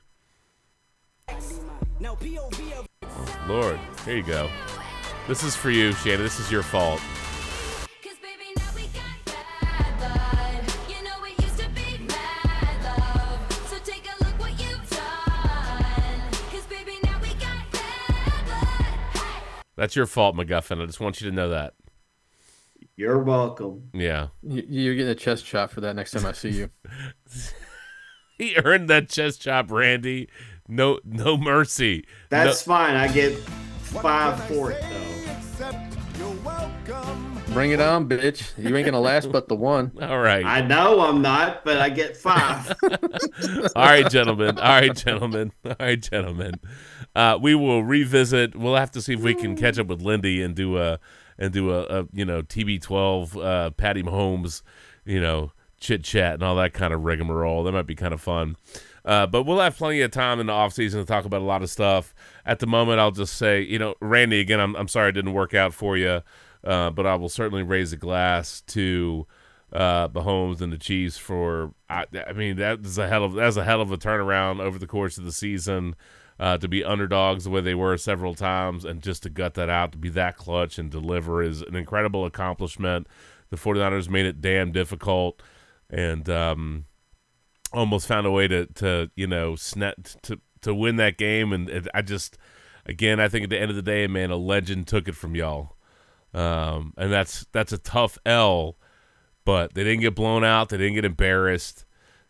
Lord, 3.46 3.78
here 4.04 4.16
you 4.16 4.22
go. 4.22 4.50
This 5.28 5.42
is 5.42 5.54
for 5.54 5.70
you, 5.70 5.92
Shannon. 5.92 6.22
This 6.22 6.40
is 6.40 6.50
your 6.50 6.62
fault. 6.62 7.00
That's 19.76 19.94
your 19.96 20.06
fault, 20.06 20.36
MacGuffin. 20.36 20.82
I 20.82 20.86
just 20.86 21.00
want 21.00 21.20
you 21.20 21.28
to 21.30 21.34
know 21.36 21.50
that. 21.50 21.74
You're 22.96 23.22
welcome. 23.22 23.90
Yeah. 23.92 24.28
You- 24.42 24.64
You're 24.68 24.94
getting 24.94 25.10
a 25.10 25.14
chest 25.14 25.44
chop 25.44 25.70
for 25.70 25.80
that 25.82 25.94
next 25.96 26.12
time 26.12 26.24
I 26.24 26.32
see 26.32 26.50
you. 26.50 26.70
he 28.38 28.56
earned 28.56 28.88
that 28.88 29.08
chest 29.10 29.42
chop, 29.42 29.70
Randy. 29.70 30.28
No, 30.68 30.98
no 31.04 31.36
mercy. 31.36 32.04
That's 32.30 32.62
fine. 32.62 32.96
I 32.96 33.08
get 33.08 33.36
five 33.38 34.42
for 34.46 34.72
it 34.72 34.82
though. 34.82 35.72
Bring 37.52 37.70
it 37.70 37.80
on, 37.80 38.06
bitch. 38.08 38.52
You 38.58 38.76
ain't 38.76 38.84
gonna 38.84 39.00
last 39.00 39.32
but 39.32 39.48
the 39.48 39.54
one. 39.56 39.92
All 40.02 40.18
right. 40.18 40.44
I 40.44 40.60
know 40.60 41.00
I'm 41.00 41.22
not, 41.22 41.64
but 41.64 41.78
I 41.78 41.88
get 41.88 42.16
five. 42.16 42.74
All 43.74 43.84
right, 43.84 44.08
gentlemen. 44.10 44.58
All 44.58 44.64
right, 44.80 44.94
gentlemen. 44.94 45.52
All 45.64 45.76
right, 45.80 46.00
gentlemen. 46.00 46.54
Uh, 47.16 47.38
we 47.40 47.54
will 47.54 47.82
revisit. 47.82 48.54
We'll 48.54 48.76
have 48.76 48.90
to 48.90 49.00
see 49.00 49.14
if 49.14 49.20
we 49.20 49.34
can 49.34 49.56
catch 49.56 49.78
up 49.78 49.86
with 49.86 50.02
Lindy 50.02 50.42
and 50.42 50.54
do 50.54 50.76
a 50.76 51.00
and 51.38 51.50
do 51.50 51.70
a, 51.72 51.82
a 51.84 52.06
you 52.12 52.26
know 52.26 52.42
TB12 52.42 53.42
uh, 53.42 53.70
Patty 53.70 54.02
Mahomes, 54.02 54.60
you 55.06 55.20
know 55.20 55.50
chit 55.78 56.02
chat 56.02 56.34
and 56.34 56.42
all 56.42 56.56
that 56.56 56.74
kind 56.74 56.92
of 56.92 57.04
rigmarole. 57.04 57.64
That 57.64 57.72
might 57.72 57.86
be 57.86 57.94
kind 57.94 58.12
of 58.12 58.20
fun. 58.20 58.56
Uh, 59.04 59.26
but 59.26 59.44
we'll 59.44 59.60
have 59.60 59.76
plenty 59.76 60.02
of 60.02 60.10
time 60.10 60.40
in 60.40 60.46
the 60.46 60.52
off 60.52 60.72
season 60.72 61.00
to 61.00 61.06
talk 61.06 61.24
about 61.24 61.40
a 61.40 61.44
lot 61.44 61.62
of 61.62 61.70
stuff. 61.70 62.14
At 62.44 62.58
the 62.58 62.66
moment, 62.66 62.98
I'll 62.98 63.12
just 63.12 63.36
say, 63.36 63.62
you 63.62 63.78
know, 63.78 63.94
Randy, 64.00 64.40
again, 64.40 64.60
I'm, 64.60 64.74
I'm 64.74 64.88
sorry 64.88 65.10
it 65.10 65.12
didn't 65.12 65.32
work 65.32 65.54
out 65.54 65.72
for 65.72 65.96
you, 65.96 66.22
uh, 66.64 66.90
but 66.90 67.06
I 67.06 67.14
will 67.14 67.28
certainly 67.28 67.62
raise 67.62 67.92
a 67.92 67.96
glass 67.96 68.62
to 68.68 69.26
uh, 69.72 70.08
Mahomes 70.08 70.60
and 70.60 70.72
the 70.72 70.78
Chiefs 70.78 71.18
for. 71.18 71.72
I, 71.88 72.06
I 72.26 72.32
mean, 72.32 72.56
that 72.56 72.80
is 72.84 72.98
a 72.98 73.08
hell 73.08 73.24
of 73.24 73.34
that's 73.34 73.56
a 73.56 73.64
hell 73.64 73.80
of 73.80 73.92
a 73.92 73.96
turnaround 73.96 74.60
over 74.60 74.78
the 74.78 74.86
course 74.86 75.18
of 75.18 75.24
the 75.24 75.32
season. 75.32 75.94
Uh, 76.38 76.58
to 76.58 76.68
be 76.68 76.84
underdogs 76.84 77.44
the 77.44 77.50
way 77.50 77.62
they 77.62 77.74
were 77.74 77.96
several 77.96 78.34
times 78.34 78.84
and 78.84 79.02
just 79.02 79.22
to 79.22 79.30
gut 79.30 79.54
that 79.54 79.70
out, 79.70 79.92
to 79.92 79.98
be 79.98 80.10
that 80.10 80.36
clutch 80.36 80.78
and 80.78 80.90
deliver 80.90 81.42
is 81.42 81.62
an 81.62 81.74
incredible 81.74 82.26
accomplishment. 82.26 83.06
The 83.48 83.56
49ers 83.56 84.10
made 84.10 84.26
it 84.26 84.42
damn 84.42 84.70
difficult 84.70 85.42
and 85.88 86.28
um, 86.28 86.84
almost 87.72 88.06
found 88.06 88.26
a 88.26 88.30
way 88.30 88.48
to, 88.48 88.66
to 88.66 89.10
you 89.16 89.26
know, 89.26 89.52
snet, 89.52 90.20
to, 90.22 90.38
to 90.60 90.74
win 90.74 90.96
that 90.96 91.16
game. 91.16 91.54
And 91.54 91.70
it, 91.70 91.88
I 91.94 92.02
just, 92.02 92.36
again, 92.84 93.18
I 93.18 93.28
think 93.28 93.44
at 93.44 93.50
the 93.50 93.58
end 93.58 93.70
of 93.70 93.76
the 93.76 93.82
day, 93.82 94.06
man, 94.06 94.30
a 94.30 94.36
legend 94.36 94.86
took 94.88 95.08
it 95.08 95.16
from 95.16 95.34
y'all. 95.34 95.76
Um, 96.34 96.92
and 96.98 97.10
that's 97.10 97.46
that's 97.52 97.72
a 97.72 97.78
tough 97.78 98.18
L, 98.26 98.76
but 99.46 99.72
they 99.72 99.84
didn't 99.84 100.02
get 100.02 100.14
blown 100.14 100.44
out. 100.44 100.68
They 100.68 100.76
didn't 100.76 100.96
get 100.96 101.06
embarrassed 101.06 101.85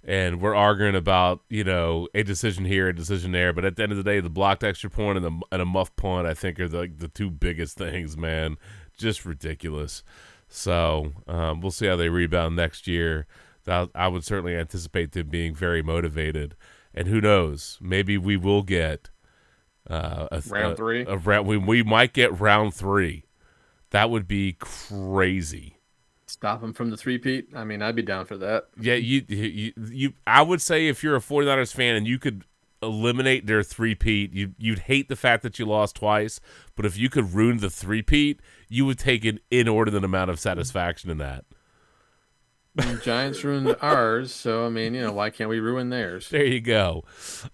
and 0.06 0.40
we're 0.40 0.54
arguing 0.54 0.94
about 0.94 1.42
you 1.50 1.64
know 1.64 2.08
a 2.14 2.22
decision 2.22 2.64
here, 2.64 2.88
a 2.88 2.94
decision 2.94 3.32
there. 3.32 3.52
But 3.52 3.64
at 3.66 3.76
the 3.76 3.82
end 3.82 3.92
of 3.92 3.98
the 3.98 4.04
day, 4.04 4.20
the 4.20 4.30
blocked 4.30 4.64
extra 4.64 4.88
point 4.88 5.18
and, 5.18 5.26
the, 5.26 5.46
and 5.52 5.60
a 5.60 5.66
muff 5.66 5.94
punt, 5.96 6.26
I 6.26 6.32
think, 6.32 6.58
are 6.60 6.68
the, 6.68 6.78
like 6.78 6.98
the 6.98 7.08
two 7.08 7.28
biggest 7.28 7.76
things. 7.78 8.16
Man, 8.16 8.56
just 8.96 9.26
ridiculous. 9.26 10.02
So 10.48 11.12
um, 11.26 11.60
we'll 11.60 11.72
see 11.72 11.86
how 11.86 11.96
they 11.96 12.08
rebound 12.08 12.56
next 12.56 12.86
year. 12.86 13.26
I 13.68 14.06
would 14.06 14.24
certainly 14.24 14.54
anticipate 14.54 15.10
them 15.10 15.28
being 15.28 15.52
very 15.52 15.82
motivated, 15.82 16.54
and 16.94 17.08
who 17.08 17.20
knows, 17.20 17.78
maybe 17.80 18.16
we 18.16 18.36
will 18.36 18.62
get 18.62 19.10
uh, 19.90 20.28
a, 20.30 20.40
Round 20.48 20.72
a- 20.74 20.76
three? 20.76 21.04
A, 21.04 21.16
round, 21.16 21.48
we, 21.48 21.56
we 21.56 21.82
might 21.82 22.12
get 22.12 22.38
round 22.38 22.74
three. 22.74 23.24
That 23.90 24.08
would 24.08 24.28
be 24.28 24.52
crazy. 24.52 25.75
Stop 26.36 26.62
him 26.62 26.74
from 26.74 26.90
the 26.90 26.98
three 26.98 27.16
peat. 27.16 27.48
I 27.54 27.64
mean, 27.64 27.80
I'd 27.80 27.96
be 27.96 28.02
down 28.02 28.26
for 28.26 28.36
that. 28.36 28.66
Yeah, 28.78 28.92
you, 28.92 29.24
you, 29.26 29.72
you. 29.90 30.12
I 30.26 30.42
would 30.42 30.60
say 30.60 30.86
if 30.86 31.02
you're 31.02 31.16
a 31.16 31.20
49ers 31.20 31.72
fan 31.72 31.96
and 31.96 32.06
you 32.06 32.18
could 32.18 32.44
eliminate 32.82 33.46
their 33.46 33.62
three-peat, 33.62 34.34
you, 34.34 34.52
you'd 34.58 34.80
hate 34.80 35.08
the 35.08 35.16
fact 35.16 35.42
that 35.44 35.58
you 35.58 35.64
lost 35.64 35.96
twice. 35.96 36.38
But 36.74 36.84
if 36.84 36.98
you 36.98 37.08
could 37.08 37.32
ruin 37.32 37.56
the 37.60 37.70
three-peat, 37.70 38.40
you 38.68 38.84
would 38.84 38.98
take 38.98 39.24
an 39.24 39.40
inordinate 39.50 40.04
amount 40.04 40.28
of 40.28 40.38
satisfaction 40.38 41.08
in 41.08 41.16
that. 41.16 41.46
Giants 43.02 43.42
ruined 43.42 43.74
ours, 43.80 44.30
so 44.34 44.66
I 44.66 44.68
mean, 44.68 44.92
you 44.92 45.00
know, 45.00 45.12
why 45.12 45.30
can't 45.30 45.48
we 45.48 45.58
ruin 45.58 45.88
theirs? 45.88 46.28
There 46.30 46.44
you 46.44 46.60
go. 46.60 47.02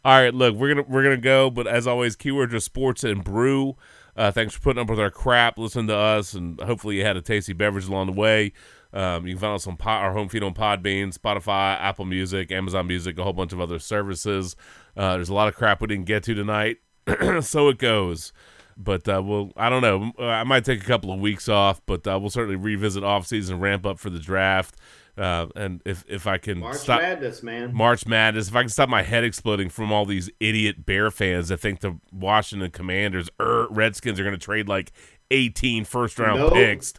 All 0.04 0.20
right, 0.20 0.34
look, 0.34 0.56
we're 0.56 0.74
gonna 0.74 0.88
we're 0.88 1.04
gonna 1.04 1.16
go, 1.18 1.50
but 1.50 1.68
as 1.68 1.86
always, 1.86 2.16
keywords 2.16 2.52
are 2.52 2.58
sports 2.58 3.04
and 3.04 3.22
brew. 3.22 3.76
Uh, 4.16 4.30
thanks 4.30 4.54
for 4.54 4.60
putting 4.60 4.82
up 4.82 4.90
with 4.90 5.00
our 5.00 5.10
crap, 5.10 5.58
listening 5.58 5.86
to 5.86 5.96
us, 5.96 6.34
and 6.34 6.60
hopefully 6.60 6.96
you 6.96 7.04
had 7.04 7.16
a 7.16 7.22
tasty 7.22 7.52
beverage 7.52 7.86
along 7.86 8.06
the 8.06 8.12
way. 8.12 8.52
Um, 8.92 9.26
you 9.26 9.34
can 9.34 9.40
find 9.40 9.54
us 9.54 9.66
on 9.66 9.78
our 9.80 10.12
home 10.12 10.28
feed 10.28 10.42
on 10.42 10.52
Podbean, 10.52 11.16
Spotify, 11.16 11.80
Apple 11.80 12.04
Music, 12.04 12.52
Amazon 12.52 12.86
Music, 12.86 13.18
a 13.18 13.22
whole 13.22 13.32
bunch 13.32 13.52
of 13.52 13.60
other 13.60 13.78
services. 13.78 14.54
Uh, 14.96 15.14
there's 15.14 15.30
a 15.30 15.34
lot 15.34 15.48
of 15.48 15.54
crap 15.54 15.80
we 15.80 15.86
didn't 15.86 16.04
get 16.04 16.22
to 16.24 16.34
tonight, 16.34 16.78
so 17.40 17.68
it 17.68 17.78
goes. 17.78 18.32
But 18.76 19.08
uh, 19.08 19.22
we'll, 19.24 19.52
I 19.56 19.68
don't 19.68 19.82
know. 19.82 20.12
Uh, 20.18 20.28
I 20.28 20.44
might 20.44 20.64
take 20.64 20.82
a 20.82 20.86
couple 20.86 21.12
of 21.12 21.20
weeks 21.20 21.48
off, 21.48 21.80
but 21.86 22.06
uh, 22.06 22.18
we'll 22.20 22.30
certainly 22.30 22.56
revisit 22.56 23.04
off 23.04 23.26
season, 23.26 23.60
ramp 23.60 23.86
up 23.86 23.98
for 23.98 24.10
the 24.10 24.18
draft, 24.18 24.76
uh, 25.16 25.46
and 25.54 25.82
if 25.84 26.04
if 26.08 26.26
I 26.26 26.38
can 26.38 26.60
March 26.60 26.76
stop 26.76 27.02
Madness, 27.02 27.42
man. 27.42 27.74
March 27.74 28.06
Madness. 28.06 28.48
If 28.48 28.56
I 28.56 28.62
can 28.62 28.70
stop 28.70 28.88
my 28.88 29.02
head 29.02 29.24
exploding 29.24 29.68
from 29.68 29.92
all 29.92 30.06
these 30.06 30.30
idiot 30.40 30.86
Bear 30.86 31.10
fans 31.10 31.48
that 31.48 31.58
think 31.58 31.80
the 31.80 31.98
Washington 32.10 32.70
Commanders, 32.70 33.28
er, 33.40 33.66
Redskins 33.70 34.18
are 34.18 34.24
going 34.24 34.38
to 34.38 34.44
trade 34.44 34.68
like 34.68 34.92
18 35.30 35.84
first 35.84 36.18
round 36.18 36.52
picks, 36.52 36.94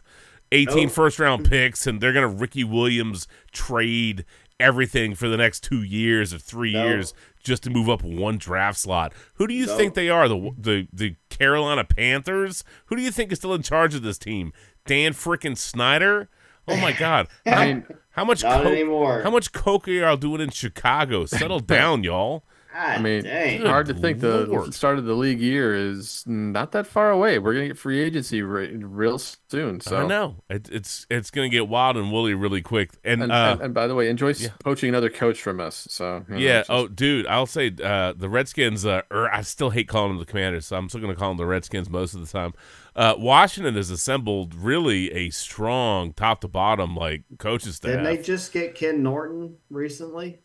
18 0.52 0.84
Nope. 0.84 0.92
first 0.92 1.18
round 1.18 1.48
picks, 1.48 1.86
and 1.86 2.00
they're 2.00 2.12
going 2.12 2.28
to 2.28 2.40
Ricky 2.40 2.62
Williams 2.62 3.26
trade 3.52 4.24
everything 4.60 5.14
for 5.14 5.28
the 5.28 5.36
next 5.36 5.60
two 5.64 5.82
years 5.82 6.32
or 6.32 6.38
three 6.38 6.72
Nope. 6.72 6.84
years 6.86 7.14
just 7.42 7.62
to 7.64 7.70
move 7.70 7.88
up 7.88 8.02
one 8.02 8.38
draft 8.38 8.78
slot. 8.78 9.12
Who 9.34 9.46
do 9.46 9.54
you 9.54 9.66
Nope. 9.66 9.76
think 9.76 9.94
they 9.94 10.08
are? 10.08 10.28
The 10.28 10.52
the 10.58 10.88
the 10.92 11.16
Carolina 11.30 11.84
Panthers? 11.84 12.64
Who 12.86 12.96
do 12.96 13.02
you 13.02 13.10
think 13.10 13.32
is 13.32 13.38
still 13.38 13.54
in 13.54 13.62
charge 13.62 13.94
of 13.94 14.02
this 14.02 14.18
team? 14.18 14.52
Dan 14.86 15.12
frickin' 15.12 15.56
Snyder? 15.56 16.28
Oh 16.68 16.76
my 16.76 16.92
God! 16.92 17.28
How, 17.46 17.56
I 17.60 17.66
mean, 17.66 17.86
how 18.10 18.24
much 18.24 18.42
Not 18.42 18.62
coke, 18.62 18.72
anymore. 18.72 19.22
How 19.22 19.30
much 19.30 19.52
coke 19.52 19.86
are 19.88 19.90
y'all 19.90 20.16
doing 20.16 20.40
in 20.40 20.50
Chicago? 20.50 21.26
Settle 21.26 21.60
down, 21.76 22.04
y'all. 22.04 22.44
God 22.74 22.98
I 22.98 22.98
mean, 22.98 23.22
dang. 23.22 23.60
hard 23.62 23.86
to 23.86 23.94
think 23.94 24.18
the 24.18 24.68
start 24.72 24.98
of 24.98 25.04
the 25.04 25.14
league 25.14 25.40
year 25.40 25.74
is 25.74 26.24
not 26.26 26.72
that 26.72 26.88
far 26.88 27.10
away. 27.10 27.38
We're 27.38 27.54
gonna 27.54 27.68
get 27.68 27.78
free 27.78 28.00
agency 28.00 28.42
re- 28.42 28.74
real 28.76 29.18
soon. 29.18 29.80
So 29.80 29.98
I 29.98 30.06
know 30.06 30.36
it, 30.50 30.68
it's 30.72 31.06
it's 31.08 31.30
gonna 31.30 31.48
get 31.48 31.68
wild 31.68 31.96
and 31.96 32.10
woolly 32.10 32.34
really 32.34 32.62
quick. 32.62 32.90
And, 33.04 33.22
And, 33.22 33.30
uh, 33.32 33.50
and, 33.52 33.60
and 33.62 33.74
by 33.74 33.86
the 33.86 33.94
way, 33.94 34.08
enjoy 34.08 34.34
poaching 34.64 34.88
another 34.88 35.08
coach 35.08 35.40
from 35.40 35.60
us. 35.60 35.86
So 35.88 36.24
you 36.28 36.34
know, 36.34 36.40
yeah, 36.40 36.60
it's 36.60 36.70
oh, 36.70 36.88
dude, 36.88 37.28
I'll 37.28 37.46
say 37.46 37.72
uh, 37.82 38.12
the 38.16 38.28
Redskins. 38.28 38.84
Uh, 38.84 39.02
or 39.08 39.32
I 39.32 39.42
still 39.42 39.70
hate 39.70 39.86
calling 39.86 40.10
them 40.10 40.18
the 40.18 40.26
Commanders, 40.26 40.66
so 40.66 40.76
I'm 40.76 40.88
still 40.88 41.00
gonna 41.00 41.14
call 41.14 41.28
them 41.28 41.38
the 41.38 41.46
Redskins 41.46 41.88
most 41.88 42.14
of 42.14 42.20
the 42.20 42.26
time. 42.26 42.54
Uh, 42.96 43.14
Washington 43.16 43.74
has 43.74 43.90
assembled 43.90 44.54
really 44.54 45.12
a 45.12 45.30
strong 45.30 46.12
top 46.12 46.40
to 46.40 46.48
bottom 46.48 46.96
like 46.96 47.22
coaching 47.38 47.72
staff. 47.72 47.90
Didn't 47.90 48.04
they 48.04 48.18
just 48.18 48.52
get 48.52 48.74
Ken 48.74 49.02
Norton 49.02 49.56
recently? 49.70 50.40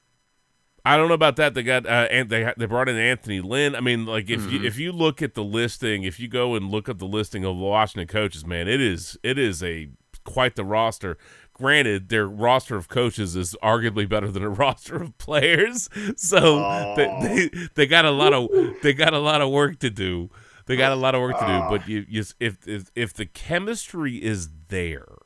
I 0.90 0.98
don't 0.98 1.08
know 1.08 1.14
about 1.14 1.36
that. 1.36 1.54
They 1.54 1.62
got 1.62 1.86
uh, 1.86 2.08
and 2.10 2.32
they 2.32 2.52
they 2.58 2.66
brought 2.66 2.90
in 2.90 2.98
Anthony 2.98 3.42
Lynn. 3.42 3.76
I 3.76 3.80
mean, 3.80 4.08
like 4.08 4.28
if 4.28 4.52
you 4.52 4.64
if 4.64 4.80
you 4.80 4.92
look 4.92 5.22
at 5.22 5.36
the 5.36 5.44
listing, 5.44 6.02
if 6.02 6.20
you 6.20 6.28
go 6.28 6.56
and 6.56 6.72
look 6.72 6.90
at 6.90 6.98
the 6.98 7.06
listing 7.06 7.46
of 7.46 7.58
the 7.58 7.64
Washington 7.64 8.08
coaches, 8.08 8.44
man, 8.44 8.68
it 8.68 8.82
is 8.82 9.16
it 9.22 9.38
is 9.38 9.62
a 9.62 9.90
quite 10.24 10.56
the 10.56 10.66
roster. 10.66 11.16
Granted, 11.54 12.10
their 12.10 12.28
roster 12.28 12.76
of 12.76 12.88
coaches 12.88 13.36
is 13.36 13.56
arguably 13.62 14.10
better 14.10 14.32
than 14.32 14.42
a 14.42 14.50
roster 14.64 14.96
of 14.96 15.16
players, 15.20 15.90
so 16.16 16.96
they, 16.96 17.20
they 17.22 17.68
they 17.76 17.86
got 17.86 18.06
a 18.06 18.12
lot 18.12 18.34
of 18.34 18.50
they 18.82 18.94
got 18.94 19.14
a 19.14 19.20
lot 19.20 19.42
of 19.42 19.52
work 19.52 19.78
to 19.80 19.92
do. 19.92 20.32
They 20.66 20.76
got 20.76 20.92
a 20.92 20.96
lot 20.96 21.14
of 21.14 21.22
work 21.22 21.38
to 21.38 21.46
do. 21.46 21.66
But 21.70 21.88
you, 21.88 22.04
you 22.10 22.24
if 22.40 22.68
if 22.68 22.90
if 22.96 23.14
the 23.14 23.28
chemistry 23.28 24.16
is 24.16 24.50
there, 24.70 25.18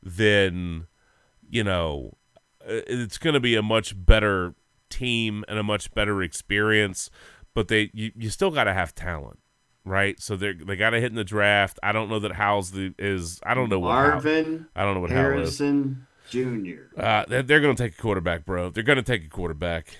then 0.00 0.86
you 1.50 1.64
know 1.64 2.18
it's 2.64 3.18
going 3.18 3.34
to 3.34 3.40
be 3.40 3.56
a 3.56 3.62
much 3.62 3.94
better 4.06 4.54
team 4.90 5.44
and 5.48 5.58
a 5.58 5.62
much 5.62 5.92
better 5.94 6.22
experience. 6.22 7.10
But 7.54 7.68
they 7.68 7.90
you, 7.92 8.12
you 8.16 8.30
still 8.30 8.50
got 8.50 8.64
to 8.64 8.74
have 8.74 8.94
talent, 8.94 9.38
right? 9.84 10.20
So 10.20 10.36
they 10.36 10.52
they 10.52 10.76
got 10.76 10.90
to 10.90 11.00
hit 11.00 11.10
in 11.10 11.16
the 11.16 11.24
draft. 11.24 11.78
I 11.82 11.92
don't 11.92 12.08
know 12.08 12.18
that 12.18 12.32
How's 12.32 12.72
the 12.72 12.94
is. 12.98 13.40
I 13.44 13.54
don't 13.54 13.68
know 13.68 13.78
what 13.78 13.92
Howell- 13.92 14.10
Marvin 14.10 14.66
I 14.76 14.84
don't 14.84 14.94
know 14.94 15.00
what 15.00 15.10
Harrison 15.10 16.06
Jr. 16.28 17.00
Uh, 17.00 17.24
they're, 17.28 17.42
they're 17.42 17.60
going 17.60 17.76
to 17.76 17.82
take 17.82 17.98
a 17.98 18.02
quarterback, 18.02 18.44
bro. 18.44 18.70
They're 18.70 18.82
going 18.82 18.96
to 18.96 19.02
take 19.02 19.24
a 19.24 19.28
quarterback. 19.28 19.96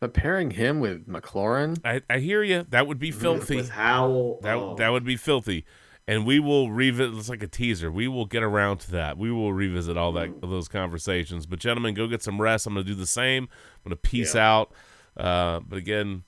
but 0.00 0.14
pairing 0.14 0.50
him 0.52 0.80
with 0.80 1.06
McLaurin, 1.06 1.78
I, 1.84 2.02
I 2.08 2.18
hear 2.18 2.42
you. 2.42 2.66
That 2.70 2.86
would 2.86 2.98
be 2.98 3.10
filthy. 3.10 3.56
With 3.56 3.70
Howell. 3.70 4.40
That 4.42 4.56
oh. 4.56 4.74
that 4.76 4.88
would 4.88 5.04
be 5.04 5.16
filthy. 5.16 5.64
And 6.08 6.24
we 6.24 6.38
will 6.38 6.70
revisit. 6.70 7.18
It's 7.18 7.28
like 7.28 7.42
a 7.42 7.48
teaser. 7.48 7.90
We 7.90 8.06
will 8.06 8.26
get 8.26 8.42
around 8.44 8.78
to 8.78 8.92
that. 8.92 9.18
We 9.18 9.32
will 9.32 9.52
revisit 9.52 9.96
all 9.96 10.12
that 10.12 10.40
those 10.40 10.68
conversations. 10.68 11.46
But 11.46 11.58
gentlemen, 11.58 11.94
go 11.94 12.06
get 12.06 12.22
some 12.22 12.40
rest. 12.40 12.66
I'm 12.66 12.74
going 12.74 12.86
to 12.86 12.92
do 12.92 12.96
the 12.96 13.06
same. 13.06 13.44
I'm 13.44 13.90
going 13.90 13.96
to 13.96 13.96
peace 13.96 14.36
out. 14.36 14.72
Uh, 15.16 15.60
but 15.66 15.78
again, 15.78 16.22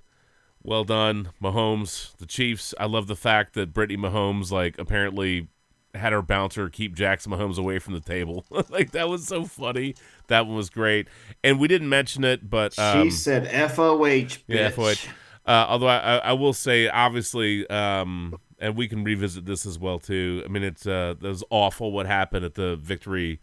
well 0.63 0.85
done, 0.85 1.31
Mahomes, 1.41 2.17
the 2.17 2.27
Chiefs. 2.27 2.75
I 2.81 2.87
love 2.87 3.07
the 3.07 3.17
fact 3.17 3.55
that 3.55 3.73
Brittany 3.73 4.01
Mahomes 4.01 4.51
like 4.51 4.79
apparently 4.79 5.49
had 5.95 6.13
her 6.13 6.23
bouncer 6.23 6.69
keep 6.69 6.95
Jackson 6.95 7.33
Mahomes 7.33 7.59
away 7.59 7.79
from 7.79 7.95
the 7.95 8.01
table. 8.01 8.45
like 8.71 8.91
that 8.93 9.09
was 9.09 9.27
so 9.27 9.45
funny. 9.45 9.95
That 10.27 10.47
one 10.47 10.57
was 10.57 10.71
great. 10.71 11.09
And 11.45 11.59
we 11.61 11.69
didn't 11.69 11.89
mention 11.89 12.25
it, 12.25 12.49
but 12.49 12.75
She 12.75 12.83
um, 12.83 13.11
said 13.11 13.47
FOH. 13.47 13.99
Bitch. 13.99 14.43
yeah. 14.47 14.71
FOH. 14.71 15.09
Uh, 15.47 15.67
although 15.69 15.87
I, 15.87 15.97
I, 15.97 16.17
I 16.19 16.33
will 16.33 16.53
say, 16.53 16.89
obviously, 16.89 17.67
um, 17.71 18.39
and 18.61 18.77
we 18.77 18.89
can 18.89 19.05
revisit 19.05 19.45
this 19.47 19.65
as 19.67 19.79
well 19.79 19.99
too. 19.99 20.43
I 20.45 20.49
mean, 20.49 20.63
it's 20.63 20.87
uh, 20.87 21.15
it 21.21 21.27
was 21.27 21.45
awful 21.51 21.93
what 21.93 22.07
happened 22.07 22.45
at 22.45 22.55
the 22.55 22.77
victory 22.77 23.41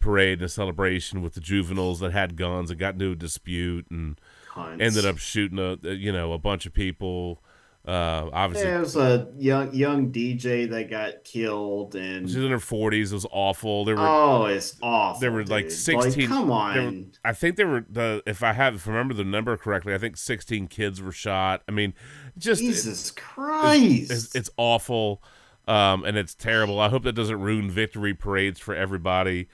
parade 0.00 0.38
and 0.38 0.46
a 0.46 0.48
celebration 0.48 1.22
with 1.22 1.34
the 1.34 1.40
juveniles 1.40 2.00
that 2.00 2.12
had 2.12 2.36
guns 2.36 2.70
and 2.70 2.78
got 2.78 2.94
into 2.94 3.12
a 3.12 3.16
dispute 3.16 3.86
and 3.90 4.20
Cunts. 4.48 4.80
ended 4.80 5.04
up 5.04 5.18
shooting 5.18 5.58
a 5.58 5.76
you 5.90 6.12
know 6.12 6.32
a 6.32 6.38
bunch 6.38 6.66
of 6.66 6.72
people. 6.72 7.42
Uh, 7.86 8.28
obviously, 8.34 8.68
There 8.68 8.80
was 8.80 8.96
a 8.96 9.28
young 9.38 9.72
young 9.72 10.12
DJ 10.12 10.68
that 10.68 10.90
got 10.90 11.24
killed, 11.24 11.94
and 11.94 12.28
she's 12.28 12.36
in 12.36 12.50
her 12.50 12.58
forties. 12.58 13.12
It 13.12 13.14
was 13.14 13.26
awful. 13.30 13.86
There 13.86 13.96
were 13.96 14.02
oh, 14.06 14.44
it's 14.44 14.76
awful. 14.82 15.20
there 15.20 15.32
were 15.32 15.44
like 15.44 15.66
dude. 15.68 15.72
sixteen. 15.72 16.28
come 16.28 16.50
on, 16.50 16.76
were- 16.76 17.04
I 17.24 17.32
think 17.32 17.56
there 17.56 17.68
were 17.68 17.86
the 17.88 18.22
if 18.26 18.42
I 18.42 18.52
have 18.52 18.74
if 18.74 18.86
I 18.86 18.90
remember 18.90 19.14
the 19.14 19.24
number 19.24 19.56
correctly, 19.56 19.94
I 19.94 19.98
think 19.98 20.18
sixteen 20.18 20.66
kids 20.66 21.00
were 21.00 21.12
shot. 21.12 21.62
I 21.66 21.72
mean, 21.72 21.94
just 22.38 22.60
Jesus 22.60 22.86
it's, 22.86 23.10
Christ! 23.10 24.10
it's, 24.10 24.34
it's 24.34 24.50
awful, 24.56 25.22
um, 25.66 26.04
and 26.04 26.16
it's 26.16 26.34
terrible. 26.34 26.80
I 26.80 26.88
hope 26.88 27.02
that 27.04 27.12
doesn't 27.12 27.40
ruin 27.40 27.70
victory 27.70 28.14
parades 28.14 28.60
for 28.60 28.74
everybody. 28.74 29.48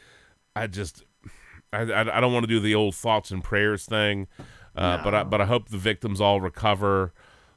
I 0.54 0.66
just, 0.66 1.04
I, 1.72 1.82
I, 1.82 2.18
I 2.18 2.20
don't 2.20 2.32
want 2.32 2.44
to 2.44 2.48
do 2.48 2.60
the 2.60 2.74
old 2.74 2.94
thoughts 2.94 3.30
and 3.30 3.42
prayers 3.42 3.84
thing, 3.84 4.28
uh, 4.76 5.02
but 5.02 5.14
I 5.14 5.24
but 5.24 5.40
I 5.40 5.46
hope 5.46 5.68
the 5.68 5.78
victims 5.78 6.20
all 6.20 6.40
recover, 6.40 7.12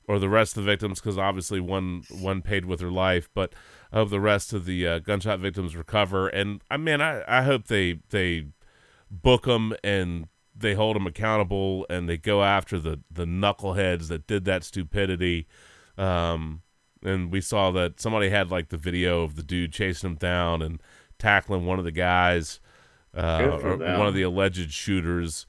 or 0.08 0.20
the 0.20 0.30
rest 0.30 0.58
of 0.58 0.64
the 0.64 0.72
victims, 0.72 1.00
because 1.00 1.18
obviously 1.18 1.60
one 1.60 2.04
one 2.10 2.42
paid 2.42 2.66
with 2.66 2.80
her 2.80 2.92
life, 2.92 3.30
but 3.34 3.54
I 3.92 3.98
hope 3.98 4.10
the 4.10 4.20
rest 4.20 4.54
of 4.54 4.66
the 4.66 4.88
uh, 4.88 5.00
gunshot 5.00 5.40
victims 5.40 5.76
recover. 5.76 6.28
And 6.28 6.62
I 6.72 6.78
mean, 6.78 7.02
I, 7.02 7.24
I 7.28 7.44
hope 7.44 7.68
they 7.68 8.00
they 8.10 8.48
book 9.10 9.44
them 9.44 9.74
and 9.84 10.28
they 10.60 10.74
hold 10.74 10.95
them 10.95 11.08
accountable 11.08 11.86
and 11.90 12.10
they 12.10 12.18
go 12.18 12.44
after 12.44 12.80
the 12.80 13.00
the 13.11 13.26
knuckleheads 13.26 14.08
that 14.08 14.27
did 14.27 14.45
that 14.45 14.64
stupidity. 14.64 15.48
Um, 15.98 16.61
and 17.03 17.32
we 17.32 17.42
saw 17.42 17.72
that 17.72 18.00
somebody 18.00 18.30
had 18.30 18.52
like 18.52 18.69
the 18.69 18.77
video 18.77 19.24
of 19.24 19.36
the 19.36 19.44
dude 19.44 19.72
chasing 19.72 20.11
him 20.11 20.16
down 20.16 20.61
and 20.61 20.82
tackling 21.19 21.66
one 21.66 21.80
of 21.80 21.86
the 21.86 21.92
guys, 21.92 22.60
uh, 23.16 23.60
or 23.64 23.77
them. 23.77 23.98
one 23.98 24.08
of 24.08 24.14
the 24.14 24.24
alleged 24.24 24.72
shooters. 24.72 25.45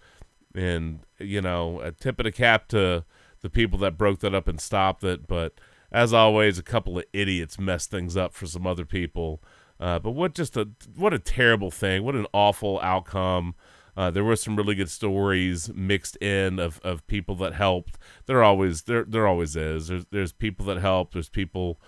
And 0.54 1.00
you 1.18 1.40
know, 1.40 1.80
a 1.80 1.92
tip 1.92 2.18
of 2.18 2.24
the 2.24 2.32
cap 2.32 2.68
to 2.68 3.04
the 3.40 3.50
people 3.50 3.78
that 3.80 3.98
broke 3.98 4.20
that 4.20 4.34
up 4.34 4.48
and 4.48 4.60
stopped 4.60 5.04
it. 5.04 5.26
But 5.26 5.54
as 5.92 6.12
always, 6.12 6.58
a 6.58 6.62
couple 6.62 6.98
of 6.98 7.04
idiots 7.12 7.58
messed 7.58 7.90
things 7.90 8.16
up 8.16 8.34
for 8.34 8.46
some 8.46 8.66
other 8.66 8.84
people. 8.84 9.42
Uh, 9.80 9.98
but 9.98 10.10
what 10.10 10.34
just 10.34 10.56
a 10.56 10.68
what 10.96 11.14
a 11.14 11.18
terrible 11.18 11.70
thing! 11.70 12.02
What 12.02 12.14
an 12.14 12.26
awful 12.32 12.80
outcome. 12.82 13.54
Uh, 13.98 14.12
there 14.12 14.22
were 14.22 14.36
some 14.36 14.54
really 14.54 14.76
good 14.76 14.88
stories 14.88 15.74
mixed 15.74 16.14
in 16.22 16.60
of, 16.60 16.80
of 16.84 17.04
people 17.08 17.34
that 17.34 17.52
helped. 17.52 17.98
There 18.26 18.44
always 18.44 18.82
there 18.82 19.02
there 19.02 19.26
always 19.26 19.56
is. 19.56 19.88
There's 19.88 20.04
there's 20.12 20.32
people 20.32 20.64
that 20.66 20.78
help. 20.78 21.12
There's 21.12 21.28
people 21.28 21.80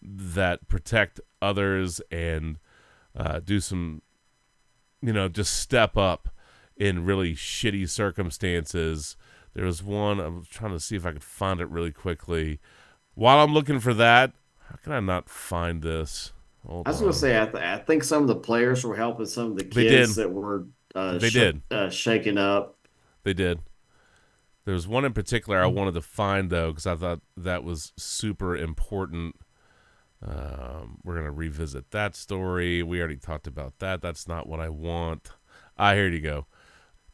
that 0.00 0.66
protect 0.66 1.20
others 1.42 2.00
and 2.10 2.58
uh, 3.14 3.40
do 3.40 3.60
some, 3.60 4.00
you 5.02 5.12
know, 5.12 5.28
just 5.28 5.58
step 5.60 5.94
up 5.98 6.30
in 6.74 7.04
really 7.04 7.34
shitty 7.34 7.86
circumstances. 7.90 9.18
There 9.52 9.66
was 9.66 9.82
one. 9.82 10.20
I'm 10.20 10.46
trying 10.48 10.72
to 10.72 10.80
see 10.80 10.96
if 10.96 11.04
I 11.04 11.12
could 11.12 11.22
find 11.22 11.60
it 11.60 11.68
really 11.68 11.92
quickly. 11.92 12.60
While 13.12 13.44
I'm 13.44 13.52
looking 13.52 13.78
for 13.78 13.92
that, 13.92 14.32
how 14.70 14.76
can 14.76 14.92
I 14.92 15.00
not 15.00 15.28
find 15.28 15.82
this? 15.82 16.32
Hold 16.66 16.88
I 16.88 16.92
was 16.92 16.98
on. 17.00 17.02
gonna 17.02 17.12
say, 17.12 17.38
I, 17.38 17.44
th- 17.44 17.62
I 17.62 17.76
think 17.76 18.04
some 18.04 18.22
of 18.22 18.28
the 18.28 18.36
players 18.36 18.84
were 18.84 18.96
helping 18.96 19.26
some 19.26 19.50
of 19.50 19.58
the 19.58 19.64
kids 19.64 20.16
that 20.16 20.32
were 20.32 20.64
uh, 20.94 21.18
They 21.18 21.30
sh- 21.30 21.34
did. 21.34 21.62
uh, 21.70 21.90
shaken 21.90 22.38
up. 22.38 22.76
They 23.24 23.34
did. 23.34 23.60
There 24.64 24.74
was 24.74 24.86
one 24.86 25.04
in 25.04 25.12
particular 25.14 25.62
I 25.62 25.66
wanted 25.66 25.94
to 25.94 26.02
find 26.02 26.50
though 26.50 26.70
because 26.72 26.86
I 26.86 26.94
thought 26.94 27.20
that 27.36 27.64
was 27.64 27.92
super 27.96 28.56
important. 28.56 29.36
Um, 30.24 30.98
we're 31.04 31.14
gonna 31.16 31.30
revisit 31.30 31.90
that 31.92 32.16
story. 32.16 32.82
We 32.82 32.98
already 32.98 33.16
talked 33.16 33.46
about 33.46 33.78
that. 33.78 34.02
That's 34.02 34.26
not 34.26 34.46
what 34.48 34.60
I 34.60 34.68
want. 34.68 35.30
Ah, 35.78 35.94
here 35.94 36.08
you 36.08 36.20
go. 36.20 36.46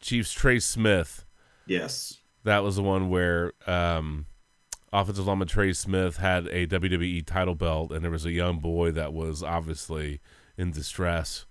Chiefs 0.01 0.33
Trey 0.33 0.59
Smith. 0.59 1.25
Yes. 1.67 2.19
That 2.44 2.62
was 2.62 2.77
the 2.77 2.83
one 2.83 3.09
where 3.09 3.53
um, 3.67 4.27
offensive 4.93 5.27
lineman 5.27 5.49
Trey 5.49 5.73
Smith 5.75 6.17
had 6.19 6.47
a 6.49 6.67
WWE 6.67 7.25
title 7.27 7.55
belt, 7.55 7.93
and 7.93 8.03
there 8.03 8.11
was 8.11 8.25
a 8.27 8.33
young 8.33 8.59
boy 8.59 8.91
that 8.93 9.12
was 9.12 9.43
obviously 9.43 10.20
in 10.59 10.70
distress. 10.73 11.47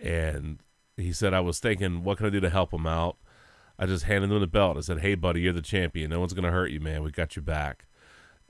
And 0.00 0.60
he 0.98 1.12
said, 1.12 1.34
I 1.34 1.40
was 1.40 1.58
thinking, 1.58 2.04
what 2.04 2.18
can 2.18 2.26
I 2.26 2.30
do 2.30 2.40
to 2.40 2.50
help 2.50 2.72
him 2.72 2.86
out? 2.86 3.16
I 3.78 3.86
just 3.86 4.04
handed 4.04 4.32
him 4.32 4.40
the 4.40 4.46
belt. 4.46 4.76
I 4.76 4.80
said, 4.80 5.00
hey, 5.00 5.14
buddy, 5.14 5.42
you're 5.42 5.52
the 5.52 5.62
champion. 5.62 6.10
No 6.10 6.20
one's 6.20 6.32
going 6.32 6.44
to 6.44 6.50
hurt 6.50 6.70
you, 6.70 6.80
man. 6.80 7.02
We 7.02 7.10
got 7.10 7.36
your 7.36 7.44
back. 7.44 7.86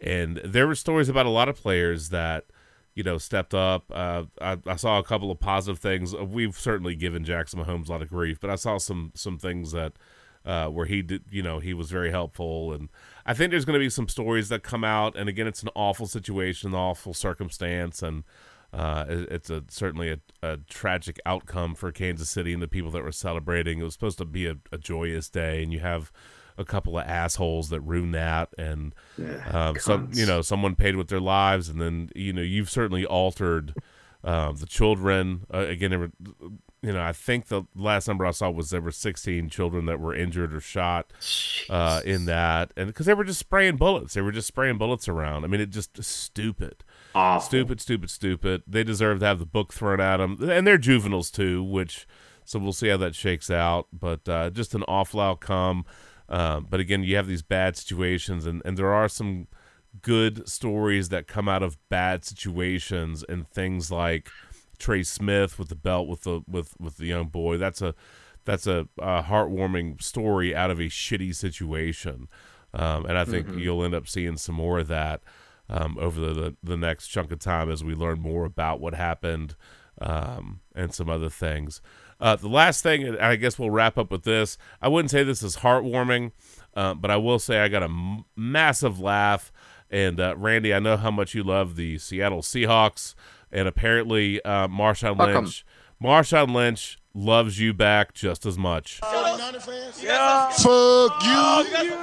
And 0.00 0.40
there 0.44 0.66
were 0.66 0.74
stories 0.74 1.08
about 1.08 1.26
a 1.26 1.30
lot 1.30 1.48
of 1.48 1.56
players 1.56 2.08
that, 2.08 2.44
you 2.94 3.02
know, 3.02 3.18
stepped 3.18 3.52
up. 3.54 3.84
Uh, 3.92 4.24
I, 4.40 4.58
I 4.66 4.76
saw 4.76 4.98
a 4.98 5.02
couple 5.02 5.30
of 5.30 5.38
positive 5.38 5.78
things. 5.78 6.14
We've 6.14 6.56
certainly 6.56 6.94
given 6.94 7.24
Jackson 7.24 7.62
Mahomes 7.62 7.88
a 7.88 7.92
lot 7.92 8.02
of 8.02 8.08
grief, 8.08 8.40
but 8.40 8.50
I 8.50 8.54
saw 8.54 8.78
some 8.78 9.12
some 9.14 9.38
things 9.38 9.72
that 9.72 9.92
uh, 10.44 10.68
where 10.68 10.86
he 10.86 11.02
did, 11.02 11.24
you 11.30 11.42
know, 11.42 11.58
he 11.58 11.74
was 11.74 11.90
very 11.90 12.10
helpful. 12.10 12.72
And 12.72 12.88
I 13.26 13.34
think 13.34 13.50
there's 13.50 13.64
going 13.64 13.78
to 13.78 13.84
be 13.84 13.90
some 13.90 14.08
stories 14.08 14.48
that 14.48 14.62
come 14.62 14.82
out. 14.82 15.16
And 15.16 15.28
again, 15.28 15.46
it's 15.46 15.62
an 15.62 15.70
awful 15.74 16.06
situation, 16.06 16.70
an 16.70 16.76
awful 16.76 17.12
circumstance, 17.12 18.02
and 18.02 18.24
uh, 18.72 19.04
it- 19.08 19.28
it's 19.30 19.50
a 19.50 19.64
certainly 19.68 20.10
a, 20.10 20.18
a 20.42 20.58
tragic 20.68 21.18
outcome 21.26 21.74
for 21.74 21.90
Kansas 21.92 22.28
City 22.28 22.52
and 22.52 22.62
the 22.62 22.68
people 22.68 22.90
that 22.92 23.02
were 23.02 23.12
celebrating. 23.12 23.78
It 23.80 23.84
was 23.84 23.92
supposed 23.94 24.18
to 24.18 24.24
be 24.24 24.46
a, 24.46 24.56
a 24.72 24.78
joyous 24.78 25.28
day, 25.28 25.62
and 25.62 25.72
you 25.72 25.80
have 25.80 26.12
a 26.56 26.64
couple 26.64 26.98
of 26.98 27.06
assholes 27.06 27.68
that 27.70 27.80
ruin 27.82 28.10
that, 28.12 28.48
and 28.58 28.92
Yeah, 29.16 29.46
um, 29.68 29.76
some 29.78 30.10
you 30.12 30.26
know 30.26 30.42
someone 30.42 30.74
paid 30.74 30.96
with 30.96 31.08
their 31.08 31.20
lives, 31.20 31.68
and 31.68 31.80
then 31.80 32.10
you 32.14 32.32
know 32.32 32.42
you've 32.42 32.68
certainly 32.70 33.06
altered 33.06 33.74
uh, 34.24 34.52
the 34.52 34.66
children. 34.66 35.46
Uh, 35.54 35.58
again, 35.68 35.98
were, 35.98 36.10
you 36.82 36.92
know, 36.92 37.00
I 37.00 37.12
think 37.12 37.46
the 37.46 37.62
last 37.76 38.06
number 38.08 38.26
I 38.26 38.32
saw 38.32 38.50
was 38.50 38.70
there 38.70 38.80
were 38.80 38.90
16 38.92 39.48
children 39.50 39.86
that 39.86 39.98
were 40.00 40.14
injured 40.14 40.52
or 40.54 40.60
shot 40.60 41.12
uh, 41.70 42.00
in 42.04 42.24
that, 42.26 42.72
and 42.76 42.88
because 42.88 43.06
they 43.06 43.14
were 43.14 43.24
just 43.24 43.38
spraying 43.40 43.76
bullets, 43.76 44.14
they 44.14 44.20
were 44.20 44.32
just 44.32 44.48
spraying 44.48 44.78
bullets 44.78 45.08
around. 45.08 45.44
I 45.44 45.46
mean, 45.46 45.60
it 45.60 45.70
just 45.70 46.02
stupid. 46.02 46.82
Awful. 47.18 47.46
Stupid, 47.46 47.80
stupid, 47.80 48.10
stupid. 48.10 48.62
They 48.66 48.84
deserve 48.84 49.20
to 49.20 49.26
have 49.26 49.38
the 49.38 49.46
book 49.46 49.72
thrown 49.72 50.00
at 50.00 50.18
them, 50.18 50.38
and 50.50 50.66
they're 50.66 50.78
juveniles 50.78 51.30
too. 51.30 51.62
Which, 51.62 52.06
so 52.44 52.58
we'll 52.58 52.72
see 52.72 52.88
how 52.88 52.96
that 52.98 53.14
shakes 53.14 53.50
out. 53.50 53.88
But 53.92 54.28
uh, 54.28 54.50
just 54.50 54.74
an 54.74 54.84
awful 54.86 55.20
outcome. 55.20 55.84
Um, 56.28 56.66
but 56.68 56.78
again, 56.80 57.02
you 57.04 57.16
have 57.16 57.26
these 57.26 57.42
bad 57.42 57.76
situations, 57.76 58.46
and 58.46 58.62
and 58.64 58.76
there 58.76 58.92
are 58.92 59.08
some 59.08 59.48
good 60.02 60.48
stories 60.48 61.08
that 61.08 61.26
come 61.26 61.48
out 61.48 61.62
of 61.62 61.76
bad 61.88 62.24
situations, 62.24 63.24
and 63.28 63.48
things 63.50 63.90
like 63.90 64.28
Trey 64.78 65.02
Smith 65.02 65.58
with 65.58 65.68
the 65.70 65.74
belt 65.74 66.06
with 66.08 66.22
the 66.22 66.42
with 66.46 66.74
with 66.78 66.98
the 66.98 67.06
young 67.06 67.26
boy. 67.28 67.56
That's 67.56 67.82
a 67.82 67.94
that's 68.44 68.66
a, 68.66 68.86
a 68.98 69.22
heartwarming 69.24 70.00
story 70.02 70.54
out 70.54 70.70
of 70.70 70.78
a 70.78 70.84
shitty 70.84 71.34
situation, 71.34 72.28
um, 72.74 73.04
and 73.06 73.18
I 73.18 73.24
think 73.24 73.48
Mm-hmm. 73.48 73.58
you'll 73.58 73.84
end 73.84 73.94
up 73.94 74.06
seeing 74.06 74.36
some 74.36 74.54
more 74.54 74.78
of 74.78 74.88
that 74.88 75.20
um, 75.68 75.96
over 76.00 76.20
the, 76.20 76.32
the 76.34 76.56
the 76.62 76.76
next 76.76 77.08
chunk 77.08 77.30
of 77.32 77.38
time 77.38 77.70
as 77.70 77.82
we 77.84 77.94
learn 77.94 78.20
more 78.20 78.44
about 78.44 78.80
what 78.80 78.94
happened 78.94 79.54
um, 80.00 80.60
and 80.74 80.94
some 80.94 81.08
other 81.10 81.28
things. 81.28 81.80
Uh, 82.20 82.34
the 82.36 82.48
last 82.48 82.82
thing, 82.82 83.04
and 83.04 83.16
I 83.18 83.36
guess 83.36 83.58
we'll 83.58 83.70
wrap 83.70 83.96
up 83.96 84.10
with 84.10 84.24
this. 84.24 84.58
I 84.82 84.88
wouldn't 84.88 85.10
say 85.10 85.22
this 85.22 85.42
is 85.42 85.58
heartwarming, 85.58 86.32
uh, 86.74 86.94
but 86.94 87.10
I 87.12 87.16
will 87.16 87.38
say 87.38 87.60
I 87.60 87.68
got 87.68 87.82
a 87.82 87.86
m- 87.86 88.24
massive 88.34 88.98
laugh. 88.98 89.52
And 89.90 90.18
uh, 90.20 90.34
Randy, 90.36 90.74
I 90.74 90.80
know 90.80 90.96
how 90.96 91.10
much 91.10 91.34
you 91.34 91.42
love 91.44 91.76
the 91.76 91.96
Seattle 91.98 92.42
Seahawks, 92.42 93.14
and 93.52 93.66
apparently 93.68 94.42
uh, 94.44 94.66
Marshawn 94.68 95.16
Fuck 95.16 95.28
'em. 95.28 95.44
Lynch. 95.44 95.64
Marshawn 96.02 96.52
Lynch 96.54 96.98
loves 97.14 97.58
you 97.58 97.72
back 97.72 98.14
just 98.14 98.44
as 98.46 98.58
much. 98.58 99.00
Yeah. 100.02 100.50
Fuck 100.50 101.24
you. 101.24 101.96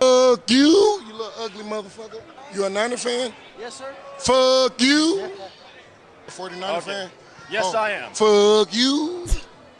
Fuck 0.00 0.50
you, 0.50 0.66
you 1.06 1.12
little 1.12 1.32
ugly 1.38 1.64
motherfucker. 1.64 2.20
You 2.54 2.64
a 2.64 2.70
Niner 2.70 2.96
fan? 2.96 3.32
Yes, 3.58 3.74
sir. 3.74 3.92
Fuck 4.18 4.80
you. 4.80 5.30
A 6.28 6.30
49er 6.30 6.82
fan? 6.82 7.10
Yes, 7.50 7.64
Oh, 7.66 7.76
I 7.78 7.90
am. 7.90 8.12
Fuck 8.12 8.72
you. 8.74 9.26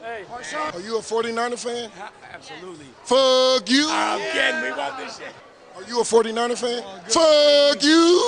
Hey, 0.02 0.24
Are 0.74 0.80
you 0.80 0.96
a 0.98 1.00
49er 1.00 1.58
fan? 1.58 1.90
absolutely. 2.34 2.86
Fuck 3.04 3.70
you. 3.70 3.86
I'm 3.88 4.20
kidding. 4.32 4.62
We 4.62 4.72
want 4.76 4.96
this 4.98 5.18
shit. 5.18 5.28
Are 5.76 5.84
you 5.84 6.00
a 6.00 6.04
49er 6.04 6.58
fan? 6.58 6.82
Oh, 6.84 7.00
Fuck 7.74 7.82
you. 7.84 8.20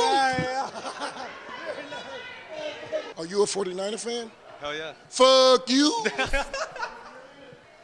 Are 3.18 3.26
you 3.26 3.42
a 3.42 3.46
49er 3.46 3.98
fan? 3.98 4.30
Hell 4.60 4.74
yeah. 4.76 4.92
Fuck 5.08 5.68
you. 5.68 6.04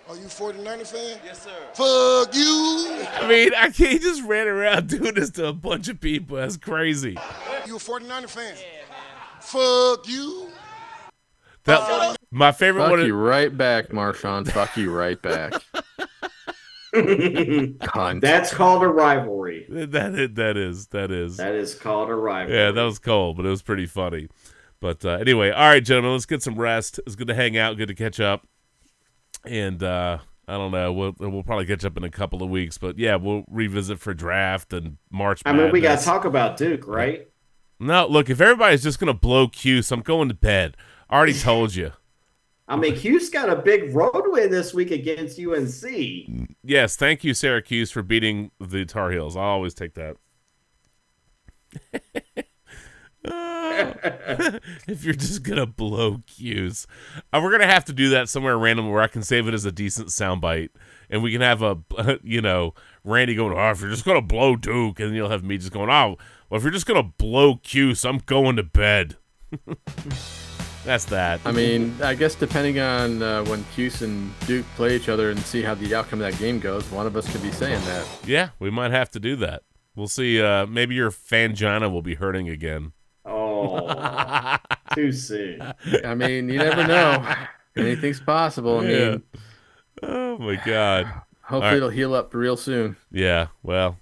Are 0.09 0.17
you 0.17 0.23
a 0.23 0.29
49er 0.29 0.87
fan? 0.87 1.19
Yes, 1.23 1.43
sir. 1.43 1.51
Fuck 1.75 2.35
you. 2.35 2.97
I 3.13 3.29
mean, 3.29 3.51
I 3.55 3.69
can't 3.69 3.93
he 3.93 3.99
just 3.99 4.23
ran 4.23 4.49
around 4.49 4.89
doing 4.89 5.15
this 5.15 5.31
to 5.33 5.49
a 5.49 5.53
bunch 5.53 5.89
of 5.89 6.01
people. 6.01 6.39
That's 6.39 6.57
crazy. 6.57 7.19
You 7.67 7.77
a 7.77 7.79
49er 7.79 8.29
fan? 8.29 8.55
Yeah. 8.57 9.41
Fuck 9.41 10.09
you. 10.09 10.49
That 11.65 12.17
my 12.31 12.53
favorite 12.53 12.83
Fuck 12.83 12.91
one. 12.91 13.01
Fuck 13.01 13.07
you 13.07 13.17
right 13.17 13.55
back, 13.55 13.89
Marshawn. 13.89 14.51
Fuck 14.51 14.79
you 14.79 14.91
right 14.91 15.21
back. 15.21 15.53
Cunt. 16.95 18.23
That's 18.23 18.53
called 18.53 18.83
a 18.83 18.89
rivalry. 18.89 19.67
That 19.69 20.15
is, 20.15 20.31
that 20.37 20.57
is 20.57 20.87
that 20.87 21.11
is. 21.11 21.37
That 21.37 21.55
is 21.55 21.75
called 21.75 22.09
a 22.09 22.15
rivalry. 22.15 22.57
Yeah, 22.57 22.71
that 22.71 22.83
was 22.83 22.99
cold, 22.99 23.37
but 23.37 23.45
it 23.45 23.51
was 23.51 23.61
pretty 23.61 23.85
funny. 23.85 24.29
But 24.81 25.05
uh, 25.05 25.19
anyway, 25.21 25.51
all 25.51 25.69
right, 25.69 25.85
gentlemen, 25.85 26.13
let's 26.13 26.25
get 26.25 26.43
some 26.43 26.57
rest. 26.57 26.99
It's 27.07 27.15
good 27.15 27.29
to 27.29 27.35
hang 27.35 27.59
out. 27.59 27.77
Good 27.77 27.89
to 27.89 27.95
catch 27.95 28.21
up. 28.21 28.47
And 29.49 29.83
uh, 29.83 30.19
I 30.47 30.53
don't 30.53 30.71
know. 30.71 30.93
We'll 30.93 31.15
we'll 31.19 31.43
probably 31.43 31.67
catch 31.67 31.85
up 31.85 31.97
in 31.97 32.05
a 32.05 32.11
couple 32.11 32.43
of 32.43 32.51
weeks, 32.51 32.79
but 32.79 32.99
yeah, 32.99 33.17
we'll 33.17 33.45
revisit 33.51 33.99
for 33.99 34.15
draft 34.15 34.73
and 34.73 34.99
March. 35.11 35.43
I 35.45 35.53
mean, 35.53 35.71
we 35.71 35.81
got 35.81 35.99
to 35.99 36.05
talk 36.05 36.25
about 36.25 36.57
Duke, 36.57 36.87
right? 36.87 37.29
No, 37.81 38.07
look, 38.07 38.29
if 38.29 38.41
everybody's 38.41 38.83
just 38.83 38.99
gonna 38.99 39.15
blow 39.15 39.49
Cuse, 39.49 39.93
I'm 39.93 40.01
going 40.01 40.29
to 40.29 40.35
bed. 40.35 40.77
I 41.09 41.17
already 41.17 41.35
told 41.35 41.75
you. 41.75 41.93
I 42.69 42.77
mean, 42.77 42.97
Cuse 42.97 43.31
got 43.31 43.49
a 43.49 43.57
big 43.57 43.95
road 43.95 44.25
win 44.27 44.51
this 44.51 44.75
week 44.75 44.91
against 44.91 45.41
UNC. 45.41 46.57
Yes, 46.63 46.97
thank 46.97 47.25
you, 47.25 47.33
Syracuse, 47.33 47.91
for 47.91 48.03
beating 48.03 48.51
the 48.61 48.85
Tar 48.85 49.11
Heels. 49.11 49.37
I'll 49.37 49.43
always 49.43 49.73
take 49.73 49.95
that. 49.95 50.17
if 54.89 55.05
you're 55.05 55.15
just 55.15 55.43
gonna 55.43 55.67
blow 55.67 56.23
Cuse, 56.27 56.87
uh, 57.33 57.41
we're 57.43 57.53
gonna 57.53 57.67
have 57.67 57.85
to 57.87 57.93
do 57.93 58.09
that 58.11 58.29
somewhere 58.29 58.59
random 58.59 58.91
where 58.91 59.03
I 59.03 59.07
can 59.07 59.23
save 59.23 59.47
it 59.49 59.55
as 59.55 59.65
a 59.65 59.73
decent 59.73 60.09
soundbite, 60.09 60.71
and 61.09 61.23
we 61.23 61.33
can 61.33 61.41
have 61.41 61.63
a, 61.63 61.79
you 62.23 62.41
know, 62.41 62.75
Randy 63.05 63.35
going, 63.35 63.57
"Oh, 63.57 63.71
if 63.71 63.81
you're 63.81 63.91
just 63.91 64.05
gonna 64.05 64.23
blow 64.23 64.57
Duke," 64.57 65.01
and 65.01 65.15
you'll 65.15 65.31
have 65.31 65.45
me 65.45 65.59
just 65.59 65.73
going, 65.73 65.91
"Oh, 65.91 66.17
well, 66.51 66.59
if 66.59 66.65
you're 66.65 66.73
just 66.73 66.87
gonna 66.87 67.03
blow 67.03 67.57
Cuse, 67.57 68.05
I'm 68.05 68.19
going 68.19 68.57
to 68.57 68.63
bed." 68.63 69.17
That's 70.85 71.05
that. 71.07 71.41
I 71.45 71.53
mean, 71.53 71.95
I 72.03 72.15
guess 72.15 72.35
depending 72.35 72.81
on 72.81 73.23
uh, 73.23 73.45
when 73.45 73.65
Cuse 73.75 74.03
and 74.03 74.33
Duke 74.47 74.65
play 74.77 74.97
each 74.97 75.09
other 75.09 75.31
and 75.31 75.39
see 75.41 75.61
how 75.61 75.75
the 75.75 75.95
outcome 75.95 76.23
of 76.23 76.33
that 76.33 76.39
game 76.39 76.61
goes, 76.61 76.91
one 76.91 77.07
of 77.07 77.17
us 77.17 77.31
could 77.31 77.43
be 77.43 77.53
saying 77.53 77.85
that. 77.85 78.07
Yeah, 78.25 78.51
we 78.59 78.71
might 78.71 78.91
have 78.91 79.11
to 79.11 79.21
do 79.21 79.37
that. 79.37 79.65
We'll 79.95 80.09
see. 80.09 80.41
Uh, 80.41 80.65
maybe 80.65 80.95
your 80.95 81.11
fangina 81.11 81.93
will 81.93 82.03
be 82.03 82.15
hurting 82.15 82.49
again. 82.49 82.93
Oh, 83.59 84.57
too 84.95 85.13
soon. 85.13 85.61
I 86.05 86.15
mean, 86.15 86.49
you 86.49 86.59
never 86.59 86.87
know. 86.87 87.35
Anything's 87.77 88.21
possible. 88.21 88.81
I 88.81 88.85
Yeah. 88.85 89.11
mean, 89.11 89.23
Oh 90.03 90.39
my 90.39 90.57
god. 90.65 91.07
hopefully 91.43 91.61
right. 91.71 91.77
it'll 91.77 91.91
heal 91.91 92.15
up 92.15 92.33
real 92.35 92.57
soon. 92.57 92.97
Yeah. 93.11 93.49
Well, 93.63 93.99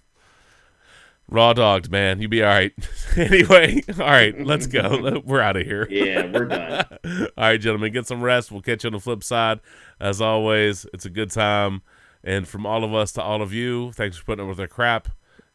raw 1.29 1.53
dogged, 1.53 1.91
man. 1.91 2.21
You 2.21 2.29
be 2.29 2.43
all 2.43 2.49
right. 2.51 2.73
anyway, 3.17 3.83
all 3.99 4.07
right. 4.07 4.39
Let's 4.45 4.67
go. 4.67 5.21
We're 5.25 5.41
out 5.41 5.57
of 5.57 5.67
here. 5.67 5.87
Yeah, 5.91 6.31
we're 6.31 6.47
done. 6.47 6.85
all 7.05 7.27
right, 7.37 7.61
gentlemen. 7.61 7.93
Get 7.93 8.07
some 8.07 8.23
rest. 8.23 8.53
We'll 8.53 8.63
catch 8.63 8.85
you 8.85 8.89
on 8.89 8.93
the 8.93 9.01
flip 9.01 9.25
side. 9.25 9.61
As 10.01 10.21
always, 10.21 10.87
it's 10.93 11.05
a 11.07 11.11
good 11.11 11.31
time. 11.31 11.83
And 12.23 12.47
from 12.49 12.67
all 12.67 12.85
of 12.85 12.93
us 12.95 13.13
to 13.13 13.23
all 13.23 13.41
of 13.41 13.53
you, 13.53 13.93
thanks 13.93 14.17
for 14.17 14.25
putting 14.25 14.45
up 14.45 14.49
with 14.49 14.61
our 14.61 14.67
crap. 14.69 15.09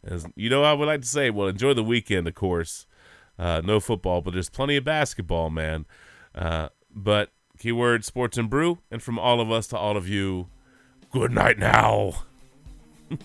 As 0.04 0.26
you 0.36 0.50
know, 0.50 0.64
I 0.64 0.74
would 0.74 0.88
like 0.88 1.02
to 1.02 1.08
say, 1.08 1.30
well, 1.30 1.48
enjoy 1.50 1.74
the 1.76 1.84
weekend, 1.84 2.28
of 2.28 2.34
course. 2.34 2.88
Uh, 3.38 3.62
no 3.64 3.80
football, 3.80 4.22
but 4.22 4.34
there's 4.34 4.50
plenty 4.50 4.78
of 4.78 4.84
basketball, 4.84 5.50
man. 5.50 5.86
Uh, 6.36 6.70
but 6.94 7.32
keyword 7.58 8.06
sports 8.06 8.38
and 8.38 8.50
brew. 8.50 8.80
And 8.90 9.02
from 9.02 9.18
all 9.18 9.42
of 9.42 9.52
us 9.52 9.68
to 9.68 9.78
all 9.78 9.98
of 9.98 10.08
you, 10.08 10.48
good 11.12 11.32
night 11.32 11.58
now. 11.58 12.24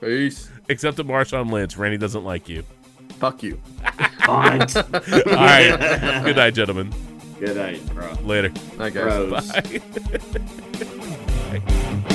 Peace. 0.00 0.50
Except 0.68 0.96
to 0.98 1.04
Marshawn 1.04 1.50
Lynch. 1.50 1.76
Randy 1.76 1.98
doesn't 1.98 2.24
like 2.24 2.48
you. 2.48 2.64
Fuck 3.18 3.42
you. 3.42 3.60
Punt. 4.18 4.76
All 4.76 4.82
right. 4.92 6.22
Good 6.24 6.36
night, 6.36 6.54
gentlemen. 6.54 6.92
Good 7.38 7.56
night, 7.56 7.84
bro. 7.94 8.12
Later. 8.22 8.52
I 8.78 8.90
guess. 8.90 9.02
Bros. 9.02 9.52
Bye. 9.52 9.80
Bye. 11.58 12.02